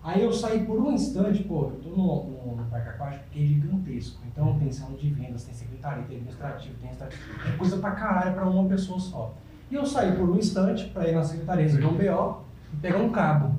Aí 0.03 0.23
eu 0.23 0.31
saí 0.31 0.65
por 0.65 0.79
um 0.79 0.91
instante, 0.93 1.43
pô, 1.43 1.71
eu 1.71 1.79
tô 1.83 1.89
no, 1.89 2.23
no, 2.23 2.55
no 2.55 2.65
parque 2.69 2.89
aquático 2.89 3.23
que 3.31 3.43
é 3.43 3.45
gigantesco. 3.47 4.21
Então 4.27 4.57
tem 4.57 4.71
sala 4.71 4.97
de 4.97 5.09
vendas, 5.09 5.43
tem 5.43 5.53
secretaria, 5.53 6.03
tem 6.03 6.17
administrativo, 6.17 6.75
tem 6.81 6.89
é 6.89 7.57
coisa 7.57 7.77
pra 7.77 7.91
caralho 7.91 8.33
pra 8.33 8.47
uma 8.47 8.67
pessoa 8.67 8.99
só. 8.99 9.33
E 9.69 9.75
eu 9.75 9.85
saí 9.85 10.15
por 10.15 10.29
um 10.29 10.37
instante 10.37 10.85
pra 10.85 11.07
ir 11.07 11.13
na 11.13 11.23
secretaria 11.23 11.67
de 11.67 11.85
um 11.85 11.93
BO 11.93 12.41
e 12.73 12.77
pegar 12.77 12.97
um 12.97 13.11
cabo. 13.11 13.53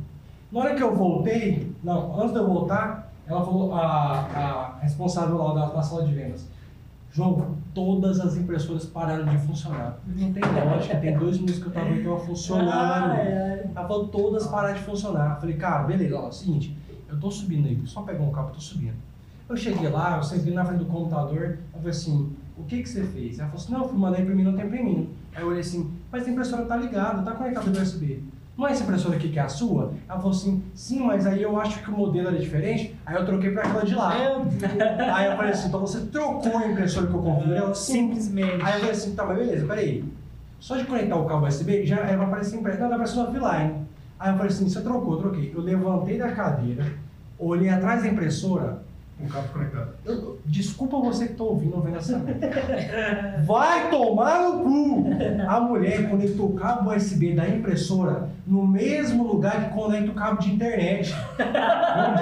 Na 0.51 0.61
hora 0.61 0.75
que 0.75 0.83
eu 0.83 0.95
voltei, 0.95 1.73
não, 1.85 2.19
antes 2.19 2.33
de 2.33 2.39
eu 2.39 2.47
voltar, 2.47 3.10
ela 3.27 3.45
falou, 3.45 3.75
a, 3.75 4.21
a 4.21 4.79
responsável 4.81 5.37
lá 5.37 5.55
da, 5.55 5.67
da 5.75 5.83
sala 5.83 6.05
de 6.05 6.15
vendas, 6.15 6.49
João, 7.13 7.57
todas 7.75 8.21
as 8.21 8.37
impressoras 8.37 8.85
pararam 8.87 9.25
de 9.25 9.37
funcionar. 9.39 9.99
Não 10.07 10.33
tem 10.33 10.43
lógica, 10.43 10.97
tem 10.97 11.19
dois 11.19 11.37
minutos 11.37 11.61
que 11.61 11.67
eu 11.67 11.73
tava 11.73 11.91
então 11.91 12.19
funcionando. 12.19 12.71
Ai, 12.71 13.33
ai. 13.33 13.71
Ela 13.75 13.89
falou, 13.89 14.09
todas 14.09 14.47
pararam 14.47 14.75
de 14.75 14.81
funcionar. 14.81 15.35
Eu 15.35 15.41
falei, 15.41 15.57
cara, 15.57 15.85
beleza, 15.85 16.17
ó, 16.17 16.27
é 16.27 16.29
o 16.29 16.33
seguinte, 16.33 16.77
eu 17.09 17.19
tô 17.19 17.31
subindo 17.31 17.67
aí, 17.67 17.81
só 17.85 18.03
pegar 18.03 18.23
um 18.23 18.31
cabo, 18.31 18.51
eu 18.51 18.55
tô 18.55 18.61
subindo. 18.61 18.95
Eu 19.49 19.57
cheguei 19.57 19.89
lá, 19.89 20.19
eu 20.19 20.23
sentei 20.23 20.55
na 20.55 20.65
frente 20.65 20.79
do 20.79 20.87
computador, 20.87 21.59
eu 21.73 21.79
falei 21.79 21.91
assim, 21.91 22.33
o 22.57 22.63
que 22.63 22.83
que 22.83 22.89
você 22.89 23.03
fez? 23.03 23.41
Ela 23.41 23.49
falou 23.49 23.65
assim, 23.65 23.73
não, 23.73 23.83
eu 23.83 23.89
fui 23.89 23.99
mandar 23.99 24.21
imprimir, 24.21 24.45
não 24.45 24.55
tá 24.55 24.65
imprimindo. 24.65 25.09
Aí 25.35 25.43
eu 25.43 25.49
olhei 25.49 25.61
assim, 25.61 25.91
mas 26.13 26.27
a 26.27 26.31
impressora 26.31 26.65
tá 26.67 26.77
ligada, 26.77 27.23
tá 27.23 27.33
conectada 27.33 27.69
no 27.69 27.81
USB. 27.81 28.23
Não 28.61 28.69
é 28.69 28.73
essa 28.73 28.83
impressora 28.83 29.17
aqui 29.17 29.31
que 29.31 29.39
é 29.39 29.43
a 29.43 29.49
sua? 29.49 29.95
Ela 30.07 30.19
falou 30.19 30.33
assim, 30.33 30.63
sim, 30.75 31.01
mas 31.01 31.27
aí 31.27 31.43
eu 31.43 31.59
acho 31.59 31.83
que 31.83 31.89
o 31.89 31.95
modelo 31.95 32.29
era 32.29 32.39
diferente, 32.39 32.95
aí 33.07 33.17
eu 33.17 33.25
troquei 33.25 33.53
pra 33.53 33.63
aquela 33.63 33.83
de 33.83 33.95
lá. 33.95 34.13
Aí 35.17 35.31
eu 35.31 35.37
falei 35.39 35.53
assim, 35.53 35.69
então 35.69 35.81
você 35.81 36.01
trocou 36.01 36.59
a 36.59 36.67
impressora 36.67 37.07
que 37.07 37.15
eu 37.15 37.23
configurei? 37.23 37.57
Ela, 37.57 37.75
sim. 37.75 37.93
Simplesmente. 37.95 38.63
Aí 38.63 38.75
eu 38.75 38.81
falei 38.81 38.91
assim, 38.91 39.15
tá, 39.15 39.25
mas 39.25 39.39
beleza, 39.39 39.67
peraí. 39.67 40.05
Só 40.59 40.77
de 40.77 40.85
conectar 40.85 41.17
o 41.17 41.25
cabo 41.25 41.47
USB, 41.47 41.87
já 41.87 42.05
aí 42.05 42.15
vai 42.15 42.27
aparecer 42.27 42.59
impresso. 42.59 42.81
Não, 42.81 42.89
vai 42.89 42.99
aparecer 42.99 43.19
offline. 43.21 43.87
Aí 44.19 44.31
eu 44.31 44.37
falei 44.37 44.53
assim, 44.53 44.69
você 44.69 44.83
trocou, 44.83 45.15
eu 45.15 45.21
troquei. 45.21 45.53
Eu 45.55 45.63
levantei 45.63 46.19
da 46.19 46.31
cadeira, 46.31 46.85
olhei 47.39 47.71
atrás 47.71 48.03
da 48.03 48.09
impressora. 48.09 48.83
Um 49.23 49.29
cabo 49.29 49.49
conectado. 49.49 49.89
eu- 50.07 50.39
desculpa 50.47 50.99
você 50.99 51.27
que 51.29 51.35
tá 51.35 51.45
ouvindo 51.45 51.77
ou 51.77 51.83
vendo 51.83 51.99
essa 51.99 52.19
merda. 52.19 53.43
Vai 53.47 53.91
tomar 53.91 54.41
no 54.43 54.61
cu! 54.63 55.05
A 55.47 55.61
mulher 55.61 56.09
conectou 56.09 56.47
o 56.51 56.55
cabo 56.55 56.91
USB 56.95 57.35
da 57.35 57.49
impressora 57.49 58.29
no 58.47 58.67
mesmo 58.67 59.25
lugar 59.27 59.69
que 59.69 59.75
conecta 59.75 60.11
o 60.11 60.15
cabo 60.15 60.41
de 60.41 60.51
internet. 60.53 61.15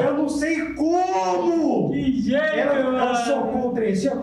Eu 0.03 0.15
não 0.16 0.29
sei 0.29 0.75
como! 0.75 1.91
Que 1.93 2.20
jeito, 2.20 2.43
Ela, 2.45 2.75
ela 2.79 2.93
mano. 3.12 3.16
socou 3.25 3.69
o 3.69 3.73
trem 3.73 3.93
assim, 3.93 4.09
ó. 4.09 4.16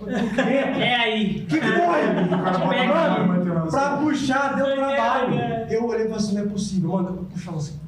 O 0.00 0.08
É 0.80 0.94
aí. 0.94 1.40
que 1.48 1.60
foi? 1.60 1.66
O 1.66 2.38
bota 2.38 2.58
Mano, 2.58 2.94
na 2.94 3.18
mão, 3.18 3.26
mano, 3.54 3.70
Pra 3.70 3.96
puxar, 3.98 4.54
deu 4.56 4.74
trabalho. 4.76 5.34
Eu 5.68 5.84
olhei 5.86 6.02
e 6.06 6.08
falei 6.08 6.16
assim, 6.16 6.34
não 6.36 6.42
é 6.42 6.46
possível. 6.46 6.90
Mano, 6.92 7.08
eu 7.08 7.24
puxava 7.24 7.56
assim, 7.58 7.78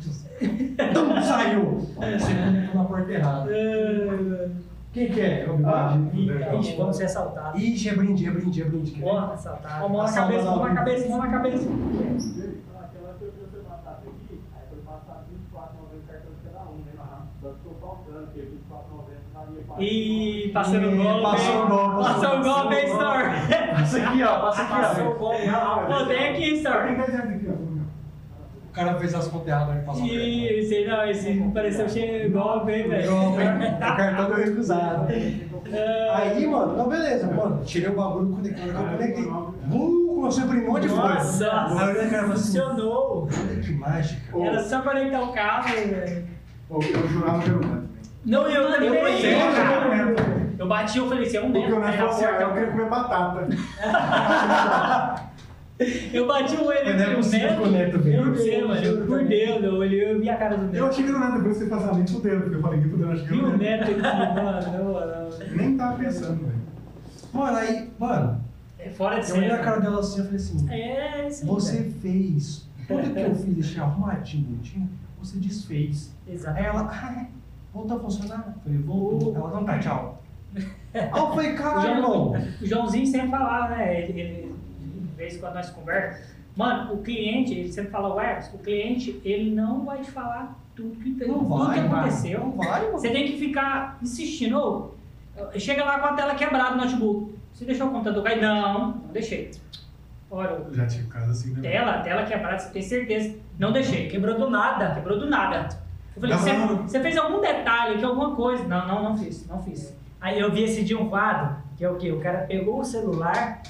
então 0.43 1.23
saiu. 1.23 1.79
Você 1.79 2.35
conectou 2.35 2.83
na 2.83 2.85
porta 2.89 3.13
errada. 3.13 3.51
Quem 4.93 5.09
que 5.09 5.21
é? 5.21 5.45
É 5.45 5.49
o 5.49 5.69
Ah, 5.69 5.97
bigode? 6.13 6.57
Ixi, 6.61 6.77
vamos 6.77 6.97
ser 6.97 7.05
assaltados. 7.05 7.63
Ixi, 7.63 7.89
é 7.91 7.95
brinde, 7.95 8.27
é 8.27 8.31
brinde, 8.31 8.61
é 8.63 8.65
brinde. 8.65 8.91
Ver? 9.01 9.07
Ó, 9.07 9.19
assaltado. 9.33 9.85
Ó, 9.85 9.89
mão 9.89 10.03
na 10.03 10.13
cabeça, 10.13 10.45
mão 10.51 10.59
na 10.69 10.75
cabeça, 10.75 11.09
mão 11.09 11.19
na 11.19 11.29
cabeça. 11.29 11.57
Aquela 11.69 13.15
que 13.19 13.25
eu 13.25 13.33
você 13.39 13.63
batata 13.69 14.03
aqui, 14.03 14.41
aí 14.53 14.63
foi 14.69 14.79
passar 14.85 15.25
24,90 15.31 16.07
cartão 16.09 16.33
de 16.33 16.51
cada 16.51 16.65
um, 16.71 16.77
né? 16.79 16.93
Só 17.41 17.49
que 17.51 17.55
ficou 17.59 17.75
faltando, 17.81 18.27
porque 18.27 18.41
24,90 18.41 19.33
valia 19.33 19.63
para. 19.69 19.83
Ih, 19.83 20.51
passando 20.53 20.87
Ih, 20.91 20.97
golpe. 20.97 21.23
passou 21.23 21.65
o 21.65 21.69
golpe, 21.69 22.03
Passou 22.03 22.29
o 22.29 22.33
o 22.33 22.35
hein, 22.37 22.43
golpe. 22.43 22.89
Sor? 22.89 23.71
Passa 23.71 23.99
aqui, 23.99 24.23
ó. 24.25 24.41
Passa 24.41 24.63
aqui, 24.63 24.73
Passou 24.73 25.05
o 25.05 25.11
ó. 25.11 25.15
golpe. 25.15 25.47
Pô, 25.87 26.07
tem 26.07 26.29
aqui, 26.31 26.41
Tem 26.51 26.63
Sor. 26.63 26.83
10 26.83 26.97
reais 26.99 27.31
aqui, 27.31 27.49
ó. 27.49 27.70
O 28.71 28.73
cara 28.73 28.95
fez 28.95 29.13
as 29.15 29.27
contas 29.27 29.49
erradas, 29.49 29.83
o 29.83 29.85
cartão. 29.85 30.07
Ih, 30.07 30.47
esse 30.47 30.75
aí 30.77 30.87
não, 30.87 31.05
esse 31.11 31.35
não 31.35 31.51
pareceu 31.51 31.89
cheio 31.89 32.23
de 32.23 32.29
golpe, 32.29 32.71
hein, 32.71 32.89
velho. 32.89 33.11
Golpe, 33.11 33.43
hein? 33.43 33.49
O 33.77 33.97
cartão 33.97 34.27
deu 34.27 34.37
recusado. 34.37 35.07
Ah, 35.73 36.19
Aí, 36.19 36.47
mano, 36.47 36.77
não, 36.77 36.89
beleza, 36.89 37.27
mano. 37.27 37.65
Tirei 37.65 37.89
o 37.91 37.97
bagulho, 37.97 38.29
conectei, 38.29 38.71
eu 38.71 38.75
conectei. 38.75 39.25
Uh, 39.25 40.15
começou 40.15 40.43
a 40.43 40.47
imprimir 40.47 40.69
um 40.69 40.73
monte 40.73 40.83
de 40.83 40.89
folha. 40.89 41.15
Nossa, 41.15 41.45
e 41.45 42.15
assim, 42.15 42.27
funcionou. 42.31 43.29
olha 43.29 43.61
que 43.61 43.73
mágica. 43.73 44.39
Era 44.41 44.63
só 44.63 44.83
conectar 44.83 45.21
o 45.21 45.33
cabo, 45.33 45.69
velho. 45.69 46.25
Pô, 46.69 46.81
Eu 46.81 47.09
jurava 47.09 47.43
que 47.43 47.49
era 47.49 47.59
o 47.59 47.61
Neto, 47.61 47.69
velho. 47.71 47.91
Não, 48.25 48.49
eu 48.49 48.71
também. 48.73 48.91
eu 50.59 50.69
bati, 50.69 50.99
eu 50.99 51.09
falei, 51.09 51.25
você 51.29 51.37
é 51.39 51.41
um 51.41 51.51
Porque 51.53 51.67
neto. 51.67 51.77
o 51.77 51.81
Neto 51.81 51.97
falou 51.97 52.11
assim, 52.13 52.25
eu 52.25 52.53
queria 52.53 52.71
comer 52.71 52.89
batata. 52.89 53.49
Eu 56.13 56.27
bati 56.27 56.57
o 56.57 56.65
olho 56.67 56.85
Não 56.85 56.91
é 57.05 57.07
no 57.11 57.17
possível 57.17 57.49
que 57.57 57.63
o 57.63 57.71
Neto 57.71 57.97
Eu 57.97 58.03
veio. 58.03 58.27
não 58.27 58.35
sei, 58.37 58.65
mano. 58.65 58.83
Eu, 58.85 59.07
por 59.07 59.25
Deus, 59.25 59.65
eu 59.65 59.75
olhei, 59.75 60.13
eu 60.13 60.21
vi 60.21 60.29
a 60.29 60.37
cara 60.37 60.57
do 60.57 60.65
Eu 60.65 60.69
Neto. 60.73 60.85
achei 60.85 61.05
que 61.05 61.11
era 61.11 61.19
o 61.19 61.21
Neto, 61.21 61.37
depois 61.39 61.57
você 61.57 61.67
passava 61.67 61.95
nem 61.97 62.07
fudendo, 62.07 62.41
porque 62.43 62.57
eu 62.57 62.61
falei, 62.61 62.81
nem 62.81 62.91
fudendo, 62.91 63.13
acho 63.13 63.25
que 63.27 63.35
era 63.35 63.43
o 63.43 63.47
o 63.49 63.57
Neto. 63.57 63.61
Neto 63.61 63.91
aqui, 63.91 64.03
mano. 64.03 64.73
Não, 64.73 64.93
não. 64.93 65.57
Nem 65.57 65.77
tava 65.77 65.99
pensando, 65.99 66.41
velho. 66.45 66.61
Mano, 67.33 67.57
aí, 67.57 67.91
mano, 67.99 68.45
É 68.79 68.91
fora 68.91 69.21
de 69.21 69.31
eu 69.31 69.37
olhei 69.37 69.49
na 69.49 69.55
cena. 69.57 69.65
cara 69.65 69.81
dela 69.81 70.01
assim 70.01 70.21
e 70.21 70.25
falei 70.25 70.37
assim, 70.37 70.71
É, 70.71 71.29
isso 71.29 71.43
aí, 71.43 71.49
você 71.49 71.77
velho. 71.79 71.93
fez 72.03 72.69
tudo 72.89 73.15
que 73.15 73.21
eu 73.21 73.35
fiz, 73.37 73.55
deixei 73.55 73.81
arrumadinho, 73.83 74.45
bonitinho, 74.45 74.89
você 75.23 75.39
desfez. 75.39 76.15
Aí 76.27 76.35
Exatamente. 76.35 76.67
ela, 76.67 76.91
ah, 76.91 77.21
é? 77.21 77.27
voltou 77.73 77.97
a 77.97 78.01
funcionar? 78.01 78.55
Eu 78.57 78.63
falei, 78.63 78.79
voltou. 78.83 79.35
Ela, 79.37 79.51
não 79.51 79.65
tá, 79.65 79.79
tchau. 79.79 80.21
Aí 80.93 81.09
eu 81.15 81.29
falei, 81.29 81.53
O, 81.53 81.57
caralho, 81.57 81.95
irmão. 81.97 82.33
o 82.61 82.67
Joãozinho 82.67 83.07
sempre 83.07 83.31
falava, 83.31 83.77
né? 83.77 84.03
Ele, 84.03 84.21
ele, 84.21 84.55
vez 85.21 85.37
em 85.37 85.39
quando 85.39 85.55
nós 85.55 85.71
conversamos. 85.71 86.41
Mano, 86.57 86.95
o 86.95 86.99
cliente, 87.03 87.55
ele 87.55 87.73
sempre 87.73 87.91
fala, 87.91 88.15
ué, 88.15 88.41
o 88.53 88.59
cliente, 88.59 89.21
ele 89.25 89.55
não 89.55 89.85
vai 89.85 90.01
te 90.01 90.11
falar 90.11 90.59
tudo 90.75 90.97
que, 90.97 91.11
Não 91.27 91.39
tudo 91.39 91.59
vai, 91.59 91.79
que 91.79 91.87
aconteceu. 91.87 92.41
Não 92.41 92.53
vai, 92.53 92.81
mano. 92.87 92.93
Você 92.93 93.11
tem 93.11 93.27
que 93.27 93.39
ficar 93.39 93.99
insistindo. 94.03 94.59
Ô, 94.59 94.91
chega 95.59 95.85
lá 95.85 96.01
com 96.01 96.07
a 96.07 96.13
tela 96.15 96.35
quebrada 96.35 96.75
no 96.75 96.83
notebook. 96.83 97.39
Você 97.53 97.65
deixou 97.65 97.89
o 97.89 97.91
computador 97.91 98.23
cair? 98.25 98.41
Não, 98.41 98.89
não 98.93 99.13
deixei. 99.13 99.51
Olha, 100.31 100.51
Eu 100.51 100.75
Já 100.75 100.87
tive 100.87 101.07
caso 101.09 101.31
assim, 101.31 101.53
né? 101.55 101.61
tela, 101.61 101.99
tela 102.01 102.25
quebrada, 102.25 102.59
você 102.59 102.71
tem 102.71 102.83
certeza? 102.83 103.37
Não 103.59 103.73
deixei. 103.73 104.09
Quebrou 104.09 104.39
do 104.39 104.49
nada. 104.49 104.95
Quebrou 104.95 105.19
do 105.19 105.29
nada. 105.29 105.69
Eu 106.17 106.21
falei, 106.21 106.37
você 106.83 107.01
fez 107.01 107.17
algum 107.17 107.41
detalhe 107.41 107.95
aqui, 107.95 108.05
alguma 108.05 108.35
coisa? 108.35 108.65
Não, 108.65 108.87
não, 108.87 109.03
não 109.11 109.19
fiz, 109.19 109.47
não 109.47 109.63
fiz. 109.63 109.95
Aí 110.21 110.39
eu 110.39 110.51
vi 110.53 110.65
esse 110.65 110.85
dia 110.85 110.99
um 110.99 111.09
quadro, 111.09 111.57
que 111.77 111.85
é 111.85 111.91
o 111.91 111.97
quê? 111.97 112.13
O 112.13 112.21
cara 112.21 112.41
pegou 112.41 112.81
o 112.81 112.85
celular, 112.85 113.63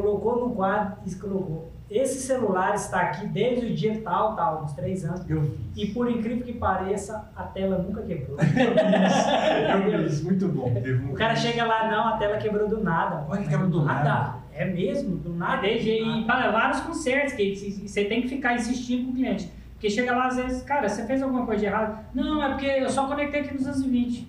colocou 0.00 0.48
no 0.48 0.54
quadro 0.54 0.96
e 1.06 1.14
colocou. 1.14 1.72
Esse 1.88 2.18
celular 2.20 2.74
está 2.74 3.00
aqui 3.02 3.26
desde 3.28 3.66
o 3.66 3.74
dia 3.74 4.00
tal, 4.02 4.34
tal, 4.34 4.64
uns 4.64 4.72
três 4.72 5.04
anos. 5.04 5.22
Eu 5.30 5.42
vi. 5.42 5.60
E 5.76 5.86
por 5.88 6.10
incrível 6.10 6.42
que 6.44 6.54
pareça, 6.54 7.30
a 7.36 7.42
tela 7.44 7.78
nunca 7.78 8.02
quebrou. 8.02 8.36
Eu 8.40 9.98
vi 10.00 10.06
isso, 10.06 10.24
muito 10.24 10.48
bom. 10.48 10.72
Teve 10.74 11.04
um- 11.06 11.10
O 11.12 11.14
cara 11.14 11.36
chega 11.36 11.64
lá, 11.64 11.88
não, 11.90 12.08
a 12.08 12.16
tela 12.16 12.38
quebrou 12.38 12.68
do 12.68 12.82
nada. 12.82 13.24
Olha 13.28 13.42
que 13.42 13.48
quebra 13.48 13.66
do 13.68 13.84
nada. 13.84 14.36
É 14.52 14.64
mesmo? 14.64 15.16
Do 15.16 15.32
Ah, 15.34 15.36
nada? 15.50 15.62
desde 15.62 15.90
e 15.90 16.24
para 16.24 16.50
vários 16.50 16.80
consertos, 16.80 17.34
que 17.34 17.54
você 17.86 18.04
tem 18.06 18.22
que 18.22 18.28
ficar 18.28 18.54
insistindo 18.54 19.06
com 19.06 19.12
o 19.12 19.14
cliente. 19.14 19.50
Porque 19.74 19.90
chega 19.90 20.16
lá, 20.16 20.26
às 20.28 20.36
vezes, 20.36 20.62
cara, 20.62 20.88
você 20.88 21.04
fez 21.06 21.22
alguma 21.22 21.44
coisa 21.44 21.60
de 21.60 21.66
errado? 21.66 21.98
Não, 22.14 22.42
é 22.42 22.48
porque 22.48 22.66
eu 22.66 22.88
só 22.88 23.06
conectei 23.06 23.40
aqui 23.42 23.52
nos 23.54 23.64
220. 23.66 24.28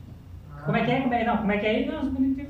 Como 0.65 0.75
é 0.77 0.83
que 0.83 0.91
é? 0.91 1.01
Como 1.01 1.13
é? 1.13 1.23
Não, 1.23 1.37
como 1.37 1.51
é 1.51 1.57
que 1.57 1.65
é? 1.65 1.85
Não, 1.85 2.03
eu 2.03 2.11
conectei. 2.11 2.45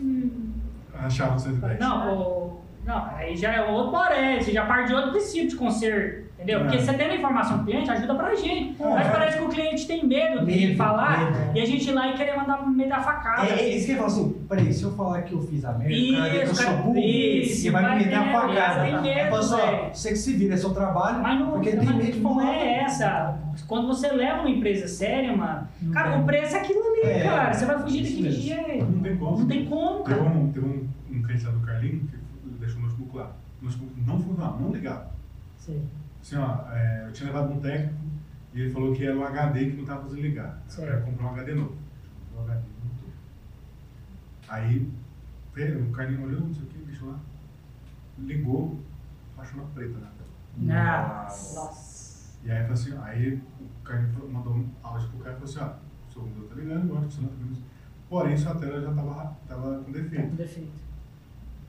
Achava 0.97 1.37
110. 1.37 1.79
Não, 1.79 2.13
o- 2.17 2.44
não, 2.85 3.05
aí 3.15 3.35
já 3.35 3.51
é 3.53 3.61
outro 3.69 3.91
porém, 3.91 4.39
você 4.41 4.51
já 4.51 4.65
parte 4.65 4.87
de 4.89 4.93
outro 4.95 5.11
princípio 5.11 5.49
de 5.49 5.55
conserto. 5.55 6.25
Entendeu? 6.35 6.59
Porque 6.61 6.75
É. 6.77 6.79
você 6.81 6.93
tendo 6.93 7.11
a 7.11 7.15
informação 7.15 7.57
do 7.59 7.63
cliente 7.63 7.89
ajuda 7.89 8.13
pra 8.13 8.35
gente. 8.35 8.75
É. 8.79 8.87
Mas 8.87 9.07
parece 9.07 9.37
que 9.37 9.43
o 9.45 9.47
cliente 9.49 9.87
tem 9.87 10.05
medo, 10.05 10.45
de 10.45 10.45
Medo, 10.45 10.75
falar 10.77 11.31
medo. 11.31 11.57
e 11.57 11.61
a 11.61 11.65
gente 11.65 11.89
ir 11.89 11.93
lá 11.93 12.09
e 12.09 12.13
querer 12.13 12.35
mandar 12.37 12.67
meio 12.69 12.87
da 12.89 12.99
facada. 12.99 13.47
É, 13.47 13.61
é 13.61 13.69
isso 13.75 13.85
que 13.85 13.91
ele 13.93 13.99
fala 13.99 14.11
assim, 14.11 14.33
peraí, 14.47 14.73
se 14.73 14.83
eu 14.83 14.91
falar 14.91 15.21
que 15.23 15.33
eu 15.33 15.41
fiz 15.41 15.65
a 15.65 15.71
merda, 15.73 15.95
o 15.95 16.17
cara 16.17 16.35
eu 16.35 16.43
Isso, 16.43 16.55
sou 16.63 16.73
burro, 16.75 16.97
isso, 16.99 17.67
e 17.67 17.69
vai 17.71 17.89
me 17.97 18.03
meter 18.03 18.15
a 18.15 18.31
facada. 18.31 18.83
tem 18.83 19.01
medo, 19.01 19.07
Aí 19.19 19.29
fala 19.29 19.39
assim, 19.39 19.89
você 19.93 20.09
que 20.09 20.15
se 20.17 20.33
vira, 20.33 20.53
é 20.53 20.57
seu 20.57 20.73
trabalho, 20.73 21.19
Mas 21.23 21.39
não, 21.39 21.51
porque 21.51 21.71
não, 21.71 21.79
tem 21.79 21.87
mas 21.87 21.97
medo 21.97 22.11
de 22.11 22.19
não 22.19 22.35
falar. 22.35 22.53
é 22.53 22.77
essa. 22.81 23.37
Quando 23.67 23.87
você 23.87 24.09
leva 24.11 24.41
uma 24.41 24.49
empresa 24.49 24.87
séria, 24.87 25.35
mano, 25.35 25.67
cara, 25.93 26.17
o 26.19 26.25
preço 26.25 26.55
é 26.57 26.59
aquilo 26.59 26.81
ali, 26.83 27.11
É, 27.11 27.23
cara. 27.23 27.53
Você 27.53 27.65
vai 27.65 27.79
fugir 27.79 28.01
isso 28.03 28.15
daquele 28.21 28.31
jeito. 28.31 28.85
Não 28.85 29.01
tem 29.01 29.15
como. 29.17 29.37
Não 29.39 29.47
tem 29.47 29.65
como, 29.65 30.03
Teve 30.03 30.19
cara. 30.19 30.29
um, 30.29 30.51
teve 30.51 30.65
um, 30.67 30.87
um 31.11 31.23
cliente 31.23 31.45
lá 31.45 31.51
do 31.51 31.59
Carlinho 31.61 32.01
que 32.01 32.24
o 33.23 33.65
notebook. 33.65 33.91
O 33.91 33.95
notebook 33.95 34.01
não 34.07 34.19
funcionava, 34.21 34.59
não 34.59 34.71
ligava. 34.71 35.11
Sim. 35.57 35.87
Assim, 36.21 36.35
ó, 36.37 36.71
é, 36.71 37.05
eu 37.07 37.11
tinha 37.13 37.27
levado 37.27 37.53
um 37.53 37.59
técnico 37.59 37.95
e 38.53 38.61
ele 38.61 38.71
falou 38.73 38.93
que 38.93 39.05
era 39.05 39.17
o 39.17 39.23
HD 39.23 39.71
que 39.71 39.77
não 39.77 39.85
tava 39.85 40.01
conseguindo 40.03 40.27
ligar. 40.27 40.61
Eu 40.77 40.85
quero 40.85 41.01
comprar 41.05 41.25
um 41.25 41.29
HD 41.29 41.53
novo. 41.55 41.75
Um 42.35 42.41
HD 42.43 42.61
muito. 42.83 43.13
Aí, 44.47 44.91
o 45.55 45.91
carinho 45.91 46.23
olhou, 46.25 46.41
não 46.41 46.53
sei 46.53 46.63
o 46.63 46.67
que, 46.67 46.77
o 46.77 46.85
bicho 46.85 47.05
lá, 47.05 47.19
ligou, 48.19 48.79
achou 49.37 49.59
uma 49.61 49.69
preta 49.71 49.93
na 49.99 50.07
tela. 50.07 50.29
Nossa. 51.25 51.59
Nossa. 51.59 52.37
E 52.43 52.51
aí, 52.51 52.59
falou 52.61 52.73
assim, 52.73 52.97
aí 53.01 53.41
o 53.59 53.83
carinho 53.83 54.13
falou- 54.13 54.29
mandou 54.31 54.53
um 54.53 54.69
áudio 54.83 55.09
pro 55.09 55.19
cara 55.19 55.31
e 55.35 55.39
falou 55.39 55.49
assim, 55.49 55.59
ó, 55.59 56.07
o 56.09 56.13
seu 56.13 56.21
computador 56.21 56.49
tá 56.49 56.55
ligando, 56.55 56.89
eu 56.89 56.97
acho 56.97 57.07
que 57.07 57.13
você 57.15 57.21
não 57.21 57.29
tá 57.29 57.35
ligando. 57.39 57.63
Porém, 58.09 58.37
sua 58.37 58.55
tela 58.55 58.81
já 58.81 58.93
tava, 58.93 59.35
tava 59.47 59.79
com 59.83 59.91
defeito. 59.91 60.29
Com 60.29 60.35
defeito. 60.35 60.84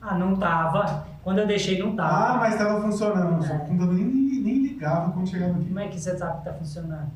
Ah, 0.01 0.17
não 0.17 0.35
tava. 0.35 1.07
Quando 1.23 1.39
eu 1.39 1.47
deixei, 1.47 1.79
não 1.79 1.95
tava. 1.95 2.35
Ah, 2.35 2.37
mas 2.37 2.55
tava 2.57 2.81
funcionando. 2.81 3.43
Só 3.45 3.53
É. 3.53 3.57
que 3.57 3.63
o 3.63 3.67
computador 3.67 3.95
nem, 3.95 4.05
nem, 4.05 4.57
ligava 4.63 5.11
quando 5.11 5.27
chegava 5.27 5.53
aqui. 5.53 5.65
Como 5.65 5.79
é 5.79 5.87
que 5.87 5.99
você 5.99 6.17
sabe 6.17 6.37
que 6.39 6.45
tá 6.45 6.53
funcionando? 6.53 7.07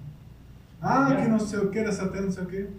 Ah, 0.81 1.15
que 1.15 1.27
não 1.27 1.39
sei 1.39 1.59
o 1.59 1.69
que, 1.69 1.83
dessa 1.83 2.07
tela, 2.09 2.23
não 2.25 2.31
sei 2.31 2.43
o 2.43 2.45
que. 2.47 2.69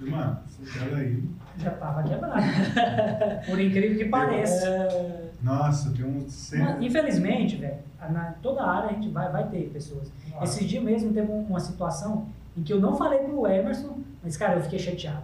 Mano, 0.00 0.38
essa 0.62 0.78
tela 0.78 0.98
aí. 0.98 1.22
Já 1.58 1.70
tava 1.72 2.02
quebrado. 2.02 2.42
Por 3.46 3.60
incrível 3.60 3.98
que 3.98 4.04
pareça. 4.06 5.30
Nossa, 5.42 5.90
tem 5.90 6.04
um. 6.04 6.20
Mas, 6.24 6.82
infelizmente, 6.82 7.56
velho, 7.56 7.78
na 8.10 8.32
toda 8.42 8.62
área 8.64 8.90
a 8.90 8.92
gente 8.92 9.08
vai, 9.10 9.30
vai 9.30 9.46
ter 9.48 9.70
pessoas. 9.72 10.10
Esse 10.42 10.64
dia 10.64 10.80
mesmo 10.80 11.12
teve 11.12 11.30
um- 11.30 11.42
uma 11.46 11.60
situação 11.60 12.26
em 12.56 12.62
que 12.62 12.72
eu 12.72 12.80
não 12.80 12.96
falei 12.96 13.18
pro 13.20 13.46
Emerson, 13.46 13.98
mas, 14.22 14.36
cara, 14.36 14.54
eu 14.56 14.62
fiquei 14.62 14.78
chateado. 14.78 15.22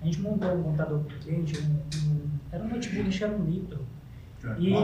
A 0.00 0.04
gente 0.06 0.20
montou 0.20 0.52
um 0.54 0.62
computador 0.62 1.00
pro 1.00 1.18
cliente, 1.18 1.58
um, 1.60 2.08
um- 2.10 2.29
era 2.52 2.64
um 2.64 2.68
notebook, 2.68 3.10
que 3.10 3.24
era 3.24 3.32
um 3.32 3.38
Nitro. 3.38 3.80
E, 4.58 4.74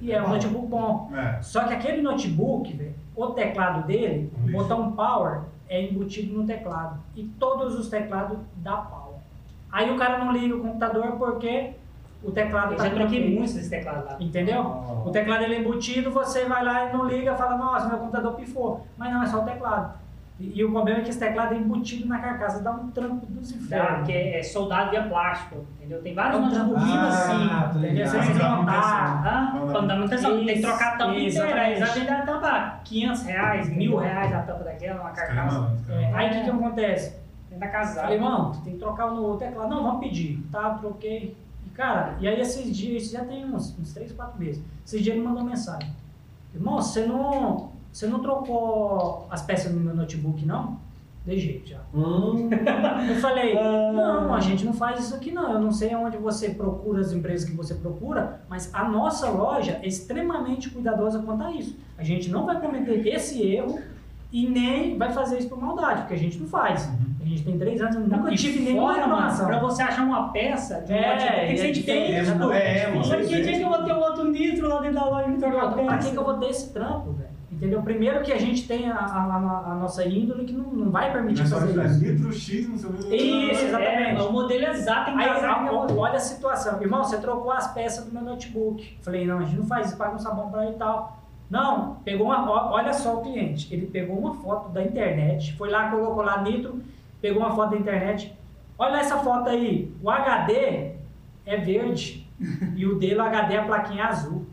e 0.00 0.12
é 0.12 0.22
um 0.22 0.28
notebook 0.28 0.66
bom. 0.66 1.10
É. 1.14 1.40
Só 1.42 1.64
que 1.64 1.74
aquele 1.74 2.02
notebook, 2.02 2.72
velho, 2.72 2.94
o 3.14 3.26
teclado 3.28 3.86
dele, 3.86 4.32
Um 4.42 4.48
o 4.48 4.52
botão 4.52 4.92
power 4.92 5.42
é 5.68 5.82
embutido 5.82 6.36
no 6.36 6.46
teclado. 6.46 7.00
E 7.14 7.24
todos 7.24 7.78
os 7.78 7.88
teclados 7.88 8.38
dá 8.56 8.76
pau. 8.76 9.20
Aí 9.70 9.90
o 9.90 9.96
cara 9.96 10.18
não 10.18 10.32
liga 10.32 10.56
o 10.56 10.60
computador 10.60 11.12
porque 11.12 11.74
o 12.22 12.30
teclado 12.32 12.72
Eu 12.72 12.78
tá 12.78 12.88
já 12.88 12.94
troquei 12.94 13.34
muitos 13.34 13.54
desse 13.54 13.70
teclado 13.70 14.04
lá. 14.04 14.16
Entendeu? 14.18 14.62
O 15.04 15.10
teclado 15.10 15.44
ele 15.44 15.54
é 15.54 15.60
embutido, 15.60 16.10
você 16.10 16.44
vai 16.44 16.64
lá 16.64 16.88
e 16.88 16.92
não 16.92 17.06
liga, 17.06 17.36
fala, 17.36 17.56
nossa, 17.56 17.88
meu 17.88 17.98
computador 17.98 18.34
pifou. 18.34 18.86
Mas 18.96 19.12
não, 19.12 19.22
é 19.22 19.26
só 19.26 19.42
o 19.42 19.44
teclado. 19.44 19.99
E, 20.40 20.58
e 20.58 20.64
o 20.64 20.70
problema 20.72 21.00
é 21.00 21.02
que 21.02 21.10
esse 21.10 21.18
teclado 21.18 21.54
é 21.54 21.58
embutido 21.58 22.08
na 22.08 22.18
carcaça, 22.18 22.62
dá 22.62 22.70
um 22.72 22.90
trampo 22.90 23.26
dos 23.26 23.52
Dá, 23.52 23.58
infernos. 23.58 23.96
porque 23.98 24.12
é 24.12 24.42
soldado 24.42 24.90
via 24.90 25.02
plástico, 25.02 25.66
entendeu? 25.76 26.00
Tem 26.02 26.14
vários 26.14 26.40
É 26.40 26.56
Ah, 26.56 27.08
assim, 27.08 27.78
entendeu? 27.78 27.90
ligado. 27.92 28.08
Você 28.10 28.18
tem 28.18 28.32
que 28.32 28.38
dá 28.38 28.56
montar, 28.56 29.22
dá 29.22 29.52
Quando 29.70 29.86
dá 29.86 29.94
manutenção, 29.96 30.44
tem 30.46 30.54
que 30.56 30.62
trocar 30.62 30.94
a 30.94 30.96
tampa 30.96 31.12
inteira. 31.14 31.26
exatamente. 31.26 31.70
Eles 31.70 31.78
já 31.78 31.94
vendem 31.94 32.14
a 32.14 32.22
tampa 32.22 32.80
500 32.84 33.22
reais, 33.24 33.68
mil 33.68 33.96
reais 33.96 34.32
a 34.32 34.38
tampa 34.42 34.64
daquela, 34.64 35.00
uma 35.02 35.10
carcaça. 35.10 35.76
É, 35.90 36.14
aí 36.14 36.26
o 36.30 36.32
que, 36.32 36.44
que 36.44 36.50
acontece? 36.50 37.20
Dentro 37.50 37.60
da 37.60 37.68
casa. 37.68 38.00
Falei, 38.00 38.16
irmão, 38.16 38.52
tu 38.52 38.60
tem 38.62 38.72
que 38.72 38.78
trocar 38.78 39.12
o 39.12 39.36
teclado. 39.36 39.68
Não, 39.68 39.82
vamos 39.82 40.00
pedir. 40.00 40.42
Tá, 40.50 40.70
troquei. 40.74 41.36
E, 41.66 41.70
cara, 41.70 42.14
e 42.18 42.26
aí 42.26 42.40
esses 42.40 42.74
dias, 42.74 43.02
isso 43.02 43.12
já 43.12 43.24
tem 43.24 43.44
uns, 43.44 43.76
uns 43.78 43.92
3, 43.92 44.12
4 44.12 44.38
meses. 44.38 44.62
Esses 44.86 45.02
dias 45.02 45.16
ele 45.16 45.24
mandou 45.26 45.44
mensagem. 45.44 45.90
Irmão, 46.54 46.76
você 46.80 47.04
não, 47.04 47.72
você 47.92 48.06
não 48.06 48.20
trocou 48.20 49.26
as 49.30 49.42
peças 49.42 49.72
no 49.72 49.80
meu 49.80 49.94
notebook, 49.94 50.44
não? 50.46 50.78
De 51.26 51.38
jeito 51.38 51.68
já. 51.68 51.78
Hum, 51.94 52.48
Eu 53.08 53.14
falei, 53.16 53.56
Ah. 53.56 53.92
não, 53.92 54.34
a 54.34 54.40
gente 54.40 54.64
não 54.64 54.72
faz 54.72 55.00
isso 55.00 55.14
aqui 55.14 55.30
não. 55.30 55.52
Eu 55.52 55.60
não 55.60 55.70
sei 55.70 55.94
onde 55.94 56.16
você 56.16 56.50
procura 56.50 57.00
as 57.00 57.12
empresas 57.12 57.48
que 57.48 57.54
você 57.54 57.74
procura, 57.74 58.40
mas 58.48 58.70
a 58.74 58.88
nossa 58.88 59.28
loja 59.28 59.78
é 59.82 59.86
extremamente 59.86 60.70
cuidadosa 60.70 61.18
quanto 61.20 61.42
a 61.44 61.52
isso. 61.52 61.76
A 61.98 62.02
gente 62.02 62.30
não 62.30 62.46
vai 62.46 62.58
cometer 62.60 63.06
esse 63.06 63.42
erro 63.42 63.78
e 64.32 64.48
nem 64.48 64.96
vai 64.96 65.12
fazer 65.12 65.38
isso 65.38 65.48
por 65.48 65.60
maldade, 65.60 66.02
porque 66.02 66.14
a 66.14 66.18
gente 66.18 66.38
não 66.38 66.46
faz. 66.46 66.88
A 67.20 67.24
gente 67.24 67.44
tem 67.44 67.58
três 67.58 67.80
anos, 67.82 67.96
eu 67.96 68.00
nunca 68.00 68.32
E 68.32 68.36
tive 68.36 68.60
nenhuma 68.60 68.94
reclamação. 68.94 69.46
pra 69.46 69.58
você 69.60 69.82
achar 69.82 70.02
uma 70.04 70.32
peça 70.32 70.80
de 70.80 70.92
um 70.92 70.96
É, 70.96 71.12
notebook, 71.14 71.36
tem 71.36 71.46
que 71.46 71.52
é 71.52 71.56
ser 71.56 71.72
diferente, 71.72 72.06
diferente. 72.24 72.38
pô. 72.40 72.52
é, 72.52 72.86
mano. 72.88 73.02
Que 73.28 73.42
dia 73.42 73.52
que 73.58 73.62
eu 73.62 73.68
vou 73.68 73.82
ter 73.84 73.92
um 73.92 74.00
outro 74.00 74.24
nitro 74.30 74.68
lá 74.68 74.80
dentro 74.80 74.94
da 74.94 75.04
loja 75.04 75.30
e 75.30 75.36
trocar 75.38 75.72
Pra 75.74 75.98
que, 75.98 76.10
que 76.10 76.16
eu 76.16 76.24
vou 76.24 76.34
ter 76.38 76.46
esse 76.48 76.72
trampo, 76.72 77.12
velho? 77.12 77.28
Entendeu? 77.60 77.82
Primeiro 77.82 78.22
que 78.22 78.32
a 78.32 78.38
gente 78.38 78.66
tem 78.66 78.90
a, 78.90 78.96
a- 78.96 79.34
a- 79.72 79.74
nossa 79.74 80.02
índole 80.02 80.46
que 80.46 80.52
não, 80.54 80.64
não 80.72 80.90
vai 80.90 81.12
permitir 81.12 81.46
fazer 81.46 81.78
isso. 81.84 82.00
Nitro 82.02 82.32
X, 82.32 82.66
não 82.70 82.78
sei 82.78 82.88
o 82.88 82.92
que. 82.94 83.14
Isso, 83.16 83.64
exatamente. 83.66 84.18
É, 84.18 84.22
o 84.22 84.32
modelo 84.32 84.64
exato 84.64 85.10
em 85.10 85.18
Aí, 85.18 85.26
casa. 85.28 85.46
a- 85.46 85.52
a- 85.68 85.92
olha 85.92 86.14
a 86.16 86.20
situação. 86.20 86.80
Irmão, 86.80 87.04
você 87.04 87.18
trocou 87.18 87.52
as 87.52 87.70
peças 87.74 88.06
do 88.06 88.12
meu 88.14 88.22
notebook. 88.22 88.96
Falei, 89.02 89.26
não, 89.26 89.40
a 89.40 89.42
gente 89.42 89.58
não 89.58 89.66
faz 89.66 89.88
isso, 89.88 89.98
paga 89.98 90.14
um 90.14 90.18
sabão 90.18 90.50
pra 90.50 90.64
ele 90.64 90.76
e 90.76 90.78
tal. 90.78 91.18
Não, 91.50 91.96
pegou 92.02 92.28
uma. 92.28 92.70
Olha 92.72 92.94
só 92.94 93.16
o 93.18 93.20
cliente. 93.20 93.68
Ele 93.74 93.86
pegou 93.88 94.18
uma 94.18 94.32
foto 94.36 94.70
da 94.70 94.82
internet, 94.82 95.54
foi 95.58 95.68
lá, 95.68 95.90
colocou 95.90 96.22
lá 96.22 96.40
Nitro, 96.40 96.80
pegou 97.20 97.42
uma 97.42 97.54
foto 97.54 97.72
da 97.72 97.76
internet. 97.76 98.34
Olha 98.78 98.96
essa 99.00 99.18
foto 99.18 99.50
aí. 99.50 99.92
O 100.02 100.08
HD 100.08 100.92
é 101.44 101.56
verde. 101.58 102.26
e 102.74 102.86
o 102.86 102.98
dele, 102.98 103.16
o 103.16 103.22
HD, 103.22 103.52
é 103.52 103.58
a 103.58 103.64
plaquinha 103.64 104.06
azul. 104.06 104.46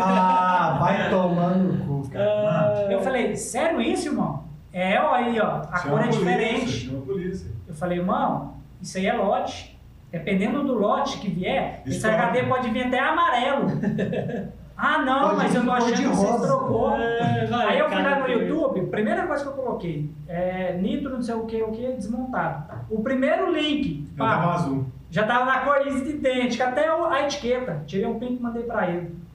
Ah, 0.00 0.78
vai 0.80 1.10
tomando 1.10 1.84
cu, 1.86 2.08
cara. 2.10 2.86
Eu 2.90 3.00
falei, 3.00 3.36
sério 3.36 3.80
isso, 3.80 4.08
irmão? 4.08 4.44
É, 4.72 5.00
ó, 5.00 5.14
aí, 5.14 5.40
ó. 5.40 5.62
A 5.70 5.76
Chama 5.78 5.90
cor 5.90 6.00
é 6.00 6.02
polícia, 6.04 6.18
diferente. 6.18 6.70
Chama 6.70 6.98
a 6.98 7.02
polícia. 7.02 7.50
Eu 7.66 7.74
falei, 7.74 7.98
irmão, 7.98 8.54
isso 8.80 8.98
aí 8.98 9.06
é 9.06 9.12
lote. 9.12 9.76
Dependendo 10.10 10.62
do 10.62 10.74
lote 10.74 11.18
que 11.18 11.28
vier, 11.28 11.82
Isso 11.84 11.98
esse 11.98 12.06
é 12.06 12.14
HD 12.14 12.42
pode 12.44 12.70
vir 12.70 12.86
até 12.86 12.98
amarelo. 13.00 13.66
ah, 14.76 14.98
não, 14.98 15.20
Pode 15.20 15.36
mas 15.36 15.54
eu 15.54 15.64
tô 15.64 15.70
achando 15.72 15.94
que 15.96 16.06
você 16.06 16.46
trocou. 16.46 16.96
É, 16.96 17.46
vai, 17.46 17.66
Aí 17.68 17.78
eu 17.78 17.90
fui 17.90 18.02
lá 18.02 18.18
no 18.20 18.28
YouTube, 18.28 18.86
primeira 18.86 19.26
coisa 19.26 19.42
que 19.42 19.48
eu 19.48 19.54
coloquei, 19.54 20.10
é, 20.28 20.74
nitro, 20.74 21.10
não 21.10 21.22
sei 21.22 21.34
o 21.34 21.44
que, 21.44 21.62
o 21.62 21.72
que, 21.72 21.92
desmontado. 21.92 22.72
O 22.88 23.02
primeiro 23.02 23.52
link, 23.52 24.06
Já 24.16 24.24
tava 24.24 24.42
pá, 24.46 24.54
azul. 24.54 24.86
já 25.10 25.26
tava 25.26 25.44
na 25.44 25.58
cor 25.60 25.86
idêntica, 25.86 26.68
até 26.68 26.88
a 26.88 27.22
etiqueta. 27.24 27.82
Tirei 27.86 28.06
um 28.06 28.18
print 28.18 28.38
e 28.38 28.42
mandei 28.42 28.62
pra 28.62 28.88
ele. 28.88 29.25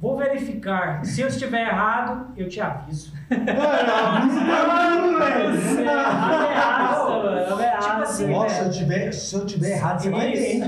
Vou 0.00 0.16
verificar. 0.16 1.04
Se 1.04 1.22
eu 1.22 1.28
estiver 1.28 1.68
errado, 1.68 2.32
eu 2.36 2.48
te 2.48 2.60
aviso. 2.60 3.12
Ameaça, 6.20 7.08
mano, 7.08 7.52
ameaça. 7.54 7.88
Tipo 7.88 8.02
assim, 8.02 8.26
Nossa, 8.26 8.62
eu 8.64 8.70
tiver, 8.70 9.12
se 9.12 9.34
eu 9.34 9.46
tiver 9.46 9.70
errado, 9.70 10.02
você 10.02 10.10
vai 10.10 10.32
ver. 10.32 10.60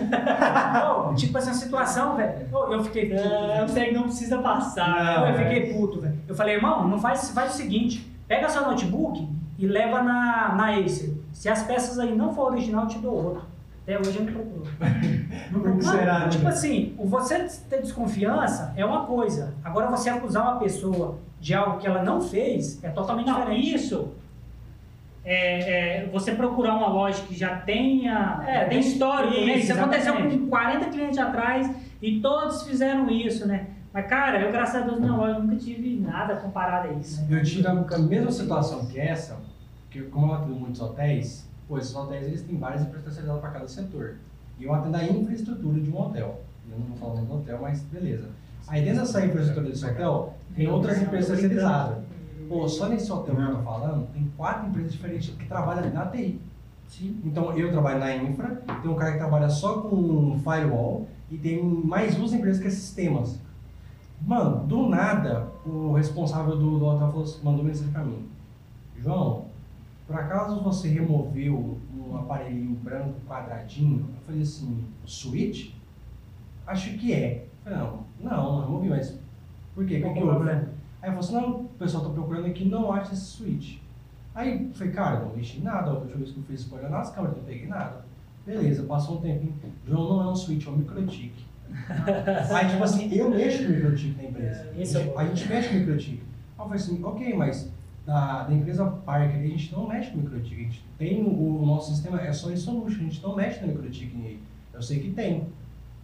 Tipo 1.17 1.39
essa 1.39 1.53
situação, 1.53 2.17
velho. 2.17 2.49
Eu 2.71 2.85
fiquei 2.85 3.11
puto. 3.11 3.23
É, 3.23 3.65
velho. 3.67 3.69
você 3.69 3.91
não 3.93 4.03
precisa 4.05 4.39
passar. 4.39 5.23
Né? 5.23 5.31
Eu 5.31 5.35
fiquei 5.37 5.75
puto, 5.75 6.01
velho. 6.01 6.19
Eu 6.27 6.35
falei, 6.35 6.55
irmão, 6.55 6.89
não 6.89 6.99
faz, 6.99 7.31
faz 7.31 7.53
o 7.55 7.57
seguinte: 7.57 8.11
pega 8.27 8.49
seu 8.49 8.63
notebook 8.63 9.29
e 9.59 9.67
leva 9.67 10.03
na, 10.03 10.55
na 10.55 10.79
Acer. 10.79 11.15
Se 11.33 11.49
as 11.49 11.63
peças 11.63 11.99
aí 11.99 12.15
não 12.15 12.33
for 12.33 12.53
original, 12.53 12.85
eu 12.85 12.89
te 12.89 12.99
dou 12.99 13.13
outro. 13.13 13.43
Até 13.89 13.99
hoje 13.99 14.19
eu 14.19 14.25
não 14.27 14.33
procuro. 14.35 14.69
Não 15.51 15.61
procuro. 15.61 15.83
será, 15.83 16.19
né? 16.19 16.29
Tipo 16.29 16.47
assim, 16.47 16.95
você 16.99 17.49
ter 17.71 17.81
desconfiança 17.81 18.75
é 18.77 18.85
uma 18.85 19.07
coisa. 19.07 19.55
Agora 19.65 19.89
você 19.89 20.11
acusar 20.11 20.43
uma 20.43 20.59
pessoa 20.59 21.19
de 21.41 21.55
algo 21.55 21.79
que 21.79 21.87
ela 21.87 22.03
não 22.03 22.21
fez 22.21 22.85
é 22.85 22.91
totalmente 22.91 23.29
Não, 23.29 23.41
diferente. 23.41 23.75
isso. 23.75 24.13
É, 25.25 26.03
é, 26.03 26.07
você 26.13 26.33
procurar 26.33 26.75
uma 26.75 26.89
loja 26.89 27.23
que 27.23 27.35
já 27.35 27.57
tenha 27.61 28.43
É, 28.47 28.67
tem 28.67 28.81
histórico, 28.81 29.33
né? 29.33 29.55
isso, 29.57 29.71
Isso 29.73 29.81
aconteceu 29.81 30.15
com 30.15 30.47
40 30.49 30.85
clientes 30.91 31.19
atrás 31.19 31.71
e 32.03 32.21
todos 32.21 32.65
fizeram 32.65 33.09
isso, 33.11 33.49
né? 33.49 33.69
Mas, 33.93 34.07
cara, 34.07 34.39
eu, 34.39 34.53
graças 34.53 34.83
a 34.83 34.85
Deus, 34.85 35.01
na 35.01 35.17
loja 35.17 35.39
nunca 35.39 35.57
tive 35.57 35.99
nada 35.99 36.37
comparado 36.37 36.89
a 36.89 36.93
isso. 36.93 37.27
Eu 37.31 37.43
tive 37.43 37.67
a 37.67 37.71
a 37.71 37.99
mesma 37.99 38.31
situação 38.31 38.85
que 38.87 39.01
essa, 39.01 39.39
que 39.91 40.03
como 40.03 40.27
eu 40.33 40.35
atendo 40.35 40.55
muitos 40.57 40.81
hotéis, 40.83 41.48
pô, 41.69 41.79
esses 41.79 41.95
hotéis 41.95 42.27
eles 42.27 42.43
têm 42.43 42.57
várias 42.59 42.83
empresas 42.83 43.03
especializadas 43.09 43.41
para 43.43 43.51
cada 43.51 43.69
setor. 43.69 44.17
E 44.59 44.65
eu 44.65 44.75
atendo 44.75 44.97
a 44.97 45.05
infraestrutura 45.05 45.81
de 45.81 45.91
um 45.91 46.01
hotel. 46.01 46.41
Eu 46.71 46.79
não 46.79 46.87
vou 46.87 46.97
falar 46.97 47.21
do 47.21 47.35
hotel, 47.35 47.59
mas 47.63 47.81
beleza. 47.83 48.29
Aí 48.67 48.83
dentro 48.85 49.01
dessa 49.01 49.25
infraestrutura 49.25 49.69
desse 49.69 49.85
hotel, 49.87 50.35
tem 50.55 50.69
outras 50.69 51.01
empresas 51.01 51.31
especializadas. 51.39 51.99
Pô, 52.49 52.67
só 52.69 52.89
nesse 52.89 53.11
hotel 53.13 53.37
que 53.37 53.43
eu 53.43 53.57
tô 53.57 53.63
falando, 53.63 54.07
tem 54.13 54.31
quatro 54.37 54.69
empresas 54.69 54.93
diferentes 54.93 55.35
que 55.35 55.47
trabalham 55.47 55.93
na 55.93 56.07
TI. 56.07 56.41
Então 57.25 57.53
eu 57.57 57.71
trabalho 57.71 58.01
na 58.01 58.17
infra, 58.17 58.63
tem 58.83 58.91
um 58.91 58.95
cara 58.95 59.13
que 59.13 59.19
trabalha 59.19 59.51
só 59.51 59.83
com 59.83 60.39
firewall 60.39 61.07
e 61.31 61.37
tem 61.37 61.63
mais 61.63 62.15
duas 62.15 62.33
empresas 62.33 62.61
que 62.61 62.67
é 62.67 62.71
sistemas. 62.71 63.39
Mano, 64.21 64.67
do 64.67 64.89
nada, 64.89 65.47
o 65.67 65.93
responsável 65.93 66.57
do, 66.57 66.79
do 66.79 66.85
hotel 66.87 67.09
falou, 67.09 67.23
assim- 67.25 67.41
mandou 67.43 67.63
mensagem 67.65 67.93
pra 67.93 68.03
mim. 68.03 68.27
João, 68.99 69.45
por 70.09 70.17
acaso 70.17 70.63
você 70.63 70.89
removeu 70.89 71.79
um 71.95 72.17
aparelhinho 72.17 72.75
branco 72.77 73.21
quadradinho? 73.29 74.09
Eu 74.17 74.23
falei 74.23 74.41
assim, 74.41 74.87
switch? 75.05 75.75
Acho 76.67 76.97
que 76.97 77.13
é. 77.13 77.47
Falei, 77.63 77.79
não, 77.79 78.05
não, 78.19 78.53
não 78.53 78.61
removi, 78.63 78.89
mas 78.89 79.21
por 79.75 79.85
quê? 79.85 80.01
Qual 80.01 80.15
que 80.15 80.21
é 80.21 80.25
o 80.25 80.29
problema? 80.29 80.71
Aí 81.03 81.11
eu 81.11 81.13
falei 81.13 81.19
assim, 81.19 81.33
não, 81.35 81.61
o 81.61 81.69
pessoal 81.79 82.05
tá 82.05 82.11
procurando 82.11 82.47
aqui 82.47 82.65
não 82.65 82.91
acha 82.91 83.13
esse 83.13 83.27
switch. 83.27 83.81
Aí 84.35 84.69
eu 84.69 84.73
falei, 84.73 84.93
cara, 84.95 85.21
não 85.21 85.37
mexi 85.37 85.59
em 85.59 85.63
nada, 85.63 85.91
a 85.91 85.95
última 85.95 86.17
vez 86.17 86.31
que 86.31 86.39
eu 86.39 86.45
fiz 86.45 86.61
escolha 86.61 86.89
nas 86.89 87.11
câmeras, 87.11 87.37
não 87.37 87.45
peguei 87.45 87.69
nada. 87.69 88.03
Beleza, 88.47 88.85
passou 88.85 89.19
um 89.19 89.21
tempinho. 89.21 89.55
João 89.87 90.09
não 90.09 90.23
é 90.23 90.33
um 90.33 90.37
switch, 90.37 90.67
é 90.67 90.71
um 90.71 90.77
microtik. 90.77 91.35
Aí, 92.55 92.69
tipo 92.71 92.83
assim, 92.83 93.13
eu 93.13 93.29
mexo 93.29 93.63
com 93.63 93.73
microtik 93.73 94.17
na 94.17 94.25
empresa. 94.25 94.73
É 94.75 95.07
o 95.07 95.19
a 95.19 95.27
gente 95.27 95.49
mexe 95.49 95.69
com 95.69 95.75
microtik. 95.75 96.23
eu 96.59 96.65
falei 96.65 96.77
assim, 96.77 97.05
ok, 97.05 97.37
mas 97.37 97.71
da, 98.09 98.45
da 98.45 98.55
empresa 98.55 98.87
Parker 98.87 99.39
a 99.39 99.47
gente 99.47 99.71
não 99.71 99.87
mexe 99.87 100.11
com 100.11 100.17
microticket. 100.17 100.59
A 100.59 100.63
gente 100.63 100.85
tem 100.97 101.23
o, 101.23 101.63
o 101.63 101.67
nosso 101.67 101.95
sistema, 101.95 102.19
é 102.19 102.33
só 102.33 102.51
em 102.51 102.57
solution, 102.57 103.01
a 103.01 103.05
gente 103.05 103.23
não 103.23 103.37
mexe 103.37 103.61
no 103.61 103.69
microticket 103.69 104.15
aí. 104.25 104.41
Eu 104.73 104.81
sei 104.81 104.99
que 105.01 105.11
tem. 105.11 105.47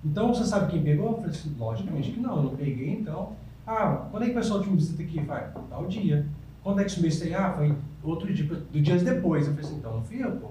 Então 0.04 0.34
você 0.34 0.44
sabe 0.44 0.70
quem 0.70 0.82
pegou? 0.82 1.12
Eu 1.12 1.14
falei 1.14 1.30
assim, 1.30 1.56
logicamente 1.58 2.10
que 2.10 2.20
não, 2.20 2.36
eu 2.36 2.42
não 2.42 2.56
peguei, 2.56 2.90
então. 2.90 3.32
Ah, 3.66 4.06
quando 4.10 4.24
é 4.24 4.26
que 4.26 4.32
o 4.32 4.34
pessoal 4.34 4.58
última 4.58 4.76
visita 4.76 5.02
aqui? 5.02 5.18
Vai, 5.20 5.50
tal 5.70 5.86
dia. 5.86 6.26
Quando 6.62 6.82
é 6.82 6.84
que 6.84 6.90
isso 7.08 7.24
aí? 7.24 7.34
Ah, 7.34 7.54
foi 7.56 7.74
outro 8.02 8.30
dia, 8.34 8.44
do 8.44 8.82
dias 8.82 9.02
depois. 9.02 9.46
Eu 9.46 9.54
falei 9.54 9.66
assim, 9.66 9.78
então 9.78 9.94
não 9.94 10.04
fui 10.04 10.22
eu, 10.22 10.32
pô. 10.32 10.48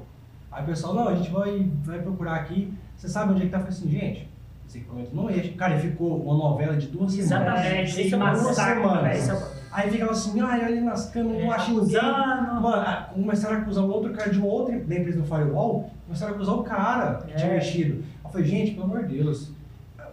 Aí 0.52 0.64
o 0.64 0.66
pessoal, 0.66 0.96
não, 0.96 1.08
a 1.08 1.14
gente 1.14 1.30
vai, 1.30 1.70
vai 1.84 2.02
procurar 2.02 2.38
aqui. 2.38 2.74
Você 2.98 3.08
sabe 3.08 3.32
onde 3.32 3.44
é 3.44 3.46
que 3.46 3.52
tá? 3.52 3.60
Eu 3.60 3.66
falei 3.66 3.78
assim, 3.78 3.92
gente, 3.92 4.28
esse 4.68 4.80
equipamento 4.80 5.16
não 5.16 5.30
é. 5.30 5.40
Cara, 5.50 5.76
ele 5.76 5.92
ficou 5.92 6.20
uma 6.20 6.36
novela 6.36 6.76
de 6.76 6.88
duas 6.88 7.12
semanas. 7.12 7.60
Exatamente. 7.60 8.02
Esse 8.02 8.14
é 8.16 8.18
duas 8.18 8.42
uma 8.42 8.54
saca, 8.54 9.63
é 9.76 9.82
Aí 9.82 9.92
ficava 9.92 10.12
assim, 10.12 10.40
ai, 10.42 10.60
olha 10.60 10.68
ali 10.68 10.82
nas 10.82 11.10
câmeras, 11.10 11.44
não 11.44 11.52
acho 11.52 11.72
ninguém. 11.72 11.98
acusando. 11.98 12.62
Mano, 12.62 12.84
ah, 12.86 13.10
começaram 13.14 13.56
a 13.58 13.60
acusar 13.62 13.84
um 13.84 13.90
outro 13.90 14.14
cara 14.14 14.30
de 14.30 14.38
uma 14.40 14.48
outra 14.48 14.80
da 14.80 14.96
empresa 14.96 15.20
do 15.20 15.26
Firewall, 15.26 15.90
começaram 16.06 16.34
a 16.34 16.36
acusar 16.36 16.56
o 16.56 16.64
cara 16.64 17.16
que 17.26 17.36
tinha 17.36 17.50
É. 17.50 17.54
mexido. 17.56 18.04
Eu 18.24 18.30
falei, 18.30 18.46
gente, 18.48 18.72
pelo 18.72 18.86
amor 18.86 19.06
de 19.06 19.18
Deus, 19.18 19.52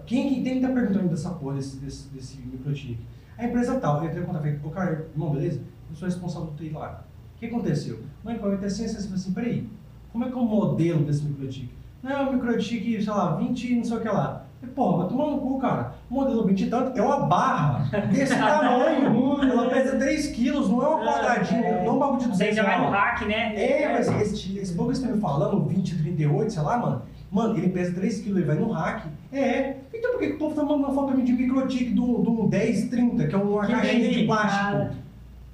quem, 0.07 0.29
quem, 0.35 0.43
quem 0.43 0.61
tá 0.61 0.69
perguntando 0.69 1.09
dessa 1.09 1.31
porra, 1.31 1.57
desse, 1.57 1.77
desse, 1.77 2.09
desse 2.09 2.39
microchip? 2.39 2.99
A 3.39 3.45
empresa 3.45 3.79
tal, 3.81 3.99
eu 4.03 4.07
entrei 4.07 4.23
em 4.23 4.27
contato, 4.27 4.43
falei, 4.43 4.59
ô 4.63 4.71
cara, 4.71 5.07
irmão, 5.13 5.31
beleza? 5.31 5.61
Eu 5.91 5.97
sou 5.97 6.07
responsável 6.07 6.49
do 6.49 6.57
TI 6.57 6.71
lá. 6.71 7.05
O 7.37 7.39
que 7.39 7.47
aconteceu? 7.47 8.01
Não, 8.25 8.33
é 8.33 8.35
assim, 8.37 8.85
assim, 8.85 8.97
assim, 8.97 9.15
assim, 9.15 9.33
peraí, 9.33 9.67
como 10.13 10.25
é 10.25 10.29
que 10.29 10.35
é 10.35 10.37
o 10.37 10.45
modelo 10.45 11.05
desse 11.05 11.23
microchip? 11.25 11.71
Não, 12.03 12.11
é 12.11 12.21
um 12.29 12.33
microchip, 12.35 13.03
sei 13.03 13.13
lá, 13.13 13.37
20 13.37 13.77
não 13.77 13.85
sei 13.85 13.97
o 13.97 14.01
que 14.01 14.09
lá. 14.09 14.47
Falei, 14.61 14.75
Porra, 14.75 14.99
vai 14.99 15.09
tomar 15.09 15.27
no 15.31 15.39
cu, 15.39 15.59
cara. 15.59 15.95
O 16.11 16.15
modelo 16.15 16.45
20 16.47 16.61
e 16.61 16.67
tanto 16.71 16.99
é 16.99 17.03
uma 17.03 17.21
barra 17.21 17.89
desse 18.13 18.35
tamanho. 18.39 19.41
Ela 19.43 19.71
pesa 19.71 19.97
3 19.97 20.27
quilos, 20.29 20.69
não 20.69 20.83
é 20.83 20.89
um 20.97 21.05
quadradinho, 21.07 21.63
não 21.63 21.87
é 21.87 21.91
um 21.93 21.99
bagulho 21.99 22.19
de 22.19 22.25
Você 22.27 22.51
200 22.51 22.57
já 22.57 22.63
vai 22.63 22.81
no 22.81 22.91
hack, 22.91 23.23
né? 23.27 23.55
É, 23.57 23.93
mas 23.93 24.09
esse, 24.21 24.59
esse 24.59 24.75
pouco 24.75 24.93
que 24.93 24.99
você 24.99 25.07
tá 25.07 25.15
me 25.15 25.21
falando, 25.21 25.65
20, 25.65 25.97
38, 26.03 26.53
sei 26.53 26.63
lá, 26.63 26.77
mano. 26.79 27.03
Mano, 27.31 27.57
ele 27.57 27.69
pesa 27.71 27.95
3 27.95 28.21
kg, 28.21 28.29
ele 28.31 28.43
vai 28.45 28.57
no 28.57 28.71
hack. 28.73 29.07
É. 29.33 29.77
Então 29.95 30.13
por 30.13 30.21
que, 30.21 30.27
que 30.29 30.35
o 30.35 30.39
povo 30.39 30.55
tá 30.55 30.63
mandando 30.63 30.85
uma 30.85 30.93
foto 30.95 31.07
pra 31.09 31.17
mim 31.17 31.25
de 31.25 31.33
microtique 31.33 31.91
do, 31.95 32.19
do 32.19 32.49
1030, 32.49 33.27
que 33.29 33.35
é 33.35 33.39
uma 33.39 33.65
Que 33.67 33.73
caixinha 33.73 33.95
de 33.95 34.01
delícia, 34.01 34.27
plástico? 34.27 34.65
cara. 34.65 34.95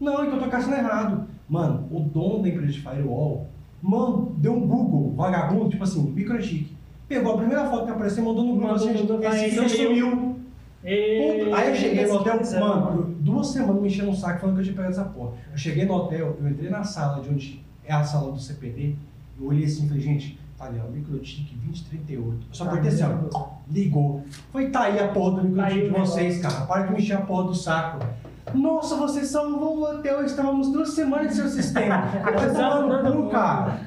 Não, 0.00 0.12
então 0.24 0.34
eu 0.36 0.42
tô 0.42 0.48
caçando 0.50 0.74
errado. 0.76 1.26
Mano, 1.48 1.86
o 1.92 2.00
dono 2.00 2.42
da 2.42 2.48
empresa 2.48 2.72
de 2.72 2.80
firewall, 2.80 3.46
mano, 3.80 4.32
deu 4.38 4.52
um 4.54 4.66
Google, 4.66 5.12
vagabundo, 5.14 5.68
tipo 5.70 5.84
assim, 5.84 6.02
microtique. 6.10 6.75
Pegou 7.08 7.34
a 7.34 7.36
primeira 7.38 7.64
foto 7.66 7.84
que 7.84 7.90
apareceu 7.92 8.24
mandou 8.24 8.44
no 8.44 8.56
Mandou 8.56 8.74
assim, 8.74 9.46
esse 9.46 9.58
aí. 9.58 9.68
sumiu. 9.68 10.36
E... 10.84 11.52
Aí 11.52 11.70
eu 11.70 11.74
cheguei 11.74 12.06
no 12.06 12.14
hotel, 12.14 12.40
mano, 12.60 13.16
duas 13.20 13.48
semanas 13.48 13.82
me 13.82 13.88
enchendo 13.88 14.10
um 14.10 14.14
saco 14.14 14.40
falando 14.40 14.54
que 14.54 14.60
eu 14.60 14.64
tinha 14.64 14.76
pegado 14.76 14.92
essa 14.92 15.04
porra. 15.04 15.32
Eu 15.50 15.58
cheguei 15.58 15.84
no 15.84 15.94
hotel, 15.94 16.36
eu 16.40 16.48
entrei 16.48 16.70
na 16.70 16.84
sala 16.84 17.22
de 17.22 17.28
onde 17.28 17.64
é 17.84 17.92
a 17.92 18.04
sala 18.04 18.30
do 18.32 18.38
CPD, 18.38 18.94
eu 19.40 19.46
olhei 19.46 19.64
assim 19.64 19.84
e 19.84 19.88
falei, 19.88 20.02
gente, 20.02 20.38
tá 20.56 20.66
ali, 20.66 20.80
ó, 20.84 20.88
microtique 20.88 21.56
2038. 21.56 22.24
Eu 22.24 22.54
só 22.54 22.64
apertei 22.64 22.90
assim, 22.90 23.02
ó, 23.32 23.48
ligou. 23.68 24.24
Foi, 24.52 24.70
tá 24.70 24.82
aí 24.82 24.98
a 24.98 25.08
porra 25.08 25.42
do 25.42 25.48
microtique 25.48 25.80
Aí 25.80 25.88
de 25.88 25.94
o 25.94 25.98
vocês, 25.98 26.40
cara, 26.40 26.66
para 26.66 26.86
de 26.86 26.92
me 26.92 27.00
encher 27.00 27.16
a 27.16 27.20
porra 27.20 27.44
do 27.44 27.54
saco. 27.54 28.06
Nossa, 28.54 28.96
vocês 28.96 29.28
salvou 29.28 29.78
o 29.78 29.82
hotel, 29.82 30.24
estávamos 30.24 30.70
duas 30.70 30.90
semanas 30.90 31.34
sem 31.34 31.42
seu 31.42 31.50
sistema. 31.50 32.02
Vai 32.22 32.52
tomar 32.52 33.02
no 33.02 33.22
cu, 33.24 33.30
cara. 33.30 33.80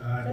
Ah, 0.00 0.24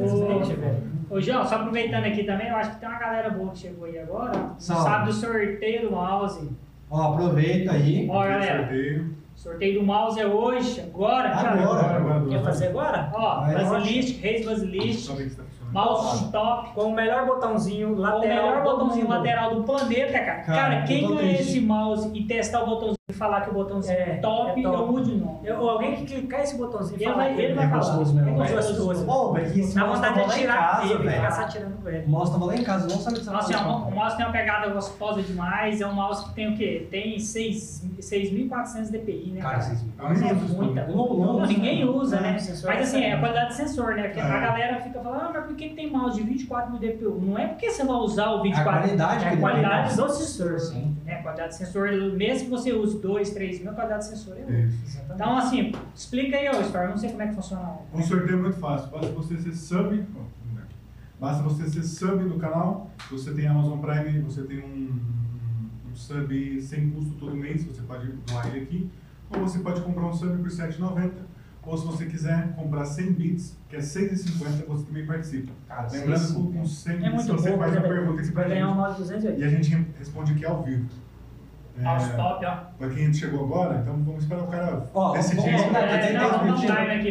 velho. 0.55 0.98
Ô, 1.09 1.19
João, 1.19 1.45
só 1.47 1.55
aproveitando 1.55 2.05
aqui 2.05 2.23
também, 2.23 2.47
eu 2.49 2.55
acho 2.55 2.71
que 2.71 2.77
tem 2.79 2.87
uma 2.89 2.99
galera 2.99 3.29
boa 3.31 3.51
que 3.51 3.57
chegou 3.59 3.85
aí 3.85 3.97
agora. 3.99 4.31
Salve. 4.57 4.83
Sabe 4.83 5.05
do 5.07 5.13
sorteio 5.13 5.81
do 5.89 5.91
mouse. 5.95 6.49
Ó, 6.91 7.13
aproveita 7.13 7.71
aí. 7.71 8.07
Ó, 8.09 8.23
galera, 8.23 8.59
sorteio. 8.63 9.15
sorteio 9.35 9.79
do 9.79 9.85
mouse 9.85 10.19
é 10.19 10.27
hoje, 10.27 10.81
agora. 10.81 11.29
Agora. 11.29 11.61
Agora, 11.63 11.95
agora, 11.97 12.25
Quer 12.29 12.43
fazer 12.43 12.67
agora? 12.67 13.11
Ó, 13.13 13.41
Vai, 13.41 13.53
Basilisk, 13.55 14.21
Reis 14.21 14.45
Basilisk, 14.45 15.09
funcionando. 15.09 15.47
mouse 15.71 16.31
top. 16.31 16.73
Com 16.73 16.81
o 16.83 16.93
melhor 16.93 17.25
botãozinho 17.25 17.93
O 17.93 17.97
lateral. 17.99 18.27
melhor 18.27 18.63
do 18.63 18.69
botãozinho 18.69 19.05
mundo. 19.07 19.15
lateral 19.17 19.55
do 19.55 19.63
planeta, 19.63 20.13
cara. 20.19 20.41
Cara, 20.41 20.61
Cara, 20.61 20.81
quem 20.83 21.07
ganhar 21.07 21.33
esse 21.33 21.59
mouse 21.59 22.11
e 22.13 22.23
testar 22.25 22.63
o 22.63 22.65
botãozinho 22.67 22.98
e 23.09 23.13
falar 23.13 23.41
que 23.41 23.49
o 23.49 23.53
botãozinho 23.53 23.97
é, 23.97 24.01
É, 24.01 24.15
top, 24.17 24.59
é 24.59 24.63
top. 24.63 24.75
eu 24.81 24.87
mude 24.87 25.11
o 25.11 25.17
nome. 25.17 25.39
Eu- 25.43 25.67
alguém 25.67 25.95
que 25.95 26.05
clicar 26.05 26.41
esse 26.41 26.55
botãozinho 26.55 26.99
e 27.01 27.03
Ele 27.03 27.13
vai- 27.13 27.33
que 27.33 27.41
ele 27.41 27.51
É 27.53 27.55
vai 27.55 27.69
falar. 27.69 27.79
gostoso 27.79 28.13
mesmo. 28.13 28.29
É 28.29 28.33
gostoso. 28.51 29.37
Esse 29.39 29.75
Dá 29.75 29.81
mouse 29.85 29.95
vontade 30.01 30.13
de 30.13 30.19
lá 30.27 30.35
em 30.37 30.39
tirar 30.39 30.57
casa, 30.57 30.93
ele 30.93 31.03
velho. 31.03 31.15
ficar 31.15 31.31
só 31.31 31.47
tirando 31.47 31.89
ele. 31.89 32.05
O 32.05 32.09
mouse 32.09 32.31
tava 32.31 32.45
lá 32.45 32.55
em 32.55 32.63
casa, 32.63 32.87
não 32.87 32.95
Nossa, 32.95 33.09
é 33.09 33.15
função. 33.57 33.79
um- 33.79 33.87
o 33.87 33.95
mouse 33.95 34.15
tem 34.15 34.25
uma 34.27 34.31
pegada 34.31 34.69
gostosa 34.69 35.21
demais. 35.23 35.81
É 35.81 35.87
um 35.87 35.93
mouse 35.93 36.23
que 36.25 36.33
tem 36.35 36.53
o 36.53 36.55
quê? 36.55 36.87
Tem 36.91 37.17
6 37.19 37.83
6.400 37.99 38.89
dpi, 38.91 39.31
né? 39.33 39.41
Cara, 39.41 39.59
vocês 39.59 39.83
Mas 39.97 40.21
é 40.21 40.33
uso 40.33 40.55
muita. 40.55 40.85
Não- 40.87 41.09
uso, 41.41 41.45
ninguém 41.47 41.83
né? 41.85 41.91
usa, 41.91 42.19
né? 42.21 42.37
Não, 42.37 42.69
Mas 42.69 42.81
assim, 42.89 43.03
é 43.03 43.09
é 43.09 43.13
a 43.13 43.19
qualidade 43.19 43.47
de 43.49 43.55
sensor, 43.55 43.95
né? 43.95 44.03
Porque 44.03 44.19
É. 44.19 44.23
a 44.23 44.39
galera 44.39 44.81
fica 44.81 44.99
falando, 44.99 45.21
ah, 45.21 45.31
mas 45.33 45.45
por 45.45 45.55
que 45.55 45.69
que 45.69 45.75
tem 45.75 45.89
mouse 45.89 46.15
de 46.15 46.23
24 46.23 46.71
mil 46.71 46.79
dpi? 46.79 47.05
Não 47.05 47.37
é 47.39 47.47
porque 47.47 47.69
você 47.71 47.83
vai 47.83 47.95
usar 47.95 48.29
o 48.31 48.41
24 48.43 48.81
qualidade 48.81 49.15
é 49.15 49.19
que 49.19 49.25
a 49.25 49.31
ele 49.33 49.41
qualidade 49.41 49.95
do 49.97 50.09
sensor. 50.09 50.59
Sim. 50.59 50.95
Né? 51.39 51.45
A 51.45 51.47
qualidade 51.47 51.49
de 51.49 51.55
sensor, 51.57 52.17
mesmo 52.17 52.43
que 52.45 52.49
você 52.49 52.73
use 52.73 52.99
2, 52.99 53.29
3 53.31 53.59
mil, 53.61 53.71
a 53.71 53.73
qualidade 53.73 54.03
de 54.03 54.09
sensor 54.09 54.37
é 54.37 54.41
outra. 54.41 54.59
Isso. 54.59 55.01
Então, 55.13 55.37
assim, 55.37 55.71
explica 55.95 56.37
aí, 56.37 56.49
ô 56.49 56.51
eu 56.53 56.89
não 56.89 56.97
sei 56.97 57.09
como 57.09 57.21
é 57.21 57.27
que 57.27 57.35
funciona. 57.35 57.77
Um 57.93 58.03
sorteio 58.03 58.37
é 58.37 58.41
muito 58.41 58.57
fácil. 58.57 58.89
Basta 58.89 59.11
você 59.13 59.37
ser 59.37 59.53
sub. 59.53 60.05
ó, 60.17 60.21
Basta 61.19 61.43
você 61.43 61.69
ser 61.69 61.83
sub 61.83 62.23
no 62.23 62.37
canal. 62.37 62.91
Se 63.07 63.13
você 63.13 63.33
tem 63.33 63.47
Amazon 63.47 63.79
Prime, 63.79 64.19
você 64.21 64.43
tem 64.43 64.59
um, 64.59 64.99
um 65.89 65.95
sub 65.95 66.61
sem 66.61 66.89
custo 66.91 67.11
todo 67.15 67.35
mês. 67.35 67.63
Você 67.63 67.81
pode 67.83 68.07
doar 68.27 68.47
ele 68.47 68.63
aqui. 68.63 68.89
Ou 69.31 69.41
você 69.41 69.59
pode 69.59 69.81
comprar 69.81 70.05
um 70.07 70.13
sub 70.13 70.35
por 70.37 70.47
R$ 70.49 70.67
7,90. 70.67 71.11
Ou 71.65 71.77
se 71.77 71.85
você 71.85 72.05
quiser 72.05 72.55
comprar 72.55 72.83
100 72.85 73.13
bits, 73.13 73.55
que 73.67 73.75
é 73.75 73.79
R$ 73.79 73.85
6,50, 73.85 74.65
você 74.65 74.85
também 74.85 75.05
participa. 75.05 75.51
Cara, 75.67 75.87
Lembrando 75.91 76.25
que 76.25 76.33
com 76.33 76.63
6,50. 76.63 76.65
100 76.65 76.93
É 76.93 76.97
bits 76.97 77.13
muito 77.13 77.31
você 77.33 77.57
faz 77.57 77.73
né, 77.73 77.79
uma 77.79 77.87
velho? 77.87 77.95
pergunta 77.95 78.21
aqui 78.21 78.31
pra 78.31 78.41
Vai 78.41 78.51
ganhar 78.51 78.65
um 78.65 78.69
gente. 78.69 78.77
mouse 78.79 78.97
280. 78.97 79.39
E 79.39 79.43
a 79.43 79.49
gente 79.49 79.87
responde 79.99 80.31
aqui 80.31 80.45
ao 80.45 80.63
vivo. 80.63 80.85
É, 81.79 81.83
Mouse 81.83 82.11
top, 82.13 82.45
ó. 82.45 82.55
Pra 82.77 82.89
quem 82.89 83.13
chegou 83.13 83.45
agora, 83.45 83.79
então 83.81 83.93
vamos 84.03 84.23
esperar 84.23 84.43
o 84.43 84.47
cara 84.47 84.89
Ó, 84.93 85.11
vamos 85.13 85.29
decidir. 85.29 85.51
vamos 85.57 85.75
é, 85.77 86.17
vamos 86.27 86.61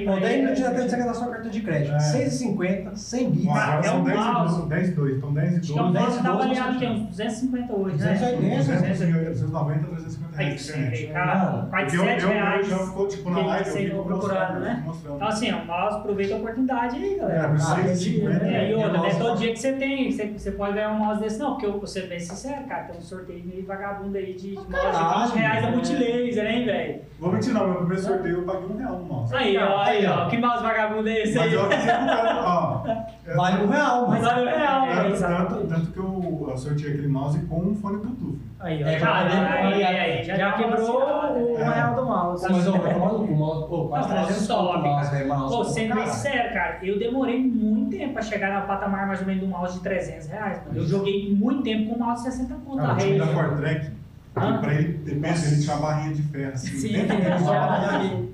Ó, 0.08 0.20
10 0.20 0.24
ele. 0.24 0.42
minutos 0.42 0.58
já 0.58 0.70
tem 0.74 0.88
que 0.88 1.04
da 1.04 1.14
sua 1.14 1.28
carta 1.28 1.48
de 1.48 1.60
crédito. 1.62 1.94
É. 1.94 1.98
6,50, 1.98 2.96
100 2.96 3.30
bits. 3.30 3.48
Agora 3.48 3.78
é 3.78 3.82
são 3.82 4.00
um 4.00 4.04
10 4.04 4.18
mouse. 4.18 4.62
e 4.62 4.68
10 4.68 4.88
e 4.88 4.92
2. 4.92 5.16
Então 5.16 5.32
10 5.32 5.48
e 5.48 5.50
2. 5.50 5.62
Acho 5.62 5.72
que 5.72 5.78
é 5.78 5.82
um 5.82 5.92
10 5.92 6.04
mouse 6.04 6.16
que 6.18 6.22
tá 6.22 6.32
12, 6.32 6.44
avaliado 6.44 6.78
você 6.78 6.84
aqui, 6.86 6.94
uns 6.94 7.06
250 7.08 7.72
hoje, 7.72 7.96
né? 7.96 8.12
280, 8.12 9.30
290, 9.30 9.86
350 9.86 10.27
Aí, 10.38 10.56
aí, 10.74 11.06
cara, 11.12 11.66
quase 11.68 11.84
Porque 11.84 11.96
eu, 11.96 12.04
7 12.04 12.22
eu, 12.22 12.28
eu 12.28 12.34
reais. 12.34 12.68
já 12.68 12.78
ficou 12.78 13.08
tipo 13.08 13.30
na 13.30 13.38
live, 13.46 13.68
eu 13.68 13.74
fico 13.76 14.04
procurado, 14.04 14.60
né? 14.60 14.82
mostrando. 14.86 15.16
Então, 15.16 15.28
assim, 15.28 15.50
mouse 15.52 15.96
aproveita 15.96 16.34
a 16.34 16.36
oportunidade 16.38 16.96
aí, 16.96 17.14
É, 17.14 17.18
galera. 17.18 17.48
por 17.48 17.56
Ah, 17.56 17.76
6,50. 17.82 18.42
É, 18.44 18.70
e 18.70 18.74
outra, 18.74 18.92
não 18.92 19.06
é 19.06 19.10
todo 19.14 19.38
dia 19.38 19.52
que 19.52 19.58
você 19.58 19.72
tem, 19.72 20.10
você, 20.12 20.26
você 20.28 20.50
pode 20.52 20.74
ganhar 20.74 20.90
um 20.90 20.98
mouse 20.98 21.20
desse, 21.20 21.38
não, 21.38 21.50
porque 21.52 21.66
eu 21.66 21.72
vou 21.78 21.86
ser 21.86 22.06
bem 22.08 22.20
sincero, 22.20 22.64
cara, 22.68 22.84
tem 22.84 22.98
um 22.98 23.02
sorteio 23.02 23.44
meio 23.44 23.66
vagabundo 23.66 24.16
aí 24.16 24.32
de, 24.34 24.50
de 24.50 24.54
mouse 24.54 24.66
de 24.68 24.72
20 24.72 24.80
caralho, 24.92 25.32
reais 25.34 25.62
da 25.62 25.68
né? 25.70 25.76
Multilaser, 25.76 26.46
hein, 26.46 26.64
velho? 26.64 27.00
Vou 27.18 27.32
mentir 27.32 27.52
não, 27.52 27.66
meu 27.66 27.76
primeiro 27.78 28.02
sorteio 28.02 28.36
eu 28.38 28.42
paguei 28.44 28.66
um 28.66 28.76
real 28.76 28.92
no 28.98 29.04
mouse. 29.04 29.34
Aí, 29.34 29.56
ó, 29.58 29.78
aí, 29.82 30.06
ó, 30.06 30.28
que 30.28 30.38
mouse 30.38 30.62
vagabundo 30.62 31.08
é 31.08 31.22
esse 31.22 31.34
Mas 31.36 31.46
aí? 31.48 31.52
eu 31.54 31.64
avisei 31.64 31.80
pro 31.94 32.06
cara, 32.06 32.40
ó. 32.44 32.86
é- 33.26 33.34
Vale 33.34 33.64
um 33.64 33.68
real, 33.68 34.08
Mas 34.08 34.22
mas... 34.22 34.32
olha 34.32 34.42
o 34.42 34.56
real, 34.58 34.86
É, 34.86 35.10
exato. 35.10 35.54
tanto, 35.56 35.66
tanto 35.66 35.90
que 35.92 35.98
eu, 35.98 36.17
eu 36.50 36.56
sorteei 36.56 36.92
aquele 36.92 37.08
mouse 37.08 37.38
com 37.46 37.60
um 37.60 37.74
fone 37.74 37.98
Bluetooth. 37.98 38.38
Aí, 38.60 38.82
ó. 38.82 38.86
É, 38.86 38.98
já, 38.98 39.14
aí, 39.16 39.84
aí, 39.84 40.24
já 40.24 40.36
já 40.36 40.52
quebrou 40.52 41.00
o 41.00 41.58
né? 41.58 41.64
real 41.74 41.94
do 41.94 42.04
mouse. 42.04 42.46
Mas, 42.50 42.68
ó, 42.68 42.72
vai 42.72 42.94
tomar 42.94 43.12
no 43.12 43.26
mouse. 43.26 43.68
Pô, 43.68 43.88
quase 43.88 44.08
Não, 44.08 44.16
300 44.24 44.46
top, 44.48 44.82
mouse, 44.88 45.10
velho, 45.10 45.28
mouse. 45.28 45.54
Pô, 45.56 45.64
sendo 45.64 45.94
bem 45.94 46.04
cara. 46.04 46.06
sincero, 46.16 46.52
cara, 46.54 46.78
eu 46.82 46.98
demorei 46.98 47.40
muito 47.40 47.96
tempo 47.96 48.12
pra 48.14 48.22
chegar 48.22 48.60
no 48.60 48.66
patamar 48.66 49.06
mais 49.06 49.20
ou 49.20 49.26
menos 49.26 49.42
do 49.42 49.48
mouse 49.48 49.74
de 49.74 49.80
300 49.84 50.26
reais, 50.28 50.60
mano. 50.66 50.78
Eu 50.78 50.86
joguei 50.86 51.34
muito 51.34 51.62
tempo 51.62 51.90
com 51.90 51.96
o 51.96 51.98
mouse 52.06 52.24
de 52.24 52.30
60 52.32 52.54
conto. 52.66 52.80
Ah, 52.80 52.90
a 52.90 52.94
o 52.94 52.96
time 52.96 53.18
da. 53.18 53.26
Fortrek, 53.28 53.90
Ah. 54.36 54.58
pra 54.60 54.74
ele 54.74 54.92
ter 54.98 55.20
peso, 55.20 55.52
ele 55.54 55.62
tinha 55.62 55.76
uma 55.76 55.86
barrinha 55.86 56.14
de 56.14 56.22
ferro 56.22 56.52
assim. 56.52 56.68
Sim, 56.76 56.92
dentro 56.92 57.16
do 57.16 57.22
mouse. 57.22 57.44
já. 57.44 58.28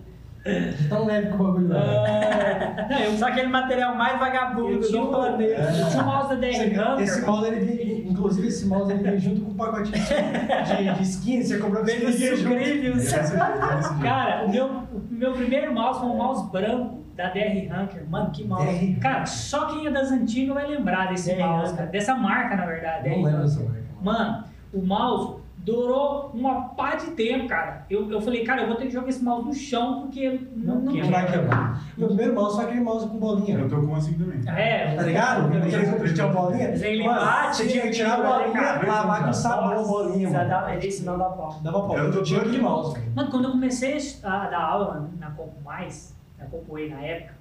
De 0.44 0.88
tão 0.90 1.06
leve 1.06 1.28
que 1.28 1.34
o 1.34 1.38
bagulho 1.38 1.72
é. 1.72 1.76
Ah, 1.78 2.86
não, 2.90 2.98
eu 2.98 3.16
Só 3.16 3.28
aquele 3.28 3.48
material 3.48 3.94
mais 3.94 4.18
vagabundo 4.18 4.78
do 4.78 5.06
planeta. 5.06 5.72
tinha 5.90 6.02
o 6.02 6.04
mouse 6.06 6.28
da 6.28 6.34
DR 6.34 7.00
Esse, 7.00 7.22
mouse, 7.24 7.46
ele 7.46 7.60
vem, 7.64 7.83
inclusive 8.04 8.48
esse 8.48 8.66
mouse, 8.66 8.92
ele 8.92 9.02
vem 9.02 9.18
junto 9.18 9.40
com 9.42 9.50
o 9.50 9.54
pacotinho 9.54 9.96
de, 9.98 10.84
de, 10.84 10.94
de 10.94 11.02
skin, 11.02 11.42
você 11.42 11.58
comprou 11.58 11.84
Vem 11.84 11.96
skin 11.96 12.06
nos 12.30 12.40
junto. 12.40 12.54
sucrilhos. 12.54 12.96
Esse- 13.04 13.16
esse- 13.20 13.34
esse- 13.34 13.94
Cara, 14.02 14.44
o 14.46 14.50
meu, 14.50 14.66
o 14.66 15.02
meu 15.10 15.32
primeiro 15.32 15.72
mouse 15.74 16.00
foi 16.00 16.08
um 16.08 16.16
mouse 16.16 16.50
branco 16.50 17.02
da 17.16 17.28
DR 17.30 17.68
Hunter. 17.72 18.04
Mano, 18.08 18.30
que 18.30 18.44
mouse. 18.44 18.66
DR. 18.66 19.00
Cara, 19.00 19.26
só 19.26 19.66
quem 19.66 19.86
é 19.86 19.90
das 19.90 20.10
antigas 20.10 20.54
vai 20.54 20.66
lembrar 20.66 21.08
desse 21.08 21.32
DR 21.34 21.38
mouse, 21.46 21.74
cara. 21.74 21.86
Dessa 21.88 22.14
marca, 22.16 22.56
na 22.56 22.66
verdade. 22.66 23.08
Não 23.08 23.16
DR 23.16 23.24
lembro 23.24 23.42
dessa 23.42 23.60
marca. 23.62 23.84
Mano, 24.02 24.44
o 24.72 24.82
mouse 24.82 25.43
Durou 25.64 26.30
uma 26.34 26.68
pá 26.74 26.94
de 26.94 27.12
tempo, 27.12 27.48
cara. 27.48 27.86
Eu, 27.88 28.10
eu 28.10 28.20
falei, 28.20 28.44
cara, 28.44 28.62
eu 28.62 28.66
vou 28.66 28.76
ter 28.76 28.84
que 28.84 28.92
jogar 28.92 29.08
esse 29.08 29.24
mouse 29.24 29.46
no 29.46 29.54
chão 29.54 30.02
porque 30.02 30.46
não, 30.54 30.74
não, 30.80 30.92
Não 30.92 31.10
vai 31.10 31.26
quebrar. 31.30 31.82
Meu 31.96 32.08
primeiro 32.08 32.34
mouse 32.34 32.56
foi 32.56 32.64
aquele 32.66 32.80
mouse 32.82 33.08
com 33.08 33.16
bolinha. 33.16 33.58
Eu 33.58 33.68
tô 33.70 33.80
com 33.80 33.94
assim 33.94 34.12
também. 34.12 34.42
É, 34.46 34.94
Tá 34.94 35.02
ligado? 35.04 35.46
Aquele 35.46 36.02
que 36.02 36.12
tinha 36.12 36.26
bolinha. 36.26 36.68
Mas 36.68 36.82
ele 36.82 37.06
Mano, 37.06 37.18
bate, 37.18 37.56
Você 37.56 37.66
tinha 37.66 37.82
que 37.84 37.90
tirar 37.92 38.20
a 38.20 38.38
bolinha, 38.38 38.86
lavar 38.86 39.24
com 39.24 39.32
sabão 39.32 39.70
a 39.70 39.82
bolinha, 39.82 40.28
mano. 40.28 40.44
Exatamente, 40.44 40.92
senão 40.92 41.16
dá 41.16 41.30
pau. 41.30 41.58
Dava 41.62 41.80
pau. 41.80 41.96
Eu 41.96 42.12
tô 42.12 42.22
tinha 42.22 42.40
doido. 42.40 42.50
aquele 42.50 42.62
mouse. 42.62 43.00
Mano, 43.16 43.30
quando 43.30 43.44
eu 43.44 43.50
comecei 43.52 43.96
a 44.22 44.46
dar 44.48 44.60
aula 44.60 45.10
na 45.18 45.30
Compo 45.30 45.62
Mais, 45.64 46.14
na 46.38 46.44
Compo 46.44 46.78
E 46.78 46.90
na 46.90 47.00
época, 47.00 47.32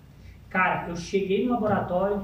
cara, 0.50 0.88
eu 0.88 0.96
cheguei 0.96 1.46
no 1.46 1.56
laboratório, 1.56 2.24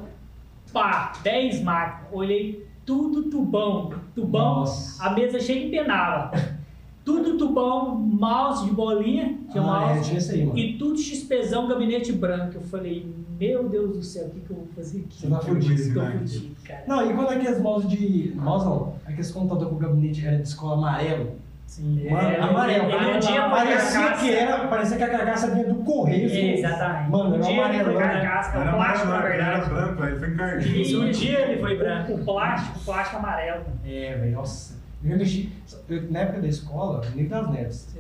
pá, 0.72 1.12
10 1.24 1.62
máquinas, 1.62 2.08
olhei 2.14 2.69
tudo 2.90 3.30
tubão, 3.30 3.94
tubão, 4.16 4.62
Nossa. 4.62 5.04
a 5.04 5.12
mesa 5.14 5.40
cheia 5.40 5.64
de 5.64 5.70
penava. 5.70 6.32
Tudo 7.06 7.38
tubão, 7.38 7.96
mouse 7.96 8.66
de 8.66 8.72
bolinha, 8.72 9.38
tinha 9.52 9.64
Ah, 9.64 9.92
é, 9.92 9.94
mouse, 9.94 10.10
tinha 10.10 10.18
isso 10.18 10.32
aí, 10.32 10.44
mano. 10.44 10.58
e 10.58 10.74
tudo 10.76 10.98
XPzão, 10.98 11.68
gabinete 11.68 12.12
branco. 12.12 12.56
Eu 12.56 12.62
falei, 12.62 13.06
meu 13.40 13.70
Deus 13.70 13.96
do 13.96 14.02
céu, 14.04 14.26
o 14.26 14.30
que, 14.32 14.40
que 14.40 14.50
eu 14.50 14.56
vou 14.56 14.68
fazer 14.76 15.02
aqui? 15.02 15.22
Você 15.22 15.28
tá 15.28 15.40
fudido. 15.40 15.94
Tô 15.94 16.02
né? 16.02 16.18
fudido, 16.18 16.56
cara. 16.64 16.84
Não, 16.88 17.12
e 17.12 17.14
quando 17.14 17.30
aqueles 17.30 17.62
mouse 17.62 17.88
de. 17.88 18.34
Mouse 18.36 18.66
não, 18.66 18.96
aqueles 19.06 19.32
computador 19.32 19.70
com 19.70 19.78
gabinete 19.78 20.26
era 20.26 20.38
de 20.38 20.48
escola 20.48 20.74
amarelo. 20.74 21.34
Sim. 21.70 22.10
Mano, 22.10 22.30
É, 22.30 22.40
amarelo. 22.42 22.86
ele- 22.90 22.96
ele 22.96 23.18
um 23.18 23.20
dia 23.20 23.50
parecia 23.50 24.00
carcaça. 24.02 24.22
que 24.26 24.34
era, 24.34 24.68
parecia 24.68 24.98
que 24.98 25.04
a 25.04 25.10
carcaça 25.10 25.52
vinha 25.52 25.66
do 25.72 25.76
correio. 25.84 26.26
assim. 26.26 26.50
Exatamente. 26.54 27.12
Mano, 27.12 27.30
Um 27.30 27.34
era 27.36 27.44
dia 27.44 27.52
ele 27.52 27.60
amarelo. 27.62 27.94
foi 27.94 27.94
né? 28.04 28.12
carcaça, 28.14 28.58
é 28.58 28.62
Era 28.62 28.70
o 28.72 28.76
plástico, 28.76 29.08
na 29.08 29.16
era 29.18 29.30
verdade. 29.30 29.70
branco, 29.70 30.04
aí 30.04 30.20
foi 30.20 30.30
encardido. 30.30 30.76
Isso, 30.80 31.02
um 31.04 31.12
dia 31.12 31.40
ele 31.42 31.62
foi 31.62 31.78
branco. 31.78 32.14
O 32.14 32.26
plástico, 32.26 32.80
o 32.80 32.84
plástico 32.84 33.18
amarelo. 33.18 33.66
É, 33.86 34.16
velho, 34.18 34.32
nossa. 34.34 34.80
Eu 35.04 35.18
mexi. 35.18 35.54
eu- 35.88 36.12
na 36.12 36.20
época 36.20 36.42
da 36.42 36.48
escola, 36.48 37.06
no 37.08 37.16
Nico 37.16 37.30
das 37.30 37.50
Neves, 37.52 37.96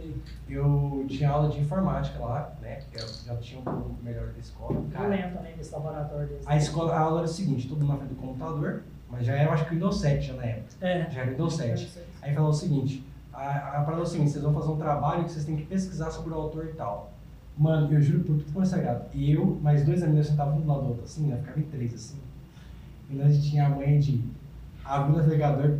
eu 0.49 1.05
tinha 1.07 1.29
aula 1.29 1.49
de 1.49 1.59
informática 1.59 2.19
lá, 2.19 2.51
né? 2.61 2.79
Que 2.91 2.97
eu 3.01 3.07
já 3.25 3.35
tinha 3.37 3.61
um 3.61 3.63
pouco 3.63 3.95
melhor 4.03 4.27
da 4.27 4.39
escola. 4.39 4.75
Eu 4.79 4.87
Cara, 4.91 5.07
lembro 5.07 5.31
também 5.37 5.55
desse 5.55 5.71
laboratório 5.73 6.27
desse. 6.27 6.43
a 6.45 6.57
escola, 6.57 6.93
a 6.93 6.99
aula 6.99 7.19
era 7.19 7.25
o 7.25 7.31
seguinte, 7.31 7.67
todo 7.69 7.79
mundo 7.81 7.91
na 7.91 7.97
frente 7.97 8.09
do 8.09 8.15
computador, 8.15 8.81
mas 9.09 9.25
já 9.25 9.33
era, 9.33 9.43
eu 9.49 9.53
acho 9.53 9.63
que 9.65 9.71
o 9.71 9.73
Windows 9.75 10.01
7 10.01 10.27
já 10.27 10.33
na 10.33 10.45
época. 10.45 10.65
É. 10.81 11.07
Já 11.09 11.21
era 11.21 11.27
o 11.29 11.31
Windows 11.31 11.53
7. 11.55 11.89
Aí 12.21 12.33
falou 12.33 12.49
o 12.49 12.53
seguinte, 12.53 13.05
a, 13.39 13.77
a 13.77 13.83
parada 13.83 14.01
é 14.01 14.03
o 14.03 14.05
seguinte, 14.05 14.31
vocês 14.31 14.43
vão 14.43 14.53
fazer 14.53 14.69
um 14.69 14.77
trabalho 14.77 15.23
que 15.23 15.31
vocês 15.31 15.45
têm 15.45 15.55
que 15.55 15.65
pesquisar 15.65 16.11
sobre 16.11 16.33
o 16.33 16.35
autor 16.35 16.65
e 16.65 16.73
tal. 16.73 17.13
Mano, 17.57 17.91
eu 17.91 18.01
juro 18.01 18.19
por 18.19 18.27
tudo 18.27 18.43
que 18.43 18.51
foi 18.51 18.65
sagrado. 18.65 19.05
Eu, 19.13 19.57
mais 19.61 19.85
dois 19.85 20.03
amigos 20.03 20.27
sentavam 20.27 20.57
um 20.57 20.61
do 20.61 20.67
lado 20.67 20.81
do 20.81 20.87
outro, 20.89 21.03
assim, 21.05 21.27
né? 21.27 21.37
Ficava 21.37 21.59
em 21.59 21.63
três, 21.63 21.93
assim. 21.93 22.17
E 23.09 23.15
nós 23.15 23.41
tinha 23.43 23.65
a 23.65 23.69
manha 23.69 23.99
de 23.99 24.23
abrir 24.83 25.13
o 25.13 25.17
navegador, 25.17 25.77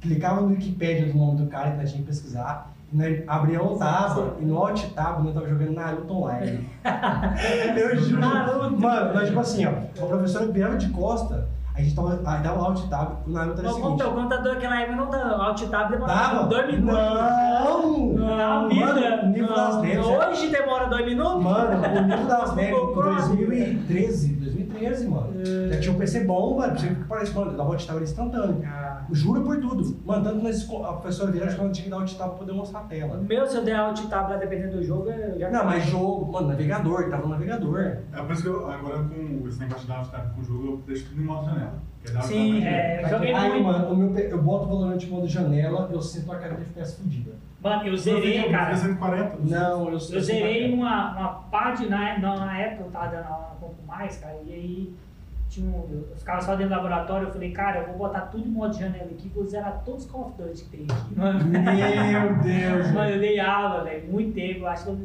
clicava 0.00 0.40
no 0.40 0.48
Wikipedia 0.48 1.12
do 1.12 1.18
nome 1.18 1.42
do 1.42 1.46
cara 1.46 1.72
que 1.72 1.76
nós 1.78 1.90
tinha 1.90 2.02
que 2.02 2.08
pesquisar, 2.08 2.72
e 2.92 2.96
nós 2.96 3.22
abria 3.26 3.62
o 3.62 3.76
tab, 3.76 4.40
e 4.40 4.44
no 4.44 4.56
Alt 4.56 4.84
Tab 4.94 5.22
nós 5.22 5.34
tava 5.34 5.48
jogando 5.48 5.72
Naruto 5.72 6.12
Online. 6.12 6.68
eu 7.76 7.96
juro. 7.96 8.20
Naruto. 8.20 8.80
Mano, 8.80 9.14
nós 9.14 9.28
tipo 9.28 9.40
assim, 9.40 9.66
ó, 9.66 9.70
a 9.70 10.06
professora 10.06 10.46
virava 10.46 10.76
de 10.76 10.88
costa, 10.90 11.48
a 11.76 11.82
gente 11.82 11.94
tava, 11.94 12.16
dava 12.16 12.58
o 12.60 12.64
Alt 12.64 12.88
Tab, 12.88 13.08
o 13.26 13.30
Naruto 13.30 13.60
era 13.60 13.68
o 13.68 13.70
O 13.70 13.74
seguinte. 13.74 14.02
o 14.02 14.10
computador 14.12 14.54
naquela 14.54 14.80
época 14.80 14.96
não 14.96 15.10
dava. 15.10 15.42
Alt 15.44 15.62
tab 15.68 15.90
demorava 15.90 16.44
dois 16.46 16.66
minutos. 16.66 16.94
Não! 16.98 18.06
Não, 18.14 18.68
vida. 18.68 18.86
Mano, 18.86 19.22
o 19.22 19.26
nível 19.28 19.54
das 19.54 19.76
neves. 19.82 20.06
é- 20.08 20.28
Hoje 20.28 20.48
demora 20.48 20.86
dois 20.88 21.04
minutos? 21.04 21.42
Mano, 21.42 21.76
o 21.76 22.02
nível 22.02 22.26
das 22.26 22.54
neves 22.56 22.78
O 22.78 22.90
em 22.90 22.92
Chrome. 22.94 23.16
2013, 23.16 24.28
2013, 24.78 25.08
mano. 25.08 25.32
Já 25.72 25.80
tinha 25.80 25.92
um 25.94 25.98
PC 25.98 26.24
bom, 26.24 26.56
mano. 26.56 26.72
Pra 26.72 26.80
você 26.80 26.88
ver 26.88 26.94
que 26.96 27.04
parece, 27.04 27.34
mano, 27.34 27.56
dava 27.56 27.70
alt 27.72 27.86
tab 27.86 28.02
instantâneo. 28.02 28.62
Ah. 28.66 29.04
Juro 29.12 29.42
por 29.42 29.60
tudo. 29.60 29.96
Mano, 30.04 30.24
tanto 30.24 30.42
na 30.42 30.50
escola, 30.50 30.90
a 30.90 30.92
professora 30.94 31.30
virava 31.30 31.52
que 31.54 31.60
ela 31.60 31.70
tinha 31.70 31.84
que 31.84 31.90
dar 31.90 31.96
alt 31.96 32.12
tab 32.14 32.28
pra 32.30 32.38
poder 32.38 32.52
mostrar 32.52 32.80
a 32.80 32.84
tela. 32.84 33.16
meu, 33.28 33.46
se 33.46 33.56
eu 33.56 33.64
der 33.64 33.76
alt 33.76 34.00
tab 34.08 34.30
lá 34.30 34.36
dependendo 34.36 34.76
do 34.76 34.82
jogo, 34.82 35.10
eu 35.10 35.38
já 35.38 35.50
Não, 35.50 35.64
mas 35.64 35.84
jogo, 35.86 36.30
mano, 36.32 36.48
navegador, 36.48 37.08
tava 37.08 37.22
no 37.24 37.28
navegador. 37.30 37.78
É 37.80 38.22
por 38.22 38.32
isso 38.32 38.42
que 38.42 38.48
eu, 38.48 38.70
agora 38.70 38.98
com 39.04 39.48
esse 39.48 39.58
negócio 39.60 39.82
de 39.82 39.88
dar 39.88 40.06
tá, 40.10 40.18
com 40.34 40.40
o 40.40 40.44
jogo, 40.44 40.66
eu 40.66 40.82
deixo 40.86 41.06
tudo 41.08 41.20
em 41.20 41.24
modo 41.24 41.44
janela. 41.46 41.74
É 42.16 42.22
Sim, 42.22 42.64
é. 42.64 43.02
Eu 43.04 43.08
joguei 43.08 43.34
Aí, 43.34 43.50
muito. 43.50 43.64
mano, 43.64 43.92
o 43.92 43.96
meu, 43.96 44.10
pe- 44.10 44.28
eu 44.30 44.40
boto 44.40 44.66
o 44.66 44.68
Valorant 44.68 45.02
em 45.02 45.08
modo 45.10 45.26
janela, 45.26 45.88
eu 45.92 46.00
sinto 46.00 46.30
a 46.30 46.36
cara 46.36 46.54
de 46.54 46.62
FPS 46.62 46.98
fodida. 47.02 47.32
Mano, 47.66 47.86
eu 47.88 47.96
zerei, 47.96 48.48
cara. 48.48 48.72
eu 48.72 48.76
fico 48.76 48.88
140. 48.88 49.38
Não, 49.40 49.90
eu 49.90 49.98
zerei 49.98 50.72
uma, 50.72 51.16
uma 51.16 51.28
pá 51.50 51.72
de. 51.72 51.88
Na, 51.88 52.18
na, 52.18 52.58
época 52.58 52.84
eu 52.84 52.90
tava 52.92 53.08
dando 53.08 53.28
um 53.28 53.58
pouco 53.58 53.82
mais, 53.84 54.16
cara, 54.18 54.38
e 54.46 54.52
aí 54.52 54.94
tinha 55.56 55.70
um, 55.70 55.86
eu 56.10 56.16
ficava 56.16 56.40
só 56.40 56.52
dentro 56.54 56.68
do 56.68 56.76
laboratório. 56.76 57.28
Eu 57.28 57.32
falei, 57.32 57.50
cara, 57.52 57.80
eu 57.80 57.86
vou 57.88 57.96
botar 57.96 58.22
tudo 58.22 58.46
em 58.46 58.50
modo 58.50 58.74
janela 58.76 59.04
aqui, 59.10 59.30
vou 59.34 59.44
zerar 59.44 59.82
todos 59.84 60.04
os 60.04 60.10
Call 60.10 60.26
of 60.26 60.42
Duty 60.42 60.64
que 60.64 60.76
tem 60.76 60.86
aqui. 60.90 61.16
Mano, 61.18 61.44
Meu 61.44 62.34
Deus, 62.42 62.92
Mano, 62.92 63.10
eu 63.10 63.20
dei 63.20 63.40
aula, 63.40 63.84
velho, 63.84 64.10
muito 64.10 64.32
tempo. 64.34 64.60
Eu 64.60 64.68
acho 64.68 64.84
que 64.84 64.90
eu 64.90 64.96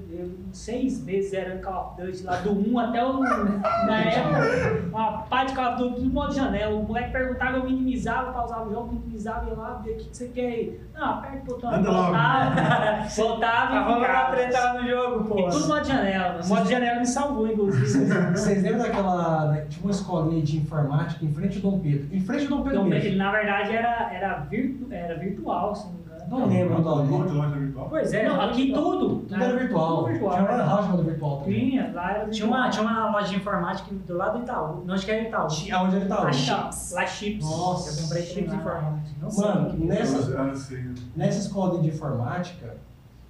uns 0.50 0.58
seis 0.58 1.04
meses 1.04 1.32
zerando 1.32 1.62
Call 1.62 1.96
of 1.98 2.02
Duty 2.02 2.24
lá 2.24 2.36
do 2.38 2.52
1 2.52 2.80
até 2.80 3.06
o. 3.06 3.20
Na 3.20 4.00
época, 4.02 4.88
uma 4.90 5.12
pá 5.24 5.44
de 5.46 5.54
Call 5.54 5.66
of 5.74 5.78
Duty 5.78 5.92
tudo 5.96 6.06
em 6.06 6.10
modo 6.10 6.34
janela. 6.34 6.76
O 6.76 6.84
moleque 6.84 7.12
perguntava, 7.12 7.58
eu 7.58 7.64
minimizava, 7.64 8.32
pausava 8.32 8.68
o 8.70 8.72
jogo, 8.72 8.94
minimizava, 8.94 9.48
ia 9.50 9.54
lá, 9.56 9.74
via 9.84 9.94
o 9.94 9.98
que, 9.98 10.10
que 10.10 10.18
você 10.18 10.28
quer 10.28 10.46
aí. 10.46 10.82
Não, 10.94 11.06
aperta 11.06 11.38
o 11.44 11.46
botão, 11.46 11.72
Anda 11.74 11.92
voltava, 11.92 13.04
voltava 13.16 13.72
Tava 13.72 13.92
e 13.92 14.00
lá 14.02 14.08
ficava. 14.08 14.36
treta 14.36 14.60
lá 14.60 14.82
no 14.82 14.88
jogo, 14.90 15.24
pô. 15.26 15.40
E 15.40 15.50
tudo 15.50 15.68
modo 15.68 15.86
janela, 15.86 16.34
mano. 16.34 16.48
Modo 16.48 16.70
janela 16.70 17.00
me 17.00 17.08
salvou, 17.08 17.48
inclusive. 17.48 18.06
Vocês 18.32 18.64
lembram 18.64 18.80
daquela. 18.84 19.46
da- 19.48 19.62
Tinha 19.66 19.84
uma 19.84 19.92
escolinha 19.92 20.41
de 20.42 20.58
informática 20.58 21.24
em 21.26 21.34
frente 21.34 21.58
ao 21.64 21.72
Dom 21.72 21.80
Pedro? 21.80 22.08
Em 22.12 22.20
frente 22.20 22.44
ao 22.44 22.50
Dom 22.50 22.64
Pedro 22.64 22.80
Então, 22.80 22.90
mesmo. 22.90 23.08
ele, 23.10 23.18
na 23.18 23.32
verdade, 23.32 23.72
era, 23.76 24.14
era, 24.14 24.40
virtu, 24.40 24.88
era 24.92 25.18
virtual, 25.18 25.76
se 25.76 25.86
não 25.86 25.94
me 25.94 26.00
engano. 26.02 26.12
Não 26.30 26.46
lembro 26.48 26.76
do 26.76 26.82
nome. 26.82 27.10
monte 27.10 27.28
de 27.30 27.34
loja 27.36 27.56
virtual. 27.58 27.88
Pois 27.90 28.14
é. 28.14 28.26
Não, 28.30 28.38
lá 28.38 28.46
aqui 28.46 28.66
virtual. 28.68 28.84
tudo. 28.92 29.16
Tudo 29.28 29.36
era 29.44 29.58
virtual. 29.58 29.98
Tudo 29.98 30.08
virtual. 30.12 30.32
Tinha 30.32 30.44
uma 30.46 30.64
loja 30.64 30.82
chamada 30.84 31.04
virtual 31.04 31.38
também. 31.42 31.70
Tinha, 31.70 31.92
lá 31.94 32.12
era 32.12 32.30
Tinha 32.30 32.48
uma, 32.48 32.70
tinha 32.70 32.84
uma 32.84 33.12
loja 33.12 33.28
de 33.28 33.36
informática 33.36 33.96
do 34.08 34.18
lado 34.18 34.38
do 34.38 34.44
Itaú. 34.44 34.84
Não 34.86 34.94
acho 34.94 35.06
que 35.06 35.12
era 35.12 35.28
Itaú. 35.28 35.48
Tinha- 35.48 35.76
Aonde 35.76 35.96
ele 35.98 36.06
tá 36.06 36.16
La 36.22 36.28
hoje. 36.30 36.40
Chips. 36.46 36.92
La 36.94 37.06
Chips. 37.08 37.46
Nossa. 37.46 38.00
Eu 38.00 38.04
comprei 38.04 38.24
chips 38.24 38.52
Lá. 38.54 38.60
informática. 38.60 39.16
Não 39.22 39.30
sei. 39.30 39.46
Mano, 39.46 39.86
nessa, 39.86 40.56
sei. 40.56 40.86
nessa 41.18 41.40
escola 41.40 41.82
de 41.82 41.88
informática, 41.90 42.78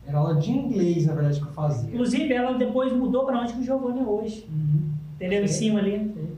era 0.06 0.18
aula 0.20 0.36
de 0.36 0.52
inglês, 0.52 1.08
na 1.08 1.14
verdade, 1.16 1.40
que 1.40 1.48
eu 1.48 1.52
fazia. 1.54 1.90
Inclusive, 1.92 2.32
ela 2.32 2.54
depois 2.56 2.94
mudou 2.94 3.26
pra 3.26 3.40
onde 3.40 3.54
que 3.54 3.60
o 3.62 3.64
Giovanni 3.64 4.00
é 4.00 4.04
hoje. 4.04 4.48
Uhum. 4.52 4.92
Entendeu? 5.16 5.44
Em 5.44 5.48
Sim. 5.48 5.54
cima 5.54 5.80
ali. 5.80 6.31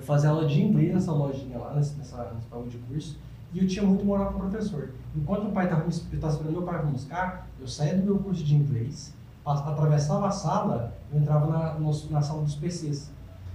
Eu 0.00 0.06
fazia 0.06 0.30
aula 0.30 0.46
de 0.46 0.62
inglês 0.62 0.94
nessa 0.94 1.12
lojinha 1.12 1.58
lá, 1.58 1.74
nessa, 1.74 1.94
nessa, 1.98 2.32
nesse 2.34 2.48
bagulho 2.48 2.70
de 2.70 2.78
curso, 2.78 3.18
e 3.52 3.58
eu 3.60 3.66
tinha 3.66 3.84
muito 3.84 4.02
moral 4.04 4.32
com 4.32 4.38
o 4.38 4.48
professor. 4.48 4.90
Enquanto 5.14 5.48
o 5.48 5.52
pai 5.52 5.64
estava 5.64 5.86
esperando 5.88 6.52
meu 6.52 6.62
pai 6.62 6.78
pra 6.78 6.86
buscar, 6.88 7.46
eu 7.60 7.68
saía 7.68 7.94
do 7.96 8.02
meu 8.04 8.18
curso 8.18 8.42
de 8.42 8.54
inglês, 8.56 9.12
atravessava 9.44 10.28
a 10.28 10.30
sala, 10.30 10.94
eu 11.12 11.20
entrava 11.20 11.46
na, 11.46 11.74
no- 11.74 12.10
na 12.10 12.22
sala 12.22 12.42
dos 12.42 12.54
PCs. 12.54 13.10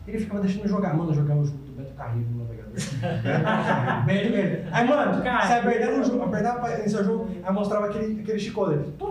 Ele 0.07 0.19
ficava 0.19 0.39
deixando 0.41 0.63
eu 0.65 0.67
jogar. 0.69 0.93
Mano, 0.95 1.09
eu 1.09 1.15
jogava 1.15 1.39
o 1.39 1.45
jogo 1.45 1.57
do 1.57 1.72
Beto 1.77 1.93
Carreiro 1.95 2.30
no 2.30 2.43
navegador. 2.43 2.76
Bem, 4.05 4.31
bem. 4.31 4.63
Aí, 4.72 4.88
mano, 4.88 5.13
você 5.23 5.53
apertava 5.53 5.99
o 5.99 6.03
jogo, 6.03 6.23
apertava 6.23 6.59
pra 6.59 6.80
iniciar 6.80 7.01
o 7.01 7.03
jogo, 7.03 7.27
aí 7.43 7.53
mostrava 7.53 7.85
aquele, 7.88 8.22
aquele 8.22 8.38
chicote. 8.38 8.73
ali. 8.76 8.91
Tu, 8.99 9.05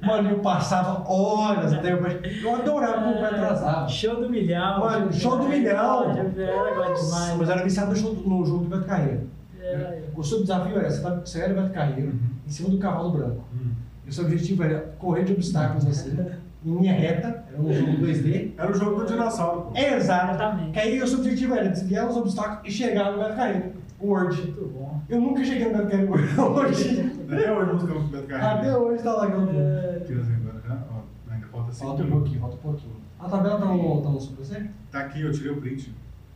Mano, 0.00 0.30
eu 0.30 0.38
passava 0.40 1.08
horas 1.10 1.72
até 1.72 1.92
eu. 1.92 1.98
Eu 1.98 2.54
adorava 2.54 3.02
como 3.02 3.16
o 3.16 3.20
pai 3.20 3.30
atrasava. 3.30 3.88
Show 3.88 4.20
do 4.20 4.28
milhão. 4.28 4.80
Mano, 4.80 5.12
show 5.12 5.38
do 5.38 5.48
milhão. 5.48 6.10
Era 6.10 6.72
agora 6.72 6.94
demais. 6.94 7.36
Mas 7.36 7.48
eu 7.48 7.54
era 7.54 7.64
viciado 7.64 7.90
no, 7.90 7.96
show, 7.96 8.14
no 8.14 8.44
jogo 8.44 8.64
do 8.64 8.70
Beto 8.70 8.84
Carreiro. 8.84 9.28
É. 9.60 10.02
O 10.14 10.22
seu 10.22 10.40
desafio 10.40 10.78
era, 10.78 10.90
você, 10.90 11.02
tá, 11.38 11.44
era 11.44 11.52
o 11.52 11.62
Beto 11.62 11.72
Carreiro, 11.72 12.14
em 12.46 12.50
cima 12.50 12.68
do 12.68 12.78
cavalo 12.78 13.12
branco. 13.12 13.44
Hum. 13.54 13.72
E 14.04 14.10
o 14.10 14.12
seu 14.12 14.24
objetivo 14.24 14.62
era 14.64 14.80
correr 14.98 15.24
de 15.24 15.32
obstáculos 15.32 15.86
assim, 15.86 16.16
em 16.64 16.78
linha 16.78 16.92
reta, 16.92 17.44
era 17.48 17.60
um 17.60 17.72
jogo 17.72 17.92
2D. 17.92 18.52
Era 18.56 18.70
o 18.70 18.74
jogo 18.74 19.00
do 19.00 19.06
dinossauro. 19.06 19.70
É 19.74 19.94
exato. 19.94 20.34
Exatamente. 20.34 20.72
Que 20.72 20.78
aí 20.80 21.02
o 21.02 21.06
seu 21.06 21.18
objetivo 21.18 21.54
era 21.54 21.68
desviar 21.68 22.08
os 22.08 22.16
obstáculos 22.16 22.60
e 22.64 22.70
chegar 22.70 23.12
no 23.12 23.18
Beto 23.18 23.36
Carreiro, 23.36 23.72
o 24.00 24.08
Word. 24.08 24.36
Muito 24.42 24.72
bom. 24.74 25.00
Eu 25.08 25.20
nunca 25.20 25.44
cheguei 25.44 25.66
no 25.66 25.78
Beto 25.78 25.90
Carreiro 25.90 26.12
hoje. 26.12 27.12
Até 27.32 27.50
hoje 27.50 27.72
música 27.72 27.94
do 27.94 28.00
Beto 28.00 28.26
Carreiro. 28.28 28.58
Até 28.58 28.76
hoje 28.76 29.02
tá 29.02 29.12
lá 29.14 29.24
aquela 29.24 29.46
porra. 29.46 30.00
Tira 30.06 30.20
assim 30.20 30.34
agora, 30.34 30.62
já. 30.66 30.84
Ó, 30.90 31.32
ainda 31.32 31.46
falta 31.46 31.72
cinco 31.72 31.86
Falta 31.86 32.02
um 32.02 32.10
pouquinho, 32.10 32.40
falta 32.40 32.56
um 32.56 32.58
pouquinho. 32.58 32.96
A 33.18 33.28
tabela 33.28 33.58
tá 33.58 33.64
no, 33.66 34.02
tá 34.02 34.08
no 34.10 34.20
sobre 34.20 34.44
você? 34.44 34.70
Tá 34.90 35.00
aqui, 35.00 35.22
eu 35.22 35.32
tirei 35.32 35.52
o 35.52 35.60
print. 35.60 35.94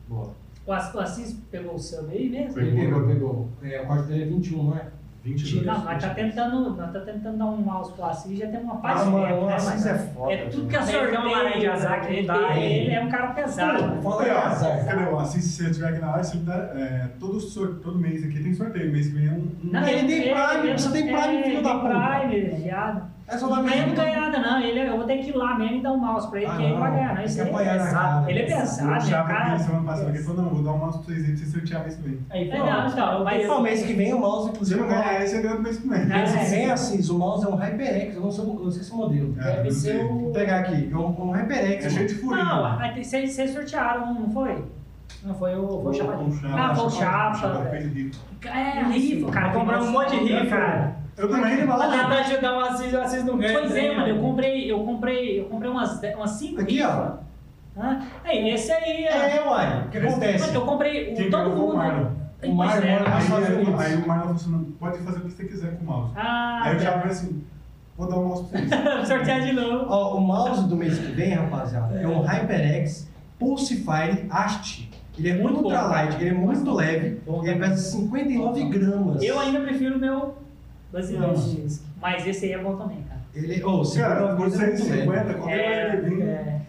Boa. 0.08 0.30
O 0.66 0.72
Assis 0.72 1.32
o 1.32 1.36
pegou 1.50 1.74
o 1.74 1.78
sub 1.78 2.10
aí 2.10 2.28
mesmo? 2.28 2.54
Pegou. 2.54 2.70
Ele 2.70 2.80
pegou, 2.80 3.06
pegou. 3.06 3.48
É, 3.62 3.82
o 3.82 3.86
corte 3.86 4.08
dele 4.08 4.22
é 4.22 4.26
21, 4.26 4.62
não 4.62 4.76
é? 4.76 4.88
22. 5.26 5.66
Não, 5.66 5.84
nós 5.84 6.00
tá 6.02 6.10
tentando, 6.10 6.70
nós 6.76 6.92
tá 6.92 7.00
tentando 7.00 7.36
dar 7.38 7.46
um 7.46 7.56
mouse 7.56 7.92
pro 7.92 8.04
Assis, 8.04 8.38
já 8.38 8.46
tem 8.46 8.60
uma 8.60 8.74
Ah, 8.74 8.76
parte 8.78 9.04
de 9.04 9.10
mano, 9.10 9.42
o 9.42 9.46
né, 9.46 9.54
Assis 9.54 9.70
mas- 9.70 9.86
é 9.86 9.98
foda. 9.98 10.32
É 10.32 10.36
tudo 10.46 10.68
que 10.68 10.76
é 10.76 10.78
uma 10.78 10.86
sorteio, 10.86 11.24
maré 11.30 11.58
de 11.58 11.66
azar 11.66 12.06
que 12.06 12.12
ele, 12.12 12.26
dá, 12.26 12.36
ele, 12.56 12.60
hein? 12.64 12.84
ele 12.86 12.94
é 12.94 13.00
um 13.02 13.08
cara 13.08 13.26
pesado. 13.32 14.02
Fala 14.02 14.22
Aí, 14.22 14.30
azar. 14.30 14.84
cadê 14.86 15.04
o 15.10 15.18
Assis? 15.18 15.44
Se 15.44 15.50
você 15.64 15.70
estiver 15.70 15.88
aqui 15.88 16.00
na 16.00 16.08
área, 16.12 16.24
você 16.24 16.36
dá, 16.38 16.54
é, 16.54 17.08
todo, 17.18 17.40
todo 17.82 17.98
mês 17.98 18.22
aqui 18.24 18.40
tem 18.42 18.54
sorteio. 18.54 18.92
Mês 18.92 19.08
que 19.08 19.14
vem 19.14 19.26
é 19.28 19.32
um. 19.32 19.36
um- 19.36 19.58
Não, 19.64 19.86
Ele 19.86 20.06
tem 20.06 20.22
Prime, 20.34 20.72
você 20.78 20.92
tem 20.92 21.02
Prime, 21.06 21.42
filho 21.42 21.62
da 21.62 21.70
tem 21.70 21.80
puta. 21.80 22.18
Prime, 22.28 22.40
viado. 22.62 23.15
É 23.28 23.36
só 23.36 23.48
dar 23.48 23.56
Não 23.56 23.64
ganha 23.64 23.76
mesmo. 23.86 23.88
não 23.88 24.04
ganha 24.04 24.20
nada, 24.20 24.38
não. 24.38 24.60
Ele, 24.60 24.80
eu 24.88 24.96
vou 24.96 25.04
ter 25.04 25.18
que 25.18 25.30
ir 25.30 25.36
lá 25.36 25.58
mesmo 25.58 25.78
e 25.78 25.82
dar 25.82 25.90
um 25.92 25.98
mouse 25.98 26.28
pra 26.30 26.38
ele, 26.40 26.46
Ah, 26.48 26.56
que 26.56 26.62
ele 26.62 26.72
não. 26.74 26.80
vai 26.80 26.90
ganhar. 26.92 27.14
Não, 27.16 27.24
isso 27.24 27.40
é 27.40 27.44
pesado. 27.44 27.90
cara. 27.92 28.30
Ele 28.30 28.38
é 28.38 28.42
pesado, 28.44 28.90
né? 29.10 29.10
Cara, 29.26 29.58
semana 29.58 29.84
passada 29.84 30.08
ele 30.10 30.18
falou, 30.22 30.42
não, 30.44 30.50
vou 30.54 30.62
dar 30.62 30.70
um 30.72 30.78
mouse 30.78 30.98
pra 30.98 31.06
vocês 31.06 31.24
aí, 31.28 31.36
se 31.36 31.36
vocês 31.38 31.52
sortear 31.52 31.82
mês 31.82 31.96
que 31.96 32.02
vem. 32.02 32.18
Aí, 32.30 32.50
É, 32.50 32.58
não, 32.58 32.86
então, 32.86 33.24
mas- 33.24 33.48
Não, 33.48 33.62
mês 33.62 33.82
que 33.84 33.92
vem 33.94 34.14
o 34.14 34.20
mouse, 34.20 34.44
Se 34.44 34.50
inclusive. 34.50 34.80
não 34.80 34.88
ganhar 34.88 35.22
esse, 35.24 35.36
eu 35.36 35.42
ganho 35.42 35.56
do 35.56 35.62
mês 35.62 35.76
que 35.78 35.88
vem. 35.88 36.00
É. 36.02 36.24
Vem, 36.24 36.70
assim, 36.70 37.12
o 37.12 37.18
mouse 37.18 37.44
é 37.44 37.48
um 37.48 37.56
HyperX, 37.56 38.14
eu 38.14 38.20
não 38.20 38.30
sei, 38.30 38.44
eu 38.44 38.54
não 38.54 38.70
sei 38.70 38.80
esse 38.82 38.94
modelo. 38.94 39.34
É, 39.40 39.42
Deve 39.44 39.62
não 39.64 39.70
ser 39.72 40.04
o. 40.04 40.18
Vou 40.20 40.30
pegar 40.32 40.60
aqui, 40.60 40.90
é 40.92 40.96
um, 40.96 41.28
um 41.28 41.30
HyperX. 41.32 41.84
É 41.86 41.90
cheio 41.90 42.06
de 42.08 42.14
furinho. 42.14 42.44
Não, 42.44 42.78
vocês 43.02 43.50
sortearam 43.50 44.04
um, 44.12 44.20
não 44.20 44.30
foi? 44.30 44.64
Não, 45.24 45.34
foi 45.34 45.56
o, 45.56 45.66
foi 45.82 45.90
o 45.90 45.94
Chapa. 45.94 46.12
Chapa, 46.12 46.62
Ah, 46.70 46.74
foi 46.76 46.86
o 46.86 46.90
chapa. 46.90 47.70
É, 48.44 48.82
rifa, 48.84 49.30
cara. 49.32 49.52
Comprou 49.52 49.82
um 49.82 49.90
monte 49.90 50.10
de 50.10 50.32
rifa, 50.32 50.56
cara. 50.56 51.05
Eu 51.16 51.24
Aquele 51.26 51.40
também. 51.40 51.66
maluco- 51.66 51.88
Pra 51.88 51.98
tentar 52.02 52.18
ajudar 52.20 52.52
o 52.56 52.60
Assis, 52.60 52.92
o 52.92 53.00
Assis 53.00 53.24
não 53.24 53.38
ganha. 53.38 53.58
Pois 53.58 53.74
é, 53.74 53.94
mano, 53.96 54.08
eu 54.08 54.18
comprei, 54.20 54.70
eu 54.72 54.80
comprei, 54.84 55.40
eu 55.40 55.44
comprei 55.46 55.70
umas, 55.70 55.98
de- 56.00 56.14
umas 56.14 56.30
cinco 56.32 56.60
Aqui, 56.60 56.82
ó. 56.82 57.12
Hã? 57.78 58.00
Aí, 58.24 58.50
esse 58.50 58.70
aí, 58.72 59.06
ó. 59.10 59.14
É, 59.16 59.48
uai, 59.48 59.84
o 59.86 59.88
que 59.90 59.98
acontece? 59.98 60.46
Mano, 60.46 60.54
eu 60.58 60.66
comprei 60.66 61.14
Quem 61.14 61.28
o, 61.28 61.30
todo 61.30 61.42
ganhou 61.50 61.56
foi 61.56 61.64
o 61.64 61.66
mundo. 61.68 61.76
Marlon. 61.76 62.06
O 62.44 62.54
Marlon 62.54 62.82
é. 62.86 62.96
Aí, 62.98 63.04
aí, 63.06 63.86
aí 63.92 63.96
o 63.96 64.06
Marlon 64.08 64.34
não, 64.48 64.64
pode 64.78 64.98
fazer 64.98 65.18
o 65.18 65.22
que 65.22 65.30
você 65.32 65.44
quiser 65.44 65.76
com 65.78 65.84
o 65.84 65.86
mouse. 65.86 66.12
Ah, 66.16 66.60
Aí 66.64 66.74
eu 66.74 66.78
já 66.80 66.92
tá. 66.92 66.98
falei 66.98 67.12
assim, 67.12 67.42
vou 67.96 68.08
dar 68.08 68.16
um 68.18 68.24
mouse 68.28 68.44
pra 68.50 68.60
vocês. 68.60 69.08
sortear 69.08 69.40
de 69.42 69.52
novo. 69.52 69.86
Ó, 69.88 70.16
o 70.16 70.20
mouse 70.20 70.68
do 70.68 70.76
mês 70.76 70.98
que 70.98 71.12
vem, 71.12 71.32
rapaziada, 71.34 71.98
é 72.00 72.06
um 72.06 72.20
HyperX 72.22 73.08
Pulsefire 73.38 74.26
Ast. 74.30 74.90
Ele 75.18 75.30
é 75.30 75.34
Muito 75.34 75.60
ultra 75.62 75.80
bom, 75.82 75.88
light, 75.88 76.14
ele 76.20 76.28
é 76.28 76.32
muito 76.34 76.70
leve, 76.74 77.20
Bom 77.26 77.42
ele 77.42 77.54
também. 77.54 77.70
pesa 77.70 77.90
59 77.90 78.64
gramas. 78.68 79.22
Eu 79.22 79.40
ainda 79.40 79.60
prefiro 79.60 79.96
o 79.96 79.98
meu 79.98 80.34
Mas 82.00 82.26
esse 82.26 82.46
aí 82.46 82.52
é 82.52 82.58
bom 82.58 82.76
também, 82.76 83.02
cara. 83.02 83.20
Ele, 83.34 83.62
oh, 83.64 83.82
Cara, 83.82 83.84
59 83.84 84.36
por 84.36 84.50
gramas 84.50 84.54
é 84.54 84.58
muito 84.58 84.58
leve. 84.58 84.76
150, 84.76 85.34
qualquer 85.34 85.90
coisa 86.00 86.16
que. 86.16 86.22
É. 86.22 86.60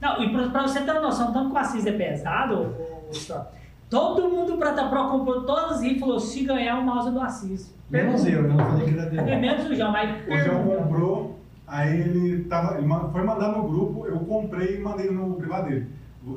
Não, 0.00 0.22
e 0.22 0.32
pra, 0.32 0.48
pra 0.50 0.62
você 0.62 0.80
ter 0.82 0.90
uma 0.90 1.00
noção, 1.00 1.32
tanto 1.32 1.50
que 1.50 1.54
o 1.54 1.58
Assis 1.58 1.86
é 1.86 1.92
pesado, 1.92 2.74
Só, 3.10 3.50
todo 3.88 4.28
mundo 4.28 4.58
pra 4.58 4.72
da 4.72 4.88
Pro 4.88 5.08
comprou 5.08 5.42
todas 5.44 5.82
e 5.82 5.98
falou: 5.98 6.20
se 6.20 6.44
ganhar 6.44 6.78
o 6.78 6.84
mouse 6.84 7.10
do 7.10 7.20
Assis. 7.20 7.74
Menos 7.88 8.26
eu, 8.26 8.42
eu 8.42 8.48
não 8.48 8.58
falei 8.58 8.84
que 8.84 8.98
era 8.98 9.02
É 9.06 9.10
dele. 9.10 9.36
menos 9.36 9.66
o 9.70 9.74
João, 9.74 9.92
mas. 9.92 10.10
O 10.28 10.38
João 10.44 10.64
comprou, 10.64 11.38
aí 11.66 12.00
ele, 12.00 12.44
tava, 12.44 12.78
ele 12.78 12.86
foi 13.12 13.22
mandar 13.22 13.52
no 13.56 13.68
grupo, 13.68 14.06
eu 14.06 14.18
comprei 14.20 14.76
e 14.76 14.80
mandei 14.80 15.10
no 15.10 15.34
privado 15.34 15.68
dele. 15.68 15.86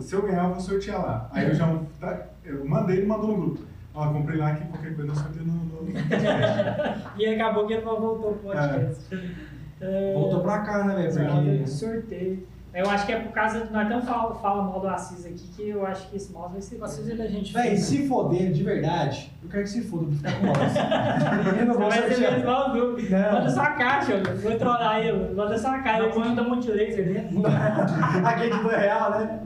Se 0.02 0.14
eu 0.14 0.22
ganhar, 0.22 0.44
eu 0.44 0.52
vou 0.52 0.60
sortear 0.60 1.02
lá. 1.02 1.30
Aí 1.34 1.50
o 1.50 1.56
João, 1.56 1.88
tá, 2.00 2.28
eu 2.46 2.64
mandei 2.66 3.02
e 3.04 3.06
mandou 3.06 3.30
no 3.30 3.38
grupo. 3.38 3.69
Ó, 3.94 4.14
comprei 4.14 4.38
lá 4.38 4.56
que 4.56 4.66
qualquer 4.66 4.96
coisa 4.96 5.12
eu 5.12 5.16
sorteio 5.16 5.46
no, 5.46 5.54
no, 5.54 5.92
podcast. 5.92 7.12
E 7.18 7.26
acabou 7.28 7.68
que 7.68 7.74
ele 7.74 7.86
não 7.86 8.00
voltou 8.00 8.34
pro 8.34 8.52
podcast. 8.52 9.16
É, 9.82 10.14
Voltou 10.14 10.42
pra 10.42 10.60
cá, 10.60 10.84
né, 10.84 10.96
velho? 11.10 11.32
Porque... 11.32 11.68
sorteio. 11.68 12.48
Eu 12.72 12.88
acho 12.90 13.06
que 13.06 13.12
é 13.12 13.20
por 13.20 13.32
causa. 13.32 13.68
Nós 13.72 13.88
até 13.92 14.00
fala, 14.02 14.36
fala 14.36 14.62
mal 14.64 14.80
do 14.80 14.88
Assis 14.88 15.26
aqui, 15.26 15.48
que 15.56 15.70
eu 15.70 15.86
acho 15.86 16.08
que 16.10 16.18
esse 16.18 16.32
mouse 16.32 16.52
vai 16.54 16.62
ser. 16.62 16.78
O 16.80 16.84
Assis 16.84 17.08
ele 17.08 17.22
é 17.22 17.28
gente 17.28 17.52
Véi, 17.54 17.76
se 17.78 18.08
for 18.08 18.30
dele 18.30 18.54
de 18.54 18.64
verdade, 18.64 19.32
eu 19.42 19.50
quero 19.50 19.64
que 19.64 19.70
se 19.70 19.82
foda 19.82 20.06
pra 20.06 20.30
ficar 20.30 20.40
com 20.40 20.44
o 20.44 20.48
mouse. 20.48 20.78
Eu 21.60 21.66
não 21.66 21.74
Você 21.74 22.00
vai 22.02 22.14
ser 22.14 22.40
o 22.40 22.42
Du. 22.74 23.10
Não. 23.10 23.32
Manda 23.34 23.50
sua 23.50 23.68
caixa, 23.72 24.18
mano. 24.18 24.38
vou 24.42 24.56
trollar 24.58 25.00
ele. 25.00 25.34
Manda 25.34 25.58
sua 25.58 25.80
caixa. 25.80 26.04
Eu 26.04 26.12
ponho 26.12 26.36
da 26.36 26.44
multilaser 26.44 27.06
dentro. 27.14 27.42
Aquele 28.26 28.56
de 28.56 28.64
dois 28.64 28.78
real, 28.78 29.12
né? 29.12 29.40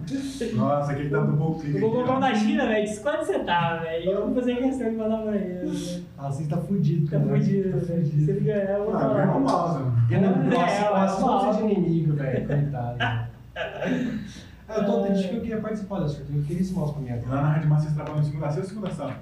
Nossa, 0.54 0.92
aquele 0.92 1.10
tá 1.10 1.20
do 1.20 1.32
bom 1.34 1.54
clique. 1.54 1.78
Eu 1.78 1.82
vou 1.82 1.92
comprar 2.00 2.18
um 2.18 2.20
da 2.20 2.36
China, 2.36 2.68
velho. 2.68 2.86
Diz 2.86 3.00
quanto 3.00 3.26
você 3.26 3.40
tá, 3.40 3.78
velho. 3.78 4.12
Eu 4.12 4.26
vou 4.26 4.36
fazer 4.36 4.56
questão 4.58 4.90
de 4.90 4.96
mandar 4.98 5.18
pra 5.24 5.36
ele. 5.36 5.66
velho. 5.70 6.04
Assim 6.18 6.48
tá 6.48 6.58
fudido, 6.58 7.10
Tá 7.10 7.18
cara. 7.20 7.30
fudido, 7.30 7.70
Tá 7.72 7.78
velho. 7.86 8.06
Se 8.06 8.12
fudido. 8.12 8.32
ele 8.32 8.40
ganhar, 8.42 8.70
eu 8.78 8.86
vou 8.86 8.94
Ah, 8.94 8.98
um 8.98 9.10
trollar. 9.10 9.40
mouse, 9.40 9.80
mano. 9.80 9.94
Eu 10.12 10.22
não 10.22 10.30
É, 10.30 10.90
gosto, 10.90 11.22
eu 11.62 11.68
de 11.68 11.74
inimigo, 11.74 12.14
velho. 12.14 12.48
Coitado. 12.48 13.23
Ah, 14.66 14.78
Eu 14.78 14.86
tô 14.86 15.02
triste 15.04 15.28
que 15.28 15.36
eu 15.36 15.42
queria 15.42 15.60
participar 15.60 16.00
da 16.00 16.08
sorteio. 16.08 16.40
Eu 16.40 16.46
queria 16.46 16.62
esse 16.62 16.74
mouse 16.74 16.94
pra 16.94 17.02
minha 17.02 17.18
vida. 17.18 17.36
Lá 17.36 17.42
na 17.42 17.50
Rádio 17.50 17.70
Massa, 17.70 17.84
vocês 17.84 17.96
trabalham 17.96 18.24
segunda 18.24 18.46
sexta 18.46 18.62
ou 18.62 18.68
segunda 18.68 18.92
sábado? 18.92 19.16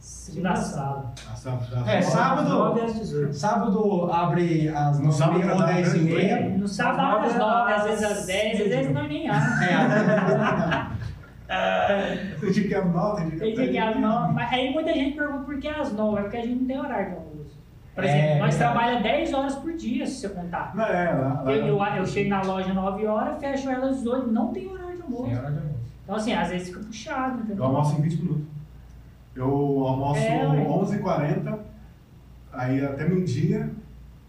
Segunda. 0.00 0.50
A 0.50 0.56
sábado, 0.56 1.66
já. 1.70 1.92
É, 1.92 2.02
sábado. 2.02 2.48
9 2.48 2.80
às 2.80 2.94
18. 2.98 3.32
Sábado 3.32 4.12
abre 4.12 4.68
às 4.68 4.98
No 4.98 5.04
9 5.06 5.16
sábado 5.16 5.40
ou 5.50 5.58
dá 5.58 5.66
10 5.66 5.86
e 5.94 5.98
grande 5.98 6.14
meia. 6.14 6.48
No 6.50 6.68
sábado 6.68 7.26
às 7.26 7.36
9, 7.36 7.72
às 7.72 7.84
vezes 7.84 8.04
às 8.04 8.26
10, 8.26 8.60
às 8.60 8.68
vezes 8.68 8.92
não 8.92 9.06
nem 9.06 9.28
há. 9.30 10.90
É, 11.50 12.34
Tem 12.40 12.50
dia 12.50 12.68
que 12.68 12.74
é 12.74 12.78
às 12.78 12.92
nove, 12.92 13.30
tem 13.30 13.38
Tem 13.38 13.54
dia 13.54 13.68
que 13.68 13.76
é 13.78 13.88
às 13.88 13.98
9. 13.98 14.34
Mas 14.34 14.52
aí 14.52 14.70
muita 14.70 14.92
gente 14.92 15.16
pergunta 15.16 15.44
por 15.44 15.58
que 15.58 15.68
às 15.68 15.92
9. 15.92 16.18
É 16.18 16.22
porque 16.22 16.36
a 16.36 16.42
gente 16.42 16.60
não 16.60 16.66
tem 16.66 16.78
horário 16.78 17.06
de 17.06 17.16
almoço. 17.98 18.02
Por 18.02 18.04
É, 18.04 18.08
exemplo, 18.08 18.38
nós 18.38 18.54
verdade. 18.54 18.56
trabalhamos 18.58 19.02
10 19.02 19.34
horas 19.34 19.54
por 19.56 19.72
dia, 19.76 20.06
se 20.06 20.14
você 20.20 20.28
contar. 20.28 20.74
Não, 20.76 20.84
é, 20.84 21.12
lá, 21.12 21.42
lá. 21.42 21.52
Eu, 21.52 21.66
eu, 21.66 21.84
eu 21.84 22.06
chego 22.06 22.30
na 22.30 22.42
loja 22.42 22.72
9 22.72 23.06
horas, 23.06 23.40
fecho 23.40 23.68
ela 23.70 23.90
às 23.90 23.96
18, 23.96 24.26
não 24.30 24.52
tem 24.52 24.68
horário 24.68 24.96
de 24.96 25.02
almoço. 25.02 25.24
Sem 25.26 25.36
hora 25.38 25.50
de 25.50 25.58
almoço. 25.58 25.78
Então, 26.04 26.16
assim, 26.16 26.32
às 26.32 26.48
vezes 26.48 26.68
fica 26.68 26.80
puxado, 26.80 27.38
Eu 27.38 27.44
entendeu? 27.44 27.64
almoço 27.64 27.96
em 27.98 28.02
20 28.02 28.16
minutos. 28.22 28.44
Eu 29.36 29.44
almoço 29.86 30.20
É, 30.20 30.46
ué. 30.48 30.64
11h40, 30.66 31.58
aí 32.52 32.84
até 32.84 33.04
meio-dia, 33.08 33.70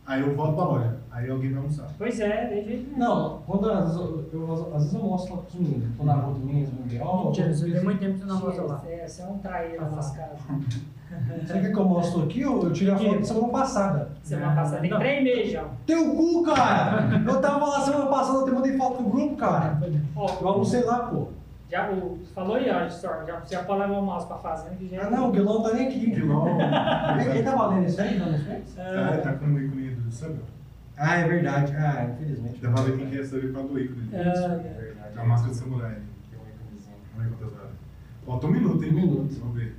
aí 0.05 0.21
eu 0.21 0.35
volto 0.35 0.55
pra 0.55 0.65
loja. 0.65 0.97
Aí 1.11 1.29
alguém 1.29 1.49
vai 1.51 1.57
almoçar. 1.59 1.87
Pois 1.97 2.19
é, 2.19 2.45
de 2.47 2.63
jeito 2.63 2.87
nenhum. 2.91 2.97
Não, 2.99 3.41
quando 3.47 3.69
às 3.71 3.83
vezes 3.85 3.95
eu, 3.97 4.29
eu- 4.33 4.71
às 4.75 4.83
vezes 4.83 4.93
eu 4.93 4.99
mostro 5.03 5.35
lá 5.35 5.41
pros 5.41 5.55
meninos. 5.55 5.97
Tô 5.97 6.03
na 6.03 6.13
rua 6.13 6.33
do 6.33 6.39
Minas, 6.45 6.69
no 6.71 6.83
Biol. 6.83 7.25
Mentira, 7.25 7.53
você 7.53 7.71
tem 7.71 7.83
muito 7.83 7.99
tempo 7.99 8.13
que 8.13 8.19
você 8.19 8.25
não 8.25 8.39
mostra 8.39 8.63
lá. 8.63 8.81
É, 8.87 9.07
você 9.07 9.21
é 9.21 9.25
um 9.25 9.37
traíra 9.39 9.89
nas 9.89 10.11
casas. 10.15 10.39
Você 11.45 11.53
quer 11.59 11.71
que 11.73 11.77
eu 11.79 11.85
mostre 11.85 12.21
aqui? 12.23 12.41
Eu, 12.41 12.63
eu 12.63 12.71
tirei 12.73 12.93
a 12.93 12.97
foto 12.97 13.25
semana 13.25 13.47
passada. 13.49 14.09
Semana 14.23 14.55
passada, 14.55 14.81
tem 14.81 14.89
três 14.97 15.23
meses 15.23 15.51
já. 15.51 15.65
Teu 15.85 16.15
cu, 16.15 16.43
cara! 16.43 17.09
Eu 17.27 17.41
tava 17.41 17.65
lá 17.65 17.81
semana 17.81 18.05
passada, 18.05 18.39
eu 18.39 18.45
te 18.45 18.51
mandei 18.51 18.77
foto 18.77 19.01
no 19.01 19.09
grupo, 19.09 19.35
cara. 19.35 19.79
Ó, 20.15 20.37
Eu 20.41 20.47
almocei 20.47 20.83
lá, 20.83 20.99
pô. 21.07 21.27
já 21.69 21.89
o, 21.89 22.19
falou 22.35 22.55
aí, 22.57 22.69
ó, 22.69 22.87
já, 22.87 23.41
já 23.49 23.63
pode 23.63 23.81
levar 23.81 23.97
o 23.99 24.05
mouse 24.05 24.27
pra 24.27 24.37
fazenda 24.37 24.75
que 24.75 24.87
já 24.87 25.07
Ah, 25.07 25.09
não, 25.09 25.29
o 25.29 25.31
Guilherme 25.31 25.53
não 25.53 25.63
tá 25.63 25.73
nem 25.73 25.87
aqui. 25.87 26.11
Quilão. 26.11 26.47
Ele, 27.19 27.29
ele 27.29 27.43
tá 27.43 27.55
valendo 27.55 27.87
isso 27.87 28.01
aí, 28.01 28.19
não, 28.19 28.31
não 28.31 28.39
sei? 28.39 28.63
Tá, 28.75 29.17
tá 29.23 29.33
com 29.33 29.45
o 29.45 29.59
ícone 29.59 29.89
do 29.95 30.11
sub. 30.11 30.35
Ah, 30.97 31.15
é 31.15 31.27
verdade. 31.27 31.73
Ah, 31.77 32.07
infelizmente. 32.13 32.59
Dá 32.61 32.69
pra 32.71 32.81
ver 32.83 32.97
quem 32.97 33.09
quer 33.09 33.23
saber 33.25 33.53
causa 33.53 33.69
do 33.69 33.79
ícone. 33.79 34.09
É, 34.13 34.19
É 34.19 34.23
verdade. 34.27 35.17
A 35.19 35.23
máscara 35.23 35.53
do 35.53 35.57
samurai. 35.57 35.95
Tem 36.29 36.39
um 36.39 36.43
íconezinho. 36.43 36.95
Ver 37.17 37.29
quantas 37.29 37.57
horas. 37.57 37.71
Falta 38.25 38.47
um 38.47 38.51
minuto, 38.51 38.83
hein? 38.83 38.91
Um 38.91 38.95
minuto. 38.95 39.39
Vamos 39.39 39.55
ver. 39.55 39.75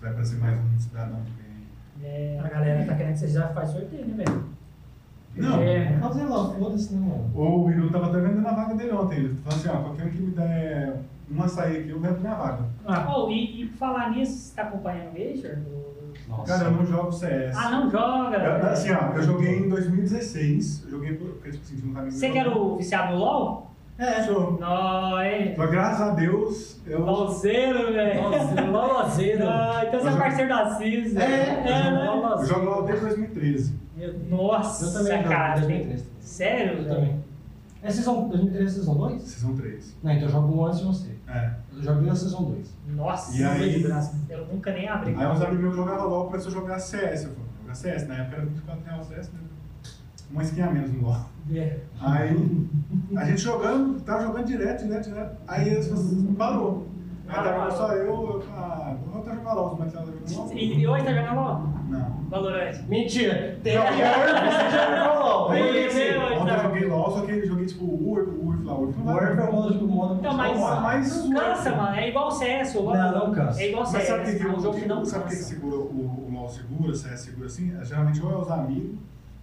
Se 0.00 0.04
vai 0.04 0.10
aparecer 0.12 0.38
mais 0.40 0.58
um 0.58 0.78
cidadão 0.78 1.16
também. 1.18 1.60
É, 2.02 2.40
A 2.42 2.48
galera 2.48 2.86
tá 2.86 2.94
querendo 2.94 3.12
que 3.12 3.18
você 3.18 3.28
já 3.28 3.48
faz 3.48 3.68
sorteio, 3.70 4.06
né, 4.06 4.24
velho? 4.24 4.44
Não. 5.36 5.60
É. 5.60 5.98
Fazer 5.98 6.24
lá, 6.24 6.50
foda-se, 6.54 6.94
né, 6.94 7.06
mano? 7.06 7.30
O 7.34 7.66
Biru 7.66 7.90
tava 7.90 8.06
até 8.08 8.18
vendendo 8.20 8.48
a 8.48 8.52
vaga 8.54 8.74
dele 8.74 8.92
ontem. 8.92 9.18
Ele 9.18 9.34
falou 9.44 9.58
assim, 9.58 9.68
ó, 9.68 9.82
qualquer 9.82 10.06
um 10.06 10.10
que 10.10 10.22
me 10.22 10.30
der 10.30 10.96
um 11.30 11.42
açaí 11.42 11.80
aqui, 11.80 11.90
eu 11.90 12.00
vendo 12.00 12.18
minha 12.20 12.34
vaga. 12.34 12.64
Ah, 12.86 13.14
Oh, 13.14 13.30
e, 13.30 13.62
e 13.62 13.66
por 13.68 13.76
falar 13.76 14.10
nisso, 14.10 14.32
você 14.32 14.56
tá 14.56 14.62
acompanhando 14.62 15.10
o 15.14 15.18
Major? 15.18 15.58
Nossa. 16.28 16.44
Cara, 16.52 16.64
eu 16.64 16.70
não 16.72 16.86
jogo 16.86 17.12
CS. 17.12 17.56
Ah, 17.56 17.70
não 17.70 17.90
joga? 17.90 18.36
Eu, 18.38 18.66
assim, 18.70 18.90
ó, 18.92 19.12
eu 19.14 19.22
joguei 19.22 19.58
em 19.58 19.68
2016. 19.68 20.84
Eu 20.84 20.90
joguei 20.92 21.14
por- 21.14 21.28
porque, 21.32 21.50
tipo 21.50 21.62
assim, 21.64 21.86
não 21.86 21.94
tá 21.94 22.02
me 22.02 22.10
Você 22.10 22.30
que 22.30 22.38
era 22.38 22.56
o 22.56 22.76
viciado 22.78 23.12
no 23.12 23.18
LOL? 23.18 23.69
É, 24.00 24.22
sou. 24.22 24.58
Não, 24.58 25.22
hein? 25.22 25.54
Mas 25.58 25.70
graças 25.70 26.00
a 26.00 26.10
Deus, 26.14 26.80
eu. 26.86 27.00
LOLzeiro, 27.04 27.92
velho. 27.92 28.22
Lolozeiro. 28.72 29.46
Ah, 29.46 29.82
então 29.86 30.00
você 30.00 30.08
é 30.08 30.16
parceiro 30.18 30.48
da 30.48 30.74
CIS. 30.74 31.16
É, 31.16 31.22
é 31.22 31.90
né? 31.90 32.06
Eu 32.40 32.46
jogo 32.46 32.64
lá 32.64 32.80
desde 32.86 33.04
2013. 33.04 33.74
Meu 33.96 34.12
Deus. 34.14 34.30
Nossa, 34.30 34.86
Eu 34.86 34.92
também 35.04 35.22
cara. 35.28 35.58
em 35.58 35.66
tem- 35.66 35.68
2013. 35.68 36.04
Sério, 36.20 36.78
Eu 36.78 36.88
também. 36.88 37.20
É 37.82 37.90
Season 37.90 38.28
2013 38.28 38.74
Season 38.74 38.94
2? 38.94 39.22
Season 39.22 39.56
3. 39.56 39.96
Não, 40.02 40.12
então 40.12 40.24
eu 40.28 40.32
jogo 40.32 40.54
um 40.54 40.64
antes 40.66 40.80
de 40.80 40.86
você. 40.86 41.10
É. 41.28 41.50
Eu 41.74 41.82
joguei 41.82 42.06
na 42.08 42.14
Season 42.14 42.42
2. 42.42 42.74
Nossa, 42.88 43.38
E 43.38 43.44
aí-. 43.44 43.84
Eu 44.30 44.46
nunca 44.46 44.72
nem 44.72 44.88
abri. 44.88 45.14
Aí 45.14 45.26
uns 45.26 45.40
amigos 45.42 45.60
meus 45.60 45.76
jogavam 45.76 46.08
LOL 46.08 46.24
começou 46.26 46.50
a 46.50 46.54
jogar 46.54 46.78
CS. 46.78 47.24
Eu 47.24 47.30
falei, 47.32 47.48
jogar 47.62 47.74
CS. 47.74 48.06
Na 48.08 48.14
época 48.16 48.36
era 48.36 48.46
24 48.46 48.84
reais 48.84 49.06
o 49.06 49.08
CS, 49.10 49.32
né? 49.32 49.40
Uma 50.32 50.42
skin 50.42 50.62
a 50.62 50.70
menos 50.70 50.92
no 50.92 51.02
LOL. 51.02 51.16
É. 51.52 51.78
Aí 52.00 52.66
a 53.16 53.24
gente 53.24 53.40
jogando, 53.40 54.00
tava 54.02 54.22
jogando 54.22 54.46
direto, 54.46 54.84
direto, 54.84 55.08
direto. 55.10 55.36
Aí 55.48 55.68
eles 55.68 55.88
falaram, 55.88 56.34
parou. 56.34 56.86
Aí 57.28 57.34
tava 57.44 57.70
só 57.70 57.92
eu, 57.92 58.06
eu 58.34 58.40
falei, 58.40 58.64
ah, 58.64 58.96
vou 59.04 59.14
voltar 59.14 59.30
a 59.32 59.34
jogar 59.34 59.52
LOL, 59.54 59.76
mas 59.78 59.94
ela 59.94 60.06
jogando 60.06 60.36
LOL. 60.36 60.52
E, 60.56 60.78
e 60.80 60.86
hoje 60.86 61.04
tá 61.04 61.12
jogando 61.12 61.34
LOL? 61.36 61.60
Não. 61.88 62.10
Valorante. 62.28 62.82
Mentira! 62.84 63.58
Tem 63.64 63.76
a 63.76 63.90
você 63.90 63.98
já 64.70 65.04
jogou 65.04 65.20
LOL. 65.28 65.50
Meu, 65.50 65.64
Ontem 65.64 66.46
tá. 66.46 66.56
eu 66.56 66.62
joguei 66.62 66.86
LOL, 66.86 67.10
só 67.10 67.20
que 67.26 67.32
eu 67.32 67.46
joguei 67.46 67.66
tipo 67.66 67.84
o 67.84 68.10
Urf, 68.10 68.30
o 68.30 68.46
Urf 68.46 68.62
lá, 68.64 68.74
o 68.74 68.82
Urf 68.84 69.00
O 69.00 69.04
Warfare 69.06 69.38
é 69.38 69.42
o 69.42 69.52
modo 69.52 69.78
de 69.78 69.84
modo 69.84 70.14
Então, 70.14 70.36
mas, 70.36 70.58
Não, 70.60 70.80
mas- 70.80 71.24
não 71.28 71.34
cansa, 71.40 71.74
mano. 71.76 71.96
É 71.96 72.08
igual 72.08 72.28
o 72.28 72.30
CS. 72.30 72.74
o 72.76 72.82
LOL. 72.82 72.94
Não, 72.96 73.12
não 73.26 73.32
cansa. 73.32 73.60
É 73.62 73.68
igual 73.68 73.82
o 73.84 73.92
Mas 73.92 74.02
CS. 74.04 74.06
sabe 74.06 74.30
o 74.30 74.38
que, 74.38 74.42
é 74.44 74.48
um 74.48 74.60
jogo 74.60 74.78
que 74.78 74.86
não 74.88 75.04
sabe 75.04 75.24
o 75.24 75.28
que 75.28 75.34
que 75.34 75.40
cansa. 75.40 75.48
segura 75.54 75.76
o, 75.76 76.26
o 76.28 76.30
LOL 76.32 76.48
segura, 76.48 76.90
o 76.92 76.94
CS 76.94 77.20
segura 77.20 77.46
assim? 77.46 77.76
É, 77.80 77.84
geralmente 77.84 78.22
ou 78.22 78.30
é 78.32 78.36
os 78.36 78.50
amigos, 78.50 78.98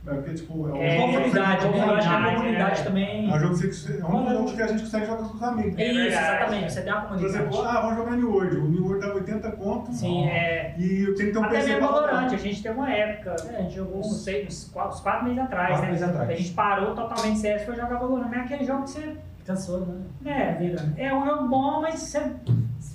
É 0.05 0.13
porque, 0.13 0.33
tipo, 0.35 0.67
é 0.69 0.71
um 0.71 0.77
É, 0.81 0.97
jogo 0.97 1.07
você- 1.11 1.17
Comunidade, 1.17 1.67
né? 1.67 1.77
Eu 1.77 1.95
acho 1.95 2.07
que 2.07 2.13
a 2.13 2.17
comunidade, 2.17 2.35
comunidade 2.37 2.79
é. 2.79 2.83
também. 2.83 3.29
É 3.29 3.35
um 3.35 3.39
jogo 3.39 3.57
que 3.59 3.67
você, 3.67 3.99
é 4.01 4.05
um 4.05 4.29
jogo 4.29 4.55
que 4.55 4.61
a 4.61 4.67
gente 4.67 4.81
consegue 4.83 5.05
jogar 5.05 5.23
com 5.27 5.35
os 5.35 5.43
amigos. 5.43 5.77
É 5.79 5.91
isso, 5.91 5.99
exatamente. 6.07 6.71
Você 6.73 6.81
tem 6.81 6.93
uma 6.93 7.01
Por 7.01 7.07
comunidade. 7.09 7.37
exemplo, 7.43 7.61
ah, 7.61 7.81
vamos 7.81 7.95
jogar 7.97 8.11
New 8.11 8.31
World. 8.31 8.55
O 8.55 8.67
New 8.69 8.83
World 8.85 9.05
tá 9.05 9.13
80 9.13 9.51
conto. 9.51 9.91
Sim, 9.91 10.27
É, 10.27 10.75
E 10.77 11.03
eu 11.03 11.15
tenho 11.15 11.27
que 11.29 11.33
ter 11.33 11.39
um 11.39 11.43
até 11.43 11.55
PC 11.57 11.67
mesmo 11.73 11.87
Valorant, 11.87 12.11
rodar. 12.21 12.33
a 12.33 12.37
gente 12.37 12.63
teve 12.63 12.75
uma 12.75 12.89
época, 12.89 13.35
É, 13.51 13.55
a 13.57 13.61
gente 13.63 13.75
jogou 13.75 13.99
uns, 13.99 14.23
seis, 14.23 14.47
uns 14.47 14.71
quatro, 14.71 14.93
uns 14.95 15.01
quatro 15.01 15.23
meses 15.25 15.39
atrás, 15.39 15.67
Quatro 15.71 15.85
né? 15.85 15.91
meses 15.91 16.07
atrás. 16.07 16.29
A 16.29 16.33
gente 16.35 16.51
parou 16.51 16.95
totalmente 16.95 17.39
CS 17.39 17.63
e 17.63 17.65
foi 17.65 17.75
jogar 17.75 17.97
Valorant. 17.97 18.27
Mas 18.29 18.37
é 18.39 18.41
aquele 18.43 18.63
jogo 18.63 18.83
que 18.83 18.89
você. 18.91 19.17
Cansou, 19.47 19.87
né? 20.21 20.57
Vida. 20.59 20.93
é 20.97 21.13
um 21.13 21.47
bom, 21.47 21.79
mas 21.81 22.01
você. 22.01 22.21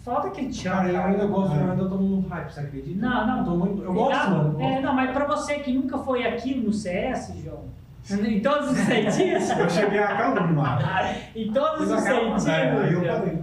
Falta 0.05 0.29
aquele 0.29 0.53
charme. 0.53 0.93
Cara, 0.93 1.07
eu 1.07 1.13
ainda 1.15 1.27
gosto, 1.27 1.55
É. 1.57 1.63
eu 1.63 1.71
ainda 1.71 1.89
tô 1.89 1.95
no 1.97 2.29
hype, 2.29 2.51
você 2.53 2.61
acredita? 2.61 3.01
Não, 3.07 3.27
não. 3.27 3.39
Eu, 3.39 3.45
tô 3.45 3.51
muito, 3.57 3.83
eu 3.83 3.93
gosto, 3.95 4.31
Não, 4.31 4.37
mano. 4.45 4.61
É, 4.63 4.81
não, 4.81 4.93
mas 4.95 5.11
pra 5.13 5.25
você 5.27 5.55
que 5.61 5.73
nunca 5.73 5.97
foi 5.99 6.27
aquilo 6.27 6.65
no 6.65 6.73
CS, 6.73 7.33
João, 7.43 7.63
em 8.11 8.41
todos 8.41 8.71
os 8.73 8.77
sentidos, 8.79 9.49
Eu 9.51 9.71
cheguei 9.71 9.99
a 10.01 10.09
acalmar. 10.29 11.17
em 11.35 11.51
todos 11.53 11.91
os 11.91 12.05
É, 12.05 12.13
sentidos, 12.13 12.47
aí 12.49 12.93
eu 12.93 13.05
falei. 13.05 13.39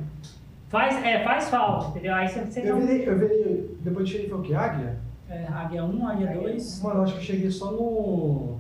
faz, 0.68 1.04
é, 1.06 1.24
faz 1.24 1.50
falta, 1.50 1.88
entendeu? 1.90 2.14
Aí 2.14 2.28
você, 2.28 2.42
você 2.46 2.62
Eu 2.62 2.76
não. 2.78 2.86
virei, 2.86 3.10
eu 3.10 3.18
virei, 3.18 3.78
depois 3.82 4.06
de 4.08 4.12
cheguei 4.14 4.30
foi 4.30 4.40
o 4.40 4.42
que? 4.44 4.54
Águia? 4.54 4.98
É, 5.30 5.48
Águia 5.48 5.84
1, 5.84 6.08
Águia 6.08 6.28
2. 6.42 6.82
Mano, 6.84 7.00
eu 7.00 7.04
acho 7.04 7.14
que 7.14 7.20
eu 7.20 7.24
cheguei 7.24 7.50
só 7.50 7.72
no... 7.72 8.59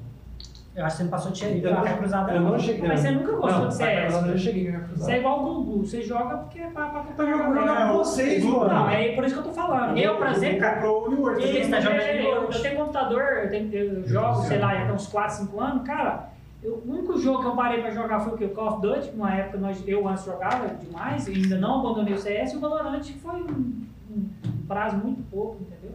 Eu 0.75 0.85
acho 0.85 0.95
que 0.95 0.97
você 0.97 1.03
não 1.03 1.09
passou 1.11 1.31
de 1.31 1.37
xerife. 1.39 1.65
Eu 1.65 1.71
Eu 1.71 1.75
não- 1.83 1.97
cruzada. 1.97 2.31
eu 2.31 2.41
não 2.41 2.59
cheguei. 2.59 2.87
Mas 2.87 2.99
você 3.01 3.11
nunca 3.11 3.31
gostou 3.33 3.61
não, 3.61 3.67
de 3.67 3.75
CS, 3.75 4.01
cruzada 4.03 4.27
Eu 4.27 4.31
né? 4.31 4.37
cheguei 4.37 4.71
com 4.71 4.77
a 4.77 4.79
Você 4.79 4.83
é 4.83 4.87
cruzada. 4.93 5.17
igual 5.17 5.39
o 5.39 5.43
Gugu, 5.63 5.85
você 5.85 6.01
joga 6.01 6.37
porque 6.37 6.59
é 6.59 6.67
pra, 6.67 6.87
pra, 6.87 7.01
pra 7.01 7.25
Eu 7.25 7.37
jogo 7.37 7.53
jogar. 7.55 7.87
com 7.91 7.97
vocês, 7.97 8.43
Não, 8.45 8.51
mano. 8.59 8.73
Não, 8.73 8.89
é 8.89 9.15
por 9.15 9.23
isso 9.25 9.33
que 9.33 9.39
eu 9.39 9.43
tô 9.45 9.51
falando. 9.51 9.97
Eu, 9.97 10.15
por 10.15 10.27
exemplo, 10.27 10.59
cara, 10.59 10.75
comprou 10.75 11.05
o 11.05 11.09
New 11.09 11.21
World. 11.21 11.59
Isso, 11.59 11.69
tá 11.71 11.81
tá 11.81 11.91
eu 11.91 12.47
tenho 12.61 12.77
computador, 12.77 13.21
eu, 13.43 13.49
tenho, 13.49 13.73
eu 13.73 14.07
jogo, 14.07 14.35
sei 14.43 14.59
lá, 14.59 14.75
já 14.75 14.85
tem 14.85 14.93
uns 14.95 15.07
4, 15.07 15.35
5 15.37 15.59
anos, 15.59 15.83
cara. 15.83 16.29
eu- 16.63 16.81
o 16.85 16.91
único 16.91 17.17
jogo 17.17 17.39
que 17.39 17.45
eu 17.47 17.55
parei 17.55 17.81
pra 17.81 17.89
jogar 17.91 18.19
foi 18.19 18.33
o 18.33 18.37
que? 18.37 18.43
O 18.45 18.49
Call 18.49 18.67
of 18.67 18.81
Duty, 18.81 19.11
uma 19.15 19.33
época 19.33 19.57
nós, 19.57 19.81
eu 19.87 20.05
antes 20.07 20.25
jogava 20.25 20.67
demais, 20.75 21.25
e 21.27 21.31
ainda 21.33 21.57
não 21.57 21.79
abandonei 21.79 22.13
o 22.13 22.17
CS, 22.19 22.53
e 22.53 22.57
o 22.57 22.59
Valorant 22.59 23.01
foi 23.21 23.41
um, 23.41 23.85
um 24.11 24.29
prazo 24.67 24.97
muito 24.97 25.23
pouco, 25.31 25.55
entendeu? 25.61 25.91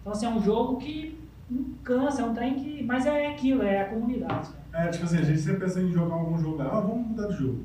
Então, 0.00 0.12
assim, 0.12 0.24
é 0.24 0.30
um 0.30 0.40
jogo 0.42 0.78
que 0.78 1.19
não 1.50 1.64
cansa, 1.82 2.22
é 2.22 2.24
um 2.24 2.34
trem 2.34 2.54
que. 2.54 2.82
Mas 2.84 3.06
é 3.06 3.26
aquilo, 3.26 3.62
é 3.62 3.82
a 3.82 3.84
comunidade. 3.86 4.48
cara. 4.72 4.84
É, 4.86 4.88
tipo 4.88 5.04
assim, 5.04 5.18
a 5.18 5.22
gente 5.22 5.40
sempre 5.40 5.60
pensa 5.60 5.80
em 5.80 5.90
jogar 5.92 6.14
algum 6.14 6.38
jogo 6.38 6.58
lá. 6.58 6.66
Ah, 6.72 6.80
vamos 6.80 7.06
mudar 7.08 7.26
de 7.28 7.36
jogo. 7.36 7.58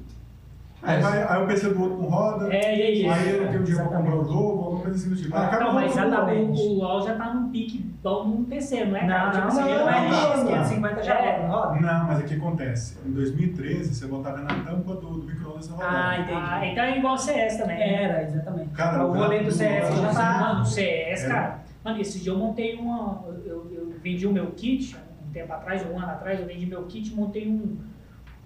Aí, 0.84 0.98
É, 0.98 1.00
vai, 1.02 1.24
aí 1.24 1.44
o 1.44 1.48
PC 1.48 1.70
do 1.70 1.82
outro 1.82 1.98
não 1.98 2.10
roda. 2.10 2.54
É, 2.54 2.78
e 2.78 2.82
é 2.82 2.92
isso. 2.92 3.10
Aí 3.12 3.30
eu 3.32 3.42
não 3.44 3.52
tenho 3.52 3.64
dinheiro 3.64 3.90
pra 3.90 3.98
comprar 3.98 4.16
o 4.18 4.24
jogo, 4.26 4.64
alguma 4.64 4.80
coisa 4.82 4.96
assim 4.98 5.10
do 5.10 5.16
tipo. 5.16 5.36
Ah, 5.36 5.60
Não, 5.60 5.74
mas 5.74 5.92
exatamente. 5.92 6.62
o, 6.62 6.70
o 6.72 6.74
LoL 6.76 7.02
já 7.02 7.16
tá 7.16 7.34
num 7.34 7.50
pique 7.50 7.80
bom 8.04 8.24
no 8.28 8.44
PC, 8.46 8.86
não 8.86 8.98
é? 8.98 9.08
Não? 9.08 9.32
Tipo 9.32 9.38
não, 9.42 9.48
assim, 9.48 9.60
não, 9.62 9.68
ele 9.70 9.80
não, 9.80 9.90
é 9.90 10.10
não, 10.10 10.10
RX, 10.30 10.38
não, 10.44 10.46
550 10.48 11.04
já 11.04 11.16
É. 11.20 11.28
é. 11.42 11.48
roda. 11.48 11.80
Não, 11.82 12.06
mas 12.06 12.20
o 12.20 12.24
que 12.24 12.34
acontece? 12.36 12.98
Em 13.04 13.12
2013, 13.14 13.96
você 13.96 14.06
botava 14.06 14.38
na 14.40 14.48
tampa 14.48 14.94
do, 14.96 15.08
do 15.10 15.24
micro-ondas 15.26 15.68
rodava. 15.70 15.92
Ah, 15.92 16.20
entendi. 16.20 16.40
Ah, 16.44 16.68
então 16.68 16.84
é 16.84 16.98
igual 17.00 17.14
o 17.16 17.18
CS 17.18 17.58
também. 17.58 17.82
Era, 17.82 18.22
exatamente. 18.24 18.70
Cara, 18.72 19.06
o 19.06 19.14
rolê 19.14 19.40
do 19.40 19.52
CS 19.52 19.96
já 19.96 20.10
tá. 20.14 20.40
Mano, 20.40 20.62
o 20.62 20.66
CS, 20.66 21.24
É. 21.24 21.28
cara. 21.28 21.60
Mano, 21.84 22.00
esse 22.02 22.20
dia 22.20 22.32
eu 22.32 22.38
montei 22.38 22.76
uma. 22.76 23.24
Eu, 23.44 23.68
eu 23.72 23.75
vendi 24.06 24.28
o 24.28 24.32
meu 24.32 24.52
kit, 24.52 24.96
um 25.28 25.32
tempo 25.32 25.52
atrás, 25.52 25.84
um 25.90 25.98
ano 25.98 26.12
atrás, 26.12 26.40
eu 26.40 26.46
vendi 26.46 26.68
meu 26.68 26.84
kit 26.84 27.12
e 27.12 27.16
montei 27.16 27.48
um, 27.50 27.76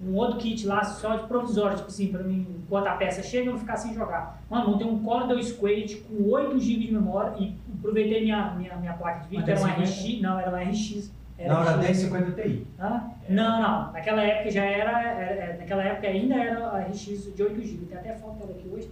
um 0.01 0.15
outro 0.15 0.37
kit 0.37 0.65
lá 0.65 0.81
só 0.85 1.17
de 1.17 1.27
provisório, 1.27 1.75
tipo 1.75 1.89
assim, 1.89 2.07
pra 2.07 2.23
mim, 2.23 2.47
enquanto 2.63 2.87
a 2.87 2.93
peça 2.93 3.21
chega, 3.21 3.47
eu 3.47 3.51
não 3.51 3.59
ficar 3.59 3.75
sem 3.75 3.93
jogar. 3.93 4.41
Mano, 4.49 4.69
montei 4.71 4.87
um 4.87 5.03
Core 5.03 5.27
2 5.27 5.51
Quake 5.51 6.05
com 6.07 6.29
8 6.29 6.57
GB 6.57 6.85
de 6.85 6.93
memória 6.93 7.33
e 7.37 7.53
aproveitei 7.77 8.21
minha, 8.23 8.51
minha, 8.55 8.75
minha 8.77 8.93
placa 8.93 9.19
de 9.23 9.27
vídeo, 9.29 9.43
que 9.43 9.51
era 9.51 9.59
uma 9.59 9.77
1050? 9.77 10.07
RX. 10.13 10.21
Não, 10.21 10.39
era 10.39 10.49
uma 10.49 10.59
RX. 10.63 11.11
Era 11.37 11.53
Não, 11.53 11.61
era 11.61 11.71
RX. 11.77 11.85
1050 11.85 12.41
Ti. 12.41 12.67
Hã? 12.79 13.03
Não, 13.27 13.61
não. 13.61 13.91
Naquela 13.91 14.21
época 14.23 14.49
já 14.51 14.63
era, 14.63 15.01
era- 15.01 15.31
era- 15.43 15.57
Naquela 15.57 15.83
época 15.83 16.07
ainda 16.07 16.35
era 16.35 16.67
a 16.67 16.79
RX 16.83 17.33
de 17.35 17.43
8 17.43 17.61
GB. 17.61 17.85
Tem 17.87 17.97
até 17.97 18.15
foto 18.15 18.37
dela 18.39 18.51
aqui 18.51 18.69
hoje. 18.73 18.89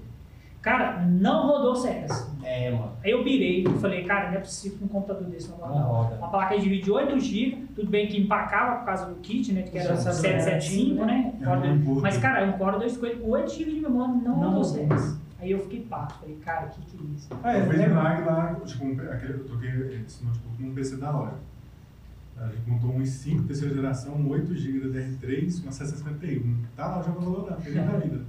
Cara, 0.61 1.01
não 1.05 1.47
rodou 1.47 1.75
CS. 1.75 2.29
É, 2.43 2.71
mano. 2.71 2.91
Aí 3.03 3.11
eu 3.11 3.23
pirei 3.23 3.63
e 3.63 3.69
falei, 3.79 4.03
cara, 4.03 4.31
não 4.31 4.37
é 4.37 4.39
possível 4.39 4.77
que 4.77 4.83
um 4.83 4.87
computador 4.87 5.23
desse 5.27 5.49
não 5.49 5.57
Não 5.59 5.67
roda. 5.83 6.15
Uma 6.15 6.29
placa 6.29 6.57
de 6.59 6.67
vídeo 6.67 6.83
de 6.85 6.91
8 6.91 7.19
GB, 7.19 7.65
tudo 7.75 7.89
bem 7.89 8.07
que 8.07 8.19
empacava 8.19 8.77
por 8.79 8.85
causa 8.85 9.05
do 9.05 9.15
kit, 9.15 9.53
né? 9.53 9.61
Que 9.63 9.77
era 9.77 9.95
Sim, 9.95 10.11
775, 10.11 11.05
né? 11.05 11.33
É 11.41 11.49
um 11.49 11.77
burro. 11.79 12.01
Mas, 12.01 12.17
cara, 12.17 12.45
um 12.45 12.53
Core 12.53 12.79
2 12.79 12.97
com 12.97 13.29
8 13.29 13.51
GB 13.51 13.71
de 13.71 13.81
memória 13.81 14.13
não, 14.15 14.39
Não 14.39 14.47
rodou. 14.49 14.63
CS. 14.63 15.17
Aí 15.39 15.51
eu 15.51 15.59
fiquei 15.59 15.81
pato. 15.81 16.15
Falei, 16.15 16.35
cara, 16.43 16.67
que 16.67 16.81
que 16.81 16.97
é 16.97 17.15
isso? 17.15 17.29
É, 17.43 17.59
Eu 17.59 17.65
fiz 17.67 17.77
lembra? 17.77 17.87
milagre 17.89 18.25
lá, 18.25 18.55
tipo, 18.65 18.85
um, 18.85 18.91
aquele, 19.11 19.33
eu 19.33 19.43
troquei 19.45 19.69
esse 20.05 20.25
notebook 20.25 20.61
num 20.63 20.73
PC 20.73 20.97
da 20.97 21.11
loja. 21.11 21.33
A 22.39 22.47
gente 22.49 22.69
montou 22.69 22.91
um 22.91 22.99
i5, 23.01 23.45
terceira 23.47 23.73
geração, 23.73 24.15
um 24.15 24.29
8 24.29 24.55
GB 24.55 24.89
da 24.89 24.99
DR3, 24.99 25.63
uma 25.63 25.71
751. 25.71 26.55
Tá 26.75 26.87
lá 26.87 27.01
jogando 27.01 27.31
Valorant, 27.31 27.59
feliz 27.59 27.85
da 27.85 27.97
vida. 27.97 28.21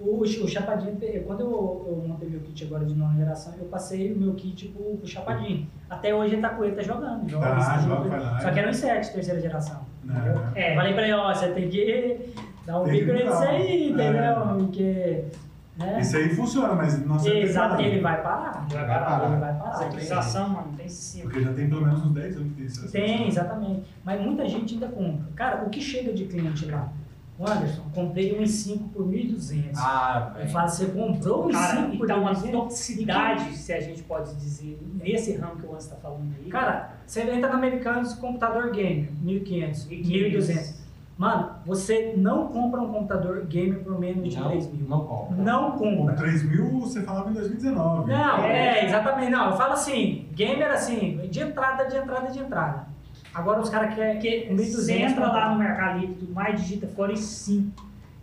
O, 0.00 0.20
o 0.20 0.48
Chapadinho, 0.48 0.96
quando 1.26 1.40
eu, 1.40 1.86
eu 1.88 2.04
montei 2.06 2.28
meu 2.28 2.40
kit 2.40 2.64
agora 2.64 2.84
de 2.84 2.94
nova 2.94 3.14
geração, 3.16 3.52
eu 3.58 3.64
passei 3.64 4.12
o 4.12 4.16
meu 4.16 4.34
kit 4.34 4.68
pro, 4.68 4.96
pro 4.96 5.06
Chapadinho. 5.06 5.66
Até 5.90 6.14
hoje 6.14 6.34
ele 6.34 6.42
tá 6.42 6.50
com 6.50 6.64
ele, 6.64 6.76
tá 6.76 6.82
jogando. 6.82 7.28
Joga, 7.28 7.58
esse 7.58 7.84
joga, 7.88 8.16
lá. 8.16 8.40
Só 8.40 8.50
que 8.52 8.58
era 8.60 8.68
um 8.68 8.70
i7, 8.70 9.12
terceira 9.12 9.40
geração. 9.40 9.80
Né? 10.04 10.52
É. 10.54 10.74
Falei 10.76 10.94
pra 10.94 11.02
ele, 11.02 11.12
ó, 11.14 11.34
você 11.34 11.48
tem 11.48 11.68
que 11.68 12.32
dar 12.64 12.80
um 12.80 12.84
Tem 12.84 13.00
upgrade 13.00 13.24
nisso 13.24 13.42
aí, 13.42 13.82
É. 13.82 13.88
entendeu? 13.88 14.56
Porque. 14.58 15.24
Né? 15.78 16.00
Isso 16.00 16.16
aí 16.16 16.28
funciona, 16.30 16.74
mas 16.74 17.04
não 17.06 17.18
serve 17.18 17.40
Exato, 17.40 17.80
ele 17.80 18.00
vai 18.00 18.20
parar. 18.22 18.66
Vai 18.68 18.86
parar. 18.86 19.30
Ele 19.30 19.40
vai 19.40 19.54
parar. 19.54 19.74
Atualização, 19.74 20.48
mano, 20.48 20.74
tem 20.76 20.88
sim. 20.88 21.22
Porque 21.22 21.40
já 21.40 21.52
tem 21.52 21.68
pelo 21.68 21.82
menos 21.82 22.04
uns 22.04 22.12
10 22.12 22.36
anos 22.36 22.48
que 22.48 22.54
tem 22.54 22.66
isso. 22.66 22.92
Tem, 22.92 23.28
exatamente. 23.28 23.82
Mas 24.04 24.20
muita 24.20 24.48
gente 24.48 24.74
ainda 24.74 24.88
compra. 24.88 25.24
Cara, 25.36 25.64
o 25.64 25.70
que 25.70 25.80
chega 25.80 26.12
de 26.12 26.24
cliente 26.24 26.66
lá? 26.66 26.88
Anderson, 27.44 27.82
comprei 27.94 28.36
um 28.38 28.42
i5 28.42 28.90
por 28.92 29.06
1.200. 29.06 29.70
Ah, 29.76 30.28
Eu 30.30 30.38
velho. 30.38 30.50
falo, 30.50 30.68
você 30.68 30.86
comprou 30.86 31.46
um 31.46 31.50
Cara, 31.52 31.80
i5 31.82 31.94
e 31.94 31.98
por 31.98 32.06
tá 32.06 32.16
uma 32.16 32.32
1.200? 32.34 32.50
toxicidade, 32.50 33.56
se 33.56 33.72
a 33.72 33.80
gente 33.80 34.02
pode 34.02 34.34
dizer, 34.34 34.78
nesse 34.94 35.36
ramo 35.36 35.56
que 35.56 35.66
o 35.66 35.74
Anson 35.74 35.90
tá 35.90 35.96
falando 35.96 36.34
aí. 36.38 36.50
Cara, 36.50 36.94
você 37.06 37.22
entra 37.22 37.48
no 37.50 37.54
Americanos, 37.56 38.14
computador 38.14 38.70
gamer, 38.72 39.10
1.500, 39.24 39.88
1.200. 39.88 40.78
Mano, 41.16 41.50
você 41.66 42.14
não 42.16 42.46
compra 42.46 42.80
um 42.80 42.92
computador 42.92 43.44
gamer 43.46 43.80
por 43.80 43.98
menos 43.98 44.32
de 44.32 44.38
Não, 44.38 44.48
3 44.50 44.72
mil. 44.72 44.88
não 44.88 45.00
compra. 45.04 45.36
Não 45.36 45.72
Com 45.72 45.96
compra. 45.96 46.14
3 46.14 46.42
mil, 46.44 46.78
você 46.80 47.02
falava 47.02 47.28
em 47.30 47.32
2019. 47.32 48.08
Não, 48.12 48.38
É. 48.44 48.78
é, 48.82 48.84
exatamente. 48.86 49.30
Não, 49.30 49.50
eu 49.50 49.56
falo 49.56 49.72
assim, 49.72 50.26
gamer 50.32 50.70
assim, 50.70 51.18
de 51.28 51.40
entrada, 51.40 51.86
de 51.86 51.96
entrada, 51.96 52.30
de 52.30 52.38
entrada. 52.38 52.86
Agora 53.38 53.60
os 53.60 53.70
caras 53.70 53.94
querem 53.94 54.18
Porque 54.18 54.64
que 54.64 54.76
você 54.76 54.94
entra 54.94 55.28
lá 55.28 55.50
no 55.50 55.58
Mercado 55.58 56.00
Livre 56.00 56.14
e 56.14 56.18
tudo 56.18 56.34
mais, 56.34 56.60
digita 56.60 56.88
Core 56.88 57.14
i5. 57.14 57.66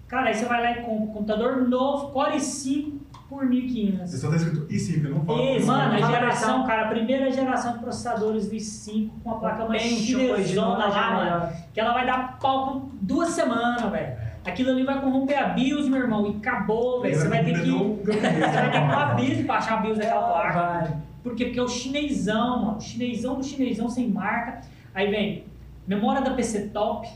Cara, 0.10 0.28
aí 0.28 0.34
você 0.36 0.46
vai 0.46 0.62
lá 0.62 0.72
e 0.72 0.84
compra 0.84 1.04
um 1.04 1.08
computador 1.08 1.68
novo, 1.68 2.10
Core 2.10 2.36
i5 2.36 2.94
por 3.30 3.46
1.500. 3.46 4.06
Você 4.06 4.18
só 4.18 4.30
tá 4.30 4.36
escrito 4.36 4.68
i5, 4.68 5.06
eu 5.06 5.12
não 5.12 5.26
falo. 5.26 5.42
Isso, 5.42 5.68
Mano, 5.68 5.96
a 5.96 6.00
Fala 6.00 6.06
a 6.06 6.12
geração, 6.12 6.68
cara, 6.68 6.86
a 6.86 6.88
primeira 6.90 7.32
geração 7.32 7.74
de 7.74 7.80
processadores 7.80 8.48
do 8.50 8.56
i5 8.56 9.10
com 9.24 9.32
a 9.32 9.36
placa 9.36 9.66
mais 9.66 9.82
chinesona 9.82 10.86
lá, 10.88 11.12
mano. 11.12 11.54
Que 11.74 11.80
ela 11.80 11.94
vai 11.94 12.06
dar 12.06 12.38
pau 12.38 12.66
com 12.66 12.90
duas 13.02 13.30
semanas, 13.30 13.82
velho. 13.90 14.18
Aquilo 14.46 14.72
ali 14.72 14.84
vai 14.84 15.02
corromper 15.02 15.42
a 15.42 15.48
BIOS, 15.48 15.88
meu 15.88 16.02
irmão, 16.02 16.28
e 16.28 16.38
acabou, 16.38 17.02
velho. 17.02 17.16
Você 17.16 17.28
vai 17.30 17.44
ter 17.44 17.64
que. 17.64 17.72
Você 17.72 18.20
vai 18.20 18.72
ter 18.72 18.72
que 18.72 18.78
ir 18.78 18.88
pra 18.88 19.06
BIOS 19.16 19.46
pra 19.46 19.56
achar 19.56 19.74
a 19.76 19.78
BIOS 19.78 19.98
daquela 19.98 20.28
placa. 20.28 20.98
Por 21.24 21.36
quê? 21.36 21.46
Porque 21.46 21.60
é 21.60 21.64
o 21.64 21.68
chinesão, 21.68 22.66
mano. 22.66 22.82
Chinesão 22.82 23.36
do 23.36 23.44
chinesão 23.44 23.90
sem 23.90 24.08
marca. 24.10 24.62
Aí 24.96 25.12
vem 25.12 25.44
memória 25.86 26.22
da 26.22 26.32
PC 26.32 26.70
top, 26.70 27.08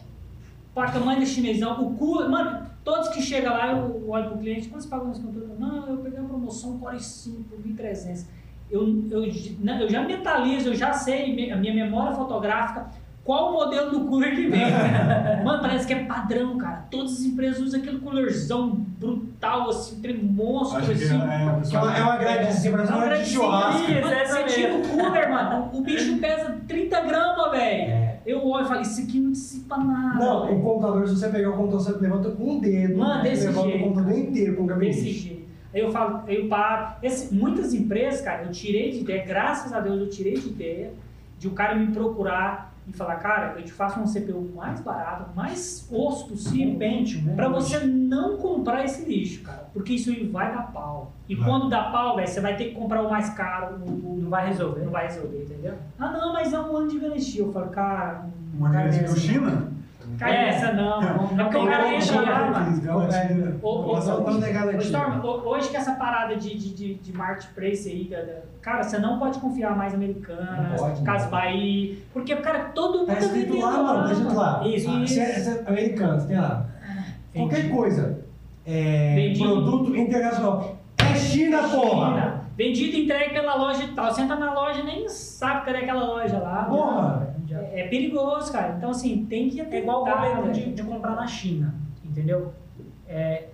placa 0.76 1.00
mãe 1.00 1.18
do 1.18 1.26
chinesão, 1.26 1.82
o 1.82 1.96
cu. 1.96 2.30
Mano, 2.30 2.70
todos 2.84 3.08
que 3.08 3.22
chegam 3.22 3.54
lá, 3.54 3.72
eu 3.72 4.10
olho 4.10 4.30
pro 4.32 4.38
cliente, 4.38 4.68
quanto 4.68 4.84
você 4.84 4.90
pagou 4.90 5.08
nesse 5.08 5.22
computador? 5.22 5.58
Não, 5.58 5.88
eu 5.88 5.98
peguei 6.00 6.20
uma 6.20 6.28
promoção 6.28 6.78
Core 6.78 6.98
i5 6.98 7.46
por 7.50 7.58
1.300. 7.60 8.26
Eu, 8.70 8.82
eu, 9.10 9.24
eu 9.26 9.90
já 9.90 10.04
mentalizo, 10.04 10.70
eu 10.70 10.76
já 10.76 10.94
sei 10.94 11.52
a 11.52 11.56
minha 11.56 11.74
memória 11.74 12.16
fotográfica, 12.16 12.92
qual 13.30 13.50
o 13.52 13.54
modelo 13.54 13.92
do 13.92 14.06
cooler 14.06 14.36
que 14.36 14.48
vem. 14.48 14.60
Mano, 15.46 15.62
parece 15.62 15.86
que 15.86 15.94
é 15.94 16.04
padrão, 16.06 16.58
cara. 16.58 16.88
Todas 16.90 17.12
as 17.14 17.22
empresas 17.22 17.60
usam 17.60 17.80
aquele 17.80 18.00
coolerzão 18.00 18.72
brutal, 19.00 19.70
assim, 19.70 20.02
trem 20.02 20.18
monstro, 20.18 20.80
assim. 20.80 20.92
é, 20.92 20.96
é, 20.96 21.62
Que 21.70 21.76
é 21.76 21.80
uma, 21.80 21.96
é 21.98 22.02
uma 22.02 22.18
gradezinha, 22.18 22.72
parece 22.76 22.92
uma 22.92 23.08
de 23.20 23.26
churrasco. 23.26 23.82
Você 23.86 24.44
tira 24.46 24.74
o 24.76 24.82
cooler, 24.82 25.30
mano. 25.32 25.70
O 25.72 25.82
bicho 25.82 26.18
pesa 26.18 26.58
30 26.68 27.02
gramas, 27.02 27.52
velho. 27.52 27.92
É. 27.92 28.20
Eu 28.26 28.48
olho 28.48 28.66
e 28.66 28.68
falo, 28.68 28.82
isso 28.82 29.02
aqui 29.02 29.20
não 29.20 29.32
dissipa 29.32 29.78
nada. 29.78 30.26
Não, 30.26 30.46
velho. 30.48 30.58
o 30.58 30.64
computador, 30.64 31.08
se 31.08 31.16
você 31.16 31.30
pegar 31.30 31.50
o 31.52 31.54
computador, 31.54 31.82
você 31.82 31.92
levanta 32.00 32.32
com 32.32 32.44
um 32.54 32.60
dedo. 32.60 32.98
Mano, 32.98 33.22
desse 33.22 33.46
levanta 33.46 33.68
jeito. 33.70 33.80
o 33.80 33.88
computador 33.90 34.18
inteiro 34.18 34.56
com 34.56 34.64
o 34.64 34.66
Desse 34.66 34.80
gabinete. 34.80 35.12
jeito. 35.12 35.40
Aí 35.72 35.82
eu 35.82 35.92
falo, 35.92 36.24
eu 36.28 36.48
paro. 36.48 36.96
Esse- 37.04 37.32
muitas 37.34 37.76
empresas, 37.76 38.22
cara, 38.22 38.42
eu 38.46 38.52
tirei 38.52 38.90
de 38.90 39.02
ideia, 39.02 39.24
graças 39.24 39.72
a 39.72 39.80
Deus 39.80 40.00
eu 40.00 40.10
tirei 40.10 40.34
de 40.34 40.48
ideia 40.50 40.92
de 41.38 41.48
o 41.48 41.52
cara 41.52 41.76
me 41.76 41.88
procurar 41.94 42.69
e 42.90 42.94
falar, 42.98 43.16
cara, 43.18 43.54
eu 43.58 43.64
te 43.64 43.72
faço 43.72 44.00
um 44.00 44.06
CPU 44.08 44.52
mais 44.56 44.82
barato, 44.82 45.30
mais 45.36 45.88
osso 45.92 46.28
possível, 46.28 46.74
Um 46.74 47.26
né? 47.26 47.36
Pra 47.36 47.48
você 47.48 47.80
não 47.86 48.38
comprar 48.38 48.84
esse 48.84 49.06
lixo, 49.06 49.44
cara. 49.44 49.70
Porque 49.74 49.94
isso 49.94 50.10
aí 50.10 50.28
vai 50.28 50.52
dar 50.54 50.72
pau. 50.72 51.12
E 51.28 51.36
Vai. 51.36 51.48
quando 51.48 51.70
dá 51.70 51.84
pau, 51.92 52.16
velho, 52.16 52.28
você 52.28 52.42
vai 52.42 52.56
ter 52.58 52.66
que 52.66 52.76
comprar 52.76 53.04
o 53.04 53.10
mais 53.10 53.30
caro. 53.30 53.76
O, 53.86 53.90
o- 54.16 54.20
Não 54.22 54.30
vai 54.30 54.48
resolver. 54.48 54.82
não 54.84 54.92
vai 54.92 55.06
resolver, 55.08 55.44
entendeu? 55.44 55.74
Ah, 56.00 56.12
não, 56.12 56.34
mas 56.34 56.52
é 56.54 56.60
um 56.60 56.76
ano 56.76 56.88
de 56.88 57.00
garantia. 57.00 57.42
Eu 57.42 57.52
falo, 57.54 57.68
cara. 57.70 58.26
Uma 58.58 58.70
cara, 58.72 58.88
grande 58.88 59.04
essa 59.06 59.14
do 59.14 59.20
China? 59.20 59.72
Cai 60.18 60.36
É. 60.36 60.50
essa 60.50 60.72
não. 60.74 61.02
Não, 61.02 61.18
porque 61.46 61.58
o 61.58 61.60
Tem 61.62 61.68
cara 61.70 61.94
entra 61.94 62.16
garantia, 62.16 62.22
lá, 62.22 62.52
mano. 62.52 62.82
Não 62.84 63.02
é. 63.04 64.78
Storm, 64.80 65.20
ho- 65.24 65.42
hoje 65.50 65.70
que 65.70 65.78
essa 65.78 65.94
parada 65.94 66.36
de, 66.36 66.58
de, 66.58 66.74
de, 66.74 66.94
de 66.96 67.14
marketplace 67.16 67.90
aí, 67.90 68.06
da- 68.06 68.22
da- 68.22 68.42
cara, 68.62 68.84
você 68.84 68.98
não 68.98 69.20
pode 69.20 69.40
confiar 69.40 69.76
mais 69.78 69.94
americanas, 69.94 71.26
Bahia, 71.30 71.98
porque, 72.14 72.36
cara, 72.38 72.60
todo 72.74 73.00
mundo 73.00 73.08
Tá 73.08 73.20
escrito 73.20 73.54
vendendo 73.54 73.66
lá, 73.66 73.84
mano, 73.84 74.04
tá 74.08 74.12
escrito 74.14 74.36
lá. 74.36 74.62
Isso, 74.68 74.90
Ah, 74.90 75.00
isso. 75.04 75.20
É, 75.20 75.26
se 75.26 75.50
é 75.50 75.64
americano, 75.68 76.28
tem 76.28 76.38
lá. 76.40 76.66
Qualquer 77.34 77.60
Entendi. 77.60 77.74
coisa. 77.76 78.20
É, 78.66 79.34
produto 79.38 79.96
internacional. 79.96 80.76
É 80.98 81.16
China, 81.16 81.64
porra! 81.70 82.08
China. 82.12 82.42
Vendido 82.58 82.98
e 82.98 83.04
entregue 83.06 83.34
pela 83.34 83.56
loja 83.56 83.84
e 83.84 83.88
tal. 83.90 84.12
Você 84.14 84.22
entra 84.22 84.36
na 84.36 84.54
loja 84.54 84.82
e 84.82 84.84
nem 84.86 85.08
sabe 85.08 85.66
cadê 85.66 85.78
aquela 85.78 86.04
loja 86.06 86.38
lá. 86.40 86.64
Porra! 86.66 87.29
É, 87.80 87.88
perigoso, 87.88 88.52
cara. 88.52 88.76
Então, 88.78 88.90
assim, 88.90 89.26
tem 89.26 89.50
que 89.50 89.62
É 89.62 89.80
igual 89.80 90.02
o 90.02 90.06
problema 90.06 90.50
de, 90.50 90.74
de 90.74 90.84
comprar 90.84 91.16
na 91.16 91.28
China, 91.28 91.74
entendeu? 92.04 92.54
É, 93.08 93.48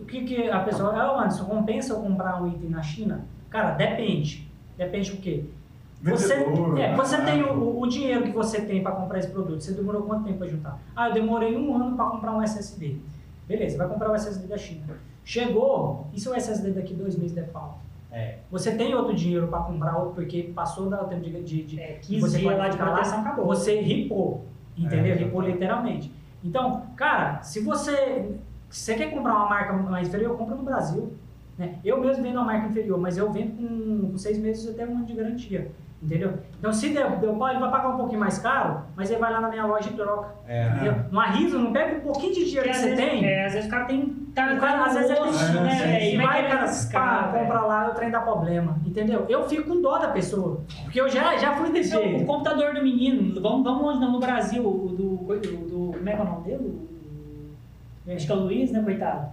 o 0.00 0.04
que, 0.04 0.24
que 0.24 0.50
a 0.50 0.60
pessoa. 0.60 0.92
Ah, 0.94 1.26
isso 1.26 1.44
compensa 1.44 1.92
eu 1.92 2.00
comprar 2.00 2.42
um 2.42 2.48
item 2.48 2.70
na 2.70 2.82
China? 2.82 3.24
Cara, 3.50 3.72
depende. 3.72 4.48
Depende 4.76 5.10
do 5.10 5.18
quê? 5.18 5.44
Você, 6.02 6.34
é, 6.78 6.94
você 6.94 7.20
tem 7.22 7.42
o, 7.42 7.80
o 7.80 7.86
dinheiro 7.86 8.24
que 8.24 8.30
você 8.30 8.60
tem 8.60 8.82
para 8.82 8.92
comprar 8.92 9.18
esse 9.18 9.28
produto. 9.28 9.62
Você 9.62 9.72
demorou 9.72 10.02
quanto 10.02 10.24
tempo 10.24 10.38
para 10.38 10.48
juntar? 10.48 10.78
Ah, 10.94 11.08
eu 11.08 11.14
demorei 11.14 11.56
um 11.56 11.74
ano 11.74 11.96
para 11.96 12.06
comprar 12.06 12.32
um 12.32 12.42
SSD. 12.42 12.96
Beleza, 13.48 13.78
vai 13.78 13.88
comprar 13.88 14.10
o 14.10 14.14
SSD 14.14 14.46
da 14.46 14.58
China. 14.58 14.84
Chegou, 15.24 16.06
e 16.12 16.20
se 16.20 16.28
o 16.28 16.34
SSD 16.34 16.72
daqui 16.72 16.94
dois 16.94 17.16
meses 17.16 17.32
der 17.32 17.48
pau? 17.48 17.80
É. 18.16 18.38
Você 18.50 18.74
tem 18.74 18.94
outro 18.94 19.14
dinheiro 19.14 19.46
para 19.46 19.58
comprar 19.60 19.98
outro 19.98 20.14
porque 20.14 20.44
passou 20.54 20.88
da 20.88 21.04
tempo 21.04 21.22
de, 21.22 21.42
de, 21.42 21.62
de 21.64 21.78
É, 21.80 21.92
que 22.00 22.14
15 22.14 22.20
você 22.20 22.38
dias 22.38 22.56
lá 22.58 22.68
de 22.68 22.76
proteção 22.78 23.20
acabou. 23.20 23.44
você 23.44 23.78
ripou, 23.80 24.46
entendeu? 24.74 25.12
É, 25.12 25.18
ripou 25.18 25.42
literalmente. 25.42 26.10
Então, 26.42 26.86
cara, 26.96 27.42
se 27.42 27.60
você, 27.60 28.30
se 28.70 28.80
você 28.80 28.94
quer 28.94 29.10
comprar 29.10 29.34
uma 29.34 29.48
marca 29.50 29.74
mais 29.74 30.08
inferior, 30.08 30.34
compra 30.34 30.54
no 30.54 30.62
Brasil. 30.62 31.12
Né? 31.58 31.78
Eu 31.84 32.00
mesmo 32.00 32.22
vendo 32.22 32.36
uma 32.36 32.44
marca 32.44 32.68
inferior, 32.68 32.98
mas 32.98 33.18
eu 33.18 33.30
vendo 33.30 33.56
com, 33.56 34.12
com 34.12 34.18
seis 34.18 34.38
meses 34.38 34.66
até 34.66 34.86
um 34.86 34.96
ano 34.96 35.04
de 35.04 35.12
garantia. 35.12 35.70
Entendeu? 36.02 36.34
Então, 36.58 36.72
se 36.72 36.90
der, 36.90 37.18
deu 37.18 37.34
pau, 37.36 37.48
ele 37.48 37.58
vai 37.58 37.70
pagar 37.70 37.88
um 37.88 37.96
pouquinho 37.96 38.20
mais 38.20 38.38
caro, 38.38 38.82
mas 38.94 39.10
ele 39.10 39.18
vai 39.18 39.32
lá 39.32 39.40
na 39.40 39.48
minha 39.48 39.64
loja 39.64 39.88
e 39.88 39.94
troca. 39.94 40.28
É. 40.46 40.68
Entendeu? 40.68 40.94
Não 41.10 41.20
arrisa, 41.20 41.58
não 41.58 41.72
pega 41.72 41.96
um 41.96 42.00
pouquinho 42.00 42.34
de 42.34 42.44
dinheiro 42.44 42.68
que 42.68 42.74
você 42.76 42.90
vezes, 42.90 42.96
tem. 43.04 43.24
É, 43.24 43.46
às 43.46 43.52
vezes 43.54 43.66
o 43.66 43.70
cara 43.70 43.84
tem. 43.86 44.06
Tá, 44.34 44.52
O 44.52 44.60
cara, 44.60 44.84
às 44.84 44.94
vezes, 44.94 45.10
é 45.10 45.24
bichinho, 45.24 45.58
É, 45.58 45.62
né? 45.62 46.12
E 46.12 46.16
Vai 46.18 46.48
cara, 46.48 46.66
pá, 46.92 47.26
velho. 47.28 47.46
compra 47.46 47.60
lá, 47.62 47.88
o 47.88 47.94
trem 47.94 48.10
dá 48.10 48.20
problema. 48.20 48.78
Entendeu? 48.84 49.24
Eu 49.28 49.48
fico 49.48 49.64
com 49.70 49.80
dó 49.80 49.98
da 49.98 50.08
pessoa. 50.08 50.60
Porque 50.84 51.00
eu 51.00 51.08
já, 51.08 51.36
já 51.38 51.54
fui 51.54 51.72
desse 51.72 51.94
Não, 51.94 52.00
o 52.00 52.04
jeito. 52.04 52.26
computador 52.26 52.74
do 52.74 52.82
menino, 52.82 53.40
vamos, 53.40 53.64
vamos 53.64 53.82
onde 53.82 54.00
não, 54.00 54.12
no 54.12 54.20
Brasil, 54.20 54.62
o 54.66 54.88
do, 54.88 55.14
o 55.32 55.38
do. 55.66 55.92
Como 55.96 56.08
é 56.08 56.12
que 56.12 56.20
é 56.20 56.22
o 56.22 56.26
nome 56.28 56.44
dele? 56.44 56.88
Acho 58.14 58.26
que 58.26 58.32
é 58.32 58.34
o 58.34 58.38
Luiz, 58.38 58.70
né, 58.70 58.82
coitado? 58.82 59.28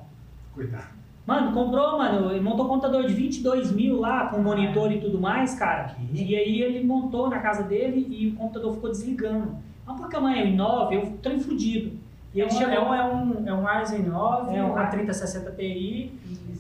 Coitado. 0.56 0.88
Mano, 1.26 1.54
comprou, 1.54 1.98
mano, 1.98 2.32
ele 2.32 2.42
montou 2.42 2.66
um 2.66 2.70
computador 2.70 3.06
de 3.06 3.14
22 3.14 3.72
mil 3.72 4.00
lá, 4.00 4.28
com 4.28 4.42
monitor 4.42 4.92
e 4.92 5.00
tudo 5.00 5.20
mais, 5.22 5.56
cara. 5.56 5.96
Que? 6.12 6.22
E 6.24 6.36
aí 6.36 6.62
ele 6.62 6.84
montou 6.86 7.30
na 7.30 7.40
casa 7.40 7.64
dele 7.64 8.06
e 8.10 8.28
o 8.28 8.36
computador 8.36 8.74
ficou 8.74 8.90
desligando. 8.92 9.56
Uma 9.88 9.96
placa-mãe 9.96 10.54
i9, 10.56 10.92
eu 10.94 11.14
trem 11.22 11.40
fudido. 11.40 11.92
E 12.34 12.42
É 12.42 12.46
ele 12.46 12.54
um, 12.54 12.58
chegou... 12.58 12.74
é 12.74 12.82
um, 12.82 12.94
é 12.94 13.06
um, 13.06 13.48
é 13.48 13.54
um 13.54 13.64
Ryzen 13.64 14.04
9, 14.04 14.56
É 14.56 14.64
um 14.64 14.72
uma 14.72 14.82
Ra- 14.82 14.88
3060 14.88 15.52
Ti, 15.52 16.14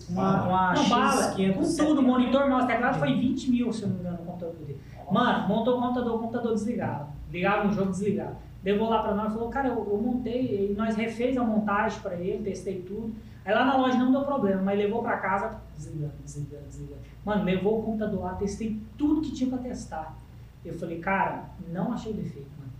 uma, 0.09 0.43
uma 0.43 0.73
Não, 0.73 0.89
bala, 0.89 1.33
X570. 1.35 1.53
com 1.55 1.75
tudo, 1.85 2.01
monitor, 2.01 2.47
mouse, 2.49 2.67
teclado, 2.67 2.99
foi 2.99 3.13
20 3.15 3.51
mil, 3.51 3.73
se 3.73 3.81
eu 3.83 3.87
não 3.89 3.95
me 3.95 4.01
engano, 4.01 4.17
o 4.21 4.25
computador 4.25 4.55
dele. 4.55 4.79
Mano, 5.11 5.47
montou 5.47 5.77
o 5.77 5.81
computador, 5.81 6.15
o 6.15 6.19
computador 6.19 6.53
desligava. 6.53 7.07
Ligava 7.31 7.65
no 7.65 7.73
jogo, 7.73 7.91
desligava. 7.91 8.37
Levou 8.63 8.87
lá 8.89 9.01
pra 9.01 9.13
nós 9.13 9.31
e 9.31 9.33
falou, 9.33 9.49
cara, 9.49 9.67
eu, 9.67 9.75
eu 9.91 9.97
montei, 10.01 10.69
e 10.71 10.75
nós 10.77 10.95
refez 10.95 11.35
a 11.37 11.43
montagem 11.43 11.99
pra 12.01 12.13
ele, 12.15 12.43
testei 12.43 12.79
tudo. 12.81 13.13
Aí 13.45 13.53
lá 13.53 13.65
na 13.65 13.77
loja 13.77 13.97
não 13.97 14.11
deu 14.11 14.21
problema, 14.21 14.61
mas 14.61 14.77
levou 14.77 15.01
pra 15.01 15.17
casa, 15.17 15.59
desligando, 15.75 16.13
desligando, 16.23 16.63
desligando. 16.67 17.01
Mano, 17.25 17.43
levou 17.43 17.79
o 17.79 17.83
computador 17.83 18.21
lá, 18.21 18.33
testei 18.35 18.79
tudo 18.97 19.21
que 19.21 19.33
tinha 19.33 19.49
pra 19.49 19.59
testar. 19.59 20.15
Eu 20.63 20.73
falei, 20.77 20.99
cara, 20.99 21.45
não 21.71 21.91
achei 21.91 22.13
defeito, 22.13 22.47
mano. 22.57 22.71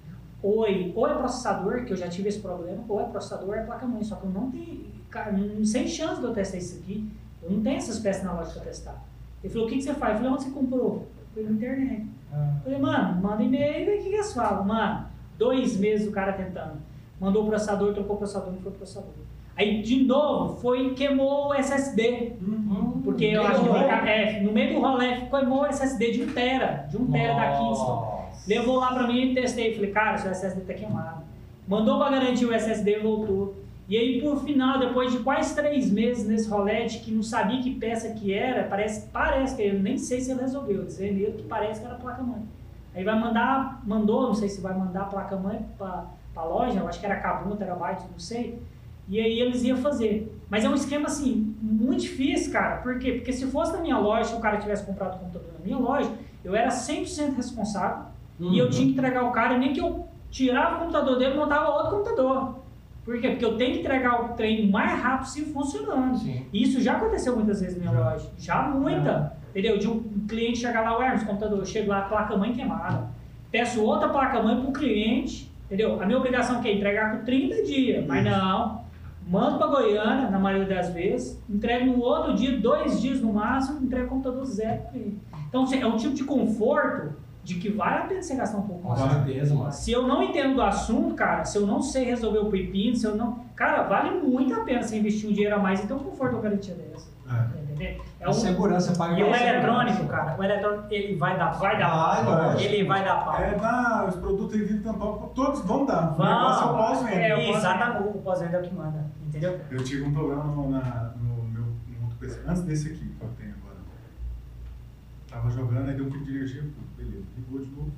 Ou, 0.41 0.65
ele- 0.67 0.93
ou 0.95 1.07
é 1.07 1.13
processador, 1.15 1.83
que 1.85 1.91
eu 1.93 1.97
já 1.97 2.07
tive 2.07 2.29
esse 2.29 2.39
problema, 2.39 2.81
ou 2.87 2.99
é 3.01 3.03
processador, 3.05 3.47
ou 3.49 3.55
é 3.55 3.63
placa-mãe. 3.63 4.03
Só 4.03 4.15
que 4.15 4.25
eu 4.25 4.29
não 4.31 4.49
tenho, 4.51 4.85
cara, 5.09 5.31
não, 5.33 5.65
sem 5.65 5.87
chance 5.87 6.19
de 6.19 6.25
eu 6.27 6.33
testar 6.33 6.57
isso 6.57 6.79
aqui. 6.79 7.09
Eu 7.41 7.51
não 7.51 7.61
tenho 7.61 7.77
essas 7.77 7.99
peças 7.99 8.23
na 8.23 8.33
loja 8.33 8.51
pra 8.51 8.61
testar. 8.63 9.03
Ele 9.43 9.51
falou, 9.51 9.67
o 9.67 9.69
que, 9.69 9.77
que 9.77 9.83
você 9.83 9.93
faz? 9.93 10.13
Eu 10.13 10.17
falei, 10.19 10.31
onde 10.31 10.43
você 10.43 10.51
comprou? 10.51 11.07
Na 11.35 11.41
internet. 11.51 12.07
Ah, 12.31 12.53
Eu 12.57 12.63
falei, 12.63 12.79
mano, 12.79 13.21
manda 13.21 13.43
e-mail 13.43 13.89
e 13.91 13.99
o 13.99 14.03
que, 14.03 14.09
que 14.09 14.15
eles 14.15 14.33
falam. 14.33 14.63
Mano, 14.63 15.07
dois 15.37 15.75
meses 15.77 16.07
o 16.07 16.11
cara 16.11 16.31
tentando. 16.33 16.77
Mandou 17.19 17.43
o 17.43 17.47
processador, 17.47 17.93
trocou 17.93 18.15
o 18.15 18.19
processador, 18.19 18.53
não 18.53 18.61
foi 18.61 18.71
o 18.71 18.75
processador. 18.75 19.11
Aí, 19.55 19.81
de 19.83 20.03
novo, 20.03 20.55
foi 20.59 20.87
e 20.87 20.93
queimou 20.93 21.49
o 21.49 21.53
SSD. 21.53 22.33
hum, 22.41 23.01
Porque 23.03 23.25
eu 23.25 23.45
acho 23.45 23.61
que 23.63 24.09
é, 24.09 24.41
no 24.41 24.51
meio 24.51 24.73
do 24.75 24.81
rolê 24.81 25.17
queimou 25.29 25.61
o 25.61 25.65
SSD 25.65 26.11
de 26.11 26.23
1 26.23 26.33
tera, 26.33 26.87
de 26.89 26.97
1 26.97 27.11
tera 27.11 27.33
da 27.35 27.57
Kingston. 27.57 28.29
Levou 28.47 28.77
lá 28.77 28.93
pra 28.93 29.07
mim 29.07 29.31
e 29.31 29.33
testei. 29.35 29.73
Falei, 29.75 29.91
cara, 29.91 30.17
seu 30.17 30.31
SSD 30.31 30.61
tá 30.61 30.73
queimado. 30.73 31.21
Mandou 31.67 31.97
pra 31.99 32.09
garantir 32.09 32.45
o 32.45 32.53
SSD 32.53 32.97
e 32.97 32.99
voltou. 32.99 33.55
E 33.87 33.97
aí, 33.97 34.21
por 34.21 34.43
final, 34.43 34.79
depois 34.79 35.11
de 35.11 35.19
quase 35.19 35.53
três 35.55 35.91
meses 35.91 36.25
nesse 36.27 36.49
rolete, 36.49 36.99
que 36.99 37.11
não 37.11 37.21
sabia 37.21 37.61
que 37.61 37.75
peça 37.75 38.09
que 38.13 38.33
era, 38.33 38.63
parece, 38.63 39.07
parece 39.09 39.55
que 39.55 39.61
eu 39.61 39.79
nem 39.79 39.97
sei 39.97 40.21
se 40.21 40.31
ele 40.31 40.41
resolveu, 40.41 40.83
dizer 40.85 41.13
nele 41.13 41.33
que 41.33 41.43
parece 41.43 41.81
que 41.81 41.85
era 41.85 41.95
placa-mãe. 41.95 42.41
Aí 42.95 43.03
vai 43.03 43.19
mandar, 43.19 43.81
mandou, 43.85 44.27
não 44.27 44.33
sei 44.33 44.47
se 44.49 44.61
vai 44.61 44.73
mandar 44.73 45.01
a 45.01 45.05
placa-mãe 45.05 45.65
pra, 45.77 46.05
pra 46.33 46.43
loja, 46.45 46.79
eu 46.79 46.87
acho 46.87 46.99
que 46.99 47.05
era 47.05 47.43
1 47.45 47.55
terabyte, 47.57 48.03
não 48.09 48.19
sei. 48.19 48.57
E 49.09 49.19
aí 49.19 49.39
eles 49.39 49.63
iam 49.63 49.77
fazer. 49.77 50.33
Mas 50.49 50.63
é 50.63 50.69
um 50.69 50.75
esquema 50.75 51.07
assim, 51.07 51.55
muito 51.61 52.01
difícil, 52.01 52.51
cara. 52.51 52.77
Por 52.77 52.97
quê? 52.99 53.13
Porque 53.13 53.33
se 53.33 53.45
fosse 53.47 53.73
na 53.73 53.79
minha 53.79 53.97
loja, 53.97 54.25
se 54.25 54.35
o 54.35 54.39
cara 54.39 54.57
tivesse 54.57 54.85
comprado 54.85 55.15
o 55.15 55.19
computador 55.19 55.49
na 55.59 55.65
minha 55.65 55.77
loja, 55.77 56.09
eu 56.43 56.55
era 56.55 56.69
100% 56.69 57.35
responsável 57.35 58.05
e 58.39 58.57
eu 58.57 58.65
Uhum. 58.65 58.71
tinha 58.71 58.85
que 58.87 58.93
entregar 58.93 59.23
o 59.23 59.31
cara, 59.31 59.57
nem 59.57 59.73
que 59.73 59.79
eu 59.81 60.07
tirava 60.31 60.75
o 60.77 60.79
computador 60.79 61.17
dele 61.17 61.33
e 61.35 61.37
montava 61.37 61.69
outro 61.69 61.97
computador. 61.97 62.59
Por 63.03 63.19
quê? 63.19 63.29
Porque 63.31 63.43
eu 63.43 63.57
tenho 63.57 63.73
que 63.73 63.79
entregar 63.79 64.23
o 64.23 64.29
trem 64.29 64.67
o 64.67 64.71
mais 64.71 64.97
rápido 65.01 65.25
possível 65.25 65.53
funcionando. 65.53 66.17
Sim. 66.17 66.45
E 66.53 66.63
isso 66.63 66.79
já 66.79 66.93
aconteceu 66.93 67.35
muitas 67.35 67.59
vezes 67.59 67.75
na 67.83 67.91
minha 67.91 68.01
Já. 68.03 68.09
loja. 68.11 68.29
Já 68.37 68.61
muita. 68.69 69.33
Entendeu? 69.49 69.77
De 69.77 69.87
um 69.89 70.01
cliente 70.27 70.59
chegar 70.59 70.81
lá, 70.81 70.97
ué, 70.97 71.13
esse 71.13 71.25
computador, 71.25 71.59
eu 71.59 71.65
chego 71.65 71.89
lá, 71.89 72.03
placa-mãe 72.03 72.53
queimada. 72.53 73.07
Peço 73.51 73.83
outra 73.83 74.07
placa-mãe 74.09 74.55
para 74.59 74.69
o 74.69 74.73
cliente, 74.73 75.51
entendeu? 75.65 76.01
A 76.01 76.05
minha 76.05 76.17
obrigação 76.17 76.61
é 76.63 76.71
entregar 76.73 77.17
com 77.17 77.25
30 77.25 77.61
dias. 77.63 78.05
Mas 78.07 78.23
não. 78.23 78.82
Mando 79.27 79.57
para 79.57 79.67
Goiânia, 79.67 80.29
na 80.29 80.37
maioria 80.39 80.75
das 80.75 80.89
vezes, 80.93 81.41
entrego 81.49 81.85
no 81.85 81.99
outro 82.01 82.33
dia, 82.35 82.57
dois 82.59 83.01
dias 83.01 83.21
no 83.21 83.33
máximo, 83.33 83.83
entrego 83.83 84.07
o 84.07 84.09
computador 84.09 84.43
zero 84.45 84.81
pro 84.81 84.91
cliente. 84.91 85.19
Então, 85.49 85.63
assim, 85.63 85.81
é 85.81 85.87
um 85.87 85.97
tipo 85.97 86.13
de 86.13 86.23
conforto 86.23 87.13
de 87.43 87.55
que 87.55 87.69
vale 87.69 87.95
a 87.97 88.01
pena 88.01 88.21
você 88.21 88.35
gastar 88.35 88.57
um 88.57 88.61
pouco 88.63 88.81
Com 88.83 88.89
mais. 88.89 89.01
certeza, 89.01 89.53
mano. 89.53 89.71
Se 89.71 89.91
eu 89.91 90.07
não 90.07 90.23
entendo 90.23 90.55
do 90.55 90.61
assunto, 90.61 91.13
cara, 91.13 91.43
se 91.43 91.57
eu 91.57 91.67
não 91.67 91.81
sei 91.81 92.05
resolver 92.05 92.39
o 92.39 92.49
pepino, 92.49 92.95
se 92.95 93.05
eu 93.05 93.15
não. 93.15 93.39
Cara, 93.55 93.83
vale 93.83 94.11
muito 94.21 94.53
a 94.53 94.63
pena 94.63 94.81
você 94.81 94.97
investir 94.97 95.29
um 95.29 95.33
dinheiro 95.33 95.55
a 95.55 95.59
mais 95.59 95.83
e 95.83 95.87
ter 95.87 95.93
um 95.93 95.99
conforto 95.99 96.37
garantia 96.39 96.73
dessa. 96.73 97.11
É. 97.29 97.63
Entendeu? 97.73 98.01
É 98.19 98.29
um. 98.29 98.33
segurança 98.33 98.95
paga 98.97 99.19
E 99.19 99.23
o 99.23 99.27
eletrônico, 99.27 99.97
segurança. 99.97 100.25
cara, 100.25 100.39
o 100.39 100.43
eletrônico, 100.43 100.83
ele 100.89 101.15
vai 101.15 101.37
dar 101.37 101.51
Vai 101.51 101.77
dar 101.79 101.89
Vai, 101.89 102.25
pau. 102.25 102.59
Ele 102.59 102.83
vai 102.85 103.03
dar 103.03 103.25
pau. 103.25 103.35
É, 103.35 103.55
dá, 103.55 104.05
os 104.07 104.15
produtos 104.15 104.53
aí 104.55 104.63
vindo 104.63 104.83
tampar, 104.83 105.07
todos 105.35 105.61
vão 105.61 105.85
dar. 105.85 106.11
O 106.13 106.15
Vão. 106.15 106.25
negócio 106.25 106.63
é 106.67 106.71
o 106.71 106.77
pós-venda. 106.77 107.21
É, 107.21 107.35
o. 107.35 107.39
Exatamente, 107.57 108.07
o 108.07 108.21
pós-venda 108.21 108.57
é 108.57 108.59
o 108.59 108.63
que 108.63 108.73
manda, 108.73 109.02
entendeu? 109.33 109.59
Eu 109.71 109.83
tive 109.83 110.03
um 110.03 110.13
problema 110.13 110.43
no, 110.43 110.69
na, 110.69 111.13
no 111.17 111.43
meu 111.43 111.63
no 111.63 112.03
outro 112.03 112.17
PC, 112.19 112.41
antes 112.45 112.61
desse 112.63 112.89
aqui 112.89 112.99
que 112.99 113.23
eu 113.23 113.29
tenho 113.37 113.55
agora. 113.55 113.77
Tava 115.27 115.49
jogando, 115.49 115.89
aí 115.89 115.95
deu 115.95 116.05
um 116.05 116.11
pico 116.11 116.23
de 116.23 116.35
energia, 116.35 116.61
pô, 116.61 116.81
beleza, 116.95 117.25
ligou 117.35 117.59
de 117.59 117.71
novo. 117.71 117.91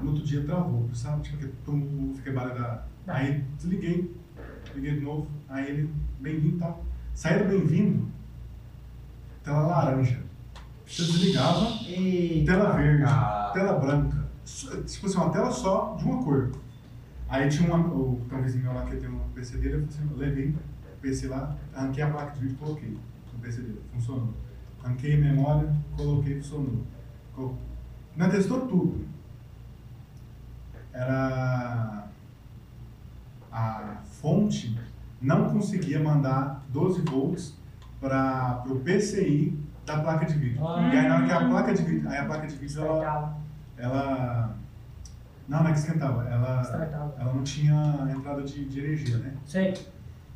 No 0.00 0.10
outro 0.10 0.24
dia 0.24 0.42
travou, 0.42 0.88
sabe? 0.94 1.22
Tipo, 1.22 1.36
aquele 1.36 1.52
tum, 1.64 2.14
fiquei 2.16 2.32
barulho. 2.32 2.78
Aí 3.06 3.44
desliguei, 3.58 4.16
liguei 4.74 4.94
de 4.94 5.00
novo, 5.00 5.28
aí 5.48 5.68
ele, 5.68 5.94
bem-vindo 6.18 6.56
e 6.56 6.58
tal. 6.58 6.82
Saíram 7.14 7.48
bem-vindo, 7.48 8.08
tela 9.44 9.66
laranja. 9.66 10.22
Você 10.86 11.02
desligava, 11.02 11.66
Eita, 11.86 12.52
tela 12.52 12.72
verde, 12.72 13.02
cara. 13.02 13.50
tela 13.52 13.78
branca. 13.78 14.28
Tipo 14.86 15.06
assim, 15.06 15.16
uma 15.16 15.30
tela 15.30 15.50
só 15.50 15.94
de 15.98 16.04
uma 16.04 16.22
cor. 16.24 16.52
Aí 17.32 17.48
tinha 17.48 17.74
uma, 17.74 17.86
o, 17.86 18.20
tem 18.28 18.38
um 18.38 18.42
vizinho 18.42 18.64
meu 18.64 18.74
lá 18.74 18.84
que 18.84 18.96
tem 18.96 19.08
um 19.08 19.18
PC 19.34 19.56
dele, 19.56 19.74
eu 19.76 19.80
falei 19.80 19.88
assim, 19.88 20.10
eu 20.10 20.16
levei 20.18 20.48
o 20.50 21.00
PC 21.00 21.28
lá, 21.28 21.56
arranquei 21.74 22.02
a 22.04 22.10
placa 22.10 22.32
de 22.32 22.40
vídeo 22.40 22.54
e 22.54 22.56
coloquei 22.58 22.98
no 23.32 23.38
PC 23.40 23.62
dele, 23.62 23.80
funcionou. 23.92 24.34
Arranquei 24.84 25.14
a 25.14 25.18
memória, 25.18 25.72
coloquei, 25.96 26.36
funcionou. 26.42 26.82
Col- 27.34 27.56
Não 28.16 28.28
testou 28.28 28.66
tudo. 28.66 29.06
era 30.92 32.04
a 33.50 33.96
fonte 34.20 34.78
não 35.20 35.50
conseguia 35.50 36.00
mandar 36.00 36.62
12 36.70 37.02
volts 37.02 37.54
para 38.00 38.62
o 38.66 38.80
PCI 38.80 39.58
da 39.86 40.00
placa 40.00 40.26
de 40.26 40.34
vídeo. 40.34 40.66
Ah. 40.66 40.90
E 40.92 40.96
aí 40.98 41.08
na 41.08 41.16
hora 41.16 41.26
que 41.26 41.32
a 41.32 41.48
placa 41.48 41.74
de 41.74 41.82
vídeo, 41.82 42.08
aí 42.08 42.18
a 42.18 42.24
placa 42.26 42.46
de 42.46 42.56
vídeo 42.56 42.80
ela, 42.82 43.38
ela 43.76 44.56
não, 45.48 45.62
não 45.62 45.68
é 45.68 45.72
que 45.72 45.78
esquentava, 45.78 46.28
ela, 46.28 46.62
Startava. 46.62 47.14
ela 47.18 47.32
não 47.32 47.42
tinha 47.42 48.08
entrada 48.16 48.42
de, 48.42 48.64
de 48.64 48.78
energia, 48.80 49.16
né? 49.18 49.32
Sei. 49.44 49.74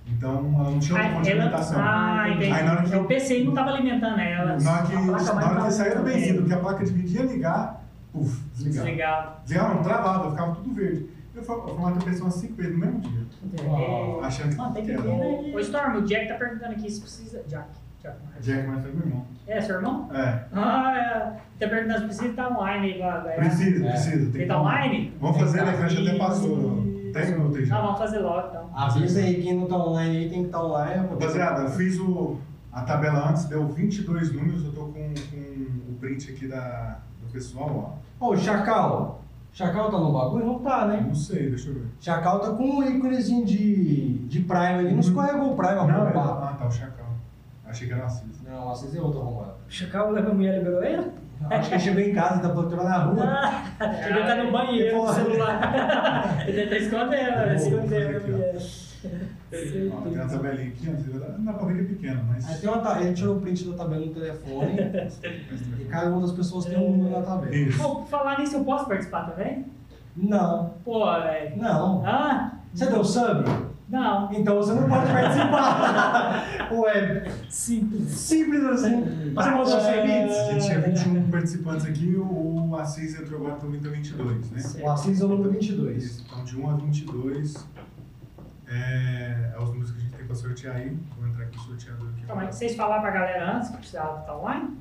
Então 0.09 0.31
ela 0.55 0.70
não 0.70 0.78
tinha 0.78 0.97
outra 0.99 1.10
fonte 1.15 1.25
de 1.25 1.31
ela, 1.33 1.43
alimentação. 1.43 1.78
ah, 1.81 2.28
entendi. 2.31 2.52
Aí 2.52 2.65
na 2.65 2.73
hora 2.73 2.83
que- 2.85 2.97
o 2.97 3.05
PCI 3.07 3.43
não 3.44 3.51
estava 3.51 3.70
alimentando 3.70 4.20
ela. 4.20 4.59
Na 4.60 4.73
hora 4.73 4.86
que, 4.86 4.94
A 4.94 5.01
placa 5.02 5.25
na 5.25 5.35
mais 5.35 5.47
hora 5.57 5.65
que 5.67 5.73
saía 5.73 5.91
do 5.91 5.97
também. 5.97 6.15
benzino, 6.15 6.47
que 6.47 6.52
a 6.55 6.59
placa 6.59 6.85
de 6.85 6.93
vídeo 6.93 7.23
ia 7.25 7.33
ligar, 7.33 7.85
puf, 8.12 8.41
desligava. 8.55 8.85
Desligado. 8.86 9.41
Desligava, 9.43 9.75
não 9.75 9.83
travava, 9.83 10.31
ficava 10.31 10.55
tudo 10.55 10.75
verde. 10.75 11.10
Eu 11.35 11.43
fui 11.43 11.55
eu 11.57 11.68
fui 11.76 11.83
lá 11.85 11.93
ter 11.93 12.20
umas 12.23 12.35
5 12.35 12.55
vezes 12.55 12.73
no 12.73 12.78
mesmo 12.78 13.01
dia, 13.01 13.26
É. 13.59 14.25
achando 14.25 14.51
que 14.51 14.57
Não, 14.57 14.73
tem 14.73 14.85
que 14.85 14.91
era. 14.93 15.02
ver, 15.02 15.09
né? 15.18 15.52
Ô, 15.55 15.59
Storm, 15.60 15.97
o 15.99 16.02
Jack 16.02 16.28
tá 16.28 16.35
perguntando 16.35 16.73
aqui 16.73 16.91
se 16.91 17.01
precisa. 17.01 17.43
Jack. 17.47 17.67
Jack 18.07 18.18
Marques. 18.25 18.47
Jack, 18.47 18.67
mas 18.68 18.83
foi 18.83 18.93
meu 18.93 19.07
irmão. 19.07 19.25
É, 19.47 19.60
seu 19.60 19.76
irmão? 19.76 20.09
É, 20.12 20.44
Ah, 20.52 20.93
é. 20.97 21.36
Tá 21.59 21.68
perguntando 21.70 22.01
se 22.01 22.05
precisa 22.07 22.26
estar 22.28 22.49
online 22.51 22.93
aí 22.93 22.99
pra 22.99 23.20
ganhar. 23.20 23.36
precisa, 23.36 23.86
É. 23.86 23.91
precisa. 23.91 24.17
Tem 24.33 24.35
Ele 24.35 24.39
que 24.43 24.47
tá 24.47 24.60
online? 24.60 25.15
Vamos 25.20 25.36
fazer, 25.39 25.65
né? 25.65 25.76
Que 25.76 25.83
a 25.83 25.89
gente 25.89 26.09
até 26.09 26.18
passou 26.18 26.83
10 27.12 27.31
minutos 27.31 27.57
aí 27.57 27.62
Não, 27.62 27.68
já. 27.68 27.81
vamos 27.81 27.99
fazer 27.99 28.18
logo 28.18 28.49
então. 28.49 28.70
Avisa 28.75 29.20
aí, 29.20 29.43
quem 29.43 29.55
não 29.59 29.67
tá 29.67 29.76
online 29.76 30.17
aí 30.18 30.28
tem 30.28 30.41
que 30.41 30.47
estar 30.47 30.62
online. 30.65 31.07
Rapaziada, 31.09 31.62
eu 31.62 31.70
fiz 31.70 31.99
o, 31.99 32.36
a 32.73 32.83
tabela 32.83 33.31
antes, 33.31 33.44
deu 33.47 33.67
22 33.67 34.33
números, 34.35 34.65
eu 34.65 34.73
tô 34.73 34.81
com, 34.83 34.93
com 34.93 35.93
o 35.93 35.94
print 36.01 36.31
aqui 36.33 36.47
da, 36.47 36.99
do 37.25 37.33
pessoal, 37.33 37.99
Ô, 38.20 38.36
Chacal. 38.36 39.23
Chacal 39.52 39.91
tá 39.91 39.97
no 39.99 40.12
bagulho? 40.12 40.44
Não 40.44 40.59
tá, 40.59 40.85
ó. 40.85 40.86
né? 40.89 41.02
Não 41.07 41.15
sei, 41.15 41.49
deixa 41.49 41.70
eu 41.70 41.75
ver. 41.76 41.86
Chacal 42.01 42.41
tá 42.41 42.51
com 42.51 42.62
um 42.62 42.83
íconezinho 42.83 43.44
de, 43.47 44.18
de 44.26 44.41
Prime 44.41 44.60
ali. 44.65 44.93
Não 44.93 45.01
escorregou 45.01 45.52
o 45.52 45.57
Prime, 45.57 45.75
Não, 45.76 45.89
é, 45.89 45.93
arrombado. 45.93 46.44
ah, 46.44 46.57
tá, 46.59 46.67
o 46.67 46.70
Chacal. 46.70 46.95
Achei 47.67 47.89
que 47.89 47.95
era 47.95 48.05
Assis. 48.05 48.43
Não, 48.43 48.69
vocês 48.69 48.95
é 48.95 49.01
outro 49.01 49.20
arrombado. 49.20 49.55
O 49.69 49.73
Chacal 49.73 50.11
levou 50.12 50.33
a 50.33 50.35
mulher 50.35 50.59
liberou 50.59 50.83
ele? 50.85 51.11
Acho 51.51 51.69
que 51.69 51.75
ele 51.75 51.83
chegou 51.83 52.01
em 52.01 52.15
casa 52.15 52.39
e 52.39 52.43
tá 52.43 52.49
procurando 52.49 52.89
na 52.89 52.99
rua. 52.99 53.25
Ah, 53.25 53.65
ele 54.09 54.20
estar 54.20 54.36
no 54.45 54.51
banheiro 54.53 54.97
com 54.97 55.03
o 55.05 55.12
celular. 55.12 56.41
ele 56.49 56.53
deve 56.65 56.77
estar 56.77 56.77
escondendo, 56.77 57.45
Vou 57.45 57.55
escondendo 57.55 58.17
a 58.17 58.20
mulher. 58.20 58.57
Tem 59.51 59.89
uma 59.89 60.28
tabelinha 60.28 60.69
aqui, 60.69 60.86
ver 60.86 61.75
que 61.75 61.81
é 61.81 61.85
pequeno, 61.85 62.25
mas. 62.28 62.49
Aí 62.49 62.59
tem 62.59 62.69
uma, 62.70 62.78
ta- 62.78 63.01
ele 63.01 63.15
tirou 63.15 63.36
o 63.36 63.41
print 63.41 63.69
da 63.70 63.77
tabela 63.77 64.07
no 64.07 64.12
telefone 64.15 64.77
e 65.81 65.85
cada 65.85 66.11
uma 66.11 66.23
das 66.23 66.33
pessoas 66.33 66.65
tem 66.65 66.77
um 66.78 66.97
número 66.97 67.20
na 67.20 67.23
tabela. 67.25 67.55
Isso. 67.55 67.81
Pô, 67.83 68.03
falar 68.07 68.39
nisso, 68.41 68.57
eu 68.57 68.65
posso 68.65 68.86
participar 68.86 69.31
também? 69.31 69.67
Não, 70.17 70.75
Pô, 70.85 71.05
velho. 71.20 71.57
não. 71.59 72.03
Ah? 72.05 72.53
Você 72.73 72.86
deu 72.86 73.05
sub? 73.05 73.45
Não. 73.89 74.33
Então 74.33 74.57
você 74.57 74.73
não 74.75 74.89
pode 74.89 75.07
participar. 75.13 76.69
Ué, 76.75 77.25
Simples. 77.49 78.11
simples 78.11 78.65
assim. 78.65 79.05
Você 79.33 79.51
mandou 79.51 79.77
A 79.77 79.81
serviços? 79.81 80.47
gente 80.53 80.65
tinha 80.67 80.81
21 80.81 81.31
participantes 81.31 81.87
aqui, 81.87 82.17
o 82.17 82.57
o 82.67 82.75
Assis 82.77 83.19
entrou 83.19 83.41
agora 83.41 83.55
também 83.61 83.81
tá 83.81 83.89
22, 83.89 84.51
né? 84.51 84.83
O 84.83 84.91
Assis 84.91 85.21
é 85.21 85.25
o 85.25 85.29
número 85.29 85.51
22. 85.53 86.03
Isso, 86.05 86.25
Então, 86.29 86.45
de 86.45 86.61
1 86.61 86.69
a 86.71 86.75
22 86.75 87.67
é, 88.69 89.53
é 89.55 89.59
os 89.63 89.69
números 89.71 89.93
que 89.93 89.99
a 89.99 90.01
gente 90.03 90.15
tem 90.15 90.27
pra 90.27 90.35
sortear 90.35 90.75
aí. 90.77 90.97
Vou 91.17 91.29
entrar 91.29 91.45
aqui 91.45 91.57
no 91.57 91.63
sorteador 91.63 92.09
aqui. 92.11 92.27
Calma 92.27 92.43
aí, 92.43 92.49
vocês 92.53 92.75
falaram 92.75 93.03
pra 93.03 93.11
galera 93.13 93.57
antes 93.57 93.71
que 93.71 93.77
precisava 93.77 94.21
estar 94.21 94.37
online? 94.37 94.77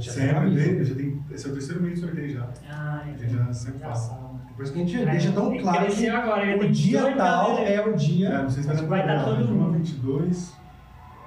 Sempre, 0.00 0.50
desde- 0.50 0.84
já 0.84 0.94
tem, 0.94 1.22
esse 1.30 1.46
é 1.46 1.50
o 1.50 1.52
terceiro 1.52 1.82
mês 1.82 1.94
de 1.94 2.00
sorteio 2.00 2.30
já. 2.30 2.48
Ah, 2.70 3.02
A 3.04 3.08
gente 3.16 3.32
já 3.32 3.52
sempre 3.52 3.78
Já 3.80 3.94
fala. 3.94 4.29
Sabe. 4.66 4.70
Depois 4.70 4.70
que 4.70 4.78
a 4.78 4.84
gente 4.84 5.04
deixa 5.10 5.32
tão 5.32 5.56
claro 5.58 5.78
que 5.78 5.84
cresceu 5.86 6.16
agora, 6.16 6.42
o 6.56 6.58
dia 6.68 7.00
18 7.00 7.16
tal 7.16 7.48
galera. 7.56 7.70
é 7.70 7.80
o 7.86 7.90
É, 7.90 7.92
dia. 7.92 8.42
não 8.42 8.50
sei 8.50 8.62
se 8.62 8.68
vai 8.68 8.76
dar 8.76 8.86
Vai 8.86 9.06
dar 9.06 9.16
ver, 9.18 9.24
todo 9.24 9.36
de 9.46 9.52
1 9.52 9.54
a 9.54 9.64
mundo. 9.64 9.72
22. 9.78 10.54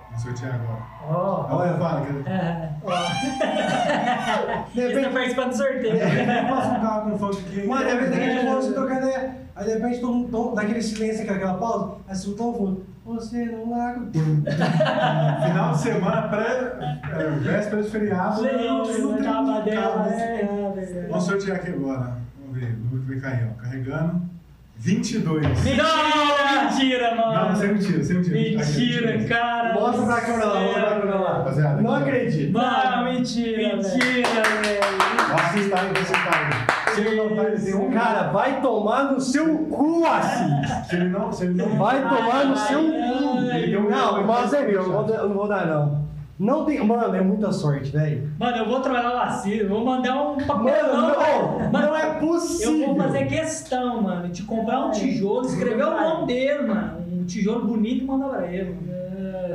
Vamos 0.09 0.23
sortear 0.23 0.55
agora. 0.55 0.83
Ó. 1.09 1.47
Olha, 1.57 1.73
fala, 1.73 2.01
que 2.05 2.29
É. 2.29 2.69
De 4.73 4.79
Eles 4.81 4.97
estão 4.97 5.11
repente, 5.11 5.13
participando 5.13 5.49
do 5.49 5.57
sorteio. 5.57 5.99
passa 6.49 6.69
um 6.77 6.81
carro 6.81 7.11
com 7.11 7.17
fone 7.17 7.37
aqui. 7.39 7.67
mano, 7.67 7.85
de 7.85 7.91
repente 7.93 8.13
a 8.19 8.23
gente 8.33 8.45
começa 8.45 8.69
a 8.69 8.73
trocar 8.73 8.97
ideia. 8.97 9.35
Aí 9.55 9.65
de 9.65 9.73
repente 9.73 9.99
todo 10.01 10.13
mundo 10.13 10.29
tom- 10.31 10.53
daquele 10.55 10.81
silêncio, 10.81 11.21
aquela, 11.21 11.37
aquela 11.37 11.53
pausa. 11.55 11.95
Aí 12.07 12.15
você 12.15 12.31
tão 12.35 12.53
fundo. 12.53 12.85
Você 13.05 13.45
não 13.45 13.69
larga. 13.71 13.99
o 14.01 14.05
tempo." 14.07 14.43
Final 15.45 15.71
de 15.73 15.77
semana, 15.79 16.21
pré, 16.27 17.01
é, 17.11 17.29
véspera 17.39 17.83
de 17.83 17.89
feriado. 17.89 18.41
Gente, 18.43 18.67
não 18.67 18.77
não 18.79 19.13
tem 19.15 19.23
tava 19.23 19.61
dela, 19.61 20.03
né? 20.03 20.15
né? 20.75 21.07
Vamos 21.09 21.23
sortear 21.25 21.57
aqui 21.57 21.69
agora. 21.71 22.22
Vamos 22.53 22.67
ver, 22.67 22.75
o 22.75 22.85
número 22.85 23.01
que 23.01 23.19
vai 23.19 23.31
cair, 23.31 23.49
ó. 23.49 23.61
Carregando. 23.63 24.21
22. 24.77 25.41
Mentira! 25.41 25.83
Mentira, 26.63 27.15
Não, 27.15 27.33
mano! 27.33 27.55
sem 27.55 27.73
mentira, 27.73 28.03
sem 28.03 28.15
mentira. 28.17 28.37
Aqui, 28.37 28.55
Mentira, 28.57 29.11
22. 29.13 29.29
cara! 29.29 29.73
Mostra 29.73 30.05
pra 30.05 30.21
câmera 30.21 30.45
lá, 30.45 30.59
mostra 30.61 30.81
pra 30.81 30.99
câmera 30.99 31.19
lá. 31.19 31.37
Rapaziada, 31.37 31.81
Não 31.81 31.95
acredito. 31.95 32.53
Mano, 32.53 33.03
mentira! 33.05 33.75
Mentira, 33.75 34.43
velho. 34.61 34.79
Ó, 35.31 35.35
Assis 35.35 35.69
tá 35.69 35.81
aí, 35.81 35.87
você 35.93 36.13
tá 36.13 36.31
aí. 36.87 36.93
Se 36.93 37.01
ele 37.01 37.15
não 37.15 37.35
tá, 37.35 37.77
um 37.79 37.91
Cara, 37.91 38.31
vai 38.31 38.61
tomar 38.61 39.03
no 39.11 39.19
seu 39.19 39.57
cu, 39.65 40.05
Assis. 40.05 40.87
Se 40.89 40.95
ele 40.95 41.09
não, 41.09 41.31
se 41.31 41.45
ele 41.45 41.53
não. 41.55 41.69
Vai 41.77 42.01
tomar 42.01 42.45
no 42.45 42.55
seu 42.57 42.79
cu. 42.83 43.89
Não, 43.89 44.27
mas 44.27 44.53
é 44.53 44.67
meu, 44.67 44.87
não 44.87 45.09
eu 45.09 45.29
não 45.29 45.35
vou 45.35 45.47
dar, 45.47 45.65
não. 45.65 46.03
Não 46.43 46.65
tem. 46.65 46.85
Mano, 46.85 47.15
é 47.15 47.21
muita 47.21 47.51
sorte, 47.51 47.91
velho. 47.91 48.29
Mano, 48.37 48.57
eu 48.57 48.65
vou 48.67 48.81
trollar 48.81 49.13
o 49.15 49.17
Assis, 49.19 49.61
eu 49.61 49.69
vou 49.69 49.85
mandar 49.85 50.21
um 50.21 50.35
Mano, 50.35 50.45
papelão. 50.47 51.01
não, 51.09 51.71
Mano, 51.71 51.87
não 51.87 51.95
é 51.95 52.19
possível. 52.19 52.73
Eu 52.81 52.87
vou 52.87 52.95
fazer 52.97 53.25
questão, 53.27 54.01
mano, 54.01 54.27
de 54.29 54.43
comprar 54.43 54.85
um 54.87 54.91
tijolo, 54.91 55.45
escrever 55.47 55.83
o 55.85 55.91
nome 55.91 56.27
dele, 56.27 56.67
mano. 56.67 56.97
Um 57.11 57.23
tijolo 57.25 57.65
bonito 57.65 58.03
e 58.03 58.07
mandar 58.07 58.29
pra 58.29 58.51
ele. 58.51 58.71
mano. 58.71 58.93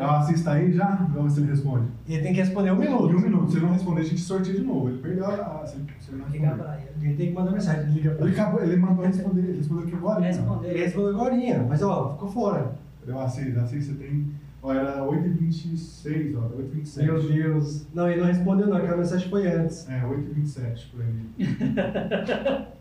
Ó, 0.01 0.05
O 0.07 0.11
Assis 0.11 0.43
tá 0.45 0.53
aí 0.53 0.73
já? 0.73 0.87
Vamos 1.13 1.25
ver 1.25 1.31
se 1.31 1.41
ele 1.41 1.51
responde. 1.51 1.87
Ele 2.09 2.23
tem 2.23 2.33
que 2.33 2.39
responder 2.41 2.71
um 2.71 2.75
Em 2.75 2.79
um 2.79 2.81
minuto. 2.81 3.21
minuto. 3.21 3.51
Se 3.51 3.57
ele 3.59 3.67
não 3.67 3.73
responder, 3.73 4.01
a 4.01 4.05
gente 4.05 4.21
sorteia 4.21 4.55
de 4.57 4.63
novo. 4.63 4.89
Ele 4.89 4.99
perdeu 4.99 5.27
a. 5.27 5.67
Se 5.67 5.75
se 5.99 6.11
ele 6.13 6.23
não 6.23 6.29
Ligar 6.29 6.51
responder. 6.51 6.63
pra 6.63 6.77
ele. 6.81 7.07
Ele 7.09 7.17
tem 7.17 7.27
que 7.29 7.33
mandar 7.35 7.51
mensagem. 7.51 7.83
Ele 7.83 7.91
liga 7.93 8.11
pra 8.13 8.27
Ele, 8.27 8.41
acabou, 8.41 8.63
ele 8.63 8.77
mandou 8.77 9.05
responder. 9.05 9.41
Ele 9.41 9.59
respondeu 9.59 9.85
aqui 9.87 9.95
agora. 9.97 10.21
Ele 10.65 10.79
respondeu 10.85 11.11
agora, 11.11 11.67
mas 11.69 11.83
ó, 11.83 12.13
ficou 12.13 12.29
fora. 12.29 12.73
Cadê 13.01 13.13
o 13.13 13.21
Assis? 13.21 13.57
Assis, 13.59 13.87
você 13.87 13.95
tem. 13.95 14.31
Ó, 14.63 14.73
era 14.73 15.01
8h26, 15.05 16.37
ó. 16.37 16.49
8h27. 16.57 17.05
Meu 17.05 17.23
Deus. 17.23 17.87
Não, 17.95 18.11
ele 18.11 18.21
não 18.21 18.27
respondeu, 18.27 18.67
não. 18.67 18.77
Aquela 18.77 18.97
mensagem 18.97 19.29
foi 19.29 19.47
antes. 19.47 19.89
É, 19.89 20.01
8h27 20.03 20.91
por 20.91 21.03
aí. 21.03 22.69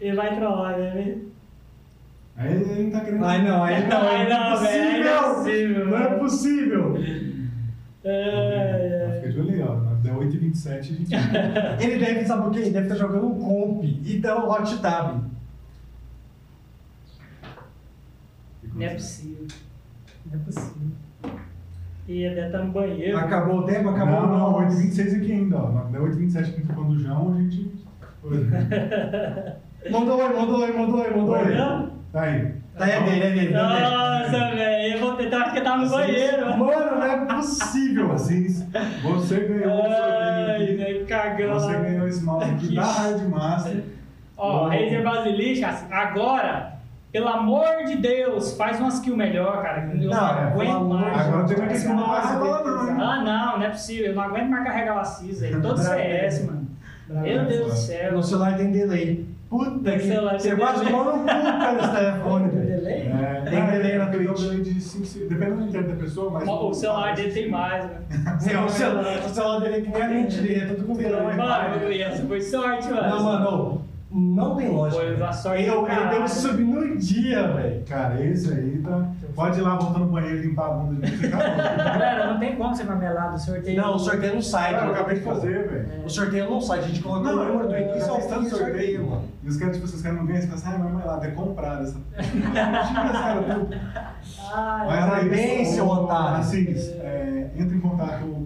Ele 0.00 0.16
vai 0.16 0.34
trollar, 0.34 0.78
né? 0.78 1.18
Aí 2.36 2.52
ele 2.54 2.84
não 2.84 2.90
tá 2.90 3.00
querendo. 3.04 3.24
Ai, 3.24 3.46
não, 3.46 3.62
aí 3.62 3.86
não. 3.86 4.02
Ai, 4.02 4.26
é 4.26 4.28
não, 4.28 4.60
velho, 4.60 4.82
aí 4.82 5.04
não 5.04 5.08
é 5.08 5.34
possível, 5.34 5.86
Não 5.86 5.98
é 5.98 6.18
possível. 6.18 6.96
É, 8.04 9.20
Fica 9.20 9.32
de 9.32 9.40
olho 9.40 9.50
aí, 9.52 9.62
ó. 9.62 9.74
Deu 10.02 10.14
8h27 10.14 10.78
a 10.78 10.82
gente. 10.82 11.14
Ele 11.80 12.04
deve, 12.04 12.24
sabe 12.24 12.48
o 12.48 12.50
quê? 12.50 12.60
Ele 12.60 12.70
deve 12.70 12.86
estar 12.86 12.96
jogando 12.96 13.26
um 13.26 13.38
comp 13.38 13.84
e 13.84 14.18
dá 14.18 14.44
um 14.44 14.50
hot 14.50 14.80
tab. 14.80 15.22
Não 18.74 18.82
é 18.82 18.94
possível. 18.94 19.46
Não 20.26 20.40
é 20.40 20.44
possível. 20.44 20.88
E 22.12 22.28
deve 22.28 22.46
estar 22.46 22.58
no 22.58 22.72
banheiro. 22.72 23.16
Acabou 23.16 23.60
o 23.60 23.62
tempo? 23.64 23.88
Acabou 23.88 24.20
não, 24.20 24.38
não, 24.38 24.60
Nossa. 24.60 24.76
8h26 24.76 25.16
aqui 25.16 25.32
ainda, 25.32 25.56
ó. 25.56 25.84
Deu 25.90 26.02
8h27 26.02 26.40
aqui 26.40 26.72
no 26.76 26.84
do 26.84 26.98
João, 26.98 27.32
a 27.34 27.40
gente. 27.40 27.72
Mandou 29.90 30.16
oi, 30.16 30.32
mandou 30.32 30.60
oi, 30.60 30.72
mandou 30.72 31.00
oi, 31.00 31.10
mandou 31.10 31.34
oi. 31.34 31.56
Tá 32.12 32.20
aí. 32.20 32.54
Tá, 32.78 32.88
é 32.88 33.02
dele, 33.02 33.20
é 33.20 33.30
dele. 33.30 33.30
é 33.30 33.30
dele. 33.30 33.52
Nossa, 33.52 34.54
velho, 34.54 34.94
eu 34.94 35.00
vou 35.00 35.16
tentar 35.16 35.44
porque 35.44 35.60
tava 35.60 35.82
no 35.84 35.90
banheiro. 35.90 36.56
Mano, 36.56 36.98
não 36.98 37.02
é 37.02 37.26
possível. 37.34 38.12
Assis, 38.12 38.64
você 39.02 39.40
ganhou 39.40 39.80
o 39.80 39.90
sorteio 39.90 41.06
cagão. 41.06 41.54
Você 41.54 41.72
ganhou 41.72 42.06
esse 42.06 42.22
mouse 42.22 42.44
aqui 42.44 42.68
Que 42.68 42.76
da 42.76 42.84
Hard 42.84 43.28
Master. 43.28 43.82
Ó, 44.36 44.68
Razer 44.68 45.02
Basilisk, 45.02 45.64
assim, 45.64 45.86
agora, 45.90 46.71
pelo 47.12 47.28
amor 47.28 47.84
de 47.86 47.96
Deus, 47.96 48.56
faz 48.56 48.80
umas 48.80 48.98
kills 49.00 49.18
melhor, 49.18 49.62
cara. 49.62 49.82
Eu 49.92 49.96
não, 49.96 50.10
Não, 50.10 50.28
é, 50.28 50.42
aguento 50.44 50.72
pelo 50.72 50.88
mais. 50.88 51.18
Agora 51.28 51.46
tem 51.46 51.56
Deus. 51.66 51.82
que 51.82 51.88
bola, 51.88 52.64
não, 52.64 52.88
hein? 52.88 52.96
Ah, 52.98 53.22
não, 53.22 53.58
não 53.58 53.66
é 53.66 53.68
possível. 53.68 54.06
Eu 54.06 54.14
não 54.14 54.22
aguento 54.22 54.48
mais 54.48 54.64
carregar 54.64 54.96
o 54.96 54.98
Assis 55.00 55.42
aí. 55.42 55.60
Todo 55.60 55.78
CS, 55.78 56.46
mano. 56.46 56.66
Meu 57.08 57.44
Deus 57.44 57.66
do 57.66 57.76
céu. 57.76 58.12
No 58.12 58.22
celular 58.22 58.56
tem 58.56 58.72
delay. 58.72 59.26
Puta 59.50 59.92
que... 59.92 60.00
celular 60.00 60.40
Você 60.40 60.56
quase 60.56 60.78
delay. 60.78 60.92
tomou 60.92 61.16
no 61.18 61.24
cu, 61.24 61.28
esse 61.28 61.90
telefone, 61.90 62.48
Tem 62.48 62.60
delay? 62.64 63.02
É, 63.02 63.40
Tem 63.50 63.66
delay 63.66 63.98
na 63.98 64.06
tem 64.06 64.20
um 64.20 64.24
Twitch. 64.32 64.40
delay 64.40 64.60
de 64.62 64.80
5 64.80 65.04
segundos. 65.04 65.28
Dependendo 65.28 65.60
do 65.62 65.68
internet 65.68 65.90
da 65.94 66.02
pessoa, 66.02 66.30
mas. 66.30 66.48
O 66.48 66.72
celular 66.72 67.14
dele 67.14 67.32
tem 67.32 67.50
mais, 67.50 67.84
né? 67.84 67.96
É, 68.50 68.58
o, 68.58 68.68
celular, 68.70 69.18
o 69.18 69.28
celular 69.28 69.60
dele 69.60 69.76
é 69.76 69.80
que 69.82 69.90
nem 69.90 70.02
a 70.02 70.08
mentira, 70.08 70.46
ele 70.46 70.60
é 70.62 70.66
tudo 70.74 70.86
com 70.86 70.94
vilão. 70.94 71.24
Mano, 71.24 71.92
essa 71.92 72.26
foi 72.26 72.40
sorte, 72.40 72.88
mano. 72.88 73.08
Não, 73.10 73.22
mano, 73.22 73.82
Não 74.14 74.56
tem 74.56 74.68
lógica. 74.68 75.02
Eu, 75.02 75.86
eu 75.86 76.22
que 76.22 76.30
subir 76.30 76.64
no 76.64 76.98
dia, 76.98 77.48
velho. 77.48 77.82
Cara, 77.86 78.22
esse 78.22 78.52
aí 78.52 78.82
tá. 78.84 79.08
Pode 79.34 79.58
ir 79.58 79.62
lá 79.62 79.76
voltar 79.76 80.00
no 80.00 80.06
banheiro 80.06 80.36
e 80.36 80.42
limpar 80.48 80.66
a 80.66 80.74
bunda 80.74 81.06
de 81.06 81.16
você. 81.16 81.28
Galera, 81.32 82.32
não 82.32 82.38
tem 82.38 82.54
como 82.56 82.76
ser 82.76 82.84
marmelada, 82.84 83.36
o 83.36 83.38
sorteio. 83.38 83.80
Não, 83.80 83.94
o 83.94 83.98
sorteio 83.98 84.34
no 84.34 84.42
site. 84.42 84.74
Cara, 84.74 84.82
eu 84.82 84.88
não 84.88 84.94
acabei 84.94 85.18
de 85.18 85.24
fazer, 85.24 85.68
velho. 85.68 86.04
O 86.04 86.10
sorteio 86.10 86.50
no 86.50 86.60
site, 86.60 86.84
a 86.84 86.88
gente 86.88 87.02
coloca 87.02 87.32
Não, 87.32 87.42
o 87.42 87.44
número 87.46 87.68
do 87.68 87.76
início 87.76 88.08
eu 88.08 88.14
ao 88.14 88.20
fim 88.20 88.28
tanto 88.28 88.42
do 88.42 88.50
sorteio, 88.50 89.06
mano. 89.08 89.22
E 89.42 89.48
os 89.48 89.56
caras, 89.56 89.76
tipo, 89.76 89.86
os 89.86 90.02
caras 90.02 90.18
não 90.18 90.26
ganham, 90.26 90.42
você 90.42 90.46
fala 90.48 90.60
assim, 90.60 90.68
ah, 90.74 90.78
mas 90.78 90.92
vai 91.04 91.06
lá, 91.06 91.26
é 91.26 91.30
comprado 91.30 91.82
essa. 91.84 91.98
Parabéns, 94.52 95.68
seu 95.68 95.88
otário. 95.88 96.36
Assim, 96.36 96.66
é, 97.00 97.50
entra 97.56 97.74
em 97.74 97.80
contato. 97.80 98.41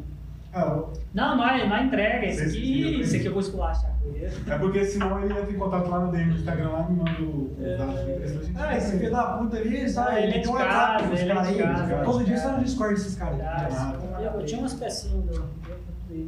Ah, 0.59 0.83
Não, 1.13 1.37
não, 1.37 1.69
não 1.69 1.85
entrega. 1.85 2.25
Esse 2.27 2.45
aqui, 2.45 3.01
esse 3.01 3.17
aqui 3.17 3.27
eu 3.27 3.33
vou 3.33 3.43
esculachar 3.43 3.91
com 4.03 4.09
ele. 4.09 4.25
é 4.25 4.59
porque 4.59 4.85
senão 4.87 5.23
ele 5.23 5.39
entra 5.39 5.51
em 5.51 5.59
contato 5.59 5.91
lá 5.91 6.01
no 6.01 6.11
DM 6.13 6.31
do 6.31 6.37
Instagram 6.37 6.71
lá 6.71 6.87
e 6.89 6.93
me 6.93 6.99
manda 6.99 7.11
os 7.23 7.79
dados 7.79 7.95
do 8.01 8.11
endereço 8.11 8.35
da 8.39 8.43
gente. 8.45 8.57
Ah, 8.57 8.77
esse 8.79 8.99
filho 8.99 9.11
da 9.11 9.23
puta 9.25 9.57
ali, 9.59 9.89
sabe? 9.91 10.11
Ah, 10.11 10.21
ele 10.21 10.29
é 10.29 10.33
tem 10.33 10.43
de 10.43 10.49
um 10.49 10.53
WhatsApp 10.53 10.73
casa, 10.97 11.09
dos 11.11 11.21
ele 11.21 11.31
é 11.33 11.43
de 11.43 11.63
casa, 11.63 12.05
Todo 12.05 12.25
dia 12.25 12.35
está 12.35 12.53
no 12.53 12.65
Discord 12.65 12.95
desses 12.95 13.15
caras. 13.17 13.41
Ah, 13.43 13.95
Eu, 14.19 14.41
eu 14.41 14.47
tinha 14.47 14.61
umas 14.61 14.75
pecinhas 14.75 15.41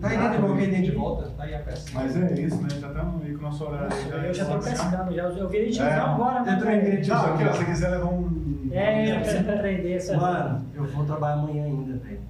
Tá 0.03 0.09
aí 0.09 0.19
dentro, 0.19 0.43
coloquei 0.43 0.67
dentro 0.67 0.85
de 0.85 0.91
volta. 0.91 1.31
Tá 1.31 1.45
aí 1.45 1.55
a 1.55 1.61
peça. 1.61 1.89
Mas 1.95 2.15
é 2.15 2.35
isso, 2.35 2.61
né? 2.63 2.69
Já 2.79 2.89
estamos 2.89 3.25
aí 3.25 3.33
com 3.33 3.39
o 3.39 3.43
nosso 3.43 3.65
horário. 3.65 3.89
Eu 4.23 4.35
já 4.35 4.45
tô 4.45 4.53
é 4.53 4.59
pescando, 4.59 5.15
já, 5.15 5.23
eu 5.23 5.49
virei 5.49 5.71
tiozão 5.71 5.87
É. 5.89 6.01
agora, 6.01 6.43
né? 6.43 6.53
Eu 6.55 6.59
também 6.59 6.81
virei 6.81 7.07
Não, 7.07 7.17
aqui, 7.25 7.45
ó, 7.45 7.53
se 7.53 7.59
você 7.59 7.65
quiser 7.65 7.89
levar 7.93 8.07
um. 8.07 8.69
É, 8.71 9.11
eu 9.17 9.21
preciso 9.21 9.51
aprender 9.51 9.93
essa. 9.95 10.17
Mano, 10.19 10.67
eu 10.75 10.85
vou 10.85 11.05
trabalhar 11.07 11.35
amanhã 11.35 11.65
ainda, 11.65 11.97
velho. 11.97 12.21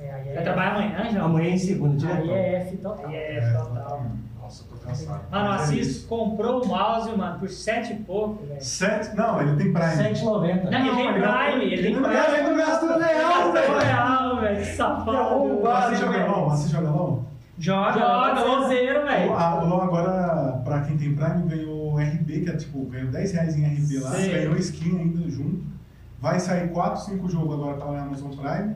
É, 0.00 0.10
aí 0.12 0.28
é, 0.28 0.34
Vai 0.34 0.42
trabalhar 0.44 0.70
amanhã, 0.74 1.10
já? 1.12 1.22
Amanhã 1.22 1.48
em 1.50 1.58
segunda, 1.58 2.06
Aí 2.06 2.22
direto. 2.22 2.30
é 2.30 2.54
F 2.62 2.76
total. 2.78 3.06
Aí 3.06 3.14
é 3.16 3.52
total. 3.52 4.06
Nossa, 4.40 4.64
eu 4.64 4.68
tô 4.78 4.86
cansado. 4.86 5.20
Mano, 5.30 5.48
o 5.48 5.52
é 5.52 5.54
Assis 5.54 6.04
comprou 6.04 6.62
o 6.62 6.68
mouse, 6.68 7.16
mano, 7.16 7.38
por 7.38 7.48
sete 7.48 7.92
e 7.94 7.96
pouco, 7.96 8.44
velho. 8.44 8.60
Sete. 8.62 9.16
Não, 9.16 9.40
ele 9.40 9.56
tem 9.56 9.72
Prime. 9.72 10.14
7,90. 10.14 10.70
Não, 10.70 10.78
ele 10.78 10.96
tem 10.96 11.12
Prime, 11.12 11.64
ele 11.64 11.82
tem 11.82 11.92
Prime. 12.02 12.16
Ele 12.36 12.42
não 12.48 12.56
gastou 12.56 12.88
real, 12.98 13.52
Gastou 13.52 13.52
velho. 13.52 13.78
real, 13.78 14.40
velho, 14.40 14.56
que 14.58 14.64
safado. 14.66 15.60
Você 15.88 15.96
joga 15.96 16.26
LOL? 16.26 16.50
Você 16.50 16.68
joga 16.68 16.90
LOL? 16.90 17.24
Joga, 17.56 17.92
Joga, 18.00 18.40
lozeiro, 18.44 19.00
O 19.00 19.04
velho. 19.06 19.30
o 19.32 19.68
LOL 19.68 19.82
agora, 19.82 20.60
pra 20.64 20.80
quem 20.80 20.98
tem 20.98 21.14
Prime, 21.14 21.42
ganhou 21.48 21.96
RB, 21.96 22.40
que 22.40 22.50
é 22.50 22.56
tipo, 22.56 22.84
ganhou 22.86 23.10
10 23.12 23.32
reais 23.32 23.56
em 23.56 23.64
RB 23.64 24.00
lá, 24.00 24.10
Sim. 24.10 24.30
ganhou 24.32 24.56
skin 24.56 24.98
ainda 24.98 25.30
junto. 25.30 25.62
Vai 26.20 26.40
sair 26.40 26.68
4, 26.70 27.00
5 27.02 27.28
jogos 27.30 27.54
agora 27.54 27.76
na 27.92 28.02
Amazon 28.02 28.30
Prime. 28.32 28.74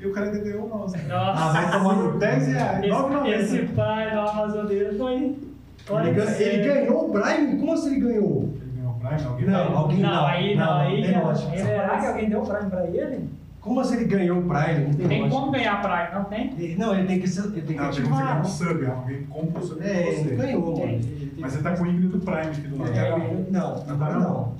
E 0.00 0.06
o 0.06 0.12
cara 0.12 0.26
ainda 0.26 0.38
ganhou 0.38 0.64
o 0.64 0.68
mouse. 0.68 0.96
Nossa. 1.06 1.42
Ah, 1.44 1.52
vai 1.52 1.70
tomar 1.70 1.94
por 1.94 2.18
10 2.18 2.46
reais. 2.48 2.78
Esse, 2.84 2.90
9,90. 2.90 3.28
esse 3.28 3.58
pai 3.74 4.10
do 4.10 4.18
Amazon 4.20 4.66
dele 4.66 4.98
foi. 4.98 5.38
foi 5.84 6.00
Ele, 6.06 6.10
ganha- 6.12 6.38
ele 6.40 6.68
ganhou 6.68 7.08
o 7.08 7.12
Prime? 7.12 7.56
Como 7.58 7.72
assim 7.74 7.90
ele 7.96 8.00
ganhou? 8.00 8.54
Ele 8.54 8.72
ganhou 8.76 8.90
o 8.92 8.98
Prime? 9.00 9.24
Alguém 9.24 9.46
Não, 9.46 9.52
vai- 9.64 9.74
alguém 9.76 9.98
Não, 10.00 10.10
não. 10.14 10.26
aí 10.26 10.56
não, 10.56 10.72
aí 10.78 11.04
já- 11.04 11.20
lógica. 11.22 11.52
ele- 11.54 11.62
Será 11.64 11.98
que 12.00 12.06
alguém 12.06 12.28
deu 12.30 12.40
Prime 12.42 12.70
pra 12.70 12.86
ele? 12.86 13.28
Como 13.60 13.78
assim 13.80 13.96
ele 13.96 14.04
ganhou 14.06 14.38
o 14.38 14.42
Prime? 14.42 14.84
Não 14.86 14.94
tem, 14.94 15.08
Tem 15.08 15.28
como 15.28 15.50
ganhar 15.50 15.82
Prime, 15.82 16.14
não 16.18 16.24
tem? 16.24 16.54
Ele- 16.58 16.76
Não, 16.76 16.94
ele 16.94 17.06
tem 17.06 17.20
que, 17.20 17.28
ser- 17.28 17.40
ele 17.44 17.60
tem 17.60 17.76
que 17.76 17.82
Não, 17.82 17.90
tem 17.90 18.02
como 18.04 18.14
você 18.16 18.22
ganhar 18.22 18.40
um 18.40 18.44
sub, 18.44 18.86
alguém 18.86 19.22
compra 19.24 19.62
o 19.62 19.66
sub 19.66 19.80
pra 19.80 19.88
É, 19.90 20.08
ele 20.08 20.16
você. 20.30 20.34
ganhou, 20.36 20.62
mano. 20.62 20.76
Tem. 20.76 20.88
Ele- 20.94 20.94
ele- 21.04 21.32
Mas 21.38 21.52
você 21.52 21.62
tá 21.62 21.76
com 21.76 21.82
o 21.84 21.86
ímpeto 21.86 22.08
do 22.08 22.20
Prime 22.24 22.40
aqui 22.40 22.60
do 22.62 22.78
lado. 22.82 22.90
Ele 22.96 23.10
com- 23.44 23.52
Não, 23.52 23.74
Não 23.76 23.84
tá 23.84 23.92
agora 23.92 24.12
não? 24.14 24.20
não. 24.20 24.52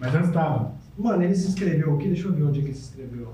Mas 0.00 0.14
antes 0.16 0.30
tava. 0.32 0.72
Mano, 0.98 1.22
ele 1.22 1.34
se 1.34 1.48
inscreveu 1.48 1.94
aqui, 1.94 2.08
deixa 2.08 2.26
eu 2.26 2.32
ver 2.32 2.42
onde 2.42 2.58
é 2.58 2.62
que 2.62 2.68
ele 2.70 2.74
se 2.76 2.90
inscreveu. 2.90 3.28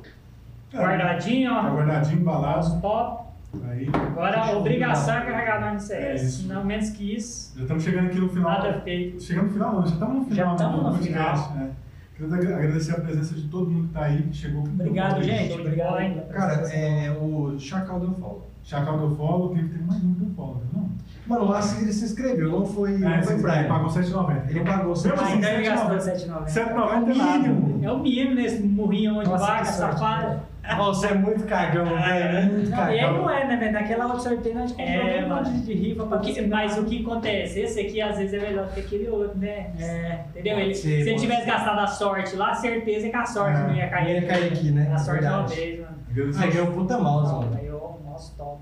Guardadinho, 0.75 1.51
Tá 1.51 1.69
ó. 1.71 1.75
guardadinho, 1.77 2.21
embalado. 2.21 2.61
Os 2.67 2.73
top. 2.81 3.29
Aí. 3.71 3.89
Agora 3.93 4.41
a 4.43 4.59
obrigação 4.59 5.15
é 5.17 5.21
carregar 5.23 5.61
no 5.71 5.77
É 5.77 5.79
CS. 5.79 6.23
isso. 6.23 6.49
Não 6.49 6.63
menos 6.65 6.91
que 6.91 7.15
isso, 7.17 7.55
Já 7.57 7.63
estamos 7.63 7.83
chegando 7.83 8.07
aqui 8.07 8.19
no 8.19 8.29
final. 8.29 8.51
nada 8.51 8.81
feito. 8.83 9.23
Chegando 9.23 9.47
no 9.47 9.53
final, 9.53 9.73
não, 9.73 9.87
já 9.87 9.93
estamos 9.95 10.15
no 10.17 10.25
final. 10.25 10.37
Já 10.47 10.53
estamos 10.55 10.77
do 10.77 10.83
no 10.85 10.93
podcast, 10.99 11.53
né? 11.55 11.71
Queria 12.15 12.35
agra- 12.37 12.57
agradecer 12.57 12.93
a 12.93 13.01
presença 13.01 13.35
de 13.35 13.49
todo 13.49 13.71
mundo 13.71 13.87
que 13.89 13.95
tá 13.95 14.05
aí, 14.05 14.23
que 14.23 14.37
chegou. 14.37 14.63
Obrigado, 14.65 15.23
gente. 15.23 15.55
Obrigado. 15.55 15.97
pela 15.97 16.25
Cara, 16.27 16.55
é 16.75 17.11
o 17.19 17.57
Chacal 17.59 18.01
deu 18.01 18.13
follow. 18.13 18.49
Chacal 18.65 18.99
do 18.99 19.17
Follow, 19.17 19.55
tem 19.55 19.65
mais 19.87 20.03
um 20.05 20.13
do 20.13 20.35
Follow, 20.35 20.63
não? 20.75 20.89
Mano, 21.27 21.47
o 21.47 21.53
Assis 21.55 21.81
ele 21.83 21.93
se 21.93 22.05
inscreveu, 22.05 22.51
não 22.51 22.67
foi, 22.67 22.99
não 22.99 23.11
É, 23.11 23.23
foi 23.23 23.35
ele 23.35 23.43
Prime. 23.43 23.65
pagou 23.69 23.89
7,90. 23.89 24.51
Ele 24.51 24.61
pagou 24.61 24.89
Mesmo 24.89 24.97
cem- 24.97 25.13
assim, 25.13 25.33
Ainda 25.35 25.51
ele 25.53 25.63
gastou 25.63 25.99
7,90. 26.01 26.51
7,90. 26.51 26.51
7,90 26.51 26.93
É 26.93 26.97
o 26.99 27.07
mínimo. 27.07 27.85
É 27.87 27.93
o 27.93 27.99
mínimo 27.99 28.35
nesse 28.35 28.63
murrinho 28.63 29.17
onde 29.19 29.29
Nossa, 29.31 29.47
vaca, 29.47 29.63
que 29.63 29.73
safado. 29.73 30.41
Você 30.77 31.07
é 31.09 31.15
muito 31.15 31.45
cagão, 31.47 31.85
velho. 31.87 32.53
Muito 32.53 32.71
Não, 32.71 32.79
e 32.79 32.91
aí 32.93 33.01
cagão. 33.01 33.17
não 33.23 33.31
é, 33.31 33.47
né, 33.47 33.57
velho? 33.57 33.73
Naquela 33.73 34.05
outra 34.07 34.21
sorteio 34.21 34.55
nós 34.55 34.71
compramos 34.73 35.07
É, 35.13 35.25
um 35.25 35.29
monte 35.29 35.51
de 35.61 35.73
rifa 35.73 36.05
pra 36.07 36.19
que- 36.19 36.41
mas 36.43 36.79
o 36.79 36.85
que 36.85 37.03
acontece? 37.03 37.61
Esse 37.61 37.81
aqui 37.81 38.01
às 38.03 38.19
vezes 38.19 38.35
é 38.35 38.47
melhor 38.47 38.67
do 38.67 38.75
que 38.75 38.81
aquele 38.81 39.09
outro, 39.09 39.39
né? 39.39 39.71
É. 39.81 40.21
Entendeu? 40.31 40.59
Ele, 40.59 40.75
ser, 40.75 41.03
se 41.03 41.11
ele 41.11 41.19
tivesse 41.19 41.41
ser. 41.45 41.47
gastado 41.51 41.79
a 41.81 41.87
sorte 41.87 42.37
lá, 42.37 42.55
certeza 42.55 43.07
é 43.07 43.11
que 43.11 43.17
a 43.17 43.25
sorte 43.27 43.59
É, 43.59 43.63
não 43.67 43.75
ia 43.75 43.89
cair. 43.89 44.23
ia 44.23 44.29
cair 44.29 44.53
aqui, 44.53 44.71
né? 44.71 44.91
A 44.93 44.99
sorte 44.99 45.25
é 45.25 45.31
uma 45.31 45.47
vez, 45.47 45.81
mano. 45.81 45.99
Agradecer, 46.11 46.39
Você 46.41 46.47
ganhou 46.49 46.73
puta 46.73 46.99
mouse, 46.99 47.33
mano. 47.33 47.57
Aí 47.59 47.71
o 47.71 47.99
nosso 48.05 48.37
top. 48.37 48.61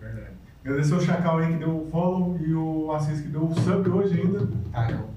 É 0.00 0.04
verdade. 0.04 0.26
Agradecer 0.64 0.94
o 0.94 1.00
Chacal 1.00 1.38
aí 1.38 1.46
que 1.52 1.58
deu 1.58 1.76
o 1.76 1.86
follow 1.90 2.36
e 2.40 2.52
o 2.54 2.92
Assis 2.92 3.20
que 3.20 3.28
deu 3.28 3.44
o 3.44 3.54
sub 3.54 3.88
hoje 3.90 4.20
ainda. 4.20 4.46
Cagão. 4.72 5.15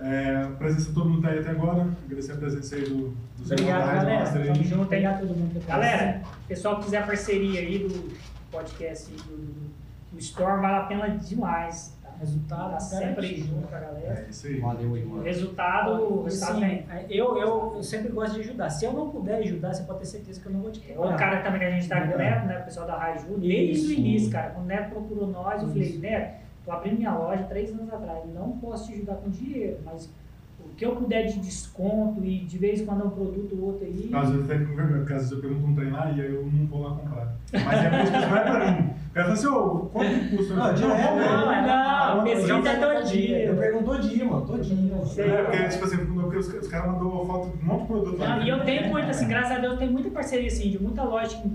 É, 0.00 0.42
a 0.44 0.50
presença 0.56 0.88
de 0.88 0.94
todo 0.94 1.08
mundo 1.10 1.22
tá 1.22 1.28
aí 1.30 1.38
até 1.40 1.50
agora. 1.50 1.86
Agradecer 2.04 2.32
a 2.32 2.36
presença 2.36 2.76
aí 2.76 2.82
do, 2.82 2.96
do 3.08 3.42
Obrigado, 3.44 3.56
Zé 3.84 3.94
Master 3.94 4.04
galera. 4.04 4.52
Tamo 4.52 4.64
junto. 4.64 4.82
Obrigado 4.82 5.14
a 5.14 5.18
todo 5.18 5.34
mundo. 5.36 5.60
que 5.60 5.66
Galera, 5.66 6.22
pessoal 6.46 6.76
que 6.78 6.84
quiser 6.84 7.06
parceria 7.06 7.60
aí 7.60 7.78
do 7.80 8.12
podcast 8.50 9.10
do, 9.12 9.16
do, 9.36 9.70
do 10.12 10.18
Storm, 10.18 10.60
vale 10.60 10.76
a 10.76 10.80
pena 10.82 11.08
demais. 11.08 11.96
Tá? 12.00 12.08
Resultado, 12.20 12.70
tá 12.72 12.80
sempre 12.80 13.26
aí 13.26 13.40
junto 13.40 13.66
com 13.68 13.74
a 13.74 13.78
galera. 13.80 14.24
É 14.26 14.30
isso 14.30 14.46
aí. 14.46 14.60
Valeu 14.60 14.94
aí, 14.94 15.02
O 15.04 15.08
mano. 15.08 15.22
resultado, 15.24 15.90
o 16.02 16.22
resultado 16.24 16.52
Assim, 16.52 16.60
vem. 16.66 16.86
eu, 17.10 17.36
eu, 17.38 17.72
eu 17.76 17.82
sempre 17.82 18.12
gosto 18.12 18.34
de 18.34 18.40
ajudar. 18.40 18.70
Se 18.70 18.84
eu 18.84 18.92
não 18.92 19.10
puder 19.10 19.38
ajudar, 19.38 19.74
você 19.74 19.82
pode 19.82 19.98
ter 20.00 20.06
certeza 20.06 20.40
que 20.40 20.46
eu 20.46 20.52
não 20.52 20.60
vou 20.60 20.70
te 20.70 20.78
O 20.78 20.82
quebrar. 20.82 21.16
cara 21.16 21.42
também 21.42 21.58
que 21.58 21.64
a 21.66 21.70
gente 21.72 21.88
tá 21.88 22.00
com 22.02 22.12
o 22.16 22.20
É. 22.20 22.30
Neto, 22.30 22.46
né? 22.46 22.58
O 22.60 22.64
pessoal 22.64 22.86
da 22.86 22.96
Raju, 22.98 23.36
desde 23.38 23.86
o 23.88 23.92
início, 23.98 24.30
cara. 24.30 24.50
Quando 24.50 24.64
o 24.64 24.68
Neto 24.68 24.90
procurou 24.90 25.26
nós, 25.26 25.60
eu 25.62 25.68
falei. 25.68 25.98
Neto, 25.98 26.47
tô 26.68 26.72
abrindo 26.72 26.98
minha 26.98 27.14
loja 27.14 27.44
três 27.44 27.70
anos 27.72 27.90
atrás. 27.90 28.22
Não 28.34 28.52
posso 28.58 28.86
te 28.86 28.94
ajudar 28.94 29.14
com 29.14 29.30
dinheiro, 29.30 29.78
mas 29.84 30.12
o 30.60 30.68
que 30.76 30.84
eu 30.84 30.94
puder 30.94 31.26
de 31.26 31.38
desconto 31.40 32.22
e 32.22 32.40
de 32.40 32.58
vez 32.58 32.80
em 32.80 32.84
quando 32.84 33.02
é 33.02 33.04
um 33.06 33.10
produto 33.10 33.56
ou 33.58 33.68
outro 33.68 33.86
aí. 33.86 34.10
Às 34.12 34.30
vezes 34.30 34.50
até 34.50 34.58
porque 34.58 35.12
às 35.14 35.20
vezes 35.20 35.32
eu 35.32 35.40
pergunto 35.40 35.66
um 35.66 35.74
trem 35.74 35.90
lá 35.90 36.10
e 36.10 36.20
aí 36.20 36.34
eu 36.34 36.44
não 36.44 36.66
vou 36.66 36.82
lá 36.82 36.94
comprar. 36.94 37.34
Mas 37.52 37.84
é 37.84 37.88
porque 37.88 38.10
não 38.10 38.36
é 38.36 38.40
pra 38.42 38.70
mim. 38.70 38.90
O 39.08 39.14
cara 39.14 39.26
fala 39.26 39.32
assim, 39.32 39.46
ô, 39.46 39.78
quanto 39.92 40.10
que 40.10 40.36
custa? 40.36 40.54
Não, 40.54 40.74
direto. 40.74 41.16
Não, 41.16 41.52
é 41.52 41.66
não, 41.66 42.24
pesquisa 42.24 42.62
já 42.62 43.16
é. 43.16 43.48
Eu 43.48 43.56
pergunto 43.56 44.00
dia, 44.00 44.24
mano. 44.26 45.06
Sei. 45.06 45.30
É, 45.30 45.42
porque, 45.44 45.68
tipo 45.68 45.84
assim, 45.86 45.96
porque 46.06 46.36
os, 46.36 46.48
os 46.54 46.68
caras 46.68 46.92
mandou 46.92 47.26
foto 47.26 47.56
de 47.56 47.64
um 47.64 47.66
monte 47.66 47.80
de 47.80 47.86
produto 47.86 48.18
lá. 48.18 48.36
Não, 48.36 48.42
e 48.44 48.48
eu 48.50 48.64
tenho 48.64 48.88
muito, 48.90 49.08
assim, 49.08 49.26
graças 49.26 49.52
a 49.52 49.58
Deus, 49.58 49.72
eu 49.72 49.78
tenho 49.78 49.92
muita 49.92 50.10
parceria, 50.10 50.46
assim, 50.46 50.70
de 50.70 50.80
muita 50.80 51.02
loja 51.02 51.34
que 51.36 51.48
me 51.48 51.50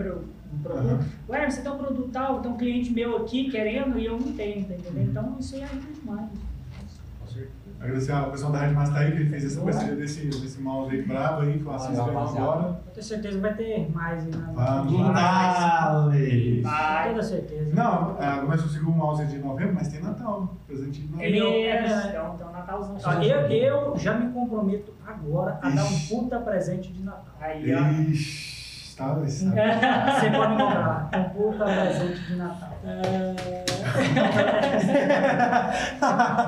Aham. 0.70 1.00
Ué, 1.30 1.50
você 1.50 1.62
tem 1.62 1.72
um 1.72 1.78
produto 1.78 2.10
tal, 2.12 2.40
tem 2.42 2.52
um 2.52 2.58
cliente 2.58 2.92
meu 2.94 3.18
aqui 3.18 3.50
querendo 3.50 3.98
e 4.00 4.06
eu 4.06 4.20
não 4.20 4.34
tenho, 4.34 4.66
tá 4.66 4.74
entendendo? 4.74 5.10
Então 5.10 5.36
isso 5.40 5.56
aí 5.56 5.64
ajuda 5.64 5.88
demais. 6.00 6.30
Agradecer 7.80 8.14
ao 8.14 8.32
pessoal 8.32 8.52
da 8.54 8.60
Rádio 8.60 8.76
Master 8.76 8.98
aí 8.98 9.12
que 9.12 9.26
fez 9.26 9.44
essa 9.44 9.60
parceria 9.60 9.96
desse, 9.96 10.26
desse 10.28 10.62
mouse 10.62 10.96
aí 10.96 11.02
bravo 11.02 11.42
aí, 11.42 11.58
que 11.60 11.66
o 11.66 11.72
Assis 11.74 11.98
rapaziada. 11.98 12.40
agora. 12.40 12.80
Eu 12.86 12.92
tenho 12.94 13.04
certeza 13.06 13.36
que 13.36 13.42
vai 13.42 13.54
ter 13.56 13.92
mais. 13.92 14.24
Né? 14.24 14.32
Vamos. 14.54 15.14
Dale! 15.14 16.64
Com 16.64 17.10
toda 17.10 17.24
certeza. 17.24 17.72
Não, 17.76 18.18
é, 18.22 18.36
não 18.38 18.48
vai 18.48 18.58
conseguir 18.58 18.86
o 18.86 18.92
mouse 18.92 19.26
de 19.26 19.38
novembro, 19.40 19.74
mas 19.76 19.90
tem 19.90 20.02
Natal. 20.02 20.56
Presente 20.66 21.02
de 21.02 21.08
novembro. 21.12 21.26
Ele 21.26 21.40
é- 21.40 21.70
é, 21.72 22.08
então, 22.10 22.36
então 22.36 22.52
Natalzão. 22.54 22.98
Ó, 23.04 23.12
eu, 23.22 23.40
eu 23.50 23.98
já 23.98 24.14
me 24.18 24.32
comprometo 24.32 24.94
agora 25.06 25.60
a 25.62 25.70
dar 25.70 25.84
um 25.84 26.00
puta 26.08 26.40
presente 26.40 26.94
de 26.94 27.04
Natal. 27.04 27.36
Aí, 27.42 27.74
ó. 27.76 27.80
Ser. 29.28 29.50
Você 29.50 30.30
pode 30.30 30.52
comprar 30.52 31.10
um 31.14 31.24
puta 31.30 31.66
presente 31.66 32.22
de 32.28 32.36
Natal. 32.36 32.78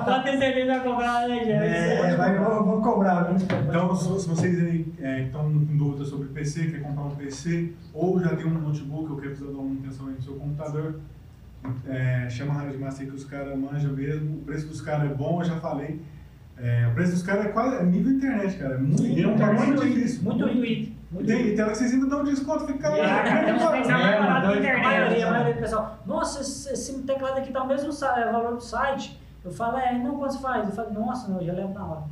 Pode 0.06 0.38
ter 0.38 0.66
vai 0.66 0.84
comprar, 0.84 1.28
né, 1.28 1.40
gente? 1.40 1.52
É, 1.52 2.16
vai, 2.16 2.38
vou 2.38 2.82
cobrar, 2.82 3.24
viu? 3.24 3.48
Então, 3.68 3.96
se 3.96 4.20
se 4.20 4.28
vocês 4.28 4.60
aí 4.60 4.86
é, 5.00 5.24
estão 5.24 5.44
com 5.44 5.78
dúvidas 5.78 6.08
sobre 6.08 6.30
PC, 6.30 6.72
quer 6.72 6.82
comprar 6.82 7.04
um 7.04 7.16
PC, 7.16 7.72
ou 7.94 8.20
já 8.20 8.36
tem 8.36 8.46
um 8.46 8.60
notebook, 8.60 9.12
ou 9.12 9.18
quer 9.18 9.28
precisar 9.28 9.52
dar 9.52 9.58
uma 9.58 9.70
manutenção 9.70 10.08
aí 10.08 10.14
no 10.14 10.22
seu 10.22 10.36
computador, 10.36 11.00
é, 11.88 12.28
chama 12.30 12.54
a 12.54 12.58
Rádio 12.58 12.80
Master 12.80 13.08
que 13.08 13.16
os 13.16 13.26
caras 13.26 13.58
manjam 13.58 13.94
mesmo. 13.94 14.38
O 14.38 14.42
preço 14.42 14.68
dos 14.68 14.82
caras 14.82 15.12
é 15.12 15.14
bom, 15.14 15.42
eu 15.42 15.46
já 15.46 15.56
falei. 15.58 16.00
É, 16.58 16.88
o 16.88 16.94
preço 16.94 17.12
dos 17.12 17.24
caras 17.24 17.46
é 17.46 17.50
quase 17.50 17.76
é 17.76 17.84
nível 17.84 18.14
internet, 18.14 18.58
cara. 18.58 18.76
É 18.76 18.78
muito, 18.78 19.04
é 19.04 19.28
um 19.28 19.36
muito 19.36 19.82
muito 19.82 19.86
difícil. 19.86 20.24
muito 20.24 20.46
Muito 20.46 20.62
it. 20.62 20.96
E 21.05 21.05
tem, 21.24 21.42
e 21.48 21.56
tem 21.56 21.66
que 21.68 21.76
vocês 21.76 21.94
ainda 21.94 22.06
dão 22.08 22.22
um 22.22 22.24
desconto, 22.24 22.66
fica 22.68 22.90
E 22.90 23.00
a 23.02 23.06
É, 23.06 23.50
A 23.50 23.52
internet. 24.58 24.82
maioria, 24.84 25.28
a 25.28 25.32
maioria 25.32 25.54
do 25.54 25.60
pessoal, 25.60 25.98
nossa, 26.06 26.42
esse, 26.42 26.74
esse 26.74 27.04
teclado 27.04 27.38
aqui 27.38 27.52
tá 27.52 27.64
o 27.64 27.68
mesmo 27.68 27.92
é, 27.92 28.32
valor 28.32 28.56
do 28.56 28.62
site. 28.64 29.20
Eu 29.44 29.52
falo, 29.52 29.78
é, 29.78 29.94
não, 29.98 30.18
quanto 30.18 30.34
você 30.34 30.40
faz? 30.40 30.68
Eu 30.68 30.74
falo, 30.74 30.92
nossa, 30.94 31.32
não, 31.32 31.40
eu 31.40 31.46
já 31.46 31.54
levo 31.54 31.74
na 31.74 31.86
hora. 31.86 32.04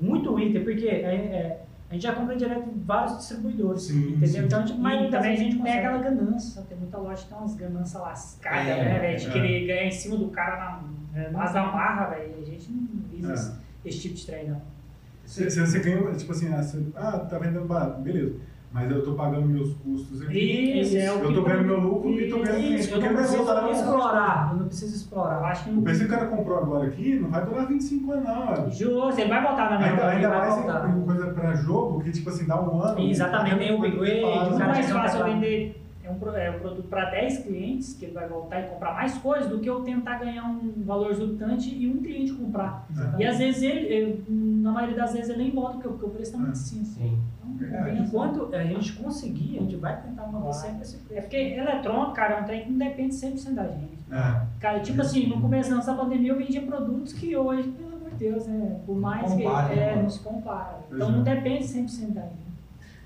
Muito 0.00 0.38
item, 0.38 0.64
porque 0.64 0.86
é, 0.86 1.14
é, 1.14 1.62
a 1.90 1.94
gente 1.94 2.02
já 2.02 2.12
compra 2.14 2.36
direto 2.36 2.68
em 2.68 2.78
vários 2.84 3.16
distribuidores, 3.18 3.82
Sim, 3.82 4.08
entendeu? 4.10 4.28
sim. 4.28 4.38
Então, 4.44 4.64
tipo, 4.64 4.78
Mas 4.80 5.10
também 5.10 5.32
a 5.32 5.36
gente 5.36 5.56
consegue. 5.56 5.76
pega 5.76 5.88
aquela 5.96 6.02
ganância. 6.10 6.62
Tem 6.68 6.78
muita 6.78 6.98
loja 6.98 7.22
que 7.22 7.28
tem 7.28 7.38
umas 7.38 7.54
ganâncias 7.54 8.02
lascadas, 8.02 8.66
É, 8.66 8.84
né, 8.84 8.98
velho? 8.98 9.18
De 9.18 9.26
é. 9.26 9.30
querer 9.30 9.66
ganhar 9.66 9.84
em 9.84 9.90
cima 9.90 10.16
do 10.16 10.28
cara 10.28 10.56
na 10.56 11.20
É, 11.20 11.30
Mas 11.30 11.56
a 11.56 11.62
marra, 11.64 12.06
velho, 12.10 12.34
a 12.40 12.44
gente 12.44 12.70
não 12.72 13.02
visa 13.10 13.30
É. 13.30 13.34
esse, 13.34 13.52
esse 13.84 14.00
tipo 14.00 14.14
de 14.14 14.26
treino, 14.26 14.50
não. 14.54 14.62
Você, 15.30 15.48
você, 15.48 15.78
ganha, 15.78 16.12
tipo 16.12 16.32
assim, 16.32 16.52
ah, 16.52 16.60
você- 16.62 16.84
ah, 16.96 17.18
tá 17.20 17.38
vendendo 17.38 17.64
barato, 17.66 18.00
beleza. 18.00 18.34
Mas 18.72 18.88
eu 18.90 19.02
tô 19.02 19.14
pagando 19.14 19.46
meus 19.46 19.74
custos 19.74 20.22
aqui. 20.22 20.80
Isso, 20.80 20.96
é 20.96 21.10
o 21.12 21.18
eu 21.24 21.34
tô 21.34 21.42
ganhando 21.42 21.66
meu 21.66 21.80
lucro 21.80 22.10
e 22.12 22.28
tô 22.28 22.38
ganhando 22.38 22.56
cliente. 22.58 22.80
Isso, 22.80 22.90
eu 22.90 22.94
Porque 22.94 23.08
não 23.08 23.16
preciso 23.16 23.42
lá 23.44 23.70
explorar. 23.70 24.48
Eu 24.52 24.58
não 24.58 24.66
preciso 24.66 24.92
Eu 24.92 24.96
explorar. 24.96 25.44
acho 25.44 25.64
que 25.64 25.70
O 25.70 25.72
não. 25.74 25.82
PC 25.82 25.98
que 26.00 26.04
o 26.04 26.08
cara 26.08 26.26
comprou 26.26 26.58
agora 26.58 26.86
aqui 26.86 27.18
não 27.18 27.30
vai 27.30 27.44
durar 27.44 27.66
25 27.66 28.12
anos, 28.12 28.24
não. 28.24 28.52
é. 28.52 28.70
Justo, 28.70 29.20
ele 29.20 29.28
vai 29.28 29.42
voltar 29.42 29.70
na 29.70 29.78
minha 29.78 29.90
Ainda, 29.90 30.08
ainda 30.08 30.28
vai 30.28 30.38
mais 30.40 30.54
voltar. 30.54 31.04
coisa 31.04 31.26
pra 31.32 31.54
jogo, 31.56 32.00
que 32.00 32.10
tipo 32.12 32.28
assim, 32.28 32.46
dá 32.46 32.60
um 32.60 32.80
ano. 32.80 33.00
Exatamente, 33.00 33.58
tem 33.58 33.72
o 33.72 33.84
upgrade, 33.84 34.22
o 34.24 34.26
Muito 34.40 34.58
cara 34.58 34.72
mais 34.72 34.88
já 34.88 34.94
fácil 34.94 35.18
eu 35.20 35.24
tá- 35.26 35.30
vender 35.32 35.79
é 36.10 36.24
um, 36.30 36.36
é 36.36 36.50
um 36.50 36.60
produto 36.60 36.88
para 36.88 37.10
10 37.10 37.38
clientes, 37.44 37.94
que 37.94 38.04
ele 38.06 38.12
vai 38.14 38.28
voltar 38.28 38.60
e 38.60 38.68
comprar 38.68 38.94
mais 38.94 39.16
coisas, 39.18 39.48
do 39.48 39.58
que 39.60 39.68
eu 39.68 39.80
tentar 39.82 40.18
ganhar 40.18 40.44
um 40.44 40.72
valor 40.84 41.10
exorbitante 41.10 41.74
e 41.74 41.88
um 41.90 41.98
cliente 41.98 42.32
comprar. 42.32 42.86
E 43.18 43.24
às 43.24 43.38
vezes 43.38 43.62
ele, 43.62 43.86
ele- 43.86 44.24
na 44.28 44.72
maioria 44.72 44.96
das 44.96 45.12
vezes 45.12 45.30
ele 45.30 45.42
nem 45.44 45.50
volta, 45.52 45.74
porque, 45.74 45.88
porque 45.88 46.06
o 46.06 46.08
preço 46.10 46.24
está 46.32 46.38
muito 46.38 46.50
É. 46.50 46.52
acima. 46.52 46.84
Sim. 46.84 47.18
Então, 47.44 47.50
É, 47.86 47.94
Enquanto 47.98 48.54
a 48.54 48.64
gente 48.64 48.92
conseguir, 48.94 49.58
a 49.58 49.60
gente 49.60 49.76
vai 49.76 50.00
tentar 50.00 50.26
manter 50.28 50.52
sempre 50.54 50.82
esse 50.82 50.96
preço. 50.96 51.18
É 51.18 51.20
porque 51.20 51.36
eletrônico, 51.36 52.12
cara, 52.12 52.38
é 52.38 52.40
um 52.40 52.44
trem 52.44 52.64
que 52.64 52.70
não 52.70 52.78
depende 52.78 53.14
100% 53.14 53.54
da 53.54 53.66
gente. 53.66 53.98
É. 54.10 54.40
Cara, 54.58 54.80
tipo 54.80 55.00
assim, 55.02 55.26
no 55.26 55.40
começo 55.40 55.74
dessa 55.74 55.92
pandemia 55.94 56.32
eu 56.32 56.38
vendia 56.38 56.62
produtos 56.62 57.12
que 57.12 57.36
hoje, 57.36 57.68
pelo 57.70 57.96
amor 57.96 58.10
de 58.10 58.16
Deus, 58.16 58.46
né? 58.46 58.80
Por 58.86 58.96
mais 58.98 59.34
que 59.34 59.42
compara, 59.42 59.74
né, 59.74 59.92
é, 59.92 60.02
não 60.02 60.08
se 60.10 60.20
compara. 60.20 60.78
Então 60.90 61.10
não 61.12 61.20
é. 61.20 61.34
depende 61.34 61.64
100% 61.64 62.12
da 62.14 62.22
gente. 62.22 62.49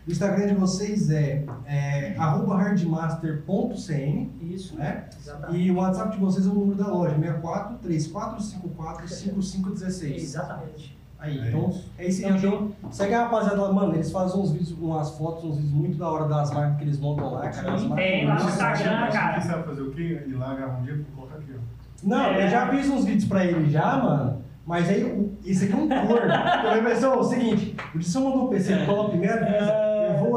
O 0.07 0.11
Instagram 0.11 0.49
de 0.49 0.55
vocês 0.55 1.11
é, 1.11 1.45
é 1.67 2.15
arroba 2.19 2.57
hardmaster.cn, 2.59 4.31
Isso, 4.43 4.77
né? 4.77 5.05
exatamente. 5.19 5.59
E 5.63 5.71
o 5.71 5.77
WhatsApp 5.77 6.13
de 6.13 6.19
vocês 6.23 6.47
é 6.47 6.51
o 6.51 6.53
número 6.55 6.77
da 6.77 6.89
loja, 6.91 7.15
64 7.17 7.79
3454 7.79 9.09
5516. 9.09 10.23
Exatamente. 10.23 10.95
Aí, 11.19 11.39
É 11.39 11.49
então, 11.49 11.71
isso. 11.71 11.91
é 11.99 12.07
isso 12.07 12.27
Então, 12.27 12.37
então, 12.37 12.73
Segue 12.91 13.15
a 13.15 13.23
rapaziada 13.23 13.63
lá, 13.63 13.73
mano, 13.73 13.95
eles 13.95 14.11
fazem 14.13 14.39
uns 14.39 14.51
vídeos, 14.53 14.73
umas 14.73 15.11
fotos, 15.17 15.45
uns 15.45 15.57
vídeos 15.57 15.73
muito 15.73 15.97
da 15.97 16.11
hora 16.11 16.29
das 16.29 16.53
marcas 16.53 16.77
que 16.77 16.85
eles 16.85 17.01
montam 17.01 17.33
lá, 17.33 17.49
cara. 17.49 17.73
as 17.73 17.81
Sim, 17.81 17.89
marcas 17.89 18.07
tem 18.07 18.27
lá 18.27 18.35
no 18.43 18.49
Instagram, 18.51 19.11
cara. 19.11 19.41
sabe 19.41 19.63
fazer 19.65 19.83
o 19.83 19.91
quê? 19.91 20.23
Ir 20.29 20.35
lá, 20.35 20.55
gravar 20.55 20.79
um 20.81 20.83
dia, 20.83 20.97
vou 20.97 21.05
colocar 21.17 21.37
aqui, 21.39 21.53
ó. 21.57 21.61
Não, 22.07 22.25
É. 22.27 22.45
eu 22.45 22.51
já 22.51 22.69
fiz 22.69 22.91
uns 22.91 23.07
vídeos 23.07 23.25
pra 23.25 23.43
ele 23.47 23.71
já, 23.71 23.97
mano. 23.97 24.45
Mas 24.67 24.89
aí, 24.89 25.03
o- 25.05 25.33
esse 25.47 25.65
aqui 25.65 25.73
é 25.75 25.77
um 25.77 25.89
corno. 25.89 26.33
Eu 26.65 26.75
lembro 26.75 26.93
assim, 26.93 27.05
ó, 27.05 27.19
o 27.19 27.25
seguinte, 27.25 27.77
o 27.95 27.99
Edson 27.99 28.21
mandou 28.25 28.47
o 28.47 28.49
PC 28.49 28.75
primeira 29.11 29.41
vez, 29.45 29.63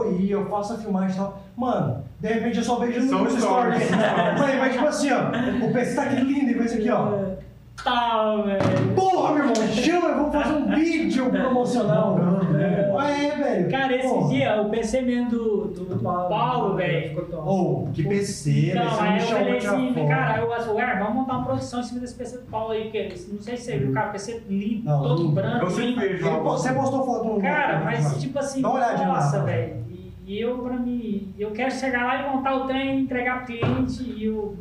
aí, 0.10 0.32
eu 0.32 0.46
faço 0.50 0.74
a 0.74 0.78
filmagem 0.78 1.16
e 1.16 1.20
tal. 1.20 1.40
Mano, 1.56 2.04
de 2.20 2.28
repente 2.28 2.58
eu 2.58 2.64
só 2.64 2.76
vejo 2.80 3.00
no 3.00 3.28
story. 3.28 3.36
story. 3.36 3.76
Mas, 4.40 4.60
mas 4.60 4.74
tipo 4.74 4.86
assim, 4.88 5.10
ó, 5.12 5.66
o 5.68 5.74
PC 5.74 5.96
tá 5.96 6.02
aqui 6.04 6.22
lindo, 6.22 6.52
e 6.52 6.54
vai 6.54 6.66
isso 6.66 6.76
aqui, 6.78 6.90
ó. 6.90 7.38
Tá, 7.84 8.36
velho. 8.44 8.96
Porra, 8.96 9.34
meu 9.36 9.44
irmão, 9.46 9.68
chama, 9.68 10.08
eu 10.10 10.24
vou 10.24 10.32
fazer 10.32 10.54
um 10.54 10.66
vídeo 10.76 11.30
promocional. 11.32 12.18
É. 12.60 12.88
É, 12.98 13.36
velho. 13.36 13.70
Cara, 13.72 13.96
esse 13.96 14.08
Porra. 14.10 14.30
dia, 14.30 14.62
o 14.62 14.70
PC 14.70 15.02
mesmo 15.02 15.30
do, 15.30 15.68
do, 15.68 15.86
do 15.86 16.00
Paulo, 16.00 16.76
velho. 16.76 17.10
Ficou 17.10 17.26
top. 17.26 17.48
Ô, 17.48 17.88
que 17.94 18.04
PC, 18.04 18.52
velho. 18.74 18.84
Não, 18.84 18.90
Você 18.92 19.02
aí 19.04 19.20
eu 19.20 19.28
falei 19.28 19.58
assim, 19.58 19.94
cara, 20.08 20.42
eu 20.42 20.54
assim, 20.54 20.70
ué, 20.72 20.96
vamos 21.00 21.14
montar 21.16 21.38
uma 21.38 21.46
produção 21.46 21.80
em 21.80 21.84
cima 21.84 22.00
desse 22.00 22.16
PC 22.16 22.38
do 22.40 22.46
Paulo 22.46 22.72
aí, 22.72 22.90
que 22.90 22.98
eles- 22.98 23.32
não 23.32 23.40
sei 23.42 23.56
se 23.56 23.64
você 23.66 23.78
viu, 23.78 23.94
cara, 23.94 24.10
PC 24.10 24.42
lindo, 24.50 24.84
Não, 24.90 25.02
todo 25.04 25.22
lindo. 25.22 25.32
branco. 25.36 25.66
Eu 25.66 25.70
sempre 25.72 26.08
vejo. 26.08 26.30
Você 26.42 26.74
postou 26.74 27.06
foto 27.06 27.26
no 27.26 27.40
Cara, 27.42 27.82
mas 27.86 28.18
tipo 28.20 28.40
assim, 28.40 28.62
nossa, 28.62 29.38
tá? 29.40 29.44
velho. 29.46 29.87
E, 30.28 30.34
e 30.34 30.42
eu, 30.42 30.58
pra 30.60 30.78
mim, 30.78 31.34
eu 31.40 31.52
quero 31.52 31.72
chegar 31.72 32.06
lá 32.06 32.22
e 32.28 32.36
montar 32.36 32.56
o 32.56 32.68
trem, 32.68 33.02
entregar 33.02 33.46
pro 33.46 33.56
cliente 33.58 34.04
e 34.04 34.26
eu, 34.26 34.56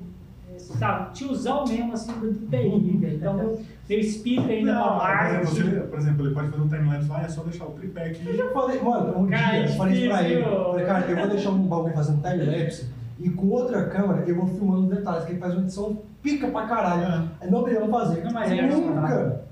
eh, 0.54 0.58
sabe, 0.58 1.12
tiozão 1.12 1.64
mesmo, 1.66 1.92
assim, 1.92 2.12
do, 2.12 2.32
TI, 2.48 2.96
velho. 2.98 3.16
Então, 3.16 3.34
meu, 3.34 3.60
espírito 3.88 4.48
ainda 4.50 4.74
Não, 4.74 4.82
por 4.98 5.08
exemplo, 5.10 5.24
marketing. 5.26 5.44
você- 5.70 5.80
por 5.80 5.98
exemplo, 5.98 6.26
ele 6.26 6.34
pode 6.34 6.48
fazer 6.50 6.62
um 6.62 6.68
timeline 6.68 7.08
lá, 7.08 7.22
é 7.22 7.28
só 7.28 7.42
deixar 7.42 7.64
o 7.66 7.70
tripé 7.70 8.06
aqui. 8.06 8.26
Eu 8.26 8.36
já 8.36 8.48
falei, 8.50 8.80
mano, 8.80 9.18
um 9.18 9.26
Cara, 9.28 9.50
dia, 9.52 9.66
eu 9.66 9.76
falei 9.76 9.98
isso 9.98 10.08
pra 10.08 10.22
ele. 10.28 10.42
Eu 10.44 10.64
Falei, 10.70 10.86
cara, 10.86 11.06
eu 11.10 11.16
vou 11.16 11.28
deixar 11.28 11.50
um 11.50 11.62
bagulho 11.66 11.94
fazendo 11.94 12.22
time-lapse 12.22 12.90
e 13.18 13.30
com 13.30 13.46
outra 13.48 13.86
câmera 13.86 14.24
eu 14.28 14.36
vou 14.36 14.46
filmando 14.46 14.94
detalhes, 14.94 15.24
que 15.24 15.32
ele 15.32 15.40
faz 15.40 15.52
uma 15.54 15.62
edição 15.62 16.02
pica 16.22 16.48
pra 16.48 16.66
caralho. 16.66 17.30
Aí 17.40 17.50
não 17.50 17.62
devemos 17.64 17.90
fazer. 17.90 18.22
Não, 18.24 18.32
mas 18.32 18.50
ele 18.52 18.62
nunca. 18.62 19.44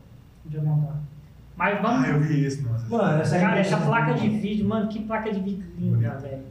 Podia 0.42 0.60
montar. 0.62 1.03
Mas 1.56 1.78
Ah, 1.78 1.82
vamos. 1.82 2.08
eu 2.08 2.20
vi 2.20 2.44
esse, 2.44 2.62
nossa. 2.62 2.84
Mano, 2.88 3.20
essa 3.22 3.38
Cara, 3.38 3.58
essa 3.60 3.76
placa 3.78 4.14
de 4.14 4.28
vídeo, 4.28 4.66
mano, 4.68 4.88
que 4.88 5.02
placa 5.04 5.30
de 5.32 5.40
vídeo 5.40 5.64
linda, 5.78 6.10
velho. 6.18 6.42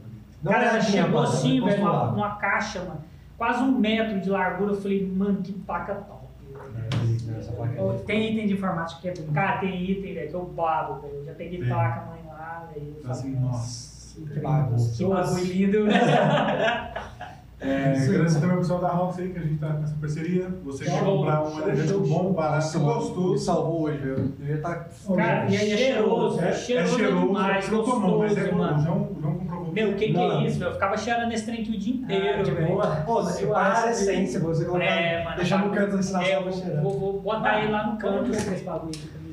Uma 0.42 0.52
Cara, 0.52 0.64
ela 0.64 0.72
olhadinha, 0.74 1.02
chegou 1.04 1.20
assim, 1.22 1.64
velho, 1.64 1.82
uma, 1.82 2.02
uma 2.12 2.30
caixa, 2.36 2.80
mano, 2.80 3.00
quase 3.36 3.62
um 3.62 3.78
metro 3.78 4.20
de 4.20 4.30
largura. 4.30 4.72
Eu 4.72 4.80
falei, 4.80 5.06
mano, 5.06 5.42
que 5.42 5.52
placa 5.52 5.94
top. 5.94 6.24
velho. 6.52 7.90
Aí. 7.92 7.98
Tem 8.06 8.32
item 8.32 8.46
de 8.46 8.52
informática 8.54 9.00
que 9.00 9.08
é 9.08 9.12
bonito. 9.12 9.32
Cara, 9.32 9.58
tem 9.58 9.90
item, 9.90 10.14
velho, 10.14 10.28
que 10.28 10.34
eu 10.34 10.44
babo, 10.46 11.00
velho. 11.02 11.14
Eu 11.16 11.24
já 11.26 11.32
peguei 11.34 11.60
Sim. 11.62 11.68
placa, 11.68 12.06
mãe 12.06 12.20
lá, 12.28 12.68
velho. 12.72 12.96
eu 13.04 13.10
Assim, 13.10 13.34
falei, 13.34 13.48
nossa. 13.50 13.94
Que 14.32 14.40
Bagunça. 14.40 14.96
Que 14.96 15.04
bagulho 15.10 15.44
lindo. 15.44 15.78
É, 17.64 17.96
agradecer 18.08 18.34
também 18.40 18.50
ao 18.52 18.58
pessoal 18.58 18.80
da 18.80 18.88
Rox 18.88 19.18
aí, 19.18 19.28
que 19.30 19.38
a 19.38 19.42
gente 19.42 19.58
tá 19.58 19.68
com 19.72 19.82
essa 19.84 19.94
parceria. 20.00 20.48
Você 20.64 20.84
quer 20.84 21.04
comprar 21.04 21.42
um 21.46 21.62
energético 21.62 22.00
bom, 22.00 22.32
barato, 22.32 22.56
Nossa, 22.56 22.78
mano, 22.78 22.90
Me 22.92 22.98
gostoso. 23.00 23.44
salvou 23.44 23.82
hoje, 23.82 23.98
velho. 23.98 24.32
Eu 24.40 24.46
ia 24.46 24.54
estar. 24.56 24.88
Cara, 25.16 25.50
e 25.50 25.56
aí 25.56 25.72
é 25.72 25.76
cheiroso, 25.76 26.40
É, 26.40 26.44
é 26.44 26.48
é 26.48 26.52
cheiroso, 26.52 26.96
cheiroso, 26.96 27.26
demais, 27.26 27.70
não 27.70 27.82
tomou, 27.84 28.18
mas 28.18 28.36
é 28.36 28.40
gostoso, 28.40 28.50
bom. 28.52 28.56
O 28.56 28.66
mano. 28.66 28.82
João, 28.82 29.08
o 29.16 29.20
João 29.20 29.34
comprovou. 29.34 29.72
Meu, 29.72 29.90
o 29.90 29.94
que, 29.94 30.12
que 30.12 30.16
é 30.18 30.46
isso, 30.46 30.58
velho? 30.58 30.68
Eu 30.70 30.74
ficava 30.74 30.96
cheirando 30.96 31.32
esse 31.32 31.44
trem 31.46 31.60
aqui 31.62 31.70
o 31.70 31.78
dia 31.78 31.94
inteiro, 31.94 32.40
Ah, 32.40 32.42
de 32.42 32.50
velho. 32.50 32.66
boa. 32.68 32.86
Pô, 33.06 33.22
você 33.22 33.46
parece 33.46 33.86
a 33.86 33.90
essência, 33.90 34.40
você 34.40 34.64
colocar. 34.64 34.84
É, 34.84 35.24
mano. 35.24 35.36
Deixar 35.36 35.58
no 35.66 35.74
canto 35.74 35.96
assim 35.96 36.12
na 36.12 36.22
É, 36.22 36.52
cheirando. 36.52 36.82
vou, 36.82 36.98
vou 37.00 37.20
botar 37.22 37.62
ele 37.62 37.72
lá 37.72 37.86
no 37.86 37.98
canto. 37.98 38.30
que 38.30 38.36
é 38.36 38.38
esse 38.54 38.64
bagulho? 38.64 38.92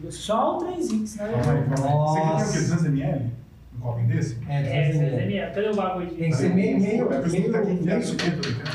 Só 0.09 0.57
o 0.57 0.59
trenzinho, 0.65 1.05
senão 1.07 1.27
eu 1.27 1.35
aí, 1.37 1.43
calma 1.43 1.59
aí. 1.59 1.65
Você 1.69 1.79
quer 1.79 1.85
o 1.85 2.31
Nossa. 2.31 2.51
quê? 2.53 2.89
200ml? 2.89 3.21
Um 3.21 3.31
copinho 3.81 4.07
desse? 4.07 4.37
É, 4.47 4.57
É, 4.59 4.61
200 4.91 4.97
vocês 4.97 5.13
ml. 5.13 5.37
é 5.37 5.45
Cadê 5.51 5.67
o 5.69 5.75
bagulho. 5.75 6.07
Tem 6.07 6.29
que 6.29 6.35
ser 6.35 6.53
meio, 6.53 6.79
meio, 6.79 7.05
É 7.05 7.07
tá 7.09 7.17
aqui 7.19 7.31
meio, 7.31 7.55
aqui? 7.55 7.83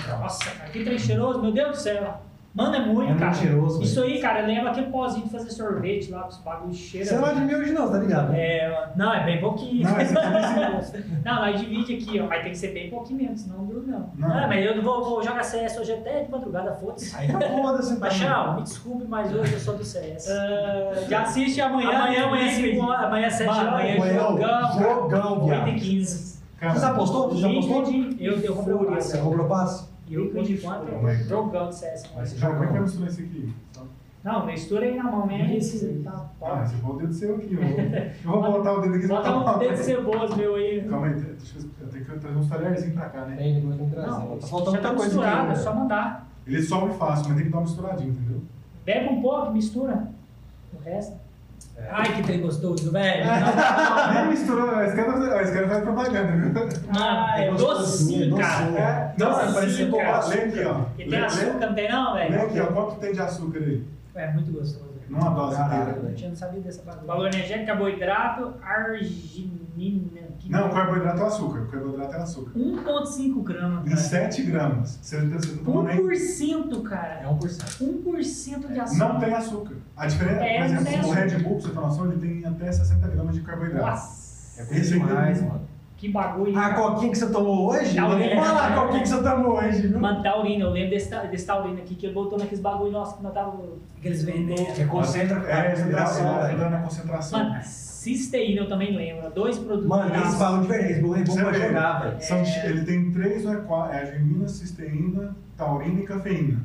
Nossa, 0.09 0.51
que 0.73 0.85
trem 0.85 0.99
cheiroso, 0.99 1.41
meu 1.43 1.53
Deus 1.53 1.71
do 1.71 1.77
céu. 1.83 2.21
Mano, 2.57 2.75
é 2.75 2.81
muito, 2.81 3.13
É 3.13 3.15
cara. 3.19 3.35
cheiroso, 3.35 3.83
Isso 3.83 4.03
aí, 4.03 4.19
cara, 4.19 4.47
lembra 4.47 4.71
aquele 4.71 4.87
pozinho 4.87 5.27
de 5.27 5.31
fazer 5.31 5.51
sorvete 5.51 6.11
lá, 6.11 6.23
com 6.23 6.29
os 6.31 6.39
bagulhos 6.39 6.77
cheiros. 6.79 7.11
Você 7.11 7.17
não 7.17 7.27
é 7.29 7.35
de 7.35 7.41
mim 7.43 7.55
hoje 7.55 7.73
não, 7.73 7.91
tá 7.93 7.99
ligado? 7.99 8.33
É. 8.35 8.89
Não, 8.97 9.13
é 9.13 9.25
bem 9.27 9.39
pouquinho. 9.41 9.85
Não, 9.87 9.95
Não, 11.25 11.35
nós 11.43 11.61
divide 11.61 11.95
aqui, 11.97 12.19
ó. 12.19 12.27
Mas 12.27 12.43
tem 12.43 12.53
que 12.53 12.59
ser 12.59 12.69
bem 12.73 12.89
pouquinho 12.89 13.19
mesmo, 13.21 13.37
senão 13.37 13.59
não 13.59 13.67
dura, 13.67 13.83
não. 13.87 14.11
Não, 14.17 14.33
Ah, 14.39 14.47
mas 14.49 14.65
eu 14.65 14.75
não 14.75 14.83
vou, 14.83 15.05
vou 15.05 15.23
jogar 15.23 15.43
CS 15.43 15.77
hoje 15.79 15.93
até 15.93 16.23
de 16.25 16.31
madrugada, 16.31 16.73
foda-se. 16.73 17.15
Aí 17.15 17.29
tá 17.31 17.41
foda-se. 17.41 17.97
Paixão, 18.01 18.57
me 18.57 18.63
desculpe, 18.63 19.05
mas 19.07 19.31
hoje 19.35 19.53
eu 19.53 19.61
sou 19.61 19.77
do 19.77 19.85
CS. 19.85 20.27
Ah, 20.37 20.95
já 21.09 21.23
assiste 21.23 21.61
amanhã. 21.61 21.91
amanhã, 21.91 22.25
amanhã, 22.27 22.45
Liquid. 22.47 22.75
5 22.75 22.87
horas, 22.87 23.05
amanhã 23.05 23.31
7 23.31 23.47
Mano, 23.47 23.61
horas. 23.61 23.73
amanhã 23.75 23.89
é 23.93 23.97
Amanhã, 23.97 24.21
jogão, 24.21 24.73
jogão, 24.79 25.33
8 25.35 25.45
viado. 25.47 25.69
e 25.69 25.75
15. 25.81 26.37
Cara, 26.59 26.73
Você 26.75 26.81
já 26.81 26.95
postou? 26.95 27.29
Você 27.29 27.41
já 27.43 27.49
postou? 27.51 27.83
Liquid, 27.83 28.21
Eu, 28.21 28.39
eu 28.41 28.55
comprei 28.57 28.75
o 28.75 28.85
passe. 28.87 29.11
Você 29.11 29.19
comprou 29.19 29.45
o 29.45 29.49
passe? 29.49 29.86
E 30.09 30.15
eu 30.15 30.33
Liquid 30.33 30.63
quanto? 30.63 30.87
Calma 30.87 31.09
aí. 31.11 31.23
Jogão 31.25 31.69
de 31.69 31.75
CS. 31.75 32.07
como 32.09 32.21
é 32.23 32.67
que 32.67 32.73
vai 32.73 32.81
misturar 32.81 33.09
isso 33.09 33.21
aqui? 33.21 33.55
Não, 34.23 34.45
mistura 34.45 34.85
aí 34.87 34.97
na 34.97 35.05
mão 35.05 35.25
mesmo. 35.27 36.03
Tá 36.03 36.29
Ah, 36.43 36.65
você 36.67 36.77
põe 36.83 36.91
o 36.95 36.99
dedo 36.99 37.13
seu 37.13 37.37
aqui. 37.37 37.55
Eu 37.55 37.61
vou, 37.61 38.37
eu 38.37 38.43
vou 38.43 38.53
botar 38.53 38.73
o 38.75 38.81
dedo 38.81 38.95
aqui. 38.97 39.07
Bota 39.07 39.37
um 39.37 39.59
dedo 39.59 39.77
ceboso 39.77 40.37
meu 40.37 40.55
aí. 40.57 40.85
Calma 40.89 41.07
aí, 41.07 41.15
deixa 41.15 41.59
eu, 41.59 41.65
eu 41.81 41.89
tenho 41.89 42.05
que 42.05 42.19
trazer 42.19 42.37
uns 42.39 42.49
talherzinhos 42.49 42.95
pra 42.95 43.09
cá, 43.09 43.25
né? 43.25 43.37
Tem, 43.37 43.55
depois 43.55 43.77
tem 43.77 43.89
que 43.89 43.95
trazer. 43.95 44.11
Não, 44.11 44.39
Tá 44.39 44.47
faltando 44.49 44.65
tá 44.65 44.71
muita 44.73 44.89
coisa 44.89 45.05
misturado, 45.05 45.49
é 45.49 45.53
aqui. 45.53 45.61
só 45.61 45.75
mandar. 45.75 46.29
Ele 46.47 46.63
sobe 46.63 46.95
fácil, 46.95 47.27
mas 47.29 47.37
tem 47.37 47.47
que 47.47 47.51
dar 47.53 47.59
uma 47.59 47.65
misturadinha, 47.65 48.11
entendeu? 48.11 48.43
Bebe 48.85 49.09
um 49.15 49.23
pouco, 49.23 49.53
mistura. 49.53 50.09
O 50.75 50.83
resto. 50.83 51.17
Ai, 51.89 52.15
que 52.15 52.23
trem 52.23 52.41
gostoso, 52.41 52.91
velho. 52.91 53.25
Nem 54.15 54.29
misturou, 54.29 54.83
esse 54.83 54.97
cara, 54.97 55.43
esse 55.43 55.53
cara 55.53 55.69
faz 55.69 55.83
propaganda, 55.85 56.33
viu? 56.33 56.69
Ah, 56.99 57.35
é 57.41 57.51
gostosinho, 57.51 58.31
docinho, 58.31 58.37
cara. 58.43 59.15
É, 59.15 59.15
Não, 59.19 59.29
Docinho, 59.31 59.53
parece 59.55 59.87
cara. 59.91 60.27
lê 60.27 60.35
aqui, 60.43 60.65
ó. 60.65 60.81
E 60.99 61.05
Lê, 61.05 61.11
tem 61.11 61.21
lê, 61.21 61.25
açúcar, 61.27 61.67
não 61.67 61.75
tem 61.75 61.89
não, 61.91 62.15
lê 62.15 62.29
velho? 62.29 62.43
aqui, 62.47 62.61
ó. 62.61 62.67
Quanto 62.67 62.97
tem 62.97 63.13
de 63.13 63.21
açúcar 63.21 63.59
aí? 63.59 63.83
É 64.15 64.33
muito 64.33 64.53
gostoso. 64.53 64.96
Numa 65.09 65.31
dose 65.31 65.57
Caralho. 65.57 66.15
Eu 66.21 66.29
não 66.29 66.37
sabia 66.37 66.61
dessa 66.61 66.83
bagulho. 66.83 67.07
Valor 67.07 67.27
energético, 67.29 67.67
carboidrato, 67.67 68.55
arginina. 68.63 70.27
que- 70.39 70.51
Não, 70.51 70.69
o 70.69 70.73
carboidrato 70.73 71.21
é 71.23 71.27
açúcar. 71.27 71.61
O 71.61 71.67
carboidrato 71.67 72.15
é 72.15 72.19
açúcar. 72.23 72.51
1,5 72.59 73.43
gramas, 73.43 73.87
Em 73.87 73.91
cara. 73.91 73.97
7 74.01 74.43
gramas. 74.43 74.99
Você 75.03 75.21
você 75.27 75.57
tá 75.57 75.65
tomando 75.65 75.89
aí. 75.89 75.99
1%, 75.99 76.83
cara. 76.83 77.21
É 77.23 77.27
1%. 77.29 77.85
1% 77.85 78.69
de 78.73 78.81
açúcar. 78.81 79.09
Não 79.13 79.21
tem 79.21 79.35
açúcar. 79.35 79.75
A 79.97 80.07
diferença, 80.07 80.45
É, 80.45 80.63
por 80.67 80.75
não 80.75 80.85
tem 80.85 80.93
exemplo, 80.95 81.09
o. 81.09 81.13
Red 81.13 81.39
Bull, 81.43 81.53
pra 81.57 81.61
você 81.63 81.69
ter 81.69 81.75
noção, 81.81 82.13
ele 82.13 82.21
tem 82.21 82.47
até 82.47 82.73
60 82.73 83.09
gramas 83.09 83.35
de 83.35 83.41
carboidrato. 83.43 83.87
Nossa, 83.87 84.61
É 84.63 84.65
coisa 84.65 84.97
aqui 84.97 85.07
demais, 85.07 85.39
é- 85.39 85.45
mano. 85.47 85.61
Que 85.97 86.11
bagulho. 86.11 86.59
A 86.59 86.75
coquinha 86.75 87.11
que 87.11 87.19
você 87.19 87.31
tomou 87.31 87.71
hoje? 87.71 87.97
Tá 87.97 88.03
Eu 88.03 88.19
nem 88.19 88.37
falar 88.37 88.67
a 88.67 88.75
coquinha 88.75 89.03
que 89.03 89.09
você 89.09 89.23
tomou 89.23 89.59
hoje, 89.59 89.87
viu? 89.89 89.99
Mano, 89.99 90.23
taurina, 90.23 90.65
eu 90.65 90.71
lembro 90.71 90.91
desse, 90.91 91.11
desse 91.29 91.47
taurina 91.47 91.79
aqui, 91.81 91.95
que 91.95 92.07
ele 92.07 92.15
botou 92.15 92.39
naqueles 92.39 92.61
bagulho, 92.61 92.93
nossa, 92.93 93.17
que 93.17 93.23
nós 93.23 93.33
tava... 93.33 93.57
Que 94.03 94.09
eles 94.09 94.23
vendem. 94.23 94.57
Que 94.57 94.85
concentra 94.85 95.43
É, 95.51 95.67
ele 95.73 95.77
concentração, 95.77 96.43
velho. 96.43 96.59
dá 96.59 96.71
na 96.71 96.79
concentração. 96.83 97.39
Mano, 97.39 97.61
cisteína 97.63 98.61
eu 98.61 98.69
também 98.69 98.95
lembro, 98.95 99.31
dois 99.31 99.59
produtos. 99.59 99.89
Mano, 99.89 100.15
esse 100.15 100.37
bagulho 100.37 100.63
de 100.63 100.69
verdade, 100.69 100.93
esse 100.93 101.01
bagulho 101.03 101.21
é 101.21 101.25
bom 101.25 101.35
pra 101.35 101.53
jogar, 101.53 102.03
velho. 102.03 102.17
São, 102.23 102.43
Ele 102.65 102.85
tem 102.85 103.11
três 103.11 103.47
ou 103.47 103.53
é 103.53 103.57
quatro, 103.57 103.95
é 103.97 104.01
arginina, 104.01 104.49
cisteína, 104.49 105.37
taurina 105.57 106.01
e 106.01 106.05
cafeína. 106.05 106.61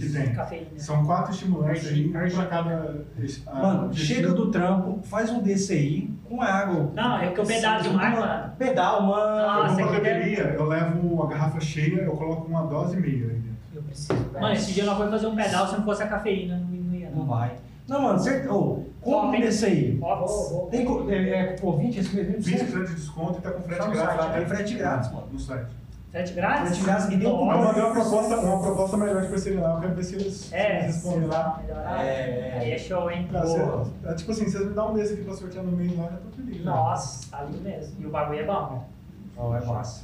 Que 0.00 0.12
tem. 0.12 0.32
Cafeína. 0.32 0.66
São 0.76 1.04
quatro 1.04 1.32
estimulantes 1.32 1.86
aí, 1.88 2.06
um 2.08 2.12
pra 2.12 2.46
cada. 2.46 3.04
Mano, 3.52 3.94
chega 3.94 4.32
do 4.32 4.50
trampo, 4.50 5.00
faz 5.02 5.30
um 5.30 5.42
DCI 5.42 6.10
com 6.28 6.40
água. 6.40 6.90
Não, 6.94 7.18
é 7.18 7.26
porque 7.26 7.40
eu 7.40 7.46
pedalo 7.46 7.82
demais, 7.82 8.18
mano. 8.18 8.52
Pedal, 8.58 8.96
Eu 9.00 9.06
mano. 9.06 9.36
Nossa, 9.46 9.74
vou 9.74 9.76
pra 9.76 9.84
aqui 9.84 10.08
academia, 10.08 10.42
eu 10.56 10.64
levo 10.64 11.22
a 11.22 11.26
garrafa 11.26 11.60
cheia, 11.60 12.02
eu 12.02 12.12
coloco 12.12 12.46
uma 12.48 12.62
dose 12.66 12.96
e 12.96 13.00
meia 13.00 13.12
aí 13.14 13.20
dentro. 13.20 13.54
Eu 13.74 13.82
preciso. 13.82 14.30
Mano, 14.32 14.52
esse 14.54 14.72
dia 14.72 14.84
nós 14.84 14.96
fomos 14.96 15.12
fazer 15.12 15.26
um 15.26 15.36
pedal, 15.36 15.66
se 15.66 15.76
não 15.76 15.84
fosse 15.84 16.02
a 16.02 16.08
cafeína, 16.08 16.58
não, 16.58 16.66
não 16.68 16.94
ia 16.94 17.10
Não 17.10 17.18
não. 17.18 17.26
vai. 17.26 17.52
Não, 17.86 18.00
mano, 18.00 18.18
certo. 18.18 18.50
Ô, 18.50 18.82
compra 19.00 19.38
um. 19.38 19.98
Vou, 20.00 20.26
vou. 20.26 20.68
Tem 20.70 20.86
é, 21.12 21.28
é 21.30 21.44
com 21.58 21.76
20, 21.76 21.98
esse 21.98 22.16
mesmo 22.16 22.32
20% 22.34 22.86
de 22.86 22.94
desconto 22.94 23.38
e 23.38 23.42
tá 23.42 23.50
com 23.50 23.62
frete 23.62 23.90
grátis. 23.90 24.16
lá 24.18 24.32
tem 24.32 24.46
frete 24.46 24.74
grátis, 24.74 25.12
mano. 25.12 25.28
No 25.30 25.38
site. 25.38 25.83
Frete 26.14 26.32
grátis? 26.32 26.68
Frete 26.68 26.84
grátis 26.84 27.06
e 27.06 27.18
tem 27.18 27.26
um 27.26 27.44
Mas 27.44 27.58
eu 27.58 27.64
mandei 27.66 27.82
uma 27.82 27.92
proposta, 27.92 28.36
uma 28.38 28.62
proposta 28.62 28.96
melhor 28.96 29.20
de 29.22 29.28
parceria 29.30 29.60
lá, 29.60 29.74
eu 29.74 29.80
quero 29.80 29.94
ver 29.96 30.04
se 30.04 30.14
eles, 30.14 30.34
se 30.36 30.54
É, 30.54 30.82
eles 30.84 30.94
respondem 30.94 31.26
lá. 31.26 31.58
melhorar. 31.60 32.04
É. 32.04 32.58
Aí 32.60 32.70
é 32.70 32.78
show, 32.78 33.10
hein? 33.10 33.28
Cê- 33.32 34.08
é 34.08 34.14
tipo 34.14 34.30
assim, 34.30 34.44
vocês 34.48 34.64
me 34.64 34.74
dão 34.74 34.92
um 34.92 34.94
desse 34.94 35.14
aqui 35.14 35.24
pra 35.24 35.34
sortear 35.34 35.64
no 35.64 35.72
meio 35.72 35.96
lá, 36.00 36.10
já 36.10 36.16
tô 36.18 36.30
feliz. 36.30 36.58
né? 36.58 36.64
Nossa, 36.64 37.28
tá 37.32 37.42
lindo 37.42 37.60
mesmo. 37.62 38.00
E 38.00 38.06
o 38.06 38.10
bagulho 38.10 38.38
é 38.38 38.44
bom. 38.46 38.88
Ó, 39.36 39.56
é 39.56 39.64
massa. 39.64 40.02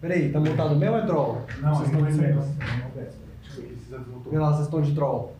Peraí, 0.00 0.30
tá 0.30 0.38
montado 0.38 0.76
mesmo 0.76 0.94
ou 0.94 1.02
é 1.02 1.06
troll? 1.06 1.34
Não, 1.60 1.74
Vocês 1.74 1.90
não 1.90 2.08
estão 2.08 2.24
de 2.24 2.32
eu 2.32 3.12
se 3.50 3.60
desmontou. 3.90 4.30
Vê 4.32 4.38
lá, 4.38 4.52
vocês 4.52 4.66
estão 4.66 4.80
de 4.80 4.94
troll. 4.94 5.35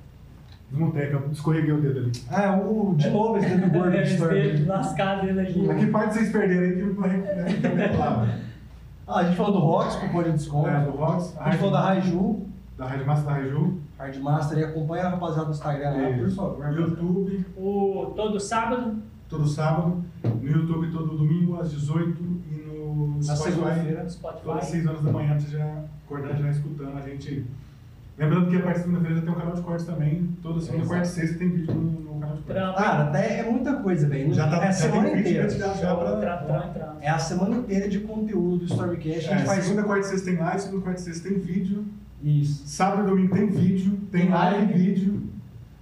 Eu 0.72 1.30
escorreguei 1.32 1.72
o 1.72 1.80
dedo 1.80 2.00
ali. 2.00 2.12
Ah, 2.30 2.42
é 2.42 2.50
o, 2.50 2.94
de 2.96 3.08
novo 3.10 3.38
esse 3.38 3.48
dedo 3.48 3.70
gordo 3.70 3.90
dedo 3.92 4.04
Storm. 4.06 4.66
lascado 4.66 5.26
dele 5.26 5.40
aqui. 5.40 5.62
Mas 5.66 5.78
que 5.84 5.86
parte 5.90 6.14
vocês 6.14 6.32
perderam 6.32 6.62
aí 6.62 6.74
que 6.74 6.80
eu 6.80 6.94
vou 6.94 7.04
reclamar? 7.06 8.38
Ah, 9.06 9.18
a 9.20 9.24
gente 9.24 9.36
falou 9.36 9.52
do 9.52 9.58
Rox, 9.60 9.94
cupom 9.96 10.22
de 10.24 10.32
desconto. 10.32 10.68
É, 10.68 10.84
do 10.84 10.90
Rox, 10.90 11.34
A 11.38 11.44
gente 11.50 11.58
falou 11.58 11.72
da 11.72 11.80
Raiju, 11.82 12.46
da 12.76 12.86
Rádio 12.86 13.06
Massa 13.06 13.22
da 13.24 13.32
Raiju, 13.34 13.78
Hardmaster, 13.96 14.58
e 14.58 14.64
acompanha 14.64 15.04
a 15.04 15.08
rapaziada 15.10 15.44
no 15.46 15.50
Instagram 15.52 15.90
lá, 15.90 16.18
por 16.18 16.30
favor. 16.30 16.72
YouTube, 16.74 17.46
O 17.56 18.12
todo 18.16 18.40
sábado, 18.40 18.96
todo 19.28 19.46
sábado, 19.46 20.04
no 20.24 20.48
YouTube 20.48 20.90
todo 20.90 21.16
domingo 21.16 21.60
às 21.60 21.70
18 21.70 22.20
e 22.50 22.56
no 22.66 23.16
Na 23.16 23.22
Spotify 23.36 23.52
segunda-feira. 23.54 23.90
no 23.90 23.96
todas 23.96 24.12
Spotify. 24.14 24.50
às 24.58 24.64
6 24.66 24.86
horas 24.88 25.02
da 25.02 25.12
manhã 25.12 25.38
você 25.38 25.56
já 25.56 25.84
acordar 26.04 26.36
já 26.36 26.50
escutando 26.50 26.98
a 26.98 27.00
gente 27.08 27.28
aí. 27.30 27.46
Lembrando 28.18 28.48
que 28.48 28.56
a 28.56 28.60
partir 28.62 28.78
de 28.78 28.84
segunda-feira 28.86 29.20
tem 29.20 29.30
um 29.30 29.34
canal 29.34 29.54
de 29.54 29.60
cortes 29.62 29.84
também, 29.84 30.28
toda 30.42 30.58
segunda, 30.60 30.84
Exato. 30.84 30.88
quarta 30.88 31.06
e 31.06 31.10
sexta 31.10 31.38
tem 31.38 31.50
vídeo 31.50 31.74
no, 31.74 31.82
no 32.14 32.20
canal 32.20 32.36
de 32.36 32.42
cortes. 32.42 32.44
Trampo. 32.46 32.78
Cara, 32.78 33.02
até 33.04 33.38
é 33.40 33.50
muita 33.50 33.74
coisa, 33.74 34.08
velho. 34.08 34.32
Já 34.32 34.48
tá- 34.48 34.56
é 34.56 34.60
a 34.60 34.66
já 34.66 34.72
semana 34.72 35.08
inteira. 35.10 35.48
já- 35.50 35.74
já 35.74 35.94
pra- 35.94 36.16
trampo, 36.16 36.44
trampo. 36.46 36.96
É 37.02 37.10
a 37.10 37.18
semana 37.18 37.56
inteira 37.56 37.88
de 37.88 38.00
conteúdo 38.00 38.58
do 38.58 38.64
Storycast. 38.64 39.28
A 39.28 39.32
gente 39.32 39.42
É, 39.42 39.44
faz 39.44 39.64
segunda, 39.64 39.82
quarta 39.84 40.06
e 40.06 40.10
sexta 40.10 40.30
tem 40.30 40.38
live, 40.38 40.60
segunda, 40.62 40.82
quarta 40.82 41.00
e 41.00 41.04
sexta 41.04 41.28
tem 41.28 41.38
vídeo, 41.38 41.84
isso. 42.22 42.62
sábado 42.66 43.02
e 43.02 43.10
domingo 43.10 43.34
tem 43.34 43.46
vídeo, 43.48 43.98
tem 44.10 44.22
Tem 44.22 44.30
live 44.30 44.56
live. 44.64 44.72
e 44.72 44.76
vídeo. 44.94 45.22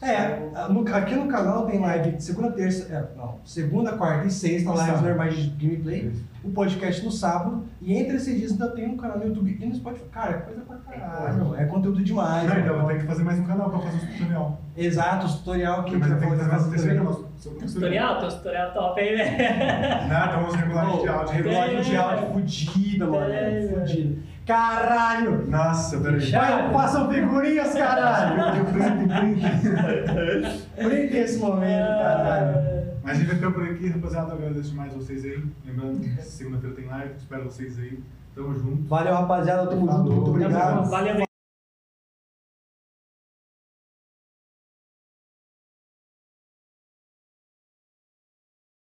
É, 0.03 0.69
no- 0.71 0.95
aqui 0.95 1.15
no 1.15 1.29
canal 1.29 1.67
tem 1.67 1.79
live 1.81 2.17
de 2.17 2.23
segunda, 2.25 2.51
terça, 2.51 2.93
é, 2.93 3.17
não, 3.17 3.37
segunda, 3.45 3.93
quarta 3.93 4.27
e 4.27 4.31
sexta, 4.31 4.71
lives 4.73 5.01
normais 5.03 5.37
de 5.37 5.49
gameplay, 5.51 6.13
o 6.45 6.51
podcast 6.51 7.05
no 7.05 7.11
sábado, 7.11 7.65
e 7.81 7.95
entre 7.95 8.17
esses 8.17 8.39
dias 8.39 8.53
ainda 8.53 8.71
tem 8.71 8.89
um 8.89 8.97
canal 8.97 9.19
no 9.19 9.25
YouTube 9.27 9.59
e 9.61 9.67
no 9.67 9.75
Spotify. 9.75 10.05
Cara, 10.11 10.31
é 10.33 10.39
coisa 10.39 10.61
pra 10.63 10.77
caralho, 10.77 11.55
é 11.57 11.65
conteúdo 11.65 12.03
demais. 12.03 12.49
Não, 12.49 12.61
então 12.61 12.79
vou 12.81 12.89
ter 12.89 12.99
que 13.01 13.07
fazer 13.07 13.25
mais 13.25 13.39
um 13.39 13.45
canal 13.45 13.71
pra 13.71 13.79
fazer 13.81 13.97
o 13.97 14.13
tutorial. 14.13 14.61
Exato, 14.77 15.27
os 15.27 15.35
tutorial 15.37 15.85
que 15.85 15.97
Mas 15.97 16.11
eu 16.11 16.17
vai 16.17 16.19
tenho 16.19 16.33
que 16.33 16.39
fazer 16.39 16.51
mais 16.51 16.67
o 16.67 17.25
Tutorial, 17.67 18.19
tem 18.19 18.29
um 18.29 18.31
tutorial 18.31 18.73
top 18.73 19.01
aí, 19.01 19.17
né? 19.17 20.07
Nada, 20.09 20.27
então 20.27 20.41
vamos 20.43 20.55
regular 20.55 20.87
de 21.01 21.09
áudio. 21.09 21.35
regulagem 21.35 21.81
de 21.83 21.97
áudio 21.97 22.33
fudida, 22.33 23.07
mano. 23.07 23.33
É, 23.33 23.69
Fudida. 23.69 24.35
Caralho! 24.47 25.47
Nossa, 25.51 25.99
peraí. 25.99 26.31
Vai, 26.31 26.73
façam 26.73 27.11
figurinhas, 27.11 27.73
caralho! 27.75 28.65
Print, 28.67 29.09
print. 29.09 30.63
Print 30.77 31.17
esse 31.17 31.39
momento, 31.39 31.87
caralho. 31.89 32.84
Mas 33.05 33.13
a 33.13 33.15
gente 33.21 33.27
vai 33.27 33.37
ficando 33.37 33.55
por 33.55 33.65
aqui, 33.65 33.89
rapaziada. 33.89 34.33
Agradeço 34.33 34.71
demais 34.71 34.95
vocês 34.95 35.25
aí. 35.25 35.45
Lembrando 35.67 36.01
que 36.01 36.23
segunda-feira 36.23 36.75
tem 36.75 36.87
live. 36.87 37.15
Espero 37.19 37.45
vocês 37.45 37.79
aí. 37.79 38.03
Tamo 38.35 38.55
junto. 38.59 38.89
Valeu, 38.89 39.13
rapaziada. 39.13 39.67
Tamo 39.69 39.87
junto. 39.93 40.11
Muito 40.11 40.31
obrigado. 40.31 40.89
Valeu, 40.89 41.25